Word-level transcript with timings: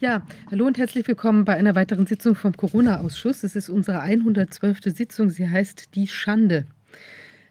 Ja, 0.00 0.22
hallo 0.48 0.64
und 0.64 0.78
herzlich 0.78 1.08
willkommen 1.08 1.44
bei 1.44 1.56
einer 1.56 1.74
weiteren 1.74 2.06
Sitzung 2.06 2.36
vom 2.36 2.56
Corona-Ausschuss. 2.56 3.42
Es 3.42 3.56
ist 3.56 3.68
unsere 3.68 3.98
112. 3.98 4.78
Sitzung. 4.84 5.30
Sie 5.30 5.50
heißt 5.50 5.96
Die 5.96 6.06
Schande. 6.06 6.66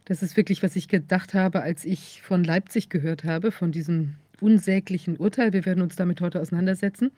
Das 0.05 0.23
ist 0.23 0.37
wirklich, 0.37 0.63
was 0.63 0.77
ich 0.77 0.87
gedacht 0.87 1.33
habe, 1.33 1.61
als 1.61 1.83
ich 1.83 2.21
von 2.21 2.45
Leipzig 2.45 2.89
gehört 2.89 3.25
habe, 3.25 3.51
von 3.51 3.73
diesem 3.73 4.13
unsäglichen 4.39 5.17
Urteil. 5.17 5.51
Wir 5.51 5.65
werden 5.65 5.83
uns 5.83 5.97
damit 5.97 6.21
heute 6.21 6.39
auseinandersetzen. 6.39 7.11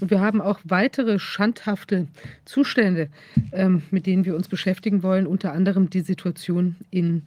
Und 0.00 0.10
wir 0.10 0.20
haben 0.20 0.42
auch 0.42 0.60
weitere 0.62 1.18
schandhafte 1.18 2.06
Zustände, 2.44 3.08
ähm, 3.52 3.80
mit 3.90 4.04
denen 4.04 4.26
wir 4.26 4.36
uns 4.36 4.48
beschäftigen 4.48 5.02
wollen, 5.02 5.26
unter 5.26 5.54
anderem 5.54 5.88
die 5.88 6.02
Situation 6.02 6.76
in 6.90 7.22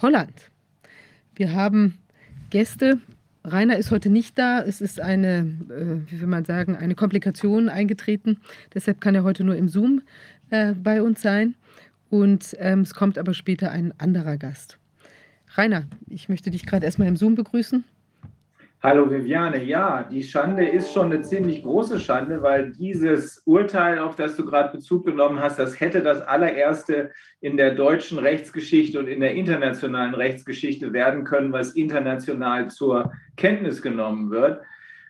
Holland. 0.00 0.48
Wir 1.34 1.54
haben 1.54 1.98
Gäste 2.50 3.00
Rainer 3.44 3.76
ist 3.76 3.90
heute 3.90 4.08
nicht 4.08 4.38
da. 4.38 4.62
Es 4.62 4.80
ist 4.80 5.00
eine, 5.00 5.38
äh, 5.68 6.10
wie 6.10 6.20
will 6.20 6.26
man 6.26 6.46
sagen, 6.46 6.76
eine 6.76 6.94
Komplikation 6.94 7.68
eingetreten. 7.68 8.38
Deshalb 8.72 9.00
kann 9.00 9.14
er 9.14 9.22
heute 9.22 9.44
nur 9.44 9.56
im 9.56 9.68
Zoom 9.68 10.02
äh, 10.50 10.72
bei 10.72 11.02
uns 11.02 11.20
sein. 11.20 11.54
Und 12.08 12.56
ähm, 12.58 12.80
es 12.80 12.94
kommt 12.94 13.18
aber 13.18 13.34
später 13.34 13.70
ein 13.70 13.92
anderer 13.98 14.38
Gast. 14.38 14.78
Rainer, 15.56 15.84
ich 16.08 16.28
möchte 16.28 16.50
dich 16.50 16.64
gerade 16.64 16.86
erstmal 16.86 17.08
im 17.08 17.16
Zoom 17.16 17.34
begrüßen. 17.34 17.84
Hallo 18.84 19.10
Viviane, 19.10 19.64
ja, 19.64 20.02
die 20.02 20.22
Schande 20.22 20.66
ist 20.66 20.92
schon 20.92 21.06
eine 21.06 21.22
ziemlich 21.22 21.62
große 21.62 21.98
Schande, 21.98 22.42
weil 22.42 22.70
dieses 22.72 23.40
Urteil, 23.46 23.98
auf 23.98 24.14
das 24.14 24.36
du 24.36 24.44
gerade 24.44 24.76
Bezug 24.76 25.06
genommen 25.06 25.40
hast, 25.40 25.58
das 25.58 25.80
hätte 25.80 26.02
das 26.02 26.20
allererste 26.20 27.10
in 27.40 27.56
der 27.56 27.74
deutschen 27.74 28.18
Rechtsgeschichte 28.18 28.98
und 28.98 29.08
in 29.08 29.20
der 29.20 29.32
internationalen 29.36 30.12
Rechtsgeschichte 30.12 30.92
werden 30.92 31.24
können, 31.24 31.50
was 31.50 31.72
international 31.72 32.70
zur 32.70 33.10
Kenntnis 33.38 33.80
genommen 33.80 34.30
wird. 34.30 34.60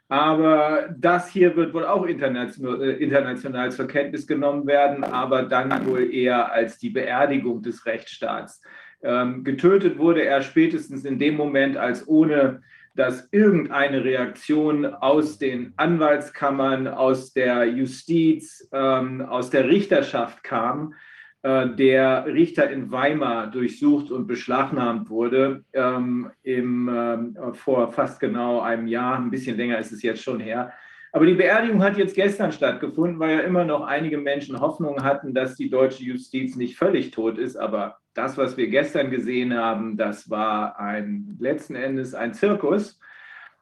Aber 0.09 0.95
das 0.97 1.28
hier 1.30 1.56
wird 1.56 1.75
wohl 1.75 1.84
auch 1.84 2.06
international, 2.06 2.80
international 2.80 3.72
zur 3.72 3.88
Kenntnis 3.88 4.28
genommen 4.28 4.69
werden, 4.69 5.02
aber 5.02 5.42
dann 5.42 5.84
wohl 5.84 6.14
eher 6.14 6.52
als 6.52 6.78
die 6.78 6.91
Beerdigung 6.91 7.61
des 7.61 7.84
Rechtsstaats. 7.86 8.62
Ähm, 9.02 9.42
getötet 9.42 9.98
wurde 9.98 10.25
er 10.25 10.42
spätestens 10.42 11.05
in 11.05 11.19
dem 11.19 11.34
Moment, 11.34 11.77
als 11.77 12.06
ohne 12.06 12.62
dass 12.95 13.28
irgendeine 13.33 14.05
Reaktion 14.05 14.87
aus 14.87 15.39
den 15.39 15.73
Anwaltskammern, 15.77 16.87
aus 16.87 17.33
der 17.33 17.67
Justiz, 17.67 18.69
ähm, 18.73 19.20
aus 19.23 19.51
der 19.51 19.69
Richterschaft 19.69 20.45
kam, 20.45 20.95
äh, 21.42 21.69
der 21.75 22.25
Richter 22.27 22.70
in 22.70 22.91
Weimar 22.91 23.48
durchsucht 23.48 24.11
und 24.11 24.27
beschlagnahmt 24.27 25.11
wurde, 25.11 25.64
ähm, 25.73 26.31
im, 26.42 26.89
äh, 26.89 27.53
vor 27.53 27.92
fast 27.92 28.20
genau 28.20 28.61
einem 28.61 28.86
Jahr, 28.86 29.19
ein 29.19 29.31
bisschen 29.31 29.56
länger 29.56 29.79
ist 29.79 29.92
es 29.92 30.03
jetzt 30.03 30.23
schon 30.23 30.41
her. 30.41 30.73
Aber 31.15 31.27
die 31.27 31.34
Beerdigung 31.34 31.81
hat 31.81 31.97
jetzt 31.97 32.17
gestern 32.17 32.51
stattgefunden, 32.51 33.20
weil 33.20 33.37
ja 33.37 33.43
immer 33.43 33.65
noch 33.65 33.83
einige 33.83 34.19
Menschen 34.19 34.59
Hoffnung 34.59 35.05
hatten, 35.05 35.33
dass 35.33 35.55
die 35.55 35.70
deutsche 35.70 36.03
Justiz 36.03 36.57
nicht 36.57 36.77
völlig 36.77 37.12
tot 37.12 37.39
ist, 37.39 37.55
aber 37.55 37.98
das, 38.15 38.37
was 38.37 38.57
wir 38.57 38.67
gestern 38.67 39.12
gesehen 39.12 39.57
haben, 39.57 39.97
das 39.97 40.29
war 40.29 40.81
ein 40.81 41.37
letzten 41.39 41.77
Endes 41.77 42.15
ein 42.15 42.35
Zirkus, 42.35 42.98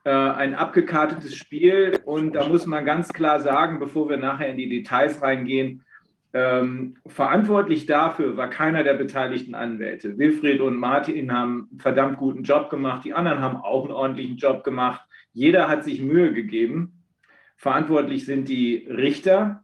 äh, 0.05 0.11
ein 0.11 0.55
abgekartetes 0.55 1.37
Spiel. 1.37 2.01
Und 2.07 2.37
da 2.37 2.49
muss 2.49 2.65
man 2.65 2.87
ganz 2.87 3.13
klar 3.13 3.39
sagen, 3.39 3.79
bevor 3.79 4.09
wir 4.09 4.17
nachher 4.17 4.49
in 4.49 4.57
die 4.57 4.71
Details 4.71 5.21
reingehen, 5.21 5.85
ähm, 6.33 6.97
verantwortlich 7.07 7.85
dafür 7.85 8.39
war 8.39 8.49
keiner 8.49 8.83
der 8.83 8.95
beteiligten 8.95 9.55
Anwälte. 9.55 10.17
Wilfried 10.17 10.63
und 10.63 10.79
Martin 10.79 11.31
haben 11.31 11.69
einen 11.71 11.81
verdammt 11.81 12.17
guten 12.17 12.45
Job 12.45 12.71
gemacht, 12.71 13.05
die 13.05 13.13
anderen 13.13 13.41
haben 13.41 13.59
auch 13.59 13.85
einen 13.85 13.93
ordentlichen 13.93 14.39
Job 14.39 14.65
gemacht. 14.65 15.03
Jeder 15.35 15.69
hat 15.69 15.85
sich 15.85 16.01
Mühe 16.01 16.33
gegeben. 16.33 17.02
Verantwortlich 17.63 18.27
sind 18.27 18.49
die 18.49 18.89
Richter 18.91 19.63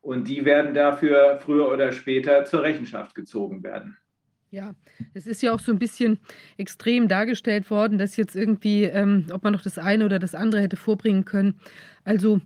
und 0.00 0.26
die 0.26 0.44
werden 0.44 0.74
dafür 0.74 1.38
früher 1.40 1.68
oder 1.68 1.92
später 1.92 2.44
zur 2.44 2.64
Rechenschaft 2.64 3.14
gezogen 3.14 3.62
werden. 3.62 3.96
Ja, 4.50 4.74
es 5.14 5.28
ist 5.28 5.42
ja 5.42 5.54
auch 5.54 5.60
so 5.60 5.70
ein 5.70 5.78
bisschen 5.78 6.18
extrem 6.56 7.06
dargestellt 7.06 7.70
worden, 7.70 7.98
dass 7.98 8.16
jetzt 8.16 8.34
irgendwie, 8.34 8.82
ähm, 8.82 9.26
ob 9.30 9.44
man 9.44 9.52
noch 9.52 9.62
das 9.62 9.78
eine 9.78 10.04
oder 10.06 10.18
das 10.18 10.34
andere 10.34 10.60
hätte 10.60 10.76
vorbringen 10.76 11.24
können. 11.24 11.60
Also 12.02 12.40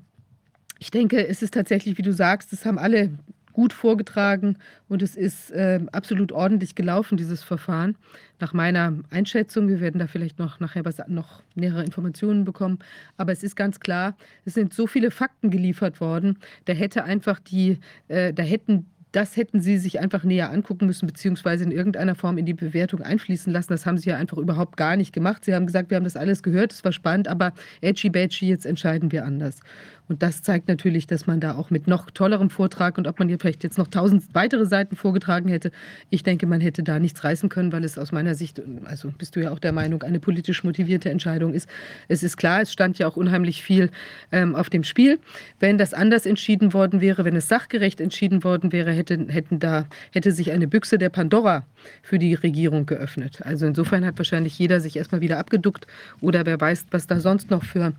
ich 0.78 0.90
denke, 0.90 1.26
es 1.26 1.40
ist 1.40 1.54
tatsächlich, 1.54 1.96
wie 1.96 2.02
du 2.02 2.12
sagst, 2.12 2.52
das 2.52 2.66
haben 2.66 2.78
alle 2.78 3.10
gut 3.52 3.72
vorgetragen 3.72 4.56
und 4.88 5.02
es 5.02 5.16
ist 5.16 5.50
äh, 5.50 5.80
absolut 5.92 6.32
ordentlich 6.32 6.74
gelaufen, 6.74 7.16
dieses 7.16 7.42
Verfahren, 7.42 7.96
nach 8.38 8.52
meiner 8.52 8.94
Einschätzung. 9.10 9.68
Wir 9.68 9.80
werden 9.80 9.98
da 9.98 10.06
vielleicht 10.06 10.38
noch 10.38 10.60
nachher 10.60 10.84
was, 10.84 10.96
noch 11.08 11.42
nähere 11.54 11.84
Informationen 11.84 12.44
bekommen. 12.44 12.78
Aber 13.16 13.32
es 13.32 13.42
ist 13.42 13.56
ganz 13.56 13.80
klar, 13.80 14.16
es 14.44 14.54
sind 14.54 14.72
so 14.72 14.86
viele 14.86 15.10
Fakten 15.10 15.50
geliefert 15.50 16.00
worden, 16.00 16.38
da 16.64 16.72
hätte 16.72 17.04
einfach 17.04 17.38
die, 17.40 17.78
äh, 18.08 18.32
da 18.32 18.42
hätten 18.42 18.86
das 19.12 19.36
hätten 19.36 19.60
Sie 19.60 19.78
sich 19.78 20.00
einfach 20.00 20.22
näher 20.24 20.50
angucken 20.50 20.86
müssen, 20.86 21.06
beziehungsweise 21.06 21.64
in 21.64 21.72
irgendeiner 21.72 22.14
Form 22.14 22.38
in 22.38 22.46
die 22.46 22.54
Bewertung 22.54 23.02
einfließen 23.02 23.52
lassen. 23.52 23.72
Das 23.72 23.86
haben 23.86 23.98
Sie 23.98 24.10
ja 24.10 24.16
einfach 24.16 24.38
überhaupt 24.38 24.76
gar 24.76 24.96
nicht 24.96 25.12
gemacht. 25.12 25.44
Sie 25.44 25.54
haben 25.54 25.66
gesagt, 25.66 25.90
wir 25.90 25.96
haben 25.96 26.04
das 26.04 26.16
alles 26.16 26.42
gehört, 26.42 26.72
es 26.72 26.84
war 26.84 26.92
spannend, 26.92 27.26
aber 27.26 27.52
edgy 27.80 28.08
badgy, 28.08 28.48
jetzt 28.48 28.66
entscheiden 28.66 29.10
wir 29.10 29.24
anders. 29.24 29.60
Und 30.10 30.24
das 30.24 30.42
zeigt 30.42 30.66
natürlich, 30.66 31.06
dass 31.06 31.28
man 31.28 31.38
da 31.38 31.54
auch 31.54 31.70
mit 31.70 31.86
noch 31.86 32.10
tollerem 32.10 32.50
Vortrag 32.50 32.98
und 32.98 33.06
ob 33.06 33.20
man 33.20 33.28
hier 33.28 33.38
vielleicht 33.38 33.62
jetzt 33.62 33.78
noch 33.78 33.86
tausend 33.86 34.24
weitere 34.32 34.66
Seiten 34.66 34.96
vorgetragen 34.96 35.48
hätte, 35.48 35.70
ich 36.10 36.24
denke, 36.24 36.48
man 36.48 36.60
hätte 36.60 36.82
da 36.82 36.98
nichts 36.98 37.22
reißen 37.22 37.48
können, 37.48 37.70
weil 37.70 37.84
es 37.84 37.96
aus 37.96 38.10
meiner 38.10 38.34
Sicht, 38.34 38.60
also 38.86 39.12
bist 39.16 39.36
du 39.36 39.40
ja 39.40 39.52
auch 39.52 39.60
der 39.60 39.70
Meinung, 39.70 40.02
eine 40.02 40.18
politisch 40.18 40.64
motivierte 40.64 41.10
Entscheidung 41.10 41.54
ist. 41.54 41.68
Es 42.08 42.24
ist 42.24 42.36
klar, 42.36 42.62
es 42.62 42.72
stand 42.72 42.98
ja 42.98 43.06
auch 43.06 43.16
unheimlich 43.16 43.62
viel 43.62 43.88
ähm, 44.32 44.56
auf 44.56 44.68
dem 44.68 44.82
Spiel. 44.82 45.20
Wenn 45.60 45.78
das 45.78 45.94
anders 45.94 46.26
entschieden 46.26 46.72
worden 46.72 47.00
wäre, 47.00 47.24
wenn 47.24 47.36
es 47.36 47.46
sachgerecht 47.46 48.00
entschieden 48.00 48.42
worden 48.42 48.72
wäre, 48.72 48.90
hätte, 48.90 49.26
hätten 49.28 49.60
da, 49.60 49.86
hätte 50.10 50.32
sich 50.32 50.50
eine 50.50 50.66
Büchse 50.66 50.98
der 50.98 51.10
Pandora 51.10 51.64
für 52.02 52.18
die 52.18 52.34
Regierung 52.34 52.84
geöffnet. 52.84 53.42
Also 53.44 53.64
insofern 53.64 54.04
hat 54.04 54.18
wahrscheinlich 54.18 54.58
jeder 54.58 54.80
sich 54.80 54.96
erstmal 54.96 55.20
wieder 55.20 55.38
abgeduckt 55.38 55.86
oder 56.20 56.46
wer 56.46 56.60
weiß, 56.60 56.86
was 56.90 57.06
da 57.06 57.20
sonst 57.20 57.48
noch 57.48 57.62
für 57.62 57.92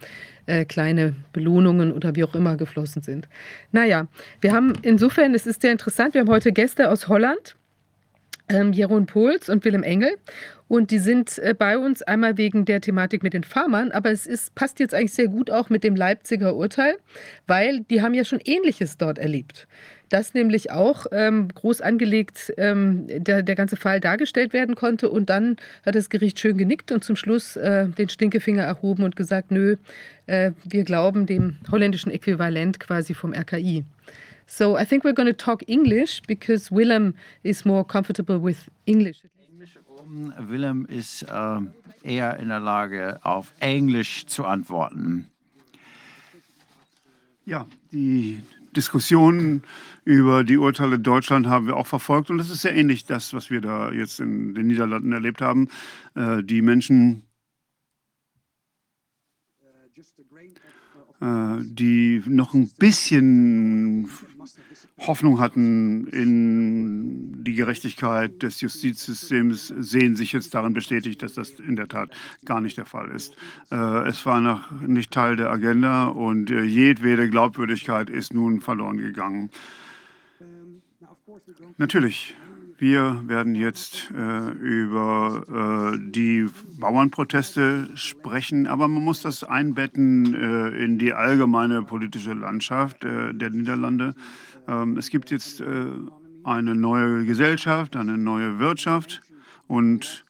äh, 0.51 0.65
kleine 0.65 1.15
Belohnungen 1.31 1.93
oder 1.93 2.15
wie 2.15 2.25
auch 2.25 2.35
immer 2.35 2.57
geflossen 2.57 3.01
sind. 3.01 3.29
Naja, 3.71 4.07
wir 4.41 4.51
haben 4.51 4.73
insofern, 4.81 5.33
es 5.33 5.47
ist 5.47 5.61
sehr 5.61 5.71
interessant, 5.71 6.13
wir 6.13 6.21
haben 6.21 6.29
heute 6.29 6.51
Gäste 6.51 6.89
aus 6.89 7.07
Holland, 7.07 7.55
ähm, 8.49 8.73
Jeroen 8.73 9.05
Pohls 9.05 9.47
und 9.47 9.63
Willem 9.63 9.83
Engel. 9.83 10.17
Und 10.67 10.91
die 10.91 10.99
sind 10.99 11.37
äh, 11.39 11.53
bei 11.57 11.77
uns 11.77 12.01
einmal 12.01 12.37
wegen 12.37 12.65
der 12.65 12.81
Thematik 12.81 13.23
mit 13.23 13.33
den 13.33 13.45
Farmern, 13.45 13.91
aber 13.91 14.11
es 14.11 14.27
ist, 14.27 14.53
passt 14.53 14.79
jetzt 14.81 14.93
eigentlich 14.93 15.13
sehr 15.13 15.29
gut 15.29 15.49
auch 15.49 15.69
mit 15.69 15.85
dem 15.85 15.95
Leipziger 15.95 16.53
Urteil, 16.55 16.97
weil 17.47 17.81
die 17.89 18.01
haben 18.01 18.13
ja 18.13 18.25
schon 18.25 18.39
Ähnliches 18.43 18.97
dort 18.97 19.19
erlebt 19.19 19.67
dass 20.11 20.33
nämlich 20.33 20.71
auch 20.71 21.05
ähm, 21.13 21.47
groß 21.47 21.79
angelegt 21.79 22.53
ähm, 22.57 23.07
der, 23.07 23.43
der 23.43 23.55
ganze 23.55 23.77
Fall 23.77 24.01
dargestellt 24.01 24.51
werden 24.51 24.75
konnte. 24.75 25.09
Und 25.09 25.29
dann 25.29 25.55
hat 25.85 25.95
das 25.95 26.09
Gericht 26.09 26.37
schön 26.37 26.57
genickt 26.57 26.91
und 26.91 27.01
zum 27.03 27.15
Schluss 27.15 27.55
äh, 27.55 27.87
den 27.87 28.09
Stinkefinger 28.09 28.63
erhoben 28.63 29.03
und 29.03 29.15
gesagt, 29.15 29.51
nö, 29.51 29.77
äh, 30.25 30.51
wir 30.65 30.83
glauben 30.83 31.27
dem 31.27 31.57
holländischen 31.71 32.11
Äquivalent 32.11 32.79
quasi 32.81 33.13
vom 33.13 33.33
RKI. 33.33 33.85
So 34.47 34.77
I 34.77 34.85
think 34.85 35.05
we're 35.05 35.13
going 35.13 35.29
to 35.29 35.33
talk 35.33 35.67
English 35.69 36.21
because 36.27 36.69
Willem 36.75 37.15
is 37.43 37.63
more 37.63 37.85
comfortable 37.85 38.43
with 38.43 38.57
English. 38.85 39.21
Willem 40.37 40.85
ist 40.87 41.23
äh, 41.23 41.59
eher 42.03 42.37
in 42.37 42.49
der 42.49 42.59
Lage, 42.59 43.17
auf 43.23 43.53
Englisch 43.61 44.25
zu 44.25 44.43
antworten. 44.43 45.27
Ja, 47.45 47.65
die 47.93 48.43
Diskussionen 48.75 49.63
über 50.03 50.43
die 50.43 50.57
Urteile 50.57 50.95
in 50.95 51.03
Deutschland 51.03 51.47
haben 51.47 51.67
wir 51.67 51.77
auch 51.77 51.87
verfolgt. 51.87 52.29
Und 52.29 52.39
es 52.39 52.49
ist 52.49 52.61
sehr 52.61 52.75
ähnlich 52.75 53.05
das, 53.05 53.33
was 53.33 53.49
wir 53.49 53.61
da 53.61 53.91
jetzt 53.91 54.19
in 54.19 54.55
den 54.55 54.67
Niederlanden 54.67 55.11
erlebt 55.11 55.41
haben. 55.41 55.69
Äh, 56.15 56.43
die 56.43 56.61
Menschen, 56.61 57.23
äh, 61.21 61.57
die 61.61 62.23
noch 62.25 62.53
ein 62.53 62.69
bisschen 62.77 64.09
Hoffnung 65.07 65.39
hatten 65.39 66.05
in 66.07 67.43
die 67.43 67.55
Gerechtigkeit 67.55 68.43
des 68.43 68.61
Justizsystems, 68.61 69.73
sehen 69.79 70.15
sich 70.15 70.31
jetzt 70.31 70.53
darin 70.53 70.73
bestätigt, 70.73 71.23
dass 71.23 71.33
das 71.33 71.51
in 71.51 71.75
der 71.75 71.87
Tat 71.87 72.11
gar 72.45 72.61
nicht 72.61 72.77
der 72.77 72.85
Fall 72.85 73.09
ist. 73.09 73.35
Äh, 73.71 74.07
es 74.07 74.25
war 74.25 74.41
noch 74.41 74.69
nicht 74.71 75.11
Teil 75.11 75.35
der 75.35 75.49
Agenda 75.49 76.05
und 76.05 76.51
äh, 76.51 76.63
jedwede 76.63 77.29
Glaubwürdigkeit 77.29 78.09
ist 78.09 78.33
nun 78.33 78.61
verloren 78.61 78.97
gegangen. 78.97 79.49
Natürlich, 81.77 82.35
wir 82.77 83.23
werden 83.25 83.55
jetzt 83.55 84.11
äh, 84.11 84.51
über 84.51 85.97
die 85.97 86.47
Bauernproteste 86.79 87.89
sprechen, 87.95 88.67
aber 88.67 88.87
man 88.87 89.03
muss 89.03 89.21
das 89.21 89.43
einbetten 89.43 90.33
in 90.75 90.97
die 90.99 91.13
allgemeine 91.13 91.83
politische 91.83 92.33
Landschaft 92.33 93.03
der 93.03 93.49
Niederlande. 93.49 94.15
Ähm, 94.67 94.97
es 94.97 95.09
gibt 95.09 95.31
jetzt 95.31 95.63
eine 96.43 96.75
neue 96.75 97.25
Gesellschaft, 97.25 97.95
eine 97.95 98.17
neue 98.17 98.59
Wirtschaft 98.59 99.21
und 99.67 100.25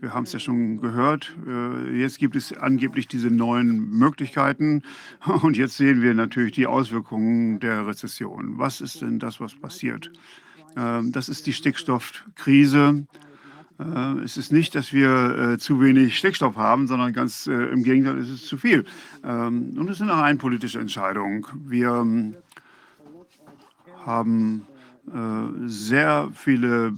Wir 0.00 0.12
haben 0.12 0.24
es 0.24 0.32
ja 0.32 0.38
schon 0.38 0.80
gehört. 0.80 1.34
Äh, 1.46 1.98
jetzt 1.98 2.18
gibt 2.18 2.36
es 2.36 2.52
angeblich 2.52 3.08
diese 3.08 3.28
neuen 3.30 3.90
Möglichkeiten. 3.90 4.82
Und 5.42 5.56
jetzt 5.56 5.76
sehen 5.76 6.02
wir 6.02 6.14
natürlich 6.14 6.52
die 6.52 6.66
Auswirkungen 6.66 7.60
der 7.60 7.86
Rezession. 7.86 8.58
Was 8.58 8.80
ist 8.80 9.00
denn 9.00 9.18
das, 9.18 9.40
was 9.40 9.54
passiert? 9.54 10.12
Ähm, 10.76 11.12
das 11.12 11.28
ist 11.28 11.46
die 11.46 11.54
Stickstoffkrise. 11.54 13.06
Äh, 13.78 14.18
es 14.22 14.36
ist 14.36 14.52
nicht, 14.52 14.74
dass 14.74 14.92
wir 14.92 15.54
äh, 15.54 15.58
zu 15.58 15.80
wenig 15.80 16.18
Stickstoff 16.18 16.56
haben, 16.56 16.86
sondern 16.86 17.12
ganz 17.12 17.46
im 17.46 17.82
Gegenteil, 17.82 18.18
es 18.18 18.28
ist 18.28 18.46
zu 18.46 18.58
viel. 18.58 18.84
Ähm, 19.24 19.76
und 19.78 19.88
es 19.88 19.96
ist 19.96 20.02
eine 20.02 20.12
rein 20.12 20.38
politische 20.38 20.78
Entscheidung. 20.78 21.46
Wir 21.64 22.04
haben 24.06 24.66
sehr 25.66 26.30
viele 26.32 26.92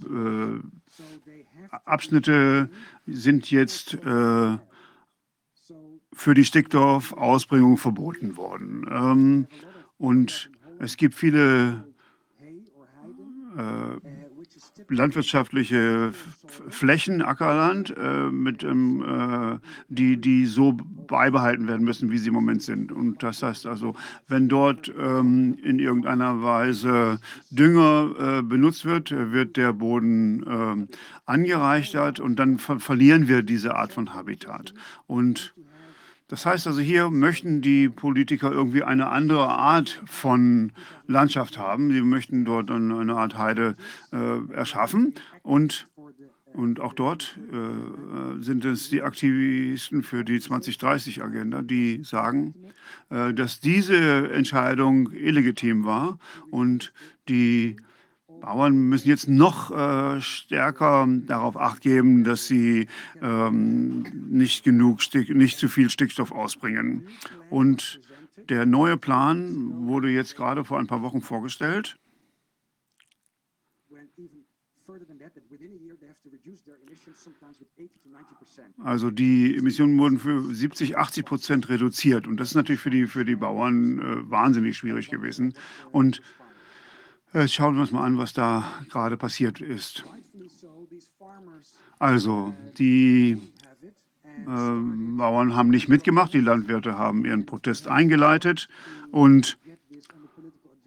Abschnitte 1.85 2.71
sind 3.07 3.51
jetzt 3.51 3.95
äh, 3.95 4.59
für 6.13 6.35
die 6.35 6.45
Stickdorf-Ausbringung 6.45 7.77
verboten 7.77 8.37
worden. 8.37 8.87
Ähm, 8.91 9.47
und 9.99 10.51
es 10.79 10.97
gibt 10.97 11.15
viele 11.15 11.85
äh, 13.57 14.18
landwirtschaftliche 14.89 16.13
Flächen, 16.71 17.23
Ackerland, 17.23 17.95
äh, 17.97 18.31
mit, 18.31 18.63
ähm, 18.63 19.03
äh, 19.03 19.59
die, 19.89 20.21
die 20.21 20.47
so 20.47 20.73
beibehalten 20.73 21.69
werden 21.69 21.85
müssen, 21.85 22.11
wie 22.11 22.19
sie 22.19 22.29
im 22.29 22.35
Moment 22.35 22.63
sind. 22.63 22.93
Und 22.93 23.23
das 23.23 23.43
heißt 23.43 23.67
also, 23.67 23.95
wenn 24.29 24.49
dort 24.49 24.93
ähm, 24.99 25.59
in 25.63 25.79
irgendeiner 25.79 26.43
Weise 26.43 27.21
Dünger 27.51 28.39
äh, 28.39 28.43
benutzt 28.43 28.85
wird, 28.85 29.11
wird 29.11 29.57
der 29.57 29.73
Boden 29.73 30.45
ähm, 30.49 30.89
angereichert 31.27 32.21
und 32.21 32.39
dann 32.39 32.59
ver 32.59 32.81
verlieren 32.81 33.29
wir 33.29 33.43
diese 33.43 33.75
Art 33.75 33.93
von 33.93 34.15
Habitat. 34.15 34.73
Und 35.07 35.55
das 36.29 36.45
heißt 36.45 36.67
also, 36.67 36.81
hier 36.81 37.09
möchten 37.09 37.63
die 37.63 37.89
Politiker 37.89 38.53
irgendwie 38.53 38.83
eine 38.83 39.09
andere 39.09 39.49
Art 39.49 40.03
von 40.05 40.73
Landschaft 41.07 41.57
haben. 41.57 41.91
Sie 41.91 42.03
möchten 42.03 42.45
dort 42.45 42.71
eine 42.71 43.17
Art 43.17 43.39
Heide 43.39 43.77
äh, 44.13 44.53
erschaffen. 44.53 45.15
Und, 45.43 45.89
und 46.53 46.81
auch 46.81 46.93
dort 46.93 47.39
äh, 47.51 48.43
sind 48.43 48.67
es 48.67 48.91
die 48.91 49.01
Aktivisten 49.01 50.03
für 50.03 50.23
die 50.23 50.39
2030-Agenda, 50.39 51.63
die 51.63 52.05
sagen, 52.05 52.55
äh, 53.09 53.33
dass 53.33 53.61
diese 53.61 54.31
Entscheidung 54.31 55.11
illegitim 55.13 55.87
war 55.87 56.19
und 56.51 56.93
die 57.31 57.77
Bauern 58.41 58.89
müssen 58.89 59.09
jetzt 59.09 59.29
noch 59.29 59.71
äh, 59.71 60.21
stärker 60.21 61.07
darauf 61.27 61.57
acht 61.57 61.81
geben, 61.81 62.25
dass 62.25 62.47
sie 62.47 62.89
ähm, 63.21 64.03
nicht 64.31 64.65
genug, 64.65 65.03
Stick, 65.03 65.35
nicht 65.35 65.59
zu 65.59 65.69
viel 65.69 65.91
Stickstoff 65.91 66.33
ausbringen. 66.33 67.09
Und 67.51 68.01
der 68.49 68.67
neue 68.67 68.97
Plan 68.97 69.87
wurde 69.87 70.11
jetzt 70.11 70.37
gerade 70.37 70.65
vor 70.65 70.79
ein 70.79 70.87
paar 70.87 71.03
Wochen 71.03 71.21
vorgestellt. 71.21 71.99
Also 78.83 79.11
die 79.11 79.57
Emissionen 79.57 79.99
wurden 79.99 80.19
für 80.19 80.55
70, 80.55 80.97
80 80.97 81.25
Prozent 81.25 81.69
reduziert. 81.69 82.27
Und 82.27 82.39
das 82.39 82.49
ist 82.49 82.55
natürlich 82.55 82.81
für 82.81 82.91
die, 82.91 83.07
für 83.07 83.25
die 83.25 83.37
Bauern 83.37 83.99
äh, 83.99 84.31
wahnsinnig 84.31 84.77
schwierig 84.77 85.11
gewesen. 85.11 85.55
Und 85.93 86.23
Jetzt 87.35 87.55
schauen 87.55 87.75
wir 87.75 87.83
uns 87.83 87.93
mal 87.93 88.05
an, 88.05 88.17
was 88.17 88.33
da 88.33 88.65
gerade 88.89 89.19
passiert 89.19 89.61
ist. 89.61 90.05
Also, 91.99 92.55
die 92.79 93.33
äh, 94.47 94.47
Bauern 94.47 95.55
haben 95.55 95.69
nicht 95.69 95.89
mitgemacht, 95.89 96.33
die 96.33 96.41
Landwirte 96.41 96.97
haben 96.97 97.27
ihren 97.27 97.45
Protest 97.45 97.87
eingeleitet 97.87 98.69
und, 99.11 99.59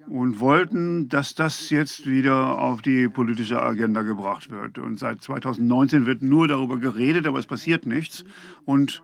und 0.07 0.39
wollten, 0.39 1.09
dass 1.09 1.35
das 1.35 1.69
jetzt 1.69 2.07
wieder 2.07 2.57
auf 2.57 2.81
die 2.81 3.07
politische 3.07 3.61
Agenda 3.61 4.01
gebracht 4.01 4.49
wird. 4.49 4.79
Und 4.79 4.97
seit 4.97 5.21
2019 5.21 6.07
wird 6.07 6.23
nur 6.23 6.47
darüber 6.47 6.79
geredet, 6.79 7.27
aber 7.27 7.37
es 7.37 7.45
passiert 7.45 7.85
nichts. 7.85 8.23
Und 8.65 9.03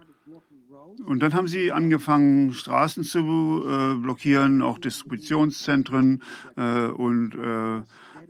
und 1.05 1.21
dann 1.21 1.33
haben 1.33 1.47
sie 1.47 1.71
angefangen, 1.71 2.53
Straßen 2.53 3.03
zu 3.03 3.19
äh, 3.19 3.95
blockieren, 3.95 4.61
auch 4.61 4.79
Distributionszentren 4.79 6.23
äh, 6.55 6.87
und 6.87 7.35
äh, 7.35 7.81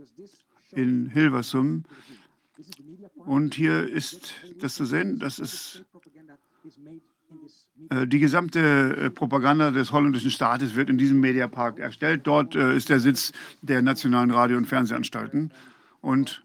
in 0.73 1.07
Hilversum. 1.07 1.85
Und 3.15 3.55
hier 3.55 3.89
ist 3.89 4.35
das 4.61 4.75
zu 4.75 4.85
sehen, 4.85 5.17
das 5.17 5.39
ist 5.39 5.83
äh, 7.89 8.05
die 8.05 8.19
gesamte 8.19 8.59
äh, 8.95 9.09
Propaganda 9.09 9.71
des 9.71 9.91
holländischen 9.91 10.29
Staates 10.29 10.75
wird 10.75 10.91
in 10.91 10.99
diesem 10.99 11.19
Mediapark 11.19 11.79
erstellt. 11.79 12.27
Dort 12.27 12.53
ist 12.53 12.89
der 12.89 12.99
Sitz 12.99 13.31
der 13.63 13.81
nationalen 13.81 14.29
Radio- 14.29 14.57
und 14.57 14.67
Fernsehanstalten. 14.67 15.51
Und 15.99 16.43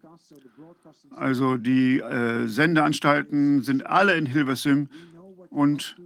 also 1.17 1.57
die 1.57 2.01
äh, 2.01 2.47
Sendeanstalten 2.47 3.63
sind 3.63 3.87
alle 3.87 4.17
in 4.17 4.27
Hilversum 4.27 4.89
und 5.51 5.97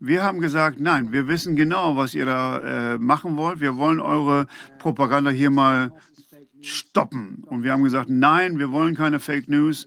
wir 0.00 0.22
haben 0.22 0.40
gesagt, 0.40 0.78
nein, 0.80 1.12
wir 1.12 1.26
wissen 1.26 1.56
genau, 1.56 1.96
was 1.96 2.14
ihr 2.14 2.24
da 2.24 2.94
äh, 2.94 2.98
machen 2.98 3.36
wollt. 3.36 3.60
Wir 3.60 3.76
wollen 3.76 4.00
eure 4.00 4.46
Propaganda 4.78 5.30
hier 5.30 5.50
mal 5.50 5.92
stoppen. 6.60 7.42
Und 7.46 7.64
wir 7.64 7.72
haben 7.72 7.82
gesagt, 7.82 8.08
nein, 8.08 8.58
wir 8.58 8.70
wollen 8.70 8.94
keine 8.94 9.18
Fake 9.18 9.48
News. 9.48 9.86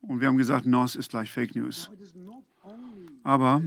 Und 0.00 0.20
wir 0.20 0.28
haben 0.28 0.38
gesagt, 0.38 0.64
NOS 0.64 0.94
ist 0.94 1.10
gleich 1.10 1.30
Fake 1.30 1.56
News. 1.56 1.90
Aber 3.24 3.62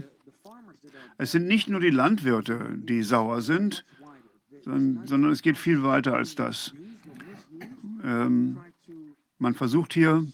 es 1.18 1.32
sind 1.32 1.48
nicht 1.48 1.70
nur 1.70 1.80
die 1.80 1.90
Landwirte, 1.90 2.70
die 2.76 3.04
sauer 3.04 3.42
sind, 3.42 3.86
sondern, 4.64 5.06
sondern 5.06 5.32
es 5.32 5.42
geht 5.42 5.58
viel 5.58 5.84
weiter 5.84 6.16
als 6.16 6.36
das. 6.36 6.74
Ähm, 8.04 8.60
man 9.40 9.54
versucht 9.54 9.94
hier 9.94 10.26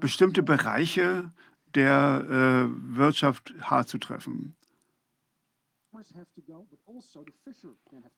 bestimmte 0.00 0.42
Bereiche 0.42 1.32
der 1.74 2.24
äh, 2.70 2.96
Wirtschaft 2.96 3.54
hart 3.60 3.88
zu 3.88 3.98
treffen. 3.98 4.56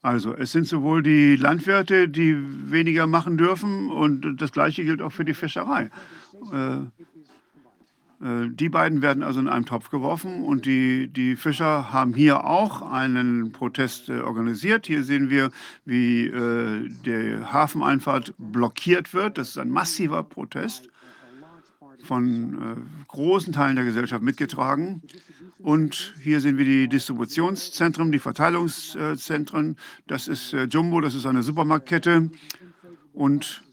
Also 0.03 0.35
es 0.35 0.53
sind 0.53 0.67
sowohl 0.67 1.03
die 1.03 1.37
Landwirte, 1.37 2.09
die 2.09 2.37
weniger 2.71 3.07
machen 3.07 3.39
dürfen, 3.39 3.91
und 3.91 4.37
das 4.37 4.53
Gleiche 4.53 4.85
gilt 4.85 5.03
auch 5.03 5.13
für 5.13 5.25
die 5.25 5.35
Fischerei. 5.35 5.91
Äh, 6.53 6.79
die 8.25 8.69
beiden 8.69 9.03
werden 9.03 9.25
also 9.25 9.41
in 9.41 9.49
einem 9.49 9.67
Topf 9.67 9.91
geworfen 9.91 10.45
und 10.45 10.65
die, 10.65 11.09
die 11.09 11.35
Fischer 11.35 11.93
haben 11.93 12.15
hier 12.15 12.45
auch 12.45 12.83
einen 12.83 13.51
Protest 13.51 14.09
äh, 14.09 14.21
organisiert. 14.21 14.87
Hier 14.87 15.03
sehen 15.03 15.29
wir, 15.29 15.51
wie 15.85 16.27
äh, 16.27 16.89
die 17.05 17.45
Hafeneinfahrt 17.45 18.33
blockiert 18.39 19.13
wird. 19.13 19.39
Das 19.39 19.49
ist 19.49 19.59
ein 19.59 19.71
massiver 19.71 20.23
Protest 20.23 20.89
von 22.05 22.55
äh, 22.55 23.07
großen 23.09 23.53
Teilen 23.53 23.75
der 23.77 23.85
Gesellschaft 23.85 24.23
mitgetragen. 24.23 25.03
Und 25.59 26.15
hier 26.21 26.41
sehen 26.41 26.59
wir 26.59 26.65
die 26.65 26.89
Distributionszentren, 26.89 28.13
die 28.13 28.19
Verteilungszentren. 28.19 29.77
Das 30.07 30.29
ist 30.29 30.53
äh, 30.53 30.65
Jumbo, 30.65 31.01
das 31.01 31.15
ist 31.15 31.27
eine 31.27 31.43
Supermarktkette. 31.43 32.31
Und 33.13 33.63
äh, 33.69 33.72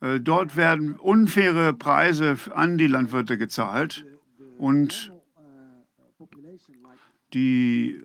dort 0.00 0.56
werden 0.56 0.94
unfaire 0.94 1.72
Preise 1.72 2.36
an 2.54 2.78
die 2.78 2.86
Landwirte 2.86 3.38
gezahlt 3.38 4.04
und 4.58 5.12
die 7.32 8.02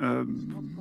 ähm, 0.00 0.78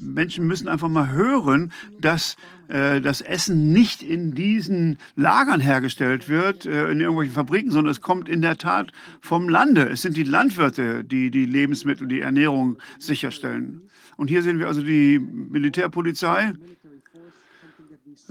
Menschen 0.00 0.46
müssen 0.46 0.68
einfach 0.68 0.88
mal 0.88 1.10
hören, 1.10 1.72
dass 2.00 2.36
äh, 2.68 3.00
das 3.00 3.20
Essen 3.20 3.72
nicht 3.72 4.02
in 4.02 4.34
diesen 4.34 4.98
Lagern 5.14 5.60
hergestellt 5.60 6.28
wird, 6.28 6.66
äh, 6.66 6.90
in 6.90 7.00
irgendwelchen 7.00 7.34
Fabriken, 7.34 7.70
sondern 7.70 7.90
es 7.90 8.00
kommt 8.00 8.28
in 8.28 8.42
der 8.42 8.56
Tat 8.56 8.92
vom 9.20 9.48
Lande. 9.48 9.88
Es 9.88 10.02
sind 10.02 10.16
die 10.16 10.24
Landwirte, 10.24 11.04
die 11.04 11.30
die 11.30 11.46
Lebensmittel, 11.46 12.08
die 12.08 12.20
Ernährung 12.20 12.78
sicherstellen. 12.98 13.82
Und 14.16 14.28
hier 14.28 14.42
sehen 14.42 14.58
wir 14.58 14.68
also 14.68 14.82
die 14.82 15.18
Militärpolizei. 15.18 16.52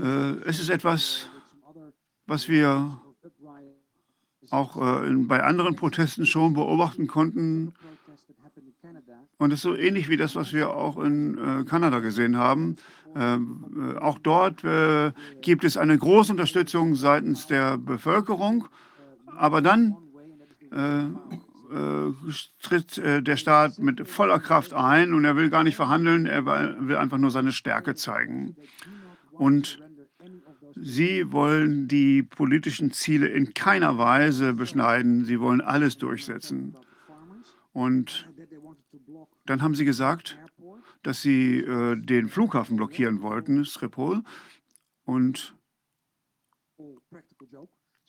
Äh, 0.02 0.32
es 0.46 0.60
ist 0.60 0.70
etwas, 0.70 1.28
was 2.26 2.50
wir 2.50 3.00
auch 4.50 4.78
äh, 4.78 5.12
bei 5.12 5.44
anderen 5.44 5.76
Protesten 5.76 6.26
schon 6.26 6.54
beobachten 6.54 7.08
konnten. 7.08 7.74
Und 9.38 9.52
es 9.52 9.60
ist 9.60 9.64
so 9.64 9.76
ähnlich 9.76 10.10
wie 10.10 10.18
das, 10.18 10.36
was 10.36 10.54
wir 10.54 10.72
auch 10.72 10.98
in 10.98 11.38
äh, 11.38 11.64
Kanada 11.66 12.00
gesehen 12.00 12.38
haben. 12.38 12.78
Ähm, 13.16 13.94
äh, 13.96 14.00
auch 14.00 14.18
dort 14.20 14.64
gibt 15.42 15.64
es 15.64 15.78
eine 15.78 15.98
große 15.98 16.32
Unterstützung 16.32 16.96
seitens 16.96 17.48
der 17.48 17.78
Bevölkerung. 17.78 18.68
Aber 19.38 19.62
dann 19.62 19.96
tritt 22.62 22.98
der 22.98 23.36
Staat 23.36 23.80
mit 23.80 24.08
voller 24.08 24.40
Kraft 24.40 24.74
ein 24.74 25.14
und 25.14 25.26
er 25.26 25.36
will 25.36 25.50
gar 25.50 25.66
nicht 25.66 25.76
verhandeln, 25.76 26.26
er 26.26 26.46
will 26.46 26.96
einfach 26.96 27.18
nur 27.18 27.32
seine 27.32 27.52
Stärke 27.52 27.96
zeigen. 27.96 28.56
Und 29.32 29.80
Sie 30.76 31.32
wollen 31.32 31.88
die 31.88 32.24
politischen 32.24 32.92
Ziele 32.92 33.28
in 33.28 33.54
keiner 33.54 33.98
Weise 33.98 34.54
beschneiden. 34.54 35.26
Sie 35.26 35.40
wollen 35.40 35.62
alles 35.62 35.98
durchsetzen. 35.98 36.76
Und 37.74 38.28
dann 39.46 39.62
haben 39.62 39.76
Sie 39.76 39.86
gesagt, 39.86 40.38
dass 41.04 41.22
Sie 41.22 41.60
äh, 41.60 41.96
den 41.96 42.30
Flughafen 42.30 42.78
blockieren 42.78 43.22
wollten, 43.22 43.66
Schiphol. 43.66 44.24
Und 45.04 45.56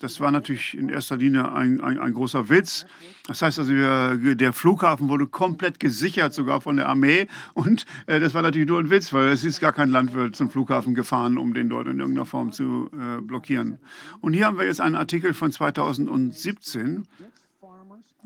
das 0.03 0.19
war 0.19 0.33
natürlich 0.33 0.77
in 0.77 0.89
erster 0.89 1.17
Linie 1.17 1.53
ein, 1.53 1.81
ein, 1.81 1.99
ein 1.99 2.13
großer 2.13 2.49
Witz. 2.49 2.87
Das 3.29 3.41
heißt 3.41 3.61
also, 3.61 3.73
wir, 3.73 4.35
der 4.35 4.53
Flughafen 4.53 5.09
wurde 5.09 5.29
komplett 5.29 5.79
gesichert, 5.79 6.35
sogar 6.35 6.61
von 6.61 6.77
der 6.77 6.89
Armee. 6.89 7.29
Und 7.55 7.87
äh, 8.07 8.19
das 8.19 8.35
war 8.35 8.43
natürlich 8.43 8.67
nur 8.67 8.81
ein 8.81 8.91
Witz, 8.91 9.13
weil 9.13 9.29
es 9.29 9.45
ist 9.45 9.61
gar 9.61 9.73
kein 9.73 9.91
Landwirt 9.91 10.35
zum 10.35 10.51
Flughafen 10.51 10.97
gefahren, 10.97 11.39
um 11.39 11.55
den 11.55 11.69
dort 11.69 11.87
in 11.87 12.01
irgendeiner 12.01 12.27
Form 12.27 12.51
zu 12.51 12.91
äh, 12.93 13.21
blockieren. 13.21 13.79
Und 14.21 14.33
hier 14.33 14.47
haben 14.47 14.59
wir 14.59 14.67
jetzt 14.67 14.81
einen 14.81 14.97
Artikel 14.97 15.35
von 15.35 15.53
2017. 15.53 17.07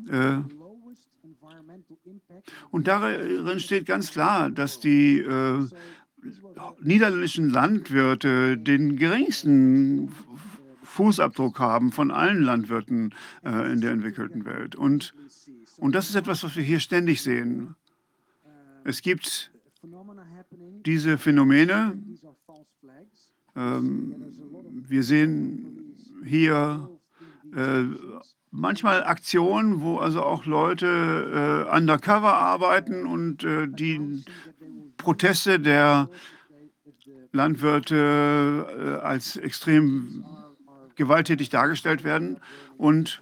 Äh, 0.09 0.37
und 2.71 2.87
darin 2.87 3.59
steht 3.59 3.85
ganz 3.85 4.11
klar, 4.11 4.49
dass 4.49 4.79
die 4.79 5.19
äh, 5.19 5.67
niederländischen 6.81 7.49
Landwirte 7.49 8.57
den 8.57 8.95
geringsten 8.95 10.11
Fußabdruck 10.97 11.59
haben 11.59 11.91
von 11.91 12.09
allen 12.09 12.41
Landwirten 12.41 13.13
äh, 13.45 13.71
in 13.71 13.81
der 13.81 13.91
entwickelten 13.91 14.45
Welt. 14.45 14.75
Und, 14.75 15.13
und 15.77 15.93
das 15.93 16.09
ist 16.09 16.15
etwas, 16.15 16.43
was 16.43 16.55
wir 16.55 16.63
hier 16.63 16.79
ständig 16.79 17.21
sehen. 17.21 17.75
Es 18.83 19.03
gibt 19.03 19.51
diese 20.85 21.19
Phänomene. 21.19 22.01
Ähm, 23.55 24.15
wir 24.87 25.03
sehen 25.03 25.95
hier 26.25 26.89
äh, 27.55 27.83
manchmal 28.49 29.03
Aktionen, 29.03 29.81
wo 29.81 29.99
also 29.99 30.23
auch 30.23 30.47
Leute 30.47 31.67
äh, 31.69 31.77
undercover 31.77 32.33
arbeiten 32.33 33.05
und 33.05 33.43
äh, 33.43 33.67
die 33.67 34.23
Proteste 34.97 35.59
der 35.59 36.09
Landwirte 37.33 38.97
äh, 38.99 39.05
als 39.05 39.35
extrem 39.35 40.25
gewalttätig 40.97 41.49
dargestellt 41.49 42.03
werden. 42.03 42.39
Und, 42.77 43.21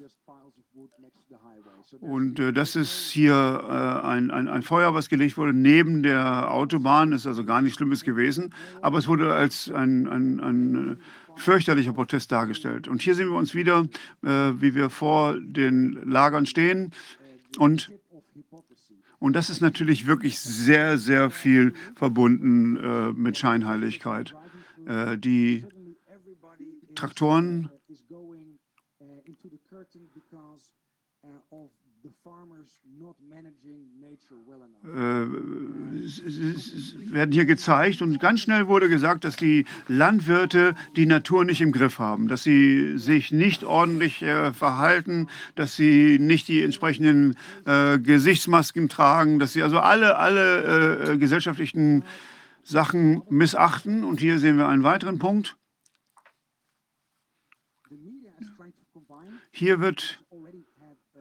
und 2.02 2.40
äh, 2.40 2.52
das 2.52 2.76
ist 2.76 3.10
hier 3.12 3.34
äh, 3.34 4.08
ein, 4.08 4.32
ein, 4.32 4.48
ein, 4.48 4.64
Feuer, 4.64 4.94
was 4.94 5.10
gelegt 5.10 5.38
wurde 5.38 5.54
neben 5.54 6.04
der 6.04 6.52
Autobahn. 6.52 7.12
Ist 7.12 7.28
also 7.28 7.46
gar 7.46 7.62
nichts 7.62 7.78
Schlimmes 7.78 8.04
gewesen. 8.04 8.54
Aber 8.82 8.98
es 8.98 9.08
wurde 9.08 9.34
als 9.34 9.70
ein, 9.72 10.08
ein, 10.08 10.40
ein 10.40 10.94
äh, 10.94 10.96
fürchterlicher 11.36 11.94
Protest 11.94 12.32
dargestellt. 12.32 12.88
Und 12.88 13.02
hier 13.02 13.16
sehen 13.16 13.30
wir 13.30 13.38
uns 13.38 13.54
wieder, 13.54 13.88
äh, 14.24 14.30
wie 14.30 14.74
wir 14.74 14.90
vor 14.90 15.40
den 15.40 16.10
Lagern 16.10 16.46
stehen. 16.46 16.92
Und 17.58 17.92
und 19.20 19.34
das 19.36 19.50
ist 19.50 19.62
natürlich 19.62 20.06
wirklich 20.06 20.40
sehr, 20.40 21.00
sehr 21.00 21.32
viel 21.32 21.74
verbunden 21.96 22.78
äh, 22.78 23.12
mit 23.14 23.38
Scheinheiligkeit. 23.38 24.36
Äh, 24.86 25.18
die 25.18 25.66
Traktoren 26.96 27.70
äh, 34.84 35.26
werden 37.14 37.32
hier 37.32 37.46
gezeigt 37.46 38.02
und 38.02 38.20
ganz 38.20 38.42
schnell 38.42 38.68
wurde 38.68 38.90
gesagt, 38.90 39.24
dass 39.24 39.36
die 39.36 39.66
Landwirte 39.88 40.76
die 40.96 41.08
Natur 41.08 41.46
nicht 41.46 41.62
im 41.62 41.72
Griff 41.72 41.98
haben, 42.00 42.28
dass 42.28 42.44
sie 42.44 42.98
sich 42.98 43.32
nicht 43.32 43.64
ordentlich 43.64 44.22
äh, 44.22 44.54
verhalten, 44.54 45.28
dass 45.56 45.76
sie 45.76 46.20
nicht 46.20 46.48
die 46.48 46.62
entsprechenden 46.62 47.36
äh, 47.66 47.98
Gesichtsmasken 47.98 48.88
tragen, 48.88 49.40
dass 49.40 49.54
sie 49.54 49.64
also 49.64 49.80
alle, 49.80 50.18
alle 50.18 51.14
äh, 51.14 51.18
gesellschaftlichen 51.18 52.04
Sachen 52.64 53.24
missachten. 53.30 54.04
Und 54.04 54.20
hier 54.20 54.40
sehen 54.40 54.58
wir 54.58 54.68
einen 54.68 54.84
weiteren 54.84 55.20
Punkt. 55.20 55.58
Hier 59.58 59.80
wird 59.80 60.20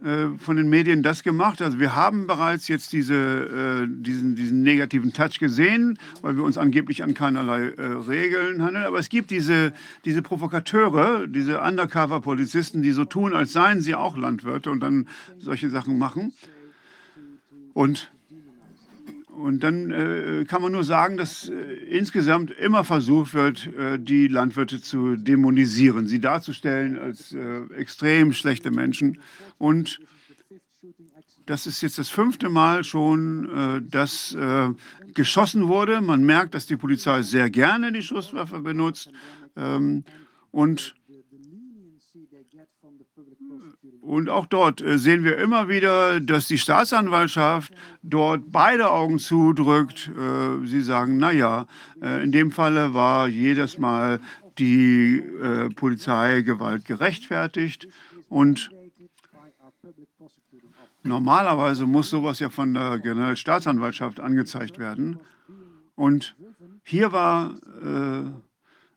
äh, 0.02 0.36
von 0.38 0.56
den 0.56 0.68
Medien 0.68 1.04
das 1.04 1.22
gemacht. 1.22 1.62
Also 1.62 1.78
wir 1.78 1.94
haben 1.94 2.26
bereits 2.26 2.66
jetzt 2.66 2.92
diese, 2.92 3.14
äh, 3.14 3.86
diesen, 3.88 4.34
diesen 4.34 4.62
negativen 4.62 5.12
Touch 5.12 5.38
gesehen, 5.38 6.00
weil 6.20 6.34
wir 6.34 6.42
uns 6.42 6.58
angeblich 6.58 7.04
an 7.04 7.14
keinerlei 7.14 7.68
äh, 7.68 7.82
Regeln 7.82 8.60
handeln. 8.60 8.86
Aber 8.86 8.98
es 8.98 9.08
gibt 9.08 9.30
diese, 9.30 9.72
diese 10.04 10.20
Provokateure, 10.20 11.28
diese 11.28 11.60
Undercover-Polizisten, 11.60 12.82
die 12.82 12.90
so 12.90 13.04
tun, 13.04 13.34
als 13.34 13.52
seien 13.52 13.80
sie 13.80 13.94
auch 13.94 14.16
Landwirte 14.16 14.72
und 14.72 14.80
dann 14.80 15.06
solche 15.38 15.70
Sachen 15.70 15.96
machen. 15.96 16.32
Und 17.72 18.12
und 19.36 19.60
dann 19.62 19.90
äh, 19.90 20.44
kann 20.46 20.62
man 20.62 20.72
nur 20.72 20.84
sagen, 20.84 21.16
dass 21.16 21.48
äh, 21.48 21.54
insgesamt 21.54 22.50
immer 22.52 22.84
versucht 22.84 23.34
wird, 23.34 23.66
äh, 23.76 23.98
die 23.98 24.28
Landwirte 24.28 24.80
zu 24.80 25.16
dämonisieren, 25.16 26.06
sie 26.06 26.20
darzustellen 26.20 26.98
als 26.98 27.32
äh, 27.32 27.62
extrem 27.76 28.32
schlechte 28.32 28.70
Menschen. 28.70 29.20
Und 29.58 30.00
das 31.46 31.66
ist 31.66 31.82
jetzt 31.82 31.98
das 31.98 32.08
fünfte 32.08 32.48
Mal 32.48 32.84
schon, 32.84 33.50
äh, 33.50 33.82
dass 33.82 34.34
äh, 34.34 34.70
geschossen 35.14 35.68
wurde. 35.68 36.00
Man 36.00 36.24
merkt, 36.24 36.54
dass 36.54 36.66
die 36.66 36.76
Polizei 36.76 37.22
sehr 37.22 37.50
gerne 37.50 37.92
die 37.92 38.02
Schusswaffe 38.02 38.60
benutzt. 38.60 39.10
Ähm, 39.56 40.04
und 40.50 40.94
und 44.04 44.28
auch 44.28 44.46
dort 44.46 44.82
äh, 44.82 44.98
sehen 44.98 45.24
wir 45.24 45.38
immer 45.38 45.68
wieder, 45.68 46.20
dass 46.20 46.46
die 46.46 46.58
Staatsanwaltschaft 46.58 47.72
dort 48.02 48.52
beide 48.52 48.90
Augen 48.90 49.18
zudrückt. 49.18 50.10
Äh, 50.10 50.66
sie 50.66 50.82
sagen, 50.82 51.16
naja, 51.16 51.66
äh, 52.02 52.22
in 52.22 52.30
dem 52.30 52.52
Falle 52.52 52.92
war 52.94 53.28
jedes 53.28 53.78
Mal 53.78 54.20
die 54.56 55.20
Polizeigewalt 55.74 56.84
gerechtfertigt 56.84 57.88
und 58.28 58.70
normalerweise 61.02 61.86
muss 61.86 62.10
sowas 62.10 62.38
ja 62.38 62.50
von 62.50 62.72
der 62.72 63.00
Generalstaatsanwaltschaft 63.00 64.20
angezeigt 64.20 64.78
werden. 64.78 65.18
Und 65.96 66.36
hier 66.84 67.10
war 67.10 67.54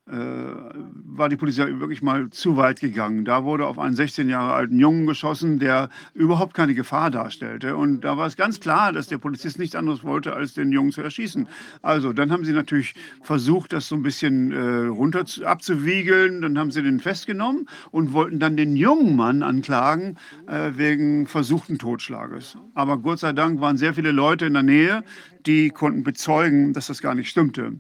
war 0.10 1.28
die 1.28 1.36
Polizei 1.36 1.66
wirklich 1.80 2.02
mal 2.02 2.30
zu 2.30 2.56
weit 2.56 2.80
gegangen. 2.80 3.26
Da 3.26 3.44
wurde 3.44 3.66
auf 3.68 3.78
einen 3.78 3.96
16 3.96 4.30
Jahre 4.30 4.54
alten 4.54 4.80
Jungen 4.80 5.06
geschossen, 5.06 5.60
der 5.60 5.90
überhaupt 6.14 6.54
keine 6.54 6.74
Gefahr 6.76 7.12
darstellte. 7.12 7.76
Und 7.76 8.02
da 8.02 8.18
war 8.18 8.28
es 8.28 8.38
ganz 8.38 8.62
klar, 8.62 8.94
dass 8.94 9.08
der 9.08 9.18
Polizist 9.18 9.60
nichts 9.60 9.76
anderes 9.76 10.04
wollte, 10.04 10.34
als 10.34 10.54
den 10.54 10.72
Jungen 10.72 10.92
zu 10.92 11.02
erschießen. 11.02 11.48
Also, 11.82 12.14
dann 12.14 12.32
haben 12.32 12.46
sie 12.46 12.54
natürlich 12.54 12.96
versucht, 13.22 13.74
das 13.74 13.90
so 13.90 13.96
ein 13.96 14.04
bisschen 14.04 14.52
äh, 14.54 14.88
runter 14.88 15.26
zu, 15.26 15.46
abzuwiegeln. 15.46 16.42
Dann 16.42 16.58
haben 16.58 16.72
sie 16.72 16.82
den 16.82 17.02
festgenommen 17.02 17.68
und 17.92 18.14
wollten 18.14 18.40
dann 18.40 18.56
den 18.56 18.78
jungen 18.78 19.16
Mann 19.18 19.44
anklagen 19.44 20.18
äh, 20.48 20.72
wegen 20.76 21.28
versuchten 21.28 21.80
Totschlages. 21.80 22.58
Aber 22.76 22.98
Gott 22.98 23.20
sei 23.20 23.34
Dank 23.34 23.60
waren 23.60 23.76
sehr 23.76 23.94
viele 23.94 24.12
Leute 24.12 24.46
in 24.46 24.54
der 24.54 24.64
Nähe, 24.64 25.04
die 25.46 25.70
konnten 25.70 26.04
bezeugen, 26.04 26.72
dass 26.72 26.88
das 26.88 27.02
gar 27.02 27.14
nicht 27.14 27.30
stimmte. 27.30 27.74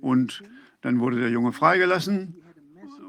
Und 0.00 0.42
dann 0.88 1.00
wurde 1.00 1.20
der 1.20 1.28
Junge 1.28 1.52
freigelassen. 1.52 2.34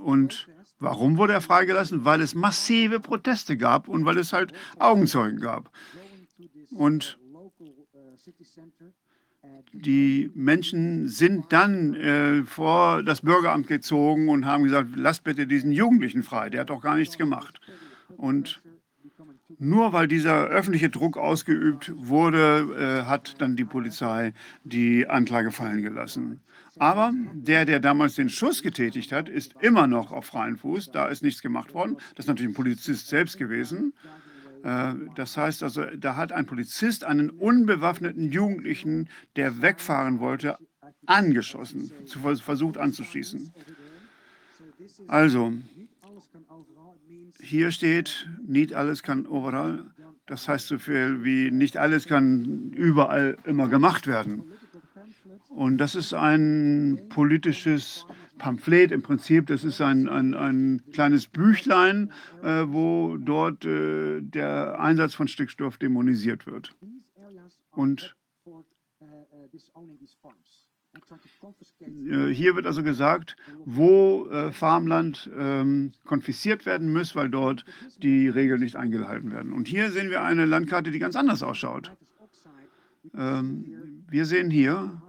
Und 0.03 0.49
warum 0.79 1.17
wurde 1.17 1.31
er 1.31 1.41
freigelassen? 1.41 2.03
Weil 2.03 2.19
es 2.19 2.35
massive 2.35 2.99
Proteste 2.99 3.55
gab 3.55 3.87
und 3.87 4.03
weil 4.03 4.17
es 4.17 4.33
halt 4.33 4.51
Augenzeugen 4.79 5.39
gab. 5.39 5.71
Und 6.71 7.17
Die 9.71 10.29
Menschen 10.35 11.07
sind 11.07 11.53
dann 11.53 11.93
äh, 11.95 12.43
vor 12.43 13.03
das 13.03 13.21
Bürgeramt 13.21 13.67
gezogen 13.67 14.27
und 14.27 14.45
haben 14.45 14.63
gesagt, 14.63 14.89
lasst 14.95 15.23
bitte 15.23 15.47
diesen 15.47 15.71
Jugendlichen 15.71 16.23
frei, 16.23 16.49
der 16.49 16.61
hat 16.61 16.69
doch 16.69 16.81
gar 16.81 16.95
nichts 16.95 17.17
gemacht. 17.17 17.61
Und 18.17 18.61
nur 19.57 19.93
weil 19.93 20.07
dieser 20.07 20.47
öffentliche 20.47 20.89
Druck 20.89 21.17
ausgeübt 21.17 21.91
wurde, 21.95 23.03
äh, 23.03 23.05
hat 23.05 23.41
dann 23.41 23.55
die 23.55 23.65
Polizei 23.65 24.33
die 24.63 25.07
Anklage 25.07 25.51
fallen 25.51 25.81
gelassen. 25.81 26.41
Aber 26.79 27.13
der, 27.33 27.65
der 27.65 27.79
damals 27.79 28.15
den 28.15 28.29
Schuss 28.29 28.63
getätigt 28.63 29.11
hat, 29.11 29.27
ist 29.29 29.53
immer 29.61 29.85
noch 29.85 30.11
auf 30.11 30.25
freiem 30.25 30.57
Fuß. 30.57 30.91
Da 30.91 31.07
ist 31.07 31.21
nichts 31.21 31.41
gemacht 31.41 31.73
worden. 31.73 31.97
Das 32.15 32.25
ist 32.25 32.29
natürlich 32.29 32.51
ein 32.51 32.55
Polizist 32.55 33.07
selbst 33.07 33.37
gewesen. 33.37 33.93
Äh, 34.63 34.93
das 35.15 35.37
heißt 35.37 35.61
also, 35.61 35.85
da 35.97 36.15
hat 36.15 36.31
ein 36.31 36.45
Polizist 36.45 37.03
einen 37.03 37.29
unbewaffneten 37.29 38.31
Jugendlichen, 38.31 39.09
der 39.35 39.61
wegfahren 39.61 40.19
wollte, 40.19 40.57
angeschossen, 41.05 41.91
versucht 42.43 42.77
anzuschießen. 42.77 43.53
Also, 45.07 45.53
hier 47.41 47.71
steht, 47.71 48.29
nicht 48.45 48.73
alles 48.73 49.03
kann 49.03 49.25
overall. 49.25 49.85
Das 50.27 50.47
heißt 50.47 50.67
so 50.67 50.77
viel 50.77 51.23
wie 51.23 51.49
nicht 51.49 51.77
alles 51.77 52.05
kann 52.05 52.71
überall 52.75 53.37
immer 53.45 53.67
gemacht 53.67 54.05
werden. 54.05 54.43
Und 55.49 55.79
das 55.79 55.95
ist 55.95 56.13
ein 56.13 57.07
politisches 57.09 58.05
Pamphlet 58.37 58.91
im 58.91 59.01
Prinzip. 59.01 59.47
Das 59.47 59.63
ist 59.63 59.81
ein, 59.81 60.07
ein, 60.07 60.33
ein 60.33 60.83
kleines 60.93 61.27
Büchlein, 61.27 62.13
äh, 62.43 62.65
wo 62.67 63.17
dort 63.17 63.65
äh, 63.65 64.21
der 64.21 64.79
Einsatz 64.79 65.15
von 65.15 65.27
Stickstoff 65.27 65.77
dämonisiert 65.77 66.45
wird. 66.45 66.75
Und 67.71 68.15
äh, 71.81 72.27
hier 72.33 72.55
wird 72.55 72.65
also 72.67 72.83
gesagt, 72.83 73.35
wo 73.65 74.27
äh, 74.27 74.51
Farmland 74.51 75.29
ähm, 75.37 75.93
konfisziert 76.05 76.65
werden 76.65 76.93
muss, 76.93 77.15
weil 77.15 77.29
dort 77.29 77.65
die 77.97 78.29
Regeln 78.29 78.61
nicht 78.61 78.75
eingehalten 78.75 79.31
werden. 79.31 79.51
Und 79.51 79.67
hier 79.67 79.91
sehen 79.91 80.09
wir 80.09 80.23
eine 80.23 80.45
Landkarte, 80.45 80.91
die 80.91 80.99
ganz 80.99 81.15
anders 81.15 81.41
ausschaut. 81.41 81.91
Ähm, 83.15 84.03
wir 84.09 84.25
sehen 84.25 84.51
hier 84.51 85.01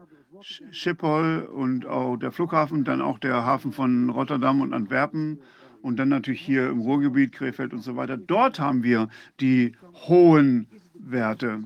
Schiphol 0.42 1.48
und 1.52 1.86
auch 1.86 2.16
der 2.16 2.32
Flughafen, 2.32 2.84
dann 2.84 3.00
auch 3.00 3.18
der 3.18 3.44
Hafen 3.44 3.72
von 3.72 4.10
Rotterdam 4.10 4.60
und 4.60 4.72
Antwerpen 4.72 5.40
und 5.82 5.98
dann 5.98 6.08
natürlich 6.08 6.40
hier 6.40 6.68
im 6.68 6.80
Ruhrgebiet, 6.80 7.32
Krefeld 7.32 7.72
und 7.72 7.82
so 7.82 7.96
weiter. 7.96 8.16
Dort 8.16 8.60
haben 8.60 8.82
wir 8.82 9.08
die 9.40 9.72
hohen 10.08 10.66
Werte. 10.94 11.64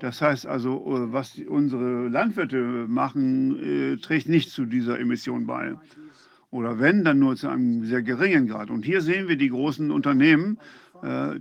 Das 0.00 0.20
heißt 0.20 0.46
also, 0.46 0.82
was 1.12 1.38
unsere 1.38 2.08
Landwirte 2.08 2.86
machen, 2.88 3.58
äh, 3.62 3.96
trägt 3.96 4.28
nicht 4.28 4.50
zu 4.50 4.66
dieser 4.66 4.98
Emission 4.98 5.46
bei. 5.46 5.74
Oder 6.50 6.78
wenn, 6.78 7.04
dann 7.04 7.18
nur 7.18 7.36
zu 7.36 7.48
einem 7.48 7.84
sehr 7.84 8.02
geringen 8.02 8.48
Grad. 8.48 8.70
Und 8.70 8.84
hier 8.84 9.00
sehen 9.00 9.28
wir 9.28 9.36
die 9.36 9.48
großen 9.48 9.90
Unternehmen, 9.90 10.58
äh, 11.02 11.38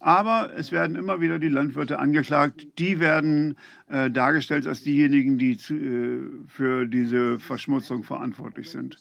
aber 0.00 0.50
es 0.56 0.72
werden 0.72 0.96
immer 0.96 1.20
wieder 1.20 1.38
die 1.38 1.48
Landwirte 1.48 1.98
angeklagt. 1.98 2.66
Die 2.78 3.00
werden 3.00 3.56
äh, 3.88 4.10
dargestellt 4.10 4.66
als 4.66 4.82
diejenigen, 4.82 5.38
die 5.38 5.56
zu, 5.56 5.74
äh, 5.74 6.20
für 6.48 6.86
diese 6.86 7.38
Verschmutzung 7.38 8.02
verantwortlich 8.02 8.70
sind. 8.70 8.98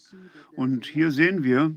Und 0.56 0.86
hier 0.86 1.12
sehen 1.12 1.44
wir, 1.44 1.76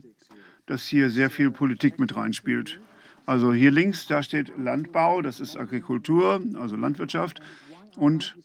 dass 0.67 0.87
hier 0.87 1.11
sehr 1.11 1.31
viel 1.31 1.51
Politik 1.51 1.99
mit 1.99 2.17
reinspielt. 2.17 2.81
Also 3.27 3.53
hier 3.53 3.71
links, 3.71 4.07
da 4.07 4.23
steht 4.23 4.53
Landbau, 4.57 5.21
das 5.23 5.41
ist 5.41 5.57
Agrikultur, 5.57 6.43
also 6.55 6.77
Landwirtschaft. 6.77 7.41
Und 7.97 8.37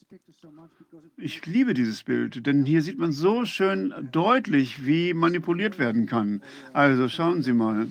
ich 1.18 1.46
liebe 1.46 1.74
dieses 1.74 2.04
Bild, 2.04 2.46
denn 2.46 2.66
hier 2.66 2.82
sieht 2.82 2.98
man 2.98 3.12
so 3.12 3.46
schön 3.46 3.94
deutlich, 4.12 4.86
wie 4.86 5.14
manipuliert 5.14 5.80
werden 5.80 6.06
kann. 6.06 6.42
Also 6.74 7.08
schauen 7.08 7.44
Sie 7.44 7.54
mal. 7.54 7.88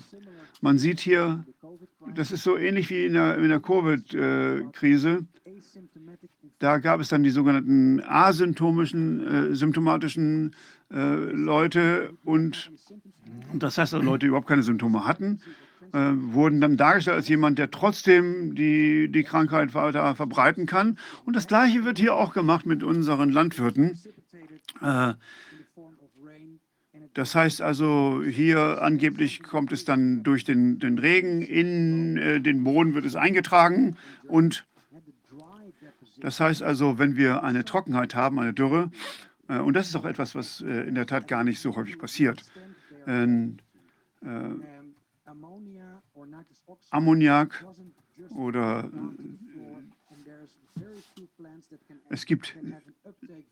Man 0.61 0.77
sieht 0.77 0.99
hier 0.99 1.45
das 2.15 2.31
ist 2.31 2.43
so 2.43 2.57
ähnlich 2.57 2.89
wie 2.89 3.05
in 3.05 3.13
der, 3.13 3.37
in 3.37 3.49
der 3.49 3.59
Covid-Krise. 3.59 5.25
Da 6.59 6.77
gab 6.77 6.99
es 7.01 7.09
dann 7.09 7.23
die 7.23 7.29
sogenannten 7.29 8.01
asymptomischen, 8.01 9.51
äh, 9.51 9.55
symptomatischen 9.55 10.55
äh, 10.91 11.15
Leute 11.31 12.13
und 12.23 12.71
das 13.53 13.77
heißt, 13.77 13.93
also 13.93 14.05
Leute, 14.05 14.19
die 14.19 14.27
überhaupt 14.27 14.47
keine 14.47 14.63
Symptome 14.63 15.05
hatten, 15.05 15.41
äh, 15.93 16.11
wurden 16.15 16.61
dann 16.61 16.77
dargestellt 16.77 17.17
als 17.17 17.27
jemand, 17.27 17.59
der 17.59 17.69
trotzdem 17.69 18.55
die, 18.55 19.11
die 19.11 19.23
Krankheit 19.23 19.73
weiter 19.73 20.15
verbreiten 20.15 20.65
kann. 20.65 20.97
Und 21.25 21.35
das 21.35 21.47
Gleiche 21.47 21.83
wird 21.85 21.99
hier 21.99 22.15
auch 22.15 22.33
gemacht 22.33 22.65
mit 22.65 22.83
unseren 22.83 23.29
Landwirten. 23.29 23.99
Das 27.13 27.35
heißt 27.35 27.61
also, 27.61 28.23
hier 28.23 28.81
angeblich 28.81 29.43
kommt 29.43 29.71
es 29.71 29.85
dann 29.85 30.23
durch 30.23 30.43
den, 30.43 30.79
den 30.79 30.97
Regen 30.97 31.41
in 31.43 32.17
äh, 32.17 32.41
den 32.41 32.63
Boden, 32.63 32.95
wird 32.95 33.05
es 33.05 33.15
eingetragen. 33.15 33.97
Und 34.27 34.65
das 36.19 36.39
heißt 36.39 36.63
also, 36.63 36.97
wenn 36.97 37.15
wir 37.15 37.43
eine 37.43 37.65
Trockenheit 37.65 38.15
haben, 38.15 38.39
eine 38.39 38.53
Dürre, 38.53 38.89
äh, 39.47 39.59
und 39.59 39.75
das 39.75 39.89
ist 39.89 39.95
auch 39.95 40.05
etwas, 40.05 40.33
was 40.33 40.61
äh, 40.61 40.87
in 40.87 40.95
der 40.95 41.05
Tat 41.05 41.27
gar 41.27 41.43
nicht 41.43 41.59
so 41.59 41.75
häufig 41.75 41.99
passiert. 41.99 42.43
Ähm, 43.05 43.57
äh, 44.21 44.27
Ammoniak 46.89 47.65
oder 48.29 48.85
äh, 48.85 49.13
es 52.09 52.25
gibt 52.25 52.55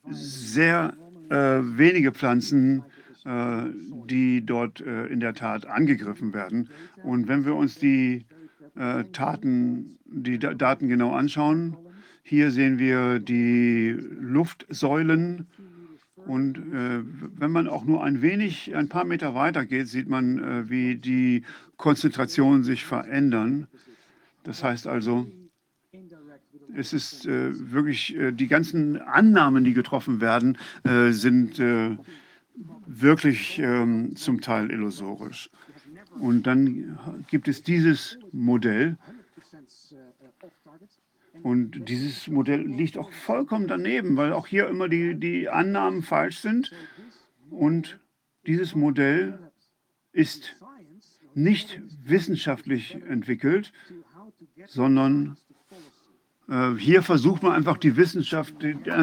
sehr 0.10 0.94
äh, 1.30 1.36
wenige 1.36 2.12
Pflanzen, 2.12 2.84
die 3.24 4.46
dort 4.46 4.82
äh, 4.82 5.06
in 5.08 5.20
der 5.20 5.34
Tat 5.34 5.68
angegriffen 5.68 6.34
werden. 6.34 6.70
Und 7.04 7.28
wenn 7.28 7.46
wir 7.46 7.56
uns 7.56 7.76
die 7.76 8.26
äh, 8.76 9.04
Taten, 9.12 10.00
die 10.06 10.40
Daten 10.40 10.88
genau 10.88 11.14
anschauen, 11.14 11.78
hier 12.24 12.52
sehen 12.52 12.80
wir 12.80 13.20
die 13.20 13.96
Luftsäulen. 14.20 15.48
Und 16.16 16.58
äh, 16.58 17.02
wenn 17.38 17.52
man 17.52 17.68
auch 17.68 17.84
nur 17.84 18.04
ein 18.04 18.22
wenig, 18.22 18.76
ein 18.76 18.90
paar 18.90 19.06
Meter 19.06 19.36
weiter 19.36 19.66
geht, 19.66 19.88
sieht 19.88 20.08
man, 20.08 20.40
äh, 20.40 20.70
wie 20.70 20.96
die 20.96 21.44
Konzentrationen 21.78 22.64
sich 22.64 22.86
verändern. 22.86 23.68
Das 24.44 24.64
heißt 24.64 24.88
also, 24.88 25.28
es 26.76 26.94
ist 26.94 27.26
äh, 27.26 27.52
wirklich, 27.72 28.16
die 28.34 28.48
ganzen 28.48 29.02
Annahmen, 29.02 29.64
die 29.64 29.74
getroffen 29.74 30.22
werden, 30.22 30.58
sind 30.84 31.60
wirklich 32.86 33.60
ähm, 33.60 34.16
zum 34.16 34.42
Teil 34.42 34.72
illusorisch. 34.72 35.50
Und 36.20 36.44
dann 36.48 37.00
gibt 37.30 37.48
es 37.48 37.64
dieses 37.64 38.18
Modell. 38.32 38.98
Und 41.44 41.88
dieses 41.90 42.28
Modell 42.28 42.62
liegt 42.62 42.98
auch 42.98 43.12
vollkommen 43.12 43.68
daneben, 43.68 44.18
weil 44.18 44.34
auch 44.34 44.48
hier 44.48 44.68
immer 44.68 44.90
die, 44.90 45.16
die 45.16 45.50
Annahmen 45.50 46.04
falsch 46.04 46.40
sind. 46.40 46.72
Und 47.50 48.00
dieses 48.46 48.76
Modell 48.76 49.40
ist 50.12 50.56
nicht 51.34 51.82
wissenschaftlich 52.04 52.96
entwickelt, 52.96 53.72
sondern 54.68 55.38
hier 56.78 57.02
versucht 57.02 57.44
man 57.44 57.54
einfach 57.54 57.78
die 57.78 57.96
Wissenschaft, 57.96 58.56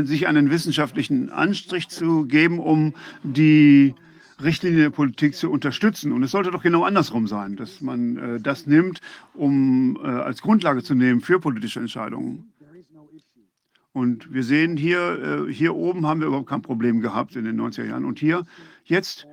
sich 0.03 0.29
einen 0.29 0.51
wissenschaftlichen 0.51 1.31
Anstrich 1.31 1.89
zu 1.89 2.27
geben, 2.27 2.59
um 2.59 2.95
die 3.23 3.95
Richtlinie 4.43 4.83
der 4.83 4.91
Politik 4.91 5.35
zu 5.35 5.51
unterstützen. 5.51 6.13
Und 6.13 6.23
es 6.23 6.31
sollte 6.31 6.51
doch 6.51 6.63
genau 6.63 6.85
andersrum 6.85 7.27
sein, 7.27 7.57
dass 7.57 7.81
man 7.81 8.17
äh, 8.17 8.41
das 8.41 8.67
nimmt, 8.67 9.01
um 9.35 9.99
äh, 10.03 10.07
als 10.07 10.43
Grundlage 10.43 10.83
zu 10.83 10.95
nehmen 10.95 11.21
für 11.21 11.41
politische 11.41 11.81
Entscheidungen. 11.81 12.53
Und 13.93 14.33
wir 14.33 14.45
sehen 14.45 14.77
hier, 14.77 15.47
äh, 15.49 15.53
hier 15.53 15.75
oben 15.75 16.07
haben 16.07 16.21
wir 16.21 16.29
überhaupt 16.29 16.49
kein 16.49 16.63
Problem 16.63 17.01
gehabt 17.01 17.35
in 17.35 17.45
den 17.45 17.61
90er 17.61 17.87
Jahren. 17.87 18.05
Und 18.05 18.19
hier 18.21 18.47
jetzt 18.85 19.27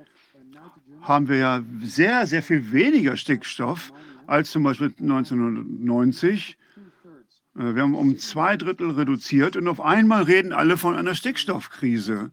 haben 1.02 1.28
wir 1.28 1.36
ja 1.36 1.62
sehr, 1.82 2.26
sehr 2.26 2.42
viel 2.42 2.72
weniger 2.72 3.16
Stickstoff 3.16 3.92
als 4.26 4.50
zum 4.50 4.64
Beispiel 4.64 4.92
1990. 4.98 6.58
Äh, 7.58 7.74
wir 7.74 7.82
haben 7.82 7.94
um 7.94 8.18
zwei 8.18 8.56
Drittel 8.56 8.90
reduziert 8.90 9.56
und 9.56 9.68
auf 9.68 9.80
einmal 9.80 10.24
reden 10.24 10.52
alle 10.52 10.76
von 10.76 10.94
einer 10.94 11.14
Stickstoffkrise. 11.14 12.30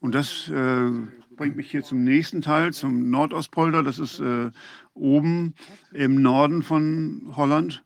Und 0.00 0.14
das 0.14 0.48
äh, 0.48 0.90
bringt 1.36 1.56
mich 1.56 1.70
hier 1.70 1.82
zum 1.82 2.04
nächsten 2.04 2.42
Teil, 2.42 2.72
zum 2.72 3.10
Nordostpolder. 3.10 3.82
Das 3.82 3.98
ist 3.98 4.20
äh, 4.20 4.50
oben 4.94 5.54
im 5.92 6.22
Norden 6.22 6.62
von 6.62 7.32
Holland. 7.36 7.82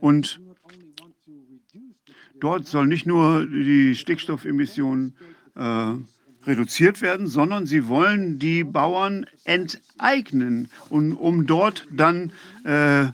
Und 0.00 0.40
dort 2.40 2.66
soll 2.66 2.86
nicht 2.86 3.06
nur 3.06 3.46
die 3.46 3.94
Stickstoffemissionen 3.94 5.16
äh, 5.56 5.94
reduziert 6.44 7.02
werden, 7.02 7.26
sondern 7.26 7.66
sie 7.66 7.88
wollen 7.88 8.38
die 8.38 8.64
Bauern 8.64 9.26
enteignen, 9.44 10.68
und, 10.88 11.12
um 11.14 11.46
dort 11.46 11.86
dann 11.90 12.32
äh, 12.64 13.08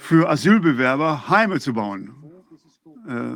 für 0.00 0.28
Asylbewerber 0.28 1.28
Heime 1.28 1.60
zu 1.60 1.74
bauen. 1.74 2.14
Äh, 3.06 3.34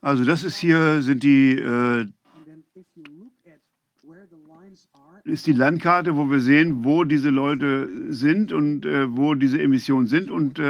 Also 0.00 0.24
das 0.24 0.44
ist 0.44 0.56
hier, 0.58 1.02
sind 1.02 1.24
die, 1.24 1.58
äh, 1.58 2.06
ist 5.24 5.46
die 5.46 5.52
Landkarte, 5.52 6.16
wo 6.16 6.30
wir 6.30 6.38
sehen, 6.40 6.84
wo 6.84 7.02
diese 7.02 7.30
Leute 7.30 7.88
sind 8.10 8.52
und 8.52 8.86
äh, 8.86 9.16
wo 9.16 9.34
diese 9.34 9.60
Emissionen 9.60 10.06
sind. 10.06 10.30
Und 10.30 10.60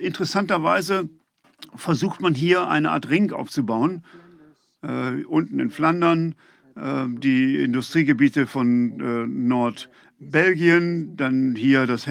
interessanterweise 0.00 1.08
versucht 1.74 2.20
man 2.20 2.34
hier 2.34 2.68
eine 2.68 2.90
Art 2.92 3.10
Ring 3.10 3.32
aufzubauen, 3.32 4.04
unten 4.82 5.60
in 5.60 5.70
Flandern, 5.70 6.34
die 6.76 7.56
Industriegebiete 7.56 8.46
von 8.46 8.96
Nordbelgien, 9.48 11.16
dann 11.16 11.56
hier 11.56 11.86
das 11.86 12.06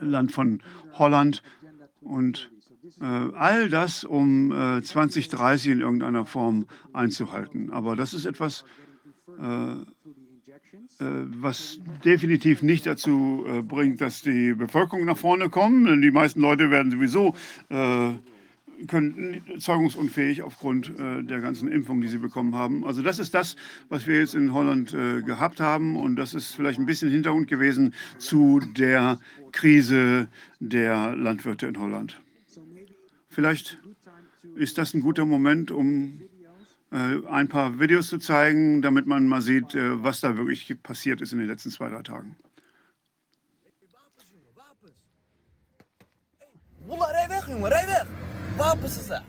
Herzland 0.00 0.32
von 0.32 0.62
Holland 0.94 1.42
und 2.00 2.50
äh, 3.00 3.04
all 3.04 3.68
das, 3.68 4.04
um 4.04 4.52
äh, 4.52 4.82
2030 4.82 5.72
in 5.72 5.80
irgendeiner 5.80 6.24
Form 6.24 6.66
einzuhalten. 6.92 7.70
Aber 7.70 7.96
das 7.96 8.14
ist 8.14 8.26
etwas, 8.26 8.64
äh, 9.38 9.72
äh, 9.72 9.84
was 10.98 11.78
definitiv 12.04 12.62
nicht 12.62 12.86
dazu 12.86 13.44
äh, 13.46 13.62
bringt, 13.62 14.00
dass 14.00 14.22
die 14.22 14.54
Bevölkerung 14.54 15.04
nach 15.04 15.18
vorne 15.18 15.50
kommt. 15.50 15.88
Denn 15.88 16.00
die 16.00 16.10
meisten 16.10 16.40
Leute 16.40 16.70
werden 16.70 16.90
sowieso 16.92 17.34
äh, 17.68 18.14
können 18.88 19.42
zeugungsunfähig 19.58 20.42
aufgrund 20.42 20.90
äh, 20.98 21.22
der 21.22 21.40
ganzen 21.40 21.70
Impfungen, 21.70 22.02
die 22.02 22.08
sie 22.08 22.18
bekommen 22.18 22.54
haben. 22.54 22.84
Also 22.84 23.02
das 23.02 23.18
ist 23.18 23.34
das, 23.34 23.56
was 23.88 24.06
wir 24.06 24.18
jetzt 24.18 24.34
in 24.34 24.52
Holland 24.52 24.92
äh, 24.92 25.22
gehabt 25.22 25.60
haben. 25.60 25.96
Und 25.96 26.16
das 26.16 26.34
ist 26.34 26.54
vielleicht 26.54 26.78
ein 26.78 26.86
bisschen 26.86 27.10
Hintergrund 27.10 27.48
gewesen 27.48 27.94
zu 28.18 28.60
der 28.60 29.18
Krise 29.52 30.28
der 30.60 31.16
Landwirte 31.16 31.66
in 31.66 31.78
Holland. 31.78 32.20
Vielleicht 33.28 33.78
ist 34.54 34.78
das 34.78 34.94
ein 34.94 35.00
guter 35.00 35.24
Moment, 35.24 35.70
um 35.70 36.20
äh, 36.92 37.26
ein 37.28 37.48
paar 37.48 37.78
Videos 37.78 38.08
zu 38.08 38.18
zeigen, 38.18 38.82
damit 38.82 39.06
man 39.06 39.26
mal 39.26 39.42
sieht, 39.42 39.74
äh, 39.74 40.02
was 40.02 40.20
da 40.20 40.36
wirklich 40.36 40.74
passiert 40.82 41.20
ist 41.20 41.32
in 41.32 41.38
den 41.38 41.48
letzten 41.48 41.70
zwei, 41.70 41.88
drei 41.88 42.02
Tagen. 42.02 42.36
Wallah, 46.86 47.10
rij 47.10 47.28
weg, 47.28 47.48
jongen, 47.48 47.72
rij 47.72 47.86
weg. 47.86 48.25
Wapens 48.56 48.98
is 49.00 49.06
dat. 49.06 49.22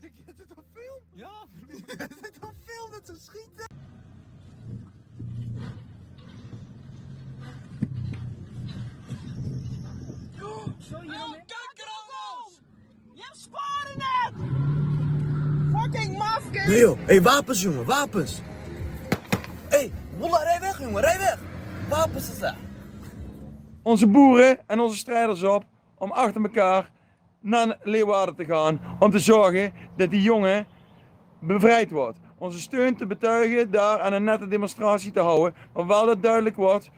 Ik 0.00 0.12
heb 0.26 0.38
het 0.38 0.56
op 0.56 0.64
film? 0.72 1.02
Ja, 1.14 1.30
ik 1.66 1.98
heb 1.98 2.10
het 2.20 2.38
op 2.40 2.54
film 2.64 2.90
dat 2.90 3.00
ze 3.06 3.14
schieten. 3.20 3.66
Oh, 10.42 10.64
kankerangels! 11.46 12.60
Je 13.12 13.22
hebt 13.22 13.36
sporen 13.36 13.96
net! 13.96 14.32
Fucking 15.80 16.18
mafke! 16.18 16.68
Nee 16.68 16.78
joh, 16.78 16.98
hey, 17.06 17.22
wapens 17.22 17.62
jongen, 17.62 17.84
wapens! 17.84 18.40
hey, 19.68 19.92
Wallah, 20.18 20.42
rij 20.42 20.60
weg 20.60 20.80
jongen, 20.80 21.00
rij 21.00 21.18
weg! 21.18 21.38
Wapens 21.88 22.30
is 22.30 22.38
dat. 22.38 22.54
onze 23.82 24.06
boeren 24.06 24.58
en 24.66 24.80
onze 24.80 24.96
strijders 24.96 25.42
op 25.42 25.64
om 25.98 26.10
achter 26.10 26.42
elkaar 26.42 26.90
naar 27.40 27.78
Leeuwarden 27.82 28.34
te 28.34 28.44
gaan. 28.44 28.80
Om 28.98 29.10
te 29.10 29.18
zorgen 29.18 29.72
dat 29.96 30.10
die 30.10 30.22
jongen 30.22 30.66
bevrijd 31.40 31.90
wordt. 31.90 32.18
Onze 32.38 32.60
steun 32.60 32.96
te 32.96 33.06
betuigen, 33.06 33.70
daar 33.70 34.00
aan 34.00 34.12
een 34.12 34.24
nette 34.24 34.48
demonstratie 34.48 35.12
te 35.12 35.20
houden. 35.20 35.54
Maar 35.72 35.86
wel 35.86 36.06
dat 36.06 36.22
duidelijk 36.22 36.56
wordt 36.56 36.90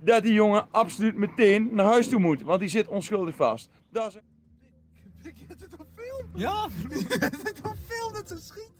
dat 0.00 0.22
die 0.22 0.32
jongen 0.32 0.66
absoluut 0.70 1.16
meteen 1.16 1.68
naar 1.72 1.86
huis 1.86 2.08
toe 2.08 2.20
moet. 2.20 2.42
Want 2.42 2.60
die 2.60 2.68
zit 2.68 2.88
onschuldig 2.88 3.36
vast. 3.36 3.70
Dat 3.90 4.14
is... 4.14 4.20
Ik 5.30 5.34
heb 5.48 5.60
het 5.60 5.80
op 5.80 5.86
film? 5.94 6.30
Ja, 6.34 6.68
ik 6.98 7.12
heb 7.12 7.32
het 7.42 7.60
op 7.64 7.76
film 7.86 8.12
dat 8.12 8.28
ze 8.28 8.36
schieten. 8.40 8.75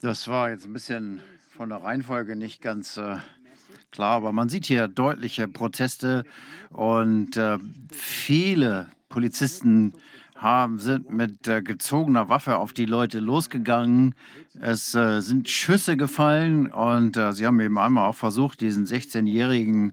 Das 0.00 0.28
war 0.28 0.50
jetzt 0.50 0.66
ein 0.66 0.72
bisschen 0.72 1.20
von 1.56 1.70
der 1.70 1.78
Reihenfolge 1.78 2.36
nicht 2.36 2.60
ganz 2.60 2.96
äh, 2.96 3.16
klar, 3.90 4.16
aber 4.16 4.32
man 4.32 4.48
sieht 4.48 4.66
hier 4.66 4.88
deutliche 4.88 5.48
Proteste 5.48 6.24
und 6.70 7.36
äh, 7.36 7.58
viele 7.90 8.88
Polizisten 9.08 9.94
haben, 10.34 10.78
sind 10.78 11.10
mit 11.10 11.48
äh, 11.48 11.62
gezogener 11.62 12.28
Waffe 12.28 12.58
auf 12.58 12.72
die 12.72 12.84
Leute 12.84 13.20
losgegangen. 13.20 14.14
Es 14.60 14.94
äh, 14.94 15.20
sind 15.20 15.48
Schüsse 15.48 15.96
gefallen 15.96 16.70
und 16.70 17.16
äh, 17.16 17.32
sie 17.32 17.46
haben 17.46 17.60
eben 17.60 17.78
einmal 17.78 18.08
auch 18.08 18.14
versucht, 18.14 18.60
diesen 18.60 18.86
16-jährigen 18.86 19.92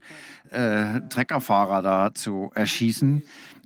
äh, 0.49 1.01
Treckerfahrer 1.09 1.81
da 1.81 2.13
zu 2.13 2.51
erschießen. 2.55 3.23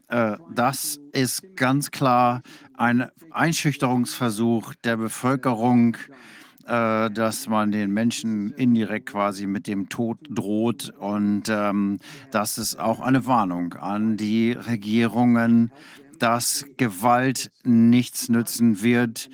Äh, 0.09 0.37
das 0.53 0.99
ist 1.11 1.55
ganz 1.55 1.91
klar 1.91 2.41
ein 2.77 3.09
Einschüchterungsversuch 3.31 4.73
der 4.83 4.97
Bevölkerung 4.97 5.97
äh, 6.67 7.09
dass 7.11 7.47
man 7.47 7.71
den 7.71 7.93
Menschen 7.93 8.51
indirekt 8.51 9.05
quasi 9.05 9.47
mit 9.47 9.67
dem 9.67 9.87
Tod 9.87 10.17
droht. 10.29 10.93
Und 10.99 11.43
ähm, 11.47 11.99
das 12.31 12.57
ist 12.57 12.77
auch 12.77 12.99
eine 12.99 13.25
Warnung 13.25 13.75
an 13.75 14.17
die 14.17 14.51
Regierungen, 14.51 15.71
dass 16.19 16.65
Gewalt 16.77 17.51
nichts 17.63 18.29
nützen 18.29 18.81
wird. 18.81 19.29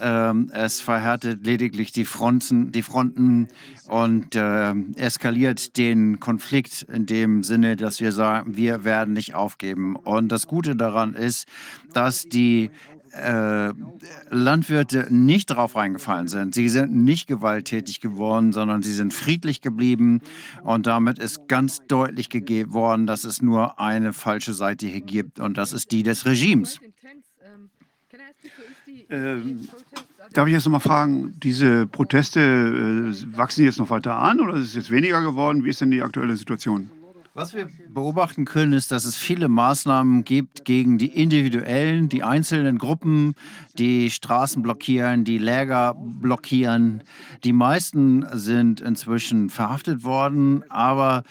Ähm, 0.00 0.50
es 0.52 0.80
verhärtet 0.80 1.44
lediglich 1.44 1.92
die 1.92 2.04
Fronten, 2.04 2.70
die 2.70 2.82
Fronten 2.82 3.48
und 3.88 4.36
äh, 4.36 4.72
eskaliert 4.96 5.76
den 5.76 6.20
Konflikt 6.20 6.82
in 6.82 7.06
dem 7.06 7.42
Sinne, 7.42 7.76
dass 7.76 8.00
wir 8.00 8.12
sagen, 8.12 8.56
wir 8.56 8.84
werden 8.84 9.14
nicht 9.14 9.34
aufgeben. 9.34 9.96
Und 9.96 10.28
das 10.28 10.46
Gute 10.46 10.76
daran 10.76 11.14
ist, 11.14 11.48
dass 11.92 12.24
die 12.24 12.70
äh, 13.18 13.72
Landwirte 14.30 15.06
nicht 15.10 15.50
darauf 15.50 15.76
reingefallen 15.76 16.28
sind. 16.28 16.54
Sie 16.54 16.68
sind 16.68 16.94
nicht 16.94 17.26
gewalttätig 17.26 18.00
geworden, 18.00 18.52
sondern 18.52 18.82
sie 18.82 18.92
sind 18.92 19.12
friedlich 19.12 19.60
geblieben. 19.60 20.20
Und 20.62 20.86
damit 20.86 21.18
ist 21.18 21.48
ganz 21.48 21.80
deutlich 21.86 22.28
gegeben 22.28 22.72
worden, 22.72 23.06
dass 23.06 23.24
es 23.24 23.42
nur 23.42 23.78
eine 23.80 24.12
falsche 24.12 24.54
Seite 24.54 24.86
hier 24.86 25.00
gibt. 25.00 25.40
Und 25.40 25.58
das 25.58 25.72
ist 25.72 25.92
die 25.92 26.02
des 26.02 26.26
Regimes. 26.26 26.80
Ähm, 29.10 29.68
darf 30.32 30.46
ich 30.46 30.52
jetzt 30.52 30.64
noch 30.66 30.72
mal 30.72 30.80
fragen, 30.80 31.34
diese 31.40 31.86
Proteste, 31.86 32.40
äh, 32.40 33.36
wachsen 33.36 33.64
jetzt 33.64 33.78
noch 33.78 33.90
weiter 33.90 34.16
an 34.16 34.40
oder 34.40 34.54
ist 34.54 34.68
es 34.68 34.74
jetzt 34.74 34.90
weniger 34.90 35.22
geworden? 35.22 35.64
Wie 35.64 35.70
ist 35.70 35.80
denn 35.80 35.90
die 35.90 36.02
aktuelle 36.02 36.36
Situation? 36.36 36.90
Was 37.38 37.54
wir 37.54 37.68
beobachten 37.88 38.46
können, 38.46 38.72
ist, 38.72 38.90
dass 38.90 39.04
es 39.04 39.16
viele 39.16 39.46
Maßnahmen 39.46 40.24
gibt 40.24 40.64
gegen 40.64 40.98
die 40.98 41.06
individuellen, 41.06 42.08
die 42.08 42.24
einzelnen 42.24 42.78
Gruppen, 42.78 43.36
die 43.78 44.10
Straßen 44.10 44.60
blockieren, 44.60 45.22
die 45.22 45.38
Läger 45.38 45.94
blockieren. 45.96 47.04
Die 47.44 47.52
meisten 47.52 48.26
sind 48.32 48.80
inzwischen 48.80 49.50
verhaftet 49.50 50.02
worden, 50.02 50.64
aber 50.68 51.22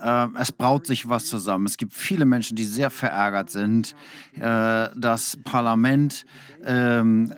äh, 0.00 0.28
es 0.38 0.52
braut 0.52 0.86
sich 0.86 1.08
was 1.08 1.26
zusammen. 1.26 1.66
Es 1.66 1.78
gibt 1.78 1.94
viele 1.94 2.26
Menschen, 2.26 2.54
die 2.54 2.64
sehr 2.64 2.90
verärgert 2.90 3.50
sind. 3.50 3.96
Äh, 4.36 4.90
das 4.94 5.36
Parlament 5.42 6.26
ähm, 6.64 7.34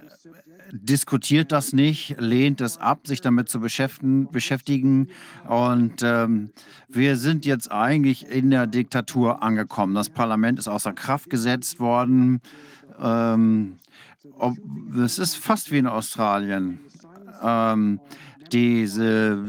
diskutiert 0.73 1.53
das 1.53 1.73
nicht, 1.73 2.21
lehnt 2.21 2.61
es 2.61 2.79
ab, 2.79 3.07
sich 3.07 3.21
damit 3.21 3.49
zu 3.49 3.61
beschäftigen. 3.61 5.09
Und 5.49 6.03
ähm, 6.03 6.51
wir 6.89 7.17
sind 7.17 7.45
jetzt 7.47 7.71
eigentlich 7.71 8.27
in 8.27 8.51
der 8.51 8.67
Diktatur 8.67 9.43
angekommen. 9.43 9.95
Das 9.95 10.11
Parlament 10.11 10.59
ist 10.59 10.69
außer 10.69 10.93
Kraft 10.93 11.31
gesetzt 11.31 11.81
worden. 11.81 12.41
Ähm, 13.01 13.79
es 15.03 15.19
ist 15.19 15.37
fast 15.37 15.71
wie 15.71 15.79
in 15.79 15.87
Australien. 15.87 16.81
Ähm, 17.43 18.01
diese, 18.53 19.45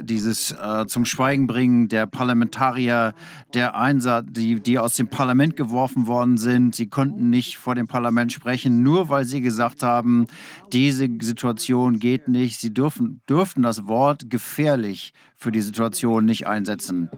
dieses 0.00 0.52
äh, 0.52 0.86
zum 0.86 1.04
Schweigen 1.04 1.46
bringen 1.46 1.88
der 1.88 2.06
Parlamentarier, 2.06 3.14
der 3.52 3.76
Einsatz, 3.76 4.26
die, 4.30 4.60
die 4.60 4.78
aus 4.78 4.94
dem 4.94 5.08
Parlament 5.08 5.56
geworfen 5.56 6.06
worden 6.06 6.36
sind. 6.36 6.74
Sie 6.74 6.88
konnten 6.88 7.30
nicht 7.30 7.58
vor 7.58 7.74
dem 7.74 7.86
Parlament 7.86 8.32
sprechen, 8.32 8.82
nur 8.82 9.08
weil 9.08 9.24
sie 9.24 9.40
gesagt 9.40 9.82
haben, 9.82 10.26
diese 10.72 11.08
Situation 11.20 11.98
geht 11.98 12.28
nicht. 12.28 12.60
Sie 12.60 12.72
dürfen, 12.72 13.20
dürften 13.28 13.62
das 13.62 13.86
Wort 13.86 14.30
gefährlich 14.30 15.12
für 15.36 15.52
die 15.52 15.60
Situation 15.60 16.24
nicht 16.24 16.46
einsetzen. 16.46 17.10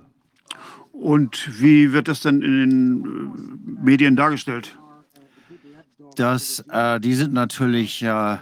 Und 0.93 1.61
wie 1.61 1.93
wird 1.93 2.09
das 2.09 2.21
dann 2.21 2.41
in 2.43 2.59
den 2.59 3.05
äh, 3.05 3.85
Medien 3.85 4.17
dargestellt? 4.17 4.79
Das, 6.17 6.65
äh, 6.71 6.99
die 7.01 7.15
sind 7.15 7.35
natürlich 7.35 8.03
äh, 8.03 8.39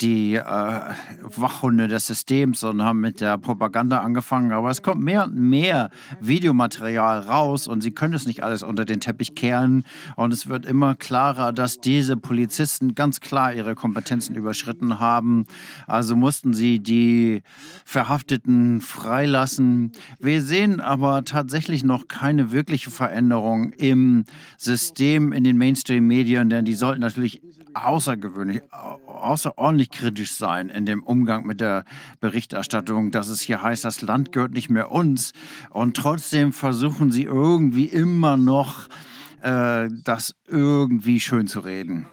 die 0.00 0.34
äh, 0.34 0.80
Wachhunde 1.22 1.88
des 1.88 2.06
Systems 2.06 2.62
und 2.64 2.82
haben 2.82 3.00
mit 3.00 3.20
der 3.20 3.38
Propaganda 3.38 4.00
angefangen. 4.00 4.52
Aber 4.52 4.70
es 4.70 4.82
kommt 4.82 5.02
mehr 5.02 5.24
und 5.24 5.36
mehr 5.36 5.90
Videomaterial 6.20 7.20
raus 7.20 7.68
und 7.68 7.82
sie 7.82 7.90
können 7.90 8.14
es 8.14 8.26
nicht 8.26 8.42
alles 8.42 8.62
unter 8.62 8.84
den 8.84 9.00
Teppich 9.00 9.34
kehren. 9.34 9.84
Und 10.16 10.32
es 10.32 10.48
wird 10.48 10.66
immer 10.66 10.94
klarer, 10.94 11.52
dass 11.52 11.78
diese 11.78 12.16
Polizisten 12.16 12.94
ganz 12.94 13.20
klar 13.20 13.54
ihre 13.54 13.74
Kompetenzen 13.74 14.34
überschritten 14.34 15.00
haben. 15.00 15.46
Also 15.86 16.16
mussten 16.16 16.54
sie 16.54 16.80
die 16.80 17.42
Verhafteten 17.84 18.80
freilassen. 18.80 19.92
Wir 20.18 20.42
sehen 20.42 20.80
aber 20.80 21.24
tatsächlich 21.24 21.84
noch 21.84 22.08
keine 22.08 22.52
wirkliche 22.52 22.90
Veränderung 22.90 23.72
im 23.72 24.24
System, 24.58 25.32
in 25.32 25.44
den 25.44 25.58
Mainstream-Medien, 25.58 26.50
denn 26.50 26.64
die 26.64 26.74
sollten 26.74 27.00
natürlich 27.00 27.40
außergewöhnlich, 27.74 28.62
außerordentlich 29.06 29.90
kritisch 29.90 30.32
sein 30.32 30.68
in 30.68 30.86
dem 30.86 31.02
Umgang 31.02 31.46
mit 31.46 31.60
der 31.60 31.84
Berichterstattung, 32.20 33.10
dass 33.10 33.28
es 33.28 33.40
hier 33.40 33.62
heißt, 33.62 33.84
das 33.84 34.02
Land 34.02 34.32
gehört 34.32 34.52
nicht 34.52 34.70
mehr 34.70 34.90
uns. 34.90 35.32
Und 35.70 35.96
trotzdem 35.96 36.52
versuchen 36.52 37.12
sie 37.12 37.24
irgendwie 37.24 37.86
immer 37.86 38.36
noch, 38.36 38.88
äh, 39.42 39.88
das 40.04 40.34
irgendwie 40.48 41.20
schön 41.20 41.46
zu 41.46 41.60
reden. 41.60 42.06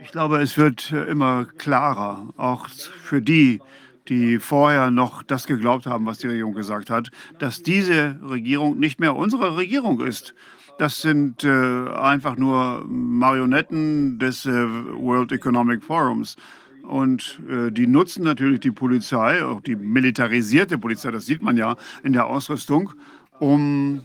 Ich 0.00 0.10
glaube, 0.10 0.40
es 0.40 0.56
wird 0.56 0.92
äh, 0.92 1.04
immer 1.04 1.44
klarer, 1.44 2.32
auch 2.36 2.68
für 2.68 3.20
die, 3.20 3.60
die 4.08 4.38
vorher 4.38 4.90
noch 4.90 5.22
das 5.22 5.46
geglaubt 5.46 5.86
haben, 5.86 6.06
was 6.06 6.18
die 6.18 6.28
Regierung 6.28 6.54
gesagt 6.54 6.90
hat, 6.90 7.10
dass 7.38 7.62
diese 7.62 8.18
Regierung 8.22 8.78
nicht 8.78 9.00
mehr 9.00 9.14
unsere 9.16 9.56
Regierung 9.56 10.00
ist. 10.00 10.34
Das 10.78 11.00
sind 11.00 11.42
äh, 11.42 11.88
einfach 11.90 12.36
nur 12.36 12.84
Marionetten 12.86 14.18
des 14.20 14.46
äh, 14.46 14.50
World 14.50 15.32
Economic 15.32 15.82
Forums. 15.82 16.36
Und 16.84 17.40
äh, 17.50 17.72
die 17.72 17.88
nutzen 17.88 18.22
natürlich 18.22 18.60
die 18.60 18.70
Polizei, 18.70 19.44
auch 19.44 19.60
die 19.60 19.74
militarisierte 19.74 20.78
Polizei, 20.78 21.10
das 21.10 21.26
sieht 21.26 21.42
man 21.42 21.56
ja 21.56 21.76
in 22.04 22.12
der 22.12 22.26
Ausrüstung, 22.26 22.92
um 23.40 24.04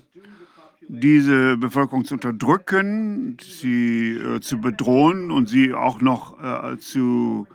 diese 0.88 1.58
Bevölkerung 1.58 2.06
zu 2.06 2.16
unterdrücken, 2.16 3.38
sie 3.42 4.18
äh, 4.18 4.42
zu 4.42 4.60
bedrohen 4.60 5.32
und 5.32 5.48
sie 5.48 5.74
auch 5.74 6.02
noch 6.02 6.42
äh, 6.44 6.78
zu 6.78 7.48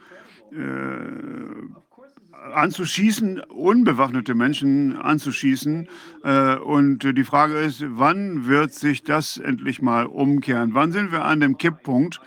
äh, 0.53 0.57
anzuschießen, 2.55 3.41
unbewaffnete 3.41 4.35
Menschen 4.35 4.97
anzuschießen. 4.97 5.89
Äh, 6.25 6.57
und 6.57 7.03
die 7.03 7.25
Frage 7.25 7.55
ist, 7.59 7.85
wann 7.87 8.47
wird 8.47 8.73
sich 8.73 9.03
das 9.03 9.39
endlich 9.39 9.83
mal 9.83 10.07
umkehren? 10.07 10.75
Wann 10.75 10.93
sind 10.93 11.13
wir 11.13 11.25
an 11.25 11.41
dem 11.41 11.59
Kipppunkt? 11.59 12.21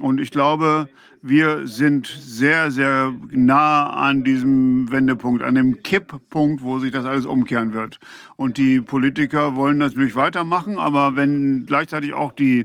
Und 0.00 0.20
ich 0.20 0.30
glaube, 0.30 0.88
wir 1.22 1.66
sind 1.66 2.06
sehr, 2.06 2.70
sehr 2.70 3.12
nah 3.30 3.90
an 3.90 4.24
diesem 4.24 4.90
Wendepunkt, 4.90 5.42
an 5.42 5.54
dem 5.54 5.82
Kipppunkt, 5.82 6.62
wo 6.62 6.78
sich 6.78 6.92
das 6.92 7.04
alles 7.04 7.26
umkehren 7.26 7.74
wird. 7.74 7.98
Und 8.36 8.56
die 8.56 8.80
Politiker 8.80 9.54
wollen 9.54 9.78
natürlich 9.78 10.16
weitermachen, 10.16 10.78
aber 10.78 11.16
wenn 11.16 11.66
gleichzeitig 11.66 12.14
auch 12.14 12.32
die 12.32 12.64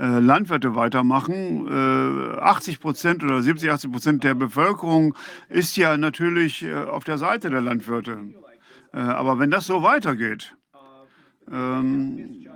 Landwirte 0.00 0.74
weitermachen. 0.74 1.68
80 1.68 2.74
äh, 2.74 2.78
Prozent 2.78 3.22
oder 3.22 3.42
70, 3.42 3.70
80 3.70 3.92
Prozent 3.92 4.24
der 4.24 4.34
Bevölkerung 4.34 5.14
ist 5.48 5.76
ja 5.76 5.96
natürlich 5.96 6.62
äh, 6.62 6.74
auf 6.74 7.04
der 7.04 7.18
Seite 7.18 7.50
der 7.50 7.60
Landwirte. 7.60 8.18
aber 8.92 9.38
wenn 9.38 9.50
das 9.50 9.66
so 9.66 9.82
weitergeht, 9.82 10.56
ähm, 11.52 12.46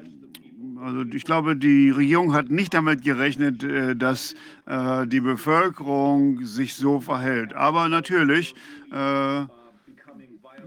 also 0.81 1.03
ich 1.13 1.25
glaube, 1.25 1.57
die 1.57 1.91
Regierung 1.91 2.35
hat 2.35 2.51
nicht 2.51 2.75
damit 2.75 3.05
gerechnet, 3.05 3.65
dass 4.03 4.35
die 4.67 5.21
Bevölkerung 5.21 6.45
sich 6.45 6.75
so 6.75 7.01
verhält. 7.01 7.55
Aber 7.55 7.89
natürlich 7.89 8.55
äh, 8.91 9.45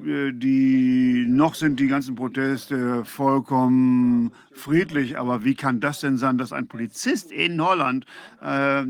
die 0.03 1.25
noch 1.27 1.55
sind 1.55 1.79
die 1.79 1.87
ganzen 1.87 2.15
Proteste 2.15 3.03
vollkommen 3.05 4.31
friedlich, 4.51 5.17
aber 5.17 5.43
wie 5.43 5.55
kann 5.55 5.79
das 5.79 6.01
denn 6.01 6.17
sein, 6.17 6.37
dass 6.37 6.51
ein 6.51 6.67
Polizist 6.67 7.31
in 7.31 7.61
Holland 7.61 8.05
äh, 8.41 8.83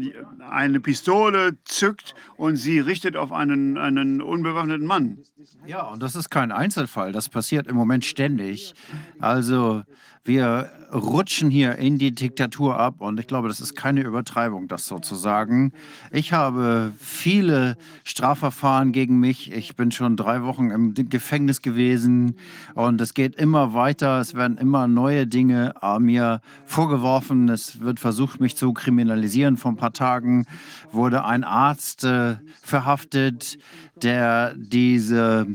eine 0.49 0.79
Pistole 0.79 1.57
zückt 1.65 2.15
und 2.35 2.55
sie 2.55 2.79
richtet 2.79 3.15
auf 3.15 3.31
einen, 3.31 3.77
einen 3.77 4.21
unbewaffneten 4.21 4.85
Mann? 4.85 5.19
Ja, 5.65 5.83
und 5.83 6.01
das 6.01 6.15
ist 6.15 6.29
kein 6.29 6.51
Einzelfall, 6.51 7.11
das 7.11 7.29
passiert 7.29 7.67
im 7.67 7.75
Moment 7.75 8.05
ständig. 8.05 8.73
Also 9.19 9.83
wir 10.27 10.71
rutschen 10.93 11.49
hier 11.49 11.75
in 11.77 11.97
die 11.97 12.13
Diktatur 12.13 12.79
ab 12.79 12.95
und 12.99 13.19
ich 13.19 13.27
glaube, 13.27 13.47
das 13.49 13.59
ist 13.59 13.75
keine 13.75 14.01
Übertreibung, 14.01 14.67
das 14.67 14.87
so 14.87 14.99
zu 14.99 15.15
sagen. 15.15 15.73
Ich 16.11 16.31
habe 16.33 16.93
viele 16.97 17.75
Strafverfahren 18.03 18.93
gegen 18.93 19.19
mich. 19.19 19.51
Ich 19.51 19.75
bin 19.75 19.91
schon 19.91 20.15
drei 20.15 20.43
Wochen 20.43 20.71
im 20.71 20.93
Gefängnis 20.93 21.61
gewesen 21.61 22.35
und 22.73 23.01
es 23.01 23.13
geht 23.13 23.35
immer 23.35 23.73
weiter. 23.73 24.19
Es 24.19 24.33
werden 24.33 24.57
immer 24.57 24.87
neue 24.87 25.27
Dinge 25.27 25.73
mir 25.99 26.41
vorgeworfen. 26.65 27.49
Es 27.49 27.81
wird 27.81 27.99
versucht, 27.99 28.39
mich 28.39 28.55
zu 28.55 28.73
kriminalisieren. 28.73 29.57
Vor 29.57 29.71
ein 29.71 29.77
paar 29.77 29.93
Tagen 29.93 30.45
wurde 30.91 31.25
ein 31.25 31.43
Arzt 31.43 32.03
äh, 32.05 32.35
verhaftet, 32.61 33.57
der 34.01 34.53
diese 34.55 35.47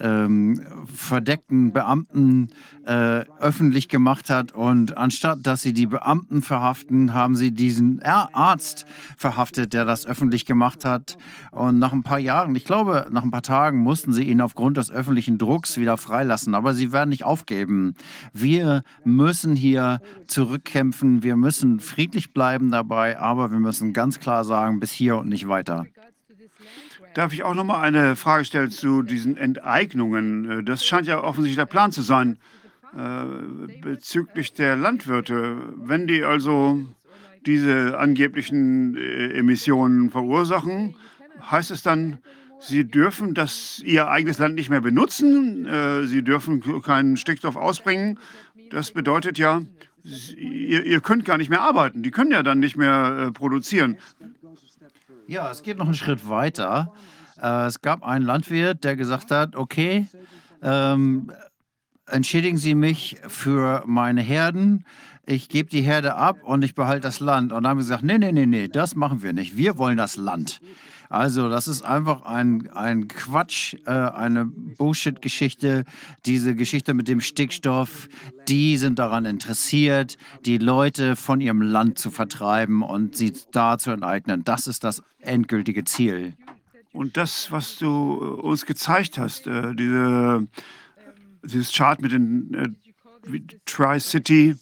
ähm, 0.00 0.60
verdeckten 0.94 1.72
Beamten 1.72 2.48
äh, 2.86 3.24
öffentlich 3.38 3.88
gemacht 3.88 4.30
hat. 4.30 4.52
Und 4.52 4.96
anstatt 4.96 5.40
dass 5.42 5.62
sie 5.62 5.72
die 5.72 5.86
Beamten 5.86 6.42
verhaften, 6.42 7.14
haben 7.14 7.36
sie 7.36 7.52
diesen 7.52 8.02
Arzt 8.02 8.86
verhaftet, 9.16 9.72
der 9.72 9.84
das 9.84 10.06
öffentlich 10.06 10.46
gemacht 10.46 10.84
hat. 10.84 11.16
Und 11.52 11.78
nach 11.78 11.92
ein 11.92 12.02
paar 12.02 12.18
Jahren, 12.18 12.54
ich 12.56 12.64
glaube, 12.64 13.06
nach 13.10 13.22
ein 13.22 13.30
paar 13.30 13.42
Tagen 13.42 13.78
mussten 13.78 14.12
sie 14.12 14.24
ihn 14.24 14.40
aufgrund 14.40 14.76
des 14.76 14.90
öffentlichen 14.90 15.38
Drucks 15.38 15.76
wieder 15.76 15.96
freilassen. 15.96 16.54
Aber 16.54 16.74
sie 16.74 16.92
werden 16.92 17.10
nicht 17.10 17.24
aufgeben. 17.24 17.94
Wir 18.32 18.82
müssen 19.04 19.54
hier 19.54 20.00
zurückkämpfen. 20.26 21.22
Wir 21.22 21.36
müssen 21.36 21.80
friedlich 21.80 22.32
bleiben 22.32 22.70
dabei. 22.70 23.18
Aber 23.18 23.50
wir 23.50 23.60
müssen 23.60 23.92
ganz 23.92 24.18
klar 24.20 24.44
sagen, 24.44 24.80
bis 24.80 24.90
hier 24.90 25.18
und 25.18 25.28
nicht 25.28 25.48
weiter. 25.48 25.86
Darf 27.14 27.32
ich 27.32 27.42
auch 27.42 27.54
noch 27.54 27.64
mal 27.64 27.80
eine 27.80 28.14
Frage 28.14 28.44
stellen 28.44 28.70
zu 28.70 29.02
diesen 29.02 29.36
Enteignungen? 29.36 30.50
Äh, 30.50 30.62
Das 30.62 30.84
scheint 30.84 31.06
ja 31.06 31.22
offensichtlich 31.22 31.56
der 31.56 31.66
Plan 31.66 31.90
zu 31.90 32.02
sein 32.02 32.38
äh, 32.96 33.24
bezüglich 33.82 34.52
der 34.52 34.76
Landwirte. 34.76 35.56
Wenn 35.76 36.06
die 36.06 36.22
also 36.22 36.80
diese 37.46 37.98
angeblichen 37.98 38.96
äh, 38.96 39.38
Emissionen 39.38 40.10
verursachen, 40.10 40.94
heißt 41.50 41.72
es 41.72 41.82
dann, 41.82 42.18
sie 42.60 42.84
dürfen 42.84 43.34
das 43.34 43.82
ihr 43.84 44.08
eigenes 44.08 44.38
Land 44.38 44.54
nicht 44.54 44.68
mehr 44.68 44.82
benutzen, 44.82 45.66
sie 46.06 46.22
dürfen 46.22 46.82
keinen 46.82 47.16
Stickstoff 47.16 47.56
ausbringen. 47.56 48.18
Das 48.68 48.90
bedeutet 48.90 49.38
ja, 49.38 49.62
ihr, 50.36 50.84
ihr 50.84 51.00
könnt 51.00 51.24
gar 51.24 51.38
nicht 51.38 51.48
mehr 51.48 51.62
arbeiten. 51.62 52.02
Die 52.02 52.10
können 52.10 52.32
ja 52.32 52.42
dann 52.42 52.58
nicht 52.58 52.76
mehr 52.76 53.30
produzieren. 53.32 53.96
Ja, 55.30 55.48
es 55.48 55.62
geht 55.62 55.78
noch 55.78 55.84
einen 55.84 55.94
Schritt 55.94 56.28
weiter. 56.28 56.92
Äh, 57.40 57.66
es 57.66 57.82
gab 57.82 58.02
einen 58.02 58.24
Landwirt, 58.24 58.82
der 58.82 58.96
gesagt 58.96 59.30
hat, 59.30 59.54
okay, 59.54 60.08
ähm, 60.60 61.30
entschädigen 62.08 62.58
Sie 62.58 62.74
mich 62.74 63.16
für 63.28 63.84
meine 63.86 64.22
Herden. 64.22 64.84
Ich 65.24 65.48
gebe 65.48 65.70
die 65.70 65.82
Herde 65.82 66.16
ab 66.16 66.38
und 66.42 66.64
ich 66.64 66.74
behalte 66.74 67.02
das 67.02 67.20
Land. 67.20 67.52
Und 67.52 67.62
dann 67.62 67.70
haben 67.70 67.78
wir 67.78 67.84
gesagt, 67.84 68.02
nee, 68.02 68.18
nee, 68.18 68.32
nee, 68.32 68.44
nee, 68.44 68.66
das 68.66 68.96
machen 68.96 69.22
wir 69.22 69.32
nicht. 69.32 69.56
Wir 69.56 69.78
wollen 69.78 69.98
das 69.98 70.16
Land. 70.16 70.60
Also 71.10 71.48
das 71.48 71.66
ist 71.66 71.82
einfach 71.82 72.22
ein, 72.22 72.70
ein 72.70 73.08
Quatsch, 73.08 73.74
äh, 73.84 73.90
eine 73.90 74.44
Bullshit-Geschichte. 74.46 75.84
Diese 76.24 76.54
Geschichte 76.54 76.94
mit 76.94 77.08
dem 77.08 77.20
Stickstoff, 77.20 78.08
die 78.46 78.76
sind 78.76 79.00
daran 79.00 79.24
interessiert, 79.24 80.18
die 80.46 80.58
Leute 80.58 81.16
von 81.16 81.40
ihrem 81.40 81.62
Land 81.62 81.98
zu 81.98 82.12
vertreiben 82.12 82.82
und 82.82 83.16
sie 83.16 83.32
da 83.50 83.76
zu 83.76 83.90
enteignen. 83.90 84.44
Das 84.44 84.68
ist 84.68 84.84
das 84.84 85.02
endgültige 85.18 85.82
Ziel. 85.82 86.34
Und 86.92 87.16
das, 87.16 87.50
was 87.50 87.76
du 87.76 87.86
äh, 87.88 88.40
uns 88.42 88.64
gezeigt 88.64 89.18
hast, 89.18 89.48
äh, 89.48 89.74
diese, 89.74 90.46
dieses 91.42 91.72
Chart 91.72 92.00
mit 92.00 92.12
den 92.12 92.54
äh, 92.54 93.40
Tri-City, 93.66 94.54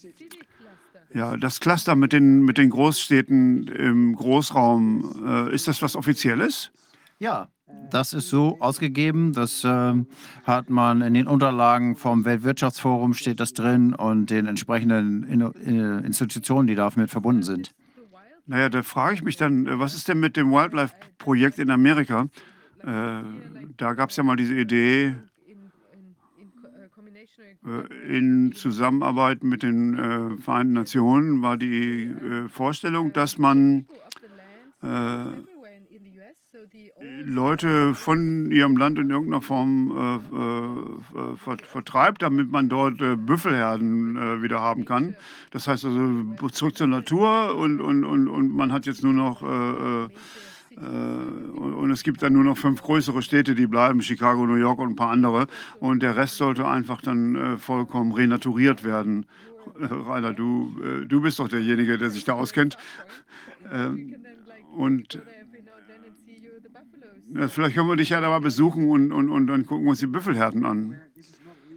ja, 1.18 1.36
das 1.36 1.58
Cluster 1.58 1.96
mit 1.96 2.12
den, 2.12 2.44
mit 2.44 2.58
den 2.58 2.70
Großstädten 2.70 3.66
im 3.66 4.14
Großraum, 4.14 5.48
äh, 5.50 5.54
ist 5.54 5.66
das 5.66 5.82
was 5.82 5.96
Offizielles? 5.96 6.70
Ja, 7.18 7.48
das 7.90 8.12
ist 8.12 8.28
so 8.28 8.56
ausgegeben. 8.60 9.32
Das 9.32 9.64
ähm, 9.64 10.06
hat 10.44 10.70
man 10.70 11.02
in 11.02 11.14
den 11.14 11.26
Unterlagen 11.26 11.96
vom 11.96 12.24
Weltwirtschaftsforum 12.24 13.14
steht 13.14 13.40
das 13.40 13.52
drin 13.52 13.94
und 13.94 14.30
den 14.30 14.46
entsprechenden 14.46 15.26
Inno- 15.26 15.56
äh, 15.58 16.06
Institutionen, 16.06 16.68
die 16.68 16.76
damit 16.76 17.10
verbunden 17.10 17.42
sind. 17.42 17.74
Naja, 18.46 18.68
da 18.68 18.82
frage 18.84 19.16
ich 19.16 19.22
mich 19.22 19.36
dann, 19.36 19.66
äh, 19.66 19.78
was 19.78 19.94
ist 19.94 20.06
denn 20.06 20.20
mit 20.20 20.36
dem 20.36 20.52
Wildlife-Projekt 20.52 21.58
in 21.58 21.70
Amerika? 21.70 22.28
Äh, 22.84 23.22
da 23.76 23.94
gab 23.94 24.10
es 24.10 24.16
ja 24.16 24.22
mal 24.22 24.36
diese 24.36 24.54
Idee, 24.54 25.06
äh, 25.06 25.14
in 28.08 28.52
Zusammenarbeit 28.54 29.42
mit 29.44 29.62
den 29.62 29.98
äh, 29.98 30.42
Vereinten 30.42 30.74
Nationen 30.74 31.42
war 31.42 31.56
die 31.56 32.04
äh, 32.04 32.48
Vorstellung, 32.48 33.12
dass 33.12 33.38
man 33.38 33.86
äh, 34.82 35.24
Leute 37.24 37.94
von 37.94 38.50
ihrem 38.50 38.76
Land 38.76 38.98
in 38.98 39.10
irgendeiner 39.10 39.42
Form 39.42 39.92
äh, 39.96 40.16
äh, 40.16 41.36
ver 41.36 41.56
vertreibt, 41.58 42.22
damit 42.22 42.50
man 42.50 42.68
dort 42.68 43.00
äh, 43.00 43.16
Büffelherden 43.16 44.16
äh, 44.16 44.42
wieder 44.42 44.60
haben 44.60 44.84
kann. 44.84 45.14
Das 45.50 45.68
heißt 45.68 45.84
also 45.84 46.48
zurück 46.50 46.76
zur 46.76 46.86
Natur 46.88 47.54
und, 47.56 47.80
und, 47.80 48.04
und, 48.04 48.28
und 48.28 48.54
man 48.54 48.72
hat 48.72 48.86
jetzt 48.86 49.04
nur 49.04 49.12
noch, 49.12 49.42
äh, 49.42 49.46
äh, 49.46 50.04
äh, 50.04 50.08
und 50.80 51.68
und 51.88 51.94
es 51.94 52.02
gibt 52.02 52.20
dann 52.22 52.34
nur 52.34 52.44
noch 52.44 52.58
fünf 52.58 52.82
größere 52.82 53.22
Städte, 53.22 53.54
die 53.54 53.66
bleiben, 53.66 54.02
Chicago, 54.02 54.46
New 54.46 54.56
York 54.56 54.78
und 54.78 54.90
ein 54.90 54.96
paar 54.96 55.08
andere. 55.08 55.46
Und 55.80 56.02
der 56.02 56.16
Rest 56.16 56.36
sollte 56.36 56.68
einfach 56.68 57.00
dann 57.00 57.34
äh, 57.34 57.56
vollkommen 57.56 58.12
renaturiert 58.12 58.84
werden. 58.84 59.24
Äh, 59.80 59.86
Rainer, 59.86 60.34
du, 60.34 60.76
äh, 60.84 61.06
du 61.06 61.22
bist 61.22 61.38
doch 61.38 61.48
derjenige, 61.48 61.96
der 61.96 62.10
sich 62.10 62.24
da 62.24 62.34
auskennt. 62.34 62.76
Ähm, 63.72 64.16
und 64.76 65.18
vielleicht 67.48 67.74
können 67.74 67.88
wir 67.88 67.96
dich 67.96 68.10
ja 68.10 68.20
da 68.20 68.28
mal 68.28 68.40
besuchen 68.40 68.90
und, 68.90 69.10
und, 69.10 69.30
und 69.30 69.46
dann 69.46 69.64
gucken 69.64 69.86
wir 69.86 69.90
uns 69.90 70.00
die 70.00 70.06
Büffelherden 70.06 70.66
an. 70.66 71.00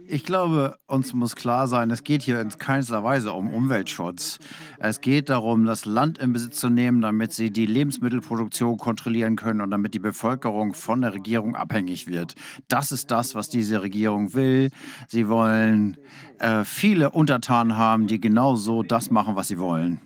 Ich 0.06 0.24
glaube, 0.24 0.78
uns 0.86 1.14
muss 1.14 1.36
klar 1.36 1.68
sein, 1.68 1.90
es 1.90 2.02
geht 2.02 2.22
hier 2.22 2.40
in 2.40 2.50
keinster 2.50 3.02
Weise 3.04 3.32
um 3.32 3.52
Umweltschutz. 3.52 4.38
Es 4.78 5.00
geht 5.00 5.28
darum, 5.30 5.64
das 5.64 5.84
Land 5.84 6.18
in 6.18 6.32
Besitz 6.32 6.60
zu 6.60 6.68
nehmen, 6.68 7.00
damit 7.00 7.32
sie 7.32 7.50
die 7.50 7.66
Lebensmittelproduktion 7.66 8.78
kontrollieren 8.78 9.36
können 9.36 9.60
und 9.60 9.70
damit 9.70 9.94
die 9.94 9.98
Bevölkerung 9.98 10.74
von 10.74 11.00
der 11.00 11.14
Regierung 11.14 11.56
abhängig 11.56 12.06
wird. 12.06 12.34
Das 12.68 12.92
ist 12.92 13.10
das, 13.10 13.34
was 13.34 13.48
diese 13.48 13.82
Regierung 13.82 14.34
will. 14.34 14.70
Sie 15.08 15.28
wollen 15.28 15.96
äh, 16.38 16.64
viele 16.64 17.10
Untertanen 17.10 17.76
haben, 17.76 18.06
die 18.06 18.20
genau 18.20 18.56
so 18.56 18.82
das 18.82 19.10
machen, 19.10 19.36
was 19.36 19.48
sie 19.48 19.58
wollen. 19.58 20.00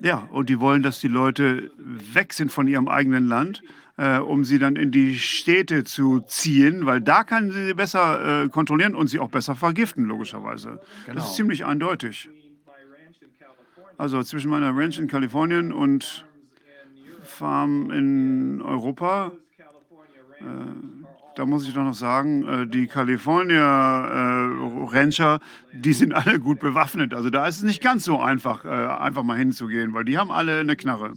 Ja, 0.00 0.28
und 0.30 0.48
die 0.48 0.60
wollen, 0.60 0.82
dass 0.82 1.00
die 1.00 1.08
Leute 1.08 1.72
weg 1.78 2.32
sind 2.32 2.52
von 2.52 2.68
ihrem 2.68 2.88
eigenen 2.88 3.26
Land, 3.26 3.62
äh, 3.98 4.18
um 4.18 4.44
sie 4.44 4.58
dann 4.58 4.76
in 4.76 4.90
die 4.90 5.18
Städte 5.18 5.84
zu 5.84 6.20
ziehen, 6.20 6.86
weil 6.86 7.00
da 7.00 7.24
kann 7.24 7.50
sie 7.50 7.66
sie 7.66 7.74
besser 7.74 8.44
äh, 8.44 8.48
kontrollieren 8.48 8.94
und 8.94 9.08
sie 9.08 9.18
auch 9.18 9.28
besser 9.28 9.54
vergiften, 9.54 10.04
logischerweise. 10.06 10.80
Das 10.80 11.06
Genau. 11.06 11.24
ist 11.24 11.34
ziemlich 11.34 11.64
eindeutig. 11.66 12.30
Also 13.98 14.22
zwischen 14.22 14.50
meiner 14.50 14.74
Ranch 14.76 14.98
in 14.98 15.08
Kalifornien 15.08 15.72
und 15.72 16.24
Farm 17.24 17.90
in 17.90 18.62
Europa, 18.62 19.32
äh, 20.40 20.44
da 21.34 21.46
muss 21.46 21.66
ich 21.68 21.74
doch 21.74 21.84
noch 21.84 21.94
sagen, 21.94 22.46
äh, 22.46 22.66
die 22.66 22.86
California 22.86 24.06
äh, 24.06 24.86
Rancher, 24.92 25.40
die 25.72 25.92
sind 25.92 26.12
alle 26.12 26.38
gut 26.40 26.60
bewaffnet. 26.60 27.14
Also 27.14 27.30
da 27.30 27.46
ist 27.46 27.56
es 27.58 27.62
nicht 27.62 27.82
ganz 27.82 28.04
so 28.04 28.20
einfach, 28.20 28.64
äh, 28.64 28.68
einfach 28.68 29.22
mal 29.24 29.36
hinzugehen, 29.38 29.94
weil 29.94 30.04
die 30.04 30.16
haben 30.18 30.30
alle 30.30 30.60
eine 30.60 30.76
Knarre. 30.76 31.14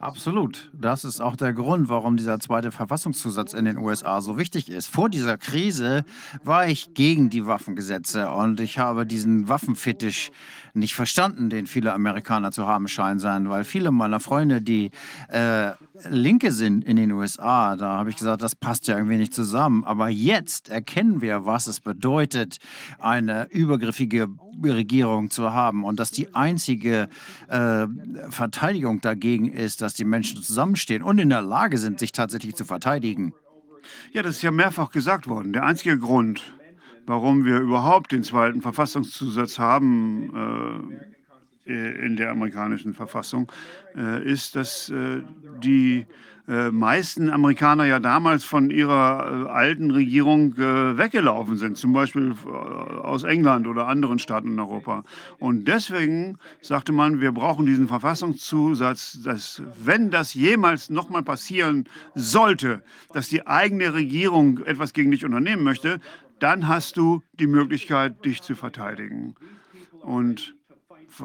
Absolut. 0.00 0.70
Das 0.72 1.04
ist 1.04 1.20
auch 1.20 1.34
der 1.34 1.52
Grund, 1.52 1.88
warum 1.88 2.16
dieser 2.16 2.38
zweite 2.38 2.70
Verfassungszusatz 2.70 3.52
in 3.52 3.64
den 3.64 3.78
USA 3.78 4.20
so 4.20 4.38
wichtig 4.38 4.70
ist. 4.70 4.86
Vor 4.86 5.08
dieser 5.08 5.36
Krise 5.36 6.04
war 6.44 6.68
ich 6.68 6.94
gegen 6.94 7.30
die 7.30 7.46
Waffengesetze 7.46 8.30
und 8.30 8.60
ich 8.60 8.78
habe 8.78 9.06
diesen 9.06 9.48
Waffenfetisch 9.48 10.30
nicht 10.78 10.94
verstanden, 10.94 11.50
den 11.50 11.66
viele 11.66 11.92
Amerikaner 11.92 12.52
zu 12.52 12.66
haben 12.66 12.88
scheinen 12.88 13.18
sein, 13.18 13.48
weil 13.48 13.64
viele 13.64 13.90
meiner 13.90 14.20
Freunde, 14.20 14.62
die 14.62 14.90
äh, 15.28 15.72
Linke 16.08 16.52
sind 16.52 16.84
in 16.84 16.96
den 16.96 17.12
USA, 17.12 17.76
da 17.76 17.98
habe 17.98 18.10
ich 18.10 18.16
gesagt, 18.16 18.42
das 18.42 18.54
passt 18.54 18.88
ja 18.88 18.96
irgendwie 18.96 19.16
nicht 19.16 19.34
zusammen. 19.34 19.84
Aber 19.84 20.08
jetzt 20.08 20.68
erkennen 20.68 21.20
wir, 21.20 21.46
was 21.46 21.66
es 21.66 21.80
bedeutet, 21.80 22.58
eine 22.98 23.48
übergriffige 23.50 24.28
Regierung 24.62 25.30
zu 25.30 25.52
haben 25.52 25.84
und 25.84 26.00
dass 26.00 26.10
die 26.10 26.34
einzige 26.34 27.08
äh, 27.48 27.86
Verteidigung 28.30 29.00
dagegen 29.00 29.52
ist, 29.52 29.82
dass 29.82 29.94
die 29.94 30.04
Menschen 30.04 30.42
zusammenstehen 30.42 31.02
und 31.02 31.18
in 31.18 31.30
der 31.30 31.42
Lage 31.42 31.78
sind, 31.78 31.98
sich 31.98 32.12
tatsächlich 32.12 32.54
zu 32.54 32.64
verteidigen. 32.64 33.32
Ja, 34.12 34.22
das 34.22 34.36
ist 34.36 34.42
ja 34.42 34.50
mehrfach 34.50 34.90
gesagt 34.90 35.28
worden. 35.28 35.52
Der 35.52 35.64
einzige 35.64 35.98
Grund, 35.98 36.42
warum 37.08 37.44
wir 37.44 37.58
überhaupt 37.58 38.12
den 38.12 38.22
zweiten 38.22 38.62
Verfassungszusatz 38.62 39.58
haben 39.58 40.94
äh, 41.66 42.06
in 42.06 42.16
der 42.16 42.30
amerikanischen 42.30 42.94
Verfassung, 42.94 43.50
äh, 43.96 44.22
ist, 44.24 44.56
dass 44.56 44.90
äh, 44.90 45.22
die 45.62 46.06
äh, 46.48 46.70
meisten 46.70 47.28
Amerikaner 47.28 47.84
ja 47.84 48.00
damals 48.00 48.42
von 48.42 48.70
ihrer 48.70 49.46
äh, 49.46 49.50
alten 49.50 49.90
Regierung 49.90 50.54
äh, 50.56 50.96
weggelaufen 50.96 51.58
sind, 51.58 51.76
zum 51.76 51.92
Beispiel 51.92 52.34
aus 53.02 53.24
England 53.24 53.66
oder 53.66 53.86
anderen 53.86 54.18
Staaten 54.18 54.52
in 54.52 54.58
Europa. 54.58 55.04
Und 55.38 55.68
deswegen 55.68 56.38
sagte 56.62 56.92
man, 56.92 57.20
wir 57.20 57.32
brauchen 57.32 57.66
diesen 57.66 57.86
Verfassungszusatz, 57.86 59.20
dass 59.22 59.62
wenn 59.84 60.10
das 60.10 60.32
jemals 60.32 60.88
nochmal 60.88 61.22
passieren 61.22 61.84
sollte, 62.14 62.82
dass 63.12 63.28
die 63.28 63.46
eigene 63.46 63.92
Regierung 63.92 64.64
etwas 64.64 64.94
gegen 64.94 65.10
dich 65.10 65.26
unternehmen 65.26 65.64
möchte, 65.64 66.00
dann 66.40 66.68
hast 66.68 66.96
du 66.96 67.22
die 67.38 67.46
Möglichkeit, 67.46 68.24
dich 68.24 68.42
zu 68.42 68.54
verteidigen. 68.54 69.34
Und 70.00 70.54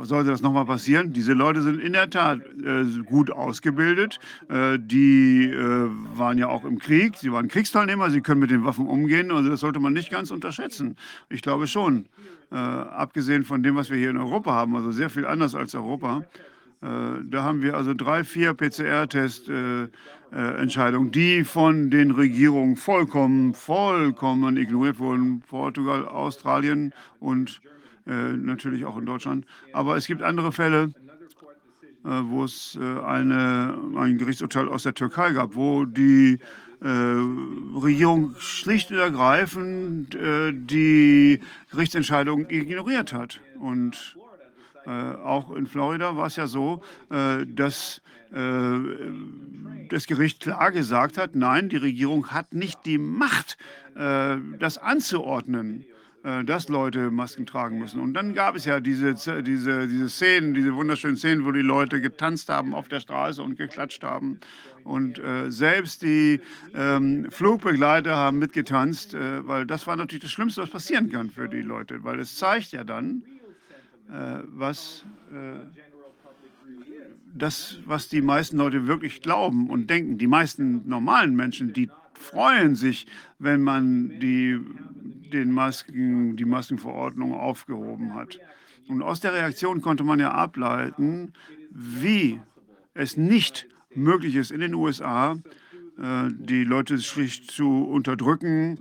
sollte 0.02 0.32
das 0.32 0.42
nochmal 0.42 0.66
passieren, 0.66 1.14
diese 1.14 1.34
Leute 1.34 1.62
sind 1.62 1.80
in 1.80 1.94
der 1.94 2.10
Tat 2.10 2.40
äh, 2.64 2.84
gut 3.06 3.30
ausgebildet. 3.32 4.20
Äh, 4.50 4.80
die 4.80 5.46
äh, 5.46 5.90
waren 6.18 6.38
ja 6.38 6.48
auch 6.48 6.66
im 6.66 6.80
Krieg, 6.80 7.18
sie 7.18 7.32
waren 7.32 7.48
Kriegsteilnehmer, 7.48 8.10
sie 8.10 8.22
können 8.22 8.40
mit 8.40 8.52
den 8.52 8.66
Waffen 8.66 8.88
umgehen. 8.88 9.32
Also 9.32 9.50
das 9.50 9.60
sollte 9.60 9.80
man 9.80 9.94
nicht 9.94 10.10
ganz 10.10 10.32
unterschätzen. 10.32 10.96
Ich 11.30 11.42
glaube 11.42 11.68
schon. 11.68 12.08
Äh, 12.52 12.56
abgesehen 12.56 13.46
von 13.46 13.64
dem, 13.64 13.76
was 13.76 13.90
wir 13.90 13.98
hier 13.98 14.12
in 14.12 14.18
Europa 14.18 14.52
haben, 14.52 14.76
also 14.76 14.92
sehr 14.92 15.10
viel 15.10 15.26
anders 15.26 15.56
als 15.56 15.74
Europa. 15.74 16.24
Äh, 16.84 16.88
da 17.24 17.44
haben 17.44 17.64
wir 17.64 17.76
also 17.76 17.96
drei, 17.96 18.24
vier 18.24 18.54
PCR-Test-Entscheidungen, 20.34 21.12
die 21.12 21.44
von 21.44 21.90
den 21.90 22.12
Regierungen 22.12 22.76
vollkommen, 22.76 23.54
vollkommen 23.54 24.58
ignoriert 24.58 25.00
wurden. 25.00 25.42
Portugal, 25.42 26.08
Australien 26.08 26.94
und 27.20 27.62
äh, 28.08 28.34
natürlich 28.34 28.86
auch 28.86 28.98
in 28.98 29.06
Deutschland. 29.06 29.46
Aber 29.72 29.96
es 29.96 30.08
gibt 30.08 30.22
andere 30.22 30.52
Fälle, 30.52 30.94
äh, 32.04 32.10
wo 32.24 32.44
es 32.44 32.78
äh, 32.82 33.02
eine, 33.02 33.78
ein 33.96 34.18
Gerichtsurteil 34.18 34.68
aus 34.68 34.84
der 34.84 34.94
Türkei 34.94 35.34
gab, 35.34 35.56
wo 35.56 35.86
die 35.86 36.40
äh, 36.82 36.88
Regierung 36.88 38.36
schlicht 38.40 38.92
und 38.92 38.98
ergreifend 38.98 40.16
äh, 40.16 40.52
die 40.54 41.40
Gerichtsentscheidung 41.72 42.50
ignoriert 42.50 43.14
hat. 43.14 43.40
Und 43.60 44.18
äh, 44.86 44.90
auch 44.90 45.56
in 45.56 45.66
Florida 45.68 46.18
war 46.18 46.28
es 46.28 46.36
ja 46.36 46.48
so, 46.48 46.82
äh, 47.10 47.46
dass 47.46 48.00
äh, 48.00 48.03
das 48.34 50.08
Gericht 50.08 50.40
klar 50.42 50.72
gesagt 50.72 51.18
hat, 51.18 51.36
nein, 51.36 51.70
die 51.70 51.78
Regierung 51.78 52.30
hat 52.30 52.54
nicht 52.54 52.86
die 52.86 52.98
Macht, 52.98 53.58
äh, 53.96 54.38
das 54.60 54.78
anzuordnen 54.78 55.86
äh, 56.24 56.46
dass 56.46 56.70
Leute 56.70 57.12
Masken 57.12 57.46
tragen 57.46 57.80
müssen. 57.80 58.00
Und 58.00 58.14
dann 58.14 58.34
gab 58.34 58.56
es 58.56 58.64
ja 58.64 58.80
diese, 58.80 59.14
diese, 59.44 59.88
diese 59.90 60.10
Szenen, 60.10 60.54
diese 60.54 60.74
wunderschönen 60.74 61.18
Szenen, 61.18 61.44
wo 61.44 61.52
die 61.52 61.62
Leute 61.62 62.00
getanzt 62.00 62.48
haben 62.48 62.74
auf 62.74 62.88
der 62.88 63.02
Straße 63.02 63.44
und 63.44 63.58
geklatscht 63.58 64.04
haben. 64.04 64.40
Und 64.86 65.20
äh, 65.20 65.52
selbst 65.52 66.02
die 66.02 66.40
ähm, 66.74 67.28
Flugbegleiter 67.30 68.16
haben 68.16 68.40
mitgetanzt, 68.40 69.14
äh, 69.14 69.46
weil 69.46 69.66
das 69.66 69.86
war 69.86 69.98
natürlich 69.98 70.24
das 70.24 70.32
Schlimmste, 70.32 70.62
was 70.62 70.70
passieren 70.70 71.12
kann 71.12 71.30
für 71.30 71.50
die 71.50 71.62
Leute, 71.62 72.02
weil 72.06 72.22
es 72.22 72.38
zeigt 72.38 72.72
ja 72.72 72.86
dann, 72.86 73.24
äh, 74.10 74.40
was 74.46 75.04
äh, 75.30 75.83
das, 77.34 77.80
was 77.86 78.10
die 78.10 78.22
meisten 78.22 78.58
Leute 78.58 78.88
wirklich 78.88 79.22
glauben 79.22 79.70
und 79.70 79.90
denken. 79.90 80.18
Die 80.18 80.28
meisten 80.28 80.88
normalen 80.88 81.36
Menschen, 81.36 81.74
die 81.74 81.90
freuen 82.14 82.76
sich, 82.76 83.08
wenn 83.40 83.62
man 83.62 84.20
die, 84.20 84.60
den 85.32 85.52
Masken, 85.52 86.38
die 86.38 86.46
Maskenverordnung 86.46 87.34
aufgehoben 87.34 88.14
hat. 88.14 88.40
Und 88.88 89.02
aus 89.02 89.20
der 89.20 89.34
Reaktion 89.34 89.82
konnte 89.82 90.04
man 90.04 90.20
ja 90.20 90.32
ableiten, 90.32 91.34
wie 91.72 92.40
es 92.94 93.18
nicht 93.18 93.68
möglich 93.96 94.36
ist, 94.36 94.52
in 94.52 94.60
den 94.60 94.76
USA 94.76 95.34
äh, 95.98 96.30
die 96.32 96.64
Leute 96.64 97.00
schlicht 97.00 97.52
zu 97.52 97.84
unterdrücken, 97.86 98.80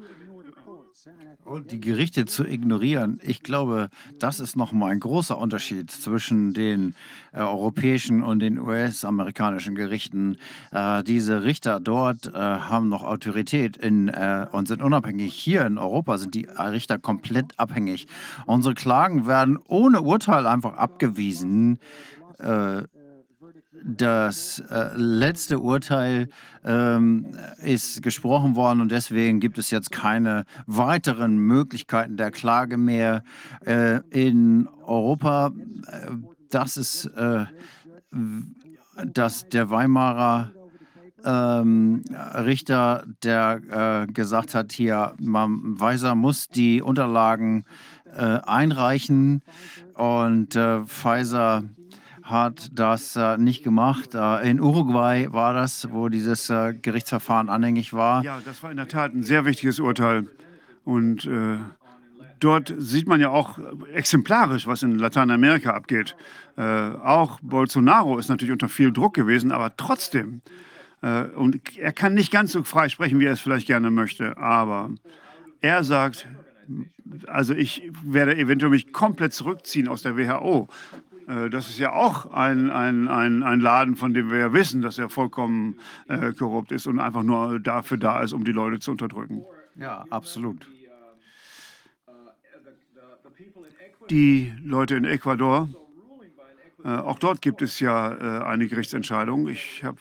die 1.59 1.81
Gerichte 1.81 2.27
zu 2.27 2.45
ignorieren, 2.45 3.21
ich 3.23 3.43
glaube, 3.43 3.89
das 4.19 4.41
ist 4.41 4.57
nochmal 4.57 4.93
ein 4.93 5.01
großer 5.01 5.37
Unterschied 5.37 5.91
zwischen 5.91 6.55
den 6.55 6.95
äh, 7.33 7.41
europäischen 7.41 8.23
und 8.23 8.41
den 8.41 8.59
US-amerikanischen 8.59 9.75
Gerichten. 9.75 10.37
Äh, 10.71 11.03
diese 11.05 11.45
Richter 11.45 11.81
dort 11.81 12.27
äh, 12.27 12.39
haben 12.39 12.89
noch 12.89 13.05
Autorität 13.05 13.77
in, 13.77 14.09
äh, 14.09 14.47
und 14.53 14.69
sind 14.69 14.83
unabhängig. 14.83 15.35
Hier 15.35 15.67
in 15.67 15.79
Europa 15.79 16.19
sind 16.19 16.35
die 16.35 16.47
Richter 16.59 16.99
komplett 16.99 17.59
abhängig. 17.59 18.07
Unsere 18.47 18.75
Klagen 18.75 19.27
werden 19.27 19.59
ohne 19.69 20.03
Urteil 20.03 20.47
einfach 20.47 20.77
abgewiesen. 20.77 21.79
Das 23.85 24.63
äh, 24.71 24.91
letzte 24.95 25.59
Urteil 25.59 26.29
ähm, 26.65 27.37
ist 27.63 28.03
gesprochen 28.03 28.55
worden 28.55 28.81
und 28.81 28.93
deswegen 28.93 29.41
gibt 29.41 29.59
es 29.59 29.71
jetzt 29.71 29.91
keine 29.91 30.45
weiteren 30.67 31.37
Möglichkeiten 31.39 32.17
der 32.17 32.31
Klage 32.31 32.77
mehr 32.77 33.25
äh, 33.67 34.01
in 34.11 34.69
Europa. 34.85 35.53
Äh, 35.89 36.11
das 36.51 36.77
ist 36.77 37.07
äh, 37.17 37.47
dass 39.05 39.49
der 39.49 39.71
Weimarer 39.71 40.53
ähm, 41.25 42.03
Richter, 42.35 43.05
der 43.23 44.05
äh, 44.09 44.13
gesagt 44.13 44.55
hat, 44.55 44.73
hier, 44.73 45.15
man, 45.19 45.81
Weiser 45.81 46.15
muss 46.15 46.49
die 46.49 46.83
Unterlagen 46.83 47.65
äh, 48.15 48.39
einreichen 48.45 49.43
und 49.95 50.59
Pfizer 50.87 51.65
hat 52.23 52.69
das 52.73 53.17
äh, 53.17 53.37
nicht 53.37 53.65
gemacht. 53.65 54.15
Äh, 54.15 54.49
in 54.49 54.61
Uruguay 54.61 55.29
war 55.33 55.55
das, 55.55 55.89
wo 55.91 56.09
dieses 56.09 56.51
äh, 56.51 56.75
Gerichtsverfahren 56.75 57.49
anhängig 57.49 57.93
war. 57.93 58.23
Ja, 58.25 58.41
das 58.45 58.63
war 58.63 58.71
in 58.71 58.77
der 58.77 58.89
Tat 58.89 59.15
ein 59.15 59.23
sehr 59.23 59.45
wichtiges 59.45 59.81
Urteil. 59.81 60.27
Und 60.85 61.25
äh, 61.27 61.59
dort 62.41 62.75
sieht 62.79 63.07
man 63.07 63.21
ja 63.21 63.31
auch 63.31 63.59
exemplarisch, 63.93 64.67
was 64.67 64.83
in 64.83 64.99
Lateinamerika 64.99 65.73
abgeht. 65.73 66.17
Äh, 66.57 66.63
auch 66.63 67.39
Bolsonaro 67.43 68.19
ist 68.19 68.29
natürlich 68.29 68.53
unter 68.53 68.69
viel 68.69 68.93
Druck 68.93 69.15
gewesen, 69.15 69.53
aber 69.53 69.77
trotzdem. 69.77 70.43
Äh, 71.03 71.25
und 71.25 71.77
er 71.77 71.93
kann 71.93 72.15
nicht 72.15 72.31
ganz 72.31 72.53
so 72.53 72.63
frei 72.65 72.89
sprechen, 72.89 73.21
wie 73.21 73.27
er 73.27 73.33
es 73.33 73.41
vielleicht 73.41 73.67
gerne 73.67 73.91
möchte. 73.91 74.37
Aber 74.39 74.91
er 75.61 75.85
sagt, 75.85 76.29
also 77.27 77.55
ich 77.55 77.91
werde 78.03 78.37
eventuell 78.37 78.71
mich 78.71 78.93
komplett 78.93 79.33
zurückziehen 79.33 79.89
aus 79.89 80.03
der 80.03 80.17
WHO. 80.17 80.69
Äh, 81.29 81.51
Das 81.51 81.69
ist 81.69 81.79
ja 81.79 81.93
auch 81.93 82.33
ein, 82.33 82.71
ein, 82.71 83.09
ein, 83.09 83.43
ein 83.43 83.61
Laden, 83.61 83.97
von 83.97 84.15
dem 84.15 84.31
wir 84.31 84.39
ja 84.39 84.53
wissen, 84.53 84.83
dass 84.83 84.99
er 84.99 85.09
vollkommen 85.09 85.79
äh, 86.09 86.33
korrupt 86.33 86.73
ist 86.73 86.87
und 86.87 86.99
einfach 86.99 87.23
nur 87.23 87.61
dafür 87.61 87.97
da 87.99 88.21
ist, 88.21 88.33
um 88.33 88.45
die 88.45 88.53
Leute 88.53 88.79
zu 88.81 88.91
unterdrücken. 88.93 89.45
Ja, 89.77 90.05
absolut. 90.11 90.67
Die 94.11 94.53
Leute 94.65 94.97
in 94.97 95.05
Ecuador, 95.05 95.69
äh, 96.85 96.89
auch 96.89 97.19
dort 97.19 97.41
gibt 97.41 97.63
es 97.63 97.79
ja 97.81 98.13
äh, 98.41 98.45
eine 98.45 98.67
Gerichtsentscheidung. 98.67 99.49
Ich 99.49 99.85
habe 99.85 99.99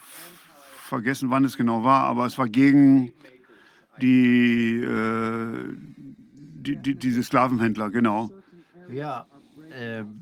vergessen, 0.88 1.30
wann 1.30 1.46
es 1.46 1.56
genau 1.56 1.84
war, 1.84 2.06
aber 2.06 2.26
es 2.26 2.38
war 2.38 2.50
gegen 2.50 3.14
die, 4.02 4.82
äh, 4.82 5.76
die, 5.94 6.78
die, 6.78 6.96
diese 6.96 7.24
Sklavenhändler, 7.24 7.92
genau. 7.92 8.32
Ja, 8.90 9.26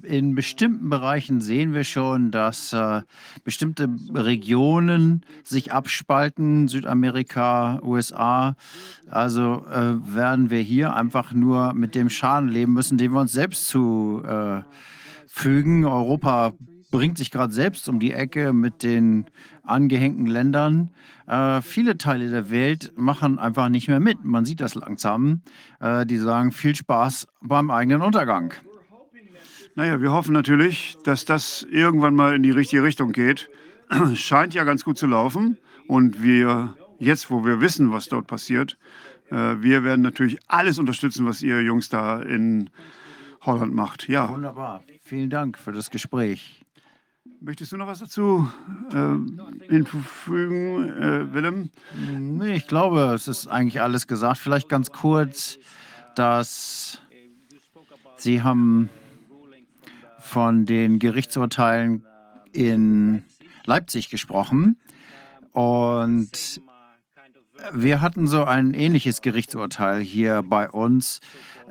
in 0.04 0.36
bestimmten 0.36 0.90
Bereichen 0.90 1.42
sehen 1.42 1.74
wir 1.74 1.84
schon, 1.84 2.32
dass 2.32 2.74
äh, 2.74 3.02
bestimmte 3.44 3.90
Regionen 4.14 5.26
sich 5.44 5.72
abspalten, 5.72 6.68
Südamerika, 6.68 7.80
USA. 7.84 8.56
Also 9.10 9.66
äh, 9.72 10.16
werden 10.16 10.50
wir 10.50 10.62
hier 10.62 10.96
einfach 10.96 11.34
nur 11.34 11.74
mit 11.74 11.96
dem 11.96 12.10
Schaden 12.10 12.50
leben 12.50 12.74
müssen, 12.74 12.98
den 12.98 13.12
wir 13.12 13.22
uns 13.22 13.32
selbst 13.32 13.68
zufügen. 13.68 14.66
Europa 15.86 16.54
bringt 16.92 17.18
sich 17.18 17.32
gerade 17.32 17.54
selbst 17.54 17.90
um 17.90 18.00
die 18.00 18.14
Ecke 18.14 18.54
mit 18.54 18.84
den 18.84 19.26
angehängten 19.64 20.26
Ländern. 20.26 20.90
Äh, 21.28 21.62
viele 21.62 21.98
Teile 21.98 22.30
der 22.30 22.50
Welt 22.50 22.92
machen 22.96 23.40
einfach 23.40 23.70
nicht 23.70 23.88
mehr 23.88 24.00
mit. 24.00 24.24
Man 24.24 24.46
sieht 24.46 24.62
das 24.62 24.76
langsam. 24.76 25.42
Äh, 25.80 26.06
die 26.06 26.18
sagen 26.18 26.52
viel 26.52 26.76
Spaß 26.76 27.28
beim 27.42 27.70
eigenen 27.70 28.02
Untergang. 28.02 28.54
Naja, 29.80 30.02
wir 30.02 30.12
hoffen 30.12 30.34
natürlich, 30.34 30.98
dass 31.06 31.24
das 31.24 31.66
irgendwann 31.72 32.14
mal 32.14 32.36
in 32.36 32.44
die 32.44 32.52
richtige 32.52 32.84
Richtung 32.84 33.14
geht. 33.14 33.50
Scheint 34.16 34.54
ja 34.54 34.66
ganz 34.66 34.84
gut 34.84 34.98
zu 34.98 35.08
laufen. 35.08 35.58
Und 35.88 36.22
wir, 36.22 36.76
jetzt 36.98 37.32
wo 37.32 37.46
wir 37.46 37.62
wissen, 37.62 37.90
was 37.94 38.10
dort 38.10 38.28
passiert, 38.28 38.78
äh, 39.30 39.56
wir 39.62 39.86
werden 39.86 40.02
natürlich 40.02 40.38
alles 40.50 40.80
unterstützen, 40.80 41.26
was 41.26 41.42
ihr 41.42 41.62
Jungs 41.62 41.88
da 41.88 42.22
in 42.22 42.70
Holland 43.40 43.74
macht. 43.74 44.10
Ja, 44.10 44.28
Wunderbar. 44.28 44.84
Vielen 45.02 45.30
Dank 45.30 45.58
für 45.58 45.72
das 45.72 45.90
Gespräch. 45.90 46.66
möchtest 47.40 47.72
du 47.72 47.78
noch 47.78 47.88
was 47.88 48.00
dazu 48.00 48.52
äh, 48.92 49.70
hinzufügen, 49.70 50.90
äh, 50.90 51.34
Willem? 51.34 51.70
Nee, 51.96 52.58
ich 52.58 52.68
glaube, 52.68 53.14
es 53.16 53.30
ist 53.30 53.48
eigentlich 53.48 53.80
alles 53.80 54.08
gesagt. 54.08 54.40
Vielleicht 54.40 54.68
ganz 54.68 54.92
kurz, 54.92 55.58
dass 56.16 57.02
Sie 58.18 58.44
haben 58.44 58.90
von 60.30 60.66
den 60.66 61.00
Gerichtsurteilen 61.00 62.06
in 62.54 63.24
Leipzig 63.66 64.10
gesprochen. 64.10 64.78
Und 65.52 66.62
wir 67.74 68.02
hatten 68.02 68.28
so 68.28 68.44
ein 68.46 68.74
ähnliches 68.76 69.22
Gerichtsurteil 69.22 70.02
hier 70.02 70.44
bei 70.44 70.70
uns 70.70 71.20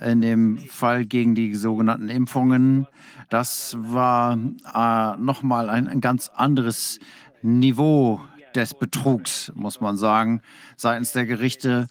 in 0.00 0.20
dem 0.20 0.58
Fall 0.58 1.06
gegen 1.06 1.36
die 1.36 1.54
sogenannten 1.54 2.08
Impfungen. 2.08 2.88
Das 3.30 3.76
war 3.78 4.34
äh, 4.36 5.20
nochmal 5.20 5.70
ein, 5.70 5.86
ein 5.86 6.00
ganz 6.00 6.28
anderes 6.28 6.98
Niveau 7.42 8.20
des 8.56 8.74
Betrugs, 8.74 9.52
muss 9.54 9.80
man 9.80 9.96
sagen, 9.96 10.42
seitens 10.76 11.12
der 11.12 11.26
Gerichte. 11.26 11.86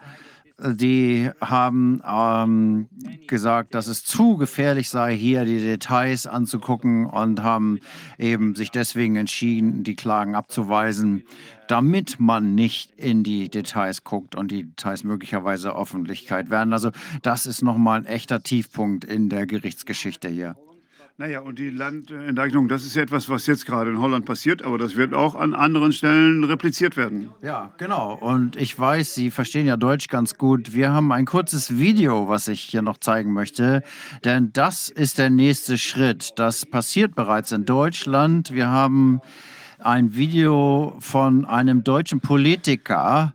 Die 0.59 1.29
haben 1.39 2.01
ähm, 2.05 2.87
gesagt, 3.27 3.75
dass 3.75 3.87
es 3.87 4.03
zu 4.03 4.37
gefährlich 4.37 4.89
sei, 4.89 5.15
hier 5.15 5.45
die 5.45 5.59
Details 5.59 6.25
anzugucken 6.25 7.05
und 7.05 7.43
haben 7.43 7.79
eben 8.17 8.55
sich 8.55 8.71
deswegen 8.71 9.17
entschieden, 9.17 9.83
die 9.83 9.95
Klagen 9.95 10.33
abzuweisen, 10.33 11.23
damit 11.67 12.19
man 12.19 12.55
nicht 12.55 12.91
in 12.97 13.23
die 13.23 13.49
Details 13.49 14.03
guckt 14.03 14.35
und 14.35 14.51
die 14.51 14.63
Details 14.63 15.03
möglicherweise 15.03 15.75
Öffentlichkeit 15.75 16.49
werden. 16.49 16.73
Also 16.73 16.91
das 17.21 17.45
ist 17.45 17.61
nochmal 17.61 17.99
ein 17.99 18.05
echter 18.05 18.41
Tiefpunkt 18.41 19.05
in 19.05 19.29
der 19.29 19.45
Gerichtsgeschichte 19.45 20.27
hier. 20.27 20.55
Naja, 21.19 21.39
und 21.39 21.57
die 21.57 21.71
Landenteignung, 21.71 22.67
das 22.67 22.85
ist 22.85 22.95
ja 22.95 23.01
etwas, 23.01 23.27
was 23.27 23.47
jetzt 23.47 23.65
gerade 23.65 23.89
in 23.89 23.99
Holland 23.99 24.23
passiert, 24.23 24.61
aber 24.61 24.77
das 24.77 24.95
wird 24.95 25.15
auch 25.15 25.33
an 25.33 25.55
anderen 25.55 25.91
Stellen 25.91 26.43
repliziert 26.43 26.95
werden. 26.95 27.31
Ja, 27.41 27.73
genau. 27.79 28.13
Und 28.13 28.55
ich 28.55 28.77
weiß, 28.77 29.15
Sie 29.15 29.31
verstehen 29.31 29.65
ja 29.65 29.77
Deutsch 29.77 30.09
ganz 30.09 30.37
gut. 30.37 30.75
Wir 30.75 30.91
haben 30.91 31.11
ein 31.11 31.25
kurzes 31.25 31.79
Video, 31.79 32.27
was 32.27 32.47
ich 32.47 32.61
hier 32.61 32.83
noch 32.83 32.99
zeigen 32.99 33.33
möchte, 33.33 33.81
denn 34.23 34.53
das 34.53 34.89
ist 34.89 35.17
der 35.17 35.31
nächste 35.31 35.79
Schritt. 35.79 36.33
Das 36.35 36.67
passiert 36.67 37.15
bereits 37.15 37.51
in 37.51 37.65
Deutschland. 37.65 38.53
Wir 38.53 38.69
haben 38.69 39.19
ein 39.79 40.15
Video 40.15 40.97
von 40.99 41.45
einem 41.45 41.83
deutschen 41.83 42.19
Politiker, 42.19 43.33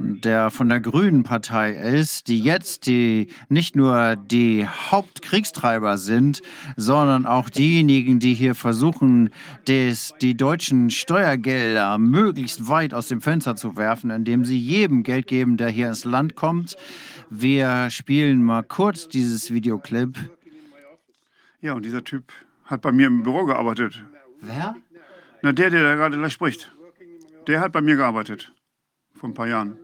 der 0.00 0.50
von 0.50 0.68
der 0.68 0.80
Grünen 0.80 1.22
Partei 1.22 1.72
ist, 1.72 2.28
die 2.28 2.40
jetzt 2.40 2.86
die 2.86 3.28
nicht 3.48 3.76
nur 3.76 4.16
die 4.16 4.66
Hauptkriegstreiber 4.66 5.98
sind, 5.98 6.42
sondern 6.76 7.26
auch 7.26 7.50
diejenigen, 7.50 8.18
die 8.18 8.34
hier 8.34 8.54
versuchen, 8.54 9.30
des, 9.68 10.14
die 10.20 10.36
deutschen 10.36 10.90
Steuergelder 10.90 11.98
möglichst 11.98 12.68
weit 12.68 12.94
aus 12.94 13.08
dem 13.08 13.20
Fenster 13.20 13.56
zu 13.56 13.76
werfen, 13.76 14.10
indem 14.10 14.44
sie 14.44 14.58
jedem 14.58 15.02
Geld 15.02 15.26
geben, 15.26 15.56
der 15.56 15.68
hier 15.68 15.88
ins 15.88 16.04
Land 16.04 16.34
kommt. 16.34 16.76
Wir 17.28 17.90
spielen 17.90 18.42
mal 18.42 18.62
kurz 18.62 19.08
dieses 19.08 19.52
Videoclip. 19.52 20.18
Ja, 21.60 21.74
und 21.74 21.84
dieser 21.84 22.02
Typ 22.02 22.32
hat 22.64 22.80
bei 22.80 22.90
mir 22.90 23.06
im 23.06 23.22
Büro 23.22 23.44
gearbeitet. 23.44 24.02
Wer? 24.40 24.76
Na, 25.42 25.52
der, 25.52 25.70
der 25.70 25.82
da 25.82 25.94
gerade 25.94 26.16
gleich 26.16 26.32
spricht. 26.32 26.72
Der 27.46 27.60
hat 27.60 27.72
bei 27.72 27.80
mir 27.80 27.96
gearbeitet. 27.96 28.52
Vor 29.14 29.28
ein 29.28 29.34
paar 29.34 29.48
Jahren. 29.48 29.76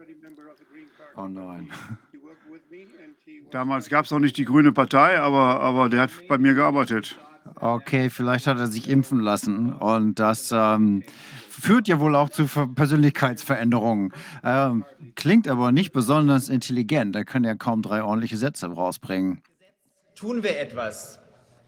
Oh 1.17 1.27
nein. 1.29 1.71
Damals 3.51 3.89
gab 3.89 4.05
es 4.05 4.11
noch 4.11 4.19
nicht 4.19 4.37
die 4.37 4.45
Grüne 4.45 4.73
Partei, 4.73 5.19
aber, 5.19 5.61
aber 5.61 5.89
der 5.89 6.03
hat 6.03 6.11
bei 6.29 6.39
mir 6.39 6.55
gearbeitet. 6.55 7.17
Okay, 7.55 8.11
vielleicht 8.11 8.47
hat 8.47 8.59
er 8.59 8.67
sich 8.67 8.89
impfen 8.89 9.21
lassen 9.21 9.73
und 9.73 10.19
das 10.19 10.51
ähm, 10.53 11.05
führt 11.49 11.89
ja 11.89 12.01
wohl 12.01 12.15
auch 12.17 12.29
zu 12.29 12.49
Ver 12.49 12.67
Persönlichkeitsveränderungen. 12.67 14.13
Ähm, 14.45 14.85
klingt 15.15 15.49
aber 15.49 15.73
nicht 15.73 15.93
besonders 15.93 16.49
intelligent. 16.49 17.15
Er 17.17 17.25
kann 17.25 17.45
ja 17.45 17.55
kaum 17.55 17.83
drei 17.83 18.03
ordentliche 18.03 18.37
Sätze 18.37 18.67
rausbringen. 18.67 19.43
Tun 20.17 20.43
wir 20.43 20.59
etwas, 20.59 21.19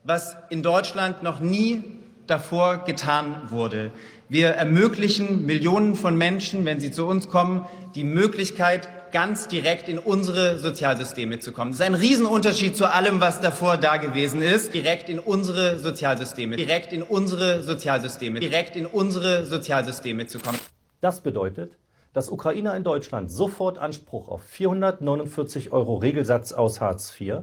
was 0.05 0.37
in 0.51 0.63
Deutschland 0.63 1.23
noch 1.23 1.41
nie 1.41 1.85
davor 2.27 2.79
getan 2.79 3.51
wurde. 3.51 3.93
Wir 4.29 4.49
ermöglichen 4.49 5.47
Millionen 5.47 5.95
von 5.95 6.19
Menschen, 6.19 6.65
wenn 6.65 6.81
sie 6.81 6.91
zu 6.91 7.07
uns 7.07 7.29
kommen, 7.29 7.67
die 7.95 8.05
Möglichkeit, 8.05 8.89
ganz 9.13 9.49
direkt 9.49 9.89
in 9.89 9.99
unsere 9.99 10.59
Sozialsysteme 10.59 11.39
zu 11.39 11.53
kommen. 11.53 11.73
Das 11.73 11.81
ist 11.81 11.87
ein 11.87 11.95
Riesenunterschied 11.95 12.77
zu 12.77 12.93
allem, 12.93 13.21
was 13.21 13.41
davor 13.41 13.77
da 13.77 13.97
gewesen 13.97 14.43
ist. 14.43 14.75
Direkt 14.75 15.09
in 15.09 15.19
unsere 15.19 15.79
Sozialsysteme, 15.79 16.57
direkt 16.57 16.93
in 16.93 17.03
unsere 17.03 17.63
Sozialsysteme, 17.63 18.41
direkt 18.41 18.77
in 18.77 18.87
unsere 18.87 19.47
Sozialsysteme 19.47 20.27
zu 20.27 20.39
kommen. 20.39 20.59
Das 21.01 21.21
bedeutet, 21.21 21.73
dass 22.13 22.31
Ukrainer 22.31 22.77
in 22.77 22.85
Deutschland 22.85 23.31
sofort 23.31 23.79
Anspruch 23.79 24.29
auf 24.29 24.43
449 24.43 25.73
Euro 25.73 25.97
Regelsatz 25.97 26.53
aus 26.53 26.81
Hartz 26.81 27.15
IV 27.19 27.43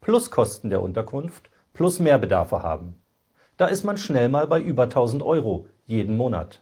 plus 0.00 0.30
Kosten 0.30 0.70
der 0.70 0.82
Unterkunft 0.82 1.50
plus 1.72 1.98
Mehrbedarfe 1.98 2.62
haben. 2.62 2.96
Da 3.56 3.66
ist 3.66 3.84
man 3.84 3.96
schnell 3.96 4.28
mal 4.28 4.46
bei 4.46 4.60
über 4.60 4.84
1000 4.84 5.22
Euro 5.22 5.66
jeden 5.86 6.16
Monat. 6.16 6.60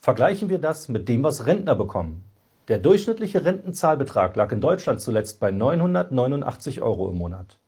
Vergleichen 0.00 0.48
wir 0.48 0.58
das 0.58 0.88
mit 0.88 1.08
dem, 1.08 1.22
was 1.22 1.46
Rentner 1.46 1.74
bekommen. 1.74 2.24
Der 2.68 2.78
durchschnittliche 2.78 3.46
Rentenzahlbetrag 3.46 4.36
lag 4.36 4.52
in 4.52 4.60
Deutschland 4.60 5.00
zuletzt 5.00 5.40
bei 5.40 5.50
989 5.50 6.82
Euro 6.82 7.08
im 7.08 7.16
Monat. 7.16 7.58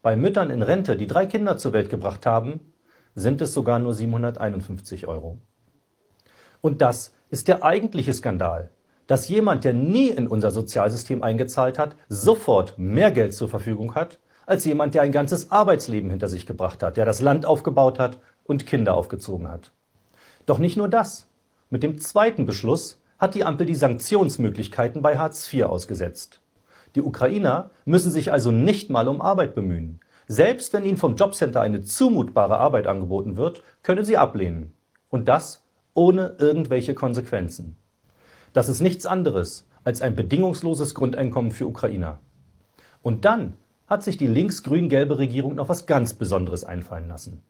Bei 0.00 0.14
Müttern 0.14 0.50
in 0.50 0.62
Rente, 0.62 0.96
die 0.96 1.08
drei 1.08 1.26
Kinder 1.26 1.58
zur 1.58 1.72
Welt 1.72 1.90
gebracht 1.90 2.24
haben, 2.24 2.72
sind 3.16 3.40
es 3.40 3.52
sogar 3.52 3.80
nur 3.80 3.94
751 3.94 5.08
Euro. 5.08 5.38
Und 6.60 6.82
das 6.82 7.12
ist 7.30 7.48
der 7.48 7.64
eigentliche 7.64 8.14
Skandal, 8.14 8.70
dass 9.08 9.28
jemand, 9.28 9.64
der 9.64 9.72
nie 9.72 10.08
in 10.08 10.28
unser 10.28 10.52
Sozialsystem 10.52 11.24
eingezahlt 11.24 11.76
hat, 11.76 11.96
sofort 12.08 12.78
mehr 12.78 13.10
Geld 13.10 13.34
zur 13.34 13.48
Verfügung 13.48 13.96
hat, 13.96 14.20
als 14.46 14.64
jemand, 14.64 14.94
der 14.94 15.02
ein 15.02 15.10
ganzes 15.10 15.50
Arbeitsleben 15.50 16.10
hinter 16.10 16.28
sich 16.28 16.46
gebracht 16.46 16.82
hat, 16.84 16.96
der 16.96 17.06
das 17.06 17.20
Land 17.20 17.44
aufgebaut 17.44 17.98
hat 17.98 18.18
und 18.44 18.66
Kinder 18.66 18.94
aufgezogen 18.94 19.48
hat. 19.48 19.72
Doch 20.46 20.58
nicht 20.58 20.76
nur 20.76 20.88
das. 20.88 21.26
Mit 21.70 21.82
dem 21.82 21.98
zweiten 21.98 22.46
Beschluss 22.46 23.00
hat 23.24 23.34
die 23.34 23.44
Ampel 23.44 23.66
die 23.66 23.74
Sanktionsmöglichkeiten 23.74 25.00
bei 25.00 25.16
Hartz 25.16 25.50
IV 25.50 25.64
ausgesetzt. 25.64 26.42
Die 26.94 27.00
Ukrainer 27.00 27.70
müssen 27.86 28.12
sich 28.12 28.30
also 28.30 28.50
nicht 28.50 28.90
mal 28.90 29.08
um 29.08 29.22
Arbeit 29.22 29.54
bemühen. 29.54 30.00
Selbst 30.28 30.74
wenn 30.74 30.84
ihnen 30.84 30.98
vom 30.98 31.16
Jobcenter 31.16 31.62
eine 31.62 31.82
zumutbare 31.82 32.58
Arbeit 32.58 32.86
angeboten 32.86 33.38
wird, 33.38 33.62
können 33.82 34.04
sie 34.04 34.18
ablehnen. 34.18 34.74
Und 35.08 35.26
das 35.26 35.62
ohne 35.94 36.36
irgendwelche 36.38 36.92
Konsequenzen. 36.92 37.76
Das 38.52 38.68
ist 38.68 38.82
nichts 38.82 39.06
anderes 39.06 39.66
als 39.84 40.02
ein 40.02 40.14
bedingungsloses 40.14 40.94
Grundeinkommen 40.94 41.50
für 41.50 41.66
Ukrainer. 41.66 42.18
Und 43.00 43.24
dann 43.24 43.54
hat 43.86 44.02
sich 44.02 44.18
die 44.18 44.26
links-grün-gelbe 44.26 45.16
Regierung 45.16 45.54
noch 45.54 45.70
was 45.70 45.86
ganz 45.86 46.12
Besonderes 46.12 46.62
einfallen 46.62 47.08
lassen. 47.08 47.42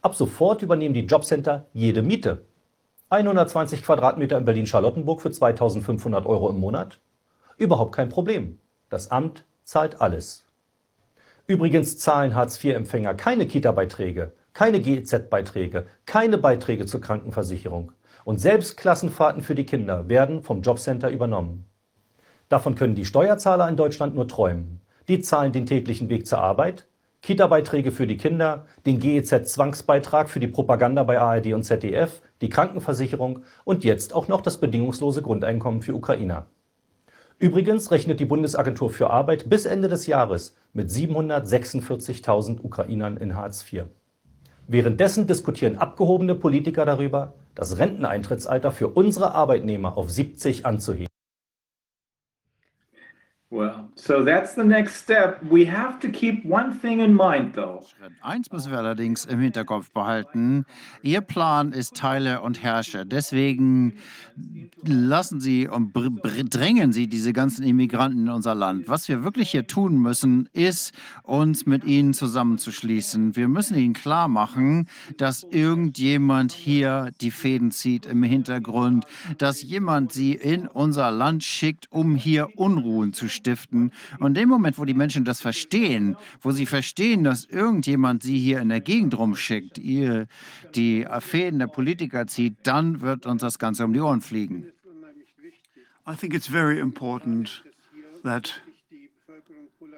Ab 0.00 0.14
sofort 0.14 0.62
übernehmen 0.62 0.94
die 0.94 1.04
Jobcenter 1.04 1.66
jede 1.74 2.00
Miete. 2.00 2.46
120 3.12 3.82
Quadratmeter 3.82 4.38
in 4.38 4.44
Berlin-Charlottenburg 4.44 5.20
für 5.20 5.32
2500 5.32 6.26
Euro 6.26 6.48
im 6.48 6.60
Monat? 6.60 7.00
Überhaupt 7.56 7.92
kein 7.92 8.08
Problem. 8.08 8.60
Das 8.88 9.10
Amt 9.10 9.44
zahlt 9.64 10.00
alles. 10.00 10.46
Übrigens 11.48 11.98
zahlen 11.98 12.36
Hartz-IV-Empfänger 12.36 13.14
keine 13.14 13.48
Kita-Beiträge, 13.48 14.32
keine 14.52 14.78
GEZ-Beiträge, 14.78 15.88
keine 16.06 16.38
Beiträge 16.38 16.86
zur 16.86 17.00
Krankenversicherung. 17.00 17.90
Und 18.24 18.40
selbst 18.40 18.76
Klassenfahrten 18.76 19.42
für 19.42 19.56
die 19.56 19.66
Kinder 19.66 20.08
werden 20.08 20.44
vom 20.44 20.62
Jobcenter 20.62 21.10
übernommen. 21.10 21.66
Davon 22.48 22.76
können 22.76 22.94
die 22.94 23.06
Steuerzahler 23.06 23.68
in 23.68 23.76
Deutschland 23.76 24.14
nur 24.14 24.28
träumen. 24.28 24.82
Die 25.08 25.20
zahlen 25.20 25.50
den 25.50 25.66
täglichen 25.66 26.10
Weg 26.10 26.28
zur 26.28 26.38
Arbeit, 26.38 26.86
Kita-Beiträge 27.22 27.92
für 27.92 28.06
die 28.06 28.16
Kinder, 28.16 28.64
den 28.86 28.98
GEZ-Zwangsbeitrag 28.98 30.30
für 30.30 30.40
die 30.40 30.48
Propaganda 30.48 31.02
bei 31.02 31.20
ARD 31.20 31.52
und 31.52 31.64
ZDF, 31.64 32.22
die 32.40 32.48
Krankenversicherung 32.48 33.44
und 33.64 33.84
jetzt 33.84 34.14
auch 34.14 34.26
noch 34.28 34.40
das 34.40 34.58
bedingungslose 34.58 35.20
Grundeinkommen 35.20 35.82
für 35.82 35.94
Ukrainer. 35.94 36.46
Übrigens 37.38 37.90
rechnet 37.90 38.20
die 38.20 38.24
Bundesagentur 38.24 38.90
für 38.90 39.10
Arbeit 39.10 39.50
bis 39.50 39.66
Ende 39.66 39.88
des 39.88 40.06
Jahres 40.06 40.54
mit 40.72 40.90
746.000 40.90 42.62
Ukrainern 42.62 43.16
in 43.18 43.36
Hartz 43.36 43.64
IV. 43.70 43.84
Währenddessen 44.66 45.26
diskutieren 45.26 45.78
abgehobene 45.78 46.34
Politiker 46.34 46.84
darüber, 46.86 47.34
das 47.54 47.78
Renteneintrittsalter 47.78 48.72
für 48.72 48.88
unsere 48.88 49.34
Arbeitnehmer 49.34 49.98
auf 49.98 50.10
70 50.10 50.64
anzuheben. 50.64 51.08
Well, 53.52 53.88
so 53.96 54.24
that's 54.24 54.54
the 54.54 54.62
next 54.62 55.02
step. 55.02 55.42
We 55.42 55.66
have 55.66 55.98
to 56.02 56.08
keep 56.08 56.44
one 56.44 56.72
thing 56.72 57.00
in 57.00 57.12
mind, 57.12 57.56
though. 57.56 57.82
Eins 58.22 58.52
müssen 58.52 58.70
wir 58.70 58.78
allerdings 58.78 59.24
im 59.24 59.40
Hinterkopf 59.40 59.90
behalten. 59.90 60.66
Ihr 61.02 61.20
Plan 61.20 61.72
ist 61.72 61.96
Teile 61.96 62.42
und 62.42 62.62
Herrsche. 62.62 63.04
Deswegen 63.04 63.94
lassen 64.84 65.40
Sie 65.40 65.66
und 65.66 65.92
drängen 65.92 66.92
Sie 66.92 67.08
diese 67.08 67.32
ganzen 67.32 67.64
Immigranten 67.64 68.20
in 68.20 68.28
unser 68.28 68.54
Land. 68.54 68.88
Was 68.88 69.08
wir 69.08 69.24
wirklich 69.24 69.50
hier 69.50 69.66
tun 69.66 69.96
müssen, 69.96 70.48
ist, 70.52 70.94
uns 71.24 71.66
mit 71.66 71.82
ihnen 71.82 72.14
zusammenzuschließen. 72.14 73.34
Wir 73.34 73.48
müssen 73.48 73.76
ihnen 73.76 73.94
klar 73.94 74.28
machen, 74.28 74.86
dass 75.16 75.42
irgendjemand 75.42 76.52
hier 76.52 77.10
die 77.20 77.32
Fäden 77.32 77.72
zieht 77.72 78.06
im 78.06 78.22
Hintergrund, 78.22 79.06
dass 79.38 79.60
jemand 79.60 80.12
sie 80.12 80.34
in 80.34 80.68
unser 80.68 81.10
Land 81.10 81.42
schickt, 81.42 81.88
um 81.90 82.14
hier 82.14 82.56
Unruhen 82.56 83.12
zu 83.12 83.28
stiften. 83.40 83.92
Und 84.18 84.28
in 84.28 84.34
dem 84.34 84.48
Moment, 84.48 84.78
wo 84.78 84.84
die 84.84 84.94
Menschen 84.94 85.24
das 85.24 85.40
verstehen, 85.40 86.16
wo 86.40 86.52
sie 86.52 86.66
verstehen, 86.66 87.24
dass 87.24 87.44
irgendjemand 87.44 88.22
sie 88.22 88.38
hier 88.38 88.60
in 88.60 88.68
der 88.68 88.80
Gegend 88.80 89.18
rumschickt, 89.18 89.78
ihr 89.78 90.26
die 90.74 91.06
Fäden 91.20 91.58
der 91.58 91.66
Politiker 91.66 92.26
zieht, 92.26 92.56
dann 92.62 93.00
wird 93.00 93.26
uns 93.26 93.42
das 93.42 93.58
Ganze 93.58 93.84
um 93.84 93.92
die 93.92 94.00
Ohren 94.00 94.20
fliegen. 94.20 94.72
I 96.08 96.16
think 96.16 96.34
it's 96.34 96.48
very 96.48 96.78
important 96.78 97.62
that 98.24 98.60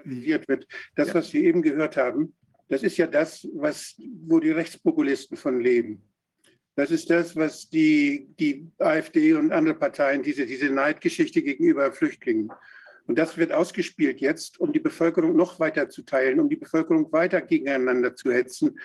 wird. 0.04 0.66
Das, 0.96 1.14
was 1.14 1.32
wir 1.32 1.42
eben 1.42 1.62
gehört 1.62 1.96
haben, 1.96 2.34
das 2.68 2.82
ist 2.82 2.96
ja 2.96 3.06
das, 3.06 3.46
was, 3.54 3.94
wo 4.26 4.40
die 4.40 4.50
Rechtspopulisten 4.50 5.36
von 5.36 5.60
leben. 5.60 6.02
Das 6.74 6.90
ist 6.90 7.10
das, 7.10 7.36
was 7.36 7.68
die, 7.68 8.28
die 8.40 8.70
AfD 8.78 9.34
und 9.34 9.52
andere 9.52 9.74
Parteien, 9.74 10.22
diese, 10.22 10.46
diese 10.46 10.70
Neidgeschichte 10.70 11.42
gegenüber 11.42 11.92
Flüchtlingen. 11.92 12.50
Und 13.06 13.18
das 13.18 13.36
wird 13.36 13.52
ausgespielt 13.52 14.20
jetzt, 14.20 14.60
um 14.60 14.72
die 14.72 14.80
Bevölkerung 14.80 15.36
noch 15.36 15.58
weiter 15.58 15.88
zu 15.88 16.02
teilen, 16.02 16.40
um 16.40 16.48
die 16.48 16.56
Bevölkerung 16.56 17.12
weiter 17.12 17.40
gegeneinander 17.40 18.14
zu 18.14 18.32
hetzen. 18.32 18.78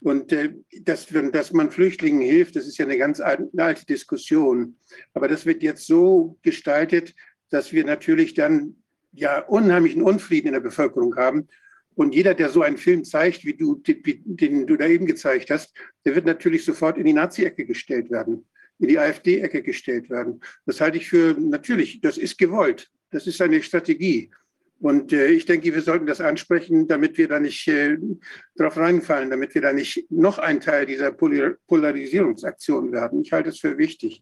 Und 0.00 0.32
äh, 0.32 0.52
dass, 0.82 1.06
dass 1.06 1.52
man 1.52 1.70
Flüchtlingen 1.70 2.20
hilft, 2.20 2.56
das 2.56 2.66
ist 2.66 2.76
ja 2.76 2.84
eine 2.84 2.98
ganz 2.98 3.20
alte 3.20 3.86
Diskussion. 3.86 4.76
Aber 5.14 5.28
das 5.28 5.46
wird 5.46 5.62
jetzt 5.62 5.86
so 5.86 6.38
gestaltet, 6.42 7.14
dass 7.50 7.72
wir 7.72 7.84
natürlich 7.84 8.34
dann 8.34 8.76
ja 9.12 9.38
unheimlichen 9.40 10.02
Unfrieden 10.02 10.48
in 10.48 10.54
der 10.54 10.60
Bevölkerung 10.60 11.16
haben. 11.16 11.48
Und 11.94 12.14
jeder, 12.14 12.34
der 12.34 12.50
so 12.50 12.62
einen 12.62 12.76
Film 12.76 13.04
zeigt, 13.04 13.44
wie 13.44 13.54
du, 13.54 13.76
den 13.76 14.66
du 14.66 14.76
da 14.76 14.86
eben 14.86 15.06
gezeigt 15.06 15.50
hast, 15.50 15.74
der 16.04 16.14
wird 16.14 16.26
natürlich 16.26 16.64
sofort 16.64 16.98
in 16.98 17.04
die 17.04 17.12
Nazi-Ecke 17.12 17.64
gestellt 17.64 18.10
werden, 18.10 18.44
in 18.80 18.88
die 18.88 18.98
AfD-Ecke 18.98 19.62
gestellt 19.62 20.10
werden. 20.10 20.40
Das 20.66 20.80
halte 20.80 20.98
ich 20.98 21.08
für 21.08 21.34
natürlich, 21.38 22.00
das 22.00 22.18
ist 22.18 22.36
gewollt. 22.36 22.90
Das 23.14 23.28
ist 23.28 23.40
eine 23.40 23.62
Strategie. 23.62 24.28
Und 24.80 25.12
äh, 25.12 25.28
ich 25.28 25.46
denke, 25.46 25.72
wir 25.72 25.82
sollten 25.82 26.04
das 26.04 26.20
ansprechen, 26.20 26.88
damit 26.88 27.16
wir 27.16 27.28
da 27.28 27.38
nicht 27.38 27.68
äh, 27.68 27.96
drauf 28.56 28.76
reinfallen, 28.76 29.30
damit 29.30 29.54
wir 29.54 29.62
da 29.62 29.72
nicht 29.72 30.10
noch 30.10 30.38
ein 30.38 30.60
Teil 30.60 30.84
dieser 30.84 31.12
Polar 31.12 31.54
Polarisierungsaktion 31.68 32.90
werden. 32.90 33.22
Ich 33.22 33.30
halte 33.30 33.50
es 33.50 33.60
für 33.60 33.78
wichtig. 33.78 34.20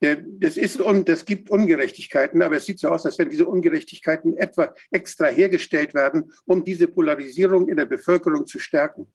Der, 0.00 0.22
das, 0.24 0.56
ist, 0.56 0.80
und 0.80 1.08
das 1.08 1.24
gibt 1.24 1.50
Ungerechtigkeiten, 1.50 2.40
aber 2.40 2.56
es 2.56 2.66
sieht 2.66 2.78
so 2.78 2.88
aus, 2.88 3.04
als 3.04 3.18
wenn 3.18 3.30
diese 3.30 3.46
Ungerechtigkeiten 3.46 4.36
etwa 4.36 4.72
extra 4.92 5.26
hergestellt 5.26 5.92
werden, 5.92 6.32
um 6.44 6.64
diese 6.64 6.86
Polarisierung 6.86 7.68
in 7.68 7.76
der 7.76 7.86
Bevölkerung 7.86 8.46
zu 8.46 8.60
stärken. 8.60 9.08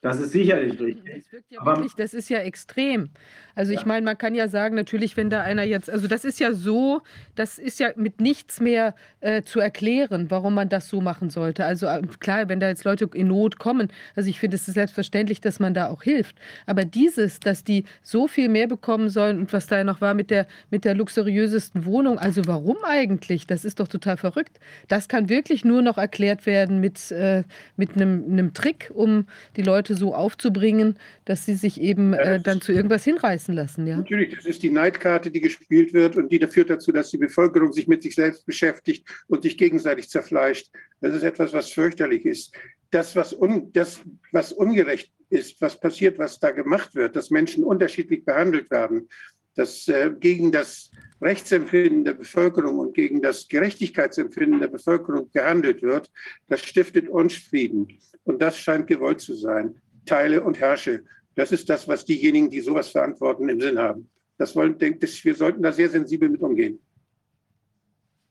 Das 0.00 0.20
ist 0.20 0.30
sicherlich 0.30 0.78
richtig. 0.80 1.24
Das, 1.30 1.42
ja 1.48 1.64
wirklich, 1.64 1.94
das 1.94 2.14
ist 2.14 2.28
ja 2.30 2.38
extrem. 2.38 3.10
Also 3.58 3.72
ich 3.72 3.84
meine, 3.84 4.04
man 4.04 4.16
kann 4.16 4.36
ja 4.36 4.46
sagen, 4.46 4.76
natürlich, 4.76 5.16
wenn 5.16 5.30
da 5.30 5.42
einer 5.42 5.64
jetzt, 5.64 5.90
also 5.90 6.06
das 6.06 6.24
ist 6.24 6.38
ja 6.38 6.52
so, 6.54 7.02
das 7.34 7.58
ist 7.58 7.80
ja 7.80 7.90
mit 7.96 8.20
nichts 8.20 8.60
mehr 8.60 8.94
äh, 9.18 9.42
zu 9.42 9.58
erklären, 9.58 10.30
warum 10.30 10.54
man 10.54 10.68
das 10.68 10.88
so 10.88 11.00
machen 11.00 11.28
sollte. 11.28 11.64
Also 11.64 11.86
äh, 11.88 12.02
klar, 12.20 12.48
wenn 12.48 12.60
da 12.60 12.68
jetzt 12.68 12.84
Leute 12.84 13.10
in 13.14 13.26
Not 13.26 13.58
kommen, 13.58 13.88
also 14.14 14.30
ich 14.30 14.38
finde 14.38 14.54
es 14.54 14.68
ist 14.68 14.74
selbstverständlich, 14.74 15.40
dass 15.40 15.58
man 15.58 15.74
da 15.74 15.88
auch 15.88 16.04
hilft. 16.04 16.36
Aber 16.66 16.84
dieses, 16.84 17.40
dass 17.40 17.64
die 17.64 17.82
so 18.00 18.28
viel 18.28 18.48
mehr 18.48 18.68
bekommen 18.68 19.10
sollen 19.10 19.40
und 19.40 19.52
was 19.52 19.66
da 19.66 19.78
ja 19.78 19.82
noch 19.82 20.00
war 20.00 20.14
mit 20.14 20.30
der, 20.30 20.46
mit 20.70 20.84
der 20.84 20.94
luxuriösesten 20.94 21.84
Wohnung, 21.84 22.16
also 22.16 22.42
warum 22.46 22.76
eigentlich? 22.84 23.48
Das 23.48 23.64
ist 23.64 23.80
doch 23.80 23.88
total 23.88 24.18
verrückt. 24.18 24.60
Das 24.86 25.08
kann 25.08 25.28
wirklich 25.28 25.64
nur 25.64 25.82
noch 25.82 25.98
erklärt 25.98 26.46
werden 26.46 26.78
mit, 26.78 27.10
äh, 27.10 27.42
mit 27.76 27.96
einem, 27.96 28.24
einem 28.30 28.54
Trick, 28.54 28.92
um 28.94 29.26
die 29.56 29.62
Leute 29.62 29.96
so 29.96 30.14
aufzubringen, 30.14 30.96
dass 31.24 31.44
sie 31.44 31.56
sich 31.56 31.80
eben 31.80 32.14
äh, 32.14 32.38
dann 32.38 32.60
zu 32.60 32.70
irgendwas 32.70 33.02
hinreißen 33.02 33.47
lassen. 33.52 33.86
Ja? 33.86 33.96
Natürlich, 33.96 34.34
das 34.34 34.46
ist 34.46 34.62
die 34.62 34.70
Neidkarte, 34.70 35.30
die 35.30 35.40
gespielt 35.40 35.92
wird 35.92 36.16
und 36.16 36.30
die 36.30 36.38
führt 36.46 36.70
dazu, 36.70 36.92
dass 36.92 37.10
die 37.10 37.18
Bevölkerung 37.18 37.72
sich 37.72 37.88
mit 37.88 38.02
sich 38.02 38.14
selbst 38.14 38.46
beschäftigt 38.46 39.06
und 39.26 39.42
sich 39.42 39.56
gegenseitig 39.56 40.08
zerfleischt. 40.08 40.70
Das 41.00 41.14
ist 41.14 41.22
etwas, 41.22 41.52
was 41.52 41.70
fürchterlich 41.70 42.24
ist. 42.24 42.54
Das, 42.90 43.14
was, 43.16 43.32
un, 43.32 43.72
das, 43.72 44.00
was 44.32 44.52
ungerecht 44.52 45.12
ist, 45.30 45.60
was 45.60 45.78
passiert, 45.78 46.18
was 46.18 46.38
da 46.38 46.50
gemacht 46.50 46.94
wird, 46.94 47.16
dass 47.16 47.30
Menschen 47.30 47.64
unterschiedlich 47.64 48.24
behandelt 48.24 48.70
werden, 48.70 49.08
dass 49.54 49.88
äh, 49.88 50.12
gegen 50.18 50.52
das 50.52 50.90
Rechtsempfinden 51.20 52.04
der 52.04 52.14
Bevölkerung 52.14 52.78
und 52.78 52.94
gegen 52.94 53.20
das 53.20 53.48
Gerechtigkeitsempfinden 53.48 54.60
der 54.60 54.68
Bevölkerung 54.68 55.30
gehandelt 55.32 55.82
wird, 55.82 56.10
das 56.48 56.60
stiftet 56.64 57.08
Unfrieden. 57.08 57.88
Und 58.22 58.40
das 58.40 58.58
scheint 58.58 58.86
gewollt 58.86 59.20
zu 59.20 59.34
sein. 59.34 59.80
Teile 60.06 60.42
und 60.42 60.60
herrsche. 60.60 61.02
Das 61.38 61.52
ist 61.52 61.70
das, 61.70 61.86
was 61.86 62.04
diejenigen, 62.04 62.50
die 62.50 62.60
sowas 62.60 62.88
verantworten, 62.88 63.48
im 63.48 63.60
Sinn 63.60 63.78
haben. 63.78 64.10
Das 64.38 64.56
wollen, 64.56 64.76
denke 64.76 65.06
ich, 65.06 65.24
wir 65.24 65.36
sollten 65.36 65.62
da 65.62 65.70
sehr 65.70 65.88
sensibel 65.88 66.28
mit 66.28 66.40
umgehen. 66.40 66.80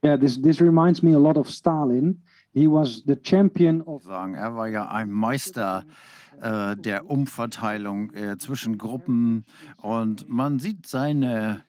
Yeah, 0.03 0.17
this, 0.17 0.41
this 0.41 0.59
reminds 0.59 1.01
me 1.01 1.15
a 1.15 1.17
lot 1.17 1.37
of 1.37 1.49
Stalin. 1.49 2.21
He 2.53 2.67
was 2.67 3.03
the 3.07 3.15
champion 3.15 3.81
of. 3.83 4.03
Sagen, 4.03 4.35
er 4.35 4.53
war 4.57 4.67
ja 4.67 4.89
ein 4.89 5.09
Meister 5.09 5.85
der 6.41 7.09
Umverteilung 7.09 8.13
äh, 8.13 8.37
zwischen 8.37 8.77
Gruppen 8.77 9.45
und 9.81 10.29
man 10.29 10.59
sieht 10.59 10.85
seine 10.87 11.63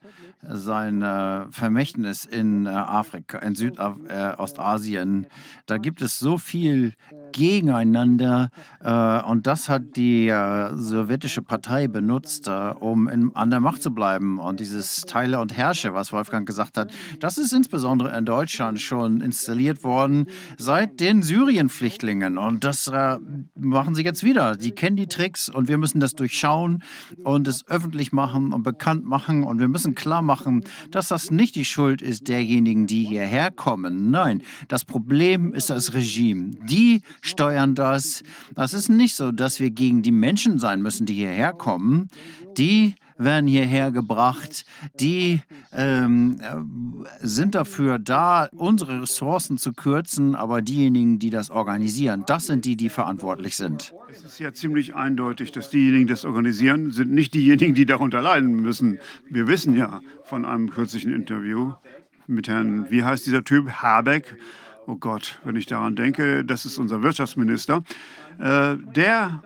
sein 0.47 1.03
äh, 1.03 1.47
Vermächtnis 1.51 2.25
in 2.25 2.67
äh, 2.67 2.71
Afrika, 2.71 3.39
in 3.39 3.55
Südostasien. 3.55 5.25
Äh, 5.25 5.29
da 5.67 5.79
gibt 5.79 6.01
es 6.01 6.19
so 6.19 6.39
viel 6.39 6.95
gegeneinander 7.33 8.51
äh, 8.81 9.23
und 9.23 9.47
das 9.47 9.69
hat 9.69 9.97
die 9.97 10.29
äh, 10.29 10.75
sowjetische 10.75 11.43
Partei 11.43 11.89
benutzt, 11.89 12.47
äh, 12.47 12.73
um 12.79 13.09
in, 13.09 13.35
an 13.35 13.51
der 13.51 13.61
Macht 13.61 13.83
zu 13.83 13.91
bleiben. 13.91 14.39
Und 14.39 14.61
dieses 14.61 15.03
Teile 15.03 15.41
und 15.41 15.57
Herrsche, 15.57 15.93
was 15.93 16.13
Wolfgang 16.13 16.47
gesagt 16.47 16.79
hat, 16.79 16.93
das 17.19 17.37
ist 17.37 17.53
insbesondere 17.53 18.17
in 18.17 18.25
Deutschland 18.25 18.81
schon 18.81 19.21
installiert 19.21 19.83
worden 19.83 20.27
seit 20.57 21.01
den 21.01 21.23
Syrien-Flüchtlingen. 21.23 22.39
Und 22.39 22.65
das 22.65 22.91
machen 23.55 23.95
sie 23.95 24.03
jetzt 24.03 24.25
wieder. 24.25 24.57
Die 24.61 24.73
kennen 24.73 24.97
die 24.97 25.07
Tricks 25.07 25.49
und 25.49 25.69
wir 25.69 25.79
müssen 25.79 26.01
das 26.01 26.15
durchschauen 26.15 26.83
und 27.23 27.49
es 27.49 27.67
öffentlich 27.69 28.13
machen 28.13 28.53
und 28.53 28.63
bekannt 28.63 29.05
machen. 29.05 29.45
Und 29.45 29.59
wir 29.61 29.69
müssen 29.69 29.95
klar 29.95 30.23
machen, 30.23 30.65
dass 30.91 31.09
das 31.09 31.31
nicht 31.31 31.55
die 31.55 31.65
Schuld 31.65 32.03
ist 32.03 32.29
derjenigen, 32.29 32.87
die 32.87 33.05
hierher 33.05 33.51
kommen. 33.51 34.11
Nein, 34.11 34.43
das 34.69 34.85
Problem 34.85 35.55
ist 35.55 35.71
das 35.71 35.95
Regime. 35.95 36.51
Die 36.69 37.03
steuern 37.21 37.75
das. 37.75 38.23
Das 38.55 38.75
ist 38.75 38.89
nicht 38.89 39.15
so, 39.15 39.33
dass 39.33 39.61
wir 39.61 39.71
gegen 39.71 40.03
die 40.03 40.13
Menschen 40.13 40.59
sein 40.59 40.83
müssen, 40.83 41.07
die 41.07 41.15
hierher 41.15 41.53
kommen. 41.53 42.11
Die 42.57 42.95
werden 43.19 43.47
hierher 43.47 43.91
gebracht, 43.91 44.65
die 44.99 45.41
ähm, 45.73 46.41
sind 47.21 47.55
dafür 47.55 47.99
da, 47.99 48.49
unsere 48.53 49.03
Ressourcen 49.03 49.59
zu 49.59 49.73
kürzen, 49.73 50.35
aber 50.35 50.63
diejenigen, 50.63 51.19
die 51.19 51.31
das 51.31 51.51
organisieren, 51.51 52.25
das 52.27 52.47
sind 52.47 52.65
die, 52.65 52.77
die 52.77 52.89
verantwortlich 52.89 53.57
sind. 53.57 53.93
Es 54.11 54.25
ist 54.25 54.39
ja 54.39 54.53
ziemlich 54.53 54.95
eindeutig, 54.95 55.53
dass 55.53 55.71
diejenigen, 55.71 56.07
die 56.07 56.13
das 56.13 56.25
organisieren, 56.25 56.93
sind 56.93 57.11
nicht 57.11 57.35
diejenigen, 57.35 57.75
die 57.75 57.87
darunter 57.87 58.23
leiden 58.23 58.55
müssen. 58.55 58.99
Wir 59.29 59.47
wissen 59.49 59.77
ja 59.77 60.01
von 60.25 60.45
einem 60.45 60.71
kürzlichen 60.71 61.13
Interview 61.13 61.73
mit 62.27 62.49
Herrn, 62.49 62.91
wie 62.91 63.05
heißt 63.05 63.27
dieser 63.27 63.43
Typ, 63.43 63.71
Habeck, 63.71 64.37
oh 64.87 64.97
Gott, 64.97 65.39
wenn 65.45 65.57
ich 65.57 65.67
daran 65.67 65.97
denke, 65.97 66.45
das 66.45 66.65
ist 66.65 66.79
unser 66.79 67.03
Wirtschaftsminister, 67.03 67.83
äh, 68.39 68.77
der 68.95 69.43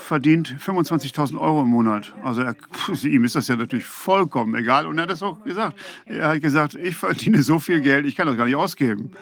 verdient 0.00 0.56
25.000 0.58 1.38
Euro 1.38 1.62
im 1.62 1.68
Monat. 1.68 2.12
Also 2.22 2.42
er, 2.42 2.56
ihm 3.04 3.24
ist 3.24 3.36
das 3.36 3.48
ja 3.48 3.56
natürlich 3.56 3.84
vollkommen 3.84 4.54
egal. 4.54 4.86
Und 4.86 4.98
er 4.98 5.02
hat 5.02 5.10
das 5.10 5.22
auch 5.22 5.42
gesagt. 5.44 5.78
Er 6.06 6.28
hat 6.28 6.40
gesagt, 6.40 6.74
ich 6.74 6.96
verdiene 6.96 7.42
so 7.42 7.58
viel 7.58 7.80
Geld, 7.80 8.06
ich 8.06 8.16
kann 8.16 8.26
das 8.26 8.36
gar 8.36 8.46
nicht 8.46 8.56
ausgeben. 8.56 9.12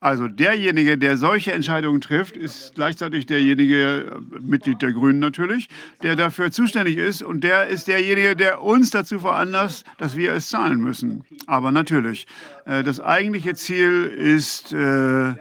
Also 0.00 0.28
derjenige, 0.28 0.98
der 0.98 1.16
solche 1.16 1.52
Entscheidungen 1.52 2.02
trifft, 2.02 2.36
ist 2.36 2.74
gleichzeitig 2.74 3.24
derjenige, 3.26 4.20
äh, 4.34 4.40
Mitglied 4.40 4.82
der 4.82 4.92
Grünen 4.92 5.20
natürlich, 5.20 5.68
der 6.02 6.16
dafür 6.16 6.52
zuständig 6.52 6.98
ist. 6.98 7.22
Und 7.22 7.42
der 7.42 7.68
ist 7.68 7.88
derjenige, 7.88 8.36
der 8.36 8.62
uns 8.62 8.90
dazu 8.90 9.18
veranlasst, 9.18 9.86
dass 9.96 10.14
wir 10.14 10.34
es 10.34 10.50
zahlen 10.50 10.80
müssen. 10.80 11.24
Aber 11.46 11.72
natürlich, 11.72 12.26
äh, 12.66 12.84
das 12.84 13.00
eigentliche 13.00 13.54
Ziel 13.54 14.04
ist 14.04 14.72
äh, 14.72 15.34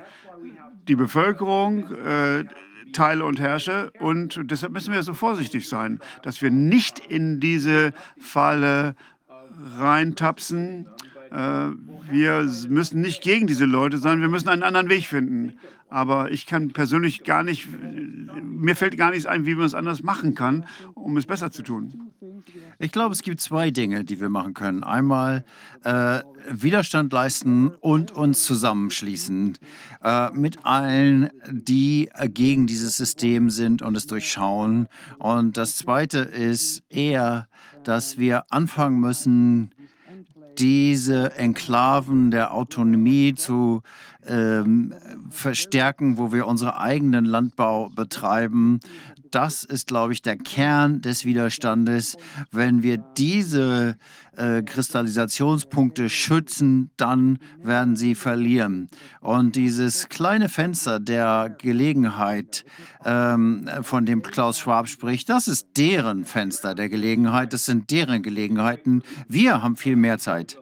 die 0.87 0.95
Bevölkerung, 0.95 1.89
teile 2.95 3.25
und 3.25 3.39
herrsche. 3.39 3.91
Und 3.99 4.39
deshalb 4.43 4.73
müssen 4.73 4.93
wir 4.93 5.03
so 5.03 5.13
vorsichtig 5.13 5.67
sein, 5.67 5.99
dass 6.23 6.41
wir 6.41 6.51
nicht 6.51 6.99
in 6.99 7.39
diese 7.39 7.93
Falle 8.17 8.95
reintapsen 9.77 10.87
äh, 11.31 11.71
wir 12.09 12.49
müssen 12.69 13.01
nicht 13.01 13.21
gegen 13.21 13.47
diese 13.47 13.65
Leute 13.65 13.97
sein, 13.97 14.21
wir 14.21 14.29
müssen 14.29 14.49
einen 14.49 14.63
anderen 14.63 14.89
Weg 14.89 15.05
finden. 15.05 15.57
Aber 15.95 16.29
ich 16.29 16.45
kann 16.45 16.73
persönlich 16.73 17.23
gar 17.23 17.41
nicht, 17.41 17.69
mir 18.43 18.75
fällt 18.75 18.97
gar 18.97 19.11
nichts 19.11 19.25
ein, 19.25 19.45
wie 19.45 19.55
man 19.55 19.65
es 19.65 19.73
anders 19.73 20.03
machen 20.03 20.35
kann, 20.35 20.65
um 20.93 21.15
es 21.15 21.25
besser 21.25 21.51
zu 21.51 21.63
tun. 21.63 22.11
Ich 22.79 22.91
glaube, 22.91 23.13
es 23.13 23.21
gibt 23.21 23.39
zwei 23.39 23.71
Dinge, 23.71 24.03
die 24.03 24.19
wir 24.19 24.27
machen 24.27 24.53
können. 24.53 24.83
Einmal 24.83 25.45
äh, 25.85 26.19
Widerstand 26.51 27.13
leisten 27.13 27.69
und 27.79 28.11
uns 28.11 28.43
zusammenschließen 28.43 29.57
äh, 30.03 30.31
mit 30.31 30.65
allen, 30.65 31.29
die 31.49 32.09
gegen 32.25 32.67
dieses 32.67 32.97
System 32.97 33.49
sind 33.49 33.81
und 33.81 33.95
es 33.95 34.05
durchschauen. 34.05 34.89
Und 35.17 35.55
das 35.55 35.77
Zweite 35.77 36.19
ist 36.19 36.83
eher, 36.89 37.47
dass 37.85 38.17
wir 38.17 38.43
anfangen 38.51 38.99
müssen, 38.99 39.71
diese 40.57 41.33
Enklaven 41.37 42.31
der 42.31 42.53
Autonomie 42.53 43.33
zu 43.35 43.81
ähm, 44.27 44.93
verstärken, 45.29 46.17
wo 46.17 46.31
wir 46.31 46.47
unseren 46.47 46.73
eigenen 46.73 47.25
Landbau 47.25 47.89
betreiben. 47.89 48.79
Das 49.31 49.63
ist, 49.63 49.87
glaube 49.87 50.13
ich, 50.13 50.21
der 50.21 50.37
Kern 50.37 51.01
des 51.01 51.25
Widerstandes. 51.25 52.15
Wenn 52.51 52.83
wir 52.83 52.97
diese 53.17 53.97
äh, 54.37 54.61
Kristallisationspunkte 54.61 56.09
schützen, 56.09 56.89
dann 56.95 57.39
werden 57.61 57.95
sie 57.95 58.15
verlieren. 58.15 58.89
Und 59.19 59.55
dieses 59.55 60.07
kleine 60.09 60.47
Fenster 60.47 60.99
der 60.99 61.53
Gelegenheit, 61.57 62.63
ähm, 63.03 63.69
von 63.81 64.05
dem 64.05 64.21
Klaus 64.21 64.59
Schwab 64.59 64.87
spricht, 64.87 65.27
das 65.27 65.47
ist 65.47 65.67
deren 65.75 66.23
Fenster 66.25 66.73
der 66.73 66.87
Gelegenheit, 66.87 67.51
das 67.51 67.65
sind 67.65 67.91
deren 67.91 68.23
Gelegenheiten. 68.23 69.03
Wir 69.27 69.61
haben 69.61 69.75
viel 69.75 69.95
mehr 69.95 70.17
Zeit. 70.17 70.57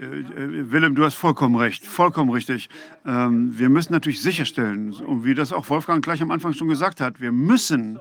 Äh, 0.00 0.04
äh, 0.04 0.72
Willem, 0.72 0.94
du 0.94 1.04
hast 1.04 1.14
vollkommen 1.14 1.56
recht, 1.56 1.86
vollkommen 1.86 2.30
richtig. 2.30 2.68
Ähm, 3.06 3.56
wir 3.58 3.68
müssen 3.68 3.92
natürlich 3.92 4.20
sicherstellen, 4.20 4.92
und 4.92 5.24
wie 5.24 5.34
das 5.34 5.52
auch 5.52 5.68
Wolfgang 5.70 6.02
gleich 6.04 6.22
am 6.22 6.30
Anfang 6.30 6.52
schon 6.52 6.68
gesagt 6.68 7.00
hat, 7.00 7.20
wir 7.20 7.32
müssen 7.32 7.98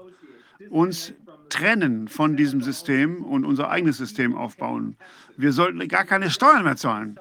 uns 0.70 1.14
trennen 1.50 2.08
von 2.08 2.36
diesem 2.36 2.62
System 2.62 3.24
und 3.24 3.46
unser 3.46 3.70
eigenes 3.70 3.98
System 3.98 4.36
aufbauen. 4.36 4.98
Wir 5.38 5.52
sollten 5.52 5.88
gar 5.88 6.06
keine 6.06 6.32
Steuern 6.32 6.64
mehr 6.64 6.78
zahlen. 6.78 7.20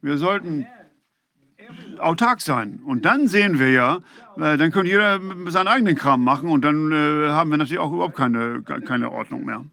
Wir 0.00 0.18
sollten 0.18 0.66
autark 1.98 2.40
sein. 2.40 2.80
Und 2.84 3.04
dann 3.04 3.28
sehen 3.28 3.60
wir 3.60 3.70
ja, 3.70 3.96
äh, 4.36 4.56
dann 4.56 4.72
könnte 4.72 4.90
jeder 4.90 5.20
seinen 5.46 5.68
eigenen 5.68 5.94
Kram 5.94 6.24
machen 6.24 6.48
und 6.48 6.64
dann 6.64 6.92
haben 6.92 7.50
wir 7.50 7.56
natürlich 7.56 7.78
auch 7.78 7.92
überhaupt 7.92 8.16
keine, 8.16 8.62
keine 8.62 9.12
Ordnung 9.12 9.44
mehr. 9.44 9.64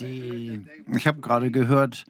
Die, 0.00 0.64
ich 0.94 1.06
habe 1.06 1.20
gerade 1.20 1.50
gehört, 1.50 2.04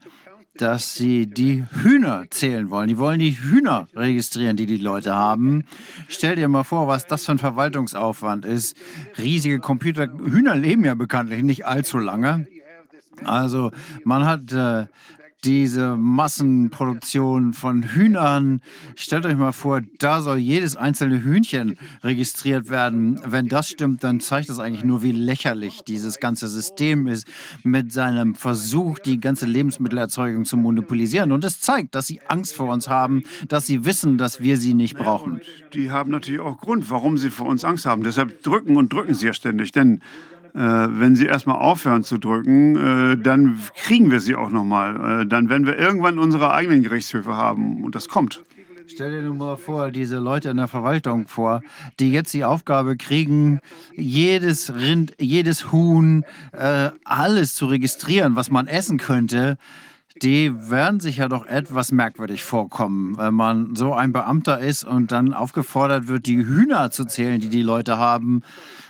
dass 0.61 0.93
sie 0.93 1.25
die 1.27 1.63
Hühner 1.83 2.25
zählen 2.29 2.69
wollen. 2.69 2.89
Die 2.89 2.97
wollen 2.97 3.19
die 3.19 3.39
Hühner 3.39 3.87
registrieren, 3.95 4.57
die 4.57 4.65
die 4.65 4.77
Leute 4.77 5.15
haben. 5.15 5.63
Stell 6.09 6.35
dir 6.35 6.49
mal 6.49 6.65
vor, 6.65 6.87
was 6.87 7.07
das 7.07 7.25
für 7.25 7.31
ein 7.31 7.39
Verwaltungsaufwand 7.39 8.45
ist. 8.45 8.75
Riesige 9.17 9.59
Computer. 9.59 10.07
Hühner 10.07 10.55
leben 10.55 10.83
ja 10.83 10.95
bekanntlich 10.95 11.43
nicht 11.43 11.65
allzu 11.65 11.97
lange. 11.97 12.45
Also 13.23 13.71
man 14.03 14.25
hat 14.25 14.51
äh, 14.51 14.87
diese 15.43 15.95
Massenproduktion 15.95 17.53
von 17.53 17.83
Hühnern. 17.83 18.61
Stellt 18.95 19.25
euch 19.25 19.37
mal 19.37 19.53
vor, 19.53 19.81
da 19.99 20.21
soll 20.21 20.37
jedes 20.37 20.75
einzelne 20.75 21.23
Hühnchen 21.23 21.77
registriert 22.03 22.69
werden. 22.69 23.19
Wenn 23.25 23.47
das 23.47 23.69
stimmt, 23.69 24.03
dann 24.03 24.19
zeigt 24.19 24.49
das 24.49 24.59
eigentlich 24.59 24.83
nur, 24.83 25.01
wie 25.01 25.11
lächerlich 25.11 25.81
dieses 25.83 26.19
ganze 26.19 26.47
System 26.47 27.07
ist 27.07 27.27
mit 27.63 27.93
seinem 27.93 28.35
Versuch, 28.35 28.99
die 28.99 29.19
ganze 29.19 29.45
Lebensmittelerzeugung 29.45 30.45
zu 30.45 30.57
monopolisieren. 30.57 31.31
Und 31.31 31.43
es 31.43 31.61
zeigt, 31.61 31.95
dass 31.95 32.07
sie 32.07 32.21
Angst 32.27 32.55
vor 32.55 32.73
uns 32.73 32.89
haben, 32.89 33.23
dass 33.47 33.65
sie 33.65 33.85
wissen, 33.85 34.17
dass 34.17 34.41
wir 34.41 34.57
sie 34.57 34.73
nicht 34.73 34.97
brauchen. 34.97 35.41
Die 35.73 35.91
haben 35.91 36.11
natürlich 36.11 36.41
auch 36.41 36.57
Grund, 36.57 36.89
warum 36.89 37.17
sie 37.17 37.29
vor 37.29 37.47
uns 37.47 37.63
Angst 37.63 37.85
haben. 37.85 38.03
Deshalb 38.03 38.43
drücken 38.43 38.75
und 38.75 38.91
drücken 38.91 39.13
sie 39.13 39.27
ja 39.27 39.33
ständig. 39.33 39.71
Denn 39.71 40.01
äh, 40.53 40.59
wenn 40.59 41.15
sie 41.15 41.25
erstmal 41.25 41.57
aufhören 41.57 42.03
zu 42.03 42.17
drücken, 42.17 42.75
äh, 42.75 43.17
dann 43.17 43.59
kriegen 43.75 44.11
wir 44.11 44.19
sie 44.19 44.35
auch 44.35 44.49
nochmal. 44.49 45.21
Äh, 45.21 45.25
dann 45.25 45.49
werden 45.49 45.65
wir 45.65 45.77
irgendwann 45.77 46.19
unsere 46.19 46.51
eigenen 46.51 46.83
Gerichtshöfe 46.83 47.35
haben 47.35 47.83
und 47.83 47.95
das 47.95 48.07
kommt. 48.09 48.41
Stell 48.87 49.11
dir 49.11 49.21
nur 49.21 49.35
mal 49.35 49.55
vor, 49.55 49.91
diese 49.91 50.17
Leute 50.17 50.49
in 50.49 50.57
der 50.57 50.67
Verwaltung 50.67 51.27
vor, 51.27 51.61
die 51.99 52.11
jetzt 52.11 52.33
die 52.33 52.43
Aufgabe 52.43 52.97
kriegen, 52.97 53.59
jedes 53.95 54.73
Rind, 54.73 55.13
jedes 55.19 55.71
Huhn, 55.71 56.25
äh, 56.53 56.89
alles 57.03 57.53
zu 57.53 57.67
registrieren, 57.67 58.35
was 58.35 58.49
man 58.49 58.67
essen 58.67 58.97
könnte. 58.97 59.57
Die 60.23 60.51
werden 60.69 60.99
sich 60.99 61.17
ja 61.17 61.29
doch 61.29 61.45
etwas 61.45 61.91
merkwürdig 61.91 62.43
vorkommen, 62.43 63.17
wenn 63.17 63.35
man 63.35 63.75
so 63.75 63.93
ein 63.93 64.11
Beamter 64.11 64.59
ist 64.59 64.83
und 64.83 65.11
dann 65.11 65.33
aufgefordert 65.33 66.07
wird, 66.07 66.25
die 66.25 66.37
Hühner 66.37 66.91
zu 66.91 67.05
zählen, 67.05 67.39
die 67.39 67.49
die 67.49 67.61
Leute 67.61 67.97
haben 67.97 68.41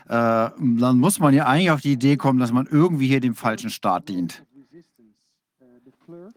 äh, 0.10 0.49
dann 0.57 0.97
muss 0.97 1.20
man 1.20 1.36
ja 1.36 1.45
eigentlich 1.45 1.70
auf 1.70 1.82
die 1.82 1.93
Idee 1.93 2.18
kommen, 2.18 2.39
dass 2.39 2.51
man 2.51 2.68
irgendwie 2.70 3.07
hier 3.07 3.20
dem 3.20 3.36
falschen 3.36 3.70
Staat 3.70 4.10
dient. 4.10 4.43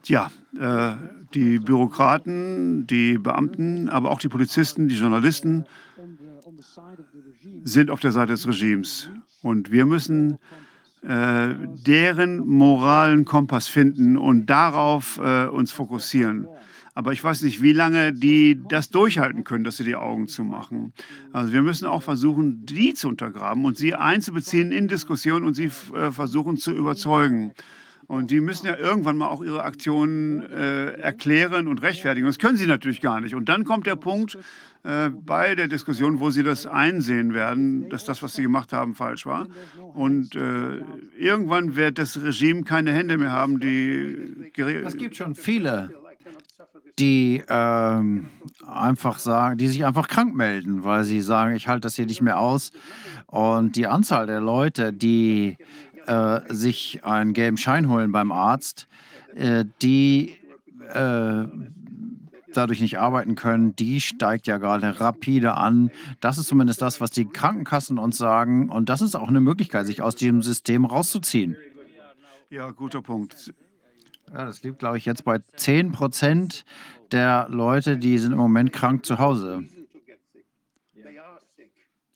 Ja, 0.05 0.31
äh, 0.59 0.97
die 1.33 1.59
Bürokraten, 1.59 2.87
die 2.87 3.17
Beamten, 3.17 3.89
aber 3.89 4.11
auch 4.11 4.19
die 4.19 4.29
Polizisten, 4.29 4.89
die 4.89 4.97
Journalisten 4.97 5.65
sind 7.65 7.91
auf 7.91 8.01
der 8.01 8.13
Seite 8.13 8.33
des 8.33 8.47
Regimes. 8.47 9.09
Und 9.41 9.73
wir 9.73 9.87
müssen 9.87 10.39
äh, 11.03 11.55
deren 11.87 12.47
moralen 12.47 13.25
Kompass 13.25 13.69
finden 13.69 14.19
und 14.19 14.47
darauf 14.47 15.19
äh, 15.19 15.47
uns 15.47 15.73
fokussieren. 15.73 16.47
Aber 16.95 17.13
ich 17.13 17.25
weiß 17.25 17.43
nicht, 17.43 17.63
wie 17.63 17.73
lange 17.73 18.13
die 18.13 18.61
das 18.69 18.91
durchhalten 18.91 19.45
können, 19.45 19.65
dass 19.65 19.79
sie 19.79 19.85
die 19.85 19.97
Augen 19.97 20.29
zumachen. 20.29 20.93
Also 21.33 21.53
wir 21.53 21.63
müssen 21.63 21.87
auch 21.87 22.03
versuchen, 22.03 22.67
die 22.67 22.93
zu 22.93 23.09
untergraben 23.09 23.65
und 23.65 23.79
sie 23.79 23.95
einzubeziehen 23.95 24.73
in 24.73 24.89
Diskussionen 24.89 25.47
und 25.47 25.55
sie 25.55 25.71
äh, 25.95 26.13
versuchen 26.13 26.59
zu 26.59 26.73
überzeugen. 26.73 27.53
Und 28.09 28.31
die 28.31 28.41
müssen 28.41 28.67
ja 28.67 28.77
irgendwann 28.77 29.17
mal 29.17 29.29
auch 29.29 29.43
ihre 29.43 29.63
Aktionen 29.63 30.43
äh, 30.43 30.93
erklären 30.99 31.67
und 31.67 31.81
rechtfertigen. 31.81 32.27
Das 32.27 32.39
können 32.39 32.59
sie 32.59 32.67
natürlich 32.67 33.01
gar 33.01 33.23
nicht. 33.23 33.35
Und 33.35 33.49
dann 33.49 33.65
kommt 33.65 33.87
der 33.87 33.97
Punkt 33.97 34.37
äh, 34.83 35.09
bei 35.09 35.55
der 35.55 35.69
Diskussion, 35.69 36.21
wo 36.21 36.29
sie 36.29 36.43
das 36.43 36.67
einsehen 36.67 37.33
werden, 37.33 37.89
dass 37.89 38.05
das, 38.05 38.23
was 38.23 38.35
sie 38.35 38.43
gemacht 38.43 38.75
haben, 38.75 38.95
falsch 38.95 39.25
war. 39.25 39.47
Und 39.95 40.35
äh, 40.35 40.83
irgendwann 41.19 41.75
wird 41.75 41.97
das 41.97 42.23
Regime 42.23 42.65
keine 42.65 42.93
Hände 42.93 43.17
mehr 43.17 43.33
haben, 43.33 43.61
die. 43.61 44.53
Es 44.85 44.97
gibt 44.99 45.17
schon 45.17 45.35
viele 45.35 46.02
die 46.99 47.43
ähm, 47.49 48.29
einfach 48.67 49.19
sagen, 49.19 49.59
die 49.59 49.69
sich 49.69 49.85
einfach 49.85 50.09
krank 50.09 50.35
melden, 50.35 50.85
weil 50.85 51.05
sie 51.05 51.21
sagen, 51.21 51.55
ich 51.55 51.69
halte 51.69 51.83
das 51.83 51.97
hier 51.97 52.07
nicht 52.07 52.23
mehr 52.23 52.39
aus. 52.39 52.73
Und 53.27 53.77
die 53.77 53.87
Anzahl 53.87 54.27
der 54.27 54.41
Leute, 54.41 54.93
die 54.93 55.57
äh, 56.07 56.41
sich 56.49 57.05
einen 57.05 57.33
gelben 57.33 57.57
Schein 57.57 57.89
holen 57.89 58.13
beim 58.13 58.33
Arzt, 58.33 58.89
äh, 59.35 59.65
die 59.81 60.37
äh, 60.93 61.45
dadurch 62.55 62.81
nicht 62.81 62.99
arbeiten 62.99 63.35
können, 63.35 63.75
die 63.77 64.01
steigt 64.01 64.47
ja 64.47 64.59
gerade 64.59 65.01
rapide 65.01 65.55
an. 65.55 65.91
Das 66.21 66.39
ist 66.39 66.49
zumindest 66.49 66.83
das, 66.83 67.01
was 67.01 67.11
die 67.11 67.25
Krankenkassen 67.25 67.99
uns 67.99 68.19
sagen. 68.19 68.69
Und 68.69 68.89
das 68.89 69.01
ist 69.01 69.15
auch 69.15 69.29
eine 69.29 69.41
Möglichkeit, 69.41 69.87
sich 69.87 70.03
aus 70.03 70.17
diesem 70.17 70.43
System 70.43 70.85
rauszuziehen. 70.85 71.57
Ja, 72.51 72.71
guter 72.71 73.01
Punkt. 73.01 73.55
Ja, 74.33 74.47
das 74.47 74.63
liegt, 74.63 74.79
glaube 74.79 74.97
ich, 74.97 75.05
jetzt 75.05 75.25
bei 75.25 75.41
10 75.57 75.93
Prozent 75.93 76.65
der 77.11 77.47
Leute, 77.51 77.99
die 77.99 78.17
sind 78.17 78.33
im 78.33 78.39
Moment 78.39 78.73
krank 78.73 79.05
zu 79.05 79.19
Hause. 79.19 79.65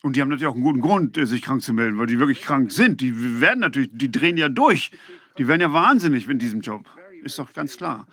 Und 0.03 0.15
die 0.17 0.21
haben 0.23 0.29
natürlich 0.29 0.47
auch 0.47 0.55
einen 0.55 0.63
guten 0.63 0.81
Grund, 0.81 1.17
sich 1.17 1.43
krank 1.43 1.63
zu 1.63 1.73
melden, 1.73 1.99
weil 1.99 2.07
die 2.07 2.19
wirklich 2.19 2.41
krank 2.41 2.73
sind. 2.73 3.01
Die 3.01 3.41
werden 3.41 3.61
natürlich, 3.61 3.91
die 3.93 4.11
drehen 4.11 4.37
ja 4.37 4.49
durch. 4.49 4.93
Die 5.37 5.49
werden 5.49 5.61
ja 5.61 5.73
wahnsinnig 5.73 6.29
in 6.29 6.39
diesem 6.39 6.61
Job. 6.61 6.89
Ist 7.23 7.39
doch 7.39 7.53
ganz 7.53 7.77
klar. 7.77 8.07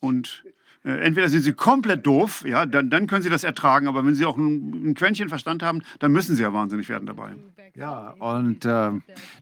Und 0.00 0.44
äh, 0.45 0.45
entweder 0.90 1.28
sind 1.28 1.42
sie 1.42 1.52
komplett 1.52 2.06
doof, 2.06 2.44
ja, 2.46 2.64
dann, 2.64 2.90
dann 2.90 3.06
können 3.06 3.22
sie 3.22 3.30
das 3.30 3.44
ertragen, 3.44 3.88
aber 3.88 4.04
wenn 4.04 4.14
sie 4.14 4.24
auch 4.24 4.36
ein, 4.36 4.90
ein 4.90 4.94
Quäntchen 4.94 5.28
Verstand 5.28 5.62
haben, 5.62 5.82
dann 5.98 6.12
müssen 6.12 6.36
sie 6.36 6.42
ja 6.42 6.52
wahnsinnig 6.52 6.88
werden 6.88 7.06
dabei. 7.06 7.34
Ja, 7.74 8.14
und 8.18 8.64
äh, 8.64 8.92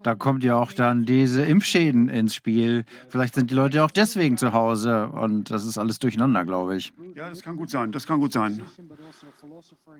da 0.03 0.15
kommt 0.17 0.43
ja 0.43 0.57
auch 0.57 0.73
dann 0.73 1.05
diese 1.05 1.45
Impfschäden 1.45 2.09
ins 2.09 2.35
Spiel. 2.35 2.85
Vielleicht 3.09 3.35
sind 3.35 3.51
die 3.51 3.55
Leute 3.55 3.77
ja 3.77 3.85
auch 3.85 3.91
deswegen 3.91 4.37
zu 4.39 4.53
Hause 4.53 5.09
und 5.09 5.51
das 5.51 5.65
ist 5.65 5.79
alles 5.79 5.99
durcheinander, 5.99 6.45
glaube 6.45 6.77
ich. 6.77 6.93
Ja, 7.15 7.29
das 7.29 7.43
kann 7.43 7.57
gut 7.57 7.71
sein, 7.71 7.93
das 7.93 8.07
kann 8.07 8.21
gut 8.21 8.33
sein. 8.33 8.63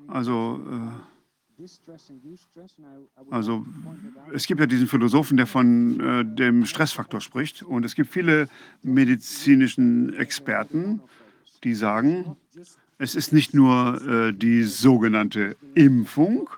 Also, 0.09 0.61
äh, 0.69 1.15
also 3.31 3.65
es 4.33 4.47
gibt 4.47 4.61
ja 4.61 4.67
diesen 4.67 4.89
Philosophen, 4.89 5.37
der 5.37 5.47
von 5.47 6.01
äh, 6.01 6.25
dem 6.25 6.65
Stressfaktor 6.67 7.21
spricht 7.21 7.63
und 7.63 7.85
es 7.85 7.95
gibt 7.95 8.11
viele 8.11 8.49
medizinischen 8.83 10.13
Experten, 10.15 11.01
die 11.65 11.75
sagen, 11.75 12.37
es 12.99 13.15
ist 13.15 13.33
nicht 13.33 13.55
nur 13.55 14.01
äh, 14.07 14.33
die 14.33 14.63
sogenannte 14.63 15.57
Impfung, 15.75 16.49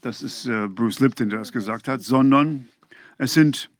das 0.00 0.22
ist 0.22 0.46
äh, 0.46 0.66
Bruce 0.68 1.00
Lipton, 1.00 1.30
der 1.30 1.40
das 1.40 1.52
gesagt 1.52 1.88
hat, 1.88 2.02
sondern 2.02 2.68
es 3.18 3.34
sind 3.34 3.70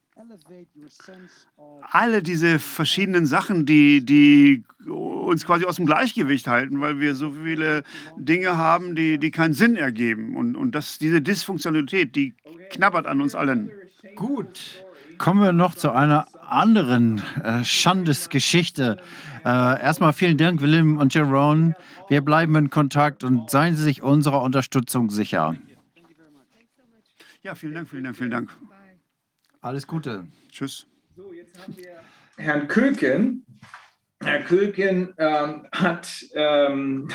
alle 1.82 2.22
diese 2.22 2.58
verschiedenen 2.58 3.26
Sachen, 3.26 3.66
die, 3.66 4.04
die 4.04 4.64
uns 4.86 5.46
quasi 5.46 5.64
aus 5.64 5.76
dem 5.76 5.86
Gleichgewicht 5.86 6.46
halten, 6.46 6.80
weil 6.80 7.00
wir 7.00 7.14
so 7.14 7.32
viele 7.32 7.82
Dinge 8.16 8.56
haben, 8.56 8.94
die, 8.94 9.18
die 9.18 9.30
keinen 9.30 9.54
Sinn 9.54 9.76
ergeben. 9.76 10.36
Und, 10.36 10.56
und 10.56 10.74
das, 10.74 10.98
diese 10.98 11.20
Dysfunktionalität, 11.20 12.14
die 12.14 12.34
knabbert 12.70 13.06
an 13.06 13.20
uns 13.20 13.34
allen. 13.34 13.70
Gut. 14.14 14.84
Kommen 15.20 15.42
wir 15.42 15.52
noch 15.52 15.74
zu 15.74 15.92
einer 15.92 16.28
anderen 16.48 17.22
äh, 17.44 17.62
Schandesgeschichte. 17.62 18.96
Äh, 19.44 19.48
erstmal 19.48 20.14
vielen 20.14 20.38
Dank, 20.38 20.62
Willem 20.62 20.96
und 20.96 21.12
Jerome. 21.12 21.76
Wir 22.08 22.22
bleiben 22.22 22.56
in 22.56 22.70
Kontakt 22.70 23.22
und 23.22 23.50
seien 23.50 23.76
Sie 23.76 23.82
sich 23.82 24.02
unserer 24.02 24.40
Unterstützung 24.40 25.10
sicher. 25.10 25.56
Ja, 27.42 27.54
vielen 27.54 27.74
Dank, 27.74 27.90
vielen 27.90 28.04
Dank, 28.04 28.16
vielen 28.16 28.30
Dank. 28.30 28.50
Alles 29.60 29.86
Gute. 29.86 30.24
Tschüss. 30.50 30.86
So, 31.14 31.34
jetzt 31.34 31.54
haben 31.60 31.76
wir 31.76 32.00
Herrn 32.38 32.66
Köken. 32.66 33.44
Herr 34.24 34.40
Köken 34.40 35.12
ähm, 35.18 35.66
hat, 35.72 36.24
ähm, 36.32 37.10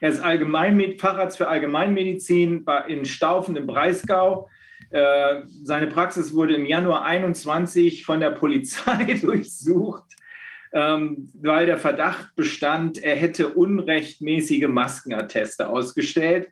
er 0.00 0.08
ist 0.08 0.20
Allgemeinmed 0.20 0.98
Facharzt 0.98 1.36
für 1.36 1.46
Allgemeinmedizin 1.46 2.64
in 2.88 3.04
Staufen 3.04 3.54
im 3.56 3.66
Breisgau. 3.66 4.48
Äh, 4.94 5.42
seine 5.64 5.88
Praxis 5.88 6.32
wurde 6.34 6.54
im 6.54 6.66
Januar 6.66 7.04
21 7.04 8.04
von 8.04 8.20
der 8.20 8.30
Polizei 8.30 9.14
durchsucht, 9.20 10.04
ähm, 10.72 11.32
weil 11.34 11.66
der 11.66 11.78
Verdacht 11.78 12.36
bestand, 12.36 13.02
er 13.02 13.16
hätte 13.16 13.48
unrechtmäßige 13.48 14.68
Maskenatteste 14.68 15.68
ausgestellt. 15.68 16.48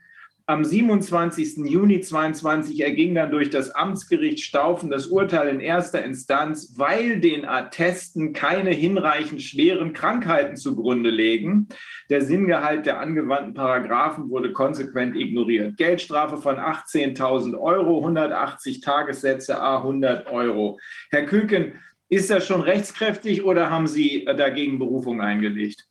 Am 0.47 0.65
27. 0.65 1.59
Juni 1.59 2.01
22 2.01 2.81
erging 2.81 3.15
dann 3.15 3.31
durch 3.31 3.51
das 3.51 3.71
Amtsgericht 3.71 4.41
Staufen 4.41 4.91
das 4.91 5.07
Urteil 5.07 5.49
in 5.49 5.61
erster 5.61 6.05
Instanz, 6.05 6.75
weil 6.77 7.21
den 7.21 7.45
Attesten 7.45 8.33
keine 8.33 8.71
hinreichend 8.71 9.41
schweren 9.41 9.93
Krankheiten 9.93 10.57
zugrunde 10.57 11.11
legen. 11.11 11.69
Der 12.11 12.23
Sinngehalt 12.23 12.87
der 12.87 12.99
angewandten 12.99 13.55
Paragraphen 13.55 14.31
wurde 14.31 14.53
konsequent 14.53 15.17
ignoriert. 15.17 15.77
Geldstrafe 15.77 16.39
von 16.39 16.57
18.000 16.57 17.57
Euro, 17.59 17.99
180 17.99 18.81
Tagessätze, 18.81 19.61
a 19.61 19.77
100 19.77 20.27
Euro. 20.27 20.79
Herr 21.11 21.25
Küken, 21.25 21.75
ist 22.09 22.31
das 22.31 22.47
schon 22.47 22.63
rechtskräftig 22.63 23.45
oder 23.45 23.71
haben 23.71 23.87
Sie 23.87 24.25
dagegen 24.25 24.79
Berufung 24.79 25.21
eingelegt? 25.21 25.87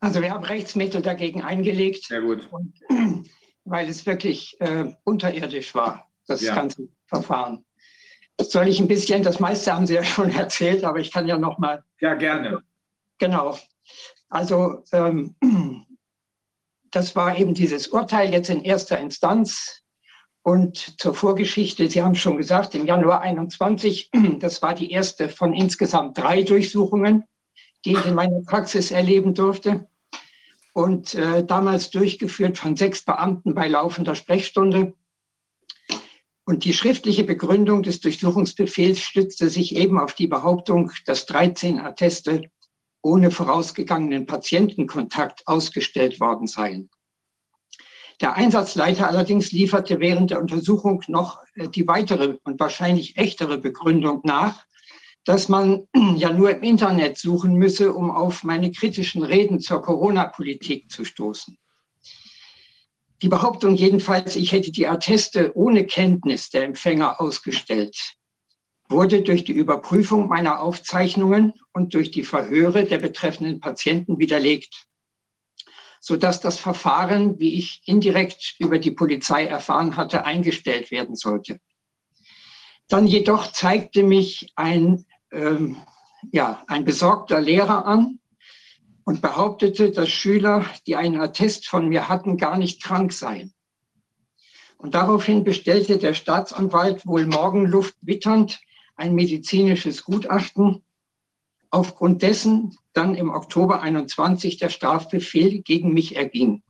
Also 0.00 0.22
wir 0.22 0.30
haben 0.30 0.44
Rechtsmittel 0.44 1.02
dagegen 1.02 1.42
eingelegt. 1.42 2.04
Sehr 2.04 2.22
gut. 2.22 2.48
Und, 2.50 3.28
weil 3.70 3.88
es 3.88 4.06
wirklich 4.06 4.60
äh, 4.60 4.92
unterirdisch 5.04 5.74
war, 5.74 6.08
das 6.26 6.42
Ja. 6.42 6.54
ganze 6.54 6.88
Verfahren. 7.06 7.64
Soll 8.40 8.68
ich 8.68 8.78
ein 8.80 8.88
bisschen, 8.88 9.22
das 9.22 9.40
meiste 9.40 9.74
haben 9.74 9.86
Sie 9.86 9.94
ja 9.94 10.04
schon 10.04 10.30
erzählt, 10.30 10.84
aber 10.84 10.98
ich 10.98 11.10
kann 11.10 11.26
ja 11.26 11.38
noch 11.38 11.58
mal. 11.58 11.82
Ja, 12.00 12.14
gerne. 12.14 12.62
Genau. 13.18 13.58
Also 14.28 14.84
ähm, 14.92 15.34
das 16.90 17.16
war 17.16 17.36
eben 17.36 17.54
dieses 17.54 17.88
Urteil 17.88 18.32
jetzt 18.32 18.50
in 18.50 18.62
erster 18.62 18.98
Instanz. 18.98 19.82
Und 20.42 20.98
zur 21.00 21.14
Vorgeschichte, 21.14 21.90
Sie 21.90 22.02
haben 22.02 22.14
schon 22.14 22.36
gesagt, 22.38 22.74
im 22.74 22.86
Januar 22.86 23.20
21, 23.20 24.10
das 24.38 24.62
war 24.62 24.74
die 24.74 24.90
erste 24.90 25.28
von 25.28 25.52
insgesamt 25.52 26.16
drei 26.16 26.42
Durchsuchungen, 26.42 27.24
die 27.84 27.92
ich 27.92 28.06
in 28.06 28.14
meiner 28.14 28.40
Praxis 28.42 28.90
erleben 28.90 29.34
durfte. 29.34 29.88
Und 30.78 31.16
äh, 31.16 31.44
damals 31.44 31.90
durchgeführt 31.90 32.56
von 32.56 32.76
sechs 32.76 33.04
Beamten 33.04 33.52
bei 33.52 33.66
laufender 33.66 34.14
Sprechstunde. 34.14 34.94
Und 36.44 36.64
die 36.64 36.72
schriftliche 36.72 37.24
Begründung 37.24 37.82
des 37.82 37.98
Durchsuchungsbefehls 37.98 39.00
stützte 39.00 39.50
sich 39.50 39.74
eben 39.74 39.98
auf 39.98 40.14
die 40.14 40.28
Behauptung, 40.28 40.92
dass 41.04 41.26
13 41.26 41.80
Atteste 41.80 42.42
ohne 43.02 43.32
vorausgegangenen 43.32 44.26
Patientenkontakt 44.26 45.48
ausgestellt 45.48 46.20
worden 46.20 46.46
seien. 46.46 46.90
Der 48.20 48.34
Einsatzleiter 48.34 49.08
allerdings 49.08 49.50
lieferte 49.50 49.98
während 49.98 50.30
der 50.30 50.40
Untersuchung 50.40 51.02
noch 51.08 51.42
äh, 51.56 51.68
die 51.68 51.88
weitere 51.88 52.36
und 52.44 52.60
wahrscheinlich 52.60 53.16
echtere 53.16 53.58
Begründung 53.58 54.20
nach, 54.22 54.64
dass 55.28 55.50
man 55.50 55.86
ja 56.16 56.32
nur 56.32 56.50
im 56.50 56.62
Internet 56.62 57.18
suchen 57.18 57.52
müsse, 57.52 57.92
um 57.92 58.10
auf 58.10 58.44
meine 58.44 58.72
kritischen 58.72 59.22
Reden 59.22 59.60
zur 59.60 59.82
Corona-Politik 59.82 60.90
zu 60.90 61.04
stoßen. 61.04 61.58
Die 63.20 63.28
Behauptung 63.28 63.74
jedenfalls, 63.74 64.36
ich 64.36 64.52
hätte 64.52 64.72
die 64.72 64.86
Atteste 64.86 65.54
ohne 65.54 65.84
Kenntnis 65.84 66.48
der 66.48 66.64
Empfänger 66.64 67.20
ausgestellt, 67.20 68.14
wurde 68.88 69.20
durch 69.20 69.44
die 69.44 69.52
Überprüfung 69.52 70.28
meiner 70.28 70.62
Aufzeichnungen 70.62 71.52
und 71.74 71.92
durch 71.92 72.10
die 72.10 72.24
Verhöre 72.24 72.86
der 72.86 72.96
betreffenden 72.96 73.60
Patienten 73.60 74.18
widerlegt, 74.18 74.86
sodass 76.00 76.40
das 76.40 76.58
Verfahren, 76.58 77.38
wie 77.38 77.58
ich 77.58 77.82
indirekt 77.84 78.54
über 78.60 78.78
die 78.78 78.92
Polizei 78.92 79.44
erfahren 79.44 79.98
hatte, 79.98 80.24
eingestellt 80.24 80.90
werden 80.90 81.16
sollte. 81.16 81.60
Dann 82.88 83.06
jedoch 83.06 83.52
zeigte 83.52 84.02
mich 84.02 84.50
ein, 84.56 85.04
ähm, 85.32 85.76
ja, 86.32 86.62
ein 86.66 86.84
besorgter 86.84 87.40
Lehrer 87.40 87.86
an 87.86 88.18
und 89.04 89.22
behauptete, 89.22 89.90
dass 89.90 90.08
Schüler, 90.08 90.66
die 90.86 90.96
einen 90.96 91.20
Attest 91.20 91.66
von 91.66 91.88
mir 91.88 92.08
hatten, 92.08 92.36
gar 92.36 92.58
nicht 92.58 92.82
krank 92.82 93.12
seien. 93.12 93.54
Und 94.76 94.94
daraufhin 94.94 95.44
bestellte 95.44 95.98
der 95.98 96.14
Staatsanwalt 96.14 97.06
wohl 97.06 97.26
Morgenluft 97.26 97.96
witternd 98.00 98.60
ein 98.96 99.14
medizinisches 99.14 100.04
Gutachten, 100.04 100.82
aufgrund 101.70 102.22
dessen 102.22 102.76
dann 102.92 103.14
im 103.14 103.30
Oktober 103.30 103.82
21 103.82 104.56
der 104.58 104.70
Strafbefehl 104.70 105.62
gegen 105.62 105.92
mich 105.92 106.16
erging. 106.16 106.62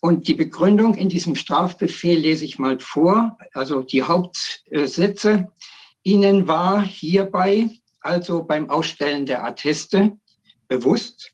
Und 0.00 0.28
die 0.28 0.34
Begründung 0.34 0.94
in 0.94 1.08
diesem 1.08 1.34
Strafbefehl 1.34 2.18
lese 2.18 2.44
ich 2.44 2.58
mal 2.58 2.78
vor, 2.78 3.36
also 3.52 3.82
die 3.82 4.02
Hauptsätze. 4.02 5.50
Ihnen 6.04 6.46
war 6.46 6.82
hierbei, 6.82 7.68
also 8.00 8.44
beim 8.44 8.70
Ausstellen 8.70 9.26
der 9.26 9.44
Atteste, 9.44 10.16
bewusst, 10.68 11.32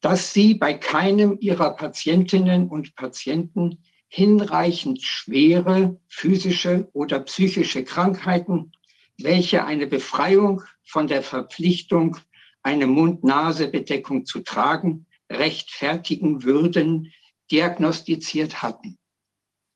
dass 0.00 0.32
Sie 0.32 0.54
bei 0.54 0.74
keinem 0.74 1.36
Ihrer 1.40 1.70
Patientinnen 1.76 2.68
und 2.68 2.96
Patienten 2.96 3.84
hinreichend 4.08 5.02
schwere 5.02 6.00
physische 6.08 6.88
oder 6.92 7.20
psychische 7.20 7.84
Krankheiten, 7.84 8.72
welche 9.18 9.64
eine 9.64 9.86
Befreiung 9.86 10.62
von 10.84 11.06
der 11.06 11.22
Verpflichtung, 11.22 12.16
eine 12.62 12.86
Mund-Nase-Bedeckung 12.86 14.26
zu 14.26 14.40
tragen, 14.40 15.06
rechtfertigen 15.30 16.42
würden, 16.42 17.12
diagnostiziert 17.50 18.62
hatten. 18.62 18.98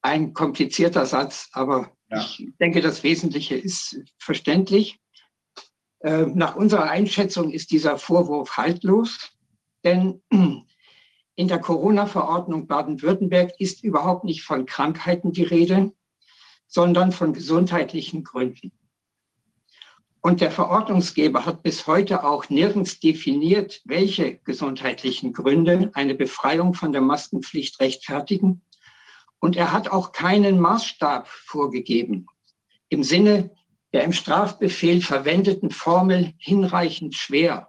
Ein 0.02 0.32
komplizierter 0.32 1.07
Satz, 1.07 1.48
aber 1.52 1.92
Ja. 2.11 2.18
ich 2.18 2.48
denke, 2.61 2.80
das 2.80 3.02
Wesentliche 3.02 3.55
ist 3.55 4.00
verständlich. 4.18 4.98
Äh, 6.05 6.26
Nach 6.34 6.55
unserer 6.55 6.90
Einschätzung 6.90 7.50
ist 7.50 7.70
dieser 7.70 7.96
Vorwurf 7.96 8.59
haltlos, 8.59 9.32
denn 9.84 10.20
in 11.34 11.48
der 11.48 11.59
Corona-Verordnung 11.59 12.66
Baden-Württemberg 12.66 13.52
ist 13.59 13.82
überhaupt 13.82 14.24
nicht 14.24 14.42
von 14.42 14.66
Krankheiten 14.66 15.32
die 15.32 15.44
Rede, 15.44 15.92
sondern 16.66 17.11
von 17.11 17.32
gesundheitlichen 17.32 18.22
Gründen. 18.22 18.72
Und 20.20 20.42
der 20.42 20.50
Verordnungsgeber 20.50 21.46
hat 21.46 21.62
bis 21.62 21.86
heute 21.86 22.22
auch 22.24 22.50
nirgends 22.50 23.00
definiert, 23.00 23.80
welche 23.86 24.36
gesundheitlichen 24.38 25.32
Gründe 25.32 25.90
eine 25.94 26.14
Befreiung 26.14 26.74
von 26.74 26.92
der 26.92 27.00
Maskenpflicht 27.00 27.80
rechtfertigen. 27.80 28.62
Und 29.38 29.57
er 29.57 29.72
hat 29.72 29.88
auch 29.88 30.12
keinen 30.12 30.61
Maßstab 30.61 31.28
vorgegeben 31.28 32.26
im 32.90 33.02
Sinne 33.02 33.50
der 33.95 34.03
im 34.03 34.12
Strafbefehl 34.12 35.01
verwendeten 35.01 35.70
Formel 35.70 36.32
hinreichend 36.38 37.14
schwer. 37.14 37.68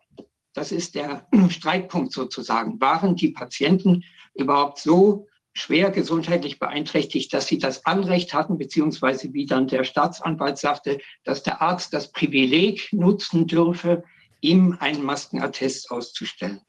Das 0.54 0.72
ist 0.72 0.96
der 0.96 1.28
Streitpunkt 1.50 2.12
sozusagen. 2.12 2.82
Waren 2.82 3.16
die 3.16 3.30
Patienten 3.30 4.04
überhaupt 4.34 4.80
so 4.80 5.28
schwer 5.54 5.92
gesundheitlich 5.92 6.58
beeinträchtigt, 6.58 7.32
dass 7.32 7.46
sie 7.46 7.60
das 7.60 7.86
Anrecht 7.86 8.34
hatten, 8.34 8.58
beziehungsweise 8.58 9.34
wie 9.34 9.46
dann 9.46 9.68
der 9.68 9.84
Staatsanwalt 9.84 10.58
sagte, 10.58 10.98
dass 11.24 11.44
der 11.44 11.62
Arzt 11.62 11.94
das 11.94 12.12
Privileg 12.12 12.92
nutzen 12.92 13.46
dürfe, 13.46 14.04
ihm 14.42 14.78
einen 14.80 15.04
Maskenattest 15.04 15.92
auszustellen. 15.92 16.60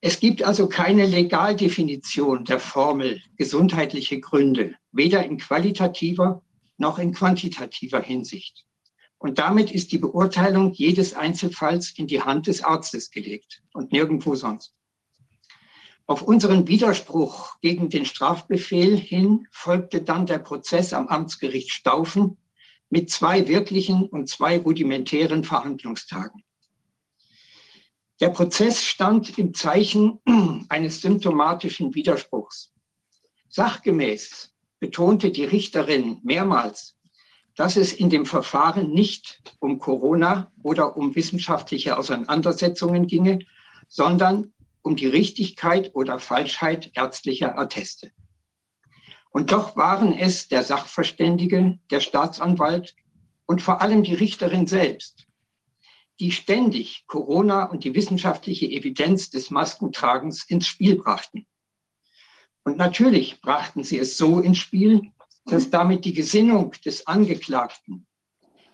Es 0.00 0.20
gibt 0.20 0.44
also 0.44 0.68
keine 0.68 1.06
Legaldefinition 1.06 2.44
der 2.44 2.60
Formel 2.60 3.20
gesundheitliche 3.36 4.20
Gründe, 4.20 4.76
weder 4.92 5.24
in 5.24 5.38
qualitativer 5.38 6.40
noch 6.78 6.98
in 6.98 7.12
quantitativer 7.12 8.00
Hinsicht. 8.00 8.64
Und 9.18 9.38
damit 9.38 9.72
ist 9.72 9.92
die 9.92 9.98
Beurteilung 9.98 10.72
jedes 10.72 11.14
Einzelfalls 11.14 11.90
in 11.98 12.06
die 12.06 12.22
Hand 12.22 12.46
des 12.46 12.62
Arztes 12.62 13.10
gelegt 13.10 13.62
und 13.72 13.92
nirgendwo 13.92 14.34
sonst. 14.34 14.74
Auf 16.06 16.22
unseren 16.22 16.66
Widerspruch 16.68 17.60
gegen 17.60 17.90
den 17.90 18.06
Strafbefehl 18.06 18.96
hin 18.96 19.46
folgte 19.50 20.00
dann 20.00 20.24
der 20.24 20.38
Prozess 20.38 20.94
am 20.94 21.08
Amtsgericht 21.08 21.70
Staufen 21.70 22.38
mit 22.88 23.10
zwei 23.10 23.46
wirklichen 23.46 24.06
und 24.06 24.28
zwei 24.28 24.58
rudimentären 24.58 25.44
Verhandlungstagen. 25.44 26.42
Der 28.20 28.30
Prozess 28.30 28.84
stand 28.84 29.38
im 29.38 29.52
Zeichen 29.52 30.20
eines 30.68 31.02
symptomatischen 31.02 31.94
Widerspruchs. 31.94 32.72
Sachgemäß 33.48 34.54
betonte 34.80 35.30
die 35.30 35.44
Richterin 35.44 36.20
mehrmals, 36.22 36.96
dass 37.56 37.76
es 37.76 37.92
in 37.92 38.10
dem 38.10 38.24
Verfahren 38.24 38.90
nicht 38.90 39.42
um 39.58 39.78
Corona 39.78 40.52
oder 40.62 40.96
um 40.96 41.14
wissenschaftliche 41.16 41.98
Auseinandersetzungen 41.98 43.06
ginge, 43.06 43.40
sondern 43.88 44.52
um 44.82 44.96
die 44.96 45.08
Richtigkeit 45.08 45.94
oder 45.94 46.18
Falschheit 46.18 46.90
ärztlicher 46.94 47.58
Atteste. 47.58 48.12
Und 49.30 49.52
doch 49.52 49.76
waren 49.76 50.12
es 50.12 50.48
der 50.48 50.62
Sachverständige, 50.62 51.78
der 51.90 52.00
Staatsanwalt 52.00 52.94
und 53.46 53.62
vor 53.62 53.80
allem 53.80 54.02
die 54.02 54.14
Richterin 54.14 54.66
selbst, 54.66 55.26
die 56.20 56.32
ständig 56.32 57.04
Corona 57.06 57.64
und 57.64 57.84
die 57.84 57.94
wissenschaftliche 57.94 58.66
Evidenz 58.66 59.30
des 59.30 59.50
Maskentragens 59.50 60.44
ins 60.44 60.66
Spiel 60.66 60.96
brachten. 60.96 61.46
Und 62.68 62.76
natürlich 62.76 63.40
brachten 63.40 63.82
sie 63.82 63.98
es 63.98 64.18
so 64.18 64.40
ins 64.40 64.58
Spiel, 64.58 65.10
dass 65.46 65.70
damit 65.70 66.04
die 66.04 66.12
Gesinnung 66.12 66.72
des 66.84 67.06
Angeklagten 67.06 68.06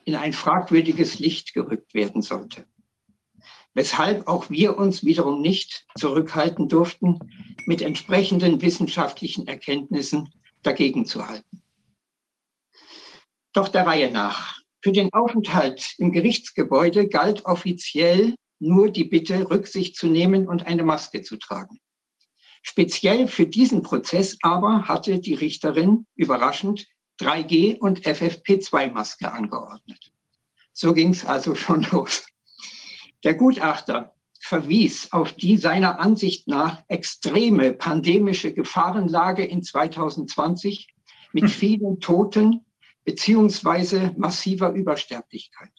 in 0.04 0.16
ein 0.16 0.32
fragwürdiges 0.32 1.20
Licht 1.20 1.54
gerückt 1.54 1.94
werden 1.94 2.20
sollte. 2.20 2.66
Weshalb 3.72 4.26
auch 4.26 4.50
wir 4.50 4.76
uns 4.78 5.04
wiederum 5.04 5.40
nicht 5.40 5.86
zurückhalten 5.96 6.68
durften, 6.68 7.20
mit 7.66 7.82
entsprechenden 7.82 8.60
wissenschaftlichen 8.62 9.46
Erkenntnissen 9.46 10.28
dagegen 10.64 11.06
zu 11.06 11.28
halten. 11.28 11.62
Doch 13.52 13.68
der 13.68 13.86
Reihe 13.86 14.10
nach. 14.10 14.58
Für 14.82 14.90
den 14.90 15.12
Aufenthalt 15.12 15.94
im 15.98 16.10
Gerichtsgebäude 16.10 17.06
galt 17.06 17.44
offiziell 17.44 18.34
nur 18.58 18.90
die 18.90 19.04
Bitte, 19.04 19.48
Rücksicht 19.48 19.94
zu 19.94 20.08
nehmen 20.08 20.48
und 20.48 20.66
eine 20.66 20.82
Maske 20.82 21.22
zu 21.22 21.36
tragen. 21.36 21.78
Speziell 22.66 23.28
für 23.28 23.46
diesen 23.46 23.82
Prozess 23.82 24.38
aber 24.40 24.88
hatte 24.88 25.20
die 25.20 25.34
Richterin 25.34 26.06
überraschend 26.16 26.88
3G 27.20 27.78
und 27.78 28.00
FFP2-Maske 28.00 29.30
angeordnet. 29.30 30.10
So 30.72 30.94
ging 30.94 31.10
es 31.10 31.26
also 31.26 31.54
schon 31.54 31.86
los. 31.92 32.26
Der 33.22 33.34
Gutachter 33.34 34.14
verwies 34.40 35.12
auf 35.12 35.34
die 35.34 35.58
seiner 35.58 36.00
Ansicht 36.00 36.48
nach 36.48 36.82
extreme 36.88 37.74
pandemische 37.74 38.54
Gefahrenlage 38.54 39.44
in 39.44 39.62
2020 39.62 40.88
mit 41.32 41.50
vielen 41.50 42.00
Toten 42.00 42.64
beziehungsweise 43.04 44.14
massiver 44.16 44.72
Übersterblichkeit. 44.72 45.72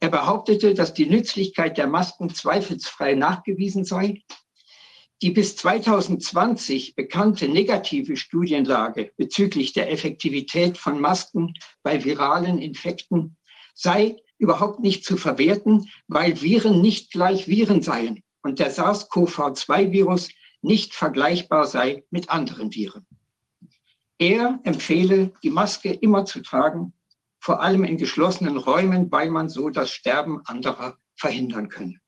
Er 0.00 0.10
behauptete, 0.10 0.74
dass 0.74 0.92
die 0.92 1.06
Nützlichkeit 1.06 1.78
der 1.78 1.86
Masken 1.86 2.30
zweifelsfrei 2.30 3.14
nachgewiesen 3.14 3.84
sei. 3.84 4.22
Die 5.22 5.30
bis 5.30 5.56
2020 5.56 6.96
bekannte 6.96 7.48
negative 7.48 8.16
Studienlage 8.16 9.12
bezüglich 9.16 9.72
der 9.72 9.90
Effektivität 9.90 10.76
von 10.76 11.00
Masken 11.00 11.54
bei 11.82 12.04
viralen 12.04 12.58
Infekten 12.58 13.36
sei 13.74 14.16
überhaupt 14.38 14.80
nicht 14.80 15.04
zu 15.04 15.16
verwerten, 15.16 15.88
weil 16.08 16.42
Viren 16.42 16.80
nicht 16.80 17.12
gleich 17.12 17.48
Viren 17.48 17.82
seien 17.82 18.22
und 18.42 18.58
der 18.58 18.70
SARS-CoV-2-Virus 18.70 20.30
nicht 20.62 20.94
vergleichbar 20.94 21.66
sei 21.66 22.04
mit 22.10 22.30
anderen 22.30 22.74
Viren. 22.74 23.06
Er 24.18 24.60
empfehle, 24.64 25.32
die 25.42 25.50
Maske 25.50 25.92
immer 25.92 26.24
zu 26.24 26.40
tragen, 26.40 26.92
vor 27.40 27.60
allem 27.60 27.84
in 27.84 27.98
geschlossenen 27.98 28.56
Räumen, 28.56 29.10
weil 29.12 29.30
man 29.30 29.48
so 29.48 29.70
das 29.70 29.90
Sterben 29.90 30.40
anderer 30.46 30.98
verhindern 31.16 31.68
könne. 31.68 32.00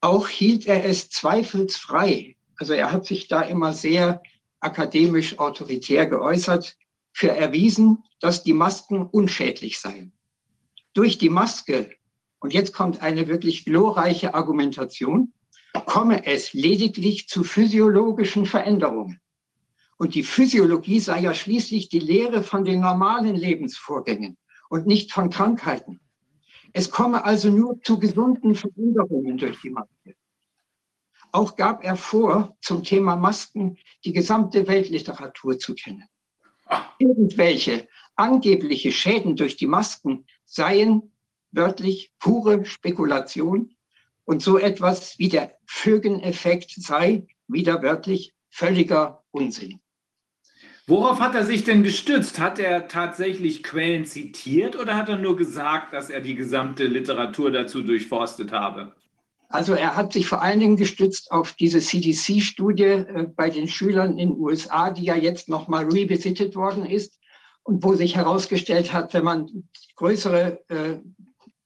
Auch 0.00 0.28
hielt 0.28 0.66
er 0.66 0.84
es 0.84 1.10
zweifelsfrei, 1.10 2.36
also 2.56 2.72
er 2.72 2.92
hat 2.92 3.06
sich 3.06 3.28
da 3.28 3.42
immer 3.42 3.72
sehr 3.72 4.22
akademisch 4.60 5.38
autoritär 5.38 6.06
geäußert, 6.06 6.76
für 7.12 7.30
erwiesen, 7.30 8.04
dass 8.20 8.44
die 8.44 8.52
Masken 8.52 9.02
unschädlich 9.02 9.80
seien. 9.80 10.12
Durch 10.94 11.18
die 11.18 11.28
Maske, 11.28 11.90
und 12.38 12.54
jetzt 12.54 12.72
kommt 12.72 13.02
eine 13.02 13.28
wirklich 13.28 13.64
glorreiche 13.64 14.34
Argumentation, 14.34 15.32
komme 15.86 16.24
es 16.26 16.52
lediglich 16.52 17.28
zu 17.28 17.44
physiologischen 17.44 18.46
Veränderungen. 18.46 19.20
Und 19.98 20.14
die 20.14 20.22
Physiologie 20.22 21.00
sei 21.00 21.20
ja 21.20 21.34
schließlich 21.34 21.90
die 21.90 21.98
Lehre 21.98 22.42
von 22.42 22.64
den 22.64 22.80
normalen 22.80 23.36
Lebensvorgängen 23.36 24.38
und 24.70 24.86
nicht 24.86 25.12
von 25.12 25.30
Krankheiten. 25.30 26.00
Es 26.72 26.90
komme 26.90 27.24
also 27.24 27.50
nur 27.50 27.80
zu 27.82 27.98
gesunden 27.98 28.54
Veränderungen 28.54 29.36
durch 29.36 29.60
die 29.60 29.70
Maske. 29.70 30.14
Auch 31.32 31.56
gab 31.56 31.84
er 31.84 31.96
vor, 31.96 32.56
zum 32.60 32.82
Thema 32.82 33.16
Masken 33.16 33.78
die 34.04 34.12
gesamte 34.12 34.66
Weltliteratur 34.66 35.58
zu 35.58 35.74
kennen. 35.74 36.08
Irgendwelche 36.98 37.88
angebliche 38.16 38.92
Schäden 38.92 39.36
durch 39.36 39.56
die 39.56 39.66
Masken 39.66 40.26
seien 40.44 41.12
wörtlich 41.52 42.12
pure 42.18 42.64
Spekulation 42.64 43.74
und 44.24 44.42
so 44.42 44.58
etwas 44.58 45.18
wie 45.18 45.28
der 45.28 45.56
Fögen-Effekt 45.66 46.72
sei 46.76 47.26
wieder 47.48 47.82
wörtlich 47.82 48.34
völliger 48.50 49.24
Unsinn. 49.30 49.80
Worauf 50.86 51.20
hat 51.20 51.34
er 51.34 51.44
sich 51.44 51.64
denn 51.64 51.82
gestützt? 51.82 52.38
Hat 52.38 52.58
er 52.58 52.88
tatsächlich 52.88 53.62
Quellen 53.62 54.06
zitiert 54.06 54.76
oder 54.76 54.96
hat 54.96 55.08
er 55.08 55.18
nur 55.18 55.36
gesagt, 55.36 55.92
dass 55.92 56.10
er 56.10 56.20
die 56.20 56.34
gesamte 56.34 56.84
Literatur 56.84 57.50
dazu 57.50 57.82
durchforstet 57.82 58.52
habe? 58.52 58.94
Also 59.48 59.74
er 59.74 59.96
hat 59.96 60.12
sich 60.12 60.28
vor 60.28 60.42
allen 60.42 60.60
Dingen 60.60 60.76
gestützt 60.76 61.32
auf 61.32 61.54
diese 61.54 61.80
CDC-Studie 61.80 62.84
äh, 62.84 63.26
bei 63.34 63.50
den 63.50 63.66
Schülern 63.68 64.12
in 64.12 64.30
den 64.30 64.38
USA, 64.38 64.90
die 64.90 65.04
ja 65.04 65.16
jetzt 65.16 65.48
nochmal 65.48 65.86
revisited 65.86 66.54
worden 66.54 66.86
ist 66.86 67.18
und 67.64 67.82
wo 67.82 67.94
sich 67.94 68.14
herausgestellt 68.14 68.92
hat, 68.92 69.12
wenn 69.12 69.24
man 69.24 69.68
größere 69.96 70.60
äh, 70.68 70.98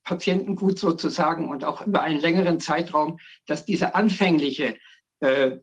Patientengut 0.02 0.78
sozusagen 0.78 1.48
und 1.48 1.64
auch 1.64 1.86
über 1.86 2.02
einen 2.02 2.20
längeren 2.20 2.58
Zeitraum, 2.58 3.18
dass 3.46 3.66
diese 3.66 3.94
anfängliche 3.94 4.76
äh, 5.24 5.58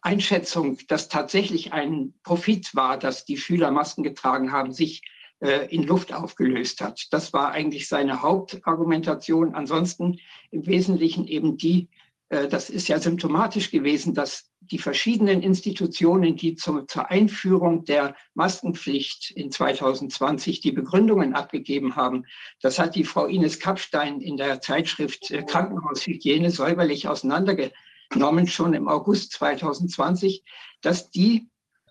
Einschätzung, 0.00 0.78
dass 0.86 1.08
tatsächlich 1.08 1.72
ein 1.72 2.14
Profit 2.22 2.74
war, 2.74 2.98
dass 2.98 3.24
die 3.24 3.36
Schüler 3.36 3.72
Masken 3.72 4.04
getragen 4.04 4.52
haben, 4.52 4.72
sich 4.72 5.02
äh, 5.40 5.66
in 5.74 5.82
Luft 5.82 6.12
aufgelöst 6.12 6.80
hat. 6.80 7.08
Das 7.10 7.32
war 7.32 7.50
eigentlich 7.50 7.88
seine 7.88 8.22
Hauptargumentation. 8.22 9.56
Ansonsten 9.56 10.20
im 10.52 10.66
Wesentlichen 10.66 11.26
eben 11.26 11.56
die, 11.56 11.88
äh, 12.28 12.46
das 12.46 12.70
ist 12.70 12.86
ja 12.86 13.00
symptomatisch 13.00 13.72
gewesen, 13.72 14.14
dass 14.14 14.50
die 14.60 14.78
verschiedenen 14.78 15.42
Institutionen, 15.42 16.36
die 16.36 16.54
zum, 16.54 16.86
zur 16.86 17.10
Einführung 17.10 17.84
der 17.84 18.14
Maskenpflicht 18.34 19.32
in 19.32 19.50
2020 19.50 20.60
die 20.60 20.70
Begründungen 20.70 21.34
abgegeben 21.34 21.96
haben, 21.96 22.24
das 22.60 22.78
hat 22.78 22.94
die 22.94 23.04
Frau 23.04 23.26
Ines 23.26 23.58
Kapstein 23.58 24.20
in 24.20 24.36
der 24.36 24.60
Zeitschrift 24.60 25.32
äh, 25.32 25.42
Krankenhaushygiene 25.42 26.52
säuberlich 26.52 27.08
auseinandergesetzt 27.08 27.74
genommen, 28.12 28.46
schon 28.46 28.74
im 28.74 28.88
August 28.88 29.32
2020, 29.32 30.44
dass 30.80 31.10
die, 31.10 31.48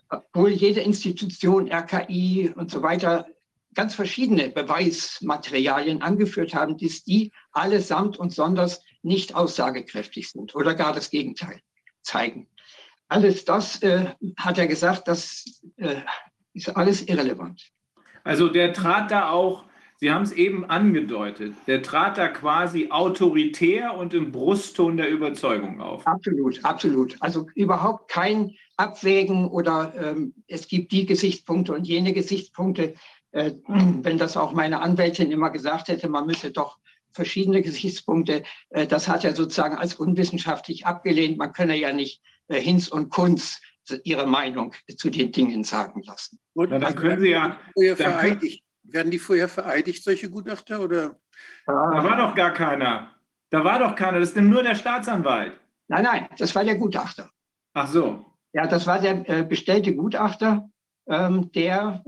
obwohl 0.08 0.50
jede 0.50 0.80
Institution, 0.80 1.70
RKI 1.70 2.52
und 2.54 2.70
so 2.70 2.82
weiter, 2.82 3.26
ganz 3.74 3.94
verschiedene 3.94 4.50
Beweismaterialien 4.50 6.02
angeführt 6.02 6.54
haben, 6.54 6.76
dass 6.78 7.04
die 7.04 7.32
allesamt 7.52 8.18
und 8.18 8.32
sonders 8.32 8.82
nicht 9.02 9.34
aussagekräftig 9.34 10.30
sind 10.30 10.54
oder 10.54 10.74
gar 10.74 10.92
das 10.92 11.10
Gegenteil 11.10 11.60
zeigen. 12.02 12.48
Alles 13.08 13.44
das 13.44 13.82
äh, 13.82 14.14
hat 14.36 14.58
er 14.58 14.66
gesagt, 14.66 15.08
das 15.08 15.62
äh, 15.76 16.00
ist 16.54 16.68
alles 16.76 17.02
irrelevant. 17.02 17.70
Also 18.24 18.48
der 18.48 18.72
trat 18.72 19.10
da 19.10 19.30
auch 19.30 19.64
Sie 20.02 20.10
haben 20.10 20.24
es 20.24 20.32
eben 20.32 20.64
angedeutet. 20.64 21.54
Der 21.68 21.80
trat 21.80 22.18
da 22.18 22.26
quasi 22.26 22.88
autoritär 22.90 23.96
und 23.96 24.12
im 24.14 24.32
Brustton 24.32 24.96
der 24.96 25.08
Überzeugung 25.08 25.80
auf. 25.80 26.04
Absolut, 26.08 26.64
absolut. 26.64 27.16
Also 27.20 27.46
überhaupt 27.54 28.10
kein 28.10 28.56
Abwägen 28.76 29.46
oder 29.46 29.94
ähm, 29.96 30.34
es 30.48 30.66
gibt 30.66 30.90
die 30.90 31.06
Gesichtspunkte 31.06 31.72
und 31.72 31.84
jene 31.84 32.12
Gesichtspunkte. 32.12 32.94
Äh, 33.30 33.52
wenn 33.68 34.18
das 34.18 34.36
auch 34.36 34.50
meine 34.50 34.80
Anwältin 34.80 35.30
immer 35.30 35.50
gesagt 35.50 35.86
hätte, 35.86 36.08
man 36.08 36.26
müsse 36.26 36.50
doch 36.50 36.78
verschiedene 37.12 37.62
Gesichtspunkte, 37.62 38.42
äh, 38.70 38.88
das 38.88 39.06
hat 39.06 39.24
er 39.24 39.36
sozusagen 39.36 39.76
als 39.76 39.94
unwissenschaftlich 39.94 40.84
abgelehnt. 40.84 41.38
Man 41.38 41.52
könne 41.52 41.78
ja 41.78 41.92
nicht 41.92 42.20
äh, 42.48 42.60
Hinz 42.60 42.88
und 42.88 43.10
Kunz 43.10 43.60
ihre 44.02 44.26
Meinung 44.26 44.74
zu 44.96 45.10
den 45.10 45.30
Dingen 45.30 45.62
sagen 45.62 46.02
lassen. 46.02 46.40
Na, 46.54 46.66
dann 46.66 46.96
können 46.96 47.20
Sie 47.20 47.30
ja. 47.30 47.56
Dann 47.76 48.18
können, 48.18 48.40
werden 48.92 49.10
die 49.10 49.18
vorher 49.18 49.48
vereidigt, 49.48 50.02
solche 50.04 50.30
Gutachter? 50.30 50.80
Oder? 50.80 51.16
Da 51.66 51.72
war 51.74 52.16
doch 52.16 52.34
gar 52.34 52.52
keiner. 52.52 53.14
Da 53.50 53.64
war 53.64 53.78
doch 53.78 53.94
keiner. 53.94 54.20
Das 54.20 54.30
ist 54.30 54.36
nur 54.36 54.62
der 54.62 54.74
Staatsanwalt. 54.74 55.58
Nein, 55.88 56.04
nein, 56.04 56.28
das 56.38 56.54
war 56.54 56.64
der 56.64 56.76
Gutachter. 56.76 57.30
Ach 57.74 57.88
so. 57.88 58.26
Ja, 58.52 58.66
das 58.66 58.86
war 58.86 59.00
der 59.00 59.28
äh, 59.28 59.42
bestellte 59.44 59.94
Gutachter, 59.94 60.68
ähm, 61.06 61.50
der 61.52 62.02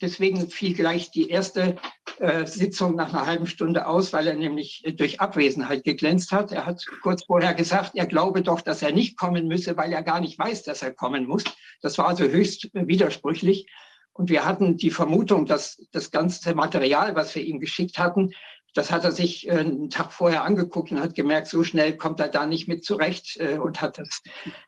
deswegen 0.00 0.48
fiel 0.48 0.74
gleich 0.74 1.10
die 1.10 1.28
erste 1.28 1.76
äh, 2.18 2.46
Sitzung 2.46 2.96
nach 2.96 3.12
einer 3.12 3.26
halben 3.26 3.46
Stunde 3.46 3.86
aus, 3.86 4.12
weil 4.12 4.26
er 4.26 4.34
nämlich 4.34 4.82
äh, 4.84 4.92
durch 4.92 5.20
Abwesenheit 5.20 5.84
geglänzt 5.84 6.32
hat. 6.32 6.52
Er 6.52 6.66
hat 6.66 6.84
kurz 7.02 7.24
vorher 7.24 7.54
gesagt, 7.54 7.92
er 7.94 8.06
glaube 8.06 8.42
doch, 8.42 8.60
dass 8.60 8.82
er 8.82 8.92
nicht 8.92 9.18
kommen 9.18 9.46
müsse, 9.46 9.76
weil 9.76 9.92
er 9.92 10.02
gar 10.02 10.20
nicht 10.20 10.38
weiß, 10.38 10.62
dass 10.64 10.82
er 10.82 10.92
kommen 10.92 11.26
muss. 11.26 11.44
Das 11.80 11.98
war 11.98 12.08
also 12.08 12.24
höchst 12.24 12.70
widersprüchlich. 12.72 13.66
Und 14.14 14.30
wir 14.30 14.44
hatten 14.44 14.76
die 14.76 14.90
Vermutung, 14.90 15.44
dass 15.44 15.76
das 15.92 16.10
ganze 16.10 16.54
Material, 16.54 17.14
was 17.14 17.34
wir 17.34 17.42
ihm 17.44 17.60
geschickt 17.60 17.98
hatten, 17.98 18.30
das 18.74 18.90
hat 18.90 19.04
er 19.04 19.12
sich 19.12 19.48
äh, 19.48 19.52
einen 19.52 19.90
Tag 19.90 20.12
vorher 20.12 20.44
angeguckt 20.44 20.90
und 20.90 21.00
hat 21.00 21.14
gemerkt, 21.14 21.46
so 21.46 21.62
schnell 21.62 21.96
kommt 21.96 22.20
er 22.20 22.28
da 22.28 22.46
nicht 22.46 22.68
mit 22.68 22.84
zurecht 22.84 23.36
äh, 23.38 23.58
und 23.58 23.80
hat 23.80 23.98
das. 23.98 24.22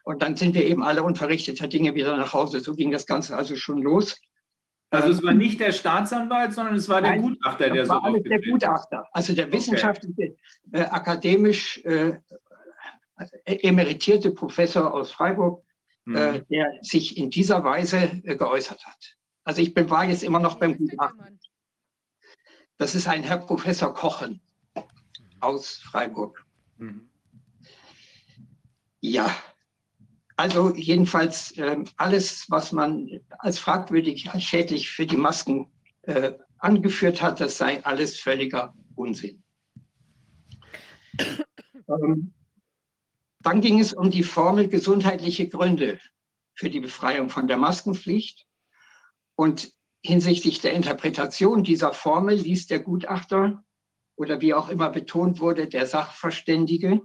Und 0.04 0.22
dann 0.22 0.36
sind 0.36 0.54
wir 0.54 0.64
eben 0.64 0.82
alle 0.82 1.02
unverrichteter 1.02 1.66
Dinge 1.66 1.94
wieder 1.94 2.16
nach 2.16 2.32
Hause. 2.32 2.60
So 2.60 2.74
ging 2.74 2.90
das 2.90 3.06
Ganze 3.06 3.36
also 3.36 3.56
schon 3.56 3.82
los. 3.82 4.20
Also 4.90 5.10
es 5.10 5.22
war 5.22 5.34
nicht 5.34 5.58
der 5.58 5.72
Staatsanwalt, 5.72 6.54
sondern 6.54 6.76
es 6.76 6.88
war 6.88 7.02
der 7.02 7.12
Nein, 7.12 7.22
Gutachter, 7.22 7.70
der 7.70 7.82
das 7.82 7.88
war 7.88 8.00
so 8.00 8.06
alles 8.06 8.22
der 8.22 8.40
Gutachter, 8.40 9.08
also 9.12 9.34
der 9.34 9.52
wissenschaftliche, 9.52 10.14
okay. 10.22 10.36
äh, 10.72 10.82
akademisch 10.82 11.78
äh, 11.84 12.12
emeritierte 13.44 14.30
Professor 14.30 14.94
aus 14.94 15.10
Freiburg, 15.10 15.64
mhm. 16.04 16.44
der 16.48 16.72
sich 16.82 17.16
in 17.16 17.30
dieser 17.30 17.64
Weise 17.64 18.12
äh, 18.22 18.36
geäußert 18.36 18.86
hat. 18.86 19.16
Also 19.46 19.62
ich 19.62 19.72
bin, 19.74 19.88
war 19.88 20.04
jetzt 20.04 20.24
immer 20.24 20.40
noch 20.40 20.58
beim 20.58 20.76
Gutachten. 20.76 21.38
Das 22.78 22.94
ist 22.94 23.06
ein 23.06 23.22
Herr 23.22 23.38
Professor 23.38 23.94
Kochen 23.94 24.40
aus 25.40 25.76
Freiburg. 25.76 26.44
Mhm. 26.78 27.08
Ja, 29.00 29.34
Also 30.36 30.74
jedenfalls 30.74 31.52
äh, 31.52 31.82
alles, 31.96 32.44
was 32.50 32.72
man 32.72 33.20
als 33.38 33.58
fragwürdig, 33.58 34.30
als 34.30 34.42
schädlich 34.42 34.90
für 34.90 35.06
die 35.06 35.16
Masken 35.16 35.70
äh, 36.02 36.32
angeführt 36.58 37.22
hat, 37.22 37.40
das 37.40 37.56
sei 37.56 37.82
alles 37.84 38.18
völliger 38.18 38.74
Unsinn. 38.96 39.42
Ähm, 41.88 42.34
dann 43.40 43.60
ging 43.60 43.80
es 43.80 43.94
um 43.94 44.10
die 44.10 44.24
Formel 44.24 44.68
gesundheitliche 44.68 45.48
Gründe 45.48 46.00
für 46.54 46.68
die 46.68 46.80
Befreiung 46.80 47.30
von 47.30 47.48
der 47.48 47.56
Maskenpflicht. 47.56 48.45
Und 49.36 49.72
hinsichtlich 50.02 50.60
der 50.60 50.72
Interpretation 50.72 51.62
dieser 51.62 51.92
Formel 51.92 52.36
ließ 52.36 52.66
der 52.66 52.80
Gutachter 52.80 53.62
oder 54.16 54.40
wie 54.40 54.54
auch 54.54 54.68
immer 54.68 54.90
betont 54.90 55.40
wurde, 55.40 55.68
der 55.68 55.86
Sachverständige, 55.86 57.02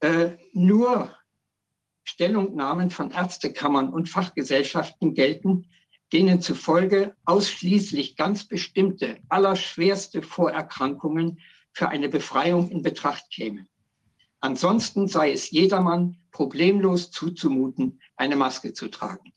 äh, 0.00 0.30
nur 0.52 1.14
Stellungnahmen 2.04 2.90
von 2.90 3.10
Ärztekammern 3.10 3.88
und 3.88 4.08
Fachgesellschaften 4.08 5.14
gelten, 5.14 5.68
denen 6.12 6.40
zufolge 6.40 7.16
ausschließlich 7.24 8.16
ganz 8.16 8.46
bestimmte, 8.46 9.18
allerschwerste 9.28 10.22
Vorerkrankungen 10.22 11.40
für 11.72 11.88
eine 11.88 12.08
Befreiung 12.08 12.70
in 12.70 12.82
Betracht 12.82 13.30
kämen. 13.30 13.68
Ansonsten 14.40 15.08
sei 15.08 15.32
es 15.32 15.50
jedermann 15.50 16.18
problemlos 16.30 17.10
zuzumuten, 17.10 18.00
eine 18.16 18.36
Maske 18.36 18.74
zu 18.74 18.88
tragen. 18.88 19.33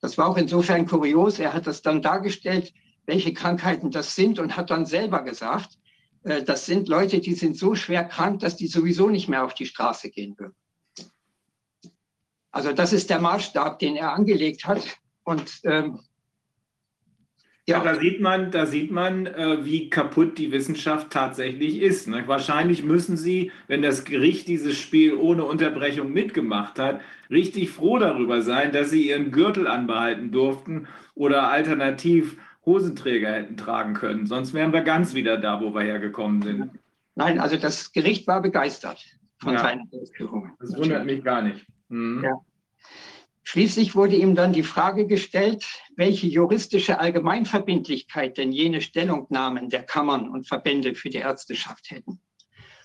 Das 0.00 0.18
war 0.18 0.28
auch 0.28 0.36
insofern 0.36 0.86
kurios. 0.86 1.38
Er 1.38 1.52
hat 1.52 1.66
das 1.66 1.82
dann 1.82 2.02
dargestellt, 2.02 2.72
welche 3.06 3.32
Krankheiten 3.32 3.90
das 3.90 4.14
sind 4.14 4.38
und 4.38 4.56
hat 4.56 4.70
dann 4.70 4.86
selber 4.86 5.22
gesagt, 5.22 5.78
äh, 6.24 6.42
das 6.42 6.66
sind 6.66 6.88
Leute, 6.88 7.20
die 7.20 7.34
sind 7.34 7.56
so 7.56 7.74
schwer 7.74 8.04
krank, 8.04 8.40
dass 8.40 8.56
die 8.56 8.66
sowieso 8.66 9.08
nicht 9.08 9.28
mehr 9.28 9.44
auf 9.44 9.54
die 9.54 9.66
Straße 9.66 10.10
gehen 10.10 10.38
würden. 10.38 10.54
Also 12.50 12.72
das 12.72 12.92
ist 12.92 13.10
der 13.10 13.20
Maßstab, 13.20 13.78
den 13.78 13.96
er 13.96 14.12
angelegt 14.12 14.64
hat. 14.64 14.82
Und 15.24 15.60
ähm, 15.64 16.00
ja, 17.68 17.80
da 17.82 17.96
sieht 17.96 18.20
man, 18.20 18.50
da 18.52 18.66
sieht 18.66 18.90
man, 18.92 19.26
äh, 19.26 19.64
wie 19.64 19.90
kaputt 19.90 20.38
die 20.38 20.52
Wissenschaft 20.52 21.10
tatsächlich 21.10 21.80
ist. 21.80 22.06
Ne? 22.06 22.22
Wahrscheinlich 22.26 22.84
müssen 22.84 23.16
Sie, 23.16 23.50
wenn 23.66 23.82
das 23.82 24.04
Gericht 24.04 24.46
dieses 24.46 24.78
Spiel 24.78 25.14
ohne 25.14 25.44
Unterbrechung 25.44 26.12
mitgemacht 26.12 26.78
hat, 26.78 27.00
richtig 27.28 27.70
froh 27.70 27.98
darüber 27.98 28.42
sein, 28.42 28.72
dass 28.72 28.90
Sie 28.90 29.08
Ihren 29.08 29.32
Gürtel 29.32 29.66
anbehalten 29.66 30.30
durften 30.30 30.86
oder 31.14 31.48
alternativ 31.50 32.36
Hosenträger 32.64 33.32
hätten 33.32 33.56
tragen 33.56 33.94
können. 33.94 34.26
Sonst 34.26 34.54
wären 34.54 34.72
wir 34.72 34.82
ganz 34.82 35.14
wieder 35.14 35.36
da, 35.36 35.60
wo 35.60 35.74
wir 35.74 35.82
hergekommen 35.82 36.42
sind. 36.42 36.70
Nein, 37.16 37.40
also 37.40 37.56
das 37.56 37.92
Gericht 37.92 38.26
war 38.26 38.42
begeistert 38.42 39.04
von 39.38 39.54
Ja. 39.54 39.60
seinen 39.60 39.88
Ausführungen. 39.92 40.52
Das 40.60 40.76
wundert 40.76 41.04
mich 41.04 41.24
gar 41.24 41.42
nicht. 41.42 41.66
Mhm. 41.88 42.22
Ja. 42.24 42.40
Schließlich 43.48 43.94
wurde 43.94 44.16
ihm 44.16 44.34
dann 44.34 44.52
die 44.52 44.64
Frage 44.64 45.06
gestellt, 45.06 45.64
welche 45.94 46.26
juristische 46.26 46.98
Allgemeinverbindlichkeit 46.98 48.38
denn 48.38 48.50
jene 48.50 48.80
Stellungnahmen 48.80 49.70
der 49.70 49.84
Kammern 49.84 50.28
und 50.28 50.48
Verbände 50.48 50.96
für 50.96 51.10
die 51.10 51.18
Ärzteschaft 51.18 51.92
hätten. 51.92 52.20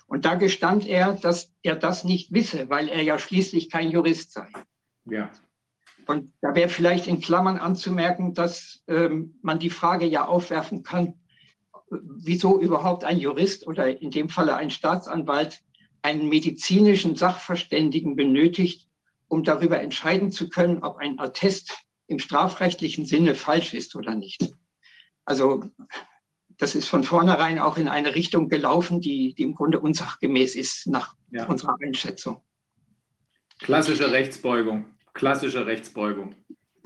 Und 0.06 0.24
da 0.24 0.36
gestand 0.36 0.86
er, 0.86 1.14
dass 1.14 1.52
er 1.64 1.74
das 1.74 2.04
nicht 2.04 2.32
wisse, 2.32 2.70
weil 2.70 2.88
er 2.88 3.02
ja 3.02 3.18
schließlich 3.18 3.70
kein 3.70 3.90
Jurist 3.90 4.34
sei. 4.34 4.46
Ja. 5.06 5.32
Und 6.06 6.32
da 6.40 6.54
wäre 6.54 6.68
vielleicht 6.68 7.08
in 7.08 7.20
Klammern 7.20 7.58
anzumerken, 7.58 8.32
dass 8.32 8.84
ähm, 8.86 9.40
man 9.42 9.58
die 9.58 9.70
Frage 9.70 10.06
ja 10.06 10.26
aufwerfen 10.26 10.84
kann, 10.84 11.14
wieso 11.90 12.60
überhaupt 12.60 13.02
ein 13.02 13.18
Jurist 13.18 13.66
oder 13.66 14.00
in 14.00 14.12
dem 14.12 14.28
Falle 14.28 14.54
ein 14.54 14.70
Staatsanwalt 14.70 15.60
einen 16.02 16.28
medizinischen 16.28 17.16
Sachverständigen 17.16 18.14
benötigt, 18.14 18.86
um 19.32 19.44
darüber 19.44 19.80
entscheiden 19.80 20.30
zu 20.30 20.50
können, 20.50 20.82
ob 20.82 20.98
ein 20.98 21.18
Attest 21.18 21.74
im 22.06 22.18
strafrechtlichen 22.18 23.06
Sinne 23.06 23.34
falsch 23.34 23.72
ist 23.72 23.96
oder 23.96 24.14
nicht. 24.14 24.52
Also 25.24 25.64
das 26.58 26.74
ist 26.74 26.86
von 26.86 27.02
vornherein 27.02 27.58
auch 27.58 27.78
in 27.78 27.88
eine 27.88 28.14
Richtung 28.14 28.50
gelaufen, 28.50 29.00
die, 29.00 29.32
die 29.34 29.44
im 29.44 29.54
Grunde 29.54 29.80
unsachgemäß 29.80 30.54
ist 30.54 30.86
nach 30.86 31.16
Ja. 31.30 31.46
unserer 31.46 31.78
Einschätzung. 31.80 32.42
Klassische 33.58 34.12
Rechtsbeugung. 34.12 34.84
Klassische 35.14 35.64
Rechtsbeugung. 35.64 36.34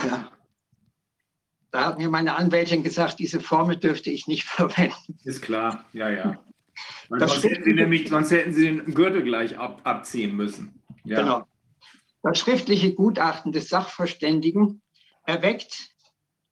Ja. 0.04 0.30
Da 1.72 1.84
hat 1.86 1.98
mir 1.98 2.08
meine 2.08 2.36
Anwältin 2.36 2.84
gesagt, 2.84 3.18
diese 3.18 3.40
Formel 3.40 3.76
dürfte 3.76 4.10
ich 4.10 4.28
nicht 4.28 4.44
verwenden. 4.58 5.18
Ist 5.24 5.42
klar, 5.42 5.84
ja, 5.92 6.10
ja. 6.10 6.38
Sonst, 7.08 7.42
hätten 7.42 7.64
Sie 7.64 7.72
nämlich, 7.72 8.08
sonst 8.08 8.30
hätten 8.30 8.52
Sie 8.52 8.66
den 8.66 8.94
Gürtel 8.94 9.24
gleich 9.24 9.58
ab, 9.58 9.80
abziehen 9.82 10.36
müssen. 10.36 10.80
Ja. 11.04 11.22
Genau. 11.22 11.46
Das 12.26 12.40
schriftliche 12.40 12.92
Gutachten 12.92 13.52
des 13.52 13.68
Sachverständigen 13.68 14.82
erweckt 15.26 15.90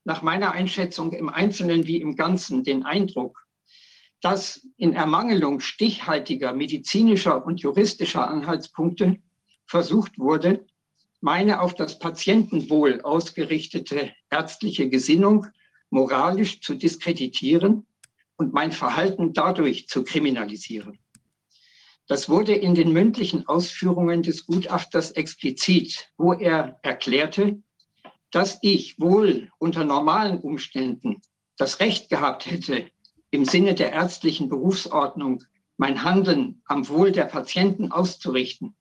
nach 0.05 0.23
meiner 0.23 0.53
Einschätzung 0.53 1.13
im 1.13 1.29
Einzelnen 1.29 1.89
wie 1.89 2.01
im 2.01 2.15
Ganzen 2.15 2.63
den 2.63 2.85
Eindruck, 2.85 3.45
dass 4.21 4.65
in 4.77 4.93
Ermangelung 4.93 5.59
stichhaltiger 5.59 6.53
medizinischer 6.53 7.45
und 7.45 7.61
juristischer 7.61 8.31
Anhaltspunkte 8.31 9.19
versucht 9.67 10.17
wurde, 10.17 10.65
meine 11.21 11.61
auf 11.61 11.75
das 11.75 11.99
Patientenwohl 11.99 13.01
ausgerichtete 13.01 14.13
ärztliche 14.31 14.89
Gesinnung 14.89 15.49
moralisch 15.91 16.61
zu 16.61 16.77
diskreditieren 16.77 17.85
und 18.37 18.53
mein 18.53 18.71
Verhalten 18.71 19.33
dadurch 19.33 19.89
zu 19.89 20.05
kriminalisieren. 20.05 21.01
Das 22.07 22.29
wurde 22.29 22.55
in 22.55 22.75
den 22.75 22.93
mündlichen 22.93 23.49
Ausführungen 23.49 24.23
des 24.23 24.47
Gutachters 24.47 25.13
explizit, 25.13 26.11
wo 26.19 26.35
er 26.35 26.79
erklärte, 26.83 27.63
dass 28.31 28.59
ich 28.63 28.99
wohl 29.01 29.51
unter 29.59 29.85
normalen 29.85 30.39
Umständen 30.39 31.23
das 31.57 31.81
Recht 31.81 32.11
gehabt 32.11 32.47
hätte, 32.47 32.91
im 33.31 33.45
Sinne 33.45 33.75
der 33.75 33.93
ärztlichen 33.93 34.49
Berufsordnung 34.49 35.45
mein 35.77 36.05
Handeln 36.05 36.63
am 36.67 36.89
Wohl 36.89 37.11
der 37.11 37.25
Patienten 37.25 37.91
auszurichten. 37.91 38.77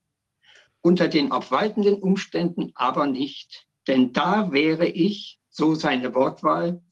Unter 0.80 1.08
den 1.08 1.32
obwaltenden 1.32 1.94
Umständen 1.94 2.72
aber 2.74 3.06
nicht. 3.06 3.66
Denn 3.88 4.12
da 4.12 4.52
wäre 4.52 4.86
ich, 4.86 5.38
so 5.50 5.74
seine 5.74 6.14
Wortwahl, 6.14 6.82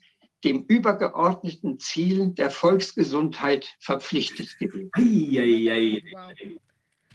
dem 0.44 0.64
übergeordneten 0.64 1.78
Ziel 1.78 2.30
der 2.30 2.50
Volksgesundheit 2.50 3.76
verpflichtet 3.78 4.58
gewesen. 4.58 4.90
Eieiei. 4.94 6.02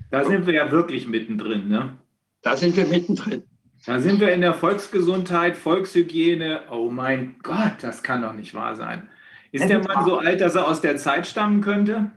Da 0.10 0.24
sind 0.24 0.46
wir 0.46 0.54
ja 0.54 0.72
wirklich 0.72 1.08
mittendrin, 1.08 1.68
ne? 1.68 1.98
Da 2.42 2.56
sind 2.56 2.78
wir 2.78 2.86
mittendrin. 2.86 3.44
Da 3.86 4.00
sind 4.00 4.20
wir 4.20 4.34
in 4.34 4.42
der 4.42 4.54
Volksgesundheit, 4.54 5.58
Volkshygiene. 5.58 6.64
Oh 6.72 6.90
mein 6.90 7.38
Gott, 7.44 7.76
das 7.82 8.04
kann 8.04 8.22
doch 8.22 8.34
nicht 8.34 8.54
wahr 8.54 8.76
sein. 8.76 9.10
Ist 9.52 9.70
der 9.70 9.84
Mann 9.84 10.06
so 10.06 10.18
alt, 10.18 10.42
dass 10.42 10.56
er 10.56 10.68
aus 10.68 10.82
der 10.82 10.98
Zeit 10.98 11.28
stammen 11.28 11.62
könnte? 11.62 12.12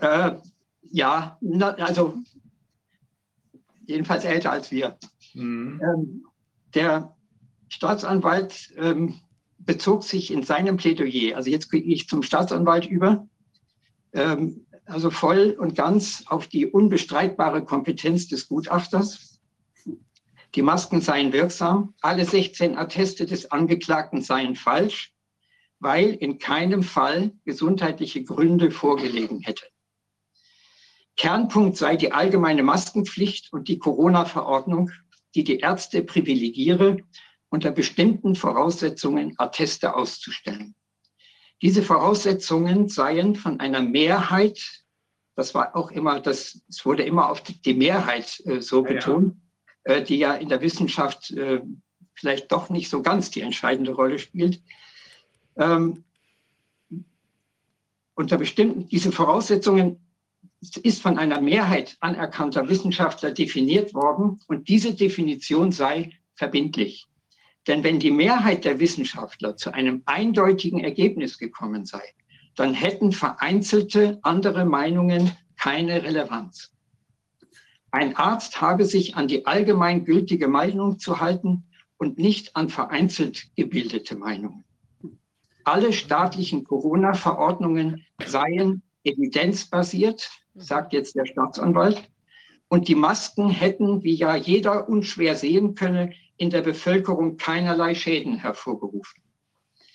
Äh, 0.00 0.32
ja, 0.90 1.38
na, 1.40 1.70
also 1.74 2.14
jedenfalls 3.86 4.24
älter 4.24 4.52
als 4.52 4.70
wir. 4.70 4.96
Mhm. 5.34 5.80
Ähm, 5.82 6.26
der 6.74 7.14
Staatsanwalt 7.68 8.72
ähm, 8.76 9.20
bezog 9.66 10.04
sich 10.04 10.30
in 10.30 10.44
seinem 10.44 10.76
Plädoyer, 10.76 11.36
also 11.36 11.50
jetzt 11.50 11.70
gehe 11.70 11.82
ich 11.82 12.08
zum 12.08 12.22
Staatsanwalt 12.22 12.86
über, 12.86 13.28
ähm, 14.12 14.66
also 14.86 15.10
voll 15.10 15.56
und 15.58 15.74
ganz 15.74 16.24
auf 16.28 16.46
die 16.46 16.66
unbestreitbare 16.66 17.64
Kompetenz 17.64 18.28
des 18.28 18.48
Gutachters. 18.48 19.40
Die 20.54 20.62
Masken 20.62 21.00
seien 21.00 21.32
wirksam, 21.32 21.94
alle 22.00 22.24
16 22.24 22.78
Atteste 22.78 23.26
des 23.26 23.50
Angeklagten 23.50 24.22
seien 24.22 24.54
falsch, 24.54 25.12
weil 25.80 26.14
in 26.14 26.38
keinem 26.38 26.82
Fall 26.82 27.32
gesundheitliche 27.44 28.22
Gründe 28.24 28.70
vorgelegen 28.70 29.40
hätte. 29.40 29.66
Kernpunkt 31.16 31.76
sei 31.76 31.96
die 31.96 32.12
allgemeine 32.12 32.62
Maskenpflicht 32.62 33.52
und 33.52 33.68
die 33.68 33.78
Corona-Verordnung, 33.78 34.90
die 35.34 35.44
die 35.44 35.58
Ärzte 35.58 36.02
privilegiere, 36.02 36.98
unter 37.48 37.70
bestimmten 37.70 38.34
Voraussetzungen 38.34 39.34
Atteste 39.38 39.94
auszustellen. 39.94 40.74
Diese 41.62 41.82
Voraussetzungen 41.82 42.88
seien 42.88 43.34
von 43.34 43.60
einer 43.60 43.80
Mehrheit, 43.80 44.84
das 45.36 45.54
war 45.54 45.74
auch 45.74 45.90
immer, 45.90 46.20
das, 46.20 46.60
es 46.68 46.84
wurde 46.84 47.02
immer 47.04 47.30
auf 47.30 47.42
die 47.42 47.74
Mehrheit 47.74 48.40
äh, 48.46 48.60
so 48.60 48.84
Ja, 48.84 48.90
ja. 48.90 48.96
betont, 48.96 49.36
äh, 49.84 50.02
die 50.02 50.18
ja 50.18 50.34
in 50.34 50.48
der 50.48 50.60
Wissenschaft 50.60 51.30
äh, 51.30 51.62
vielleicht 52.14 52.50
doch 52.52 52.68
nicht 52.70 52.90
so 52.90 53.02
ganz 53.02 53.30
die 53.30 53.40
entscheidende 53.40 53.92
Rolle 53.92 54.18
spielt. 54.18 54.62
Ähm, 55.56 56.04
unter 58.14 58.38
bestimmten, 58.38 58.88
diese 58.88 59.12
Voraussetzungen 59.12 60.00
ist 60.82 61.02
von 61.02 61.18
einer 61.18 61.40
Mehrheit 61.40 61.96
anerkannter 62.00 62.68
Wissenschaftler 62.68 63.30
definiert 63.30 63.94
worden 63.94 64.40
und 64.48 64.68
diese 64.68 64.94
Definition 64.94 65.70
sei 65.70 66.18
verbindlich. 66.34 67.06
Denn 67.66 67.82
wenn 67.82 67.98
die 67.98 68.10
Mehrheit 68.10 68.64
der 68.64 68.78
Wissenschaftler 68.78 69.56
zu 69.56 69.72
einem 69.72 70.02
eindeutigen 70.06 70.80
Ergebnis 70.80 71.38
gekommen 71.38 71.84
sei, 71.84 72.02
dann 72.54 72.74
hätten 72.74 73.12
vereinzelte 73.12 74.18
andere 74.22 74.64
Meinungen 74.64 75.32
keine 75.56 76.02
Relevanz. 76.02 76.72
Ein 77.90 78.16
Arzt 78.16 78.60
habe 78.60 78.84
sich 78.84 79.16
an 79.16 79.28
die 79.28 79.46
allgemein 79.46 80.04
gültige 80.04 80.48
Meinung 80.48 80.98
zu 80.98 81.20
halten 81.20 81.64
und 81.98 82.18
nicht 82.18 82.54
an 82.54 82.68
vereinzelt 82.68 83.54
gebildete 83.56 84.16
Meinungen. 84.16 84.64
Alle 85.64 85.92
staatlichen 85.92 86.64
Corona-Verordnungen 86.64 88.04
seien 88.24 88.82
evidenzbasiert, 89.02 90.30
sagt 90.54 90.92
jetzt 90.92 91.16
der 91.16 91.26
Staatsanwalt. 91.26 92.08
Und 92.68 92.88
die 92.88 92.94
Masken 92.94 93.48
hätten, 93.48 94.02
wie 94.02 94.14
ja 94.14 94.36
jeder 94.36 94.88
unschwer 94.88 95.36
sehen 95.36 95.74
könne, 95.74 96.12
in 96.36 96.50
der 96.50 96.62
Bevölkerung 96.62 97.36
keinerlei 97.36 97.94
Schäden 97.94 98.38
hervorgerufen. 98.38 99.22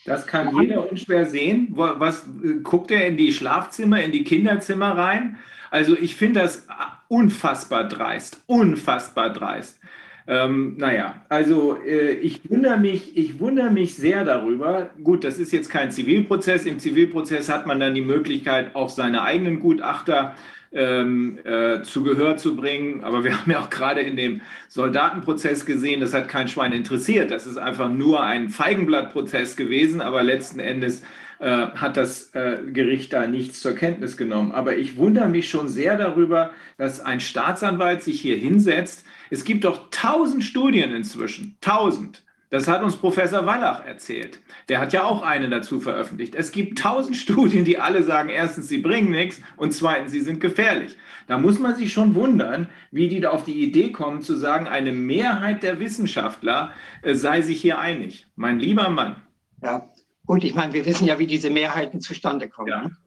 Das 0.06 0.26
kann 0.26 0.60
jeder 0.60 0.90
unschwer 0.90 1.26
sehen. 1.28 1.68
Was 1.72 2.26
äh, 2.44 2.56
guckt 2.64 2.92
er 2.92 3.08
in 3.08 3.18
die 3.18 3.32
Schlafzimmer, 3.32 4.02
in 4.02 4.12
die 4.12 4.24
Kinderzimmer 4.24 4.98
rein? 4.98 5.38
Also 5.70 5.96
ich 5.96 6.16
finde 6.16 6.42
das 6.42 6.66
unfassbar 7.08 7.88
dreist, 7.88 8.42
unfassbar 8.48 9.32
dreist. 9.32 9.80
Ähm, 10.28 10.76
naja, 10.78 11.22
also 11.30 11.78
äh, 11.82 12.14
ich 12.14 12.50
wundere 12.50 12.78
mich, 12.78 13.18
ich 13.18 13.40
wundere 13.40 13.70
mich 13.70 13.96
sehr 13.96 14.24
darüber. 14.24 14.90
Gut, 15.04 15.24
das 15.24 15.40
ist 15.40 15.52
jetzt 15.52 15.70
kein 15.70 15.92
Zivilprozess. 15.92 16.66
Im 16.66 16.80
Zivilprozess 16.80 17.50
hat 17.50 17.66
man 17.68 17.80
dann 17.80 17.96
die 17.96 18.02
Möglichkeit, 18.02 18.76
auch 18.76 18.90
seine 18.90 19.24
eigenen 19.24 19.60
Gutachter 19.60 20.36
ähm, 20.74 21.40
äh, 21.44 21.82
zu 21.84 22.04
Gehör 22.04 22.38
zu 22.38 22.56
bringen. 22.56 23.04
Aber 23.04 23.24
wir 23.24 23.38
haben 23.40 23.52
ja 23.52 23.62
auch 23.62 23.70
gerade 23.70 24.02
in 24.02 24.16
dem 24.16 24.42
Soldatenprozess 24.70 25.66
gesehen, 25.66 26.02
das 26.02 26.14
hat 26.14 26.28
kein 26.30 26.48
Schwein 26.48 26.74
interessiert. 26.74 27.32
Das 27.32 27.46
ist 27.46 27.58
einfach 27.58 27.90
nur 27.90 28.24
ein 28.24 28.50
Feigenblattprozess 28.50 29.56
gewesen, 29.56 30.02
aber 30.02 30.24
letzten 30.24 30.60
Endes 30.60 31.04
äh, 31.40 31.68
hat 31.76 31.98
das 31.98 32.34
äh, 32.36 32.60
Gericht 32.72 33.14
da 33.14 33.28
nichts 33.28 33.62
zur 33.62 33.74
Kenntnis 33.74 34.16
genommen. 34.16 34.52
Aber 34.52 34.78
ich 34.78 34.98
wundere 34.98 35.28
mich 35.28 35.50
schon 35.50 35.68
sehr 35.68 35.98
darüber, 35.98 36.52
dass 36.78 37.00
ein 37.00 37.20
Staatsanwalt 37.20 38.04
sich 38.04 38.22
hier 38.22 38.38
hinsetzt. 38.38 39.06
Es 39.30 39.44
gibt 39.44 39.64
doch 39.64 39.90
tausend 39.92 40.44
Studien 40.44 40.94
inzwischen, 40.94 41.58
tausend. 41.62 42.24
Das 42.52 42.68
hat 42.68 42.84
uns 42.84 42.98
Professor 42.98 43.46
Wallach 43.46 43.86
erzählt. 43.86 44.42
Der 44.68 44.80
hat 44.80 44.92
ja 44.92 45.06
auch 45.06 45.22
eine 45.22 45.50
dazu 45.50 45.80
veröffentlicht. 45.80 46.36
Es 46.36 46.52
gibt 46.52 46.78
tausend 46.78 47.16
Studien, 47.18 47.64
die 47.64 47.80
alle 47.80 48.04
sagen, 48.04 48.28
erstens, 48.28 48.68
sie 48.68 48.80
bringen 48.80 49.10
nichts 49.10 49.42
und 49.56 49.72
zweitens, 49.72 50.12
sie 50.12 50.20
sind 50.20 50.42
gefährlich. 50.42 50.98
Da 51.28 51.38
muss 51.38 51.60
man 51.60 51.78
sich 51.78 51.94
schon 51.94 52.14
wundern, 52.14 52.70
wie 52.92 53.08
die 53.08 53.22
da 53.22 53.30
auf 53.30 53.46
die 53.46 53.64
Idee 53.64 53.94
kommen, 53.94 54.22
zu 54.22 54.36
sagen, 54.36 54.68
eine 54.68 54.92
Mehrheit 54.92 55.64
der 55.64 55.80
Wissenschaftler 55.80 56.74
äh, 57.04 57.16
sei 57.16 57.42
sich 57.42 57.62
hier 57.62 57.80
einig. 57.80 58.28
Mein 58.36 58.60
lieber 58.60 58.90
Mann. 58.90 59.16
Ja, 59.64 59.90
gut, 60.26 60.44
ich 60.44 60.54
meine, 60.54 60.74
wir 60.74 60.86
wissen 60.86 61.08
ja, 61.08 61.18
wie 61.20 61.28
diese 61.28 61.50
Mehrheiten 61.50 62.02
zustande 62.02 62.50
kommen. 62.50 62.68
Ja. 62.68 62.82
ne? 62.82 62.98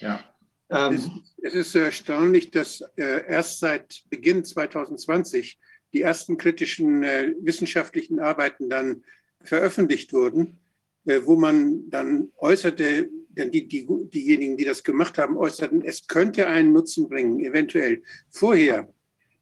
Ja. 0.00 0.20
Es, 0.68 1.06
Ähm, 1.06 1.22
es 1.42 1.54
ist 1.54 1.72
so 1.72 1.78
erstaunlich, 1.78 2.50
dass 2.50 2.80
äh, 2.96 3.24
erst 3.28 3.60
seit 3.60 4.02
Beginn 4.10 4.44
2020 4.44 5.58
die 5.92 6.02
ersten 6.02 6.36
kritischen 6.36 7.02
äh, 7.02 7.34
wissenschaftlichen 7.40 8.20
Arbeiten 8.20 8.68
dann 8.68 9.04
veröffentlicht 9.42 10.12
wurden, 10.12 10.60
äh, 11.06 11.20
wo 11.24 11.36
man 11.36 11.88
dann 11.90 12.30
äußerte, 12.38 13.08
denn 13.30 13.50
die, 13.50 13.66
die, 13.66 13.86
diejenigen, 13.86 14.56
die 14.56 14.64
das 14.64 14.82
gemacht 14.82 15.18
haben, 15.18 15.36
äußerten, 15.36 15.82
es 15.84 16.06
könnte 16.06 16.46
einen 16.46 16.72
Nutzen 16.72 17.08
bringen, 17.08 17.40
eventuell. 17.40 18.02
Vorher, 18.30 18.92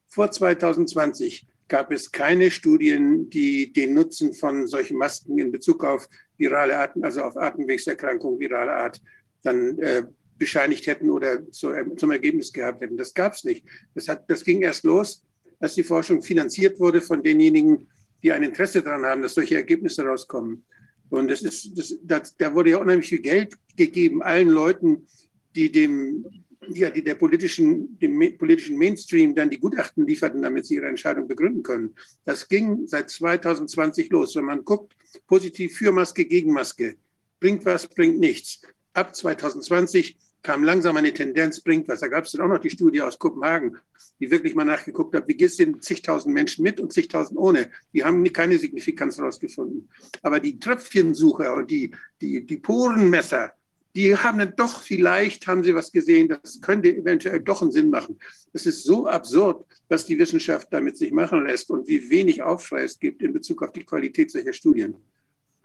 vor 0.08 0.30
2020, 0.30 1.46
gab 1.68 1.92
es 1.92 2.10
keine 2.10 2.50
Studien, 2.50 3.28
die 3.28 3.72
den 3.72 3.94
Nutzen 3.94 4.32
von 4.32 4.66
solchen 4.66 4.96
Masken 4.96 5.38
in 5.38 5.52
Bezug 5.52 5.84
auf 5.84 6.08
virale 6.38 6.78
Arten, 6.78 7.04
also 7.04 7.22
auf 7.22 7.36
Atemwegserkrankungen 7.36 8.40
viraler 8.40 8.76
Art, 8.76 9.00
dann 9.42 9.78
äh, 9.78 10.04
bescheinigt 10.36 10.86
hätten 10.86 11.10
oder 11.10 11.50
zu, 11.50 11.72
zum 11.96 12.10
Ergebnis 12.10 12.52
gehabt 12.52 12.80
hätten. 12.80 12.96
Das 12.96 13.12
gab 13.12 13.34
es 13.34 13.44
nicht. 13.44 13.64
Das, 13.94 14.08
hat, 14.08 14.30
das 14.30 14.44
ging 14.44 14.62
erst 14.62 14.84
los, 14.84 15.22
als 15.60 15.74
die 15.74 15.84
Forschung 15.84 16.22
finanziert 16.22 16.78
wurde 16.78 17.00
von 17.00 17.22
denjenigen, 17.22 17.88
die 18.22 18.32
ein 18.32 18.42
Interesse 18.42 18.82
daran 18.82 19.04
haben, 19.04 19.22
dass 19.22 19.34
solche 19.34 19.56
Ergebnisse 19.56 20.02
rauskommen. 20.02 20.64
Und 21.10 21.28
das 21.28 21.42
ist, 21.42 21.78
das, 21.78 21.98
das, 22.02 22.36
da 22.36 22.54
wurde 22.54 22.70
ja 22.70 22.78
unheimlich 22.78 23.08
viel 23.08 23.20
Geld 23.20 23.54
gegeben, 23.76 24.22
allen 24.22 24.48
Leuten, 24.48 25.06
die 25.54 25.72
dem, 25.72 26.26
ja, 26.68 26.90
die 26.90 27.02
der 27.02 27.14
politischen, 27.14 27.98
dem 27.98 28.36
politischen 28.36 28.76
Mainstream 28.76 29.34
dann 29.34 29.50
die 29.50 29.58
Gutachten 29.58 30.06
lieferten, 30.06 30.42
damit 30.42 30.66
sie 30.66 30.74
ihre 30.74 30.86
Entscheidung 30.88 31.26
begründen 31.26 31.62
können. 31.62 31.94
Das 32.24 32.46
ging 32.46 32.86
seit 32.86 33.10
2020 33.10 34.10
los. 34.10 34.36
Wenn 34.36 34.44
man 34.44 34.64
guckt, 34.64 34.94
positiv 35.26 35.76
für 35.76 35.92
Maske, 35.92 36.24
gegen 36.24 36.52
Maske, 36.52 36.96
bringt 37.40 37.64
was, 37.64 37.86
bringt 37.86 38.18
nichts. 38.18 38.60
Ab 38.92 39.14
2020 39.14 40.16
kam 40.42 40.64
langsam 40.64 40.96
eine 40.96 41.12
Tendenz, 41.12 41.60
bringt 41.60 41.88
was. 41.88 42.00
Da 42.00 42.08
gab 42.08 42.24
es 42.24 42.32
dann 42.32 42.42
auch 42.42 42.48
noch 42.48 42.60
die 42.60 42.70
Studie 42.70 43.02
aus 43.02 43.18
Kopenhagen, 43.18 43.76
die 44.20 44.30
wirklich 44.30 44.54
mal 44.54 44.64
nachgeguckt 44.64 45.14
hat, 45.14 45.28
wie 45.28 45.34
geht 45.34 45.50
es 45.50 45.56
den 45.56 45.80
zigtausend 45.80 46.34
Menschen 46.34 46.62
mit 46.62 46.80
und 46.80 46.92
zigtausend 46.92 47.38
ohne. 47.38 47.70
Die 47.92 48.04
haben 48.04 48.24
keine 48.32 48.58
Signifikanz 48.58 49.18
herausgefunden. 49.18 49.88
Aber 50.22 50.40
die 50.40 50.58
Tröpfchensucher 50.58 51.54
und 51.54 51.70
die, 51.70 51.94
die, 52.20 52.44
die 52.46 52.56
Porenmesser, 52.56 53.52
die 53.94 54.16
haben 54.16 54.38
dann 54.38 54.54
doch, 54.56 54.82
vielleicht 54.82 55.46
haben 55.46 55.64
sie 55.64 55.74
was 55.74 55.90
gesehen, 55.90 56.28
das 56.28 56.60
könnte 56.60 56.94
eventuell 56.94 57.40
doch 57.40 57.62
einen 57.62 57.72
Sinn 57.72 57.90
machen. 57.90 58.18
Es 58.52 58.66
ist 58.66 58.84
so 58.84 59.06
absurd, 59.06 59.66
was 59.88 60.06
die 60.06 60.18
Wissenschaft 60.18 60.68
damit 60.70 60.96
sich 60.96 61.10
machen 61.10 61.46
lässt 61.46 61.70
und 61.70 61.88
wie 61.88 62.08
wenig 62.08 62.42
Aufschrei 62.42 62.84
es 62.84 62.98
gibt 62.98 63.22
in 63.22 63.32
Bezug 63.32 63.62
auf 63.62 63.72
die 63.72 63.84
Qualität 63.84 64.30
solcher 64.30 64.52
Studien. 64.52 64.94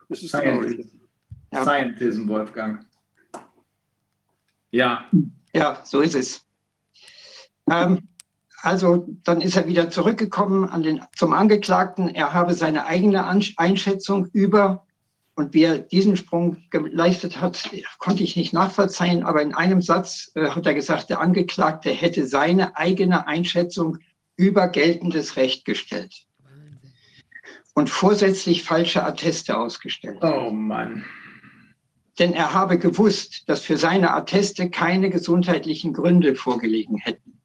Das 0.10 0.24
ist 0.24 0.32
traurig. 0.32 0.88
Scientism, 1.54 2.28
Wolfgang. 2.28 2.84
Ja, 4.74 5.06
Ja, 5.54 5.82
so 5.84 6.02
ist 6.02 6.16
es. 6.16 6.44
Ähm, 7.70 8.10
also 8.62 9.08
dann 9.24 9.40
ist 9.40 9.56
er 9.56 9.68
wieder 9.68 9.90
zurückgekommen 9.91 10.68
an 10.68 10.82
den, 10.82 11.02
zum 11.16 11.34
Angeklagten. 11.34 12.10
Er 12.10 12.34
habe 12.34 12.56
seine 12.56 12.88
eigene 12.88 13.26
Einschätzung 13.58 14.28
über, 14.34 14.86
und 15.36 15.54
wie 15.54 15.64
er 15.64 15.78
diesen 15.78 16.18
Sprung 16.18 16.58
geleistet 16.72 17.40
hat, 17.40 17.70
konnte 18.00 18.24
ich 18.24 18.36
nicht 18.36 18.52
nachvollziehen, 18.52 19.24
aber 19.24 19.44
in 19.44 19.54
einem 19.54 19.82
Satz 19.82 20.32
äh, 20.34 20.50
hat 20.50 20.66
er 20.66 20.74
gesagt, 20.74 21.10
der 21.12 21.22
Angeklagte 21.22 21.91
hätte 21.91 22.26
seine 22.26 22.76
eigene 22.76 23.28
Einschätzung 23.28 24.00
über 24.38 24.68
geltendes 24.70 25.38
Recht 25.38 25.66
gestellt 25.66 26.26
und 27.76 27.91
vorsätzlich 27.91 28.64
falsche 28.64 29.04
Atteste 29.04 29.56
ausgestellt. 29.58 30.18
oh 30.22 30.50
Mann. 30.50 31.06
Denn 32.19 32.34
er 32.34 32.53
habe 32.53 32.77
gewusst, 32.77 33.44
dass 33.48 33.61
für 33.61 33.77
seine 33.77 34.14
Atteste 34.14 34.69
keine 34.69 35.10
gesundheitlichen 35.10 35.94
Gründe 35.94 36.35
vorgelegen 36.35 36.98
hätten. 36.98 37.40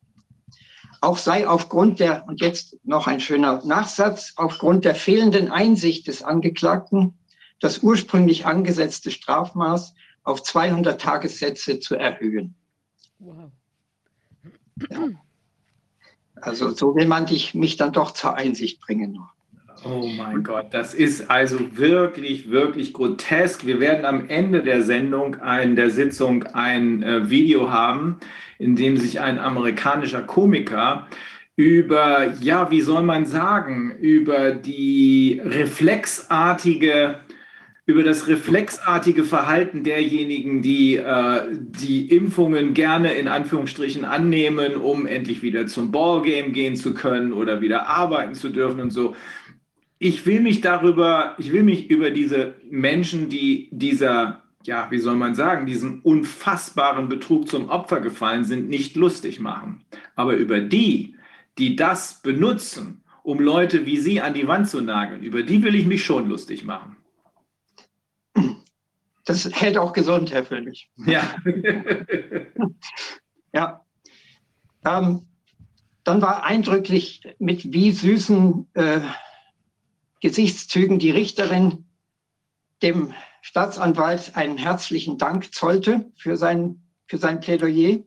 Auch 1.01 1.17
sei 1.17 1.49
aufgrund 1.49 2.01
der, 2.01 2.27
und 2.27 2.41
jetzt 2.41 2.77
noch 2.85 3.07
ein 3.07 3.21
schöner 3.21 3.65
Nachsatz, 3.65 4.33
aufgrund 4.37 4.85
der 4.85 4.95
fehlenden 4.95 5.51
Einsicht 5.51 6.09
des 6.09 6.23
Angeklagten 6.23 7.19
das 7.61 7.79
ursprünglich 7.79 8.47
angesetzte 8.47 9.11
Strafmaß 9.11 9.95
auf 10.23 10.43
200 10.43 11.01
Tagessätze 11.01 11.81
zu 11.81 11.97
erhöhen. 11.97 12.55
Wow. 13.19 13.51
Also 16.37 16.71
so 16.71 16.95
will 16.95 17.07
man 17.07 17.27
dich, 17.27 17.55
mich 17.55 17.77
dann 17.77 17.93
doch 17.93 18.13
zur 18.13 18.35
Einsicht 18.35 18.81
bringen. 18.81 19.19
Oh 19.85 20.09
mein 20.17 20.43
Gott, 20.43 20.67
das 20.73 20.93
ist 20.93 21.31
also 21.31 21.59
wirklich, 21.77 22.51
wirklich 22.51 22.93
grotesk. 22.93 23.65
Wir 23.65 23.79
werden 23.79 24.05
am 24.05 24.29
Ende 24.29 24.63
der 24.63 24.83
Sendung, 24.83 25.37
ein, 25.37 25.77
der 25.77 25.91
Sitzung, 25.91 26.43
ein 26.53 27.03
äh, 27.03 27.31
Video 27.31 27.71
haben, 27.71 28.17
in 28.59 28.75
dem 28.75 28.97
sich 28.97 29.21
ein 29.21 29.39
amerikanischer 29.39 30.23
Komiker 30.23 31.07
über, 31.55 32.35
ja, 32.41 32.71
wie 32.71 32.81
soll 32.81 33.03
man 33.03 33.27
sagen, 33.27 33.97
über 34.01 34.51
die 34.53 35.41
reflexartige, 35.45 37.21
über 37.87 38.03
das 38.03 38.27
reflexartige 38.27 39.23
Verhalten 39.25 39.85
derjenigen, 39.85 40.61
die 40.61 40.97
äh, 40.97 41.43
die 41.53 42.11
Impfungen 42.11 42.75
gerne 42.75 43.13
in 43.15 43.29
Anführungsstrichen 43.29 44.05
annehmen, 44.05 44.75
um 44.75 45.07
endlich 45.07 45.43
wieder 45.43 45.69
zum 45.69 45.93
Ballgame 45.93 46.51
gehen 46.51 46.75
zu 46.75 46.95
können 46.95 47.33
oder 47.33 47.61
wieder 47.61 47.87
arbeiten 47.87 48.35
zu 48.35 48.49
dürfen 48.49 48.81
und 48.81 48.91
so 48.91 49.15
ich 49.99 50.27
will 50.27 50.41
mich 50.41 50.61
darüber, 50.61 51.35
ich 51.39 51.53
will 51.53 51.63
mich 51.63 51.91
über 51.91 52.11
diese 52.11 52.55
Menschen, 52.71 53.29
die 53.29 53.69
dieser, 53.73 54.43
ja, 54.65 54.91
wie 54.91 54.99
soll 54.99 55.17
man 55.17 55.35
sagen, 55.35 55.67
diesem 55.67 56.01
unfassbaren 56.03 57.09
Betrug 57.09 57.49
zum 57.49 57.69
Opfer 57.69 58.01
gefallen 58.01 58.45
sind, 58.45 58.69
nicht 58.69 58.97
lustig 58.97 59.41
machen. 59.41 59.85
Aber 60.15 60.35
über 60.35 60.61
die, 60.61 61.17
die 61.59 61.75
das 61.75 62.23
benutzen, 62.23 63.03
um 63.23 63.41
Leute 63.41 63.87
wie 63.87 63.99
Sie 63.99 64.21
an 64.21 64.35
die 64.35 64.47
Wand 64.47 64.69
zu 64.69 64.81
nageln, 64.81 65.23
über 65.23 65.43
die 65.43 65.63
will 65.63 65.75
ich 65.75 65.87
mich 65.87 66.05
schon 66.05 66.29
lustig 66.29 66.65
machen. 66.65 66.97
Das 69.25 69.51
hält 69.53 69.77
auch 69.77 69.93
gesund, 69.93 70.33
Herr 70.33 70.45
Völlig. 70.45 70.91
Ja. 71.07 71.37
Ja. 73.55 73.81
Ähm, 74.85 75.27
dann 76.05 76.23
war 76.23 76.45
eindrücklich, 76.45 77.23
mit 77.39 77.73
wie 77.73 77.93
süßen 77.93 78.69
äh, 78.75 79.01
Gesichtszügen 80.21 80.99
die 80.99 81.11
Richterin 81.11 81.87
dem 82.83 83.15
Staatsanwalt 83.43 84.37
einen 84.37 84.59
herzlichen 84.59 85.19
Dank 85.19 85.55
zollte 85.55 86.11
für 86.17 86.37
sein, 86.37 86.83
für 87.07 87.19
sein 87.19 87.41
Plädoyer. 87.41 88.01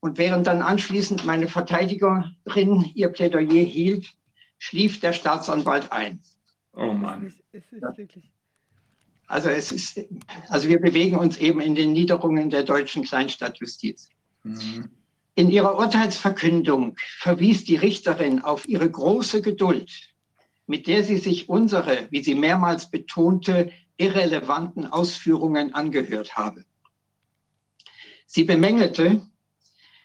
Und 0.00 0.18
während 0.18 0.46
dann 0.46 0.62
anschließend 0.62 1.24
meine 1.24 1.48
Verteidigerin 1.48 2.90
ihr 2.94 3.08
Plädoyer 3.08 3.64
hielt, 3.64 4.14
schlief 4.58 5.00
der 5.00 5.12
Staatsanwalt 5.12 5.90
ein. 5.92 6.20
Oh 6.72 6.92
Mann. 6.92 7.34
Also 9.26 9.48
es 9.48 9.72
ist, 9.72 10.00
also 10.48 10.68
wir 10.68 10.80
bewegen 10.80 11.16
uns 11.16 11.36
eben 11.38 11.60
in 11.60 11.74
den 11.74 11.92
Niederungen 11.92 12.50
der 12.50 12.62
deutschen 12.62 13.02
Kleinstadtjustiz. 13.02 14.08
Mhm. 14.44 14.90
In 15.34 15.50
ihrer 15.50 15.76
Urteilsverkündung 15.76 16.96
verwies 17.18 17.64
die 17.64 17.76
Richterin 17.76 18.40
auf 18.40 18.68
ihre 18.68 18.90
große 18.90 19.42
Geduld, 19.42 19.90
mit 20.66 20.86
der 20.86 21.04
sie 21.04 21.18
sich 21.18 21.48
unsere, 21.48 22.08
wie 22.10 22.22
sie 22.22 22.34
mehrmals 22.34 22.90
betonte, 22.90 23.72
irrelevanten 23.96 24.86
Ausführungen 24.86 25.74
angehört 25.74 26.36
habe. 26.36 26.64
Sie 28.26 28.44
bemängelte, 28.44 29.22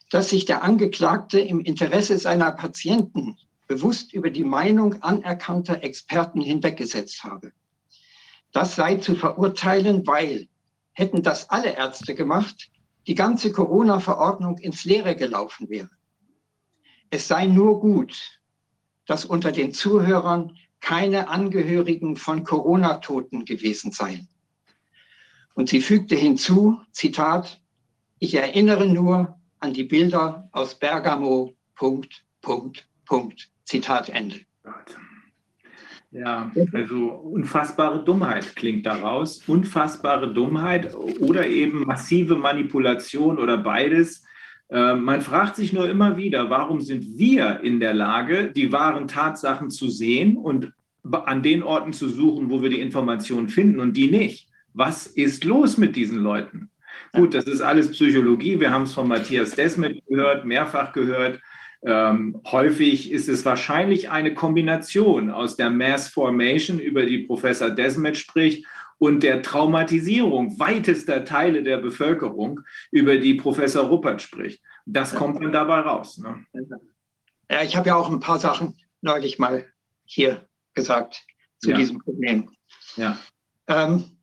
dass 0.10 0.30
sich 0.30 0.46
der 0.46 0.64
Angeklagte 0.64 1.40
im 1.40 1.62
Interesse 1.62 2.18
seiner 2.18 2.52
Patienten 2.52 3.38
bewusst 3.68 4.14
über 4.14 4.30
die 4.30 4.44
Meinung 4.44 5.02
anerkannter 5.02 5.82
Experten 5.84 6.42
hinweggesetzt 6.42 7.24
habe. 7.24 7.54
Das 8.52 8.76
sei 8.76 8.98
zu 8.98 9.16
verurteilen, 9.16 10.06
weil 10.06 10.48
hätten 10.92 11.24
das 11.24 11.50
alle 11.50 11.76
Ärzte 11.76 12.14
gemacht, 12.14 12.70
die 13.08 13.16
ganze 13.16 13.52
Corona-Verordnung 13.52 14.58
ins 14.58 14.84
Leere 14.84 15.16
gelaufen 15.16 15.70
wäre. 15.70 15.90
Es 17.10 17.28
sei 17.28 17.46
nur 17.46 17.80
gut, 17.80 18.41
dass 19.12 19.26
unter 19.26 19.52
den 19.52 19.74
Zuhörern 19.74 20.56
keine 20.80 21.28
Angehörigen 21.28 22.16
von 22.16 22.46
Corona-Toten 22.46 23.44
gewesen 23.44 23.92
seien. 23.92 24.30
Und 25.54 25.68
sie 25.68 25.82
fügte 25.82 26.16
hinzu, 26.16 26.80
Zitat, 26.94 27.62
ich 28.20 28.36
erinnere 28.36 28.88
nur 28.88 29.38
an 29.60 29.74
die 29.74 29.84
Bilder 29.84 30.48
aus 30.54 30.80
Bergamo, 30.80 31.54
Punkt, 31.76 32.24
Punkt, 32.40 32.88
Punkt. 33.06 33.50
Zitat 33.66 34.08
Ende. 34.08 34.40
Ja, 36.12 36.50
also 36.72 37.10
unfassbare 37.10 38.06
Dummheit 38.06 38.56
klingt 38.56 38.86
daraus. 38.86 39.44
Unfassbare 39.46 40.34
Dummheit 40.34 40.96
oder 40.96 41.46
eben 41.48 41.86
massive 41.86 42.38
Manipulation 42.38 43.40
oder 43.40 43.58
beides. 43.58 44.24
Äh, 44.72 44.96
man 44.96 45.22
fragt 45.22 45.58
sich 45.58 45.74
nur 45.74 45.90
immer 45.90 46.18
wieder, 46.18 46.50
warum 46.50 46.82
sind 46.82 47.18
wir 47.18 47.60
in 47.62 47.80
der 47.80 47.94
Lage, 47.94 48.52
die 48.52 48.72
wahren 48.72 49.08
Tatsachen 49.08 49.70
zu 49.70 49.90
sehen 49.90 50.38
und 50.38 50.72
an 51.04 51.44
den 51.44 51.62
Orten 51.62 51.94
zu 51.94 52.10
suchen, 52.10 52.50
wo 52.50 52.62
wir 52.62 52.70
die 52.70 52.80
Informationen 52.80 53.50
finden 53.50 53.80
und 53.80 53.98
die 53.98 54.10
nicht? 54.10 54.48
Was 54.74 55.08
ist 55.08 55.44
los 55.44 55.78
mit 55.78 55.96
diesen 55.96 56.20
Leuten? 56.20 56.70
Gut, 57.14 57.34
das 57.34 57.46
ist 57.46 57.62
alles 57.62 57.92
Psychologie. 57.92 58.60
Wir 58.60 58.72
haben 58.72 58.84
es 58.84 58.94
von 58.94 59.08
Matthias 59.08 59.52
Desmet 59.52 60.02
gehört, 60.08 60.46
mehrfach 60.46 60.94
gehört. 60.94 61.42
Ähm, 61.84 62.40
häufig 62.50 63.12
ist 63.12 63.28
es 63.28 63.44
wahrscheinlich 63.44 64.10
eine 64.10 64.34
Kombination 64.34 65.30
aus 65.30 65.58
der 65.58 65.70
Mass 65.70 66.08
Formation, 66.08 66.80
über 66.80 67.06
die 67.06 67.20
Professor 67.20 67.70
Desmet 67.72 68.18
spricht, 68.18 68.66
und 69.02 69.24
der 69.24 69.42
Traumatisierung 69.42 70.60
weitester 70.60 71.26
Teile 71.26 71.64
der 71.64 71.78
Bevölkerung, 71.80 72.60
über 72.92 73.18
die 73.18 73.34
Professor 73.34 73.86
Ruppert 73.86 74.22
spricht. 74.22 74.62
Das 74.86 75.16
kommt 75.16 75.42
dann 75.44 75.52
dabei 75.52 75.80
raus. 75.80 76.20
Ne? 76.20 76.46
Ja, 77.50 77.64
ich 77.64 77.76
habe 77.76 77.90
ja 77.90 77.96
auch 77.96 78.12
ein 78.12 78.20
paar 78.20 78.38
Sachen 78.38 78.78
neulich 79.02 79.40
mal 79.40 79.66
hier 80.06 80.48
gesagt 80.76 81.26
zu 81.58 81.72
Ja. 81.72 81.78
diesem 81.78 81.98
Problem. 81.98 82.52
Ja. 82.96 83.18
Ähm, 83.68 84.18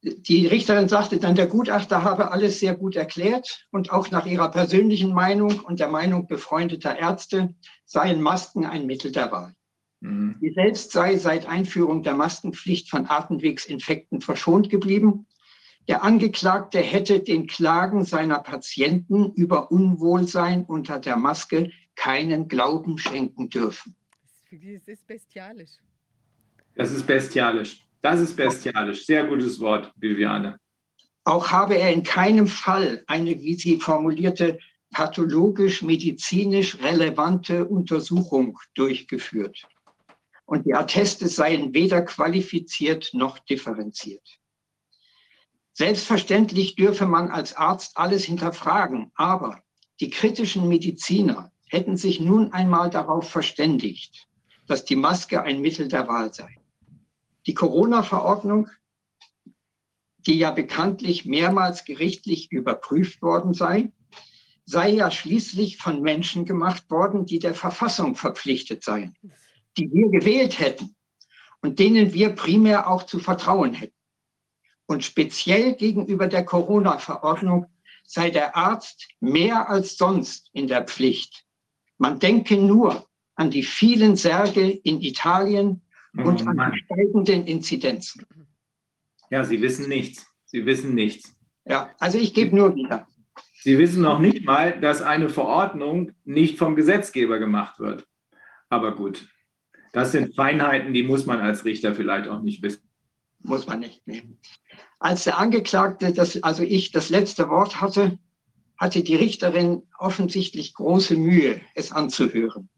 die 0.00 0.46
Richterin 0.46 0.88
sagte 0.88 1.18
dann, 1.18 1.34
der 1.34 1.46
Gutachter 1.46 2.02
habe 2.02 2.30
alles 2.30 2.58
sehr 2.58 2.74
gut 2.74 2.96
erklärt 2.96 3.66
und 3.70 3.92
auch 3.92 4.10
nach 4.10 4.24
ihrer 4.24 4.50
persönlichen 4.50 5.12
Meinung 5.12 5.60
und 5.60 5.78
der 5.78 5.88
Meinung 5.88 6.26
befreundeter 6.26 6.98
Ärzte 6.98 7.54
seien 7.84 8.22
Masken 8.22 8.64
ein 8.64 8.86
Mittel 8.86 9.12
der 9.12 9.30
Wahl. 9.30 9.54
Mhm. 10.00 10.36
Sie 10.40 10.52
selbst 10.52 10.92
sei 10.92 11.16
seit 11.16 11.46
Einführung 11.46 12.02
der 12.02 12.14
Maskenpflicht 12.14 12.88
von 12.88 13.06
Atemwegsinfekten 13.08 14.20
verschont 14.20 14.70
geblieben. 14.70 15.26
Der 15.88 16.02
Angeklagte 16.02 16.78
hätte 16.80 17.20
den 17.20 17.46
Klagen 17.46 18.04
seiner 18.04 18.38
Patienten 18.38 19.32
über 19.32 19.70
Unwohlsein 19.70 20.64
unter 20.64 20.98
der 20.98 21.16
Maske 21.16 21.70
keinen 21.96 22.48
Glauben 22.48 22.98
schenken 22.98 23.48
dürfen. 23.48 23.94
Es 24.50 24.88
ist 24.88 25.06
bestialisch. 25.06 25.78
Das 26.74 26.90
ist 26.92 27.06
bestialisch. 27.06 27.84
Das 28.02 28.20
ist 28.20 28.34
bestialisch. 28.34 29.04
Sehr 29.04 29.24
gutes 29.24 29.60
Wort, 29.60 29.92
Viviane. 29.96 30.58
Auch 31.24 31.50
habe 31.50 31.76
er 31.76 31.92
in 31.92 32.02
keinem 32.02 32.46
Fall 32.46 33.04
eine, 33.06 33.38
wie 33.40 33.54
sie 33.54 33.78
formulierte, 33.78 34.58
pathologisch-medizinisch 34.90 36.78
relevante 36.80 37.66
Untersuchung 37.66 38.58
durchgeführt. 38.74 39.66
Und 40.50 40.66
die 40.66 40.74
Atteste 40.74 41.28
seien 41.28 41.74
weder 41.74 42.02
qualifiziert 42.02 43.10
noch 43.12 43.38
differenziert. 43.38 44.40
Selbstverständlich 45.74 46.74
dürfe 46.74 47.06
man 47.06 47.30
als 47.30 47.54
Arzt 47.54 47.96
alles 47.96 48.24
hinterfragen, 48.24 49.12
aber 49.14 49.62
die 50.00 50.10
kritischen 50.10 50.66
Mediziner 50.66 51.52
hätten 51.68 51.96
sich 51.96 52.18
nun 52.18 52.52
einmal 52.52 52.90
darauf 52.90 53.30
verständigt, 53.30 54.26
dass 54.66 54.84
die 54.84 54.96
Maske 54.96 55.40
ein 55.40 55.60
Mittel 55.60 55.86
der 55.86 56.08
Wahl 56.08 56.34
sei. 56.34 56.58
Die 57.46 57.54
Corona-Verordnung, 57.54 58.68
die 60.26 60.36
ja 60.36 60.50
bekanntlich 60.50 61.26
mehrmals 61.26 61.84
gerichtlich 61.84 62.50
überprüft 62.50 63.22
worden 63.22 63.54
sei, 63.54 63.92
sei 64.66 64.88
ja 64.88 65.12
schließlich 65.12 65.76
von 65.76 66.02
Menschen 66.02 66.44
gemacht 66.44 66.90
worden, 66.90 67.24
die 67.24 67.38
der 67.38 67.54
Verfassung 67.54 68.16
verpflichtet 68.16 68.82
seien, 68.82 69.16
die 69.76 69.90
wir 69.92 70.08
gewählt 70.10 70.58
hätten 70.58 70.94
und 71.62 71.78
denen 71.78 72.12
wir 72.12 72.30
primär 72.30 72.88
auch 72.88 73.04
zu 73.04 73.18
vertrauen 73.18 73.74
hätten. 73.74 73.94
Und 74.86 75.04
speziell 75.04 75.74
gegenüber 75.74 76.26
der 76.26 76.44
Corona-Verordnung 76.44 77.66
sei 78.04 78.30
der 78.30 78.56
Arzt 78.56 79.08
mehr 79.20 79.68
als 79.68 79.96
sonst 79.96 80.48
in 80.52 80.66
der 80.66 80.84
Pflicht. 80.84 81.44
Man 81.98 82.18
denke 82.18 82.56
nur 82.56 83.06
an 83.36 83.50
die 83.50 83.62
vielen 83.62 84.16
Särge 84.16 84.68
in 84.68 85.00
Italien 85.00 85.82
und 86.16 86.42
Oh 86.42 86.48
an 86.48 86.56
Mann. 86.56 86.72
die 86.72 86.80
steigenden 86.80 87.46
Inzidenzen. 87.46 88.26
Ja, 89.30 89.44
Sie 89.44 89.62
wissen 89.62 89.88
nichts. 89.88 90.26
Sie 90.46 90.66
wissen 90.66 90.94
nichts. 90.94 91.32
Ja, 91.64 91.94
also 92.00 92.18
ich 92.18 92.34
gebe 92.34 92.56
nur 92.56 92.74
wieder. 92.74 93.06
Sie 93.62 93.78
wissen 93.78 94.02
noch 94.02 94.18
nicht 94.18 94.44
mal, 94.44 94.80
dass 94.80 95.02
eine 95.02 95.28
Verordnung 95.28 96.12
nicht 96.24 96.58
vom 96.58 96.74
Gesetzgeber 96.74 97.38
gemacht 97.38 97.78
wird. 97.78 98.06
Aber 98.70 98.96
gut, 98.96 99.28
das 99.92 100.12
sind 100.12 100.34
Feinheiten, 100.34 100.92
die 100.94 101.02
muss 101.02 101.26
man 101.26 101.40
als 101.40 101.64
Richter 101.64 101.94
vielleicht 101.94 102.28
auch 102.28 102.42
nicht 102.42 102.62
wissen. 102.62 102.82
muss 103.42 103.66
man 103.66 103.80
nicht 103.80 104.06
nehmen. 104.06 104.38
Als 104.98 105.24
der 105.24 105.38
Angeklagte, 105.38 106.12
das, 106.12 106.42
also 106.42 106.62
ich, 106.62 106.92
das 106.92 107.08
letzte 107.08 107.48
Wort 107.48 107.80
hatte, 107.80 108.18
hatte 108.76 109.02
die 109.02 109.16
Richterin 109.16 109.82
offensichtlich 109.98 110.74
große 110.74 111.16
Mühe, 111.16 111.60
es 111.74 111.90
anzuhören. 111.92 112.68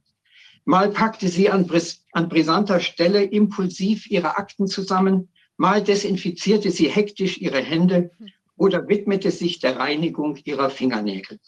Mal 0.64 0.90
packte 0.90 1.28
sie 1.28 1.50
an, 1.50 1.66
bris- 1.66 2.04
an 2.12 2.28
brisanter 2.28 2.78
Stelle 2.80 3.24
impulsiv 3.24 4.06
ihre 4.06 4.36
Akten 4.36 4.68
zusammen, 4.68 5.28
mal 5.56 5.82
desinfizierte 5.82 6.70
sie 6.70 6.88
hektisch 6.88 7.38
ihre 7.38 7.60
Hände 7.60 8.12
oder 8.56 8.86
widmete 8.88 9.32
sich 9.32 9.58
der 9.58 9.76
Reinigung 9.76 10.36
ihrer 10.44 10.70
Fingernägel. 10.70 11.40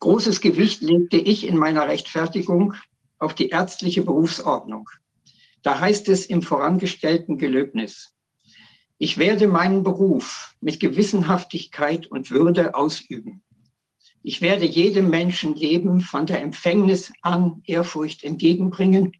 Großes 0.00 0.40
Gewicht 0.40 0.82
legte 0.82 1.16
ich 1.16 1.46
in 1.46 1.56
meiner 1.56 1.88
Rechtfertigung 1.88 2.74
auf 3.22 3.34
die 3.34 3.50
ärztliche 3.50 4.02
Berufsordnung. 4.02 4.90
Da 5.62 5.78
heißt 5.78 6.08
es 6.08 6.26
im 6.26 6.42
vorangestellten 6.42 7.38
Gelöbnis, 7.38 8.12
ich 8.98 9.16
werde 9.18 9.48
meinen 9.48 9.82
Beruf 9.82 10.54
mit 10.60 10.80
Gewissenhaftigkeit 10.80 12.06
und 12.06 12.30
Würde 12.30 12.74
ausüben. 12.74 13.42
Ich 14.22 14.40
werde 14.40 14.64
jedem 14.64 15.10
Menschenleben 15.10 16.00
von 16.00 16.26
der 16.26 16.40
Empfängnis 16.40 17.12
an 17.22 17.62
Ehrfurcht 17.64 18.22
entgegenbringen 18.22 19.12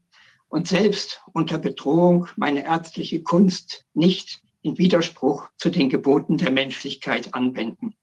und 0.48 0.68
selbst 0.68 1.20
unter 1.32 1.58
Bedrohung 1.58 2.28
meine 2.36 2.64
ärztliche 2.64 3.22
Kunst 3.22 3.84
nicht 3.94 4.40
in 4.62 4.78
Widerspruch 4.78 5.48
zu 5.58 5.70
den 5.70 5.88
Geboten 5.88 6.38
der 6.38 6.52
Menschlichkeit 6.52 7.34
anwenden. 7.34 7.94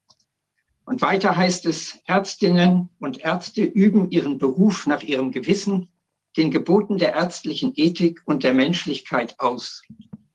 Und 0.90 1.03
weiter 1.03 1.38
heißt 1.38 1.68
es, 1.68 1.99
Ärztinnen 2.07 2.90
und 2.98 3.20
Ärzte 3.20 3.64
üben 3.64 4.10
ihren 4.10 4.40
Beruf 4.40 4.88
nach 4.88 5.03
ihrem 5.03 5.32
Gewissen, 5.32 5.88
den 6.36 6.49
Geboten 6.49 6.98
der 6.98 7.14
ärztlichen 7.14 7.74
Ethik 7.76 8.24
und 8.26 8.44
der 8.44 8.56
Menschlichkeit 8.56 9.40
aus. 9.40 9.84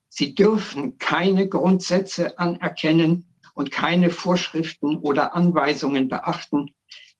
Sie 0.09 0.37
dürfen 0.37 0.97
keine 0.99 1.49
Grundsätze 1.49 2.39
anerkennen 2.39 3.27
und 3.55 3.73
keine 3.73 4.11
Vorschriften 4.11 4.99
oder 4.99 5.35
Anweisungen 5.35 6.07
beachten, 6.07 6.73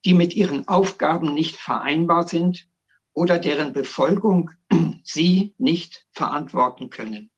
die 0.05 0.15
mit 0.15 0.37
ihren 0.37 0.69
Aufgaben 0.69 1.35
nicht 1.35 1.57
vereinbar 1.57 2.29
sind 2.29 2.69
oder 3.15 3.41
deren 3.41 3.73
Befolgung 3.73 4.53
sie 5.03 5.55
nicht 5.59 6.07
verantworten 6.13 6.89
können. 6.89 7.33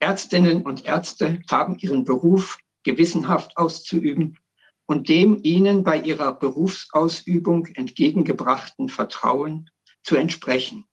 Ärztinnen 0.00 0.62
und 0.62 0.84
Ärzte 0.84 1.42
haben 1.48 1.78
ihren 1.78 2.04
Beruf 2.04 2.58
gewissenhaft 2.82 3.56
auszuüben 3.56 4.36
und 4.86 5.08
dem 5.08 5.40
ihnen 5.42 5.82
bei 5.82 6.00
ihrer 6.00 6.32
Berufsausübung 6.32 7.66
entgegengebrachten 7.66 8.88
Vertrauen 8.88 9.68
zu 10.02 10.16
entsprechen. 10.16 10.86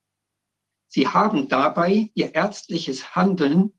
Sie 0.87 1.07
haben 1.07 1.47
dabei 1.47 2.09
ihr 2.15 2.33
ärztliches 2.35 3.15
Handeln 3.15 3.73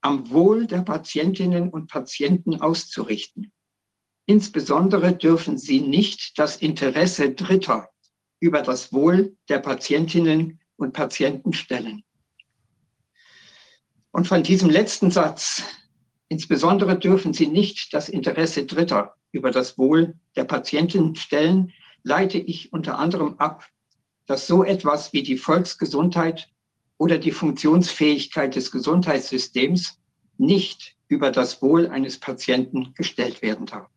am 0.00 0.30
Wohl 0.30 0.66
der 0.66 0.82
Patientinnen 0.82 1.68
und 1.70 1.90
Patienten 1.90 2.60
auszurichten. 2.60 3.52
Insbesondere 4.26 5.12
dürfen 5.12 5.58
sie 5.58 5.80
nicht 5.80 6.38
das 6.38 6.56
Interesse 6.56 7.32
Dritter 7.34 7.88
über 8.40 8.62
das 8.62 8.92
Wohl 8.92 9.36
der 9.48 9.58
Patientinnen 9.58 10.60
und 10.76 10.92
Patienten 10.92 11.52
stellen. 11.52 12.04
Und 14.12 14.26
von 14.26 14.42
diesem 14.42 14.70
letzten 14.70 15.10
Satz, 15.10 15.62
insbesondere 16.28 16.98
dürfen 16.98 17.32
sie 17.32 17.46
nicht 17.46 17.92
das 17.92 18.08
Interesse 18.08 18.64
Dritter 18.64 19.15
über 19.36 19.50
das 19.50 19.78
Wohl 19.78 20.14
der 20.34 20.44
Patienten 20.44 21.14
stellen, 21.14 21.72
leite 22.02 22.38
ich 22.38 22.72
unter 22.72 22.98
anderem 22.98 23.34
ab, 23.38 23.66
dass 24.26 24.46
so 24.46 24.64
etwas 24.64 25.12
wie 25.12 25.22
die 25.22 25.36
Volksgesundheit 25.36 26.48
oder 26.98 27.18
die 27.18 27.30
Funktionsfähigkeit 27.30 28.56
des 28.56 28.70
Gesundheitssystems 28.70 30.00
nicht 30.38 30.96
über 31.08 31.30
das 31.30 31.62
Wohl 31.62 31.88
eines 31.88 32.18
Patienten 32.18 32.94
gestellt 32.94 33.42
werden 33.42 33.66
darf. 33.66 33.88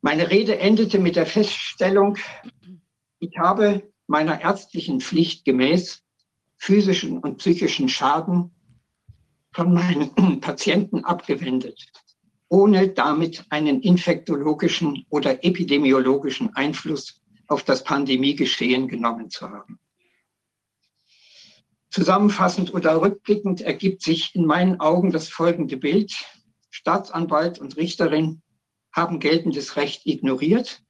Meine 0.00 0.30
Rede 0.30 0.58
endete 0.58 0.98
mit 0.98 1.14
der 1.14 1.26
Feststellung, 1.26 2.18
ich 3.20 3.38
habe 3.38 3.92
meiner 4.08 4.40
ärztlichen 4.40 5.00
Pflicht 5.00 5.44
gemäß 5.44 6.02
physischen 6.56 7.18
und 7.18 7.38
psychischen 7.38 7.88
Schaden 7.88 8.50
von 9.52 9.72
meinen 9.72 10.40
Patienten 10.40 11.04
abgewendet, 11.04 11.80
ohne 12.52 12.90
damit 12.90 13.46
einen 13.48 13.80
infektologischen 13.80 15.06
oder 15.08 15.42
epidemiologischen 15.42 16.54
Einfluss 16.54 17.22
auf 17.46 17.62
das 17.62 17.82
Pandemiegeschehen 17.82 18.88
genommen 18.88 19.30
zu 19.30 19.48
haben. 19.48 19.80
Zusammenfassend 21.88 22.74
oder 22.74 23.00
rückblickend 23.00 23.62
ergibt 23.62 24.02
sich 24.02 24.34
in 24.34 24.44
meinen 24.44 24.80
Augen 24.80 25.12
das 25.12 25.30
folgende 25.30 25.78
Bild. 25.78 26.12
Staatsanwalt 26.68 27.58
und 27.58 27.78
Richterin 27.78 28.42
haben 28.92 29.18
geltendes 29.18 29.76
Recht 29.76 30.02
ignoriert. 30.04 30.82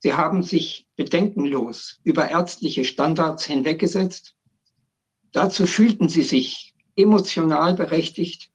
Sie 0.00 0.12
haben 0.12 0.42
sich 0.42 0.86
bedenkenlos 0.96 2.00
über 2.04 2.28
ärztliche 2.28 2.84
Standards 2.84 3.46
hinweggesetzt. 3.46 4.34
Dazu 5.32 5.66
fühlten 5.66 6.10
sie 6.10 6.22
sich 6.22 6.74
emotional 6.96 7.72
berechtigt, 7.72 8.50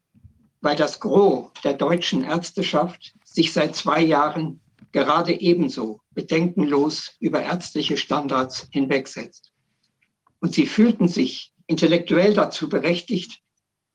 weil 0.63 0.77
das 0.77 1.01
Gros 1.01 1.51
der 1.65 1.73
deutschen 1.73 2.23
Ärzteschaft 2.23 3.13
sich 3.25 3.51
seit 3.51 3.75
zwei 3.75 4.01
Jahren 4.01 4.61
gerade 4.93 5.33
ebenso 5.33 5.99
bedenkenlos 6.11 7.17
über 7.19 7.41
ärztliche 7.43 7.97
Standards 7.97 8.69
hinwegsetzt. 8.71 9.51
Und 10.39 10.53
sie 10.53 10.65
fühlten 10.65 11.09
sich 11.09 11.51
intellektuell 11.67 12.33
dazu 12.33 12.69
berechtigt, 12.69 13.41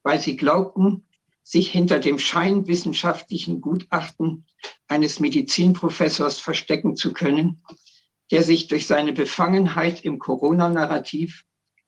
weil 0.03 0.21
sie 0.21 0.37
glaubten, 0.37 1.07
sich 1.43 1.71
hinter 1.71 2.01
dem 2.01 2.19
scheinwissenschaftlichen 2.19 3.63
Gutachten 3.63 4.45
eines 4.89 5.21
Medizinprofessors 5.21 6.39
verstecken 6.39 6.97
zu 6.97 7.15
können, 7.15 7.63
der 8.31 8.43
sich 8.43 8.69
durch 8.69 8.87
seine 8.87 9.15
Befangenheit 9.15 10.05
im 10.05 10.19
Corona-Narrativ 10.19 11.45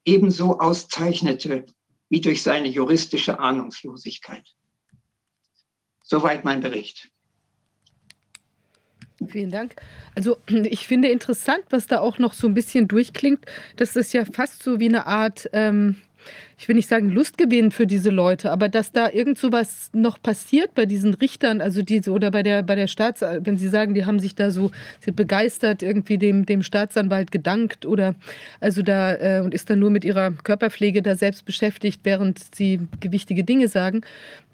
ebenso 0.06 0.58
auszeichnete 0.58 1.66
wie 2.08 2.22
durch 2.22 2.42
seine 2.42 2.68
juristische 2.68 3.38
Ahnungslosigkeit. 3.38 4.54
Soweit 6.10 6.44
mein 6.44 6.60
Bericht. 6.60 7.08
Vielen 9.28 9.52
Dank. 9.52 9.76
Also 10.16 10.38
ich 10.48 10.88
finde 10.88 11.08
interessant, 11.08 11.62
was 11.70 11.86
da 11.86 12.00
auch 12.00 12.18
noch 12.18 12.32
so 12.32 12.48
ein 12.48 12.54
bisschen 12.54 12.88
durchklingt, 12.88 13.46
dass 13.76 13.92
das 13.92 14.12
ja 14.12 14.24
fast 14.24 14.64
so 14.64 14.80
wie 14.80 14.88
eine 14.88 15.06
Art 15.06 15.48
ähm, 15.52 16.02
ich 16.60 16.68
will 16.68 16.76
nicht 16.76 16.90
sagen 16.90 17.08
Lustgewinn 17.08 17.70
für 17.70 17.86
diese 17.86 18.10
Leute, 18.10 18.52
aber 18.52 18.68
dass 18.68 18.92
da 18.92 19.08
irgend 19.08 19.38
so 19.38 19.50
was 19.50 19.88
noch 19.94 20.20
passiert 20.20 20.74
bei 20.74 20.84
diesen 20.84 21.14
Richtern, 21.14 21.62
also 21.62 21.80
diese 21.80 22.10
oder 22.10 22.30
bei 22.30 22.42
der 22.42 22.62
bei 22.62 22.74
der 22.74 22.86
Staats 22.86 23.22
wenn 23.22 23.56
Sie 23.56 23.68
sagen, 23.68 23.94
die 23.94 24.04
haben 24.04 24.20
sich 24.20 24.34
da 24.34 24.50
so 24.50 24.70
begeistert 25.06 25.82
irgendwie 25.82 26.18
dem 26.18 26.44
dem 26.44 26.62
Staatsanwalt 26.62 27.30
gedankt 27.30 27.86
oder 27.86 28.14
also 28.60 28.82
da 28.82 29.14
äh, 29.14 29.40
und 29.40 29.54
ist 29.54 29.70
dann 29.70 29.78
nur 29.78 29.88
mit 29.88 30.04
ihrer 30.04 30.32
Körperpflege 30.32 31.00
da 31.00 31.16
selbst 31.16 31.46
beschäftigt, 31.46 32.00
während 32.04 32.54
sie 32.54 32.80
gewichtige 33.00 33.42
Dinge 33.42 33.68
sagen, 33.68 34.02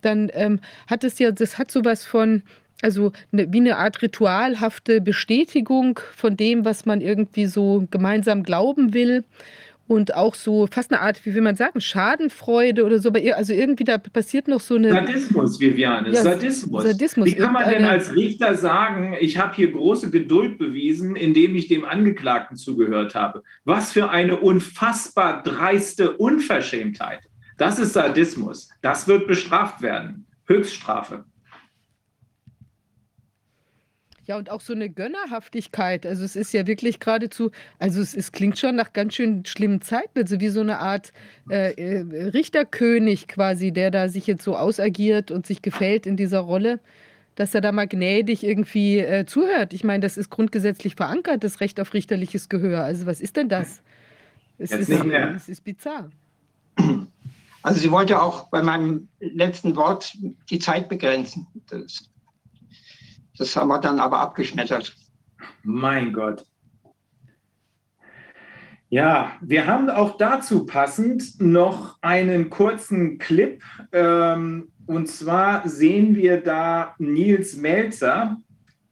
dann 0.00 0.30
ähm, 0.32 0.60
hat 0.86 1.02
es 1.02 1.18
ja 1.18 1.32
das 1.32 1.58
hat 1.58 1.72
so 1.72 1.84
was 1.84 2.04
von 2.04 2.42
also 2.82 3.10
ne, 3.32 3.48
wie 3.50 3.58
eine 3.58 3.78
Art 3.78 4.00
ritualhafte 4.00 5.00
Bestätigung 5.00 5.98
von 6.14 6.36
dem, 6.36 6.64
was 6.64 6.86
man 6.86 7.00
irgendwie 7.00 7.46
so 7.46 7.88
gemeinsam 7.90 8.44
glauben 8.44 8.94
will 8.94 9.24
und 9.88 10.14
auch 10.14 10.34
so 10.34 10.66
fast 10.70 10.92
eine 10.92 11.00
Art, 11.00 11.24
wie 11.24 11.34
will 11.34 11.42
man 11.42 11.54
sagen, 11.56 11.80
Schadenfreude 11.80 12.84
oder 12.84 12.98
so. 12.98 13.10
Also 13.10 13.52
irgendwie 13.52 13.84
da 13.84 13.98
passiert 13.98 14.48
noch 14.48 14.60
so 14.60 14.74
eine. 14.76 14.90
Sadismus, 14.90 15.60
Viviane, 15.60 16.10
Ja, 16.10 16.22
Sadismus. 16.22 16.84
Sadismus, 16.84 17.26
Wie 17.26 17.34
kann 17.34 17.52
man 17.52 17.64
denn 17.64 17.72
irgendeine- 17.74 17.98
als 17.98 18.14
Richter 18.14 18.54
sagen, 18.56 19.16
ich 19.20 19.38
habe 19.38 19.54
hier 19.54 19.70
große 19.70 20.10
Geduld 20.10 20.58
bewiesen, 20.58 21.14
indem 21.16 21.54
ich 21.54 21.68
dem 21.68 21.84
Angeklagten 21.84 22.56
zugehört 22.56 23.14
habe? 23.14 23.42
Was 23.64 23.92
für 23.92 24.10
eine 24.10 24.38
unfassbar 24.38 25.42
dreiste 25.42 26.16
Unverschämtheit. 26.16 27.20
Das 27.58 27.78
ist 27.78 27.92
Sadismus. 27.94 28.68
Das 28.82 29.08
wird 29.08 29.26
bestraft 29.26 29.80
werden. 29.82 30.26
Höchststrafe. 30.46 31.24
Ja, 34.26 34.36
und 34.36 34.50
auch 34.50 34.60
so 34.60 34.72
eine 34.72 34.90
Gönnerhaftigkeit. 34.90 36.04
Also 36.04 36.24
es 36.24 36.34
ist 36.34 36.52
ja 36.52 36.66
wirklich 36.66 36.98
geradezu, 36.98 37.52
also 37.78 38.00
es, 38.00 38.12
es 38.12 38.32
klingt 38.32 38.58
schon 38.58 38.74
nach 38.74 38.92
ganz 38.92 39.14
schön 39.14 39.44
schlimmen 39.44 39.82
Zeiten, 39.82 40.18
also 40.18 40.40
wie 40.40 40.48
so 40.48 40.60
eine 40.60 40.80
Art 40.80 41.12
äh, 41.48 41.72
äh, 41.74 42.00
Richterkönig 42.30 43.28
quasi, 43.28 43.70
der 43.70 43.92
da 43.92 44.08
sich 44.08 44.26
jetzt 44.26 44.42
so 44.42 44.56
ausagiert 44.56 45.30
und 45.30 45.46
sich 45.46 45.62
gefällt 45.62 46.06
in 46.06 46.16
dieser 46.16 46.40
Rolle, 46.40 46.80
dass 47.36 47.54
er 47.54 47.60
da 47.60 47.70
mal 47.70 47.86
gnädig 47.86 48.42
irgendwie 48.42 48.98
äh, 48.98 49.26
zuhört. 49.26 49.72
Ich 49.72 49.84
meine, 49.84 50.00
das 50.00 50.16
ist 50.16 50.28
grundgesetzlich 50.28 50.96
verankert, 50.96 51.44
das 51.44 51.60
Recht 51.60 51.78
auf 51.78 51.94
richterliches 51.94 52.48
Gehör. 52.48 52.82
Also 52.82 53.06
was 53.06 53.20
ist 53.20 53.36
denn 53.36 53.48
das? 53.48 53.80
Es 54.58 54.70
Jetzt 54.70 54.80
ist, 54.80 54.88
nicht 54.88 55.04
mehr. 55.04 55.34
es 55.36 55.48
ist 55.48 55.62
bizarr. 55.62 56.10
Also 57.62 57.80
sie 57.80 57.90
wollte 57.90 58.20
auch 58.20 58.48
bei 58.48 58.62
meinem 58.62 59.08
letzten 59.20 59.76
Wort 59.76 60.16
die 60.50 60.58
Zeit 60.58 60.88
begrenzen. 60.88 61.46
Das, 61.68 62.08
das 63.38 63.56
haben 63.56 63.68
wir 63.68 63.80
dann 63.80 64.00
aber 64.00 64.20
abgeschmettert. 64.20 64.94
Mein 65.62 66.12
Gott. 66.12 66.44
Ja, 68.88 69.32
wir 69.40 69.66
haben 69.66 69.90
auch 69.90 70.16
dazu 70.16 70.64
passend 70.64 71.40
noch 71.40 71.98
einen 72.02 72.50
kurzen 72.50 73.18
Clip. 73.18 73.62
Ähm, 73.92 74.68
und 74.86 75.08
zwar 75.08 75.68
sehen 75.68 76.14
wir 76.14 76.40
da 76.40 76.94
Nils 76.98 77.56
Melzer. 77.56 78.36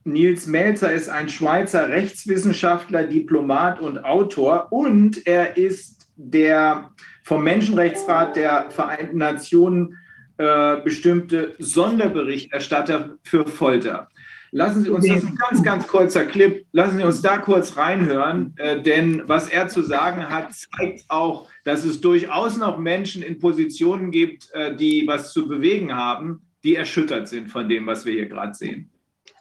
Nils 0.03 0.47
Melzer 0.47 0.93
ist 0.93 1.09
ein 1.09 1.29
Schweizer 1.29 1.89
Rechtswissenschaftler, 1.89 3.05
Diplomat 3.05 3.81
und 3.81 4.05
Autor 4.05 4.73
und 4.73 5.27
er 5.27 5.57
ist 5.57 6.09
der 6.17 6.91
vom 7.23 7.43
Menschenrechtsrat 7.45 8.37
der 8.37 8.71
Vereinten 8.71 9.19
Nationen 9.19 9.97
äh, 10.37 10.81
bestimmte 10.83 11.55
Sonderberichterstatter 11.59 13.17
für 13.23 13.47
Folter. 13.47 14.09
Lassen 14.55 14.85
Sie 14.85 14.91
uns, 14.91 15.05
das 15.05 15.17
ist 15.17 15.27
ein 15.27 15.35
ganz, 15.35 15.63
ganz 15.65 15.87
kurzer 15.89 16.27
Clip, 16.27 16.65
lassen 16.71 16.99
Sie 16.99 17.03
uns 17.03 17.21
da 17.21 17.39
kurz 17.39 17.77
reinhören, 17.77 18.55
äh, 18.57 18.81
denn 18.81 19.25
was 19.27 19.49
er 19.49 19.67
zu 19.67 19.83
sagen 19.83 20.29
hat, 20.29 20.55
zeigt 20.55 21.05
auch, 21.09 21.51
dass 21.65 21.85
es 21.85 22.01
durchaus 22.01 22.57
noch 22.57 22.79
Menschen 22.79 23.25
in 23.25 23.41
Positionen 23.41 24.13
gibt, 24.13 24.53
äh, 24.53 24.77
die 24.77 25.09
was 25.09 25.33
zu 25.33 25.49
bewegen 25.49 25.93
haben, 25.93 26.47
die 26.63 26.77
erschüttert 26.77 27.27
sind 27.27 27.51
von 27.51 27.69
dem, 27.69 27.85
was 27.89 28.05
wir 28.05 28.13
hier 28.13 28.27
gerade 28.27 28.55
sehen. 28.55 28.93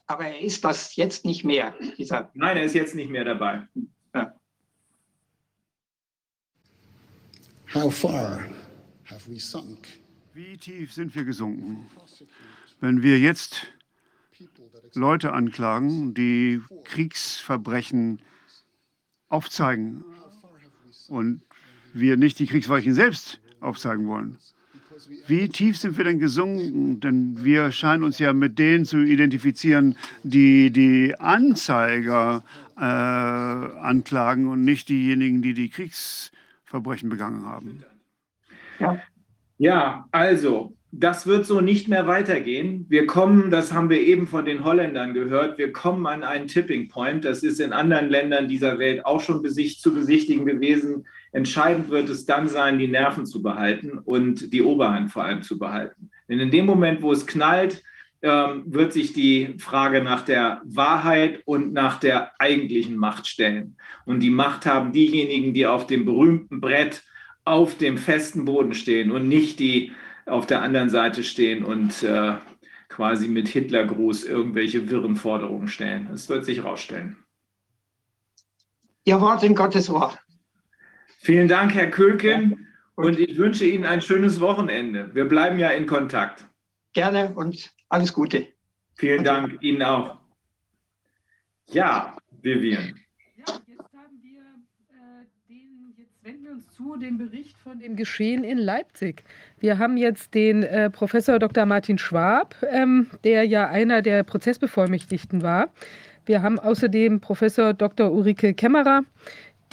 Aber 0.07 0.25
er 0.25 0.41
ist 0.41 0.65
das 0.65 0.95
jetzt 0.95 1.25
nicht 1.25 1.43
mehr. 1.43 1.75
Dieser 1.99 2.31
Nein, 2.33 2.57
er 2.57 2.63
ist 2.63 2.73
jetzt 2.73 2.95
nicht 2.95 3.11
mehr 3.11 3.23
dabei. 3.23 3.67
How 7.71 7.93
far 7.93 8.49
have 9.05 9.31
we 9.31 9.39
sunk? 9.39 9.87
Wie 10.33 10.57
tief 10.57 10.91
sind 10.91 11.13
wir 11.13 11.23
gesunken? 11.23 11.85
Wenn 12.79 13.03
wir 13.03 13.19
jetzt 13.19 13.67
Leute 14.95 15.33
anklagen, 15.33 16.13
die 16.13 16.61
Kriegsverbrechen 16.83 18.21
aufzeigen 19.29 20.03
und 21.07 21.41
wir 21.93 22.17
nicht 22.17 22.39
die 22.39 22.47
Kriegsverbrechen 22.47 22.93
selbst 22.93 23.39
aufzeigen 23.59 24.07
wollen. 24.07 24.37
Wie 25.27 25.49
tief 25.49 25.77
sind 25.77 25.97
wir 25.97 26.03
denn 26.03 26.19
gesunken? 26.19 26.99
Denn 26.99 27.43
wir 27.43 27.71
scheinen 27.71 28.03
uns 28.03 28.19
ja 28.19 28.31
mit 28.33 28.59
denen 28.59 28.85
zu 28.85 28.99
identifizieren, 28.99 29.97
die 30.23 30.71
die 30.71 31.15
Anzeiger 31.19 32.43
äh, 32.77 32.81
anklagen 32.81 34.47
und 34.47 34.63
nicht 34.63 34.89
diejenigen, 34.89 35.41
die 35.41 35.53
die 35.53 35.69
Kriegsverbrechen 35.69 37.09
begangen 37.09 37.45
haben. 37.45 37.83
Ja. 38.79 39.01
Ja, 39.57 40.07
also 40.11 40.73
das 40.95 41.25
wird 41.25 41.47
so 41.47 41.59
nicht 41.59 41.87
mehr 41.87 42.05
weitergehen. 42.05 42.85
Wir 42.87 43.07
kommen, 43.07 43.49
das 43.49 43.73
haben 43.73 43.89
wir 43.89 43.99
eben 43.99 44.27
von 44.27 44.45
den 44.45 44.63
Holländern 44.63 45.15
gehört, 45.15 45.57
wir 45.57 45.73
kommen 45.73 46.05
an 46.05 46.23
einen 46.23 46.47
Tipping 46.47 46.87
Point. 46.87 47.25
Das 47.25 47.41
ist 47.41 47.59
in 47.59 47.73
anderen 47.73 48.09
Ländern 48.09 48.47
dieser 48.47 48.77
Welt 48.77 49.03
auch 49.03 49.19
schon 49.19 49.43
zu 49.43 49.93
besichtigen 49.93 50.45
gewesen. 50.45 51.07
Entscheidend 51.31 51.89
wird 51.89 52.09
es 52.09 52.27
dann 52.27 52.47
sein, 52.47 52.77
die 52.77 52.87
Nerven 52.87 53.25
zu 53.25 53.41
behalten 53.41 53.97
und 53.97 54.53
die 54.53 54.61
Oberhand 54.61 55.11
vor 55.11 55.23
allem 55.23 55.41
zu 55.41 55.57
behalten. 55.57 56.11
Denn 56.29 56.39
in 56.39 56.51
dem 56.51 56.67
Moment, 56.67 57.01
wo 57.01 57.11
es 57.11 57.25
knallt, 57.25 57.83
ähm, 58.21 58.63
wird 58.67 58.93
sich 58.93 59.13
die 59.13 59.55
Frage 59.57 60.03
nach 60.03 60.21
der 60.21 60.61
Wahrheit 60.63 61.41
und 61.45 61.73
nach 61.73 61.99
der 61.99 62.39
eigentlichen 62.39 62.97
Macht 62.97 63.27
stellen. 63.27 63.77
Und 64.05 64.19
die 64.19 64.29
Macht 64.29 64.67
haben 64.67 64.93
diejenigen, 64.93 65.55
die 65.55 65.65
auf 65.65 65.87
dem 65.87 66.05
berühmten 66.05 66.61
Brett 66.61 67.03
auf 67.45 67.79
dem 67.79 67.97
festen 67.97 68.45
Boden 68.45 68.75
stehen 68.75 69.11
und 69.11 69.27
nicht 69.27 69.59
die 69.59 69.91
auf 70.25 70.45
der 70.45 70.61
anderen 70.61 70.89
Seite 70.89 71.23
stehen 71.23 71.63
und 71.63 72.03
äh, 72.03 72.35
quasi 72.89 73.27
mit 73.27 73.47
Hitlergruß 73.47 74.25
irgendwelche 74.25 74.89
wirren 74.89 75.15
Forderungen 75.15 75.67
stellen. 75.67 76.07
Das 76.11 76.29
wird 76.29 76.45
sich 76.45 76.59
herausstellen. 76.59 77.17
Ihr 79.05 79.19
Wort 79.19 79.43
in 79.43 79.55
Gottes 79.55 79.89
Ohr. 79.89 80.17
Vielen 81.19 81.47
Dank, 81.47 81.73
Herr 81.73 81.89
Kölken. 81.89 82.67
Und 82.95 83.19
ich 83.19 83.37
wünsche 83.37 83.65
Ihnen 83.65 83.85
ein 83.85 84.01
schönes 84.01 84.39
Wochenende. 84.39 85.09
Wir 85.15 85.25
bleiben 85.25 85.57
ja 85.57 85.69
in 85.69 85.87
Kontakt. 85.87 86.45
Gerne 86.93 87.33
und 87.33 87.73
alles 87.89 88.13
Gute. 88.13 88.47
Vielen 88.95 89.23
Dank 89.23 89.57
Ihnen 89.61 89.81
auch. 89.81 90.19
Ja, 91.67 92.15
Vivian. 92.41 92.99
Ja, 93.35 93.45
jetzt 93.65 93.93
haben 93.93 94.21
wir 94.21 94.41
äh, 94.91 95.25
den, 95.49 95.93
jetzt 95.97 96.23
wenden 96.23 96.41
wir 96.41 96.41
uns 96.53 96.67
zu 96.75 96.95
dem 96.97 97.17
Bericht 97.17 97.57
von 97.57 97.79
dem 97.79 97.95
Geschehen 97.95 98.43
in 98.43 98.59
Leipzig. 98.59 99.23
Wir 99.59 99.79
haben 99.79 99.97
jetzt 99.97 100.35
den 100.35 100.61
äh, 100.61 100.91
Professor 100.91 101.39
Dr. 101.39 101.65
Martin 101.65 101.97
Schwab, 101.97 102.55
ähm, 102.69 103.07
der 103.23 103.43
ja 103.45 103.69
einer 103.69 104.03
der 104.03 104.23
Prozessbevollmächtigten 104.23 105.41
war. 105.41 105.69
Wir 106.27 106.43
haben 106.43 106.59
außerdem 106.59 107.21
Professor 107.21 107.73
Dr. 107.73 108.11
Ulrike 108.11 108.53
Kämmerer, 108.53 109.01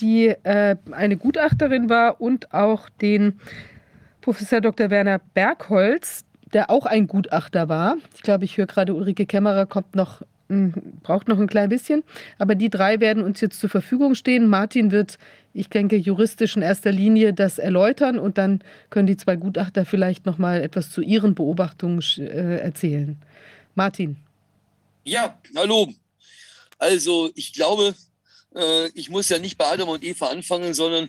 die 0.01 0.29
äh, 0.29 0.77
eine 0.91 1.17
Gutachterin 1.19 1.91
war, 1.91 2.19
und 2.19 2.55
auch 2.55 2.89
den 2.89 3.39
Professor 4.23 4.63
Dr. 4.63 4.89
Werner 4.89 5.21
Bergholz, 5.35 6.25
der 6.55 6.71
auch 6.71 6.87
ein 6.87 7.07
Gutachter 7.07 7.69
war. 7.69 7.97
Ich 8.15 8.23
glaube, 8.23 8.47
ich 8.47 8.57
höre 8.57 8.67
gerade, 8.67 8.95
Ulrike 8.95 9.27
Kämmerer 9.27 9.67
kommt 9.67 9.95
noch, 9.95 10.23
mh, 10.49 10.73
braucht 11.03 11.29
noch 11.29 11.39
ein 11.39 11.47
klein 11.47 11.69
bisschen. 11.69 12.05
Aber 12.39 12.55
die 12.55 12.71
drei 12.71 13.01
werden 13.01 13.23
uns 13.23 13.43
jetzt 13.43 13.61
zur 13.61 13.69
Verfügung 13.69 14.15
stehen. 14.15 14.49
Martin 14.49 14.91
wird, 14.91 15.19
ich 15.53 15.69
denke, 15.69 15.97
juristisch 15.97 16.57
in 16.57 16.63
erster 16.63 16.93
Linie 16.93 17.33
das 17.33 17.59
erläutern 17.59 18.19
und 18.19 18.39
dann 18.39 18.63
können 18.89 19.07
die 19.07 19.17
zwei 19.17 19.37
Gutachter 19.37 19.85
vielleicht 19.85 20.27
noch 20.27 20.39
mal 20.39 20.63
etwas 20.63 20.91
zu 20.91 21.01
ihren 21.01 21.35
Beobachtungen 21.35 22.03
äh, 22.19 22.59
erzählen. 22.59 23.21
Martin. 23.75 24.17
Ja, 25.05 25.39
hallo. 25.57 25.93
Also 26.79 27.31
ich 27.35 27.53
glaube, 27.53 27.95
äh, 28.55 28.89
ich 28.95 29.11
muss 29.11 29.29
ja 29.29 29.39
nicht 29.39 29.59
bei 29.59 29.67
Adam 29.67 29.89
und 29.89 30.05
Eva 30.05 30.29
anfangen, 30.29 30.73
sondern 30.73 31.09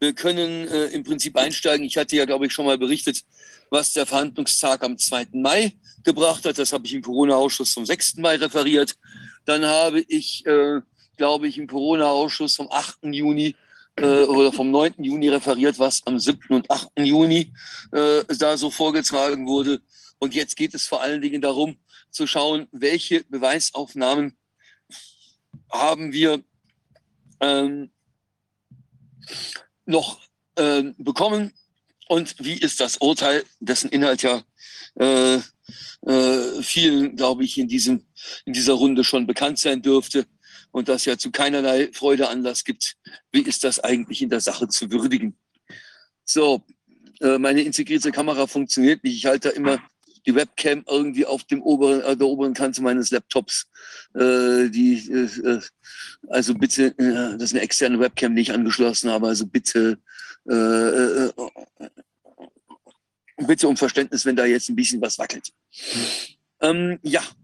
wir 0.00 0.14
können 0.14 0.68
äh, 0.68 0.86
im 0.86 1.04
Prinzip 1.04 1.36
einsteigen. 1.36 1.84
Ich 1.84 1.96
hatte 1.96 2.16
ja, 2.16 2.24
glaube 2.24 2.46
ich, 2.46 2.52
schon 2.52 2.66
mal 2.66 2.78
berichtet, 2.78 3.22
was 3.70 3.92
der 3.92 4.06
Verhandlungstag 4.06 4.82
am 4.84 4.96
2. 4.96 5.28
Mai 5.32 5.74
gebracht 6.02 6.44
hat. 6.46 6.58
Das 6.58 6.72
habe 6.72 6.86
ich 6.86 6.94
im 6.94 7.02
Corona-Ausschuss 7.02 7.74
vom 7.74 7.86
6. 7.86 8.16
Mai 8.16 8.36
referiert. 8.36 8.96
Dann 9.44 9.64
habe 9.64 10.00
ich, 10.00 10.44
glaube 11.16 11.48
ich, 11.48 11.58
im 11.58 11.66
Corona-Ausschuss 11.66 12.56
vom 12.56 12.70
8. 12.70 12.98
Juni 13.02 13.54
äh, 13.96 14.24
oder 14.24 14.52
vom 14.52 14.70
9. 14.70 14.94
Juni 14.98 15.28
referiert, 15.28 15.78
was 15.78 16.06
am 16.06 16.18
7. 16.18 16.48
und 16.50 16.70
8. 16.70 16.88
Juni 16.98 17.52
äh, 17.92 18.24
da 18.38 18.56
so 18.56 18.70
vorgetragen 18.70 19.46
wurde. 19.46 19.80
Und 20.18 20.34
jetzt 20.34 20.56
geht 20.56 20.74
es 20.74 20.86
vor 20.86 21.02
allen 21.02 21.20
Dingen 21.20 21.42
darum, 21.42 21.76
zu 22.10 22.26
schauen, 22.26 22.68
welche 22.72 23.24
Beweisaufnahmen 23.24 24.36
haben 25.70 26.12
wir 26.12 26.42
ähm, 27.40 27.90
noch 29.86 30.20
ähm, 30.56 30.94
bekommen 30.98 31.52
und 32.08 32.36
wie 32.38 32.54
ist 32.54 32.80
das 32.80 32.98
Urteil, 32.98 33.44
dessen 33.60 33.90
Inhalt 33.90 34.22
ja 34.22 34.42
äh, 35.00 35.36
äh, 36.06 36.62
vielen, 36.62 37.16
glaube 37.16 37.44
ich, 37.44 37.56
in, 37.58 37.68
diesem, 37.68 38.04
in 38.44 38.52
dieser 38.52 38.74
Runde 38.74 39.04
schon 39.04 39.26
bekannt 39.26 39.58
sein 39.58 39.80
dürfte 39.82 40.26
und 40.72 40.88
das 40.88 41.04
ja 41.04 41.16
zu 41.16 41.30
keinerlei 41.30 41.90
Freude 41.92 42.28
Anlass 42.28 42.64
gibt. 42.64 42.96
Wie 43.30 43.42
ist 43.42 43.62
das 43.62 43.78
eigentlich 43.78 44.22
in 44.22 44.30
der 44.30 44.40
Sache 44.40 44.68
zu 44.68 44.90
würdigen? 44.90 45.36
So, 46.24 46.64
äh, 47.20 47.38
meine 47.38 47.62
integrierte 47.62 48.10
Kamera 48.10 48.46
funktioniert 48.46 49.04
nicht. 49.04 49.16
Ich 49.16 49.26
halte 49.26 49.50
immer 49.50 49.80
die 50.26 50.34
Webcam 50.34 50.84
irgendwie 50.88 51.26
auf 51.26 51.44
dem 51.44 51.62
oberen, 51.62 52.00
äh, 52.02 52.16
der 52.16 52.26
oberen 52.26 52.54
Kante 52.54 52.82
meines 52.82 53.10
Laptops. 53.10 53.66
Äh, 54.14 54.68
die, 54.70 54.98
äh, 55.10 55.60
also 56.28 56.54
bitte, 56.54 56.86
äh, 56.98 57.36
das 57.36 57.44
ist 57.44 57.54
eine 57.54 57.62
externe 57.62 57.98
Webcam, 57.98 58.34
die 58.34 58.42
ich 58.42 58.52
angeschlossen 58.52 59.10
habe. 59.10 59.28
Also 59.28 59.46
bitte, 59.46 59.98
äh, 60.48 60.54
äh, 60.54 61.32
bitte 63.46 63.68
um 63.68 63.76
Verständnis, 63.76 64.24
wenn 64.24 64.36
da 64.36 64.44
jetzt 64.44 64.68
ein 64.68 64.76
bisschen 64.76 65.00
was 65.00 65.18
wackelt. 65.18 65.52
Ähm, 66.60 66.98
ja, 67.02 67.20
äh, 67.20 67.41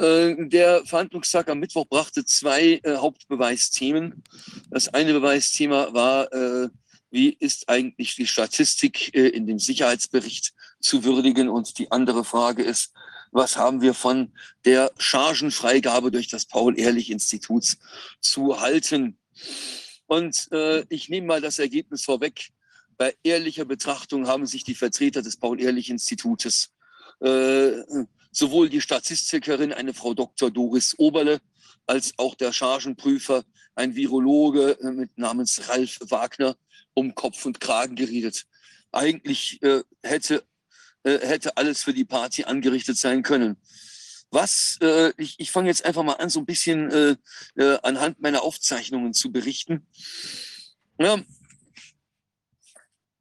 der 0.00 0.82
Verhandlungstag 0.86 1.48
am 1.48 1.58
Mittwoch 1.58 1.86
brachte 1.86 2.24
zwei 2.24 2.80
äh, 2.82 2.96
Hauptbeweisthemen. 2.96 4.22
Das 4.70 4.88
eine 4.88 5.12
Beweisthema 5.12 5.92
war, 5.92 6.32
äh, 6.32 6.68
wie 7.10 7.30
ist 7.30 7.68
eigentlich 7.68 8.14
die 8.14 8.26
Statistik 8.26 9.14
äh, 9.14 9.28
in 9.28 9.46
dem 9.46 9.58
Sicherheitsbericht 9.58 10.54
zu 10.80 11.04
würdigen? 11.04 11.48
Und 11.48 11.78
die 11.78 11.90
andere 11.90 12.24
Frage 12.24 12.62
ist, 12.62 12.92
was 13.32 13.56
haben 13.56 13.80
wir 13.80 13.94
von 13.94 14.32
der 14.64 14.90
Chargenfreigabe 14.98 16.10
durch 16.10 16.28
das 16.28 16.46
Paul-Ehrlich-Institut 16.46 17.76
zu 18.20 18.60
halten? 18.60 19.18
Und 20.06 20.48
äh, 20.52 20.84
ich 20.88 21.08
nehme 21.08 21.26
mal 21.26 21.40
das 21.40 21.58
Ergebnis 21.58 22.04
vorweg. 22.04 22.50
Bei 22.96 23.14
ehrlicher 23.22 23.64
Betrachtung 23.64 24.26
haben 24.26 24.46
sich 24.46 24.64
die 24.64 24.74
Vertreter 24.74 25.22
des 25.22 25.36
Paul-Ehrlich-Institutes, 25.36 26.70
äh, 27.20 27.82
sowohl 28.30 28.68
die 28.68 28.80
Statistikerin, 28.80 29.72
eine 29.72 29.94
Frau 29.94 30.14
Dr. 30.14 30.50
Doris 30.50 30.94
Oberle, 30.98 31.40
als 31.86 32.12
auch 32.18 32.34
der 32.34 32.52
Chargenprüfer, 32.52 33.44
ein 33.74 33.94
Virologe 33.94 34.78
äh, 34.80 34.90
mit 34.90 35.16
namens 35.18 35.68
Ralf 35.68 35.98
Wagner, 36.02 36.56
um 36.94 37.14
Kopf 37.14 37.44
und 37.46 37.60
Kragen 37.60 37.96
geredet. 37.96 38.46
Eigentlich 38.92 39.62
äh, 39.62 39.82
hätte, 40.02 40.44
äh, 41.02 41.18
hätte 41.18 41.56
alles 41.56 41.82
für 41.82 41.92
die 41.92 42.04
Party 42.04 42.44
angerichtet 42.44 42.96
sein 42.96 43.22
können. 43.22 43.56
Was, 44.30 44.78
äh, 44.80 45.12
ich, 45.16 45.34
ich 45.38 45.50
fange 45.50 45.68
jetzt 45.68 45.84
einfach 45.84 46.04
mal 46.04 46.14
an, 46.14 46.30
so 46.30 46.40
ein 46.40 46.46
bisschen 46.46 46.90
äh, 46.90 47.16
äh, 47.56 47.78
anhand 47.82 48.20
meiner 48.20 48.42
Aufzeichnungen 48.42 49.12
zu 49.12 49.32
berichten. 49.32 49.86
Ja, 50.98 51.18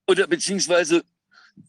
oder 0.08 0.28
beziehungsweise 0.28 1.04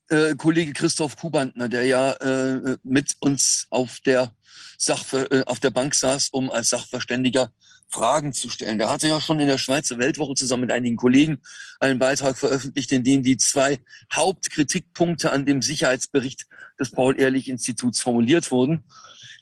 äh, 0.09 0.35
Kollege 0.35 0.73
Christoph 0.73 1.17
Kubantner, 1.17 1.69
der 1.69 1.85
ja 1.85 2.13
äh, 2.13 2.77
mit 2.83 3.15
uns 3.21 3.67
auf 3.71 4.01
der, 4.01 4.33
Sachver 4.79 5.31
äh, 5.31 5.45
auf 5.45 5.61
der 5.61 5.71
Bank 5.71 5.95
saß, 5.95 6.31
um 6.31 6.51
als 6.51 6.71
Sachverständiger 6.71 7.53
Fragen 7.89 8.33
zu 8.33 8.49
stellen. 8.49 8.79
Der 8.79 8.89
hatte 8.89 9.09
ja 9.09 9.21
schon 9.21 9.41
in 9.41 9.49
der 9.49 9.59
Schweizer 9.59 9.99
Weltwoche 9.99 10.35
zusammen 10.35 10.63
mit 10.63 10.73
einigen 10.73 10.97
Kollegen 10.97 11.41
einen 11.81 11.99
Beitrag 11.99 12.39
veröffentlicht, 12.39 12.93
in 12.93 13.05
dem 13.05 13.23
die 13.23 13.37
zwei 13.37 13.81
Hauptkritikpunkte 14.13 15.33
an 15.33 15.45
dem 15.45 15.61
Sicherheitsbericht 15.61 16.47
des 16.79 16.91
Paul-Ehrlich-Instituts 16.93 18.01
formuliert 18.01 18.51
wurden. 18.51 18.85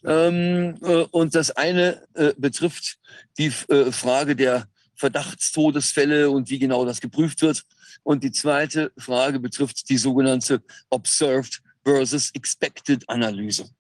Ähm, 0.05 0.77
äh, 0.83 1.05
und 1.11 1.35
das 1.35 1.51
eine 1.51 2.07
äh, 2.15 2.33
betrifft 2.37 2.99
die 3.37 3.53
äh, 3.69 3.93
Frage 3.93 4.35
der 4.35 4.67
Verdachtstodesfälle 4.99 6.31
und 6.31 6.51
wie 6.51 6.59
genau 6.59 6.85
das 6.85 7.01
geprüft 7.01 7.43
wird. 7.43 7.63
Und 8.03 8.23
die 8.25 8.33
zweite 8.33 8.93
Frage 8.99 9.41
betrifft 9.41 9.89
die 9.89 9.97
sogenannte 9.97 10.63
Observed 10.91 11.63
versus 11.85 12.31
Expected 12.35 13.09
Analyse. 13.09 13.71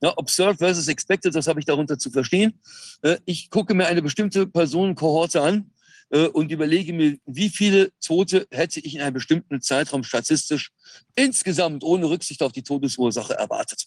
Ja, 0.00 0.14
observed 0.16 0.58
versus 0.58 0.88
expected, 0.88 1.34
das 1.34 1.48
habe 1.48 1.58
ich 1.58 1.66
darunter 1.66 1.98
zu 1.98 2.10
verstehen. 2.10 2.60
Äh, 3.02 3.18
ich 3.24 3.50
gucke 3.50 3.74
mir 3.74 3.86
eine 3.86 4.00
bestimmte 4.00 4.46
Personenkohorte 4.46 5.42
an 5.42 5.72
äh, 6.10 6.26
und 6.28 6.52
überlege 6.52 6.92
mir, 6.92 7.18
wie 7.26 7.48
viele 7.48 7.90
Tote 8.00 8.46
hätte 8.50 8.78
ich 8.80 8.94
in 8.94 9.00
einem 9.00 9.14
bestimmten 9.14 9.60
Zeitraum 9.60 10.04
statistisch 10.04 10.70
insgesamt 11.16 11.82
ohne 11.82 12.08
Rücksicht 12.08 12.42
auf 12.42 12.52
die 12.52 12.62
Todesursache 12.62 13.34
erwartet. 13.34 13.86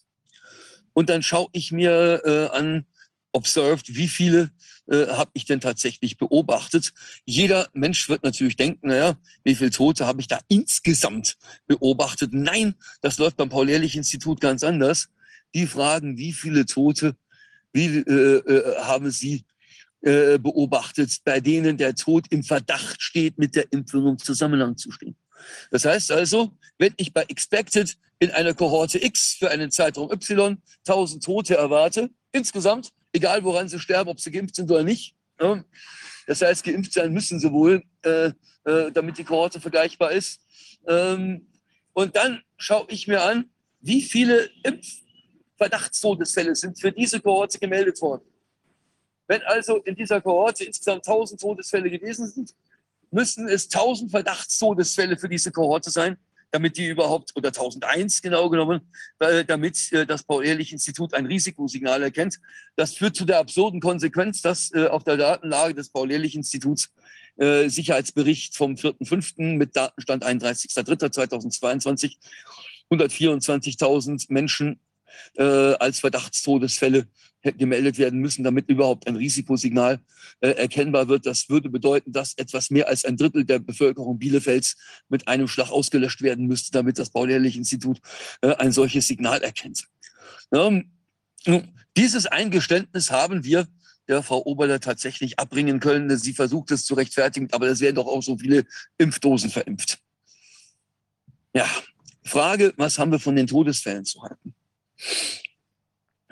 Und 0.94 1.10
dann 1.10 1.24
schaue 1.24 1.48
ich 1.54 1.72
mir 1.72 2.22
äh, 2.26 2.58
an, 2.58 2.86
observed, 3.32 3.96
wie 3.96 4.08
viele 4.08 4.52
äh, 4.88 5.08
habe 5.08 5.32
ich 5.34 5.46
denn 5.46 5.60
tatsächlich 5.60 6.18
beobachtet. 6.18 6.92
Jeder 7.26 7.70
Mensch 7.74 8.10
wird 8.10 8.24
natürlich 8.24 8.56
denken, 8.56 8.90
naja, 8.90 9.18
wie 9.44 9.56
viele 9.56 9.72
Tote 9.72 10.06
habe 10.06 10.22
ich 10.22 10.28
da 10.28 10.40
insgesamt 10.48 11.38
beobachtet? 11.68 12.34
Nein, 12.34 12.76
das 13.02 13.18
läuft 13.18 13.38
beim 13.38 13.50
Paul-Ehrlich-Institut 13.50 14.42
ganz 14.42 14.64
anders 14.64 15.10
die 15.54 15.68
fragen, 15.68 16.18
wie 16.18 16.34
viele 16.34 16.66
Tote 16.66 17.16
wie, 17.74 17.98
äh, 17.98 18.38
äh, 18.38 18.76
haben 18.80 19.12
sie 19.12 19.46
äh, 20.02 20.38
beobachtet, 20.38 21.20
bei 21.24 21.40
denen 21.40 21.78
der 21.78 21.96
Tod 21.96 22.26
im 22.30 22.44
Verdacht 22.44 23.02
steht, 23.02 23.38
mit 23.38 23.56
der 23.56 23.72
Impfung 23.72 24.08
im 24.08 24.18
Zusammenhang 24.18 24.78
zu 24.78 24.92
stehen. 24.92 25.16
Das 25.72 25.86
heißt 25.86 26.12
also, 26.12 26.52
wenn 26.78 26.94
ich 26.98 27.14
bei 27.14 27.24
Expected 27.24 27.98
in 28.20 28.32
einer 28.32 28.54
Kohorte 28.54 29.04
X 29.04 29.36
für 29.40 29.50
einen 29.50 29.72
Zeitraum 29.72 30.12
Y 30.12 30.62
1000 30.88 31.24
Tote 31.24 31.56
erwarte, 31.56 32.10
insgesamt, 32.32 32.90
egal 33.14 33.44
woran 33.44 33.70
sie 33.70 33.80
sterben, 33.80 34.10
ob 34.10 34.20
sie 34.20 34.32
geimpft 34.32 34.56
sind 34.56 34.70
oder 34.72 34.84
nicht, 34.84 35.16
ja, 35.40 35.64
das 36.28 36.42
heißt, 36.42 36.64
geimpft 36.64 36.94
sein 36.94 37.12
müssen 37.12 37.40
sie 37.40 37.52
wohl, 37.52 37.84
äh, 38.04 38.32
äh, 38.66 38.92
damit 38.92 39.18
die 39.18 39.24
Kohorte 39.24 39.60
vergleichbar 39.60 40.12
ist. 40.12 40.40
Ähm, 40.88 41.48
und 41.94 42.16
dann 42.16 42.42
schaue 42.58 42.86
ich 42.90 43.08
mir 43.08 43.24
an, 43.24 43.50
wie 43.82 44.02
viele 44.02 44.50
Impfverdachtstodesfälle 44.64 46.56
sind 46.56 46.80
für 46.80 46.92
diese 46.92 47.20
Kohorte 47.20 47.60
gemeldet 47.60 48.00
worden. 48.02 48.24
Wenn 49.28 49.42
also 49.44 49.78
in 49.78 49.96
dieser 49.96 50.22
Kohorte 50.22 50.64
insgesamt 50.64 51.08
1000 51.08 51.42
Todesfälle 51.42 51.90
gewesen 51.90 52.28
sind, 52.28 52.54
müssen 53.10 53.48
es 53.48 53.66
1000 53.66 54.12
Verdachtstodesfälle 54.12 55.18
für 55.18 55.28
diese 55.30 55.52
Kohorte 55.52 55.90
sein, 55.90 56.18
damit 56.52 56.78
die 56.78 56.88
überhaupt, 56.88 57.32
oder 57.36 57.50
1001 57.50 58.22
genau 58.22 58.50
genommen, 58.50 58.82
äh, 59.20 59.44
damit 59.46 59.92
äh, 59.94 60.06
das 60.06 60.24
Paul-Ehrlich-Institut 60.24 61.14
ein 61.14 61.26
Risikosignal 61.26 62.04
erkennt. 62.04 62.40
Das 62.76 62.94
führt 62.94 63.16
zu 63.16 63.26
der 63.26 63.40
absurden 63.40 63.80
Konsequenz, 63.80 64.42
dass 64.42 64.74
äh, 64.74 64.88
auf 64.88 65.04
der 65.04 65.18
Datenlage 65.18 65.74
des 65.74 65.90
Paul-Ehrlich-Instituts 65.90 66.94
äh, 67.38 67.70
Sicherheitsbericht 67.70 68.56
vom 68.56 68.76
4.5. 68.76 69.58
mit 69.58 69.76
Datenstand 69.76 70.26
31.03.2022 70.26 72.18
124.000 72.92 74.26
Menschen 74.30 74.80
äh, 75.36 75.44
als 75.44 76.00
Verdachtstodesfälle 76.00 77.08
gemeldet 77.44 77.98
werden 77.98 78.20
müssen, 78.20 78.44
damit 78.44 78.70
überhaupt 78.70 79.08
ein 79.08 79.16
Risikosignal 79.16 80.00
äh, 80.42 80.50
erkennbar 80.50 81.08
wird. 81.08 81.26
Das 81.26 81.50
würde 81.50 81.70
bedeuten, 81.70 82.12
dass 82.12 82.34
etwas 82.36 82.70
mehr 82.70 82.88
als 82.88 83.04
ein 83.06 83.18
Drittel 83.18 83.46
der 83.46 83.60
Bevölkerung 83.60 84.20
Bielefelds 84.20 84.78
mit 85.10 85.28
einem 85.28 85.48
Schlag 85.48 85.70
ausgelöscht 85.70 86.22
werden 86.22 86.48
müsste, 86.48 86.72
damit 86.72 87.00
das 87.00 87.10
Paul-Ehrlich-Institut 87.10 88.00
äh, 88.42 88.56
ein 88.56 88.72
solches 88.72 89.08
Signal 89.08 89.42
erkennt. 89.42 89.88
Ähm, 90.54 90.92
dieses 91.98 92.28
Eingeständnis 92.28 93.12
haben 93.12 93.44
wir 93.44 93.68
der 94.08 94.24
Frau 94.24 94.44
Oberle 94.46 94.80
tatsächlich 94.80 95.40
abbringen 95.40 95.80
können. 95.80 96.16
Sie 96.18 96.34
versucht 96.34 96.72
es 96.72 96.86
zu 96.86 96.96
rechtfertigen, 96.96 97.48
aber 97.52 97.68
es 97.68 97.80
werden 97.80 97.96
doch 97.96 98.08
auch 98.08 98.22
so 98.22 98.38
viele 98.38 98.66
Impfdosen 98.98 99.50
verimpft. 99.50 100.00
Ja, 101.54 101.68
Frage, 102.24 102.74
was 102.78 103.00
haben 103.00 103.12
wir 103.12 103.20
von 103.20 103.36
den 103.36 103.48
Todesfällen 103.48 104.06
zu 104.06 104.22
halten? 104.22 104.54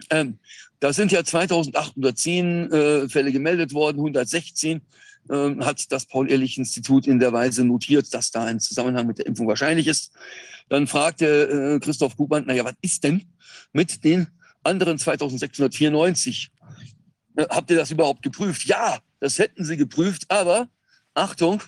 Ähm, 0.10 0.40
da 0.80 0.94
sind 0.94 1.12
ja 1.12 1.24
2810 1.24 2.72
äh, 2.72 3.10
Fälle 3.10 3.32
gemeldet 3.32 3.74
worden, 3.74 3.98
116 3.98 4.82
äh, 5.30 5.56
hat 5.60 5.92
das 5.92 6.06
Paul-Ehrlich-Institut 6.06 7.08
in 7.08 7.20
der 7.20 7.34
Weise 7.34 7.66
notiert, 7.66 8.14
dass 8.14 8.32
da 8.32 8.46
ein 8.46 8.60
Zusammenhang 8.60 9.08
mit 9.08 9.20
der 9.20 9.26
Impfung 9.26 9.48
wahrscheinlich 9.48 9.88
ist. 9.88 10.12
Dann 10.70 10.88
fragte 10.88 11.76
äh, 11.76 11.80
Christoph 11.80 12.16
Kuband, 12.16 12.48
naja, 12.48 12.64
was 12.64 12.76
ist 12.82 13.04
denn 13.04 13.26
mit 13.74 14.04
den 14.04 14.28
anderen 14.64 14.98
2694? 14.98 16.52
Äh, 17.36 17.46
habt 17.50 17.70
ihr 17.72 17.78
das 17.78 17.92
überhaupt 17.92 18.22
geprüft? 18.22 18.66
Ja, 18.66 19.00
das 19.20 19.40
hätten 19.40 19.66
sie 19.66 19.78
geprüft, 19.78 20.26
aber 20.30 20.70
Achtung, 21.14 21.62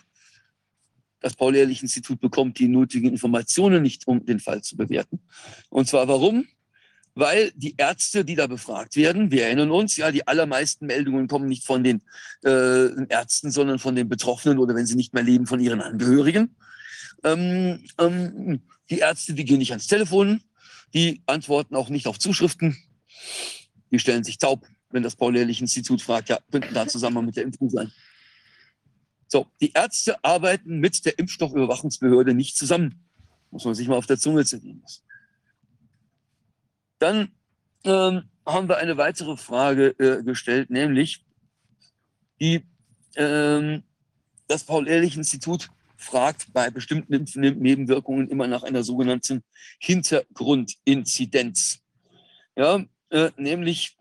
das 1.20 1.36
Paul-Ehrlich-Institut 1.36 2.20
bekommt 2.20 2.58
die 2.60 2.68
nötigen 2.68 3.10
Informationen 3.10 3.84
nicht, 3.84 4.08
um 4.08 4.26
den 4.26 4.40
Fall 4.40 4.62
zu 4.62 4.78
bewerten. 4.78 5.20
Und 5.70 5.88
zwar 5.88 6.08
warum? 6.08 6.48
Weil 7.16 7.52
die 7.56 7.76
Ärzte, 7.78 8.24
die 8.24 8.36
da 8.36 8.48
befragt 8.48 8.96
werden, 8.96 9.32
wir 9.32 9.46
erinnern 9.46 9.72
uns, 9.72 9.98
ja, 9.98 10.12
die 10.12 10.28
allermeisten 10.28 10.86
Meldungen 10.86 11.28
kommen 11.28 11.48
nicht 11.48 11.66
von 11.66 11.84
den 11.84 12.02
äh, 12.44 13.06
Ärzten, 13.10 13.52
sondern 13.52 13.80
von 13.80 13.96
den 13.96 14.08
Betroffenen 14.08 14.60
oder 14.60 14.76
wenn 14.76 14.86
sie 14.86 14.96
nicht 14.96 15.14
mehr 15.14 15.24
leben, 15.24 15.48
von 15.48 15.60
ihren 15.60 15.82
Angehörigen. 15.82 16.56
Ähm, 17.24 17.84
ähm, 18.00 18.62
die 18.90 19.00
Ärzte, 19.00 19.34
die 19.34 19.46
gehen 19.46 19.60
nicht 19.60 19.72
ans 19.72 19.88
Telefon, 19.88 20.42
die 20.94 21.22
antworten 21.26 21.76
auch 21.76 21.90
nicht 21.90 22.08
auf 22.08 22.20
Zuschriften, 22.20 22.78
die 23.92 24.00
stellen 24.00 24.24
sich 24.24 24.38
taub, 24.38 24.66
wenn 24.90 25.04
das 25.04 25.16
Paul-Ehrlich-Institut 25.16 26.02
fragt, 26.02 26.30
ja, 26.30 26.40
könnten 26.52 26.74
da 26.74 26.88
zusammen 26.88 27.26
mit 27.26 27.36
der 27.36 27.44
Impfung 27.44 27.70
sein. 27.70 27.92
So, 29.28 29.48
die 29.62 29.72
Ärzte 29.74 30.22
arbeiten 30.24 30.80
mit 30.80 31.06
der 31.06 31.18
Impfstoffüberwachungsbehörde 31.18 32.34
nicht 32.34 32.58
zusammen. 32.58 33.06
Muss 33.50 33.64
man 33.64 33.76
sich 33.76 33.88
mal 33.88 33.96
auf 33.96 34.06
der 34.06 34.18
Zunge 34.18 34.44
zergehen 34.44 34.82
lassen. 34.82 35.04
Dann 37.02 37.34
ähm, 37.84 38.30
haben 38.46 38.70
wir 38.70 38.78
eine 38.78 38.96
weitere 38.96 39.36
Frage 39.36 39.88
äh, 39.98 40.24
gestellt, 40.24 40.70
nämlich 40.70 41.26
die, 42.40 42.64
ähm, 43.16 43.84
das 44.48 44.64
Paul-Ehrlich-Institut 44.64 45.70
fragt 45.98 46.54
bei 46.54 46.70
bestimmten 46.70 47.26
Nebenwirkungen 47.36 48.30
immer 48.30 48.46
nach 48.46 48.62
einer 48.62 48.84
sogenannten 48.84 49.44
Hintergrundinzidenz. 49.80 51.80
Ja, 52.56 52.86
äh, 53.10 53.32
nämlich 53.36 53.98